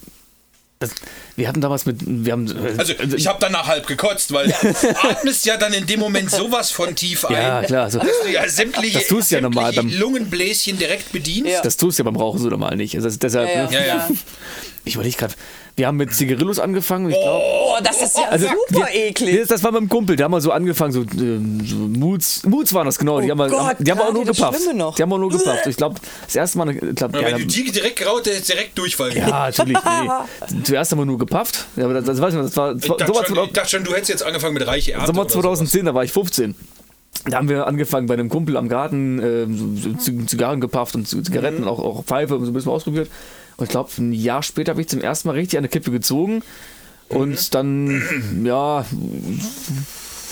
das, 0.81 0.93
wir 1.37 1.47
hatten 1.47 1.61
damals 1.61 1.85
mit. 1.85 1.99
Wir 2.07 2.33
haben, 2.33 2.49
Also 2.79 2.95
ich 3.15 3.27
habe 3.27 3.39
danach 3.39 3.67
halb 3.69 3.87
gekotzt, 3.87 4.33
weil 4.33 4.49
du 4.49 4.89
atmest 5.11 5.45
ja 5.45 5.59
dann 5.59 5.75
in 5.75 5.87
dem 5.87 6.01
Moment 6.01 6.31
sowas 6.31 6.71
von 6.71 6.97
tief 6.97 7.27
ein. 7.27 7.35
Ja, 7.35 7.63
klar, 7.63 7.85
also- 7.85 7.99
dass 7.99 8.09
du 8.25 8.31
ja 8.33 8.49
sämtliche, 8.49 8.99
Das 8.99 9.07
tust 9.07 9.31
du 9.31 9.35
ja 9.35 9.41
normal 9.43 9.75
beim- 9.75 9.91
Lungenbläschen 9.93 10.79
direkt 10.79 11.13
bedienst. 11.13 11.51
Ja. 11.51 11.61
Das 11.61 11.77
tust 11.77 11.99
du 11.99 12.03
ja 12.03 12.11
beim 12.11 12.17
Rauchen 12.17 12.39
so 12.41 12.49
normal 12.49 12.77
nicht. 12.77 12.95
Also 12.97 13.11
deshalb, 13.11 13.49
Ja, 13.55 13.67
ne? 13.67 13.73
Ja, 13.75 13.85
ja. 13.85 14.09
Ich 14.87 14.95
überlege 14.95 15.15
gerade, 15.19 15.35
wir 15.77 15.87
haben 15.87 15.97
mit 15.97 16.15
Zigarillos 16.15 16.59
angefangen. 16.59 17.11
Ich 17.11 17.17
glaube, 17.17 17.43
Oh, 17.43 17.77
das 17.83 18.03
ist 18.03 18.17
ja 18.19 18.25
also 18.29 18.47
super 18.69 18.87
wir, 18.93 18.95
eklig. 19.09 19.39
Das, 19.39 19.49
das 19.49 19.63
war 19.65 19.73
mit 19.73 19.81
dem 19.83 19.89
Kumpel, 19.89 20.17
der 20.17 20.25
haben 20.25 20.33
wir 20.33 20.41
so 20.41 20.51
angefangen, 20.53 20.93
so, 20.93 21.03
ähm, 21.03 21.61
so 21.65 21.77
Moods, 21.77 22.43
Moods 22.45 22.75
waren 22.75 22.85
das 22.87 22.99
genau. 22.99 23.21
die 23.21 23.29
Oh 23.29 23.31
haben, 23.31 23.39
wir, 23.39 23.49
Gott, 23.49 23.77
die 23.79 23.91
haben 23.91 24.01
auch 24.01 24.13
nur 24.13 24.25
gepafft. 24.25 24.59
Die 24.99 25.03
haben 25.03 25.09
wir 25.11 25.19
nur 25.19 25.31
gepafft. 25.31 25.67
Ich 25.67 25.77
glaube, 25.77 25.97
das 26.27 26.35
erste 26.37 26.59
Mal, 26.59 26.71
ich 26.75 26.95
glaub, 26.97 27.15
Ja, 27.15 27.21
ja, 27.23 27.27
wenn 27.37 27.39
du 27.39 27.47
die 27.47 27.71
direkt 27.73 27.97
geraucht 27.97 28.27
hättest, 28.27 28.49
direkt 28.49 28.77
Durchfall. 28.77 29.17
ja, 29.17 29.27
natürlich. 29.57 29.79
Nee. 30.51 30.63
Zuerst 30.65 30.91
haben 30.93 30.99
wir 30.99 31.07
nur 31.07 31.19
gepafft. 31.19 31.67
Ja, 31.77 31.85
aber 31.85 31.95
das, 31.95 32.05
das 32.05 32.21
weiß 32.21 32.35
ich 32.35 32.39
noch, 32.39 32.45
das 32.47 32.57
war 32.57 32.75
Ich 32.77 32.85
so 32.85 32.97
dachte, 32.97 33.13
was 33.15 33.27
schon, 33.29 33.45
ich 33.45 33.53
dachte 33.53 33.69
schon, 33.71 33.85
du 33.85 33.93
hättest 33.93 34.09
jetzt 34.11 34.23
angefangen 34.25 34.55
mit 34.55 34.67
Reiche 34.67 34.93
Ernte. 34.93 35.07
Sommer 35.07 35.21
oder 35.23 35.31
sowas. 35.31 35.43
2010, 35.45 35.85
da 35.87 35.95
war 35.95 36.05
ich 36.05 36.13
15. 36.13 36.55
Da 37.29 37.37
haben 37.37 37.49
wir 37.49 37.67
angefangen 37.67 38.07
bei 38.07 38.15
einem 38.15 38.29
Kumpel 38.31 38.57
am 38.57 38.69
Garten, 38.69 39.79
so 39.83 39.93
Zig- 39.99 40.27
Zigarren 40.29 40.61
gepafft 40.61 40.95
und 40.95 41.07
Zigaretten, 41.07 41.65
auch, 41.69 41.79
auch 41.79 42.05
Pfeife 42.05 42.35
und 42.37 42.45
so 42.45 42.51
ein 42.51 42.55
bisschen 42.55 42.73
ausprobiert. 42.73 43.09
Und 43.61 43.65
ich 43.65 43.71
glaube, 43.71 43.91
ein 43.99 44.13
Jahr 44.13 44.43
später 44.43 44.73
habe 44.73 44.81
ich 44.81 44.89
zum 44.89 45.01
ersten 45.01 45.29
Mal 45.29 45.35
richtig 45.35 45.59
eine 45.59 45.69
Kippe 45.69 45.91
gezogen. 45.91 46.43
Und 47.09 47.55
dann, 47.55 48.03
ja, 48.45 48.85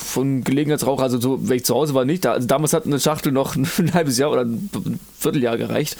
von 0.09 0.43
Gelegenheitsrauch, 0.43 1.01
also 1.01 1.21
so, 1.21 1.49
wenn 1.49 1.59
ich 1.59 1.65
zu 1.65 1.75
Hause 1.75 1.95
war, 1.95 2.05
nicht. 2.05 2.25
Da, 2.25 2.33
also 2.33 2.47
damals 2.47 2.73
hat 2.73 2.87
eine 2.87 2.99
Schachtel 2.99 3.33
noch 3.33 3.57
ein 3.79 3.95
halbes 3.95 4.19
Jahr 4.19 4.31
oder 4.31 4.43
ein 4.43 4.71
Vierteljahr 5.19 5.59
gereicht. 5.59 5.97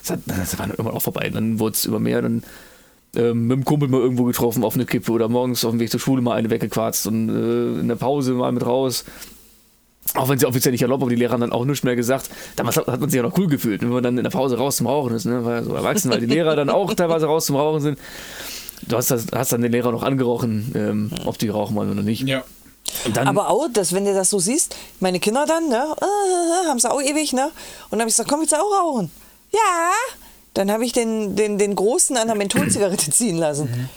Das, 0.00 0.10
hat, 0.10 0.20
das 0.26 0.58
war 0.58 0.66
dann 0.66 0.76
irgendwann 0.76 0.96
auch 0.96 1.02
vorbei. 1.02 1.30
Dann 1.30 1.60
wurde 1.60 1.74
es 1.74 1.84
immer 1.84 2.00
mehr. 2.00 2.20
Dann 2.20 2.42
ähm, 3.16 3.46
mit 3.46 3.58
dem 3.58 3.64
Kumpel 3.64 3.88
mal 3.88 4.00
irgendwo 4.00 4.24
getroffen 4.24 4.64
auf 4.64 4.74
eine 4.74 4.86
Kippe 4.86 5.12
oder 5.12 5.28
morgens 5.28 5.64
auf 5.64 5.70
dem 5.70 5.80
Weg 5.80 5.90
zur 5.90 6.00
Schule 6.00 6.20
mal 6.20 6.34
eine 6.34 6.50
weggequarzt 6.50 7.06
und 7.06 7.28
äh, 7.28 7.80
in 7.80 7.88
der 7.88 7.96
Pause 7.96 8.32
mal 8.32 8.50
mit 8.50 8.66
raus. 8.66 9.04
Auch 10.14 10.28
wenn 10.28 10.38
sie 10.38 10.46
offiziell 10.46 10.72
nicht 10.72 10.82
erlaubt, 10.82 11.02
aber 11.02 11.10
die 11.10 11.16
Lehrer 11.16 11.32
haben 11.32 11.40
dann 11.40 11.52
auch 11.52 11.64
nichts 11.64 11.82
mehr 11.82 11.96
gesagt. 11.96 12.30
Damals 12.56 12.76
hat, 12.76 12.86
man 12.86 13.08
sich 13.08 13.16
ja 13.16 13.22
noch 13.22 13.36
cool 13.38 13.48
gefühlt, 13.48 13.82
wenn 13.82 13.88
man 13.88 14.02
dann 14.02 14.16
in 14.18 14.22
der 14.22 14.30
Pause 14.30 14.58
raus 14.58 14.76
zum 14.76 14.86
Rauchen 14.86 15.14
ist. 15.14 15.24
Ne? 15.24 15.44
War 15.44 15.54
ja 15.54 15.62
so 15.62 15.74
erwachsen, 15.74 16.10
weil 16.10 16.20
die 16.20 16.26
Lehrer 16.26 16.54
dann 16.54 16.70
auch 16.70 16.92
teilweise 16.94 17.26
raus 17.26 17.46
zum 17.46 17.56
Rauchen 17.56 17.80
sind. 17.80 17.98
Du 18.86 18.96
hast, 18.96 19.10
das, 19.10 19.26
hast 19.34 19.52
dann 19.52 19.62
den 19.62 19.72
Lehrer 19.72 19.92
noch 19.92 20.02
angerochen, 20.02 20.72
ähm, 20.74 21.10
ob 21.24 21.38
die 21.38 21.48
rauchen 21.48 21.74
wollen 21.74 21.90
oder 21.90 22.02
nicht. 22.02 22.28
Ja. 22.28 22.44
Dann, 23.12 23.26
Aber 23.26 23.48
auch, 23.48 23.68
dass, 23.72 23.92
wenn 23.92 24.04
du 24.04 24.14
das 24.14 24.30
so 24.30 24.38
siehst, 24.38 24.76
meine 25.00 25.18
Kinder 25.18 25.46
dann, 25.46 25.68
ne, 25.68 25.86
äh, 26.00 26.68
haben 26.68 26.78
sie 26.78 26.90
auch 26.90 27.00
ewig, 27.00 27.32
ne? 27.32 27.46
Und 27.46 27.92
dann 27.92 28.00
habe 28.00 28.10
ich 28.10 28.14
gesagt, 28.14 28.28
komm, 28.28 28.40
willst 28.40 28.52
du 28.52 28.56
auch 28.56 28.70
rauchen? 28.70 29.10
Ja. 29.52 29.92
Dann 30.52 30.70
habe 30.70 30.84
ich 30.84 30.92
den, 30.92 31.34
den, 31.34 31.58
den 31.58 31.74
Großen 31.74 32.16
an 32.16 32.28
der 32.28 32.36
Mentholzigarette 32.36 33.10
ziehen 33.10 33.36
lassen. 33.36 33.88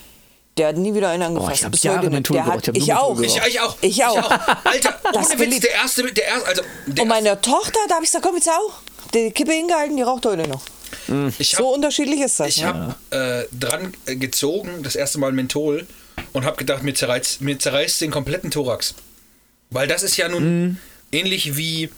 Der 0.57 0.69
hat 0.69 0.77
nie 0.77 0.93
wieder 0.93 1.09
eine 1.09 1.25
angefasst. 1.27 1.49
Oh, 1.51 1.53
ich 1.55 1.63
hab 1.65 1.71
Bis 1.71 1.84
Jahre. 1.84 2.09
Menthol 2.09 2.35
Der 2.38 2.45
hat, 2.45 2.67
ich 2.69 2.91
hab 2.91 3.01
auch. 3.03 3.19
Ich, 3.21 3.38
ich 3.47 3.59
auch. 3.59 3.77
Ich 3.81 4.03
auch. 4.05 4.31
Alter, 4.63 4.99
Das 5.13 5.29
ohne 5.29 5.39
Witz, 5.39 5.53
ich- 5.55 5.59
der 5.61 5.71
erste, 5.71 6.03
der 6.11 6.25
erste, 6.25 6.47
also 6.47 6.61
der 6.88 7.01
Und 7.03 7.07
meine 7.09 7.39
Tochter, 7.41 7.79
da 7.88 7.95
habe 7.95 8.03
ich 8.05 8.09
gesagt, 8.11 8.25
komm, 8.25 8.35
du 8.47 8.47
auch? 8.47 8.73
Die 9.13 9.31
Kippe 9.31 9.51
hingehalten, 9.53 9.95
die 9.97 10.03
raucht 10.03 10.25
heute 10.25 10.47
noch. 10.47 10.61
erste, 11.07 11.31
ich 11.38 11.53
hab, 11.53 11.61
So 11.61 11.73
unterschiedlich 11.73 12.21
ist 12.21 12.39
das. 12.39 12.47
Ich 12.49 12.61
ne? 12.61 12.67
habe 12.67 12.95
äh, 13.51 13.55
dran 13.57 13.93
äh, 14.05 14.15
gezogen, 14.15 14.81
das 14.84 14.95
erste 14.95 15.19
Mal 15.19 15.31
Menthol, 15.31 15.85
und 16.34 16.43
habe 16.45 16.57
gedacht, 16.57 16.81
mir 16.84 16.93
zerreißt, 16.93 17.41
mir 17.41 17.59
zerreißt 17.59 18.01
den 18.01 18.11
kompletten 18.11 18.49
Thorax. 18.51 18.95
Weil 19.69 19.88
das 19.88 20.01
ist 20.03 20.17
ja 20.17 20.27
nun 20.27 20.79
ähnlich 21.11 21.55
wie 21.57 21.89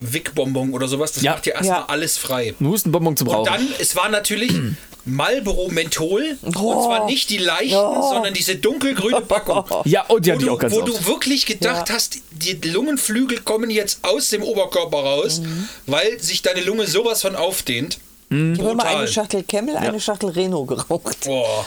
Wickbonbon 0.00 0.72
oder 0.74 0.88
sowas. 0.88 1.12
Das 1.12 1.22
Ja. 1.22 1.32
macht 1.32 1.46
ja 1.46 1.54
erstmal 1.54 1.80
Ja. 1.80 1.86
alles 1.88 2.16
frei. 2.18 2.54
ein 2.60 2.66
Hustenbonbon 2.66 3.16
zum 3.16 3.28
Und 3.28 3.34
Rauchen. 3.34 3.52
dann, 3.52 3.68
es 3.78 3.94
war 3.96 4.08
natürlich 4.08 4.52
Marlboro 5.06 5.68
Menthol. 5.70 6.36
Und 6.42 6.56
Oh. 6.56 6.84
zwar 6.84 7.06
nicht 7.06 7.30
die 7.30 7.38
leichten, 7.38 7.70
sondern 7.70 8.34
diese 8.34 8.56
dunkelgrüne 8.56 9.22
Packung. 9.22 9.64
ja, 9.86 10.02
und 10.06 10.26
die 10.26 10.30
Wo 10.30 10.34
hatte 10.34 10.42
ich 10.42 10.48
du, 10.48 10.54
auch 10.54 10.58
ganz 10.58 10.74
wo 10.74 10.80
oft. 10.82 10.88
du 10.88 11.06
wirklich 11.06 11.46
gedacht 11.46 11.88
Ja. 11.88 11.94
hast, 11.94 12.18
die 12.32 12.52
Lungenflügel 12.68 13.40
kommen 13.40 13.70
jetzt 13.70 14.00
aus 14.02 14.28
dem 14.30 14.42
Oberkörper 14.42 14.98
raus, 14.98 15.40
Mhm. 15.40 15.68
weil 15.86 16.20
sich 16.20 16.42
deine 16.42 16.60
Lunge 16.60 16.86
sowas 16.86 17.22
von 17.22 17.34
aufdehnt. 17.36 17.98
Ich 18.28 18.36
habe 18.60 18.70
immer 18.72 18.84
eine 18.84 19.06
Schachtel 19.06 19.44
Camel, 19.44 19.76
eine 19.76 20.00
Schachtel 20.00 20.30
Renault 20.30 20.66
geraucht. 20.66 21.20
Boah. 21.26 21.64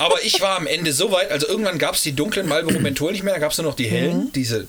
Aber 0.00 0.16
ich 0.24 0.40
war 0.40 0.56
am 0.56 0.66
Ende 0.66 0.92
so 0.92 1.12
weit, 1.12 1.30
also 1.30 1.46
irgendwann 1.46 1.78
gab 1.78 1.94
es 1.94 2.02
die 2.02 2.10
dunklen 2.12 2.48
Marlboro 2.48 2.80
Menthol 2.80 3.12
nicht 3.12 3.22
mehr, 3.22 3.34
da 3.34 3.38
gab 3.38 3.52
es 3.52 3.58
nur 3.58 3.66
noch 3.68 3.76
die 3.76 3.84
hellen, 3.86 4.32
diese 4.34 4.66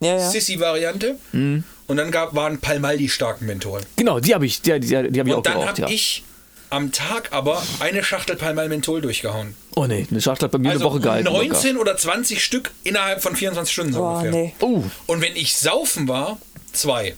Ja, 0.00 0.16
ja. 0.18 0.30
Sissy-Variante. 0.30 1.16
Und 1.32 1.96
dann 1.96 2.10
gab, 2.10 2.34
waren 2.34 2.58
Palmaldi 2.60 3.08
starken 3.08 3.46
Menthol. 3.46 3.82
Genau, 3.94 4.18
die 4.18 4.34
habe 4.34 4.46
ich, 4.46 4.60
die, 4.60 4.80
die, 4.80 4.88
die 4.88 4.96
hab 4.96 5.26
ich 5.28 5.32
auch 5.32 5.36
Und 5.38 5.46
dann 5.46 5.52
geraucht, 5.54 5.68
habe 5.68 5.80
ja. 5.82 5.88
ich 5.88 6.24
am 6.70 6.92
Tag 6.92 7.28
aber 7.32 7.62
eine 7.80 8.02
Schachtel 8.04 8.36
Palmal 8.36 8.68
Menthol 8.68 9.00
durchgehauen. 9.00 9.54
Oh 9.76 9.86
nee, 9.86 10.06
eine 10.10 10.20
Schachtel 10.20 10.44
hat 10.46 10.52
bei 10.52 10.58
mir 10.58 10.70
Also 10.70 10.84
eine 10.84 10.90
Woche 10.94 11.00
gehalten. 11.00 11.24
19 11.32 11.76
oder 11.76 11.96
20 11.96 12.42
Stück 12.44 12.70
innerhalb 12.84 13.22
von 13.22 13.34
24 13.36 13.72
Stunden 13.72 13.92
so 13.92 14.02
Oh, 14.02 14.08
ungefähr. 14.08 14.30
nee. 14.30 14.54
Oh, 14.60 14.82
Und 15.06 15.20
wenn 15.20 15.36
ich 15.36 15.56
saufen 15.56 16.08
war, 16.08 16.38
zwei. 16.72 17.14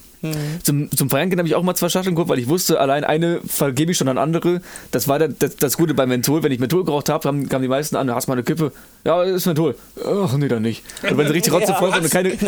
Zum, 0.63 0.91
zum 0.91 1.09
Feiern 1.09 1.31
gehen 1.31 1.39
habe 1.39 1.49
ich 1.49 1.55
auch 1.55 1.63
mal 1.63 1.75
zwei 1.75 1.89
Schachteln 1.89 2.15
geholt, 2.15 2.29
weil 2.29 2.39
ich 2.39 2.49
wusste, 2.49 2.79
allein 2.79 3.05
eine 3.05 3.41
vergebe 3.47 3.93
ich 3.93 3.99
schon 3.99 4.09
an 4.09 4.19
andere. 4.19 4.61
Das 4.91 5.09
war 5.09 5.19
der, 5.19 5.29
das, 5.29 5.57
das 5.57 5.77
Gute 5.79 5.95
beim 5.95 6.11
Menthol. 6.11 6.43
Wenn 6.43 6.53
ich 6.53 6.59
Menthol 6.59 6.85
geraucht 6.85 7.09
habe, 7.09 7.23
kamen, 7.23 7.49
kamen 7.49 7.63
die 7.63 7.69
meisten 7.69 7.97
an, 7.97 8.15
hast 8.15 8.27
mal 8.27 8.35
eine 8.35 8.43
Kippe. 8.43 8.73
Ja, 9.05 9.23
ist 9.23 9.47
Menthol. 9.47 9.77
Ach 10.05 10.37
nee, 10.37 10.49
dann 10.49 10.63
nicht. 10.63 10.83
Und 11.09 11.17
wenn 11.17 11.27
sie 11.27 11.33
richtig 11.33 11.53
Ja, 11.55 11.65
sind 11.67 12.05
und 12.05 12.11
keine. 12.11 12.37
Du, 12.37 12.47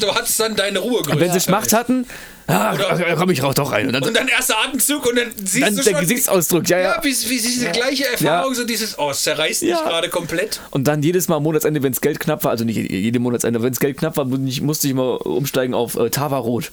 du 0.00 0.14
hattest 0.14 0.40
dann 0.40 0.56
deine 0.56 0.80
Ruhegröße. 0.80 1.12
Und 1.12 1.20
wenn 1.20 1.32
sie 1.32 1.40
Schmacht 1.40 1.72
hatten, 1.72 2.06
ah, 2.48 2.74
Oder- 2.74 3.14
komm, 3.16 3.30
ich 3.30 3.42
rauch 3.42 3.54
doch 3.54 3.70
rein. 3.70 3.86
Und 3.86 3.92
dann, 3.92 4.02
Und 4.02 4.16
dann 4.16 4.26
erster 4.26 4.56
Atemzug 4.58 5.06
und 5.06 5.16
dann 5.16 5.28
siehst 5.36 5.64
dann 5.66 5.76
du 5.76 5.82
der 5.82 5.92
schon, 5.92 6.00
Gesichtsausdruck, 6.00 6.68
ja, 6.68 6.78
ja, 6.78 6.84
ja. 6.96 7.04
wie, 7.04 7.10
wie 7.10 7.40
diese 7.40 7.70
gleiche 7.70 8.06
Erfahrung, 8.08 8.54
so 8.54 8.64
dieses, 8.64 8.98
oh, 8.98 9.10
es 9.10 9.22
zerreißt 9.22 9.62
mich 9.62 9.70
Ja. 9.70 9.82
gerade 9.82 10.08
komplett. 10.08 10.60
Und 10.70 10.88
dann 10.88 11.02
jedes 11.02 11.28
Mal 11.28 11.36
am 11.36 11.44
Monatsende, 11.44 11.82
wenn 11.84 11.92
es 11.92 12.00
Geld 12.00 12.18
knapp 12.18 12.42
war, 12.42 12.50
also 12.50 12.64
nicht 12.64 12.76
jede 12.90 13.20
Monatsende, 13.20 13.62
wenn 13.62 13.72
es 13.72 13.78
Geld 13.78 13.96
knapp 13.98 14.16
war, 14.16 14.24
musste 14.24 14.48
ich, 14.48 14.60
musste 14.60 14.86
ich 14.88 14.90
immer 14.90 15.24
umsteigen 15.24 15.72
auf 15.74 15.96
äh, 15.96 16.10
Tava 16.10 16.38
Rot. 16.38 16.72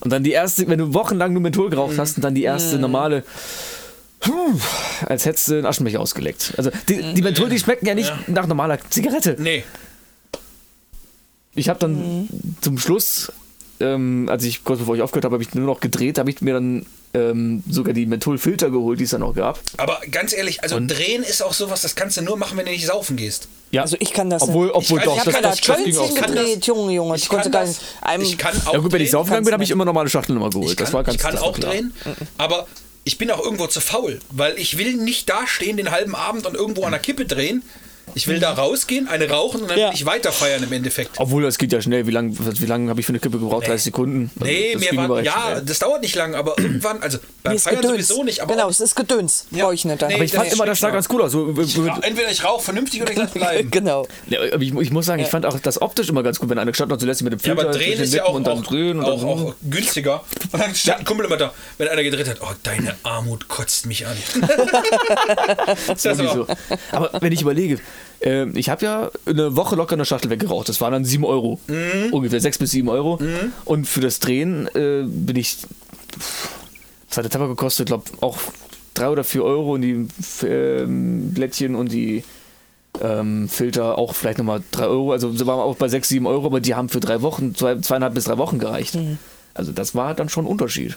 Und 0.00 0.10
dann 0.10 0.22
die 0.24 0.32
erste, 0.32 0.66
wenn 0.68 0.78
du 0.78 0.94
wochenlang 0.94 1.32
nur 1.32 1.42
Menthol 1.42 1.70
geraucht 1.70 1.98
hast, 1.98 2.16
und 2.16 2.24
dann 2.24 2.34
die 2.34 2.42
erste 2.42 2.78
normale, 2.78 3.22
puh, 4.20 4.58
als 5.06 5.26
hättest 5.26 5.48
du 5.48 5.54
einen 5.54 5.66
Aschenbecher 5.66 6.00
ausgeleckt. 6.00 6.54
Also 6.56 6.70
die, 6.88 7.14
die 7.14 7.22
Menthol, 7.22 7.48
die 7.48 7.58
schmecken 7.58 7.86
ja 7.86 7.94
nicht 7.94 8.12
nach 8.28 8.46
normaler 8.46 8.78
Zigarette. 8.88 9.36
Nee. 9.38 9.64
Ich 11.54 11.68
habe 11.68 11.78
dann 11.78 12.28
zum 12.60 12.78
Schluss, 12.78 13.32
ähm, 13.80 14.28
als 14.30 14.44
ich 14.44 14.64
kurz 14.64 14.78
bevor 14.80 14.94
ich 14.96 15.02
aufgehört 15.02 15.24
habe, 15.24 15.34
habe 15.34 15.42
ich 15.42 15.54
nur 15.54 15.66
noch 15.66 15.80
gedreht, 15.80 16.18
habe 16.18 16.30
ich 16.30 16.40
mir 16.40 16.54
dann 16.54 16.86
ähm, 17.12 17.62
sogar 17.68 17.92
die 17.92 18.06
Mentholfilter 18.06 18.70
geholt, 18.70 19.00
die 19.00 19.04
es 19.04 19.10
dann 19.10 19.20
noch 19.20 19.34
gab. 19.34 19.58
Aber 19.78 20.00
ganz 20.10 20.32
ehrlich, 20.32 20.62
also 20.62 20.78
drehen 20.80 21.22
ist 21.24 21.42
auch 21.42 21.52
sowas, 21.52 21.82
das 21.82 21.94
kannst 21.96 22.16
du 22.16 22.22
nur 22.22 22.36
machen, 22.36 22.56
wenn 22.56 22.66
du 22.66 22.70
nicht 22.72 22.86
saufen 22.86 23.16
gehst. 23.16 23.48
Ja. 23.72 23.82
Also 23.82 23.96
ich 23.98 24.12
kann 24.12 24.30
das 24.30 24.42
obwohl, 24.42 24.66
nicht. 24.66 24.76
obwohl 24.76 24.98
Ich- 25.00 25.04
doch, 25.04 25.16
ich 25.16 25.22
das, 25.24 25.34
habe 25.34 25.42
da 25.42 25.48
das, 25.50 25.60
das 25.60 25.84
ging 25.84 25.96
auch. 25.96 26.00
Tölzchen 26.06 26.14
kann 26.22 26.34
das- 26.34 26.44
gedreht, 26.44 26.66
Junge, 26.66 26.92
Junge. 26.92 27.16
Ich 27.16 27.22
Ich 27.24 27.28
konnte 27.28 27.50
kann 27.50 27.66
gar 28.06 28.16
nicht. 28.18 28.30
ich 28.32 28.38
kann 28.38 28.56
auch 28.66 28.72
Ja 28.74 28.78
gut, 28.78 28.92
wenn 28.92 29.00
ich 29.00 29.08
drehen. 29.08 29.12
saufen 29.12 29.26
gegangen 29.30 29.44
bin, 29.44 29.54
habe 29.54 29.64
ich 29.64 29.70
immer 29.70 29.84
normale 29.84 30.08
Schachteln 30.08 30.36
immer 30.36 30.50
geholt. 30.50 30.70
Ich 30.70 30.76
kann, 30.76 30.84
das 30.86 30.92
war 30.94 31.02
ganz 31.04 31.16
ich 31.16 31.20
kann 31.22 31.36
auch 31.38 31.54
klar. 31.54 31.72
drehen, 31.72 31.92
aber 32.38 32.66
ich 33.04 33.18
bin 33.18 33.30
auch 33.30 33.42
irgendwo 33.42 33.66
zu 33.66 33.80
faul, 33.80 34.20
weil 34.30 34.56
ich 34.58 34.76
will 34.78 34.94
nicht 34.94 35.28
dastehen 35.28 35.76
den 35.78 35.90
halben 35.90 36.14
Abend 36.14 36.46
und 36.46 36.54
irgendwo 36.54 36.84
an 36.84 36.92
der 36.92 37.00
Kippe 37.00 37.24
drehen. 37.24 37.62
Ich 38.14 38.26
will 38.28 38.38
da 38.40 38.52
rausgehen, 38.52 39.08
eine 39.08 39.28
rauchen 39.28 39.62
und 39.62 39.70
dann 39.70 39.78
Ja. 39.78 39.88
will 39.88 39.94
ich 39.94 40.06
weiter 40.06 40.32
feiern 40.32 40.62
im 40.62 40.72
Endeffekt. 40.72 41.12
Obwohl, 41.18 41.42
das 41.42 41.58
geht 41.58 41.72
ja 41.72 41.80
schnell. 41.80 42.06
Wie 42.06 42.10
lange 42.10 42.32
wie 42.38 42.66
lang 42.66 42.88
habe 42.88 43.00
ich 43.00 43.06
für 43.06 43.10
eine 43.12 43.20
Kippe 43.20 43.38
gebraucht? 43.38 43.66
30 43.68 43.84
Sekunden? 43.84 44.30
Also, 44.40 44.52
Nee, 44.52 44.72
das 44.74 44.82
mir 44.92 45.08
war, 45.08 45.22
ja, 45.22 45.32
schnell. 45.50 45.62
das 45.64 45.78
dauert 45.78 46.02
nicht 46.02 46.14
lang, 46.14 46.34
aber 46.34 46.54
irgendwann, 46.58 47.02
also 47.02 47.18
beim 47.42 47.58
Feiern 47.58 47.76
Gedöns. 47.80 48.08
sowieso 48.08 48.24
nicht, 48.24 48.40
aber 48.40 48.54
genau, 48.54 48.68
es 48.68 48.80
ist 48.80 48.94
Gedöns. 48.94 49.46
Ja. 49.50 49.64
Brauche 49.64 49.74
ich 49.74 49.84
nicht 49.84 50.00
dann. 50.02 50.08
Nee, 50.08 50.14
Aber 50.16 50.24
ich 50.24 50.32
fand 50.32 50.52
immer, 50.52 50.66
das 50.66 50.78
sah 50.80 50.88
schlecht, 50.88 50.94
ganz 50.94 51.08
cool 51.10 51.22
aus. 51.22 51.32
So, 51.32 51.54
Ich 51.60 51.76
entweder 51.76 52.30
ich 52.30 52.44
rauche 52.44 52.62
vernünftig 52.62 53.02
oder 53.02 53.12
ich 53.12 53.16
lasse 53.18 53.32
bleiben. 53.38 53.70
genau. 53.70 54.06
Ja, 54.28 54.40
aber 54.40 54.62
ich, 54.62 54.74
ich 54.74 54.90
muss 54.90 55.06
sagen, 55.06 55.22
ich 55.22 55.28
fand 55.28 55.46
auch 55.46 55.58
das 55.60 55.80
optisch 55.80 56.08
immer 56.08 56.22
ganz 56.22 56.38
gut, 56.38 56.48
wenn 56.50 56.58
einer 56.58 56.70
gestanden 56.70 56.94
hat, 56.94 57.00
so 57.00 57.06
lässt 57.06 57.18
sich 57.18 57.24
mit 57.24 57.32
dem 57.32 57.38
Ja, 57.40 57.54
Filter 57.54 57.68
aber 57.70 57.78
drehen 57.78 58.00
ist 58.00 58.14
ja 58.14 58.24
auch, 58.24 58.34
und 58.34 58.46
dann 58.46 58.58
auch, 58.58 58.64
drehen 58.64 58.98
und 58.98 59.04
auch, 59.04 59.20
dann, 59.20 59.28
auch 59.28 59.54
günstiger. 59.70 60.24
Und 60.52 60.60
dann 60.62 60.74
stand 60.74 61.00
ein 61.00 61.04
Kumpel 61.04 61.26
immer 61.26 61.36
da, 61.36 61.52
wenn 61.78 61.88
einer 61.88 62.02
gedreht 62.02 62.28
hat, 62.28 62.38
oh, 62.42 62.52
deine 62.62 62.96
Armut 63.02 63.48
kotzt 63.48 63.86
mich 63.86 64.06
an. 64.06 64.16
das 65.86 66.04
ist 66.04 66.20
Aber 66.92 67.10
wenn 67.20 67.32
ich 67.32 67.40
überlege, 67.42 67.78
äh, 68.20 68.48
ich 68.50 68.68
habe 68.68 68.84
ja 68.84 69.10
eine 69.26 69.56
Woche 69.56 69.76
locker 69.76 69.94
eine 69.94 70.04
Schachtel 70.04 70.30
weggeraucht. 70.30 70.68
Das 70.68 70.80
waren 70.80 70.92
dann 70.92 71.04
7 71.04 71.24
Euro. 71.24 71.60
Mhm. 71.66 72.12
Ungefähr 72.12 72.40
6 72.40 72.58
bis 72.58 72.70
7 72.72 72.88
Euro. 72.88 73.18
Und 73.64 73.86
für 73.86 74.00
das 74.00 74.20
Drehen 74.20 74.68
äh, 74.74 75.04
bin 75.04 75.36
ich 75.36 75.58
Was 77.08 77.18
hat 77.18 77.24
der 77.24 77.30
Tabak 77.30 77.48
gekostet? 77.48 77.88
Ich 77.88 77.94
glaube 77.94 78.04
auch 78.20 78.38
drei 78.94 79.08
oder 79.08 79.24
vier 79.24 79.44
Euro 79.44 79.74
und 79.74 79.82
die 79.82 80.06
ähm, 80.46 81.32
Blättchen 81.32 81.74
und 81.74 81.92
die 81.92 82.24
ähm, 83.00 83.48
Filter 83.48 83.98
auch 83.98 84.14
vielleicht 84.14 84.38
nochmal 84.38 84.62
drei 84.70 84.86
Euro. 84.86 85.12
Also 85.12 85.46
waren 85.46 85.60
auch 85.60 85.76
bei 85.76 85.88
sechs, 85.88 86.08
sieben 86.08 86.26
Euro, 86.26 86.46
aber 86.46 86.60
die 86.60 86.74
haben 86.74 86.88
für 86.88 87.00
drei 87.00 87.22
Wochen, 87.22 87.54
zwei, 87.54 87.76
zweieinhalb 87.76 88.14
bis 88.14 88.24
drei 88.24 88.38
Wochen 88.38 88.58
gereicht. 88.58 88.98
Also 89.54 89.72
das 89.72 89.94
war 89.94 90.14
dann 90.14 90.28
schon 90.28 90.44
ein 90.44 90.48
Unterschied. 90.48 90.96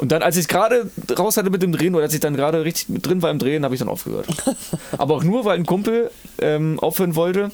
Und 0.00 0.12
dann, 0.12 0.22
als 0.22 0.38
ich 0.38 0.48
gerade 0.48 0.90
raus 1.18 1.36
hatte 1.36 1.50
mit 1.50 1.62
dem 1.62 1.72
Drehen 1.72 1.94
oder 1.94 2.04
als 2.04 2.14
ich 2.14 2.20
dann 2.20 2.34
gerade 2.34 2.64
richtig 2.64 2.88
mit 2.88 3.06
drin 3.06 3.20
war 3.20 3.30
im 3.30 3.38
Drehen, 3.38 3.64
habe 3.64 3.74
ich 3.74 3.80
dann 3.80 3.90
aufgehört. 3.90 4.26
aber 4.96 5.14
auch 5.14 5.22
nur, 5.22 5.44
weil 5.44 5.58
ein 5.58 5.66
Kumpel 5.66 6.10
ähm, 6.40 6.80
aufhören 6.80 7.16
wollte. 7.16 7.50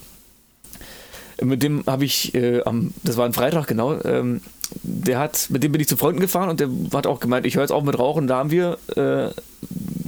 Mit 1.43 1.65
dem 1.65 1.83
habe 1.89 2.05
ich 2.05 2.37
äh, 2.37 2.63
am, 2.63 2.95
das 3.03 3.17
war 3.17 3.27
ein 3.27 3.33
Freitag 3.33 3.67
genau, 3.67 4.01
ähm, 4.05 4.43
der 4.85 5.19
hat, 5.19 5.49
mit 5.51 5.65
dem 5.65 5.73
bin 5.73 5.81
ich 5.81 5.89
zu 5.89 5.97
Freunden 5.97 6.21
gefahren 6.21 6.49
und 6.49 6.61
der 6.61 6.69
hat 6.95 7.09
auch 7.09 7.19
gemeint, 7.19 7.47
ich 7.47 7.57
höre 7.57 7.63
jetzt 7.63 7.73
auf 7.73 7.83
mit 7.83 7.99
Rauchen. 7.99 8.29
Da 8.29 8.37
haben 8.37 8.53
wir 8.53 8.79
äh, 8.95 9.31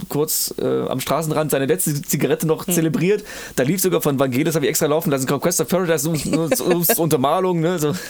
kurz 0.07 0.53
äh, 0.61 0.87
am 0.87 1.01
Straßenrand 1.01 1.51
seine 1.51 1.65
letzte 1.65 2.01
Zigarette 2.01 2.47
noch 2.47 2.63
zelebriert. 2.65 3.25
Da 3.57 3.63
lief 3.63 3.81
sogar 3.81 4.01
von 4.01 4.17
Vangelis, 4.17 4.55
habe 4.55 4.65
ich 4.65 4.69
extra 4.69 4.85
laufen 4.85 5.11
lassen, 5.11 5.27
Quest 5.27 5.59
of 5.59 5.67
Paradise 5.67 6.07
um, 6.07 6.15
um, 6.15 6.49
um, 6.71 6.85
Untermalung, 6.97 7.59
ne? 7.59 7.79
So. 7.79 7.93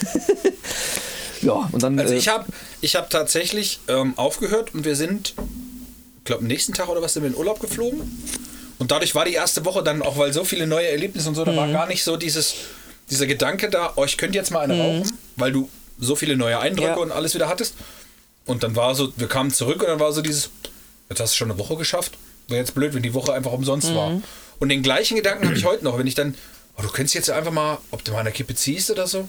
ja, 1.42 1.70
und 1.72 1.82
dann. 1.84 2.00
Also 2.00 2.14
äh, 2.14 2.18
ich 2.18 2.28
habe 2.28 2.46
ich 2.82 2.96
hab 2.96 3.10
tatsächlich 3.10 3.80
ähm, 3.88 4.14
aufgehört 4.18 4.74
und 4.74 4.86
wir 4.86 4.96
sind, 4.96 5.34
ich 6.20 6.24
glaube, 6.26 6.42
am 6.42 6.48
nächsten 6.48 6.74
Tag 6.74 6.90
oder 6.90 7.02
was 7.02 7.14
sind 7.14 7.24
wir 7.24 7.30
in 7.30 7.36
Urlaub 7.36 7.60
geflogen. 7.60 8.02
Und 8.78 8.92
dadurch 8.92 9.14
war 9.16 9.26
die 9.26 9.34
erste 9.34 9.66
Woche 9.66 9.84
dann 9.84 10.02
auch, 10.02 10.18
weil 10.18 10.32
so 10.32 10.44
viele 10.46 10.66
neue 10.66 10.88
Erlebnisse 10.88 11.28
und 11.28 11.36
so, 11.36 11.44
da 11.44 11.54
war 11.56 11.68
gar 11.70 11.86
nicht 11.88 12.04
so 12.04 12.16
dieses, 12.16 12.56
dieser 13.10 13.28
Gedanke 13.28 13.70
da, 13.70 13.92
oh, 13.98 14.06
ich 14.06 14.18
könnte 14.18 14.38
jetzt 14.38 14.52
mal 14.52 14.62
eine 14.62 14.80
rauchen, 14.82 15.12
weil 15.36 15.52
du 15.52 15.70
so 16.00 16.16
viele 16.16 16.38
neue 16.38 16.60
Eindrücke 16.60 16.92
Ja. 16.92 16.96
und 16.98 17.12
alles 17.12 17.36
wieder 17.36 17.50
hattest. 17.50 17.74
Und 18.46 18.64
dann 18.64 18.76
war 18.78 18.96
so, 18.96 19.12
wir 19.18 19.28
kamen 19.28 19.52
zurück 19.52 19.82
und 19.82 19.90
dann 19.90 20.00
war 20.00 20.14
so 20.14 20.22
dieses, 20.22 20.50
jetzt 21.10 21.20
hast 21.20 21.34
du 21.34 21.38
schon 21.38 21.52
eine 21.52 21.60
Woche 21.60 21.76
geschafft. 21.76 22.14
Wäre 22.48 22.62
jetzt 22.62 22.74
blöd, 22.74 22.94
wenn 22.94 23.04
die 23.04 23.14
Woche 23.14 23.34
einfach 23.34 23.52
umsonst 23.52 23.94
war. 23.94 24.22
Und 24.60 24.70
den 24.70 24.82
gleichen 24.82 25.16
Gedanken 25.18 25.46
habe 25.46 25.58
ich 25.58 25.66
heute 25.66 25.84
noch, 25.84 25.98
wenn 26.00 26.08
ich 26.08 26.16
dann, 26.16 26.36
oh, 26.78 26.82
du 26.82 26.88
könntest 26.88 27.16
jetzt 27.16 27.30
einfach 27.30 27.52
mal, 27.52 27.78
ob 27.92 28.04
du 28.06 28.12
mal 28.14 28.20
eine 28.20 28.32
Kippe 28.32 28.56
ziehst 28.56 28.90
oder 28.92 29.08
so. 29.08 29.20
Und 29.20 29.28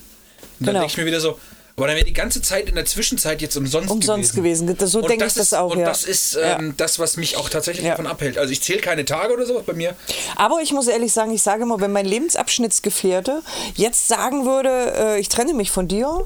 dann 0.61 0.67
Genau. 0.69 0.79
denke 0.81 0.93
ich 0.93 0.97
mir 0.97 1.07
wieder 1.07 1.21
so, 1.21 1.39
aber 1.81 1.89
dann 1.89 1.97
wäre 1.97 2.07
die 2.07 2.13
ganze 2.13 2.43
Zeit 2.43 2.69
in 2.69 2.75
der 2.75 2.85
Zwischenzeit 2.85 3.41
jetzt 3.43 3.57
umsonst, 3.57 3.91
Umsonst 3.91 4.35
gewesen. 4.35 4.77
Das- 4.77 4.91
so 4.93 5.01
denke 5.01 5.25
ich 5.25 5.29
ist, 5.29 5.39
das 5.39 5.55
auch, 5.55 5.73
Und 5.73 5.81
ja. 5.81 5.87
das 5.87 6.05
ist 6.05 6.35
Ja. 6.35 6.59
ähm, 6.59 6.75
das, 6.77 6.99
was 6.99 7.17
mich 7.17 7.37
auch 7.37 7.49
tatsächlich 7.49 7.85
Ja. 7.87 7.93
davon 7.93 8.07
abhält. 8.07 8.39
Also 8.39 8.53
ich 8.53 8.63
zähle 8.63 8.81
keine 8.81 9.05
Tage 9.05 9.33
oder 9.33 9.47
sowas 9.47 9.63
bei 9.67 9.73
mir. 9.73 9.95
Aber 10.37 10.61
ich 10.63 10.73
muss 10.73 10.87
ehrlich 10.89 11.13
sagen, 11.13 11.33
ich 11.33 11.43
sage 11.43 11.63
immer, 11.63 11.81
wenn 11.81 11.93
mein 11.93 12.07
Lebensabschnittsgefährte 12.07 13.43
jetzt 13.77 14.09
sagen 14.09 14.45
würde, 14.45 14.93
äh, 14.97 15.21
ich 15.21 15.29
trenne 15.29 15.55
mich 15.55 15.71
von 15.71 15.89
dir, 15.89 16.25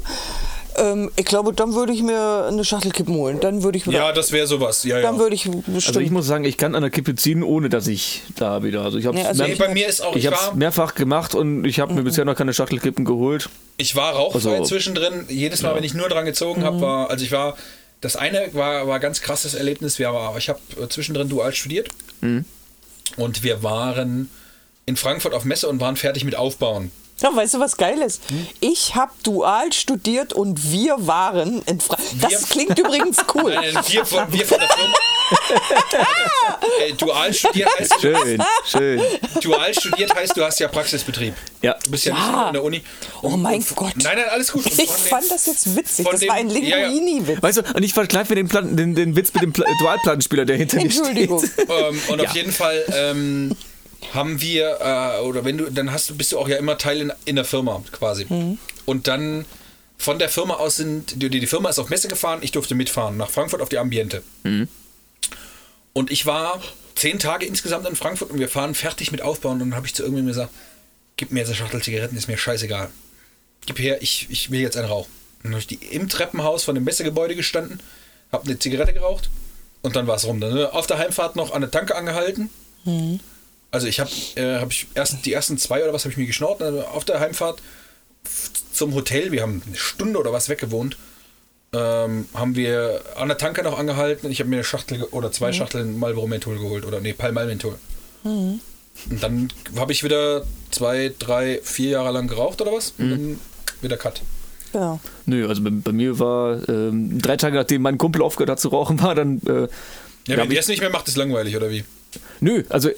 ähm, 0.77 1.11
ich 1.17 1.25
glaube, 1.25 1.53
dann 1.53 1.75
würde 1.75 1.93
ich 1.93 2.03
mir 2.03 2.47
eine 2.49 2.65
Schachtel 2.65 2.91
Kippen 2.93 3.15
holen. 3.15 3.41
Dann 3.41 3.63
würde 3.63 3.79
ich, 3.79 3.87
Ja, 3.87 4.13
das 4.13 4.33
wäre 4.33 4.47
sowas. 4.47 4.85
Ja, 4.85 4.97
ja. 4.97 5.03
dann 5.03 5.19
würde 5.19 5.35
ich 5.35 5.45
bestimmt. 5.45 5.87
also 5.89 6.01
ich 6.01 6.11
muss 6.11 6.27
sagen, 6.27 6.45
ich 6.45 6.57
kann 6.57 6.75
an 6.75 6.83
der 6.83 6.91
Kippe 6.91 7.15
ziehen, 7.15 7.43
ohne 7.43 7.69
dass 7.69 7.87
ich 7.87 8.23
da 8.37 8.63
wieder. 8.63 8.83
Also 8.83 8.99
ich 8.99 9.07
habe 9.07 9.17
Nee, 9.17 9.25
also 9.25 9.45
ich- 9.45 9.59
bei 9.59 9.69
mir 9.73 9.87
ist 9.89 10.01
auch, 10.03 10.15
ich 10.17 10.25
ich, 10.25 10.31
habe 10.33 10.57
mehrfach 10.57 10.95
gemacht 10.95 11.35
und 11.35 11.65
ich 11.65 11.81
habe 11.81 11.95
mir 11.95 12.03
bisher 12.03 12.25
noch 12.25 12.37
keine 12.37 12.53
Schachtelkippen 12.55 13.05
geholt. 13.05 13.49
ich 13.77 13.97
war 13.97 14.13
rauchfrei 14.15 14.51
Also- 14.59 14.65
zwischendrin. 14.65 15.25
Jedes 15.29 15.63
Mal, 15.63 15.75
wenn 15.75 15.85
ich 15.85 15.95
nur 15.95 16.09
dran 16.09 16.25
gezogen 16.25 16.65
habe, 16.65 16.81
war, 16.81 17.11
also 17.11 17.25
ich 17.25 17.33
war, 17.33 17.57
das 18.01 18.17
eine 18.17 18.49
war, 18.53 18.87
war 18.87 19.01
ganz 19.01 19.21
krasses 19.21 19.55
Erlebnis. 19.55 19.99
Wir 19.99 20.13
war, 20.13 20.37
ich 20.37 20.49
habe 20.49 20.61
äh, 20.83 20.89
zwischendrin 20.89 21.29
dual 21.29 21.55
studiert 21.55 21.89
und 23.17 23.43
wir 23.43 23.63
waren 23.63 24.31
in 24.87 24.97
Frankfurt 24.97 25.35
auf 25.35 25.45
Messe 25.45 25.69
und 25.69 25.81
waren 25.81 25.97
fertig 25.97 26.25
mit 26.25 26.37
Aufbauen. 26.37 26.91
Ja, 27.23 27.35
weißt 27.35 27.55
du, 27.55 27.61
was 27.61 27.77
geil 27.77 28.03
ist? 28.03 28.23
Hm? 28.28 28.47
Ich 28.61 28.97
habe 28.97 29.12
dual 29.23 29.73
studiert 29.73 30.32
und 30.32 30.70
wir 30.73 30.97
waren 31.07 31.62
in 31.66 31.81
Fra 31.81 31.97
Das 32.20 32.49
klingt 32.49 32.78
übrigens 32.78 33.19
cool. 33.35 33.55
Nein, 33.55 33.73
nein, 33.73 33.85
wir, 33.89 34.05
von, 34.05 34.32
wir 34.32 34.45
von 34.47 34.59
der 34.59 34.69
Firma. 34.69 34.95
äh, 36.86 36.93
dual 36.95 37.32
studiert 37.32 37.69
heißt, 37.78 37.95
Schön, 38.01 38.43
schön. 38.66 39.01
dual 39.41 39.73
studiert 39.74 40.15
heißt, 40.15 40.36
du 40.36 40.45
hast 40.45 40.59
ja 40.61 40.69
Praxisbetrieb. 40.69 41.35
Ja. 41.62 41.77
Du 41.85 41.91
bist 41.91 42.05
ja, 42.05 42.15
Ja. 42.15 42.31
nicht 42.36 42.47
in 42.49 42.53
der 42.55 42.65
Uni. 42.65 42.82
Oh 43.23 43.31
mein 43.31 43.65
Gott. 43.74 43.93
Nein, 43.97 44.16
nein, 44.16 44.28
alles 44.31 44.53
gut. 44.53 44.66
Und 44.66 44.78
Ich 44.78 44.91
fand 44.91 45.31
das 45.31 45.47
jetzt 45.47 45.77
witzig. 45.77 46.07
Das 46.11 46.20
dem- 46.20 46.28
war 46.28 46.36
ein 46.36 46.51
ja, 46.51 46.78
ja. 46.78 46.89
Linguini-Witz. 46.89 47.43
Weißt 47.43 47.59
du, 47.59 47.62
und 47.74 47.82
ich 47.82 47.95
vergleiche 47.95 48.31
mir 48.31 48.36
den, 48.36 48.49
Plan, 48.49 48.77
den, 48.77 48.95
den 48.95 49.16
Witz 49.16 49.32
mit 49.32 49.43
dem 49.43 49.53
Pla 49.53 49.65
Dualplattenspieler, 49.81 50.45
der 50.45 50.57
hinter 50.57 50.77
mir 50.77 50.82
Entschuldigung. 50.85 51.39
steht. 51.39 51.69
Ähm, 51.70 52.01
und 52.09 52.20
Ja. 52.20 52.28
auf 52.28 52.35
jeden 52.36 52.53
Fall 52.53 52.85
ähm, 52.93 53.57
haben 54.12 54.40
wir, 54.40 54.78
äh, 54.81 55.20
oder 55.22 55.44
wenn 55.44 55.59
du, 55.59 55.70
dann 55.70 55.93
hast 55.93 56.10
du, 56.10 56.16
bist 56.16 56.32
du 56.32 56.39
auch 56.39 56.48
ja 56.48 56.56
immer 56.56 56.78
Teil 56.78 57.01
in, 57.01 57.12
in 57.24 57.36
der 57.36 57.44
Firma 57.44 57.82
quasi. 57.93 58.26
Mhm. 58.28 58.59
Und 58.85 59.09
dann 59.09 59.44
von 59.97 60.18
der 60.18 60.28
Firma 60.28 60.55
aus 60.55 60.76
sind, 60.76 61.22
die, 61.22 61.31
die 61.31 61.47
Firma 61.47 61.70
ist 61.70 61.78
auf 61.78 61.89
Messe 61.89 62.09
gefahren, 62.09 62.40
ich 62.43 62.52
durfte 62.52 62.74
mitfahren, 62.74 63.16
nach 63.16 63.31
Frankfurt 63.31 63.62
auf 63.62 63.68
die 63.68 63.78
Ambiente. 63.78 64.22
Mhm. 64.43 64.68
Und 65.93 66.10
ich 66.10 66.26
war 66.26 66.60
zehn 66.94 67.18
Tage 67.18 67.47
insgesamt 67.47 67.89
in 67.89 67.97
Frankfurt 67.97 68.31
und 68.31 68.39
wir 68.39 68.48
fahren 68.48 68.74
fertig 68.74 69.12
mit 69.12 69.22
Aufbauen. 69.22 69.55
Und 69.55 69.70
dann 69.70 69.76
habe 69.76 69.86
ich 69.86 69.94
zu 69.94 70.02
irgendjemandem 70.02 70.35
gesagt, 70.35 70.55
gib 71.16 71.31
mir 71.32 71.40
jetzt 71.40 71.48
eine 71.48 71.56
Schachtel 71.56 71.82
Zigaretten, 71.82 72.16
ist 72.16 72.28
mir 72.28 72.36
scheißegal. 72.36 72.90
Gib 73.66 73.78
her, 73.78 74.02
ich, 74.02 74.26
ich 74.31 74.51
will 74.51 74.60
jetzt 74.60 74.76
einen 74.76 74.89
Rauch. 74.89 75.09
Dann 75.43 75.52
habe 75.52 75.60
ich 75.60 75.66
die 75.66 75.76
im 75.76 76.09
Treppenhaus 76.09 76.64
von 76.64 76.74
dem 76.74 76.85
Messegebäude 76.85 77.35
gestanden, 77.35 77.81
habe 78.32 78.47
eine 78.47 78.59
Zigarette 78.59 78.93
geraucht 78.93 79.31
und 79.82 79.97
dann 79.97 80.06
war 80.06 80.16
es 80.16 80.24
rum. 80.24 80.40
Dann 80.40 80.55
ne, 80.55 80.72
auf 80.72 80.86
der 80.86 80.98
Heimfahrt 80.98 81.36
noch 81.36 81.52
an 81.52 81.60
der 81.60 81.70
Tanke 81.70 81.94
angehalten. 81.94 82.51
Also 83.75 83.89
ich 83.89 83.99
habe 83.99 84.11
äh, 84.37 84.61
hab 84.61 84.71
ich 84.71 84.87
erst 84.95 85.27
die 85.27 85.33
ersten 85.33 85.59
zwei 85.59 85.83
oder 85.83 85.93
was 85.93 86.05
habe 86.05 86.13
ich 86.13 86.17
mir 86.17 86.27
geschnort. 86.27 86.63
Also 86.63 86.83
auf 86.83 87.05
der 87.05 87.19
Heimfahrt 87.19 87.61
zum 88.73 88.95
Hotel, 88.95 89.33
wir 89.33 89.43
haben 89.43 89.63
eine 89.67 89.77
Stunde 89.77 90.19
oder 90.19 90.33
was 90.33 90.49
weggewohnt, 90.49 90.97
ähm, 91.73 92.27
haben 92.35 92.55
wir 92.55 93.03
an 93.17 93.27
der 93.29 93.37
Tanke 93.37 93.65
noch 93.65 93.77
angehalten. 93.77 94.31
Ich 94.31 94.39
habe 94.39 94.49
mir 94.49 94.57
eine 94.57 94.65
Schachtel 94.65 95.03
oder 95.11 95.33
zwei 95.33 95.53
Schachteln 95.53 95.99
Marlboro 95.99 96.29
Menthol 96.29 96.59
geholt 96.59 96.85
oder 96.87 97.01
nee, 97.01 97.13
Palmal 97.15 97.47
Menthol. 97.47 97.75
Und 98.23 98.61
dann 99.21 99.53
habe 99.77 99.91
ich 99.93 100.05
wieder 100.05 100.45
zwei, 100.71 101.13
drei, 101.19 101.61
vier 101.65 101.91
Jahre 101.91 102.13
lang 102.13 102.29
geraucht 102.29 102.61
oder 102.63 102.73
was? 102.73 102.95
Und 102.97 103.11
dann 103.11 103.41
wieder 103.83 103.97
Cut. 103.97 104.23
Genau. 104.73 105.01
Nö, 105.27 105.49
also 105.49 105.63
bei, 105.63 105.71
bei 105.71 105.93
mir 105.93 106.19
war 106.21 106.69
ähm, 106.69 107.21
drei 107.21 107.37
Tage 107.37 107.57
nachdem 107.57 107.83
mein 107.83 107.99
Kumpel 107.99 108.23
aufgehört 108.23 108.51
hat 108.51 108.61
zu 108.61 108.69
rauchen, 108.69 109.03
war 109.03 109.15
dann. 109.17 109.41
Äh, 109.47 109.63
Ja, 110.27 110.37
Ja, 110.37 110.37
wenn 110.39 110.49
der 110.49 110.61
es 110.61 110.69
nicht 110.69 110.81
mehr 110.81 110.91
macht, 110.91 111.09
ist 111.09 111.17
langweilig, 111.17 111.57
oder 111.57 111.71
wie? 111.71 111.85
nö, 112.41 112.63
also. 112.69 112.91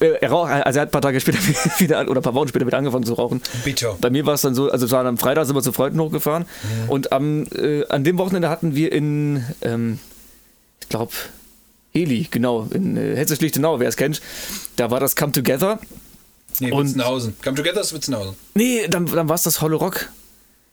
Äh, 0.00 0.06
Er 0.20 0.30
rauch, 0.30 0.46
also 0.48 0.78
er 0.78 0.82
hat 0.82 0.88
ein 0.88 0.90
paar 0.92 1.00
Tage 1.02 1.20
später 1.20 1.38
wieder 1.78 1.98
an- 1.98 2.08
oder 2.08 2.20
ein 2.20 2.24
paar 2.24 2.34
Wochen 2.34 2.48
später 2.48 2.66
wieder 2.66 2.78
angefangen 2.78 3.04
zu 3.04 3.14
rauchen. 3.14 3.40
Bitter. 3.64 3.96
Bei 4.00 4.10
mir 4.10 4.24
war 4.26 4.34
es 4.34 4.42
dann 4.42 4.54
so, 4.54 4.70
also 4.70 4.86
es 4.86 4.92
war 4.92 5.04
am 5.04 5.18
Freitag 5.18 5.46
sind 5.46 5.54
wir 5.56 5.62
zu 5.62 5.72
Freunden 5.72 6.00
hochgefahren 6.00 6.44
und 6.88 7.12
am, 7.12 7.44
äh, 7.54 7.84
an 7.88 8.04
dem 8.04 8.18
Wochenende 8.18 8.48
hatten 8.48 8.74
wir 8.74 8.92
in, 8.92 9.44
ähm, 9.62 9.98
ich 10.82 10.88
glaube, 10.88 11.12
Heli, 11.92 12.28
genau, 12.30 12.68
in 12.72 12.96
äh, 12.96 13.16
Hessisch-Lichtenau, 13.16 13.80
wer 13.80 13.88
es 13.88 13.96
kennt, 13.96 14.20
da 14.76 14.90
war 14.90 15.00
das 15.00 15.16
Come 15.16 15.32
Together. 15.32 15.78
Nee, 16.60 16.70
Und- 16.72 16.86
Witzenhausen. 16.88 17.34
Come 17.42 17.56
Together 17.56 17.80
ist 17.80 17.92
Witzenhausen. 17.94 18.34
Nee, 18.54 18.86
dann, 18.88 19.06
dann 19.06 19.28
war 19.28 19.34
es 19.36 19.42
das 19.42 19.60
Holle 19.60 19.76
Rock. 19.76 20.08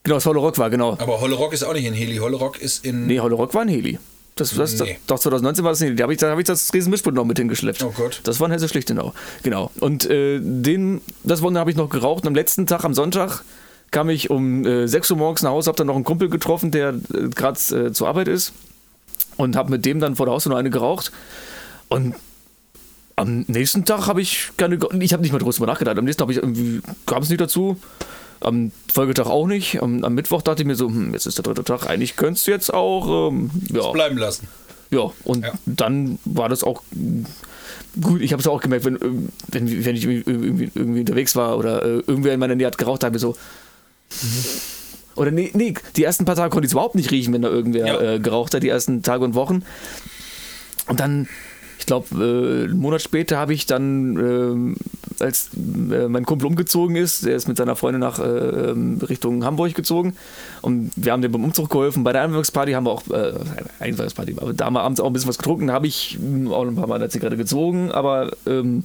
Genau, 0.04 0.16
das 0.18 0.26
Holle 0.26 0.40
Rock 0.40 0.58
war, 0.60 0.70
genau. 0.70 0.94
Aber 1.00 1.20
Holle 1.20 1.36
Rock 1.36 1.54
ist 1.54 1.64
auch 1.64 1.74
nicht 1.74 1.86
in 1.86 1.94
Heli. 1.94 2.18
Holle 2.18 2.38
Rock 2.38 2.60
ist 2.62 2.86
in. 2.86 3.08
Nee, 3.08 3.20
Holle 3.20 3.36
Rock 3.36 3.54
war 3.56 3.62
ein 3.64 3.68
Heli. 3.70 3.98
Das, 4.36 4.54
das, 4.54 4.78
Nee. 4.80 5.00
Doch, 5.08 5.18
2019 5.18 5.64
war 5.64 5.72
das 5.72 5.82
ein 5.82 5.86
Heli. 5.86 5.96
Da 5.96 6.04
habe 6.04 6.14
ich, 6.14 6.20
da 6.20 6.30
hab 6.30 6.40
ich 6.40 6.46
das 6.46 6.74
Riesenmischpult 6.74 7.16
noch 7.16 7.24
mit 7.24 7.38
hingeschleppt. 7.38 7.82
Oh 7.84 7.94
Gott. 7.96 8.20
Das 8.24 8.42
war 8.42 8.48
in 8.48 8.52
Hessisch-Lichtenau. 8.52 9.14
Genau. 9.44 9.72
Und 9.80 10.10
äh, 10.10 10.40
den, 10.42 11.00
das 11.24 11.42
Wochenende 11.42 11.62
habe 11.62 11.72
ich 11.72 11.78
noch 11.78 11.90
geraucht. 11.90 12.24
Und 12.24 12.28
am 12.28 12.36
letzten 12.36 12.68
Tag, 12.68 12.84
am 12.84 12.94
Sonntag, 12.94 13.44
kam 13.92 14.10
ich 14.10 14.30
um 14.30 14.66
äh, 14.66 14.88
6 14.88 15.12
Uhr 15.12 15.18
morgens 15.18 15.42
nach 15.44 15.52
Hause, 15.52 15.70
habe 15.70 15.78
dann 15.78 15.88
noch 15.88 15.96
einen 15.96 16.04
Kumpel 16.04 16.30
getroffen, 16.30 16.70
der 16.72 16.90
äh, 16.90 17.30
gerade 17.30 17.60
äh, 17.74 17.94
zur 17.94 18.10
Arbeit 18.10 18.28
ist. 18.28 18.52
Und 19.38 19.56
habe 19.56 19.72
mit 19.72 19.86
dem 19.86 20.02
dann 20.02 20.18
vor 20.18 20.26
der 20.26 20.34
Haustür 20.34 20.50
noch 20.50 20.60
eine 20.60 20.70
geraucht. 20.70 21.14
Und 21.88 22.16
am 23.16 23.46
nächsten 23.48 23.86
Tag 23.86 24.08
habe 24.08 24.22
ich 24.22 24.52
keine. 24.58 24.78
Ich 25.00 25.14
habe 25.14 25.24
nicht 25.24 25.32
mal 25.32 25.40
drüber 25.40 25.66
nachgedacht. 25.66 25.98
Am 25.98 26.04
nächsten 26.04 26.20
Tag 26.20 26.26
habe 26.26 26.34
ich 26.34 26.40
irgendwie. 26.40 26.82
kam 27.06 27.24
es 27.24 27.30
nicht 27.30 27.40
dazu. 27.40 27.78
Am 28.46 28.72
Folgetag 28.94 29.26
auch 29.26 29.48
nicht. 29.48 29.82
Am, 29.82 30.04
am 30.04 30.14
Mittwoch 30.14 30.42
dachte 30.44 30.62
ich 30.62 30.68
mir 30.68 30.76
so, 30.76 30.88
hm, 30.88 31.14
jetzt 31.14 31.26
ist 31.26 31.38
der 31.40 31.44
dritte 31.44 31.64
Tag. 31.64 31.88
Eigentlich 31.90 32.16
könntest 32.16 32.46
du 32.48 32.52
jetzt 32.52 32.72
auch. 32.74 33.30
Ähm, 33.32 33.50
ja. 33.74 33.90
Bleiben 33.92 34.18
lassen. 34.18 34.48
Ja, 34.92 35.12
und 35.24 35.44
Ja. 35.46 35.54
dann 35.66 36.20
war 36.26 36.48
das 36.48 36.64
auch 36.64 36.84
gut. 38.00 38.22
Ich 38.22 38.32
habe 38.34 38.42
es 38.42 38.48
auch 38.48 38.62
gemerkt, 38.62 38.86
wenn, 38.86 38.96
ähm, 39.02 39.30
wenn, 39.48 39.86
wenn 39.86 39.96
ich 39.96 40.06
irgendwie, 40.06 40.64
irgendwie, 40.76 41.00
unterwegs 41.00 41.36
war 41.36 41.58
oder 41.58 41.84
äh, 41.84 41.88
irgendwer 42.06 42.34
in 42.34 42.40
meiner 42.40 42.54
Nähe 42.56 42.68
hat 42.68 42.78
geraucht, 42.78 43.02
da 43.02 43.08
habe 43.08 43.16
ich 43.18 43.22
so. 43.22 43.36
Oder 45.16 45.32
nee, 45.32 45.50
nee, 45.54 45.74
die 45.96 46.04
ersten 46.04 46.26
paar 46.26 46.36
Tage 46.36 46.50
konnte 46.52 46.66
ich 46.66 46.70
es 46.70 46.74
überhaupt 46.74 46.96
nicht 46.96 47.10
riechen, 47.12 47.34
wenn 47.34 47.42
da 47.42 47.50
irgendwer 47.50 47.88
Ja. 47.88 48.02
äh, 48.16 48.20
geraucht 48.20 48.54
hat, 48.54 48.62
die 48.64 48.70
ersten 48.70 49.02
Tage 49.02 49.24
und 49.24 49.34
Wochen. 49.34 49.64
Und 50.88 51.00
dann, 51.00 51.28
ich 51.80 51.86
glaube, 51.86 52.08
äh, 52.16 52.66
einen 52.66 52.80
Monat 52.80 53.02
später 53.02 53.38
habe 53.38 53.54
ich 53.54 53.66
dann, 53.66 54.18
ähm, 54.18 54.76
als 55.20 55.50
äh, 55.56 56.08
mein 56.08 56.26
Kumpel 56.26 56.48
umgezogen 56.48 56.96
ist, 56.96 57.26
der 57.26 57.36
ist 57.36 57.48
mit 57.48 57.58
seiner 57.58 57.76
Freundin 57.76 58.02
nach 58.02 58.20
äh, 58.20 58.24
Richtung 59.06 59.44
Hamburg 59.46 59.74
gezogen 59.76 60.16
und 60.62 60.92
wir 60.96 61.12
haben 61.12 61.22
dem 61.22 61.32
beim 61.32 61.44
Umzug 61.44 61.70
geholfen. 61.70 62.04
Bei 62.04 62.14
der 62.14 62.24
Einweihungsparty 62.24 62.74
haben 62.74 62.86
wir 62.86 62.92
auch, 62.92 63.08
äh, 63.10 63.34
Einweihungsparty, 63.80 64.36
aber 64.38 64.54
da 64.54 64.66
haben 64.66 64.74
wir 64.74 64.82
abends 64.82 65.00
auch 65.00 65.08
ein 65.08 65.14
bisschen 65.14 65.30
was 65.30 65.38
getrunken, 65.38 65.68
da 65.68 65.74
habe 65.74 65.88
ich 65.88 66.18
mh, 66.20 66.54
auch 66.54 66.66
ein 66.66 66.76
paar 66.76 66.88
Mal 66.88 66.96
eine 66.96 67.10
Zigarette 67.10 67.38
gezogen, 67.38 67.92
aber 67.92 68.32
ähm, 68.46 68.84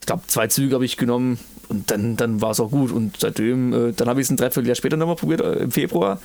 ich 0.00 0.06
glaube, 0.06 0.22
zwei 0.26 0.48
Züge 0.48 0.74
habe 0.74 0.84
ich 0.84 0.96
genommen 0.96 1.38
und 1.68 1.90
dann, 1.90 2.16
dann 2.16 2.40
war 2.42 2.50
es 2.50 2.60
auch 2.60 2.70
gut. 2.70 2.90
Und 2.92 3.16
seitdem, 3.18 3.72
äh, 3.72 3.92
dann 3.92 4.08
habe 4.08 4.20
ich 4.20 4.26
es 4.26 4.30
ein 4.30 4.36
Dreivierteljahr 4.36 4.74
später 4.74 4.96
nochmal 4.96 5.16
probiert, 5.16 5.40
äh, 5.40 5.54
im 5.54 5.70
Februar. 5.70 6.20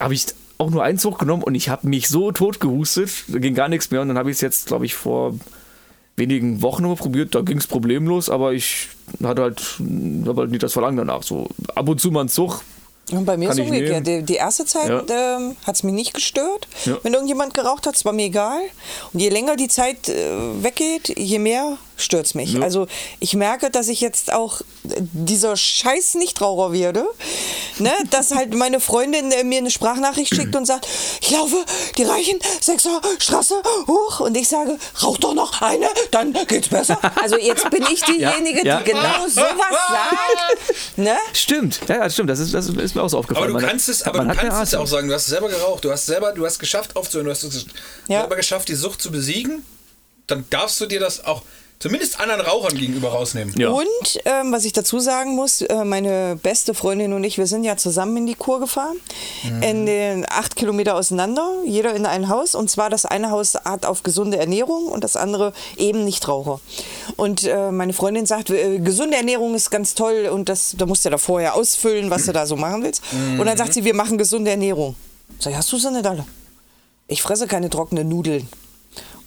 Habe 0.00 0.14
ich 0.14 0.26
auch 0.58 0.70
nur 0.70 0.82
einen 0.82 0.98
Zug 0.98 1.18
genommen 1.18 1.42
und 1.42 1.54
ich 1.54 1.68
habe 1.68 1.88
mich 1.88 2.08
so 2.08 2.32
tot 2.32 2.60
gehustet, 2.60 3.10
da 3.28 3.38
ging 3.38 3.54
gar 3.54 3.68
nichts 3.68 3.90
mehr 3.90 4.00
und 4.02 4.08
dann 4.08 4.18
habe 4.18 4.30
ich 4.30 4.36
es 4.36 4.40
jetzt, 4.40 4.66
glaube 4.66 4.86
ich, 4.86 4.94
vor 4.94 5.34
wenigen 6.16 6.62
Wochen 6.62 6.82
nochmal 6.82 6.96
probiert, 6.96 7.34
da 7.34 7.40
ging 7.40 7.58
es 7.58 7.66
problemlos, 7.66 8.30
aber 8.30 8.52
ich 8.52 8.88
hatte 9.22 9.42
halt, 9.42 9.60
hab 10.26 10.36
halt 10.36 10.50
nicht 10.50 10.62
das 10.62 10.72
Verlangen 10.72 10.96
danach. 10.96 11.22
So 11.24 11.48
ab 11.74 11.88
und 11.88 12.00
zu 12.00 12.10
mal 12.12 12.20
einen 12.20 12.28
Zug, 12.28 12.62
Und 13.10 13.24
bei 13.24 13.36
mir 13.36 13.50
ist 13.50 13.58
ich 13.58 13.66
umgekehrt. 13.66 14.06
Die, 14.06 14.22
die 14.22 14.34
erste 14.36 14.64
Zeit 14.64 14.88
Ja. 14.88 15.36
ähm, 15.36 15.56
hat 15.66 15.74
es 15.74 15.82
mich 15.82 15.92
nicht 15.92 16.14
gestört. 16.14 16.68
Ja. 16.84 16.98
Wenn 17.02 17.12
irgendjemand 17.14 17.52
geraucht 17.52 17.86
hat, 17.86 17.96
es 17.96 18.04
war 18.04 18.12
mir 18.12 18.26
egal. 18.26 18.60
Und 19.12 19.20
je 19.20 19.28
länger 19.28 19.56
die 19.56 19.68
Zeit 19.68 20.08
äh, 20.08 20.62
weggeht, 20.62 21.18
je 21.18 21.38
mehr 21.40 21.76
stört 21.96 22.26
es 22.26 22.34
mich. 22.34 22.54
Ja. 22.54 22.62
Also 22.62 22.86
ich 23.20 23.34
merke, 23.34 23.70
dass 23.70 23.88
ich 23.88 24.00
jetzt 24.00 24.32
auch 24.32 24.62
dieser 24.82 25.56
scheiß 25.56 26.14
Nichtraucher 26.14 26.72
werde. 26.72 27.04
Ne? 27.78 27.92
Dass 28.10 28.32
halt 28.32 28.54
meine 28.54 28.78
Freundin 28.80 29.32
äh, 29.32 29.42
mir 29.44 29.58
eine 29.58 29.70
Sprachnachricht 29.70 30.34
schickt 30.34 30.54
und 30.54 30.64
sagt, 30.64 30.86
ich 31.20 31.30
laufe 31.30 31.56
die 31.98 32.04
Reichen 32.04 32.38
Sechser 32.60 33.00
Straße 33.18 33.54
hoch. 33.86 34.20
Und 34.20 34.36
ich 34.36 34.48
sage, 34.48 34.78
rauch 35.02 35.18
doch 35.18 35.34
noch 35.34 35.60
eine, 35.62 35.88
dann 36.10 36.32
geht's 36.46 36.68
besser. 36.68 36.98
Also 37.22 37.36
jetzt 37.38 37.68
bin 37.70 37.82
ich 37.90 38.02
diejenige, 38.02 38.66
Ja, 38.66 38.78
die 38.80 38.90
genau 38.90 39.02
ja. 39.02 39.28
sowas 39.28 39.56
sagt. 39.88 40.98
Ne? 40.98 41.16
Stimmt, 41.32 41.80
ja, 41.88 41.96
ja, 41.96 42.10
stimmt, 42.10 42.28
das 42.30 42.38
ist, 42.38 42.52
das 42.52 42.68
ist 42.68 42.94
mir 42.94 43.02
auch 43.02 43.08
so 43.08 43.18
aufgefallen. 43.18 43.50
Aber 43.50 43.60
du 43.60 43.66
kannst 43.66 43.88
es, 43.88 44.02
aber 44.02 44.18
man 44.18 44.28
du 44.28 44.36
kannst 44.36 44.62
es 44.62 44.74
auch 44.74 44.86
sagen, 44.86 45.08
du 45.08 45.14
hast 45.14 45.26
selber 45.26 45.48
geraucht, 45.48 45.84
du 45.84 45.90
hast 45.90 46.06
selber, 46.06 46.32
du 46.32 46.44
hast 46.44 46.58
geschafft 46.58 46.96
aufzuhören, 46.96 47.26
du 47.26 47.30
hast 47.30 47.42
es 47.44 47.66
Ja. 48.08 48.20
selber 48.20 48.36
geschafft, 48.36 48.68
die 48.68 48.74
Sucht 48.74 49.00
zu 49.00 49.10
besiegen, 49.10 49.64
dann 50.26 50.44
darfst 50.50 50.80
du 50.80 50.86
dir 50.86 51.00
das 51.00 51.24
auch 51.24 51.42
zumindest 51.84 52.18
anderen 52.18 52.40
Rauchern 52.40 52.78
gegenüber 52.78 53.10
rausnehmen. 53.10 53.52
Ja. 53.58 53.68
Und 53.68 53.86
ähm, 54.24 54.52
was 54.52 54.64
ich 54.64 54.72
dazu 54.72 55.00
sagen 55.00 55.34
muss, 55.34 55.60
äh, 55.60 55.84
meine 55.84 56.34
beste 56.42 56.72
Freundin 56.72 57.12
und 57.12 57.22
ich, 57.24 57.36
wir 57.36 57.46
sind 57.46 57.62
ja 57.62 57.76
zusammen 57.76 58.16
in 58.16 58.26
die 58.26 58.34
Kur 58.34 58.58
gefahren, 58.58 58.96
in 59.60 59.84
den 59.84 60.24
acht 60.26 60.56
Kilometer 60.56 60.96
auseinander, 60.96 61.46
jeder 61.66 61.94
in 61.94 62.06
ein 62.06 62.30
Haus. 62.30 62.54
Und 62.54 62.70
zwar 62.70 62.88
das 62.88 63.04
eine 63.04 63.30
Haus 63.30 63.54
hat 63.66 63.84
auf 63.84 64.02
gesunde 64.02 64.38
Ernährung 64.38 64.86
und 64.86 65.04
das 65.04 65.14
andere 65.14 65.52
eben 65.76 66.04
Nichtraucher. 66.04 66.58
Und 67.16 67.44
äh, 67.44 67.70
meine 67.70 67.92
Freundin 67.92 68.24
sagt, 68.24 68.48
äh, 68.48 68.78
gesunde 68.78 69.18
Ernährung 69.18 69.54
ist 69.54 69.70
ganz 69.70 69.94
toll 69.94 70.30
und 70.32 70.48
das, 70.48 70.74
da 70.78 70.86
musst 70.86 71.04
du 71.04 71.08
ja 71.08 71.10
da 71.10 71.18
vorher 71.18 71.54
ausfüllen, 71.54 72.08
was 72.08 72.24
du 72.24 72.32
da 72.32 72.46
so 72.46 72.56
machen 72.56 72.82
willst. 72.82 73.02
Und 73.38 73.44
dann 73.44 73.58
sagt 73.58 73.74
sie, 73.74 73.84
wir 73.84 73.94
machen 73.94 74.16
gesunde 74.16 74.50
Ernährung. 74.50 74.96
Sag 75.38 75.50
ich, 75.50 75.58
hast 75.58 75.70
du 75.70 75.76
sie 75.76 75.90
nicht 75.90 76.06
alle? 76.06 76.24
Ich 77.08 77.20
fresse 77.20 77.46
keine 77.46 77.68
trockenen 77.68 78.08
Nudeln 78.08 78.48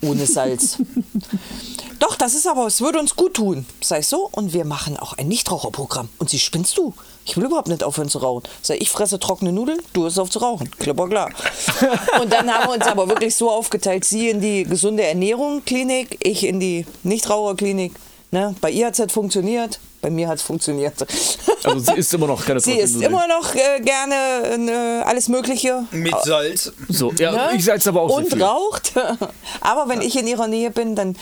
ohne 0.01 0.25
Salz. 0.25 0.77
Doch, 1.99 2.15
das 2.15 2.35
ist 2.35 2.47
aber, 2.47 2.67
es 2.67 2.81
würde 2.81 2.99
uns 2.99 3.15
gut 3.15 3.33
tun. 3.33 3.65
Ich 3.79 4.07
so, 4.07 4.29
und 4.31 4.53
wir 4.53 4.65
machen 4.65 4.97
auch 4.97 5.13
ein 5.17 5.27
Nichtraucherprogramm. 5.27 6.09
Und 6.19 6.29
sie 6.29 6.37
spinnst 6.37 6.77
du? 6.77 6.93
Ich 7.25 7.35
will 7.35 7.45
überhaupt 7.45 7.67
nicht 7.67 7.83
aufhören 7.83 8.09
zu 8.09 8.19
rauchen. 8.19 8.43
Sag 8.61 8.79
ich, 8.79 8.89
fresse 8.89 9.19
trockene 9.19 9.51
Nudeln, 9.51 9.79
du 9.93 10.03
hörst 10.03 10.19
auf 10.19 10.29
zu 10.29 10.39
rauchen. 10.39 10.69
Klipper 10.77 11.07
klar. 11.07 11.31
und 12.21 12.31
dann 12.31 12.51
haben 12.51 12.69
wir 12.69 12.75
uns 12.75 12.85
aber 12.85 13.09
wirklich 13.09 13.35
so 13.35 13.49
aufgeteilt, 13.49 14.05
sie 14.05 14.29
in 14.29 14.39
die 14.39 14.63
gesunde 14.63 15.03
Ernährung 15.03 15.65
Klinik, 15.65 16.17
ich 16.23 16.45
in 16.45 16.59
die 16.59 16.85
Nichtraucherklinik. 17.03 17.93
Ne? 18.31 18.55
Bei 18.61 18.69
ihr 18.69 18.87
hat 18.87 18.93
es 18.93 18.99
halt 18.99 19.11
funktioniert, 19.11 19.79
bei 20.01 20.09
mir 20.09 20.27
hat 20.27 20.37
es 20.37 20.41
funktioniert. 20.43 20.93
Also 21.63 21.79
sie 21.79 21.97
isst 21.97 22.13
immer 22.13 22.27
noch 22.27 22.45
keine 22.45 22.59
sie 22.61 22.77
isst 22.77 22.93
Nudeln. 22.95 23.11
immer 23.11 23.27
noch 23.27 23.53
äh, 23.53 23.81
gerne 23.81 24.13
äh, 24.71 25.01
alles 25.03 25.27
Mögliche. 25.27 25.83
Mit 25.91 26.13
Salz. 26.23 26.71
So, 26.87 27.11
ja, 27.13 27.31
Ne? 27.31 27.49
ich 27.57 27.65
salz 27.65 27.85
aber 27.87 28.01
auch 28.03 28.15
Und 28.15 28.29
viel. 28.31 28.41
raucht. 28.41 28.93
Aber 29.61 29.89
wenn 29.89 29.99
ich 30.01 30.17
in 30.17 30.27
ihrer 30.27 30.47
Nähe 30.47 30.71
bin, 30.71 30.95
dann 30.95 31.17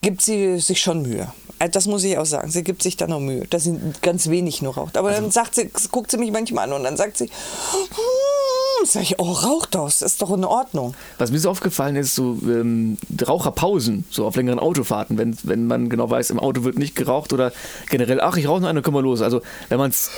gibt 0.00 0.22
sie 0.22 0.58
sich 0.58 0.80
schon 0.80 1.02
Mühe. 1.02 1.32
Also 1.58 1.72
Das 1.72 1.86
muss 1.86 2.04
ich 2.04 2.16
auch 2.16 2.24
sagen. 2.26 2.50
Sie 2.50 2.64
gibt 2.64 2.82
sich 2.82 2.96
da 2.96 3.06
noch 3.06 3.20
Mühe, 3.20 3.46
dass 3.50 3.64
sie 3.64 3.78
ganz 4.00 4.28
wenig 4.30 4.62
nur 4.62 4.74
raucht. 4.74 4.96
Aber 4.96 5.08
Also 5.08 5.20
dann 5.20 5.30
sagt 5.30 5.54
sie, 5.54 5.70
guckt 5.90 6.10
sie 6.10 6.16
mich 6.16 6.32
manchmal 6.32 6.64
an 6.64 6.72
und 6.72 6.84
dann 6.84 6.96
sagt 6.96 7.18
sie, 7.18 7.26
hm, 7.26 8.86
sag 8.86 9.02
ich, 9.02 9.18
oh, 9.18 9.30
rauch 9.30 9.66
doch, 9.66 9.84
das 9.84 10.00
ist 10.00 10.22
doch 10.22 10.32
in 10.32 10.44
Ordnung. 10.44 10.94
Was 11.18 11.30
mir 11.30 11.38
so 11.38 11.50
aufgefallen 11.50 11.96
ist, 11.96 12.14
so 12.14 12.38
ähm, 12.44 12.96
Raucherpausen, 13.26 14.04
so 14.10 14.26
auf 14.26 14.36
längeren 14.36 14.58
Autofahrten, 14.58 15.18
wenn, 15.18 15.36
wenn 15.42 15.66
man 15.66 15.90
genau 15.90 16.08
weiß, 16.08 16.30
im 16.30 16.40
Auto 16.40 16.64
wird 16.64 16.78
nicht 16.78 16.96
geraucht 16.96 17.34
oder 17.34 17.52
generell, 17.90 18.22
ach, 18.22 18.38
ich 18.38 18.48
rauche 18.48 18.62
noch 18.62 18.68
eine, 18.68 18.80
komm 18.80 18.94
mal 18.94 19.02
los. 19.02 19.20
Also, 19.20 19.42
wenn 19.68 19.78
man 19.78 19.90
es 19.90 20.10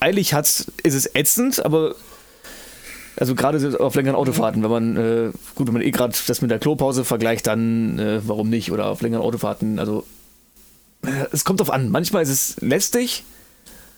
eilig 0.00 0.34
hat, 0.34 0.46
ist 0.82 0.94
es 0.94 1.14
ätzend, 1.14 1.64
aber 1.64 1.94
also 3.16 3.34
gerade 3.34 3.58
so 3.60 3.78
auf 3.78 3.94
längeren 3.94 4.16
Autofahrten, 4.16 4.62
wenn 4.62 4.70
man, 4.70 4.96
äh, 4.96 5.30
gut, 5.54 5.66
wenn 5.66 5.74
man 5.74 5.82
eh 5.82 5.90
gerade 5.90 6.14
das 6.26 6.42
mit 6.42 6.50
der 6.50 6.58
Klopause 6.58 7.04
vergleicht, 7.04 7.46
dann 7.46 7.98
äh, 7.98 8.20
warum 8.26 8.50
nicht? 8.50 8.72
Oder 8.72 8.86
auf 8.86 9.02
längeren 9.02 9.22
Autofahrten, 9.22 9.78
also 9.78 10.04
äh, 11.06 11.10
es 11.32 11.44
kommt 11.44 11.60
drauf 11.60 11.70
an. 11.70 11.90
Manchmal 11.90 12.22
ist 12.22 12.30
es 12.30 12.56
lästig, 12.60 13.24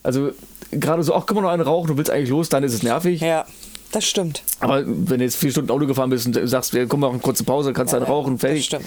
also 0.03 0.31
gerade 0.71 1.03
so, 1.03 1.15
ach, 1.15 1.25
komm 1.27 1.37
mal 1.37 1.43
noch 1.43 1.51
einen 1.51 1.63
rauchen, 1.63 1.89
du 1.89 1.97
willst 1.97 2.11
eigentlich 2.11 2.31
los, 2.31 2.49
dann 2.49 2.63
ist 2.65 2.75
es 2.75 2.83
nervig. 2.83 3.21
Ja, 3.21 3.45
das 3.93 4.05
stimmt. 4.05 4.43
Aber 4.61 4.83
wenn 4.87 5.19
du 5.19 5.25
jetzt 5.25 5.37
vier 5.37 5.51
Stunden 5.51 5.71
Auto 5.71 5.87
gefahren 5.87 6.11
bist 6.11 6.27
und 6.27 6.49
sagst, 6.49 6.75
wir 6.75 6.87
kommen 6.87 7.01
mal 7.03 7.11
eine 7.11 7.19
kurze 7.21 7.45
Pause, 7.45 7.73
kannst 7.73 7.93
dann 7.95 8.03
rauchen, 8.03 8.35
Das 8.35 8.41
fertig. 8.43 8.67
stimmt. 8.67 8.85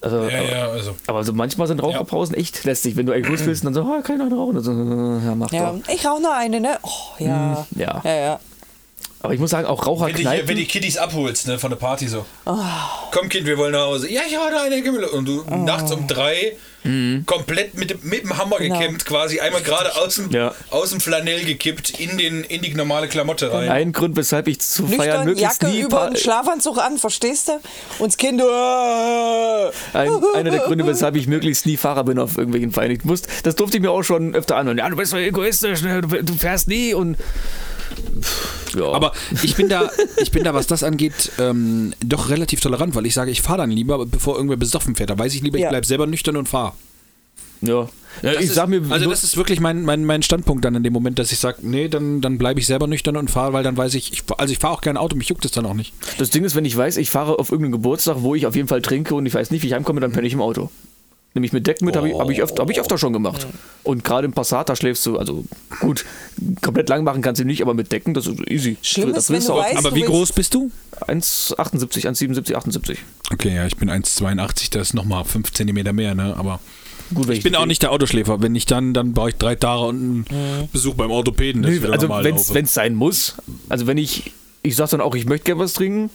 Also, 0.00 0.18
Ja, 0.24 0.42
ja, 0.42 0.68
also. 0.68 0.94
Aber 1.06 1.24
so 1.24 1.32
manchmal 1.32 1.66
sind 1.66 1.82
Raucherpausen 1.82 2.34
echt 2.36 2.62
lästig, 2.64 2.96
wenn 2.96 3.06
du 3.06 3.12
eigentlich 3.12 3.28
los 3.38 3.40
willst 3.46 3.64
und 3.64 3.74
dann 3.74 3.84
so, 3.84 3.90
ah, 3.90 4.02
kann 4.02 4.16
ich 4.16 4.18
noch 4.18 4.26
einen 4.26 4.38
rauchen? 4.38 4.56
Und 4.58 4.62
so, 4.62 4.72
äh, 4.72 5.24
ja, 5.26 5.34
mach 5.34 5.50
Ja, 5.52 5.72
doch. 5.72 5.88
ich 5.94 6.04
rauche 6.06 6.20
noch 6.20 6.32
eine, 6.36 6.60
ne? 6.60 6.78
Oh, 6.82 6.88
ja. 7.18 7.66
ja. 7.74 8.02
Ja, 8.04 8.14
ja. 8.14 8.40
Aber 9.24 9.32
ich 9.34 9.40
muss 9.40 9.50
sagen, 9.50 9.66
auch 9.66 9.80
Wenn 9.80 9.84
die, 9.86 10.22
Raucherkneipen. 10.22 10.48
wenn 10.48 10.56
die 10.56 10.66
Kiddies 10.66 10.98
abholst, 10.98 11.46
ne, 11.48 11.58
von 11.58 11.70
der 11.70 11.78
Party 11.78 12.06
so. 12.08 12.26
Oh. 12.44 12.56
Komm, 13.10 13.28
Kind, 13.30 13.46
wir 13.46 13.56
wollen 13.58 13.72
nach 13.72 13.86
Hause. 13.86 14.10
Ja, 14.10 14.20
ich 14.28 14.36
hatte 14.36 14.60
eine 14.60 14.82
Kimmel. 14.82 15.04
Und 15.04 15.24
du 15.26 15.42
nachts 15.50 15.90
um 15.92 16.06
drei 16.06 16.56
komplett 17.24 17.72
mit, 17.78 17.88
dem- 17.88 18.00
mit 18.02 18.24
dem 18.24 18.36
Hammer 18.36 18.58
Genau. 18.58 18.78
gekämmt, 18.78 19.06
quasi 19.06 19.40
einmal 19.40 19.62
gerade 19.62 19.96
aus 19.96 20.16
dem, 20.16 20.30
Ja. 20.30 20.52
aus 20.68 20.90
dem 20.90 21.00
Flanell 21.00 21.42
gekippt 21.46 21.98
in, 21.98 22.18
den, 22.18 22.44
in 22.44 22.60
die 22.60 22.74
normale 22.74 23.08
Klamotte 23.08 23.50
rein. 23.50 23.70
ein 23.70 23.92
Grund, 23.94 24.16
weshalb 24.18 24.48
ich 24.48 24.60
zu 24.60 24.86
feiern 24.86 24.98
Nüchtern, 24.98 25.24
möglichst 25.24 25.62
Jacke 25.62 25.74
nie. 25.74 25.80
über 25.80 26.02
einen 26.02 26.16
Schlafanzug 26.16 26.76
an, 26.76 26.98
verstehst 26.98 27.48
du? 27.48 27.52
Und 28.00 28.08
das 28.12 28.18
Kind, 28.18 28.38
äh, 28.42 28.44
ein, 29.96 30.10
einer 30.34 30.50
der 30.50 30.60
Gründe, 30.60 30.86
weshalb 30.86 31.16
ich 31.16 31.26
möglichst 31.26 31.64
nie 31.64 31.78
Fahrer 31.78 32.04
bin 32.04 32.18
auf 32.18 32.36
irgendwelchen 32.36 32.70
Feiern. 32.72 32.90
Ich 32.90 33.02
muss, 33.04 33.22
das 33.44 33.56
durfte 33.56 33.78
ich 33.78 33.82
mir 33.82 33.90
auch 33.90 34.02
schon 34.02 34.34
öfter 34.34 34.56
anhören. 34.56 34.76
Ja, 34.76 34.86
du 34.90 34.96
bist 34.96 35.10
so 35.12 35.16
egoistisch, 35.16 35.80
ne? 35.80 36.02
du, 36.02 36.22
du 36.22 36.34
fährst 36.34 36.68
nie 36.68 36.92
und. 36.92 37.16
Ja. 38.74 38.90
Aber 38.92 39.12
ich 39.42 39.54
bin 39.56 39.68
da, 39.68 39.88
ich 40.16 40.30
bin 40.30 40.42
da, 40.44 40.52
was 40.54 40.66
das 40.66 40.82
angeht, 40.82 41.30
ähm, 41.38 41.92
doch 42.04 42.28
relativ 42.30 42.60
tolerant, 42.60 42.94
weil 42.94 43.06
ich 43.06 43.14
sage, 43.14 43.30
ich 43.30 43.40
fahre 43.42 43.58
dann 43.58 43.70
lieber, 43.70 44.04
bevor 44.06 44.34
irgendwer 44.36 44.56
besoffen 44.56 44.96
fährt. 44.96 45.10
Da 45.10 45.18
weiß 45.18 45.34
ich 45.34 45.42
lieber, 45.42 45.58
Ja. 45.58 45.66
ich 45.66 45.70
bleibe 45.70 45.86
selber 45.86 46.06
nüchtern 46.06 46.36
und 46.36 46.48
fahre. 46.48 46.72
ja. 47.60 47.88
ja 48.22 48.32
ich 48.32 48.40
ist- 48.46 48.54
sag 48.54 48.68
mir. 48.68 48.82
Also 48.90 49.08
das 49.08 49.22
ist 49.24 49.36
wirklich 49.36 49.60
mein, 49.60 49.82
mein, 49.84 50.04
mein 50.04 50.22
Standpunkt 50.22 50.64
dann 50.64 50.74
in 50.74 50.82
dem 50.82 50.92
Moment, 50.92 51.18
dass 51.18 51.30
ich 51.32 51.38
sage, 51.38 51.58
nee, 51.62 51.88
dann, 51.88 52.20
dann 52.20 52.36
bleibe 52.38 52.58
ich 52.60 52.66
selber 52.66 52.86
nüchtern 52.86 53.16
und 53.16 53.30
fahre, 53.30 53.52
weil 53.52 53.62
dann 53.62 53.76
weiß 53.76 53.94
ich, 53.94 54.12
ich 54.12 54.22
also 54.38 54.52
ich 54.52 54.58
fahre 54.58 54.74
auch 54.74 54.80
kein 54.80 54.96
Auto, 54.96 55.14
mich 55.16 55.28
juckt 55.28 55.44
es 55.44 55.52
dann 55.52 55.66
auch 55.66 55.74
nicht. 55.74 55.92
Das 56.18 56.30
Ding 56.30 56.44
ist, 56.44 56.54
wenn 56.56 56.64
ich 56.64 56.76
weiß, 56.76 56.96
ich 56.96 57.10
fahre 57.10 57.38
auf 57.38 57.50
irgendeinen 57.50 57.72
Geburtstag, 57.72 58.16
wo 58.20 58.34
ich 58.34 58.46
auf 58.46 58.56
jeden 58.56 58.68
Fall 58.68 58.82
trinke 58.82 59.14
und 59.14 59.24
ich 59.26 59.34
weiß 59.34 59.50
nicht, 59.52 59.62
wie 59.62 59.68
ich 59.68 59.72
heimkomme, 59.72 60.00
dann 60.00 60.12
penne 60.12 60.26
ich 60.26 60.32
im 60.32 60.40
Auto. 60.42 60.70
Nämlich 61.34 61.52
mit 61.52 61.66
Decken 61.66 61.84
mit, 61.84 61.96
habe 61.96 62.08
ich, 62.08 62.14
hab 62.16 62.30
ich, 62.30 62.40
öfter, 62.40 62.62
hab 62.62 62.70
ich 62.70 62.80
öfter 62.80 62.96
schon 62.96 63.12
gemacht. 63.12 63.46
Und 63.82 64.04
gerade 64.04 64.24
im 64.24 64.32
Passat, 64.32 64.68
da 64.68 64.76
schläfst 64.76 65.04
du, 65.04 65.18
also 65.18 65.44
gut, 65.80 66.04
komplett 66.62 66.88
lang 66.88 67.02
machen 67.02 67.22
kannst 67.22 67.40
du 67.40 67.44
nicht, 67.44 67.60
aber 67.60 67.74
mit 67.74 67.90
Decken, 67.90 68.14
das 68.14 68.28
ist 68.28 68.38
easy. 68.48 68.76
Schlimm 68.82 69.10
Da 69.10 69.18
ist, 69.18 69.30
wenn 69.30 69.44
du 69.44 69.52
auch. 69.52 69.64
weißt- 69.64 69.76
Aber 69.78 69.90
du 69.90 69.96
wie 69.96 70.02
groß 70.02 70.32
bist 70.32 70.54
du? 70.54 70.70
1,78, 71.08 72.06
1,77, 72.06 72.54
78. 72.54 72.98
Okay, 73.32 73.54
ja, 73.54 73.66
ich 73.66 73.76
bin 73.76 73.90
1,82, 73.90 74.70
das 74.70 74.88
ist 74.88 74.94
nochmal 74.94 75.24
5 75.24 75.52
cm 75.52 75.94
mehr, 75.94 76.14
ne? 76.14 76.36
Aber 76.36 76.60
Gut, 77.12 77.26
wenn 77.28 77.36
ich 77.36 77.42
bin 77.42 77.54
auch 77.56 77.66
nicht 77.66 77.82
der 77.82 77.90
Autoschläfer. 77.90 78.40
Wenn 78.40 78.54
ich 78.54 78.66
dann, 78.66 78.94
dann 78.94 79.12
brauche 79.12 79.30
ich 79.30 79.36
drei 79.36 79.56
Tage 79.56 79.82
und 79.82 80.26
einen 80.30 80.68
Besuch 80.72 80.94
beim 80.94 81.10
Orthopäden. 81.10 81.64
ich 81.64 81.80
Nö, 81.80 81.90
also 81.90 82.08
wenn 82.08 82.64
es 82.64 82.74
sein 82.74 82.94
muss, 82.94 83.34
also 83.68 83.86
wenn 83.86 83.98
ich, 83.98 84.32
ich 84.62 84.76
sag 84.76 84.90
dann 84.90 85.00
auch, 85.00 85.14
ich 85.16 85.26
möchte 85.26 85.46
gerne 85.46 85.60
was 85.60 85.74
trinken 85.74 86.10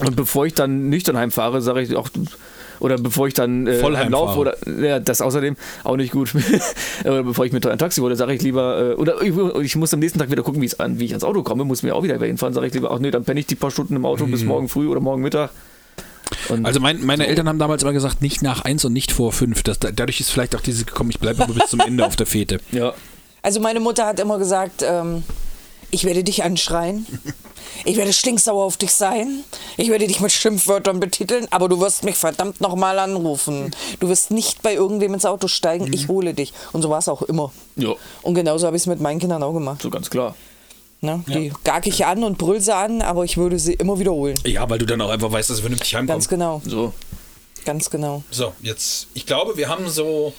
und 0.00 0.16
bevor 0.16 0.46
ich 0.46 0.54
dann 0.54 0.88
nüchtern 0.90 1.16
heimfahre, 1.16 1.62
sage 1.62 1.80
ich 1.82 1.96
auch, 1.96 2.08
oder 2.80 2.98
bevor 2.98 3.26
ich 3.28 3.34
dann 3.34 3.66
äh, 3.66 3.82
heimlaufe 3.82 3.98
heimfahre. 3.98 4.38
oder 4.38 4.86
ja, 4.86 5.00
das 5.00 5.20
außerdem 5.20 5.56
auch 5.84 5.96
nicht 5.96 6.12
gut. 6.12 6.34
oder 7.04 7.22
bevor 7.22 7.46
ich 7.46 7.52
mit 7.52 7.66
ein 7.66 7.78
Taxi 7.78 8.00
hole, 8.00 8.16
sage 8.16 8.34
ich 8.34 8.42
lieber, 8.42 8.92
äh, 8.92 8.94
oder 8.94 9.22
ich, 9.22 9.34
ich 9.62 9.76
muss 9.76 9.92
am 9.94 10.00
nächsten 10.00 10.18
Tag 10.18 10.30
wieder 10.30 10.42
gucken, 10.42 10.60
wie 10.62 10.66
es 10.66 10.78
an, 10.80 10.98
wie 10.98 11.04
ich 11.04 11.12
ans 11.12 11.24
Auto 11.24 11.42
komme, 11.42 11.64
muss 11.64 11.82
mir 11.82 11.94
auch 11.94 12.02
wieder 12.02 12.18
hinfahren, 12.18 12.54
sage 12.54 12.66
ich 12.66 12.74
lieber, 12.74 12.90
ach 12.90 12.98
nee, 12.98 13.10
dann 13.10 13.24
penne 13.24 13.40
ich 13.40 13.46
die 13.46 13.54
paar 13.54 13.70
Stunden 13.70 13.96
im 13.96 14.04
Auto 14.04 14.26
bis 14.26 14.44
morgen 14.44 14.68
früh 14.68 14.88
oder 14.88 15.00
morgen 15.00 15.22
Mittag. 15.22 15.50
Und 16.48 16.64
Also 16.66 16.80
mein, 16.80 17.04
meine 17.04 17.26
Eltern 17.26 17.48
haben 17.48 17.58
damals 17.58 17.82
immer 17.82 17.92
gesagt, 17.92 18.22
nicht 18.22 18.42
nach 18.42 18.64
1 18.64 18.84
und 18.84 18.92
nicht 18.92 19.12
vor 19.12 19.32
5. 19.32 19.62
Das, 19.62 19.78
dadurch 19.78 20.20
ist 20.20 20.30
vielleicht 20.30 20.56
auch 20.56 20.60
dieses 20.60 20.86
gekommen, 20.86 21.10
ich 21.10 21.20
bleibe 21.20 21.42
aber 21.42 21.54
bis 21.54 21.70
zum 21.70 21.80
Ende 21.80 22.04
auf 22.06 22.16
der 22.16 22.26
Fete. 22.26 22.60
ja, 22.72 22.94
Also 23.42 23.60
meine 23.60 23.80
Mutter 23.80 24.06
hat 24.06 24.20
immer 24.20 24.38
gesagt, 24.38 24.82
ähm, 24.86 25.22
ich 25.90 26.04
werde 26.04 26.24
dich 26.24 26.42
anschreien. 26.42 27.06
Ich 27.84 27.96
werde 27.96 28.12
stinksauer 28.12 28.64
auf 28.64 28.76
dich 28.76 28.92
sein. 28.92 29.42
Ich 29.76 29.88
werde 29.90 30.06
dich 30.06 30.20
mit 30.20 30.30
Schimpfwörtern 30.32 31.00
betiteln, 31.00 31.46
aber 31.50 31.68
du 31.68 31.80
wirst 31.80 32.04
mich 32.04 32.16
verdammt 32.16 32.60
nochmal 32.60 32.98
anrufen. 32.98 33.74
Du 34.00 34.08
wirst 34.08 34.30
nicht 34.30 34.62
bei 34.62 34.74
irgendwem 34.74 35.14
ins 35.14 35.24
Auto 35.26 35.48
steigen, 35.48 35.92
ich 35.92 36.08
hole 36.08 36.34
dich. 36.34 36.52
Und 36.72 36.82
so 36.82 36.90
war 36.90 36.98
es 36.98 37.08
auch 37.08 37.22
immer. 37.22 37.52
ja, 37.76 37.94
Und 38.22 38.34
genauso 38.34 38.66
habe 38.66 38.76
ich 38.76 38.82
es 38.82 38.86
mit 38.86 39.00
meinen 39.00 39.18
Kindern 39.18 39.42
auch 39.42 39.52
gemacht. 39.52 39.82
so 39.82 39.90
ganz 39.90 40.08
klar. 40.10 40.34
Ne? 41.00 41.22
Die 41.28 41.52
gag 41.64 41.86
ich 41.86 42.06
an 42.06 42.24
und 42.24 42.38
brüll 42.38 42.60
sie 42.60 42.74
an, 42.74 43.02
aber 43.02 43.24
ich 43.24 43.36
würde 43.36 43.58
sie 43.58 43.74
immer 43.74 43.98
wiederholen. 43.98 44.36
Ja, 44.46 44.68
weil 44.70 44.78
du 44.78 44.86
dann 44.86 45.00
auch 45.02 45.10
einfach 45.10 45.30
weißt, 45.32 45.50
dass 45.50 45.56
es 45.56 45.60
vernünftig 45.60 45.92
Ganz 45.92 46.08
heimkommt. 46.10 46.28
genau, 46.30 46.62
So. 46.64 46.94
ganz 47.66 47.90
genau. 47.90 48.22
So, 48.30 48.52
jetzt, 48.62 49.08
ich 49.14 49.26
glaube, 49.26 49.56
wir 49.58 49.68
haben 49.68 49.88
so 49.90 50.32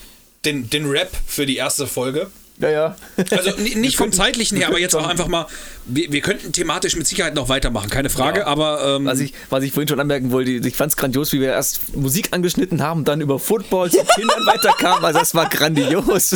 den, 0.44 0.68
den 0.70 0.86
Rap 0.86 1.10
für 1.26 1.46
die 1.46 1.56
erste 1.56 1.86
Folge. 1.86 2.30
Ja, 2.58 2.70
ja. 2.70 2.96
Also 3.30 3.50
nicht 3.60 3.96
vom 3.96 4.12
zeitlichen 4.12 4.56
her, 4.56 4.68
aber 4.68 4.78
jetzt 4.78 4.94
auch 4.96 5.06
einfach 5.06 5.28
mal, 5.28 5.46
wir, 5.84 6.10
wir 6.10 6.20
könnten 6.22 6.52
thematisch 6.52 6.96
mit 6.96 7.06
Sicherheit 7.06 7.34
noch 7.34 7.48
weitermachen, 7.50 7.90
keine 7.90 8.08
Frage, 8.08 8.40
Ja. 8.40 8.46
aber 8.46 8.96
ähm, 8.96 9.04
Was 9.04 9.20
ich, 9.20 9.34
was 9.50 9.62
ich 9.62 9.72
vorhin 9.72 9.88
schon 9.88 10.00
anmerken 10.00 10.30
wollte, 10.32 10.50
ich 10.52 10.74
fand 10.74 10.90
es 10.92 10.96
grandios, 10.96 11.32
wie 11.32 11.40
wir 11.40 11.48
erst 11.50 11.94
Musik 11.94 12.28
angeschnitten 12.32 12.82
haben, 12.82 13.04
dann 13.04 13.20
über 13.20 13.38
Football 13.38 13.90
zu 13.90 13.98
Kindern 14.14 14.40
weiterkamen. 14.46 15.04
Also 15.04 15.18
das 15.18 15.34
war 15.34 15.48
grandios. 15.50 16.30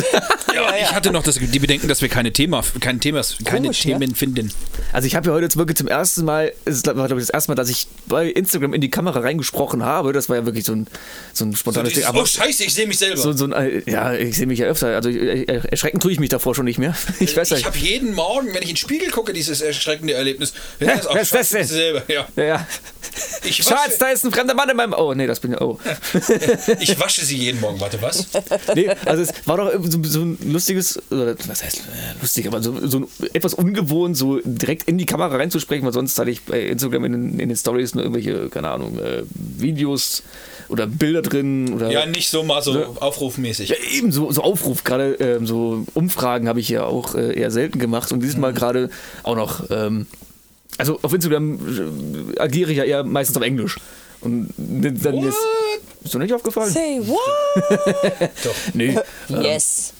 ja, 0.53 0.75
ich 0.79 0.91
hatte 0.93 1.11
noch 1.11 1.23
das, 1.23 1.35
die 1.39 1.59
Bedenken, 1.59 1.87
dass 1.87 2.01
wir 2.03 2.09
keine 2.09 2.31
Thema, 2.31 2.63
kein 2.79 2.99
Themas, 2.99 3.37
keine 3.43 3.61
Komisch, 3.69 3.85
ne? 3.85 3.97
Themen 3.97 4.15
finden. 4.15 4.51
Also 4.93 5.07
ich 5.07 5.15
habe 5.15 5.27
ja 5.29 5.33
heute 5.33 5.45
jetzt 5.45 5.57
wirklich 5.57 5.77
zum 5.77 5.87
ersten 5.87 6.23
Mal, 6.23 6.53
es 6.65 6.75
ist 6.77 6.83
glaube 6.83 7.01
ich 7.07 7.19
das 7.19 7.29
erste 7.31 7.49
Mal, 7.51 7.55
dass 7.55 7.69
ich 7.69 7.87
bei 8.05 8.27
Instagram 8.27 8.73
in 8.73 8.81
die 8.81 8.91
Kamera 8.91 9.19
reingesprochen 9.21 9.83
habe. 9.83 10.13
Das 10.13 10.29
war 10.29 10.35
ja 10.37 10.45
wirklich 10.45 10.65
so 10.65 10.73
ein, 10.73 10.87
so 11.33 11.45
ein 11.45 11.55
spontanes 11.55 11.93
Ding. 11.93 12.03
Aber 12.05 12.21
oh 12.21 12.25
Scheiße, 12.25 12.63
ich 12.63 12.73
sehe 12.73 12.85
mich 12.87 12.99
selber. 12.99 13.17
so, 13.17 13.33
so 13.33 13.45
ein, 13.45 13.53
äh, 13.53 13.81
ja, 13.89 14.13
ich 14.13 14.37
sehe 14.37 14.45
mich 14.47 14.59
ja 14.59 14.67
öfter. 14.67 14.87
Also 14.95 15.09
äh, 15.09 15.43
erschrecken 15.69 15.99
tue 16.11 16.15
ich 16.15 16.19
mich 16.19 16.29
davor 16.29 16.53
schon 16.55 16.65
nicht 16.65 16.77
mehr. 16.77 16.93
Ich 17.21 17.37
weiß 17.37 17.49
ich 17.51 17.57
nicht. 17.57 17.65
habe 17.65 17.77
jeden 17.77 18.13
Morgen, 18.13 18.47
wenn 18.53 18.55
ich 18.63 18.69
in 18.69 18.75
den 18.75 18.77
Spiegel 18.77 19.09
gucke, 19.11 19.31
dieses 19.31 19.61
erschreckende 19.61 20.13
Erlebnis. 20.13 20.53
Ja, 20.79 20.87
Hä? 20.87 20.93
das 20.97 21.05
Was 21.05 21.21
ist 21.21 21.31
das 21.33 21.49
scheiße, 21.49 21.57
denn? 21.57 21.67
selber. 21.67 22.03
Ja. 22.07 22.27
Ja, 22.35 22.43
ja. 22.43 22.67
Ich, 23.43 23.57
Schatz, 23.63 23.97
da 23.97 24.07
ist 24.09 24.25
ein 24.25 24.31
fremder 24.31 24.53
Mann 24.53 24.69
in 24.69 24.75
meinem. 24.77 24.93
Oh, 24.93 25.13
nee, 25.13 25.27
das 25.27 25.39
bin 25.39 25.51
ja. 25.51 25.61
Oh. 25.61 25.79
ich 26.79 26.99
wasche 26.99 27.23
sie 27.25 27.37
jeden 27.37 27.59
Morgen. 27.61 27.79
Warte, 27.79 28.01
was? 28.01 28.27
Nee, 28.75 28.89
also 29.05 29.23
es 29.23 29.29
war 29.45 29.57
doch 29.57 29.71
so, 29.83 29.99
so 30.03 30.21
ein 30.21 30.37
lustiges, 30.51 31.01
was 31.09 31.63
heißt 31.63 31.77
äh, 31.77 32.21
lustig, 32.21 32.47
aber 32.47 32.61
so, 32.61 32.85
so 32.87 33.07
etwas 33.33 33.53
ungewohnt, 33.53 34.17
so 34.17 34.39
direkt 34.43 34.87
in 34.87 34.97
die 34.97 35.05
Kamera 35.05 35.35
reinzusprechen, 35.35 35.85
weil 35.85 35.93
sonst 35.93 36.17
hatte 36.19 36.31
ich 36.31 36.41
bei 36.43 36.61
Instagram 36.61 37.05
in, 37.05 37.11
den- 37.13 37.39
in 37.39 37.49
den 37.49 37.57
Stories 37.57 37.95
nur 37.95 38.03
irgendwelche, 38.03 38.49
keine 38.49 38.69
Ahnung, 38.69 38.99
äh, 38.99 39.23
Videos 39.33 40.23
oder 40.71 40.87
Bilder 40.87 41.21
drin 41.21 41.73
oder. 41.73 41.91
Ja, 41.91 42.05
nicht 42.05 42.29
so 42.29 42.43
mal 42.43 42.61
so 42.61 42.73
Ne? 42.73 42.87
aufrufmäßig. 42.99 43.69
Ja, 43.69 43.75
eben 43.93 44.11
so, 44.11 44.31
so 44.31 44.41
Aufruf, 44.41 44.83
gerade 44.83 45.13
ähm, 45.19 45.45
so 45.45 45.85
Umfragen 45.93 46.47
habe 46.47 46.59
ich 46.59 46.69
ja 46.69 46.83
auch 46.85 47.15
äh, 47.15 47.37
eher 47.37 47.51
selten 47.51 47.79
gemacht 47.79 48.11
und 48.11 48.21
dieses 48.21 48.37
Mal 48.37 48.53
gerade 48.53 48.89
auch 49.23 49.35
noch. 49.35 49.69
Ähm, 49.69 50.07
also 50.77 50.99
auf 51.01 51.13
Instagram 51.13 51.59
äh, 52.35 52.39
agiere 52.39 52.71
ich 52.71 52.77
ja 52.77 52.83
eher 52.85 53.03
meistens 53.03 53.37
auf 53.37 53.43
Englisch. 53.43 53.77
Und 54.21 54.53
dann 54.57 55.17
jetzt. 55.17 55.37
Ist 56.03 56.13
dir 56.15 56.19
nicht 56.19 56.33
aufgefallen? 56.33 56.71
Say 56.71 56.99
what? 57.05 58.31
Nee. 58.73 58.97
Yes. 59.27 59.93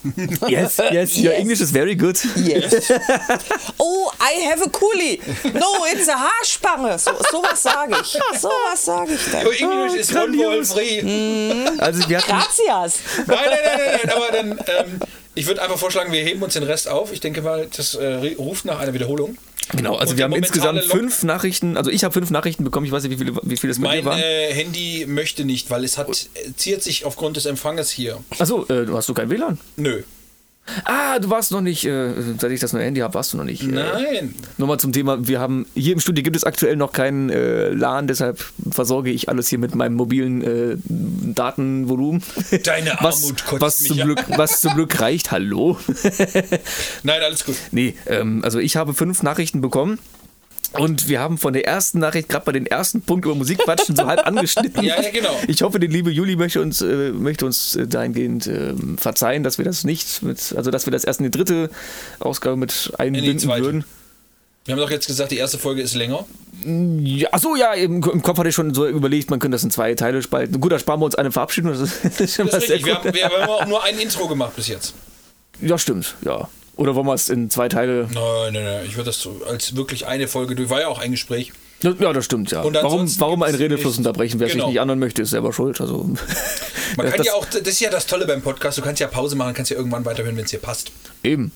Yes, 0.48 0.78
yes, 0.92 1.18
your 1.18 1.34
English 1.34 1.62
is 1.62 1.72
very 1.72 1.96
good. 1.96 2.18
Yes. 2.36 2.92
Oh, 3.78 4.12
I 4.20 4.46
have 4.50 4.62
a 4.64 4.70
coolie. 4.70 5.20
No, 5.54 5.86
it's 5.92 6.08
a 6.08 6.16
Haarspange. 6.16 6.98
So, 6.98 7.12
sowas 7.32 7.62
sage 7.62 7.96
ich. 8.02 8.18
Sowas 8.40 8.86
sage 8.86 9.14
ich 9.14 9.32
dann. 9.32 9.46
Your 9.46 9.54
English 9.54 9.96
is 10.00 10.16
one 10.16 10.36
ball 10.38 10.64
free. 10.66 11.02
Also 11.80 12.08
wir 12.10 12.18
hatten, 12.18 12.30
Gracias. 12.32 13.00
Nein, 13.28 13.28
nein, 13.28 13.50
nein, 13.50 13.78
nein, 13.78 14.00
nein. 14.04 14.16
Aber 14.16 14.32
dann, 14.32 14.52
ähm, 14.52 15.00
ich 15.36 15.48
würde 15.48 15.62
einfach 15.62 15.78
vorschlagen, 15.78 16.12
wir 16.12 16.24
heben 16.24 16.42
uns 16.42 16.54
den 16.54 16.64
Rest 16.64 16.88
auf. 16.88 17.12
Ich 17.14 17.20
denke 17.20 17.42
mal, 17.42 17.68
das 17.76 17.96
äh, 17.96 18.34
ruft 18.38 18.66
nach 18.66 18.80
einer 18.80 18.94
Wiederholung. 18.94 19.38
genau, 19.74 19.96
also 19.96 20.12
Und 20.12 20.18
wir 20.18 20.24
haben 20.26 20.34
insgesamt 20.34 20.84
fünf 20.84 21.24
Nachrichten, 21.24 21.78
also 21.78 21.90
ich 21.90 22.04
habe 22.04 22.14
fünf 22.14 22.30
Nachrichten 22.30 22.64
bekommen, 22.64 22.86
ich 22.86 22.92
weiß 22.92 23.04
nicht, 23.04 23.12
wie 23.20 23.24
viele, 23.24 23.40
wie 23.44 23.58
viele 23.58 23.72
es 23.72 23.80
mit 23.80 23.88
Mein 23.90 24.06
waren. 24.06 24.20
äh, 24.20 24.54
Handy 24.54 25.06
möchte 25.08 25.46
nicht, 25.46 25.70
weil 25.70 25.84
es 25.84 25.98
hat, 25.98 26.10
äh, 26.10 26.54
ziert 26.56 26.84
sich 26.84 27.06
aufgrund 27.06 27.38
des 27.38 27.46
Empfanges 27.46 27.90
hier. 27.92 28.24
Achso, 28.40 28.66
äh, 28.70 28.86
du 28.86 28.96
hast 28.98 29.08
du 29.10 29.14
kein 29.14 29.30
WLAN? 29.30 29.58
Nö. 29.78 30.04
Ah, 30.86 31.20
du 31.20 31.30
warst 31.30 31.52
noch 31.52 31.62
nicht, 31.62 31.86
äh, 31.86 32.14
seit 32.38 32.52
ich 32.52 32.60
das 32.60 32.72
neue 32.72 32.86
Handy 32.86 33.02
habe, 33.02 33.14
warst 33.14 33.34
du 33.34 33.38
noch 33.38 33.44
nicht. 33.44 33.64
Äh, 33.64 33.68
Nein. 33.68 34.36
Nochmal 34.58 34.80
zum 34.80 34.94
Thema, 34.94 35.28
wir 35.28 35.40
haben, 35.40 35.66
hier 35.74 35.94
im 35.94 36.00
Studio 36.00 36.24
gibt 36.24 36.36
es 36.36 36.44
aktuell 36.44 36.76
noch 36.76 36.92
keinen 36.92 37.30
äh, 37.30 37.70
LAN, 37.70 38.08
deshalb 38.08 38.44
versorge 38.70 39.10
ich 39.10 39.28
alles 39.28 39.50
hier 39.50 39.60
mit 39.60 39.76
meinem 39.76 39.96
mobilen 39.96 40.42
äh, 40.42 40.78
Datenvolumen. 40.86 42.24
Deine 42.64 42.96
was, 43.02 43.24
Armut 43.24 43.44
was, 43.62 43.80
mich 43.82 43.90
zum. 43.90 43.98
Glück, 44.02 44.24
was 44.38 44.62
zum 44.62 44.74
Glück 44.76 45.00
reicht, 45.02 45.32
hallo. 45.32 45.78
Nein, 47.04 47.22
alles 47.22 47.46
gut. 47.46 47.56
Nee, 47.72 47.96
ähm, 48.06 48.42
also 48.44 48.60
ich 48.60 48.76
habe 48.76 48.94
fünf 48.94 49.24
Nachrichten 49.24 49.62
bekommen. 49.62 50.00
Und 50.74 51.10
wir 51.10 51.20
haben 51.20 51.38
von 51.38 51.54
der 51.54 51.66
ersten 51.68 52.00
Nachricht, 52.00 52.30
gerade 52.30 52.46
bei 52.46 52.54
den 52.54 52.66
ersten 52.66 53.02
Punkt 53.02 53.26
über 53.26 53.36
Musikquatschen, 53.36 53.96
so 53.96 54.06
halb 54.06 54.26
angeschnitten. 54.26 54.82
Ja, 54.92 55.02
ja, 55.02 55.10
genau. 55.10 55.38
Ich 55.48 55.62
hoffe, 55.62 55.80
die 55.80 55.88
liebe 55.88 56.10
Juli 56.10 56.36
möchte 56.36 56.62
uns, 56.62 56.82
äh, 56.82 57.12
möchte 57.12 57.46
uns 57.46 57.76
äh, 57.76 57.88
dahingehend 57.88 58.48
ähm, 58.48 58.98
verzeihen, 58.98 59.44
dass 59.44 59.58
wir 59.58 59.66
das 59.66 59.84
nicht 59.84 60.24
mit, 60.24 60.54
also 60.56 60.72
dass 60.72 60.86
wir 60.88 60.92
das 60.92 61.04
erst 61.04 61.20
in 61.20 61.26
die 61.26 61.32
dritte 61.32 61.70
Ausgabe 62.20 62.56
mit 62.56 62.94
einbinden 62.98 63.50
würden. 63.50 63.84
Wir 64.66 64.74
haben 64.74 64.80
doch 64.80 64.92
jetzt 64.92 65.08
gesagt, 65.08 65.32
die 65.32 65.38
erste 65.38 65.58
Folge 65.58 65.82
ist 65.82 65.96
länger. 65.96 66.26
Ja, 66.64 67.30
achso, 67.32 67.56
ja, 67.56 67.74
im, 67.74 68.04
im 68.04 68.22
Kopf 68.22 68.38
hatte 68.38 68.50
ich 68.50 68.56
schon 68.56 68.74
so 68.74 68.88
überlegt, 68.88 69.30
man 69.30 69.40
könnte 69.40 69.56
das 69.56 69.64
in 69.64 69.72
zwei 69.72 69.94
Teile 69.96 70.22
spalten. 70.22 70.60
Gut, 70.62 70.72
da 70.72 70.78
sparen 70.80 71.00
wir 71.00 71.06
uns 71.06 71.16
eine 71.16 71.32
Verabschiedung. 71.32 71.72
Das 71.72 71.82
ist, 71.82 72.06
das 72.06 72.20
ist 72.20 72.36
schon 72.36 72.48
Das 72.48 72.64
ist 72.64 72.70
richtig. 72.70 72.86
Wir 72.86 72.96
haben, 72.96 73.14
wir 73.14 73.26
haben 73.26 73.50
auch 73.50 73.66
nur 73.66 73.84
ein 73.84 73.98
Intro 74.00 74.28
gemacht 74.28 74.56
bis 74.56 74.68
jetzt. 74.68 74.94
Ja, 75.62 75.78
stimmt, 75.78 76.16
ja. 76.24 76.48
Oder 76.78 76.96
wollen 76.96 77.06
wir 77.08 77.14
es 77.14 77.30
in 77.30 77.50
zwei 77.50 77.68
Teile. 77.70 78.08
Nein, 78.14 78.54
nein, 78.54 78.64
nein. 78.64 78.86
Ich 78.86 78.96
würde 78.96 79.08
das 79.08 79.20
so 79.20 79.42
als 79.48 79.76
wirklich 79.76 80.08
eine 80.08 80.28
Folge 80.28 80.56
durch. 80.56 80.70
War 80.70 80.82
ja 80.82 80.88
auch 80.88 81.00
ein 81.00 81.12
Gespräch. 81.12 81.52
Ja, 81.84 82.14
das 82.14 82.26
stimmt, 82.26 82.52
ja. 82.52 82.62
Und 82.62 82.76
Warum, 82.76 83.08
warum 83.20 83.42
einen 83.44 83.56
Redefluss 83.56 83.98
unterbrechen? 83.98 84.40
Wer 84.40 84.48
Genau. 84.50 84.66
sich 84.66 84.74
nicht 84.74 84.82
anhören 84.82 85.00
möchte, 85.00 85.24
ist 85.24 85.32
selber 85.32 85.52
schuld. 85.52 85.82
Also, 85.82 86.04
Man 86.96 87.08
kann 87.10 87.18
das, 87.18 87.26
ja 87.26 87.34
auch, 87.34 87.46
das 87.46 87.62
ist 87.62 87.80
ja 87.80 87.90
das 87.90 88.06
Tolle 88.06 88.26
beim 88.28 88.42
Podcast, 88.44 88.78
du 88.78 88.82
kannst 88.84 89.00
ja 89.02 89.08
Pause 89.08 89.36
machen, 89.36 89.54
kannst 89.56 89.72
ja 89.72 89.78
irgendwann 89.78 90.06
weiterhören, 90.06 90.38
wenn 90.38 90.46
es 90.46 90.52
dir 90.52 90.60
passt. 90.60 90.92
Eben. 91.24 91.52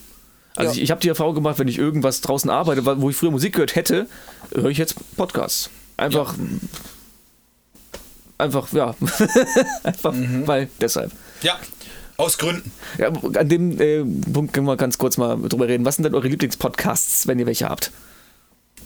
Also 0.56 0.72
Ja. 0.72 0.78
ich, 0.78 0.84
ich 0.84 0.92
habe 0.92 1.00
die 1.02 1.10
Erfahrung 1.10 1.36
gemacht, 1.36 1.60
wenn 1.60 1.68
ich 1.68 1.78
irgendwas 1.78 2.22
draußen 2.22 2.50
arbeite, 2.50 2.84
wo 3.02 3.10
ich 3.10 3.16
früher 3.16 3.30
Musik 3.32 3.54
gehört 3.54 3.76
hätte, 3.76 4.08
höre 4.54 4.70
ich 4.70 4.78
jetzt 4.80 4.96
Podcasts. 5.16 5.70
Einfach. 5.98 6.34
Einfach, 8.38 8.72
ja. 8.74 8.96
Einfach, 9.84 10.12
Mhm. 10.14 10.48
weil 10.48 10.70
deshalb. 10.82 11.12
Ja, 11.42 11.58
aus 12.18 12.38
Gründen. 12.38 12.72
Ja, 12.98 13.10
an 13.10 13.50
dem 13.50 13.80
äh, 13.80 14.04
Punkt 14.32 14.54
können 14.54 14.68
wir 14.68 14.78
ganz 14.78 14.98
kurz 14.98 15.18
mal 15.18 15.36
drüber 15.50 15.68
reden. 15.68 15.86
Was 15.86 15.96
sind 15.96 16.04
denn 16.04 16.16
eure 16.16 16.28
Lieblingspodcasts, 16.28 17.28
wenn 17.28 17.40
ihr 17.40 17.46
welche 17.46 17.68
habt? 17.70 17.92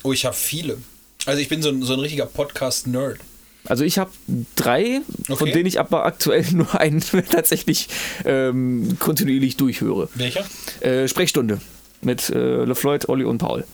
Oh, 0.03 0.13
ich 0.13 0.25
habe 0.25 0.35
viele. 0.35 0.77
Also 1.25 1.41
ich 1.41 1.49
bin 1.49 1.61
so 1.61 1.69
ein, 1.69 1.81
so 1.83 1.93
ein 1.93 1.99
richtiger 1.99 2.25
Podcast-Nerd. 2.25 3.19
Also 3.65 3.83
ich 3.83 3.97
habe 3.99 4.09
drei, 4.55 5.01
von 5.27 5.35
Okay. 5.35 5.51
denen 5.51 5.65
ich 5.65 5.79
aber 5.79 6.05
aktuell 6.05 6.45
nur 6.53 6.79
einen 6.79 7.01
tatsächlich 7.29 7.89
ähm, 8.25 8.95
kontinuierlich 8.99 9.57
durchhöre. 9.57 10.07
Welcher? 10.15 10.45
Äh, 10.79 11.07
Sprechstunde 11.07 11.59
mit 12.01 12.29
äh, 12.29 12.63
LeFloid, 12.63 13.09
Olli 13.09 13.25
und 13.25 13.37
Paul. 13.39 13.65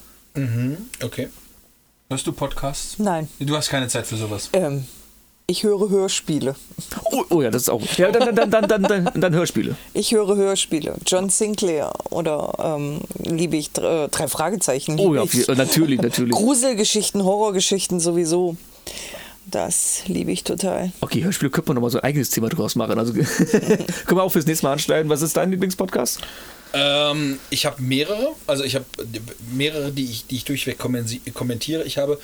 Okay. 1.02 1.30
Hörst 2.10 2.28
du 2.28 2.34
Podcasts? 2.34 3.00
Nein. 3.00 3.30
Du 3.40 3.56
hast 3.56 3.70
keine 3.70 3.88
Zeit 3.88 4.06
für 4.08 4.16
sowas. 4.18 4.50
Ähm, 4.54 4.86
ich 5.48 5.64
höre 5.64 5.90
Hörspiele. 5.90 6.56
Oh, 7.12 7.24
oh 7.30 7.42
ja, 7.42 7.52
das 7.52 7.64
ist 7.64 7.70
auch. 7.70 7.82
Ja, 7.98 8.12
dann, 8.12 8.36
dann, 8.36 8.50
dann, 8.50 8.68
dann, 8.68 8.84
dann, 8.84 9.12
dann 9.14 9.34
Hörspiele. 9.34 9.76
Ich 9.94 10.12
höre 10.12 10.36
Hörspiele. 10.36 10.96
John 11.06 11.30
Sinclair 11.30 11.92
oder 12.10 12.78
ähm, 12.78 13.02
liebe 13.24 13.56
ich 13.56 13.68
äh, 13.78 14.08
drei 14.08 14.28
Fragezeichen. 14.28 15.00
Oh 15.00 15.14
ja, 15.14 15.26
viel, 15.26 15.46
natürlich, 15.56 16.02
natürlich. 16.02 16.32
Gruselgeschichten, 16.32 17.24
Horrorgeschichten 17.24 18.00
sowieso. 18.00 18.58
Das 19.46 20.02
liebe 20.08 20.32
ich 20.32 20.44
total. 20.44 20.92
Okay, 21.02 21.24
Hörspiele 21.24 21.52
könnte 21.52 21.70
man 21.70 21.76
nochmal 21.76 21.92
so 21.92 22.00
ein 22.00 22.04
eigenes 22.04 22.32
Thema 22.32 22.50
draus 22.50 22.76
machen. 22.76 22.98
Also 22.98 23.14
können 23.14 23.88
wir 24.10 24.24
auch 24.24 24.32
fürs 24.32 24.48
nächste 24.48 24.66
Mal 24.66 24.74
anschneiden. 24.74 25.10
Was 25.10 25.22
ist 25.22 25.38
dein 25.38 25.52
Lieblingspodcast? 25.52 26.20
Ähm, 26.74 27.40
ich 27.52 27.68
habe 27.68 27.82
mehrere, 27.82 28.30
also 28.48 28.64
ich 28.64 28.76
habe 28.76 28.86
mehrere, 29.54 29.92
die 29.92 30.06
ich, 30.06 30.26
die 30.26 30.38
ich 30.38 30.46
durchweg 30.46 30.80
kommentiere. 30.80 31.84
Ich 31.84 32.00
habe 32.00 32.20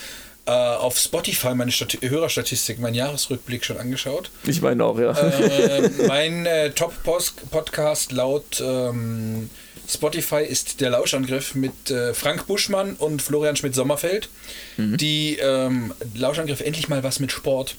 äh, 0.45 0.51
auf 0.51 0.97
Spotify 0.97 1.53
meine 1.53 1.71
Stati 1.71 1.99
Hörerstatistik, 2.01 2.79
meinen 2.79 2.95
Jahresrückblick 2.95 3.63
schon 3.63 3.77
angeschaut. 3.77 4.31
Ich 4.43 4.61
meine 4.61 4.83
auch, 4.83 4.99
ja. 4.99 5.15
ähm, 5.17 5.91
mein 6.07 6.45
äh, 6.45 6.71
Top-Podcast 6.71 8.11
laut 8.11 8.61
ähm, 8.61 9.49
Spotify 9.87 10.43
ist 10.43 10.79
der 10.79 10.91
Lauschangriff 10.91 11.53
mit 11.53 11.91
äh, 11.91 12.13
Frank 12.13 12.47
Buschmann 12.47 12.93
und 12.95 13.21
Florian 13.21 13.55
Schmidt-Sommerfeld. 13.55 14.29
Die 14.77 15.37
ähm, 15.37 15.93
Lauschangriff 16.15 16.61
endlich 16.61 16.87
mal 16.87 17.03
was 17.03 17.19
mit 17.19 17.31
Sport. 17.31 17.75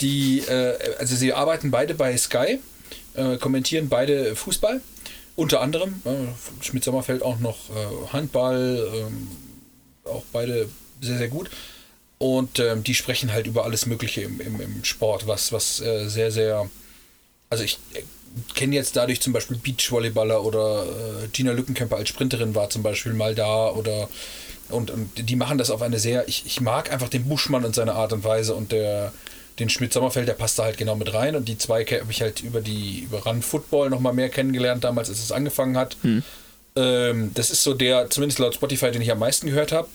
Die, 0.00 0.40
äh, 0.40 0.78
also 0.98 1.14
sie 1.14 1.32
arbeiten 1.32 1.70
beide 1.70 1.94
bei 1.94 2.16
Sky, 2.16 2.58
äh, 3.14 3.36
kommentieren 3.36 3.88
beide 3.88 4.34
Fußball. 4.34 4.80
Unter 5.36 5.60
anderem, 5.60 6.02
äh, 6.04 6.64
Schmidt-Sommerfeld 6.64 7.22
auch 7.22 7.38
noch 7.38 7.70
äh, 7.70 8.12
Handball, 8.12 8.88
ähm, 8.94 9.28
auch 10.04 10.24
beide 10.32 10.68
sehr, 11.00 11.18
sehr 11.18 11.28
gut. 11.28 11.50
Und 12.22 12.60
ähm, 12.60 12.84
die 12.84 12.94
sprechen 12.94 13.32
halt 13.32 13.48
über 13.48 13.64
alles 13.64 13.86
Mögliche 13.86 14.20
im, 14.20 14.40
im, 14.40 14.60
im 14.60 14.84
Sport, 14.84 15.26
was, 15.26 15.50
was 15.50 15.80
äh, 15.80 16.06
sehr, 16.06 16.30
sehr. 16.30 16.70
Also 17.50 17.64
ich 17.64 17.80
äh, 17.94 18.02
kenne 18.54 18.76
jetzt 18.76 18.94
dadurch 18.94 19.20
zum 19.20 19.32
Beispiel 19.32 19.56
Beachvolleyballer 19.56 20.44
oder 20.44 20.84
äh, 20.84 21.26
Gina 21.32 21.50
Lückenkämper 21.50 21.96
als 21.96 22.10
Sprinterin 22.10 22.54
war 22.54 22.70
zum 22.70 22.84
Beispiel 22.84 23.12
mal 23.12 23.34
da 23.34 23.70
oder 23.70 24.08
und, 24.68 24.92
und 24.92 25.10
die 25.16 25.34
machen 25.34 25.58
das 25.58 25.68
auf 25.70 25.82
eine 25.82 25.98
sehr. 25.98 26.28
Ich, 26.28 26.46
ich 26.46 26.60
mag 26.60 26.92
einfach 26.92 27.08
den 27.08 27.24
Buschmann 27.28 27.64
und 27.64 27.74
seine 27.74 27.94
Art 27.94 28.12
und 28.12 28.22
Weise 28.22 28.54
und 28.54 28.70
der 28.70 29.12
den 29.58 29.68
Schmidt-Sommerfeld, 29.68 30.28
der 30.28 30.34
passt 30.34 30.60
da 30.60 30.62
halt 30.62 30.78
genau 30.78 30.94
mit 30.94 31.12
rein 31.12 31.34
und 31.34 31.48
die 31.48 31.58
zwei 31.58 31.84
habe 31.84 32.10
ich 32.12 32.22
halt 32.22 32.40
über 32.40 32.60
die 32.60 33.00
über 33.00 33.24
Run 33.24 33.42
Football 33.42 33.90
nochmal 33.90 34.12
mehr 34.12 34.28
kennengelernt 34.28 34.84
damals, 34.84 35.08
als 35.08 35.18
es 35.18 35.32
angefangen 35.32 35.76
hat. 35.76 35.96
Ähm, 36.76 37.32
das 37.34 37.50
ist 37.50 37.64
so 37.64 37.74
der, 37.74 38.10
zumindest 38.10 38.38
laut 38.38 38.54
Spotify, 38.54 38.92
den 38.92 39.02
ich 39.02 39.10
am 39.10 39.18
meisten 39.18 39.48
gehört 39.48 39.72
habe. 39.72 39.88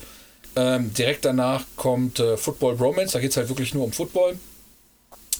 Ähm, 0.56 0.92
direkt 0.94 1.24
danach 1.24 1.64
kommt 1.76 2.18
äh, 2.20 2.36
Football 2.36 2.74
Romance, 2.76 3.12
da 3.12 3.20
geht 3.20 3.30
es 3.30 3.36
halt 3.36 3.48
wirklich 3.48 3.74
nur 3.74 3.84
um 3.84 3.92
Football. 3.92 4.36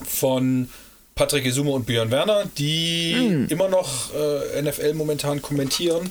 Von 0.06 0.68
Patrick 1.14 1.44
Isume 1.46 1.70
und 1.72 1.86
Björn 1.86 2.10
Werner, 2.12 2.44
die 2.56 3.46
immer 3.48 3.68
noch 3.68 4.14
äh, 4.14 4.62
NFL 4.62 4.94
momentan 4.94 5.42
kommentieren. 5.42 6.10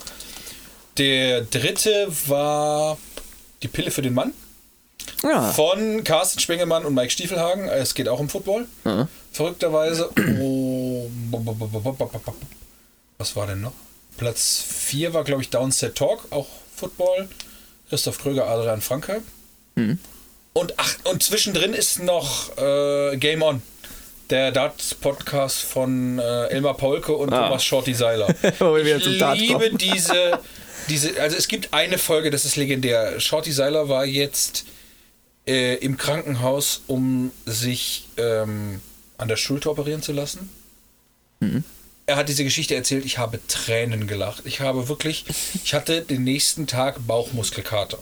Der 0.98 1.41
dritte 1.41 2.07
war 2.28 2.98
die 3.64 3.68
Pille 3.69 3.91
für 3.91 4.02
den 4.02 4.14
Mann 4.14 4.34
Ja. 5.24 5.52
von 5.53 6.03
Carsten 6.03 6.40
Spengemann 6.40 6.84
und 6.86 6.94
Mike 6.94 7.11
Stiefelhagen. 7.11 7.69
Es 7.69 7.94
geht 7.94 8.10
auch 8.10 8.19
um 8.19 8.28
Football. 8.30 8.65
Ja. 8.84 9.07
Verrückterweise. 9.32 10.10
Oh, 10.41 11.10
was 13.18 13.36
war 13.36 13.48
denn 13.48 13.61
noch? 13.61 13.74
Platz 14.18 14.64
4 14.68 15.14
war, 15.14 15.24
glaube 15.24 15.44
ich, 15.44 15.49
Downset 15.49 15.95
Talk, 15.95 16.26
auch 16.32 16.48
Football. 16.76 17.30
Christoph 17.90 18.20
Kröger, 18.20 18.48
Adrian 18.48 18.82
Franke. 18.82 19.22
Und 20.54 20.74
ach, 20.78 20.96
und 21.06 21.22
zwischendrin 21.24 21.74
ist 21.74 22.00
noch 22.00 22.58
äh, 22.58 23.18
Game 23.18 23.42
On. 23.42 23.62
Der 24.30 24.52
Darts-Podcast 24.52 25.60
von 25.60 26.20
äh, 26.20 26.48
Elmar 26.48 26.76
Paulke 26.76 27.14
und 27.16 27.32
Ah. 27.32 27.46
Thomas 27.48 27.64
Shorty 27.64 27.94
Seiler. 27.94 28.28
Ich 29.36 29.40
liebe 29.40 29.70
diese, 29.78 30.40
diese, 30.90 31.22
also 31.22 31.38
es 31.38 31.48
gibt 31.48 31.74
eine 31.74 31.98
Folge, 31.98 32.30
das 32.30 32.44
ist 32.44 32.58
legendär. 32.58 33.22
Shorty 33.22 33.54
Seiler 33.54 33.88
war 33.88 34.04
jetzt 34.06 34.66
äh, 35.48 35.76
im 35.76 35.96
Krankenhaus, 35.96 36.82
um 36.88 37.32
sich 37.46 38.08
ähm, 38.18 38.82
an 39.18 39.30
der 39.30 39.38
Schulter 39.38 39.72
operieren 39.72 40.02
zu 40.02 40.12
lassen. 40.12 40.50
Er 42.10 42.16
hat 42.16 42.30
diese 42.30 42.46
Geschichte 42.46 42.74
erzählt, 42.74 43.04
ich 43.06 43.18
habe 43.18 43.38
Tränen 43.50 44.08
gelacht. 44.08 44.44
Ich 44.46 44.62
habe 44.62 44.88
wirklich, 44.88 45.26
ich 45.66 45.74
hatte 45.74 46.02
den 46.04 46.24
nächsten 46.24 46.66
Tag 46.66 47.06
Bauchmuskelkater. 47.06 48.00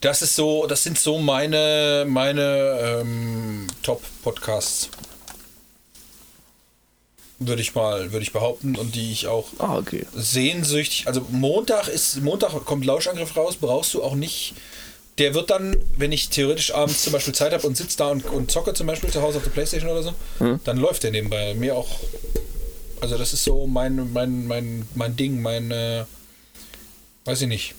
Das 0.00 0.22
ist 0.22 0.36
so, 0.36 0.66
das 0.68 0.84
sind 0.84 0.96
so 0.96 1.18
meine, 1.18 2.04
meine 2.06 3.00
ähm, 3.02 3.66
Top-Podcasts. 3.82 4.90
Würde 7.40 7.62
ich 7.62 7.74
mal, 7.74 8.12
würde 8.12 8.22
ich 8.22 8.32
behaupten 8.32 8.76
und 8.76 8.94
die 8.94 9.10
ich 9.10 9.26
auch 9.26 9.48
Ah, 9.58 9.76
okay. 9.78 10.06
sehnsüchtig. 10.14 11.08
Also 11.08 11.26
Montag 11.30 11.88
ist, 11.88 12.20
Montag 12.22 12.52
kommt 12.64 12.84
Lauschangriff 12.84 13.36
raus, 13.36 13.56
brauchst 13.60 13.92
du 13.94 14.04
auch 14.04 14.14
nicht. 14.14 14.54
Der 15.18 15.34
wird 15.34 15.50
dann, 15.50 15.76
wenn 15.98 16.12
ich 16.12 16.28
theoretisch 16.28 16.72
abends 16.72 17.02
zum 17.02 17.12
Beispiel 17.12 17.34
Zeit 17.34 17.52
habe 17.52 17.66
und 17.66 17.76
sitze 17.76 17.98
da 17.98 18.08
und, 18.10 18.24
und 18.26 18.52
zocke 18.52 18.72
zum 18.74 18.86
Beispiel 18.86 19.10
zu 19.10 19.20
Hause 19.20 19.38
auf 19.38 19.44
der 19.44 19.50
Playstation 19.50 19.90
oder 19.90 20.04
so, 20.04 20.14
dann 20.64 20.76
läuft 20.76 21.02
der 21.02 21.10
nebenbei. 21.10 21.54
Mir 21.54 21.74
auch. 21.76 21.88
Also 23.02 23.18
das 23.18 23.32
ist 23.32 23.42
so 23.42 23.66
mein, 23.66 24.12
mein, 24.12 24.46
mein, 24.46 24.84
mein 24.94 25.16
Ding, 25.16 25.42
mein, 25.42 25.72
äh, 25.72 26.04
weiß 27.24 27.42
ich 27.42 27.48
nicht. 27.48 27.74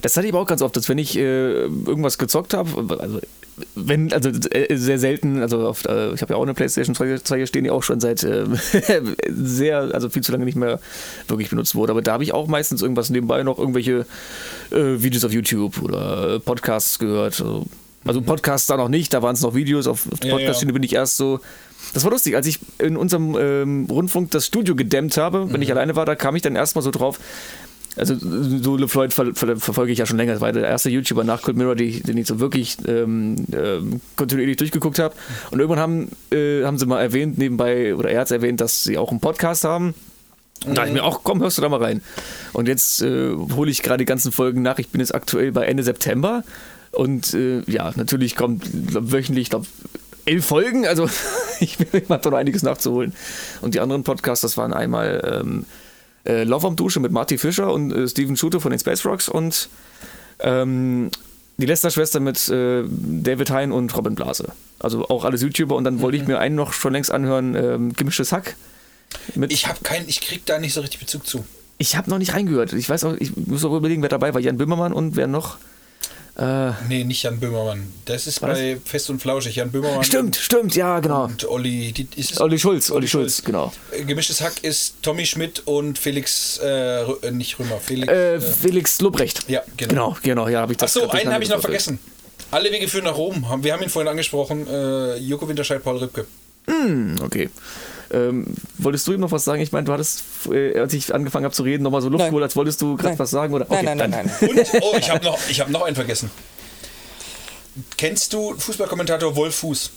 Das 0.00 0.16
hatte 0.16 0.26
ich 0.26 0.32
aber 0.32 0.40
auch 0.40 0.46
ganz 0.46 0.62
oft, 0.62 0.74
dass 0.74 0.88
wenn 0.88 0.96
ich 0.96 1.18
äh, 1.18 1.64
irgendwas 1.64 2.16
gezockt 2.16 2.54
habe, 2.54 2.98
also 2.98 3.20
wenn, 3.74 4.10
also 4.10 4.30
äh, 4.30 4.74
sehr 4.74 4.98
selten, 4.98 5.42
also 5.42 5.68
auf, 5.68 5.84
äh, 5.84 6.14
ich 6.14 6.22
habe 6.22 6.32
ja 6.32 6.38
auch 6.38 6.42
eine 6.44 6.54
Playstation 6.54 6.94
2 6.94 7.18
2 7.18 7.36
hier 7.36 7.46
stehen, 7.46 7.64
die 7.64 7.70
auch 7.70 7.82
schon 7.82 8.00
seit 8.00 8.22
äh, 8.22 8.46
sehr, 9.28 9.90
also 9.92 10.08
viel 10.08 10.22
zu 10.22 10.32
lange 10.32 10.46
nicht 10.46 10.56
mehr 10.56 10.80
wirklich 11.26 11.50
benutzt 11.50 11.74
wurde, 11.74 11.90
aber 11.90 12.00
da 12.00 12.14
habe 12.14 12.24
ich 12.24 12.32
auch 12.32 12.46
meistens 12.46 12.80
irgendwas 12.80 13.10
nebenbei 13.10 13.42
noch 13.42 13.58
irgendwelche 13.58 14.06
äh, 14.70 15.02
Videos 15.02 15.26
auf 15.26 15.32
YouTube 15.32 15.82
oder 15.82 16.40
Podcasts 16.40 16.98
gehört. 16.98 17.38
Also, 17.38 17.66
also 18.06 18.22
Podcasts 18.22 18.66
da 18.66 18.78
noch 18.78 18.88
nicht, 18.88 19.12
da 19.12 19.20
waren 19.20 19.34
es 19.34 19.42
noch 19.42 19.54
Videos, 19.54 19.86
auf, 19.86 20.10
auf 20.10 20.20
der 20.20 20.30
Ja, 20.30 20.36
Podcast-Schiene 20.36 20.72
bin 20.72 20.82
ich 20.82 20.94
erst 20.94 21.18
so. 21.18 21.40
Das 21.94 22.04
war 22.04 22.10
lustig, 22.10 22.36
als 22.36 22.46
ich 22.46 22.58
in 22.78 22.96
unserem 22.96 23.36
ähm, 23.38 23.86
Rundfunk 23.90 24.30
das 24.30 24.46
Studio 24.46 24.74
gedämmt 24.74 25.16
habe, 25.16 25.52
wenn 25.52 25.62
ich 25.62 25.70
alleine 25.70 25.96
war, 25.96 26.06
da 26.06 26.14
kam 26.14 26.36
ich 26.36 26.42
dann 26.42 26.56
erstmal 26.56 26.82
so 26.82 26.90
drauf, 26.90 27.18
also 27.96 28.14
so 28.18 28.76
LeFloid 28.76 29.12
ver 29.12 29.34
ver 29.34 29.56
verfolge 29.56 29.92
ich 29.92 29.98
ja 29.98 30.06
schon 30.06 30.16
länger. 30.16 30.32
Das 30.32 30.40
war 30.40 30.52
der 30.52 30.64
erste 30.64 30.90
YouTuber 30.90 31.24
nach 31.24 31.42
Cold 31.42 31.56
Mirror, 31.56 31.74
die, 31.74 32.00
den 32.00 32.16
ich 32.16 32.26
so 32.26 32.40
wirklich 32.40 32.76
ähm, 32.86 33.46
ähm, 33.52 34.00
kontinuierlich 34.16 34.56
durchgeguckt 34.56 34.98
habe. 34.98 35.14
Und 35.50 35.58
irgendwann 35.58 35.80
haben, 35.80 36.10
äh, 36.30 36.64
haben 36.64 36.78
sie 36.78 36.86
mal 36.86 37.00
erwähnt, 37.00 37.38
nebenbei, 37.38 37.94
oder 37.94 38.10
er 38.10 38.20
hat 38.20 38.26
es 38.26 38.30
erwähnt, 38.30 38.60
dass 38.60 38.84
sie 38.84 38.98
auch 38.98 39.10
einen 39.10 39.20
Podcast 39.20 39.64
haben. 39.64 39.94
Und 40.64 40.70
da 40.70 40.82
dachte 40.82 40.88
ich 40.88 40.94
mir, 40.94 41.04
ach 41.04 41.20
komm, 41.22 41.40
hörst 41.40 41.58
du 41.58 41.62
da 41.62 41.68
mal 41.68 41.82
rein. 41.82 42.02
Und 42.52 42.68
jetzt 42.68 43.02
äh, 43.02 43.32
hole 43.54 43.70
ich 43.70 43.82
gerade 43.82 43.98
die 43.98 44.04
ganzen 44.04 44.32
Folgen 44.32 44.62
nach. 44.62 44.78
Ich 44.78 44.88
bin 44.88 45.00
jetzt 45.00 45.14
aktuell 45.14 45.52
bei 45.52 45.66
Ende 45.66 45.82
September. 45.82 46.44
Und 46.92 47.34
äh, 47.34 47.60
ja, 47.66 47.92
natürlich 47.96 48.34
kommt 48.34 48.64
glaub, 48.88 49.12
wöchentlich, 49.12 49.42
ich 49.42 49.50
glaube, 49.50 49.66
elf 50.28 50.44
Folgen. 50.44 50.86
Also 50.86 51.08
ich 51.60 51.78
bin 51.78 52.02
immer 52.02 52.20
noch 52.22 52.32
einiges 52.32 52.62
nachzuholen. 52.62 53.14
Und 53.60 53.74
die 53.74 53.80
anderen 53.80 54.04
Podcasts, 54.04 54.42
das 54.42 54.56
waren 54.56 54.72
einmal 54.72 55.40
ähm, 55.42 55.66
äh, 56.24 56.44
Love 56.44 56.66
am 56.68 56.76
Dusche 56.76 57.00
mit 57.00 57.12
Marty 57.12 57.38
Fischer 57.38 57.72
und 57.72 57.92
äh, 57.92 58.08
Steven 58.08 58.36
Shooter 58.36 58.60
von 58.60 58.70
den 58.70 58.78
Space 58.78 59.04
Rocks 59.04 59.28
und 59.28 59.68
ähm, 60.40 61.10
die 61.56 61.66
Lester-Schwester 61.66 62.20
mit 62.20 62.48
äh, 62.48 62.84
David 62.86 63.50
Hein 63.50 63.72
und 63.72 63.96
Robin 63.96 64.14
Blase. 64.14 64.52
Also 64.78 65.08
auch 65.08 65.24
alles 65.24 65.42
YouTuber. 65.42 65.74
Und 65.74 65.84
dann 65.84 66.00
wollte 66.00 66.16
ich 66.16 66.26
mir 66.26 66.38
einen 66.38 66.54
noch 66.54 66.72
schon 66.72 66.92
längst 66.92 67.10
anhören, 67.10 67.56
ähm, 67.56 67.92
Gemischtes 67.94 68.30
Hack. 68.30 68.56
Ich 69.48 69.66
habe 69.66 69.80
keinen, 69.82 70.08
ich 70.08 70.20
krieg 70.20 70.44
da 70.46 70.58
nicht 70.58 70.74
so 70.74 70.82
richtig 70.82 71.00
Bezug 71.00 71.26
zu. 71.26 71.44
ich 71.78 71.96
habe 71.96 72.10
noch 72.10 72.18
nicht 72.18 72.34
reingehört. 72.34 72.72
Ich 72.74 72.88
weiß 72.88 73.04
auch, 73.04 73.14
ich 73.18 73.36
muss 73.36 73.64
auch 73.64 73.76
überlegen, 73.76 74.02
wer 74.02 74.08
dabei 74.08 74.34
war. 74.34 74.40
Jan 74.40 74.58
Böhmermann 74.58 74.92
und 74.92 75.16
wer 75.16 75.26
noch? 75.26 75.58
Äh, 76.38 76.70
Nee, 76.88 77.02
nicht 77.04 77.22
Jan 77.24 77.40
Böhmermann. 77.40 77.92
Das 78.04 78.26
ist 78.28 78.40
bei 78.40 78.78
Fest 78.84 79.10
und 79.10 79.20
Flauschig. 79.20 79.56
Jan 79.56 79.70
Böhmermann 79.72 80.04
stimmt, 80.04 80.36
stimmt, 80.36 80.76
ja, 80.76 81.00
genau. 81.00 81.24
und 81.24 81.44
Olli. 81.48 81.92
Die, 81.92 82.06
ist 82.16 82.40
Olli 82.40 82.58
Schulz, 82.58 82.90
Olli 82.90 83.08
Schulz, 83.08 83.42
genau. 83.42 83.72
Äh, 83.90 84.04
Gemischtes 84.04 84.40
Hack 84.40 84.62
ist 84.62 84.94
Tommy 85.02 85.26
Schmidt 85.26 85.62
und 85.66 85.98
Felix, 85.98 86.58
äh, 86.62 87.02
äh, 87.02 87.30
nicht 87.32 87.58
Römer, 87.58 87.78
Felix. 87.80 88.12
Äh, 88.12 88.34
Äh, 88.36 88.40
Felix 88.40 89.00
Lobrecht. 89.00 89.48
ja, 89.48 89.62
genau. 89.76 89.92
Genau, 90.12 90.16
genau, 90.22 90.48
ja, 90.48 90.60
habe 90.60 90.72
ich 90.72 90.78
das 90.78 90.96
Achso, 90.96 91.08
einen 91.10 91.32
habe 91.32 91.42
ich 91.42 91.50
noch 91.50 91.60
vergessen. 91.60 91.98
Alle 92.50 92.70
Wege 92.72 92.86
führen 92.88 93.04
nach 93.04 93.16
Rom. 93.16 93.44
Wir 93.62 93.72
haben 93.72 93.82
ihn 93.82 93.90
vorhin 93.90 94.08
angesprochen. 94.08 94.66
Äh, 94.68 95.16
Joko 95.16 95.48
Winterscheid, 95.48 95.82
Paul 95.82 95.98
Rübke. 95.98 96.26
Hm, 96.68 97.16
okay. 97.22 97.50
Ähm, 98.10 98.46
wolltest 98.78 99.06
du 99.06 99.12
ihm 99.12 99.20
noch 99.20 99.32
was 99.32 99.44
sagen? 99.44 99.60
Ich 99.60 99.72
meine, 99.72 99.84
du 99.84 99.92
hattest, 99.92 100.22
äh, 100.50 100.78
als 100.78 100.94
ich 100.94 101.14
angefangen 101.14 101.44
habe 101.44 101.54
zu 101.54 101.62
reden, 101.62 101.82
nochmal 101.82 102.00
so 102.00 102.08
Luft 102.08 102.20
Nein. 102.20 102.30
geholt, 102.30 102.42
als 102.44 102.56
wolltest 102.56 102.80
du 102.80 102.96
gerade 102.96 103.10
Nein. 103.10 103.18
was 103.18 103.30
sagen? 103.30 103.52
Oder? 103.52 103.66
Nein, 103.68 103.78
Okay, 103.78 103.84
nein, 103.96 104.10
nein, 104.10 104.10
dann- 104.40 104.48
nein. 104.56 104.58
Und, 104.58 104.82
oh, 104.82 104.96
ich 104.98 105.10
habe 105.10 105.24
noch, 105.24 105.38
ich 105.50 105.60
hab 105.60 105.68
noch 105.68 105.82
einen 105.82 105.94
vergessen. 105.96 106.30
Kennst 107.96 108.32
du 108.32 108.54
Fußballkommentator 108.58 109.36
Wolf 109.36 109.56
Fuß? 109.56 109.90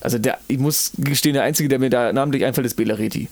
Also 0.00 0.18
der, 0.18 0.38
ich 0.48 0.58
muss 0.58 0.92
gestehen, 0.98 1.34
der 1.34 1.42
Einzige, 1.42 1.68
der 1.68 1.78
mir 1.78 1.90
da 1.90 2.12
namentlich 2.12 2.44
einfällt, 2.44 2.66
ist 2.66 2.74
Belareti. 2.74 3.28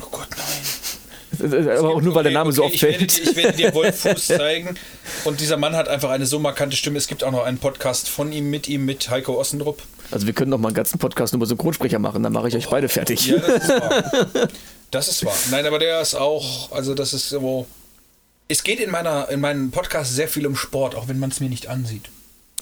Oh 0.00 0.06
Gott, 0.10 0.28
nein. 0.30 1.68
Aber 1.78 1.90
auch 1.94 2.00
nur, 2.00 2.14
weil 2.14 2.24
der 2.24 2.30
Okay, 2.32 2.38
Name 2.38 2.52
so 2.52 2.62
okay, 2.64 2.66
oft 2.68 2.74
ich 2.76 2.82
werde, 2.82 2.98
fällt. 2.98 3.16
dir- 3.18 3.30
ich 3.30 3.36
werde 3.36 3.56
dir 3.56 3.74
Wolf 3.74 4.00
Fuß 4.00 4.26
zeigen. 4.28 4.76
Und 5.24 5.40
dieser 5.40 5.56
Mann 5.56 5.76
hat 5.76 5.88
einfach 5.88 6.10
eine 6.10 6.26
so 6.26 6.38
markante 6.38 6.76
Stimme. 6.76 6.98
Es 6.98 7.06
gibt 7.06 7.22
auch 7.24 7.30
noch 7.32 7.44
einen 7.44 7.58
Podcast 7.58 8.08
von 8.08 8.32
ihm, 8.32 8.50
mit 8.50 8.68
ihm, 8.68 8.84
mit 8.84 9.08
Heiko 9.10 9.38
Ossendrup. 9.38 9.82
Also 10.12 10.26
wir 10.26 10.34
können 10.34 10.50
noch 10.50 10.58
mal 10.58 10.68
einen 10.68 10.74
ganzen 10.74 10.98
Podcast 10.98 11.32
nur 11.32 11.38
über 11.38 11.46
Synchronsprecher 11.46 11.98
machen, 11.98 12.22
dann 12.22 12.32
mache 12.32 12.48
ich 12.48 12.56
euch 12.56 12.68
beide 12.68 12.88
fertig. 12.88 13.26
Ja, 13.26 13.38
das 13.38 13.62
ist 13.64 13.68
wahr. 13.68 14.48
Das 14.90 15.08
ist 15.08 15.24
wahr. 15.24 15.34
Nein, 15.50 15.66
aber 15.66 15.78
der 15.78 16.00
ist 16.00 16.14
auch, 16.14 16.70
also 16.72 16.94
das 16.94 17.14
ist 17.14 17.30
so. 17.30 17.66
Es 18.48 18.62
geht 18.62 18.80
in, 18.80 18.90
meiner, 18.90 19.28
in 19.30 19.40
meinem 19.40 19.70
Podcast 19.70 20.14
sehr 20.14 20.28
viel 20.28 20.46
um 20.46 20.54
Sport, 20.54 20.94
auch 20.94 21.08
wenn 21.08 21.18
man 21.18 21.30
es 21.30 21.40
mir 21.40 21.48
nicht 21.48 21.68
ansieht. 21.68 22.10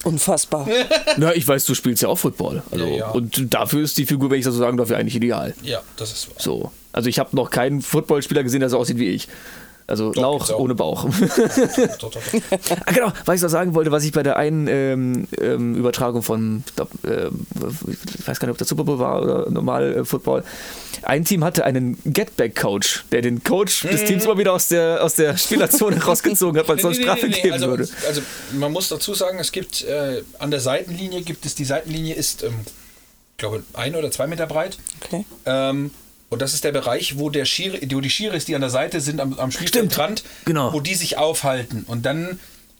Unfassbar. 0.03 0.67
Na, 1.17 1.35
ich 1.35 1.47
weiß, 1.47 1.65
du 1.65 1.75
spielst 1.75 2.01
ja 2.01 2.07
auch 2.09 2.17
Football. 2.17 2.63
Also, 2.71 2.85
Ja, 2.85 2.91
ja. 2.95 3.09
Und 3.09 3.53
dafür 3.53 3.83
ist 3.83 3.97
die 3.97 4.05
Figur, 4.05 4.31
wenn 4.31 4.39
ich 4.39 4.45
das 4.45 4.53
so 4.53 4.59
sagen 4.59 4.77
darf, 4.77 4.89
ja 4.89 4.97
eigentlich 4.97 5.15
ideal. 5.15 5.53
Ja, 5.61 5.81
das 5.97 6.11
ist 6.11 6.29
wahr. 6.29 6.35
So. 6.39 6.71
Also 6.93 7.09
ich 7.09 7.19
habe 7.19 7.35
noch 7.35 7.49
keinen 7.51 7.81
Footballspieler 7.81 8.43
gesehen, 8.43 8.61
der 8.61 8.69
so 8.69 8.77
aussieht 8.77 8.97
wie 8.97 9.09
ich. 9.09 9.27
Also 9.87 10.11
Doch, 10.11 10.21
Lauch 10.21 10.49
ohne 10.57 10.75
Bauch. 10.75 11.05
Doch, 11.99 12.11
doch, 12.11 12.21
ah, 12.85 12.91
genau, 12.93 13.11
was 13.25 13.35
ich 13.35 13.41
noch 13.41 13.49
sagen 13.49 13.73
wollte, 13.73 13.91
was 13.91 14.03
ich 14.03 14.11
bei 14.11 14.23
der 14.23 14.37
einen 14.37 14.67
ähm, 14.67 15.27
ähm, 15.39 15.75
Übertragung 15.75 16.23
von, 16.23 16.63
ich, 16.65 16.75
glaub, 16.75 16.89
ähm, 17.05 17.45
ich 17.87 18.27
weiß 18.27 18.39
gar 18.39 18.47
nicht, 18.47 18.53
ob 18.53 18.57
der 18.57 18.67
Super 18.67 18.83
Bowl 18.83 18.99
war 18.99 19.21
oder 19.21 19.49
normal 19.49 19.93
äh, 19.93 20.05
Football, 20.05 20.43
ein 21.03 21.25
Team 21.25 21.43
hatte 21.43 21.65
einen 21.65 21.97
Getback-Coach, 22.05 23.05
der 23.11 23.21
den 23.21 23.43
Coach 23.43 23.81
des 23.81 24.05
Teams 24.05 24.25
immer 24.25 24.37
wieder 24.37 24.53
aus 24.53 24.67
der, 24.67 25.03
aus 25.03 25.15
der 25.15 25.35
Spielerzone 25.37 26.01
rausgezogen 26.03 26.59
hat, 26.59 26.67
weil 26.67 26.77
es 26.77 26.81
sonst 26.83 26.99
Nee, 26.99 27.05
nee, 27.05 27.11
Strafe 27.11 27.27
nee, 27.27 27.41
geben 27.41 27.53
also, 27.53 27.67
würde. 27.67 27.87
Also 28.07 28.21
man 28.53 28.71
muss 28.71 28.89
dazu 28.89 29.13
sagen, 29.13 29.39
es 29.39 29.51
gibt 29.51 29.83
äh, 29.83 30.23
an 30.39 30.51
der 30.51 30.59
Seitenlinie 30.59 31.21
gibt 31.21 31.45
es, 31.45 31.55
die 31.55 31.65
Seitenlinie 31.65 32.15
ist, 32.15 32.43
ähm, 32.43 32.53
ich 33.31 33.37
glaube, 33.37 33.63
ein 33.73 33.95
oder 33.95 34.11
zwei 34.11 34.27
Meter 34.27 34.45
breit. 34.45 34.77
Okay. 35.03 35.25
Und 36.31 36.41
das 36.41 36.53
ist 36.53 36.63
der 36.63 36.71
Bereich, 36.71 37.19
wo, 37.19 37.29
der 37.29 37.43
Schiri, 37.43 37.85
wo 37.91 37.99
die 37.99 38.09
Schiris, 38.09 38.45
die 38.45 38.55
an 38.55 38.61
der 38.61 38.69
Seite 38.69 39.01
sind, 39.01 39.19
am, 39.19 39.37
am 39.37 39.51
Spielfeldrand, 39.51 40.23
genau. 40.45 40.71
wo 40.71 40.79
die 40.79 40.95
sich 40.95 41.17
aufhalten. 41.17 41.83
Und 41.85 42.05
dann 42.05 42.39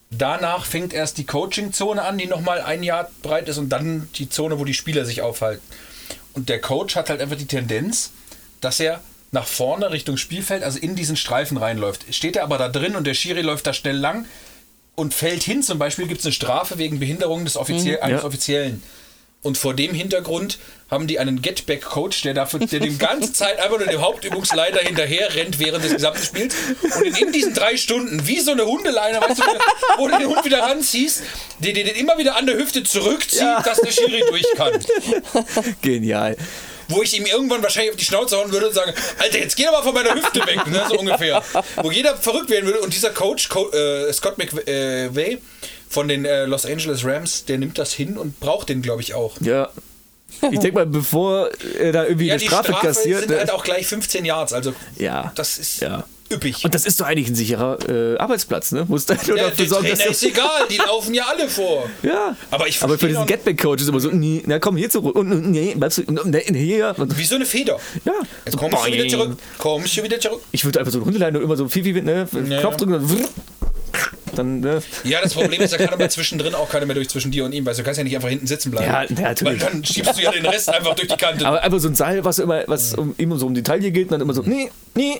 danach 0.09 0.65
fängt 0.65 0.93
erst 0.93 1.17
die 1.17 1.25
Coaching-Zone 1.25 2.01
an, 2.01 2.17
die 2.17 2.27
nochmal 2.27 2.61
ein 2.61 2.81
Jahr 2.81 3.11
breit 3.21 3.49
ist, 3.49 3.57
und 3.57 3.67
dann 3.67 4.07
die 4.15 4.29
Zone, 4.29 4.57
wo 4.57 4.63
die 4.63 4.73
Spieler 4.73 5.03
sich 5.03 5.21
aufhalten. 5.21 5.61
Und 6.33 6.47
der 6.47 6.61
Coach 6.61 6.95
hat 6.95 7.09
halt 7.09 7.19
einfach 7.19 7.35
die 7.35 7.45
Tendenz, 7.45 8.11
dass 8.61 8.79
er 8.79 9.01
nach 9.31 9.47
vorne 9.47 9.91
Richtung 9.91 10.15
Spielfeld, 10.15 10.63
also 10.63 10.79
in 10.79 10.95
diesen 10.95 11.17
Streifen 11.17 11.57
reinläuft. 11.57 12.05
Steht 12.15 12.37
er 12.37 12.43
aber 12.43 12.57
da 12.57 12.69
drin 12.69 12.95
und 12.95 13.05
der 13.05 13.15
Schiri 13.15 13.41
läuft 13.41 13.67
da 13.67 13.73
schnell 13.73 13.97
lang 13.97 14.25
und 14.95 15.13
fällt 15.13 15.43
hin, 15.43 15.61
zum 15.61 15.77
Beispiel 15.77 16.07
gibt 16.07 16.21
es 16.21 16.25
eine 16.25 16.33
Strafe 16.33 16.77
wegen 16.77 16.99
Behinderung 16.99 17.43
des 17.43 17.57
Offiziell, 17.57 17.99
eines 17.99 18.21
Ja. 18.21 18.27
Offiziellen. 18.27 18.81
Und 19.43 19.57
vor 19.57 19.73
dem 19.73 19.93
Hintergrund 19.95 20.59
haben 20.91 21.07
die 21.07 21.17
einen 21.17 21.41
Getback-Coach, 21.41 22.21
der 22.21 22.35
dafür, 22.35 22.59
der 22.59 22.79
die 22.79 22.95
ganze 22.97 23.33
Zeit 23.33 23.59
einfach 23.59 23.79
nur 23.79 23.87
dem 23.87 24.01
Hauptübungsleiter 24.01 24.81
hinterher 24.81 25.33
rennt 25.33 25.57
während 25.57 25.83
des 25.83 25.93
gesamten 25.93 26.21
Spiels. 26.21 26.55
Und 26.95 27.19
in, 27.19 27.31
diesen 27.31 27.53
drei 27.55 27.75
Stunden, 27.75 28.27
wie 28.27 28.39
so 28.39 28.51
eine 28.51 28.65
Hundeleine, 28.65 29.19
weißt 29.19 29.39
du, 29.39 29.43
wo 29.97 30.07
du 30.07 30.17
den 30.19 30.27
Hund 30.27 30.45
wieder 30.45 30.59
ranziehst, 30.59 31.23
der 31.57 31.73
den 31.73 31.87
immer 31.87 32.19
wieder 32.19 32.35
an 32.35 32.45
der 32.45 32.57
Hüfte 32.57 32.83
zurückzieht, 32.83 33.41
dass 33.65 33.81
der 33.81 33.91
Schiri 33.91 34.23
durch 34.29 34.45
kann. 34.55 34.73
Genial. 35.81 36.37
Wo 36.87 37.01
ich 37.01 37.17
ihm 37.17 37.25
irgendwann 37.25 37.63
wahrscheinlich 37.63 37.91
auf 37.91 37.97
die 37.97 38.05
Schnauze 38.05 38.37
hauen 38.37 38.51
würde 38.51 38.67
und 38.67 38.73
sagen, 38.73 38.93
Alter, 39.17 39.39
jetzt 39.39 39.55
geh 39.55 39.63
doch 39.63 39.71
mal 39.71 39.81
von 39.81 39.93
meiner 39.93 40.13
Hüfte 40.13 40.45
weg, 40.45 40.67
ne, 40.67 40.83
so 40.89 40.99
ungefähr. 40.99 41.41
Wo 41.77 41.89
jeder 41.89 42.17
verrückt 42.17 42.49
werden 42.49 42.65
würde. 42.65 42.81
Und 42.81 42.93
dieser 42.93 43.11
Coach, 43.11 43.47
Co 43.49 43.71
äh, 43.71 44.11
Scott 44.11 44.37
McVay 44.37 45.39
von 45.91 46.07
den 46.07 46.23
äh, 46.25 46.45
Los 46.45 46.65
Angeles 46.65 47.03
Rams, 47.05 47.45
der 47.45 47.57
nimmt 47.57 47.77
das 47.77 47.91
hin 47.93 48.17
und 48.17 48.39
braucht 48.39 48.69
den, 48.69 48.81
glaube 48.81 49.01
ich, 49.01 49.13
auch. 49.13 49.35
Ja. 49.41 49.69
Ich 50.49 50.59
denke 50.59 50.71
mal, 50.73 50.85
bevor 50.85 51.49
er 51.77 51.91
da 51.91 52.05
irgendwie 52.05 52.27
Ja, 52.27 52.33
eine 52.35 52.39
die 52.41 52.47
Strafe 52.47 52.71
Strafe 52.71 52.87
kassiert. 52.87 53.19
sind 53.27 53.37
halt 53.37 53.51
auch 53.51 53.63
gleich 53.65 53.85
15 53.85 54.23
Yards, 54.23 54.53
also 54.53 54.73
ja. 54.97 55.33
das 55.35 55.57
ist 55.57 55.81
ja. 55.81 56.05
üppig. 56.31 56.63
Und 56.63 56.73
das 56.73 56.85
ist 56.85 57.01
doch 57.01 57.05
eigentlich 57.05 57.27
ein 57.27 57.35
sicherer 57.35 57.77
äh, 57.89 58.17
Arbeitsplatz, 58.17 58.71
ne? 58.71 58.85
Musst 58.87 59.09
du 59.09 59.13
nur 59.27 59.35
der, 59.35 59.49
dafür 59.49 59.67
sorgen, 59.67 59.89
dass 59.89 59.99
Trainer 59.99 60.05
du- 60.11 60.15
ist 60.15 60.23
egal, 60.23 60.67
die 60.69 60.77
laufen 60.87 61.13
ja 61.13 61.25
alle 61.25 61.49
vor. 61.49 61.89
Ja. 62.01 62.37
Aber 62.49 62.65
ich 62.69 62.81
Aber 62.81 62.97
für 62.97 63.09
diesen 63.09 63.25
Getback-Coach 63.25 63.81
ist 63.81 63.89
immer 63.89 63.99
so, 63.99 64.09
nee, 64.09 64.41
na 64.45 64.57
komm 64.59 64.77
hier 64.77 64.89
zurück 64.89 65.17
und 65.17 65.31
und, 65.33 65.51
nee, 65.51 65.75
bleibst 65.75 65.97
du 65.97 66.03
nee, 66.23 66.41
hier. 66.53 66.95
Wie 66.97 67.25
so 67.25 67.35
eine 67.35 67.45
Feder. 67.45 67.77
ja. 68.05 68.13
So, 68.49 68.57
kommst 68.57 68.77
du 68.77 68.87
wieder 68.87 68.97
boing. 68.99 69.09
zurück. 69.09 69.37
Kommst 69.57 69.97
du 69.97 70.03
wieder 70.03 70.19
zurück. 70.19 70.41
Ich 70.53 70.63
würde 70.63 70.79
einfach 70.79 70.93
so 70.93 70.99
eine 70.99 71.05
Hundeleine 71.07 71.39
immer 71.39 71.57
so 71.57 71.67
viel, 71.67 71.83
viel, 71.83 72.01
ne? 72.01 72.25
Ja, 72.31 72.61
Knopf 72.61 72.71
ja. 72.73 72.77
drücken 72.77 72.93
und 72.93 73.09
dann, 74.35 74.59
ne? 74.61 74.81
Ja, 75.03 75.19
das 75.21 75.33
Problem 75.33 75.61
ist, 75.61 75.73
da 75.73 75.77
kann 75.77 75.89
aber 75.89 76.09
zwischendrin 76.09 76.55
auch 76.55 76.69
keiner 76.69 76.85
mehr 76.85 76.95
durch 76.95 77.09
zwischen 77.09 77.31
dir 77.31 77.45
und 77.45 77.53
ihm, 77.53 77.65
weil 77.65 77.75
du 77.75 77.83
kannst 77.83 77.97
ja 77.97 78.03
nicht 78.03 78.15
einfach 78.15 78.29
hinten 78.29 78.47
sitzen 78.47 78.71
bleiben. 78.71 78.87
Ja, 78.87 79.05
natürlich. 79.21 79.61
Weil 79.61 79.69
dann 79.71 79.83
schiebst 79.83 80.17
du 80.17 80.21
ja 80.21 80.31
den 80.31 80.45
Rest 80.45 80.69
einfach 80.69 80.95
durch 80.95 81.07
die 81.07 81.17
Kante. 81.17 81.45
Aber 81.45 81.61
einfach 81.61 81.79
so 81.79 81.87
ein 81.87 81.95
Seil, 81.95 82.23
was 82.23 82.39
immer, 82.39 82.63
was 82.67 82.93
um, 82.95 83.13
immer 83.17 83.37
so 83.37 83.45
um 83.45 83.53
die 83.53 83.63
Taille 83.63 83.91
geht 83.91 84.05
und 84.07 84.11
dann 84.13 84.21
immer 84.21 84.33
so, 84.33 84.41
nee, 84.43 84.71
nee. 84.95 85.19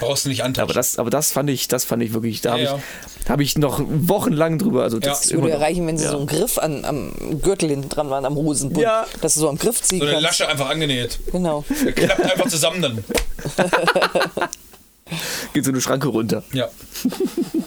Brauchst 0.00 0.24
du 0.24 0.28
nicht 0.28 0.42
antasten. 0.42 0.64
Aber 0.64 0.74
das, 0.74 0.98
aber 0.98 1.10
das 1.10 1.32
fand 1.32 1.48
ich, 1.50 1.68
das 1.68 1.84
fand 1.84 2.02
ich 2.02 2.12
wirklich, 2.12 2.40
da 2.40 2.52
habe 2.52 2.62
Ja, 2.62 2.78
ich, 3.24 3.30
hab 3.30 3.40
ich 3.40 3.56
noch 3.56 3.80
wochenlang 3.86 4.58
drüber. 4.58 4.82
Also 4.82 4.98
das 4.98 5.22
Das 5.22 5.32
Würde 5.32 5.50
erreichen, 5.50 5.86
wenn 5.86 5.96
sie 5.96 6.04
ja. 6.04 6.10
so 6.10 6.18
einen 6.18 6.26
Griff 6.26 6.58
an, 6.58 6.84
am 6.84 7.40
Gürtel 7.40 7.70
hinten 7.70 7.88
dran 7.88 8.10
waren, 8.10 8.24
am 8.24 8.34
Hosenbund. 8.34 8.82
Ja. 8.82 9.06
Dass 9.22 9.34
du 9.34 9.40
so 9.40 9.48
am 9.48 9.56
Griff 9.56 9.80
ziehen 9.80 10.00
so 10.00 10.04
eine 10.04 10.14
kannst. 10.14 10.40
Lasche 10.40 10.48
einfach 10.50 10.68
angenäht. 10.68 11.18
Genau. 11.32 11.64
Der 11.84 11.92
klappt 11.92 12.22
einfach 12.22 12.48
zusammen 12.48 12.82
dann. 12.82 13.04
geht 15.52 15.64
so 15.64 15.70
eine 15.70 15.80
Schranke 15.80 16.08
runter. 16.08 16.42
Ja. 16.52 16.68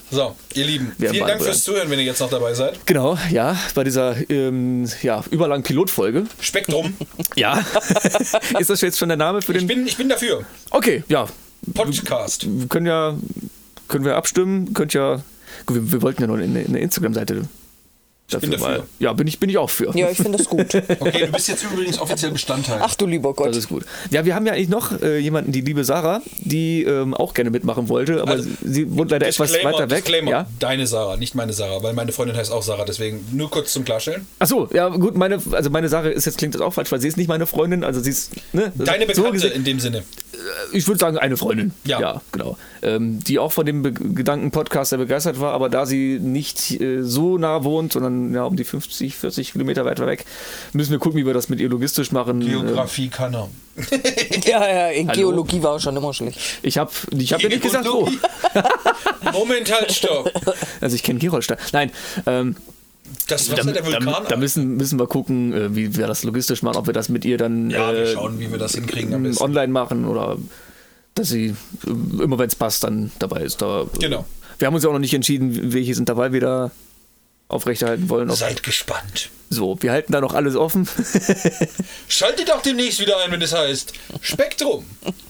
So, 0.09 0.35
ihr 0.53 0.66
Lieben, 0.66 0.93
Wir 0.98 1.09
vielen 1.11 1.27
Dank 1.27 1.41
fürs 1.41 1.64
Zuhören, 1.64 1.90
wenn 1.90 1.99
ihr 1.99 2.06
jetzt 2.06 2.19
noch 2.19 2.30
dabei 2.30 2.53
seid. 2.53 2.85
Genau, 2.85 3.17
ja, 3.30 3.57
bei 3.75 3.83
dieser 3.83 4.16
ähm, 4.30 4.90
ja, 5.01 5.24
überlangen 5.32 5.64
Pilotfolge. 5.64 6.25
Spektrum. 6.40 6.93
Ja. 7.35 7.64
ist 8.59 8.69
das 8.69 8.82
jetzt 8.82 8.98
schon 8.98 9.09
der 9.09 9.17
Name 9.17 9.41
für 9.41 9.51
Ich 9.51 9.59
den. 9.59 9.67
bin, 9.67 9.85
ich 9.88 9.98
bin 9.98 10.09
dafür. 10.09 10.43
Okay, 10.72 11.03
ja. 11.07 11.27
Podcast. 11.74 12.48
Wir 12.48 12.67
können 12.67 12.88
ja, 12.88 13.16
können 13.88 14.06
wir 14.06 14.16
abstimmen, 14.16 14.74
könnt 14.74 14.93
ja. 14.93 15.22
Gut, 15.66 15.75
Wir, 15.75 15.91
wir 15.91 16.01
wollten 16.01 16.22
ja 16.22 16.27
noch 16.27 16.38
eine, 16.38 16.66
eine 16.66 16.80
Instagram-Seite. 16.80 17.43
Bin 18.27 18.51
dafür. 18.51 18.85
Ja, 18.99 19.14
bin 19.14 19.25
ich, 19.27 19.39
bin 19.39 19.49
ich 19.49 19.57
auch 19.57 19.69
für. 19.69 19.95
Ja, 19.97 20.09
ich 20.09 20.17
finde 20.17 20.38
das 20.38 20.47
gut. 20.49 20.67
Okay, 20.99 21.25
du 21.25 21.31
bist 21.31 21.47
jetzt 21.47 21.64
übrigens 21.64 21.99
offiziell 21.99 22.31
Bestandteil. 22.31 22.80
Ach 22.81 22.93
du 22.95 23.06
lieber 23.06 23.33
Gott. 23.33 23.49
Das 23.49 23.57
ist 23.57 23.69
gut. 23.69 23.85
Ja, 24.11 24.25
wir 24.25 24.35
haben 24.35 24.45
ja 24.45 24.53
eigentlich 24.53 24.67
noch 24.69 25.01
äh, 25.01 25.17
jemanden, 25.19 25.51
die 25.51 25.61
liebe 25.61 25.83
Sarah, 25.83 26.22
die 26.39 26.83
ähm, 26.83 27.14
auch 27.14 27.33
gerne 27.33 27.49
mitmachen 27.51 27.88
wollte, 27.88 28.22
aber 28.22 28.31
Also, 28.31 28.49
sie 28.65 28.93
wohnt 28.97 29.11
leider 29.11 29.27
etwas 29.27 29.53
weiter 29.64 29.89
weg. 29.89 30.03
Disclaimer. 30.03 30.30
Ja? 30.31 30.47
Deine 30.59 30.88
Sarah, 30.88 31.15
nicht 31.17 31.35
meine 31.35 31.53
Sarah, 31.53 31.81
weil 31.83 31.93
meine 31.93 32.11
Freundin 32.11 32.35
heißt 32.35 32.51
auch 32.51 32.64
Sarah, 32.64 32.83
deswegen 32.85 33.25
nur 33.31 33.49
kurz 33.49 33.72
zum 33.73 33.85
Klarstellen. 33.85 34.27
Achso, 34.39 34.67
ja 34.73 34.89
gut, 34.89 35.15
meine, 35.15 35.39
also 35.51 35.69
meine 35.69 35.88
Sarah 35.88 36.09
ist 36.09 36.25
jetzt 36.25 36.38
klingt 36.38 36.53
das 36.56 36.61
auch 36.61 36.73
falsch, 36.73 36.91
weil 36.91 36.99
sie 36.99 37.07
ist 37.07 37.17
nicht 37.17 37.27
meine 37.30 37.45
Freundin, 37.45 37.83
also 37.83 37.99
sie 38.01 38.09
ist, 38.09 38.31
ne? 38.53 38.72
Deine 38.75 39.06
so 39.14 39.23
Bekannte 39.23 39.31
gesehen- 39.31 39.51
in 39.53 39.64
dem 39.64 39.80
Sinne. 39.80 40.03
ich 40.73 40.85
würde 40.88 40.99
sagen, 40.99 41.17
eine 41.17 41.38
Freundin. 41.38 41.72
Ja. 41.85 42.22
genau. 42.31 42.57
Ähm, 42.81 43.19
die 43.23 43.39
auch 43.39 43.51
von 43.51 43.65
dem 43.65 43.81
Be 43.83 43.91
Gedanken-Podcast 43.91 44.89
sehr 44.89 44.99
begeistert 44.99 45.39
war, 45.39 45.53
aber 45.53 45.69
da 45.69 45.85
sie 45.85 46.19
nicht 46.22 46.80
äh, 46.81 47.01
so 47.03 47.38
nah 47.38 47.64
wohnt, 47.64 47.93
sondern 47.93 48.16
ja, 48.33 48.43
um 48.45 48.55
die 48.55 48.63
50, 48.63 49.15
40 49.15 49.51
Kilometer 49.53 49.85
weiter 49.85 50.05
weg, 50.07 50.25
müssen 50.73 50.91
wir 50.91 50.99
gucken, 50.99 51.19
wie 51.19 51.25
wir 51.25 51.33
das 51.33 51.49
mit 51.49 51.59
ihr 51.59 51.69
logistisch 51.69 52.11
machen. 52.11 52.39
Geografie 52.41 53.09
kann 53.09 53.33
er. 53.33 53.49
Ja, 54.45 54.67
ja, 54.67 54.87
in 54.89 55.07
Hallo? 55.09 55.17
Geologie 55.17 55.61
war 55.61 55.79
schon 55.79 55.95
immer 55.97 56.13
schlecht. 56.13 56.37
Äh, 56.37 56.67
ich 56.67 56.77
habe 56.77 56.91
ich 57.17 57.33
hab 57.33 57.39
dir 57.39 57.49
nicht 57.49 57.61
gesagt, 57.61 57.85
wo. 57.87 58.09
Moment, 59.33 59.71
halt, 59.71 59.91
stopp. 59.91 60.31
Also 60.81 60.95
ich 60.95 61.03
kenne 61.03 61.19
Gerolstein. 61.19 61.57
Nein, 61.73 61.91
ähm, 62.25 62.55
Das 63.27 63.47
da, 63.47 63.57
Wasser 63.57 63.73
der 63.73 63.83
da, 63.83 64.05
Vulkan. 64.05 64.25
da 64.29 64.35
müssen, 64.37 64.77
müssen 64.77 64.99
wir 64.99 65.07
gucken, 65.07 65.53
äh, 65.53 65.75
wie 65.75 65.95
wir 65.95 66.07
das 66.07 66.23
logistisch 66.23 66.61
machen, 66.63 66.77
ob 66.77 66.87
wir 66.87 66.93
das 66.93 67.09
mit 67.09 67.25
ihr 67.25 67.37
dann 67.37 67.69
ja, 67.69 67.91
wir 67.91 67.99
äh, 68.03 68.13
schauen, 68.13 68.39
wie 68.39 68.49
wir 68.51 68.57
das 68.57 68.73
hinkriegen 68.75 69.37
online 69.37 69.71
machen 69.71 70.05
oder 70.05 70.37
dass 71.15 71.29
sie 71.29 71.47
äh, 71.85 72.23
immer, 72.23 72.39
wenn 72.39 72.47
es 72.47 72.55
passt, 72.55 72.83
dann 72.83 73.11
dabei 73.19 73.41
ist. 73.41 73.61
Da, 73.61 73.81
äh, 73.81 73.85
Genau. 73.99 74.25
Wir 74.59 74.65
haben 74.67 74.73
uns 74.73 74.83
ja 74.83 74.89
auch 74.89 74.93
noch 74.93 74.99
nicht 74.99 75.13
entschieden, 75.13 75.71
welches 75.73 75.99
Intervall 75.99 76.33
wir 76.33 76.41
da 76.41 76.71
aufrechterhalten 77.48 78.09
wollen. 78.09 78.30
Seid 78.32 78.64
gespannt. 78.64 79.30
so, 79.50 79.77
wir 79.82 79.92
halten 79.92 80.11
da 80.11 80.22
noch 80.22 80.34
alles 80.34 80.56
offen. 80.56 80.88
Schaltet 82.08 82.51
auch 82.51 82.61
demnächst 82.61 83.00
wieder 83.00 83.17
ein, 83.24 83.32
wenn 83.32 83.42
es 83.42 83.53
heißt 83.53 83.93
Spektrum. 84.22 84.85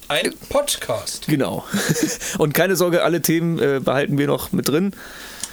Ein 0.07 0.33
Podcast. 0.49 1.27
genau. 1.27 1.65
Und 2.37 2.53
keine 2.53 2.75
Sorge, 2.75 3.03
alle 3.03 3.21
Themen 3.21 3.59
äh, 3.59 3.79
behalten 3.83 4.17
wir 4.17 4.27
noch 4.27 4.51
mit 4.51 4.67
drin. 4.67 4.93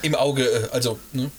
Im 0.03 0.15
Auge, 0.15 0.45
äh, 0.45 0.69
also, 0.73 0.99
ne? 1.13 1.31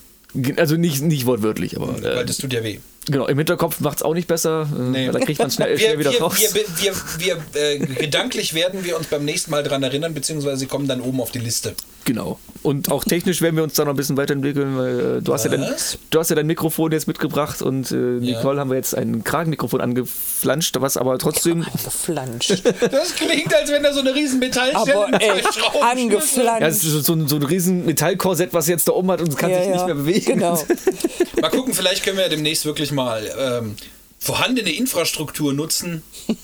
Also 0.57 0.75
nicht, 0.75 1.01
nicht 1.01 1.25
wortwörtlich, 1.25 1.77
aber 1.77 2.01
weil 2.03 2.17
äh, 2.17 2.25
das 2.25 2.37
tut 2.37 2.51
ja 2.51 2.63
weh. 2.63 2.79
Genau, 3.05 3.27
im 3.27 3.37
Hinterkopf 3.37 3.79
macht 3.79 3.97
es 3.97 4.03
auch 4.03 4.13
nicht 4.13 4.27
besser. 4.27 4.67
Äh, 4.73 4.81
Nee. 4.81 5.09
Da 5.11 5.19
kriegt 5.19 5.39
man 5.39 5.51
schnell, 5.51 5.69
Wir, 5.77 5.77
schnell 5.79 5.99
wir, 5.99 6.11
wieder 6.11 6.19
raus. 6.19 6.35
wir, 6.39 6.53
wir, 6.53 6.93
wir, 7.19 7.37
wir 7.53 7.61
äh, 7.61 7.79
gedanklich 7.79 8.53
werden 8.53 8.83
wir 8.85 8.97
uns 8.97 9.07
beim 9.07 9.25
nächsten 9.25 9.51
Mal 9.51 9.63
dran 9.63 9.83
erinnern, 9.83 10.13
beziehungsweise 10.13 10.57
sie 10.57 10.65
kommen 10.67 10.87
dann 10.87 11.01
oben 11.01 11.19
auf 11.21 11.31
die 11.31 11.39
Liste. 11.39 11.73
Genau. 12.05 12.39
Und 12.61 12.91
auch 12.91 13.03
technisch 13.03 13.41
werden 13.41 13.55
wir 13.55 13.63
uns 13.63 13.73
da 13.73 13.83
noch 13.83 13.93
ein 13.93 13.95
bisschen 13.95 14.15
weiterentwickeln, 14.17 14.77
weil 14.77 15.17
äh, 15.17 15.21
du, 15.23 15.33
hast 15.33 15.45
ja 15.45 15.51
dein, 15.51 15.65
du 16.11 16.19
hast 16.19 16.29
ja 16.29 16.35
dein 16.35 16.45
Mikrofon 16.45 16.91
jetzt 16.91 17.07
mitgebracht 17.07 17.61
und 17.63 17.91
äh, 17.91 17.95
Nicole 17.95 18.59
haben 18.59 18.69
wir 18.69 18.77
jetzt 18.77 18.95
ein 18.95 19.23
Kragenmikrofon 19.23 19.81
angeflanscht, 19.81 20.75
was 20.79 20.97
aber 20.97 21.17
trotzdem. 21.17 21.63
Angeflanscht. 21.63 22.61
Das 22.91 23.15
klingt, 23.15 23.53
als 23.53 23.71
wenn 23.71 23.83
da 23.83 23.91
so 23.93 23.99
eine 24.01 24.13
riesen 24.13 24.39
Metallstelle 24.39 25.07
Aber 25.07 25.21
ey, 25.21 25.41
Schrauben 25.51 25.79
Ja, 25.79 25.89
angeflanscht. 25.91 26.61
es 26.67 26.83
ist 26.83 27.05
so, 27.05 27.13
ein- 27.13 27.27
so 27.27 27.35
ein 27.37 27.43
riesen 27.43 27.85
Metallkorsett, 27.85 28.53
was 28.53 28.67
jetzt 28.67 28.87
da 28.87 28.93
oben 28.93 29.09
hat 29.11 29.21
und 29.21 29.29
es 29.29 29.35
kann 29.37 29.49
Ja, 29.49 29.59
sich 29.59 29.67
nicht 29.69 29.79
ja, 29.79 29.85
mehr 29.87 29.95
bewegen. 29.95 30.25
Genau. 30.35 30.63
Mal 31.41 31.49
gucken, 31.49 31.73
vielleicht 31.73 32.03
können 32.03 32.17
wir 32.17 32.23
ja 32.23 32.29
demnächst 32.29 32.65
wirklich 32.65 32.91
mal 32.95 33.31
ähm, 33.37 33.75
vorhandene 34.19 34.71
Infrastruktur 34.71 35.53
nutzen 35.53 36.01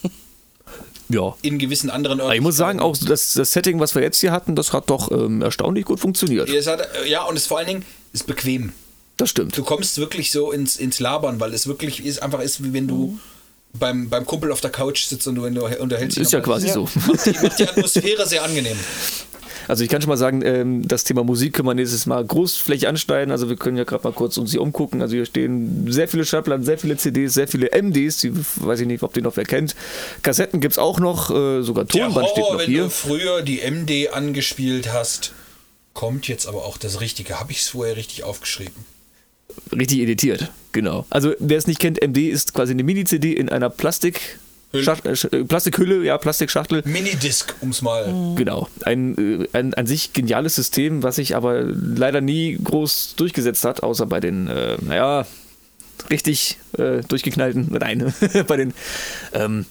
Ja. 1.09 1.35
in 1.41 1.59
gewissen 1.59 1.89
anderen 1.89 2.21
Aber 2.21 2.35
ich 2.35 2.41
muss 2.41 2.55
sagen, 2.55 2.80
auch 2.80 2.95
das, 2.95 3.33
das 3.33 3.51
Setting, 3.51 3.80
was 3.80 3.95
wir 3.95 4.01
jetzt 4.01 4.19
hier 4.19 4.31
hatten, 4.31 4.55
das 4.55 4.71
hat 4.71 4.89
doch 4.89 5.11
ähm, 5.11 5.41
erstaunlich 5.41 5.85
gut 5.85 5.99
funktioniert. 5.99 6.47
Es 6.49 6.67
hat, 6.67 6.88
äh, 7.03 7.09
ja, 7.09 7.23
und 7.23 7.35
es 7.35 7.47
vor 7.47 7.57
allen 7.57 7.67
Dingen 7.67 7.85
ist 8.13 8.27
bequem. 8.27 8.71
Das 9.17 9.30
stimmt. 9.30 9.57
Du 9.57 9.63
kommst 9.63 9.97
wirklich 9.97 10.31
so 10.31 10.51
ins, 10.51 10.77
ins 10.77 10.99
Labern, 10.99 11.39
weil 11.39 11.53
es 11.53 11.67
wirklich 11.67 12.05
ist, 12.05 12.23
einfach 12.23 12.39
ist, 12.39 12.63
wie 12.63 12.71
wenn 12.73 12.88
du 12.88 13.19
beim, 13.73 14.09
beim 14.09 14.25
Kumpel 14.25 14.51
auf 14.51 14.61
der 14.61 14.69
Couch 14.71 15.03
sitzt 15.05 15.27
und 15.27 15.35
du 15.35 15.45
unterhältst 15.45 16.17
dich. 16.17 16.23
Ist 16.23 16.33
ja 16.33 16.39
quasi 16.39 16.69
so. 16.69 16.88
Macht 17.07 17.25
die, 17.25 17.31
macht 17.31 17.59
die 17.59 17.67
Atmosphäre 17.67 18.25
sehr 18.25 18.43
angenehm. 18.43 18.77
Also 19.72 19.85
ich 19.85 19.90
kann 19.90 20.01
schon 20.01 20.09
mal 20.09 20.17
sagen, 20.17 20.41
ähm, 20.43 20.85
das 20.85 21.06
Thema 21.06 21.24
Musik 21.24 21.53
können 21.53 21.66
wir 21.66 21.74
nächstes 21.74 22.06
Mal 22.06 22.25
großflächig 22.25 22.90
anschneiden. 22.90 23.32
Also 23.32 23.48
wir 23.48 23.56
können 23.56 23.77
ja 23.77 23.85
gerade 23.85 24.03
mal 24.03 24.11
kurz 24.11 24.35
uns 24.35 24.51
hier 24.51 24.61
umgucken. 24.61 25.01
Also 25.01 25.16
hier 25.16 25.25
stehen 25.25 25.90
sehr 25.90 26.09
viele 26.09 26.25
Schallplatten, 26.25 26.66
sehr 26.66 26.77
viele 26.77 26.98
CDs, 26.98 27.33
sehr 27.33 27.48
viele 27.48 27.69
MDs. 27.72 28.17
Die 28.17 28.33
weiß 28.35 28.82
ich 28.82 28.88
nicht, 28.88 29.01
ob 29.01 29.14
die 29.14 29.22
noch 29.22 29.38
wer 29.38 29.45
kennt. 29.45 29.77
Kassetten 30.24 30.59
gibt 30.59 30.74
es 30.74 30.77
auch 30.77 31.00
noch, 31.00 31.32
äh, 31.32 31.61
sogar 31.61 31.88
Tonband 31.88 32.27
steht 32.27 32.43
noch 32.43 32.59
wenn 32.59 32.66
hier. 32.66 32.83
du 32.83 32.90
früher 32.90 33.43
die 33.43 33.61
MD 33.61 34.09
angespielt 34.09 34.91
hast, 34.91 35.32
kommt 35.93 36.27
jetzt 36.27 36.48
aber 36.48 36.66
auch 36.66 36.77
das 36.77 37.00
Richtige. 37.00 37.40
Habe 37.40 37.53
ich 37.53 37.59
es 37.59 37.69
vorher 37.69 37.95
richtig 37.95 38.25
aufgeschrieben? 38.25 38.75
Richtig 39.72 40.00
editiert, 40.00 40.51
genau. 40.74 41.06
Also 41.09 41.33
wer 41.40 41.58
es 41.58 41.67
nicht 41.67 41.80
kennt, 41.80 42.06
MD 42.06 42.27
ist 42.27 42.53
quasi 42.53 42.74
eine 42.74 42.83
Mini-CD 42.83 43.32
in 43.32 43.48
einer 43.48 43.69
Plastik... 43.69 44.38
Äh, 44.74 44.80
äh, 44.80 45.43
Plastikhülle, 45.43 46.03
ja, 46.03 46.17
Plastikschachtel. 46.17 46.82
Minidisc, 46.85 47.56
um 47.61 47.69
es 47.72 47.82
mal. 47.82 48.06
Genau. 48.35 48.69
Ein, 48.85 49.41
äh, 49.43 49.48
ein 49.58 49.74
an 49.74 49.85
sich 49.85 50.14
geniales 50.14 50.56
System, 50.56 51.03
was 51.03 51.17
sich 51.17 51.35
aber 51.35 51.64
leider 51.64 52.22
nie 52.22 52.58
groß 52.64 53.16
durchgesetzt 53.17 53.66
hat, 53.66 53.83
außer 53.83 54.06
bei 54.06 54.19
den, 54.19 54.48
äh, 54.48 54.77
naja, 54.82 55.25
richtig 56.09 56.58
äh, 56.77 57.01
durchgeknallten, 57.08 57.67
nein, 57.80 58.14
bei 58.48 58.58
den, 58.58 58.74
ähm, 59.33 59.66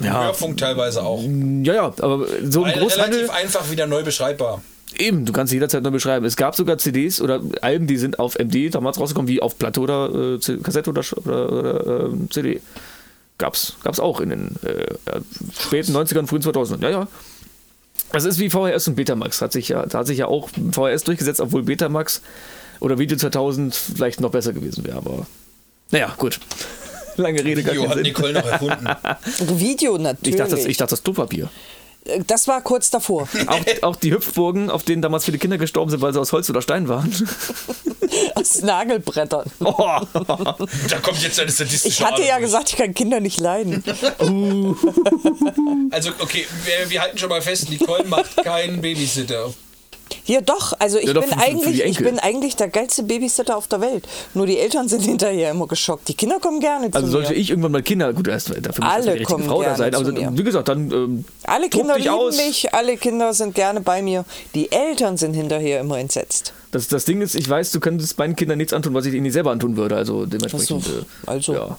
ja, 0.00 0.26
Hörfunk 0.26 0.58
teilweise 0.58 1.02
auch. 1.02 1.22
ja, 1.22 1.74
ja, 1.74 1.84
aber 1.86 2.26
so 2.44 2.62
Ein, 2.62 2.78
Großhandel, 2.78 3.20
relativ 3.20 3.30
einfach 3.30 3.70
wieder 3.70 3.86
neu 3.88 4.04
beschreibbar. 4.04 4.62
eben, 4.96 5.24
du 5.24 5.32
kannst 5.32 5.52
jederzeit 5.52 5.82
neu 5.82 5.90
beschreiben. 5.90 6.24
Es 6.24 6.36
gab 6.36 6.54
sogar 6.54 6.78
CDs 6.78 7.20
oder 7.20 7.40
Alben, 7.62 7.88
die 7.88 7.96
sind 7.96 8.20
auf 8.20 8.38
MD 8.38 8.72
damals 8.72 9.00
rausgekommen, 9.00 9.28
wie 9.28 9.42
auf 9.42 9.58
Platte 9.58 9.80
oder 9.80 10.38
äh, 10.38 10.56
Kassette 10.62 10.90
oder, 10.90 11.02
oder, 11.16 11.52
oder 11.52 12.04
ähm, 12.04 12.30
CD. 12.30 12.60
Gab's, 13.38 13.74
gab's 13.84 14.00
auch 14.00 14.20
in 14.20 14.30
den 14.30 14.56
äh, 14.64 14.70
äh, 14.70 15.20
späten 15.58 15.96
90ern, 15.96 16.26
frühen 16.26 16.42
2000ern. 16.42 16.82
Ja, 16.82 16.90
ja. 16.90 17.08
Das 18.12 18.24
ist 18.24 18.38
wie 18.38 18.50
VHS 18.50 18.88
und 18.88 18.96
Betamax. 18.96 19.40
Hat 19.40 19.52
sich 19.52 19.68
ja, 19.68 19.86
da 19.86 19.98
hat 19.98 20.06
sich 20.06 20.18
ja 20.18 20.26
auch 20.26 20.48
VHS 20.48 21.04
durchgesetzt, 21.04 21.40
obwohl 21.40 21.62
Betamax 21.62 22.22
oder 22.80 22.98
Video 22.98 23.16
2000 23.16 23.74
vielleicht 23.74 24.20
noch 24.20 24.30
besser 24.30 24.52
gewesen 24.52 24.84
wäre, 24.84 24.96
aber 24.96 25.26
naja, 25.90 26.14
gut. 26.18 26.40
Lange 27.16 27.44
Rede, 27.44 27.62
gar 27.62 27.74
Video 27.74 27.82
keinen 27.82 27.90
hat 27.90 27.96
Sinn. 27.96 28.02
Nicole 28.04 28.32
noch 28.32 28.46
erfunden. 28.46 28.88
Video 29.58 29.96
Ich 29.96 30.02
natürlich. 30.02 30.36
dachte, 30.36 30.56
das, 30.56 30.64
ich 30.66 30.76
dachte, 30.76 30.90
das 30.90 31.02
Klopapier. 31.02 31.48
Das 32.26 32.48
war 32.48 32.60
kurz 32.62 32.90
davor. 32.90 33.28
Auch, 33.46 33.60
auch 33.82 33.96
die 33.96 34.12
Hüpfburgen, 34.12 34.70
auf 34.70 34.82
denen 34.82 35.02
damals 35.02 35.24
viele 35.24 35.38
Kinder 35.38 35.58
gestorben 35.58 35.90
sind, 35.90 36.00
weil 36.00 36.12
sie 36.12 36.20
aus 36.20 36.32
Holz 36.32 36.48
oder 36.50 36.62
Stein 36.62 36.88
waren. 36.88 37.12
Aus 38.34 38.62
Nagelbrettern. 38.62 39.50
Oh, 39.60 39.74
Da 40.14 40.98
kommt 41.02 41.22
jetzt 41.22 41.38
eine 41.38 41.50
statistische 41.52 41.88
Ich 41.88 42.02
hatte 42.02 42.22
ja 42.22 42.36
Ahnung. 42.36 42.42
gesagt, 42.42 42.70
ich 42.70 42.76
kann 42.76 42.94
Kinder 42.94 43.20
nicht 43.20 43.38
leiden. 43.38 43.84
Also, 45.90 46.10
okay, 46.18 46.46
wir, 46.64 46.88
wir 46.90 47.02
halten 47.02 47.18
schon 47.18 47.28
mal 47.28 47.42
fest, 47.42 47.68
Nicole 47.68 48.04
macht 48.04 48.36
keinen 48.42 48.80
Babysitter. 48.80 49.52
Ja, 50.26 50.40
doch. 50.40 50.72
Also 50.78 50.98
ich 50.98 51.06
Ja, 51.06 51.12
doch, 51.14 51.22
bin 51.22 51.30
für- 51.30 51.38
für 51.38 51.44
die 51.44 51.50
eigentlich, 51.56 51.80
ich 51.86 51.98
bin 51.98 52.18
eigentlich 52.18 52.56
der 52.56 52.68
geilste 52.68 53.02
Babysitter 53.02 53.56
auf 53.56 53.66
der 53.68 53.80
Welt. 53.80 54.06
Nur 54.34 54.46
die 54.46 54.58
Eltern 54.58 54.88
sind 54.88 55.02
hinterher 55.04 55.50
immer 55.50 55.66
geschockt. 55.66 56.08
Die 56.08 56.14
Kinder 56.14 56.38
kommen 56.40 56.60
gerne 56.60 56.88
also 56.92 57.06
zu 57.06 57.12
sollte 57.12 57.32
mir. 57.32 57.38
ich 57.38 57.50
irgendwann 57.50 57.72
mal 57.72 57.82
Kinder, 57.82 58.12
gut, 58.12 58.28
erst, 58.28 58.50
dafür 58.50 58.84
muss 58.84 58.92
Alle 58.92 59.02
die 59.04 59.10
richtige 59.10 59.24
kommen 59.32 59.44
Frau 59.44 59.62
da 59.62 59.76
sein, 59.76 59.94
aber 59.94 60.36
wie 60.38 60.44
gesagt, 60.44 60.68
dann 60.68 60.90
ähm, 60.90 61.24
Alle 61.44 61.68
Kinder 61.68 61.94
dich 61.94 62.04
lieben 62.04 62.16
aus. 62.16 62.36
mich, 62.36 62.74
alle 62.74 62.96
Kinder 62.96 63.32
sind 63.34 63.54
gerne 63.54 63.80
bei 63.80 64.02
mir. 64.02 64.24
Die 64.54 64.70
Eltern 64.72 65.16
sind 65.16 65.34
hinterher 65.34 65.80
immer 65.80 65.98
entsetzt. 65.98 66.52
Das, 66.70 66.88
das 66.88 67.04
Ding 67.06 67.20
ist, 67.22 67.34
ich 67.34 67.48
weiß, 67.48 67.72
du 67.72 67.80
könntest 67.80 68.18
meinen 68.18 68.36
Kindern 68.36 68.58
nichts 68.58 68.72
antun, 68.72 68.92
was 68.94 69.06
ich 69.06 69.14
ihnen 69.14 69.22
nicht 69.22 69.32
selber 69.32 69.50
antun 69.52 69.76
würde. 69.76 69.96
Also 69.96 70.26
dementsprechend. 70.26 70.84
So, 70.84 70.90
äh, 70.90 71.04
also. 71.26 71.52
Ja. 71.54 71.78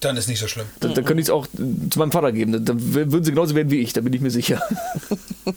Dann 0.00 0.16
ist 0.16 0.28
nicht 0.28 0.38
so 0.38 0.46
schlimm. 0.46 0.66
Dann, 0.78 0.94
dann 0.94 1.04
könnte 1.04 1.20
ich 1.20 1.26
es 1.26 1.30
auch 1.30 1.46
äh, 1.46 1.90
zu 1.90 1.98
meinem 1.98 2.12
Vater 2.12 2.30
geben. 2.30 2.52
Dann, 2.52 2.64
dann 2.64 2.94
würden 2.94 3.24
sie 3.24 3.32
genauso 3.32 3.54
werden 3.56 3.70
wie 3.72 3.80
ich, 3.80 3.92
da 3.92 4.00
bin 4.00 4.12
ich 4.12 4.20
mir 4.20 4.30
sicher. 4.30 4.62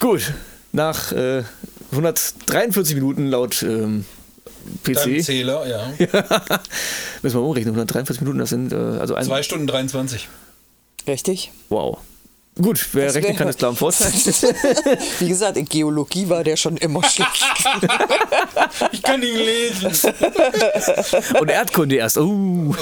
Gut, 0.00 0.32
nach 0.72 1.12
äh, 1.12 1.44
143 1.92 2.94
Minuten 2.94 3.28
laut 3.28 3.62
ähm, 3.62 4.04
Dein 4.84 4.94
PC. 4.94 5.24
Zähler, 5.24 5.66
ja. 5.68 5.88
Müssen 7.22 7.36
wir 7.36 7.40
mal 7.40 7.46
umrechnen, 7.46 7.74
143 7.74 8.20
Minuten, 8.22 8.38
das 8.38 8.50
sind 8.50 8.72
äh, 8.72 8.76
also 8.76 9.14
ein. 9.14 9.24
Zwei 9.24 9.42
Stunden 9.42 9.66
23. 9.66 10.28
Richtig? 11.06 11.52
Wow. 11.68 11.98
Gut, 12.60 12.88
wer 12.92 13.06
Das 13.06 13.14
rechnen 13.14 13.36
kann, 13.36 13.48
ist 13.48 13.58
klar 13.58 13.70
im 13.70 13.76
Vorteil. 13.76 14.10
Wie 15.18 15.28
gesagt, 15.28 15.56
in 15.56 15.66
Geologie 15.66 16.28
war 16.28 16.44
der 16.44 16.56
schon 16.56 16.76
immer 16.76 17.02
schlecht. 17.04 17.30
Ich 18.92 19.02
kann 19.02 19.22
ihn 19.22 19.36
lesen. 19.36 20.12
Und 21.38 21.50
Erdkunde 21.50 21.96
erst. 21.96 22.18
Uh. 22.18 22.74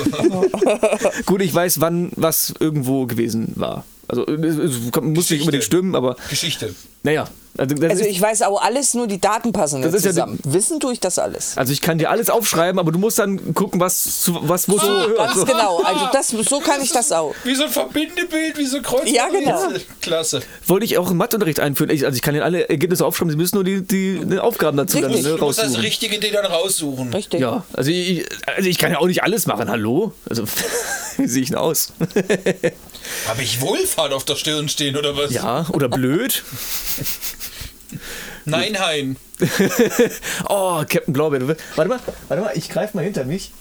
Gut, 1.26 1.42
ich 1.42 1.54
weiß, 1.54 1.80
wann 1.80 2.10
was 2.16 2.54
irgendwo 2.58 3.06
gewesen 3.06 3.52
war. 3.56 3.84
Also 4.08 4.26
es, 4.26 4.56
es 4.56 4.72
muss 5.02 5.30
nicht 5.30 5.40
unbedingt 5.40 5.64
stimmen, 5.64 5.94
aber 5.94 6.16
Geschichte. 6.30 6.74
naja. 7.02 7.28
Also, 7.56 7.74
das 7.74 7.90
Also 7.90 8.04
ist, 8.04 8.10
ich 8.10 8.20
weiß 8.20 8.42
auch 8.42 8.62
alles, 8.62 8.94
nur 8.94 9.08
die 9.08 9.20
Daten 9.20 9.50
passen 9.52 9.82
Das 9.82 9.90
nicht 9.90 9.98
ist 9.98 10.04
ja 10.04 10.10
zusammen. 10.12 10.38
Wissen 10.44 10.78
tue 10.78 10.92
ich 10.92 11.00
das 11.00 11.18
alles. 11.18 11.56
also 11.58 11.72
ich 11.72 11.80
kann 11.80 11.98
dir 11.98 12.08
alles 12.08 12.30
aufschreiben, 12.30 12.78
aber 12.78 12.92
du 12.92 13.00
musst 13.00 13.18
dann 13.18 13.52
gucken, 13.52 13.80
was 13.80 14.30
was 14.42 14.68
wo 14.68 14.78
So, 14.78 14.86
du 15.08 15.14
ganz 15.16 15.34
hörst. 15.34 15.46
genau. 15.48 15.82
Also 15.82 16.06
das, 16.12 16.28
so 16.48 16.60
kann 16.60 16.80
ich 16.80 16.92
das 16.92 17.10
auch. 17.10 17.34
Wie 17.42 17.56
so 17.56 17.64
ein 17.64 17.70
Verbindebild, 17.70 18.56
wie 18.58 18.64
so 18.64 18.80
Kreuz. 18.80 19.10
Ja, 19.10 19.26
genau. 19.28 19.60
Klasse. 20.00 20.40
Wollte 20.68 20.84
ich 20.86 20.98
auch 20.98 21.10
im 21.10 21.16
Matheunterricht 21.16 21.58
einführen. 21.58 21.90
Ich, 21.90 22.04
also 22.06 22.14
ich 22.14 22.22
kann 22.22 22.34
dir 22.34 22.44
alle 22.44 22.68
Ergebnisse 22.68 23.04
aufschreiben, 23.04 23.30
sie 23.32 23.36
müssen 23.36 23.56
nur 23.56 23.64
die, 23.64 23.82
die, 23.82 24.20
die 24.24 24.38
Aufgaben 24.38 24.76
dazu 24.76 25.00
dann 25.00 25.10
Richtig. 25.10 25.26
ne, 25.32 25.36
Du 25.36 25.44
musst 25.44 25.58
das 25.58 25.64
raussuchen. 25.66 25.84
Richtige 25.84 26.20
dir 26.20 26.30
dann 26.32 26.46
raussuchen. 26.46 27.12
Richtig. 27.12 27.40
Ja, 27.40 27.64
also 27.72 27.90
ich, 27.90 28.24
also 28.46 28.68
ich 28.68 28.78
kann 28.78 28.92
ja 28.92 28.98
auch 29.00 29.06
nicht 29.08 29.24
alles 29.24 29.46
machen, 29.48 29.68
hallo? 29.68 30.12
Also, 30.30 30.44
wie 31.16 31.26
sehe 31.26 31.42
ich 31.42 31.48
denn 31.48 31.58
aus? 31.58 31.92
Habe 33.26 33.42
ich 33.42 33.60
Wohlfahrt 33.60 34.12
auf 34.12 34.24
der 34.24 34.36
Stirn 34.36 34.68
stehen 34.68 34.96
oder 34.96 35.16
was? 35.16 35.32
ja, 35.32 35.66
oder 35.70 35.88
blöd? 35.88 36.42
Nein, 38.44 38.78
Hein. 38.80 39.16
Oh, 40.48 40.82
Captain 40.88 41.12
Blaubeer. 41.12 41.46
Warte 41.76 41.88
mal, 41.88 42.00
warte 42.28 42.42
mal, 42.42 42.52
ich 42.56 42.68
greife 42.68 42.96
mal 42.96 43.04
hinter 43.04 43.24
mich. 43.24 43.52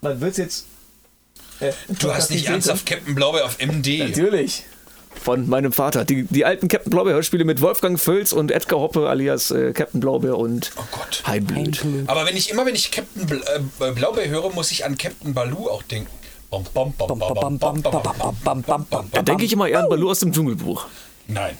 Man 0.00 0.20
wird 0.20 0.36
jetzt. 0.38 0.66
Äh, 1.60 1.72
Du 2.00 2.12
hast 2.12 2.30
nicht 2.30 2.46
ernsthaft 2.46 2.86
Captain 2.86 3.14
Blaubeer 3.14 3.44
auf 3.44 3.58
MD. 3.58 3.98
Natürlich. 3.98 4.64
Von 5.22 5.48
meinem 5.48 5.72
Vater. 5.72 6.04
Die, 6.04 6.24
die 6.24 6.44
alten 6.44 6.68
Captain 6.68 6.90
Blaubeer-Hörspiele 6.90 7.44
mit 7.44 7.60
Wolfgang 7.60 8.00
Völz 8.00 8.32
und 8.32 8.50
Edgar 8.50 8.80
Hoppe 8.80 9.08
alias 9.08 9.50
äh, 9.52 9.72
Captain 9.72 10.00
Blaubeer 10.00 10.36
und 10.36 10.72
Oh 10.76 10.82
Gott. 10.90 11.22
Heimblüt. 11.26 11.84
Aber 12.06 12.26
wenn 12.26 12.36
ich 12.36 12.50
immer, 12.50 12.66
wenn 12.66 12.74
ich 12.74 12.90
Captain 12.90 13.26
Bl 13.26 13.42
äh, 13.80 13.90
Blaubeer 13.92 14.28
höre, 14.28 14.50
muss 14.50 14.70
ich 14.72 14.84
an 14.84 14.98
Captain 14.98 15.34
Baloo 15.34 15.68
auch 15.68 15.82
denken. 15.82 16.10
Da 19.12 19.22
denke 19.22 19.44
ich 19.44 19.52
immer 19.52 19.68
eher 19.68 19.80
an 19.80 19.88
Baloo 19.88 20.10
aus 20.10 20.20
dem 20.20 20.32
Dschungelbuch. 20.32 20.86
Nein. 21.26 21.56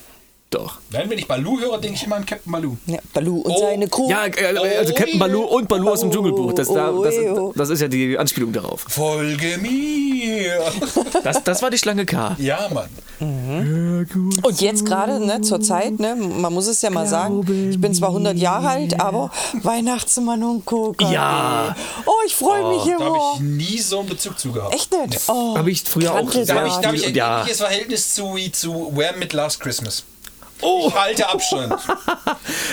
Doch. 0.53 0.79
Nein, 0.91 1.09
wenn 1.09 1.19
ich 1.19 1.27
Baloo 1.27 1.59
höre, 1.61 1.79
denke 1.79 1.97
ich 1.97 2.05
immer 2.05 2.17
an 2.17 2.27
Captain 2.27 2.53
Baloo. 2.53 2.77
Ja, 2.87 2.99
Baloo 3.15 3.41
und 3.41 3.53
Oh. 3.53 3.59
seine 3.59 3.89
Crew. 3.89 4.09
Ja, 4.11 4.27
äh, 4.27 4.77
also 4.79 4.93
Captain 4.93 5.19
Baloo 5.19 5.45
und 5.45 5.67
Baloo 5.67 5.89
aus 5.91 6.01
dem 6.01 6.11
Dschungelbuch. 6.11 6.53
Das, 6.53 6.69
da, 6.69 6.93
das, 6.93 7.15
Oh, 7.35 7.53
das 7.57 7.71
ist 7.71 7.81
ja 7.81 7.89
die 7.89 8.19
Anspielung 8.19 8.53
darauf. 8.53 8.85
Folge 8.89 9.59
mir. 9.59 10.61
Das, 11.25 11.43
das 11.45 11.63
war 11.63 11.71
die 11.71 11.79
Schlange 11.79 12.05
K. 12.05 12.37
Ja, 12.39 12.69
Mann. 12.73 12.89
Und 14.43 14.61
jetzt 14.61 14.85
gerade, 14.85 15.25
ne, 15.25 15.41
zur 15.41 15.61
Zeit, 15.61 15.99
ne, 16.01 16.15
man 16.17 16.53
muss 16.53 16.67
es 16.67 16.83
ja 16.83 16.91
mal 16.91 17.07
sagen, 17.07 17.41
ich 17.71 17.81
bin 17.81 17.95
zwar 17.95 18.09
100 18.11 18.37
Jahre 18.37 18.69
alt, 18.69 19.01
aber 19.01 19.31
Weihnachtsmann 19.63 20.43
und 20.43 20.65
Coca. 20.65 21.11
Ja. 21.11 21.77
Oh, 22.07 22.11
ich 22.27 22.35
freue 22.35 22.69
mich 22.69 22.85
Da 22.85 22.93
habe 22.95 23.05
immer. 23.05 23.33
ich 23.37 23.41
nie 23.41 23.79
so 23.79 24.01
einen 24.01 24.09
Bezug 24.09 24.39
zu 24.39 24.53
gehabt. 24.53 24.75
Echt 24.75 24.93
nicht? 24.93 25.21
Oh, 25.29 25.57
Habe 25.57 25.71
ich 25.71 25.83
früher 25.83 26.13
auch 26.13 26.29
Da 26.31 26.55
habe 26.55 26.69
ich, 26.69 26.75
da 26.75 26.89
hab 26.89 26.95
ich 26.95 27.07
ein 27.07 27.15
ja. 27.15 27.39
ähnliches 27.41 27.59
Verhältnis 27.59 28.15
zu, 28.15 28.37
zu 28.53 28.91
Wham 28.95 29.19
mit 29.19 29.33
Last 29.33 29.61
Christmas. 29.61 30.05
Oh. 30.63 30.89
Ich 30.89 30.95
halte 30.95 31.29
Abstand. 31.29 31.75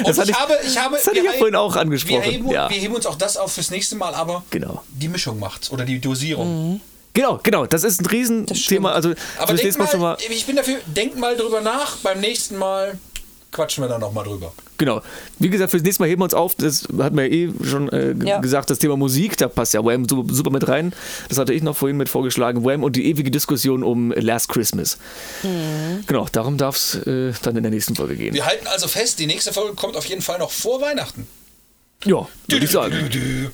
Das 0.05 0.17
hatte 0.17 0.31
ich, 0.31 0.39
habe, 0.39 0.57
ich 0.65 0.77
habe, 0.77 0.95
das 0.95 1.07
hatte 1.07 1.19
ich 1.19 1.25
ja 1.25 1.33
vorhin 1.33 1.55
auch 1.55 1.75
angesprochen, 1.75 2.23
Wir 2.23 2.31
heben, 2.31 2.49
ja. 2.49 2.69
wir 2.69 2.77
heben 2.77 2.95
uns 2.95 3.05
auch 3.05 3.15
das 3.15 3.35
auf 3.35 3.51
fürs 3.51 3.69
nächste 3.69 3.95
Mal, 3.95 4.13
aber 4.15 4.43
Genau. 4.49 4.81
die 4.89 5.09
Mischung 5.09 5.39
macht's 5.39 5.71
oder 5.71 5.83
die 5.83 5.99
Dosierung. 5.99 6.79
Genau, 7.13 7.39
genau. 7.43 7.65
Das 7.65 7.83
ist 7.83 8.01
ein 8.01 8.05
Riesenthema. 8.05 8.91
Also 8.93 9.13
Aber 9.37 9.53
denk 9.53 9.77
Mal 9.77 9.97
mal, 9.97 10.17
ich 10.29 10.45
bin 10.45 10.55
dafür, 10.55 10.77
denkt 10.85 11.17
mal 11.17 11.35
drüber 11.35 11.61
nach. 11.61 11.97
Beim 11.97 12.19
nächsten 12.21 12.57
Mal 12.57 12.97
quatschen 13.51 13.83
wir 13.83 13.87
da 13.89 13.97
nochmal 13.99 14.23
drüber. 14.25 14.53
Genau. 14.77 15.01
Wie 15.39 15.49
gesagt, 15.49 15.71
fürs 15.71 15.83
nächste 15.83 16.03
Mal 16.03 16.09
heben 16.09 16.21
wir 16.21 16.25
uns 16.25 16.33
auf. 16.33 16.55
Das 16.55 16.83
hat 16.99 17.13
man 17.13 17.25
ja 17.25 17.31
eh 17.31 17.49
schon 17.63 17.89
äh, 17.89 18.13
Ja. 18.23 18.39
gesagt, 18.39 18.69
das 18.69 18.79
Thema 18.79 18.95
Musik, 18.95 19.37
da 19.37 19.47
passt 19.47 19.73
ja 19.73 19.83
Wham 19.83 20.07
super, 20.07 20.33
super 20.33 20.51
mit 20.51 20.67
rein. 20.67 20.93
Das 21.27 21.37
hatte 21.37 21.53
ich 21.53 21.63
noch 21.63 21.75
vorhin 21.75 21.97
mit 21.97 22.09
vorgeschlagen. 22.09 22.63
Wham 22.63 22.83
und 22.83 22.95
die 22.95 23.05
ewige 23.07 23.31
Diskussion 23.31 23.83
um 23.83 24.11
Last 24.11 24.49
Christmas. 24.49 24.97
Genau, 26.07 26.27
darum 26.31 26.57
darf 26.57 26.75
es 26.75 26.95
äh, 27.07 27.33
dann 27.41 27.55
in 27.57 27.63
der 27.63 27.71
nächsten 27.71 27.95
Folge 27.95 28.15
gehen. 28.15 28.33
Wir 28.33 28.45
halten 28.45 28.67
also 28.67 28.87
fest, 28.87 29.19
die 29.19 29.27
nächste 29.27 29.51
Folge 29.53 29.73
kommt 29.75 29.95
auf 29.97 30.05
jeden 30.05 30.21
Fall 30.21 30.39
noch 30.39 30.51
vor 30.51 30.81
Weihnachten. 30.81 31.27
Ja, 32.05 32.27
würde 32.47 32.65
ich 32.65 32.71
sagen. 32.71 32.95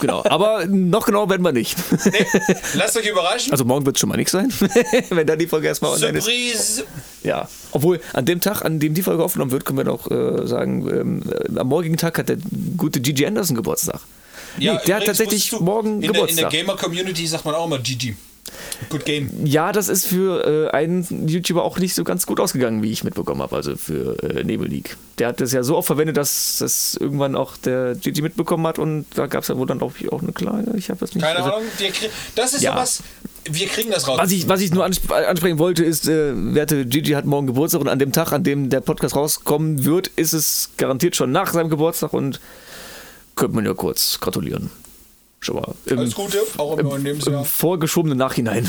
Genau. 0.00 0.24
Aber 0.24 0.66
noch 0.66 1.06
genau 1.06 1.30
werden 1.30 1.42
wir 1.42 1.52
nicht. 1.52 1.76
Nee, 2.04 2.26
lasst 2.74 2.96
euch 2.96 3.06
überraschen. 3.06 3.52
Also 3.52 3.64
morgen 3.64 3.86
wird 3.86 3.96
es 3.96 4.00
schon 4.00 4.08
mal 4.08 4.16
nichts 4.16 4.32
sein, 4.32 4.52
wenn 5.10 5.26
dann 5.26 5.38
die 5.38 5.46
Folge 5.46 5.68
erstmal 5.68 5.92
online 5.92 6.18
ist. 6.18 6.24
Surprise. 6.24 6.84
Ja, 7.22 7.48
obwohl 7.72 8.00
an 8.12 8.24
dem 8.24 8.40
Tag, 8.40 8.62
an 8.62 8.80
dem 8.80 8.94
die 8.94 9.02
Folge 9.02 9.22
aufgenommen 9.22 9.52
wird, 9.52 9.64
können 9.64 9.78
wir 9.78 9.84
doch 9.84 10.10
äh, 10.10 10.46
sagen, 10.46 10.88
ähm, 10.88 11.22
äh, 11.30 11.58
am 11.58 11.68
morgigen 11.68 11.96
Tag 11.96 12.18
hat 12.18 12.28
der 12.28 12.38
gute 12.76 13.00
Gigi 13.00 13.24
Anderson 13.24 13.56
Geburtstag. 13.56 14.00
Nee, 14.58 14.76
der 14.86 14.96
hat 14.96 15.06
tatsächlich 15.06 15.52
morgen 15.60 15.96
in 15.96 16.00
der, 16.00 16.08
in 16.08 16.12
der 16.12 16.12
Geburtstag. 16.12 16.50
Gamer-Community 16.50 17.26
sagt 17.26 17.44
man 17.44 17.54
auch 17.54 17.66
immer 17.66 17.78
GG. 17.78 18.14
Good 18.90 19.04
Game. 19.04 19.30
ja, 19.44 19.72
das 19.72 19.88
ist 19.88 20.06
für 20.06 20.68
äh, 20.68 20.70
einen 20.70 21.28
YouTuber 21.28 21.64
auch 21.64 21.78
nicht 21.78 21.94
so 21.94 22.04
ganz 22.04 22.26
gut 22.26 22.40
ausgegangen, 22.40 22.82
wie 22.82 22.92
ich 22.92 23.04
mitbekommen 23.04 23.42
habe, 23.42 23.56
also 23.56 23.76
für 23.76 24.22
äh, 24.22 24.44
Nebel 24.44 24.68
League. 24.68 24.96
Der 25.18 25.28
hat 25.28 25.40
das 25.40 25.52
ja 25.52 25.62
so 25.62 25.76
oft 25.76 25.86
verwendet, 25.86 26.16
dass 26.16 26.58
das 26.58 26.94
irgendwann 27.00 27.36
auch 27.36 27.56
der 27.56 27.94
Gigi 27.94 28.22
mitbekommen 28.22 28.66
hat 28.66 28.78
und 28.78 29.06
da 29.14 29.26
gab 29.26 29.42
es 29.42 29.48
ja 29.48 29.56
wohl 29.56 29.66
dann, 29.66 29.80
ich, 29.98 30.12
auch 30.12 30.22
eine 30.22 30.32
Klage. 30.32 30.72
Ich 30.76 30.90
habe 30.90 31.00
das 31.00 31.14
nicht 31.14 31.24
Keine 31.24 31.38
also, 31.38 31.54
Ahnung. 31.56 31.68
Das 32.34 32.52
ist 32.54 32.62
Ja. 32.62 32.72
sowas. 32.72 33.02
Wir 33.48 33.68
kriegen 33.68 33.90
das 33.90 34.08
raus. 34.08 34.18
Was 34.20 34.32
ich, 34.32 34.48
was 34.48 34.60
ich 34.60 34.72
nur 34.72 34.84
ansp 34.84 35.10
ansprechen 35.10 35.58
wollte, 35.58 35.84
ist, 35.84 36.08
äh, 36.08 36.32
werte 36.54 36.84
Gigi 36.84 37.12
hat 37.12 37.24
morgen 37.24 37.46
Geburtstag 37.46 37.80
und 37.80 37.88
an 37.88 37.98
dem 37.98 38.12
Tag, 38.12 38.32
an 38.32 38.42
dem 38.42 38.70
der 38.70 38.80
Podcast 38.80 39.14
rauskommen 39.16 39.84
wird, 39.84 40.08
ist 40.08 40.32
es 40.32 40.70
garantiert 40.76 41.16
schon 41.16 41.30
nach 41.32 41.52
seinem 41.52 41.70
Geburtstag 41.70 42.12
und 42.12 42.40
könnte 43.36 43.54
man 43.54 43.64
ja 43.64 43.74
kurz 43.74 44.18
gratulieren. 44.20 44.70
Schon 45.40 45.56
mal. 45.56 45.74
Im, 45.84 45.98
Alles 45.98 46.14
Gute, 46.14 46.38
auch 46.56 46.78
im 46.78 46.86
neuen 46.86 46.98
im 47.00 47.04
Lebensjahr. 47.04 47.44
vorgeschobenen 47.44 48.18
Nachhinein. 48.18 48.64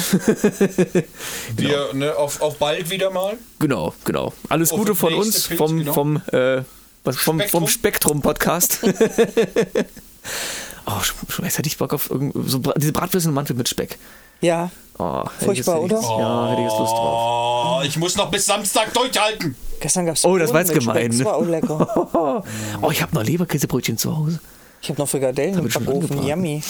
Wir 1.55 1.93
ne, 1.93 2.15
auf, 2.15 2.41
auf 2.41 2.57
bald 2.57 2.89
wieder 2.89 3.09
mal. 3.09 3.37
genau, 3.59 3.93
genau. 4.05 4.33
Alles 4.49 4.71
Auf 4.71 4.79
Gute 4.79 4.95
von 4.95 5.13
uns, 5.13 5.47
Pilz, 5.47 5.57
vom, 5.57 5.79
genau. 5.79 5.93
vom, 5.93 6.21
äh, 6.31 6.61
was, 7.03 7.17
vom, 7.17 7.39
Spektrum. 7.39 7.61
vom 7.63 7.67
Spektrum-Podcast. 7.67 8.79
oh, 10.85 10.99
schon, 11.01 11.45
jetzt 11.45 11.57
hätte 11.57 11.67
ich 11.67 11.77
Bock 11.77 11.93
auf 11.93 12.11
irgend, 12.11 12.33
so, 12.49 12.59
diese 12.75 12.91
Bratwürste 12.91 13.29
und 13.29 13.35
Mantel 13.35 13.55
mit 13.55 13.69
Speck. 13.69 13.97
Ja. 14.41 14.69
Oh, 14.99 15.23
Furchtbar, 15.39 15.81
oder? 15.81 15.99
Ja, 15.99 16.49
hätte 16.49 16.61
ich 16.61 16.67
jetzt 16.67 16.79
Lust 16.79 16.91
drauf. 16.93 17.79
Oh, 17.79 17.81
ich 17.83 17.97
muss 17.97 18.15
noch 18.17 18.29
bis 18.29 18.45
Samstag 18.45 18.93
durchhalten. 18.93 19.55
Gestern 19.79 20.05
gab 20.05 20.15
es 20.15 20.25
Oh, 20.25 20.37
das 20.37 20.53
war 20.53 20.61
jetzt 20.61 20.73
gemein. 20.73 21.11
Das 21.11 21.23
war 21.23 21.35
auch 21.35 21.45
lecker. 21.45 22.43
Oh, 22.81 22.91
ich 22.91 23.01
habe 23.01 23.15
noch 23.15 23.23
Leberkäsebrötchen 23.23 23.97
zu 23.97 24.15
Hause. 24.15 24.39
Ich 24.81 24.89
habe 24.89 25.01
noch 25.01 25.09
Frikadellen 25.09 25.57
im 25.59 25.67
Backofen. 25.67 26.25
Yummy. 26.25 26.61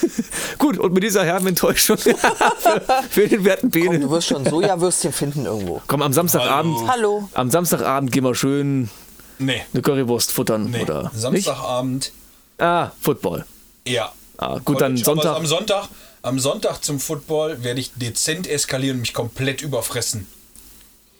Gut, 0.58 0.78
und 0.78 0.92
mit 0.92 1.02
dieser 1.02 1.24
herben 1.24 1.46
Enttäuschung 1.48 1.98
für, 1.98 2.14
für 3.10 3.28
den 3.28 3.44
werten 3.44 3.70
Komm, 3.70 3.82
Bene. 3.82 4.00
du 4.00 4.10
wirst 4.10 4.28
schon 4.28 4.44
Sojawürstchen 4.44 5.12
finden 5.12 5.46
irgendwo. 5.46 5.80
Komm, 5.86 6.02
am 6.02 6.12
Samstagabend. 6.12 6.76
Hallo. 6.88 7.28
Am 7.34 7.50
Samstagabend 7.50 8.12
gehen 8.12 8.24
wir 8.24 8.34
schön 8.34 8.88
Nee. 9.38 9.62
Eine 9.72 9.82
Currywurst 9.82 10.32
futtern 10.32 10.70
Nee. 10.70 10.82
oder 10.82 11.10
Samstagabend. 11.14 11.94
nicht? 11.94 12.12
Ah, 12.58 12.92
Football. 13.00 13.46
Ja. 13.86 14.12
Ah, 14.36 14.58
gut, 14.64 14.80
dann 14.80 14.92
College. 14.92 15.04
Sonntag. 15.04 15.26
Aber 15.30 15.36
am 15.38 15.46
Sonntag, 15.46 15.88
am 16.22 16.38
Sonntag 16.38 16.84
zum 16.84 17.00
Football 17.00 17.62
werde 17.62 17.80
ich 17.80 17.92
dezent 17.94 18.46
eskalieren 18.46 18.96
und 18.96 19.00
mich 19.02 19.14
komplett 19.14 19.62
überfressen. 19.62 20.26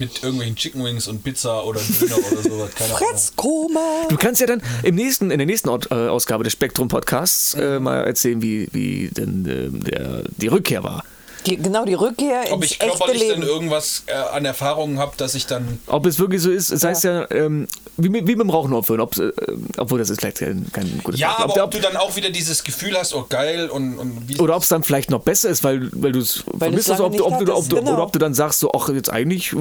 Mit 0.01 0.23
irgendwelchen 0.25 0.57
Chicken 0.57 0.83
Wings 0.83 1.07
und 1.09 1.23
Pizza 1.23 1.65
oder 1.65 1.79
Döner 1.79 2.17
oder 2.33 2.43
sowas. 2.43 2.75
Keine 2.75 2.95
Ahnung. 2.97 3.09
Fretzkoma. 3.09 4.07
Du 4.09 4.17
kannst 4.17 4.41
ja 4.41 4.47
dann 4.47 4.63
im 4.83 4.95
nächsten, 4.95 5.31
in 5.31 5.39
der 5.39 5.47
nächsten 5.47 5.69
Ort- 5.69 5.91
äh, 5.91 5.95
Ausgabe 6.09 6.43
des 6.43 6.55
Spektrum 6.55 6.89
Podcasts 6.89 7.53
äh, 7.55 7.79
mal 7.79 8.05
erzählen, 8.05 8.41
wie, 8.41 8.69
wie 8.73 9.09
denn 9.11 9.47
ähm, 9.47 9.85
der, 9.85 10.23
die 10.39 10.49
Rückkehr 10.49 10.83
war. 10.83 11.05
Die, 11.47 11.57
genau, 11.57 11.85
die 11.87 11.95
Rückkehr 11.95 12.43
Ob 12.51 12.63
ins 12.63 12.73
ich 12.73 12.81
echte 12.83 12.99
körperlich 12.99 13.29
dann 13.29 13.41
Leben. 13.41 13.43
irgendwas 13.51 14.03
äh, 14.07 14.13
an 14.13 14.45
Erfahrungen 14.45 14.99
habe, 14.99 15.13
dass 15.17 15.35
ich 15.35 15.47
dann. 15.47 15.79
Ob 15.87 16.05
es 16.07 16.19
wirklich 16.19 16.43
so 16.43 16.51
ist, 16.51 16.71
es 16.71 16.85
heißt 16.85 17.05
ja, 17.05 17.31
ähm, 17.31 17.67
wie, 17.97 18.09
mit, 18.11 18.27
wie 18.27 18.33
mit 18.37 18.41
dem 18.41 18.51
Rauchen 18.51 18.75
aufhören, 18.75 19.01
ob, 19.01 19.17
äh, 19.17 19.33
obwohl 19.79 19.99
das 19.99 20.11
ist 20.11 20.21
vielleicht 20.21 20.39
kein, 20.39 20.67
kein 20.73 21.01
gutes 21.03 21.19
Ja, 21.19 21.29
Beispiel. 21.29 21.45
aber 21.45 21.55
ob, 21.55 21.61
ob 21.65 21.71
du 21.71 21.81
dann 21.81 21.97
auch 21.97 22.15
wieder 22.17 22.31
dieses 22.31 22.63
Gefühl 22.63 22.95
hast, 22.99 23.15
oh 23.15 23.25
geil 23.29 23.71
und, 23.71 23.99
und 23.99 24.29
wie. 24.29 24.39
oder 24.39 24.55
ob 24.57 24.63
es 24.63 24.69
dann 24.69 24.83
vielleicht 24.83 25.11
noch 25.11 25.21
besser 25.23 25.49
ist, 25.49 25.65
weil, 25.65 25.89
weil 25.93 26.13
du 26.13 26.21
es 26.21 26.45
vermisst, 26.59 26.91
also 26.91 27.07
ob, 27.07 27.17
du, 27.17 27.25
ob, 27.25 27.33
nicht 27.33 27.49
du, 27.49 27.55
ob 27.55 27.69
du, 27.69 27.77
genau. 27.77 27.93
oder 27.95 28.03
ob 28.03 28.13
du 28.13 28.19
dann 28.19 28.35
sagst, 28.35 28.61
so, 28.61 28.73
ach, 28.73 28.89
jetzt 28.91 29.11
eigentlich, 29.11 29.51
pff, 29.51 29.57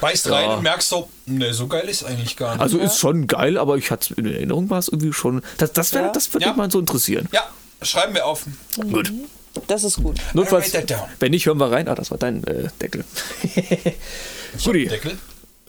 beißt 0.00 0.30
rein 0.30 0.48
Ja. 0.50 0.56
und 0.56 0.62
merkst 0.62 0.88
so, 0.88 1.08
ne, 1.26 1.52
so 1.52 1.66
geil 1.66 1.86
ist 1.88 2.04
eigentlich 2.04 2.36
gar 2.36 2.52
nicht. 2.54 2.62
also 2.62 2.78
ist 2.78 2.98
schon 2.98 3.26
geil, 3.26 3.58
aber 3.58 3.76
ich 3.76 3.90
hatte 3.90 4.14
in 4.14 4.26
Erinnerung 4.26 4.70
war 4.70 4.78
es 4.78 4.88
irgendwie 4.88 5.12
schon, 5.12 5.42
das, 5.58 5.72
das, 5.72 5.92
wär, 5.92 6.02
Ja. 6.02 6.12
das 6.12 6.32
würde 6.32 6.44
Ja. 6.46 6.52
mich 6.52 6.56
mal 6.56 6.70
so 6.70 6.78
interessieren. 6.80 7.28
ja, 7.32 7.42
schreiben 7.82 8.14
wir 8.14 8.24
auf. 8.26 8.44
Gut. 8.90 9.12
Das 9.66 9.84
ist 9.84 10.02
gut. 10.02 10.16
Notfalls, 10.34 10.72
write 10.74 10.86
that 10.86 10.90
down. 10.90 11.08
wenn 11.20 11.30
nicht, 11.30 11.46
hören 11.46 11.58
wir 11.58 11.70
rein. 11.70 11.88
Ah, 11.88 11.94
das 11.94 12.10
war 12.10 12.18
dein 12.18 12.42
äh, 12.44 12.68
Deckel. 12.80 13.04
Guti. 14.64 14.86
Deckel. 14.86 15.18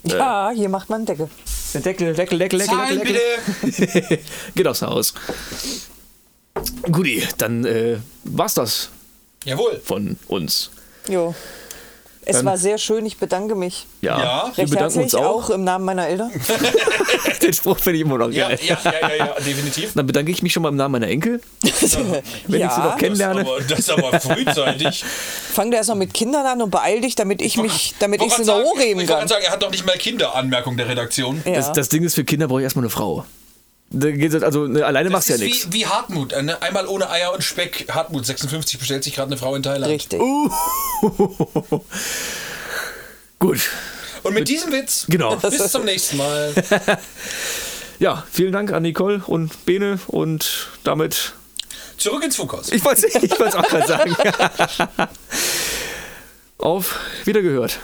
Ja, 0.03 0.51
hier 0.53 0.69
macht 0.69 0.89
man 0.89 0.97
einen 0.97 1.05
Deckel. 1.05 1.29
Deckel, 1.73 2.13
Deckel, 2.13 2.39
Deckel, 2.39 2.59
Deckel, 2.59 2.61
Zahlen 2.61 2.99
Deckel, 2.99 3.13
Deckel. 3.61 4.01
bitte. 4.01 4.19
Geht 4.55 4.67
aufs 4.67 4.81
Haus. 4.81 5.13
Guti, 6.91 7.23
dann 7.37 7.65
äh, 7.65 7.97
war's 8.23 8.53
das 8.53 8.89
Jawohl. 9.43 9.81
von 9.83 10.17
uns. 10.27 10.71
Jo. 11.09 11.35
Es 12.27 12.43
war 12.43 12.57
sehr 12.57 12.77
schön, 12.77 13.05
ich 13.05 13.17
bedanke 13.17 13.55
mich. 13.55 13.85
Ja, 14.01 14.17
Ja. 14.19 14.51
wir 14.55 14.63
Recht 14.63 14.71
bedanken 14.73 14.99
uns 15.03 15.15
auch. 15.15 15.45
auch 15.45 15.49
im 15.51 15.63
Namen 15.63 15.85
meiner 15.85 16.07
Eltern. 16.07 16.31
Den 17.41 17.53
Spruch 17.53 17.77
finde 17.79 17.97
ich 17.97 18.01
immer 18.05 18.17
noch 18.17 18.31
Ja, 18.31 18.49
geil. 18.49 18.59
ja, 18.63 18.77
ja, 18.83 18.91
ja, 19.09 19.15
ja, 19.15 19.35
definitiv. 19.45 19.93
Dann 19.93 20.07
bedanke 20.07 20.31
ich 20.31 20.41
mich 20.41 20.51
schon 20.53 20.63
mal 20.63 20.69
im 20.69 20.75
Namen 20.75 20.93
meiner 20.93 21.07
Enkel, 21.07 21.41
wenn 21.61 22.61
ich 22.61 22.71
sie 22.71 22.79
noch 22.81 22.97
kennenlerne. 22.97 23.43
Das, 23.43 23.49
aber, 23.51 23.61
das 23.61 23.79
ist 23.79 23.89
aber 23.91 24.19
frühzeitig. 24.19 25.03
Fang 25.53 25.71
da 25.71 25.77
erstmal 25.77 25.97
mit 25.99 26.13
Kindern 26.13 26.45
an 26.45 26.61
und 26.61 26.71
beeil 26.71 27.01
dich, 27.01 27.15
damit 27.15 27.41
ich 27.41 27.57
mich, 27.57 27.93
damit 27.99 28.21
ich 28.21 28.33
sie 28.33 28.41
noch 28.43 28.45
gerade 28.47 28.63
sagen, 28.63 28.65
hochheben 28.65 29.01
ich 29.03 29.07
wollte 29.09 29.19
kann. 29.19 29.27
sagen, 29.27 29.43
er 29.45 29.51
hat 29.51 29.61
doch 29.63 29.71
nicht 29.71 29.85
mal 29.85 29.97
Kinder, 29.97 30.35
Anmerkung 30.35 30.77
der 30.77 30.87
Redaktion. 30.87 31.41
Ja. 31.45 31.53
Das, 31.55 31.73
das 31.73 31.89
Ding 31.89 32.03
ist, 32.03 32.15
für 32.15 32.23
Kinder 32.23 32.47
brauche 32.47 32.59
ich 32.61 32.63
erstmal 32.65 32.83
eine 32.85 32.89
Frau. 32.89 33.25
Also 34.43 34.67
ne, 34.67 34.85
alleine 34.85 35.09
machst 35.09 35.29
du 35.29 35.33
ja 35.33 35.39
nichts. 35.39 35.67
wie, 35.71 35.79
wie 35.79 35.85
Hartmut. 35.85 36.31
ne? 36.41 36.61
Einmal 36.61 36.87
ohne 36.87 37.09
Eier 37.09 37.33
und 37.33 37.43
Speck. 37.43 37.87
Hartmut, 37.89 38.25
56, 38.25 38.79
bestellt 38.79 39.03
sich 39.03 39.15
gerade 39.15 39.27
eine 39.29 39.37
Frau 39.37 39.55
in 39.55 39.63
Thailand. 39.63 39.91
Richtig. 39.91 40.19
Gut. 43.39 43.69
Und 44.23 44.33
mit 44.33 44.47
diesem 44.49 44.71
Witz, 44.71 45.05
Genau. 45.07 45.35
bis 45.41 45.71
zum 45.71 45.85
nächsten 45.85 46.17
Mal. 46.17 46.53
Ja, 47.97 48.25
vielen 48.29 48.51
Dank 48.51 48.73
an 48.73 48.83
Nicole 48.83 49.23
und 49.25 49.65
Bene 49.65 49.99
und 50.07 50.67
damit. 50.83 51.31
Zurück 51.97 52.25
ins 52.25 52.35
Funkhaus. 52.35 52.69
Ich 52.73 52.83
wollte 52.83 53.07
es 53.07 53.55
auch 53.55 53.67
gerade 53.69 53.87
sagen. 53.87 54.13
Auf 56.57 56.99
Wiedergehört. 57.23 57.79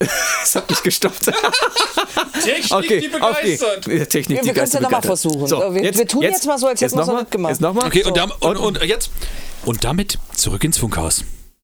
Es 0.42 0.54
hat 0.54 0.68
mich 0.70 0.82
gestoppt. 0.82 1.24
Technik, 2.44 2.70
Okay, 2.72 3.00
die 3.00 3.08
okay. 3.08 3.08
begeistert. 3.08 3.86
Ja, 3.88 4.04
Technik, 4.04 4.36
Wir- 4.38 4.42
die 4.42 4.46
wir 4.48 4.54
können's 4.54 4.72
ja 4.74 4.80
noch 4.80 4.90
mal 4.90 5.00
begeistert. 5.00 5.20
versuchen. 5.32 5.46
So, 5.48 5.74
Wir- 5.74 5.94
wir 5.96 6.06
tun 6.06 6.22
jetzt 6.22 6.46
mal 6.46 6.58
so, 6.58 6.66
als 6.68 6.80
hätten 6.80 6.96
wir's 6.96 7.06
noch 7.06 7.14
noch 7.14 7.20
nicht 7.20 7.30
gemacht. 7.32 7.50
Jetzt 7.50 7.60
nochmal. 7.60 7.86
Okay, 7.86 8.04
und, 8.04 8.16
dam- 8.16 8.32
und, 8.40 8.56
und 8.56 8.82
jetzt? 8.84 9.10
Und 9.64 9.82
damit 9.84 10.18
zurück 10.34 10.62
ins 10.64 10.78
Funkhaus. 10.78 11.24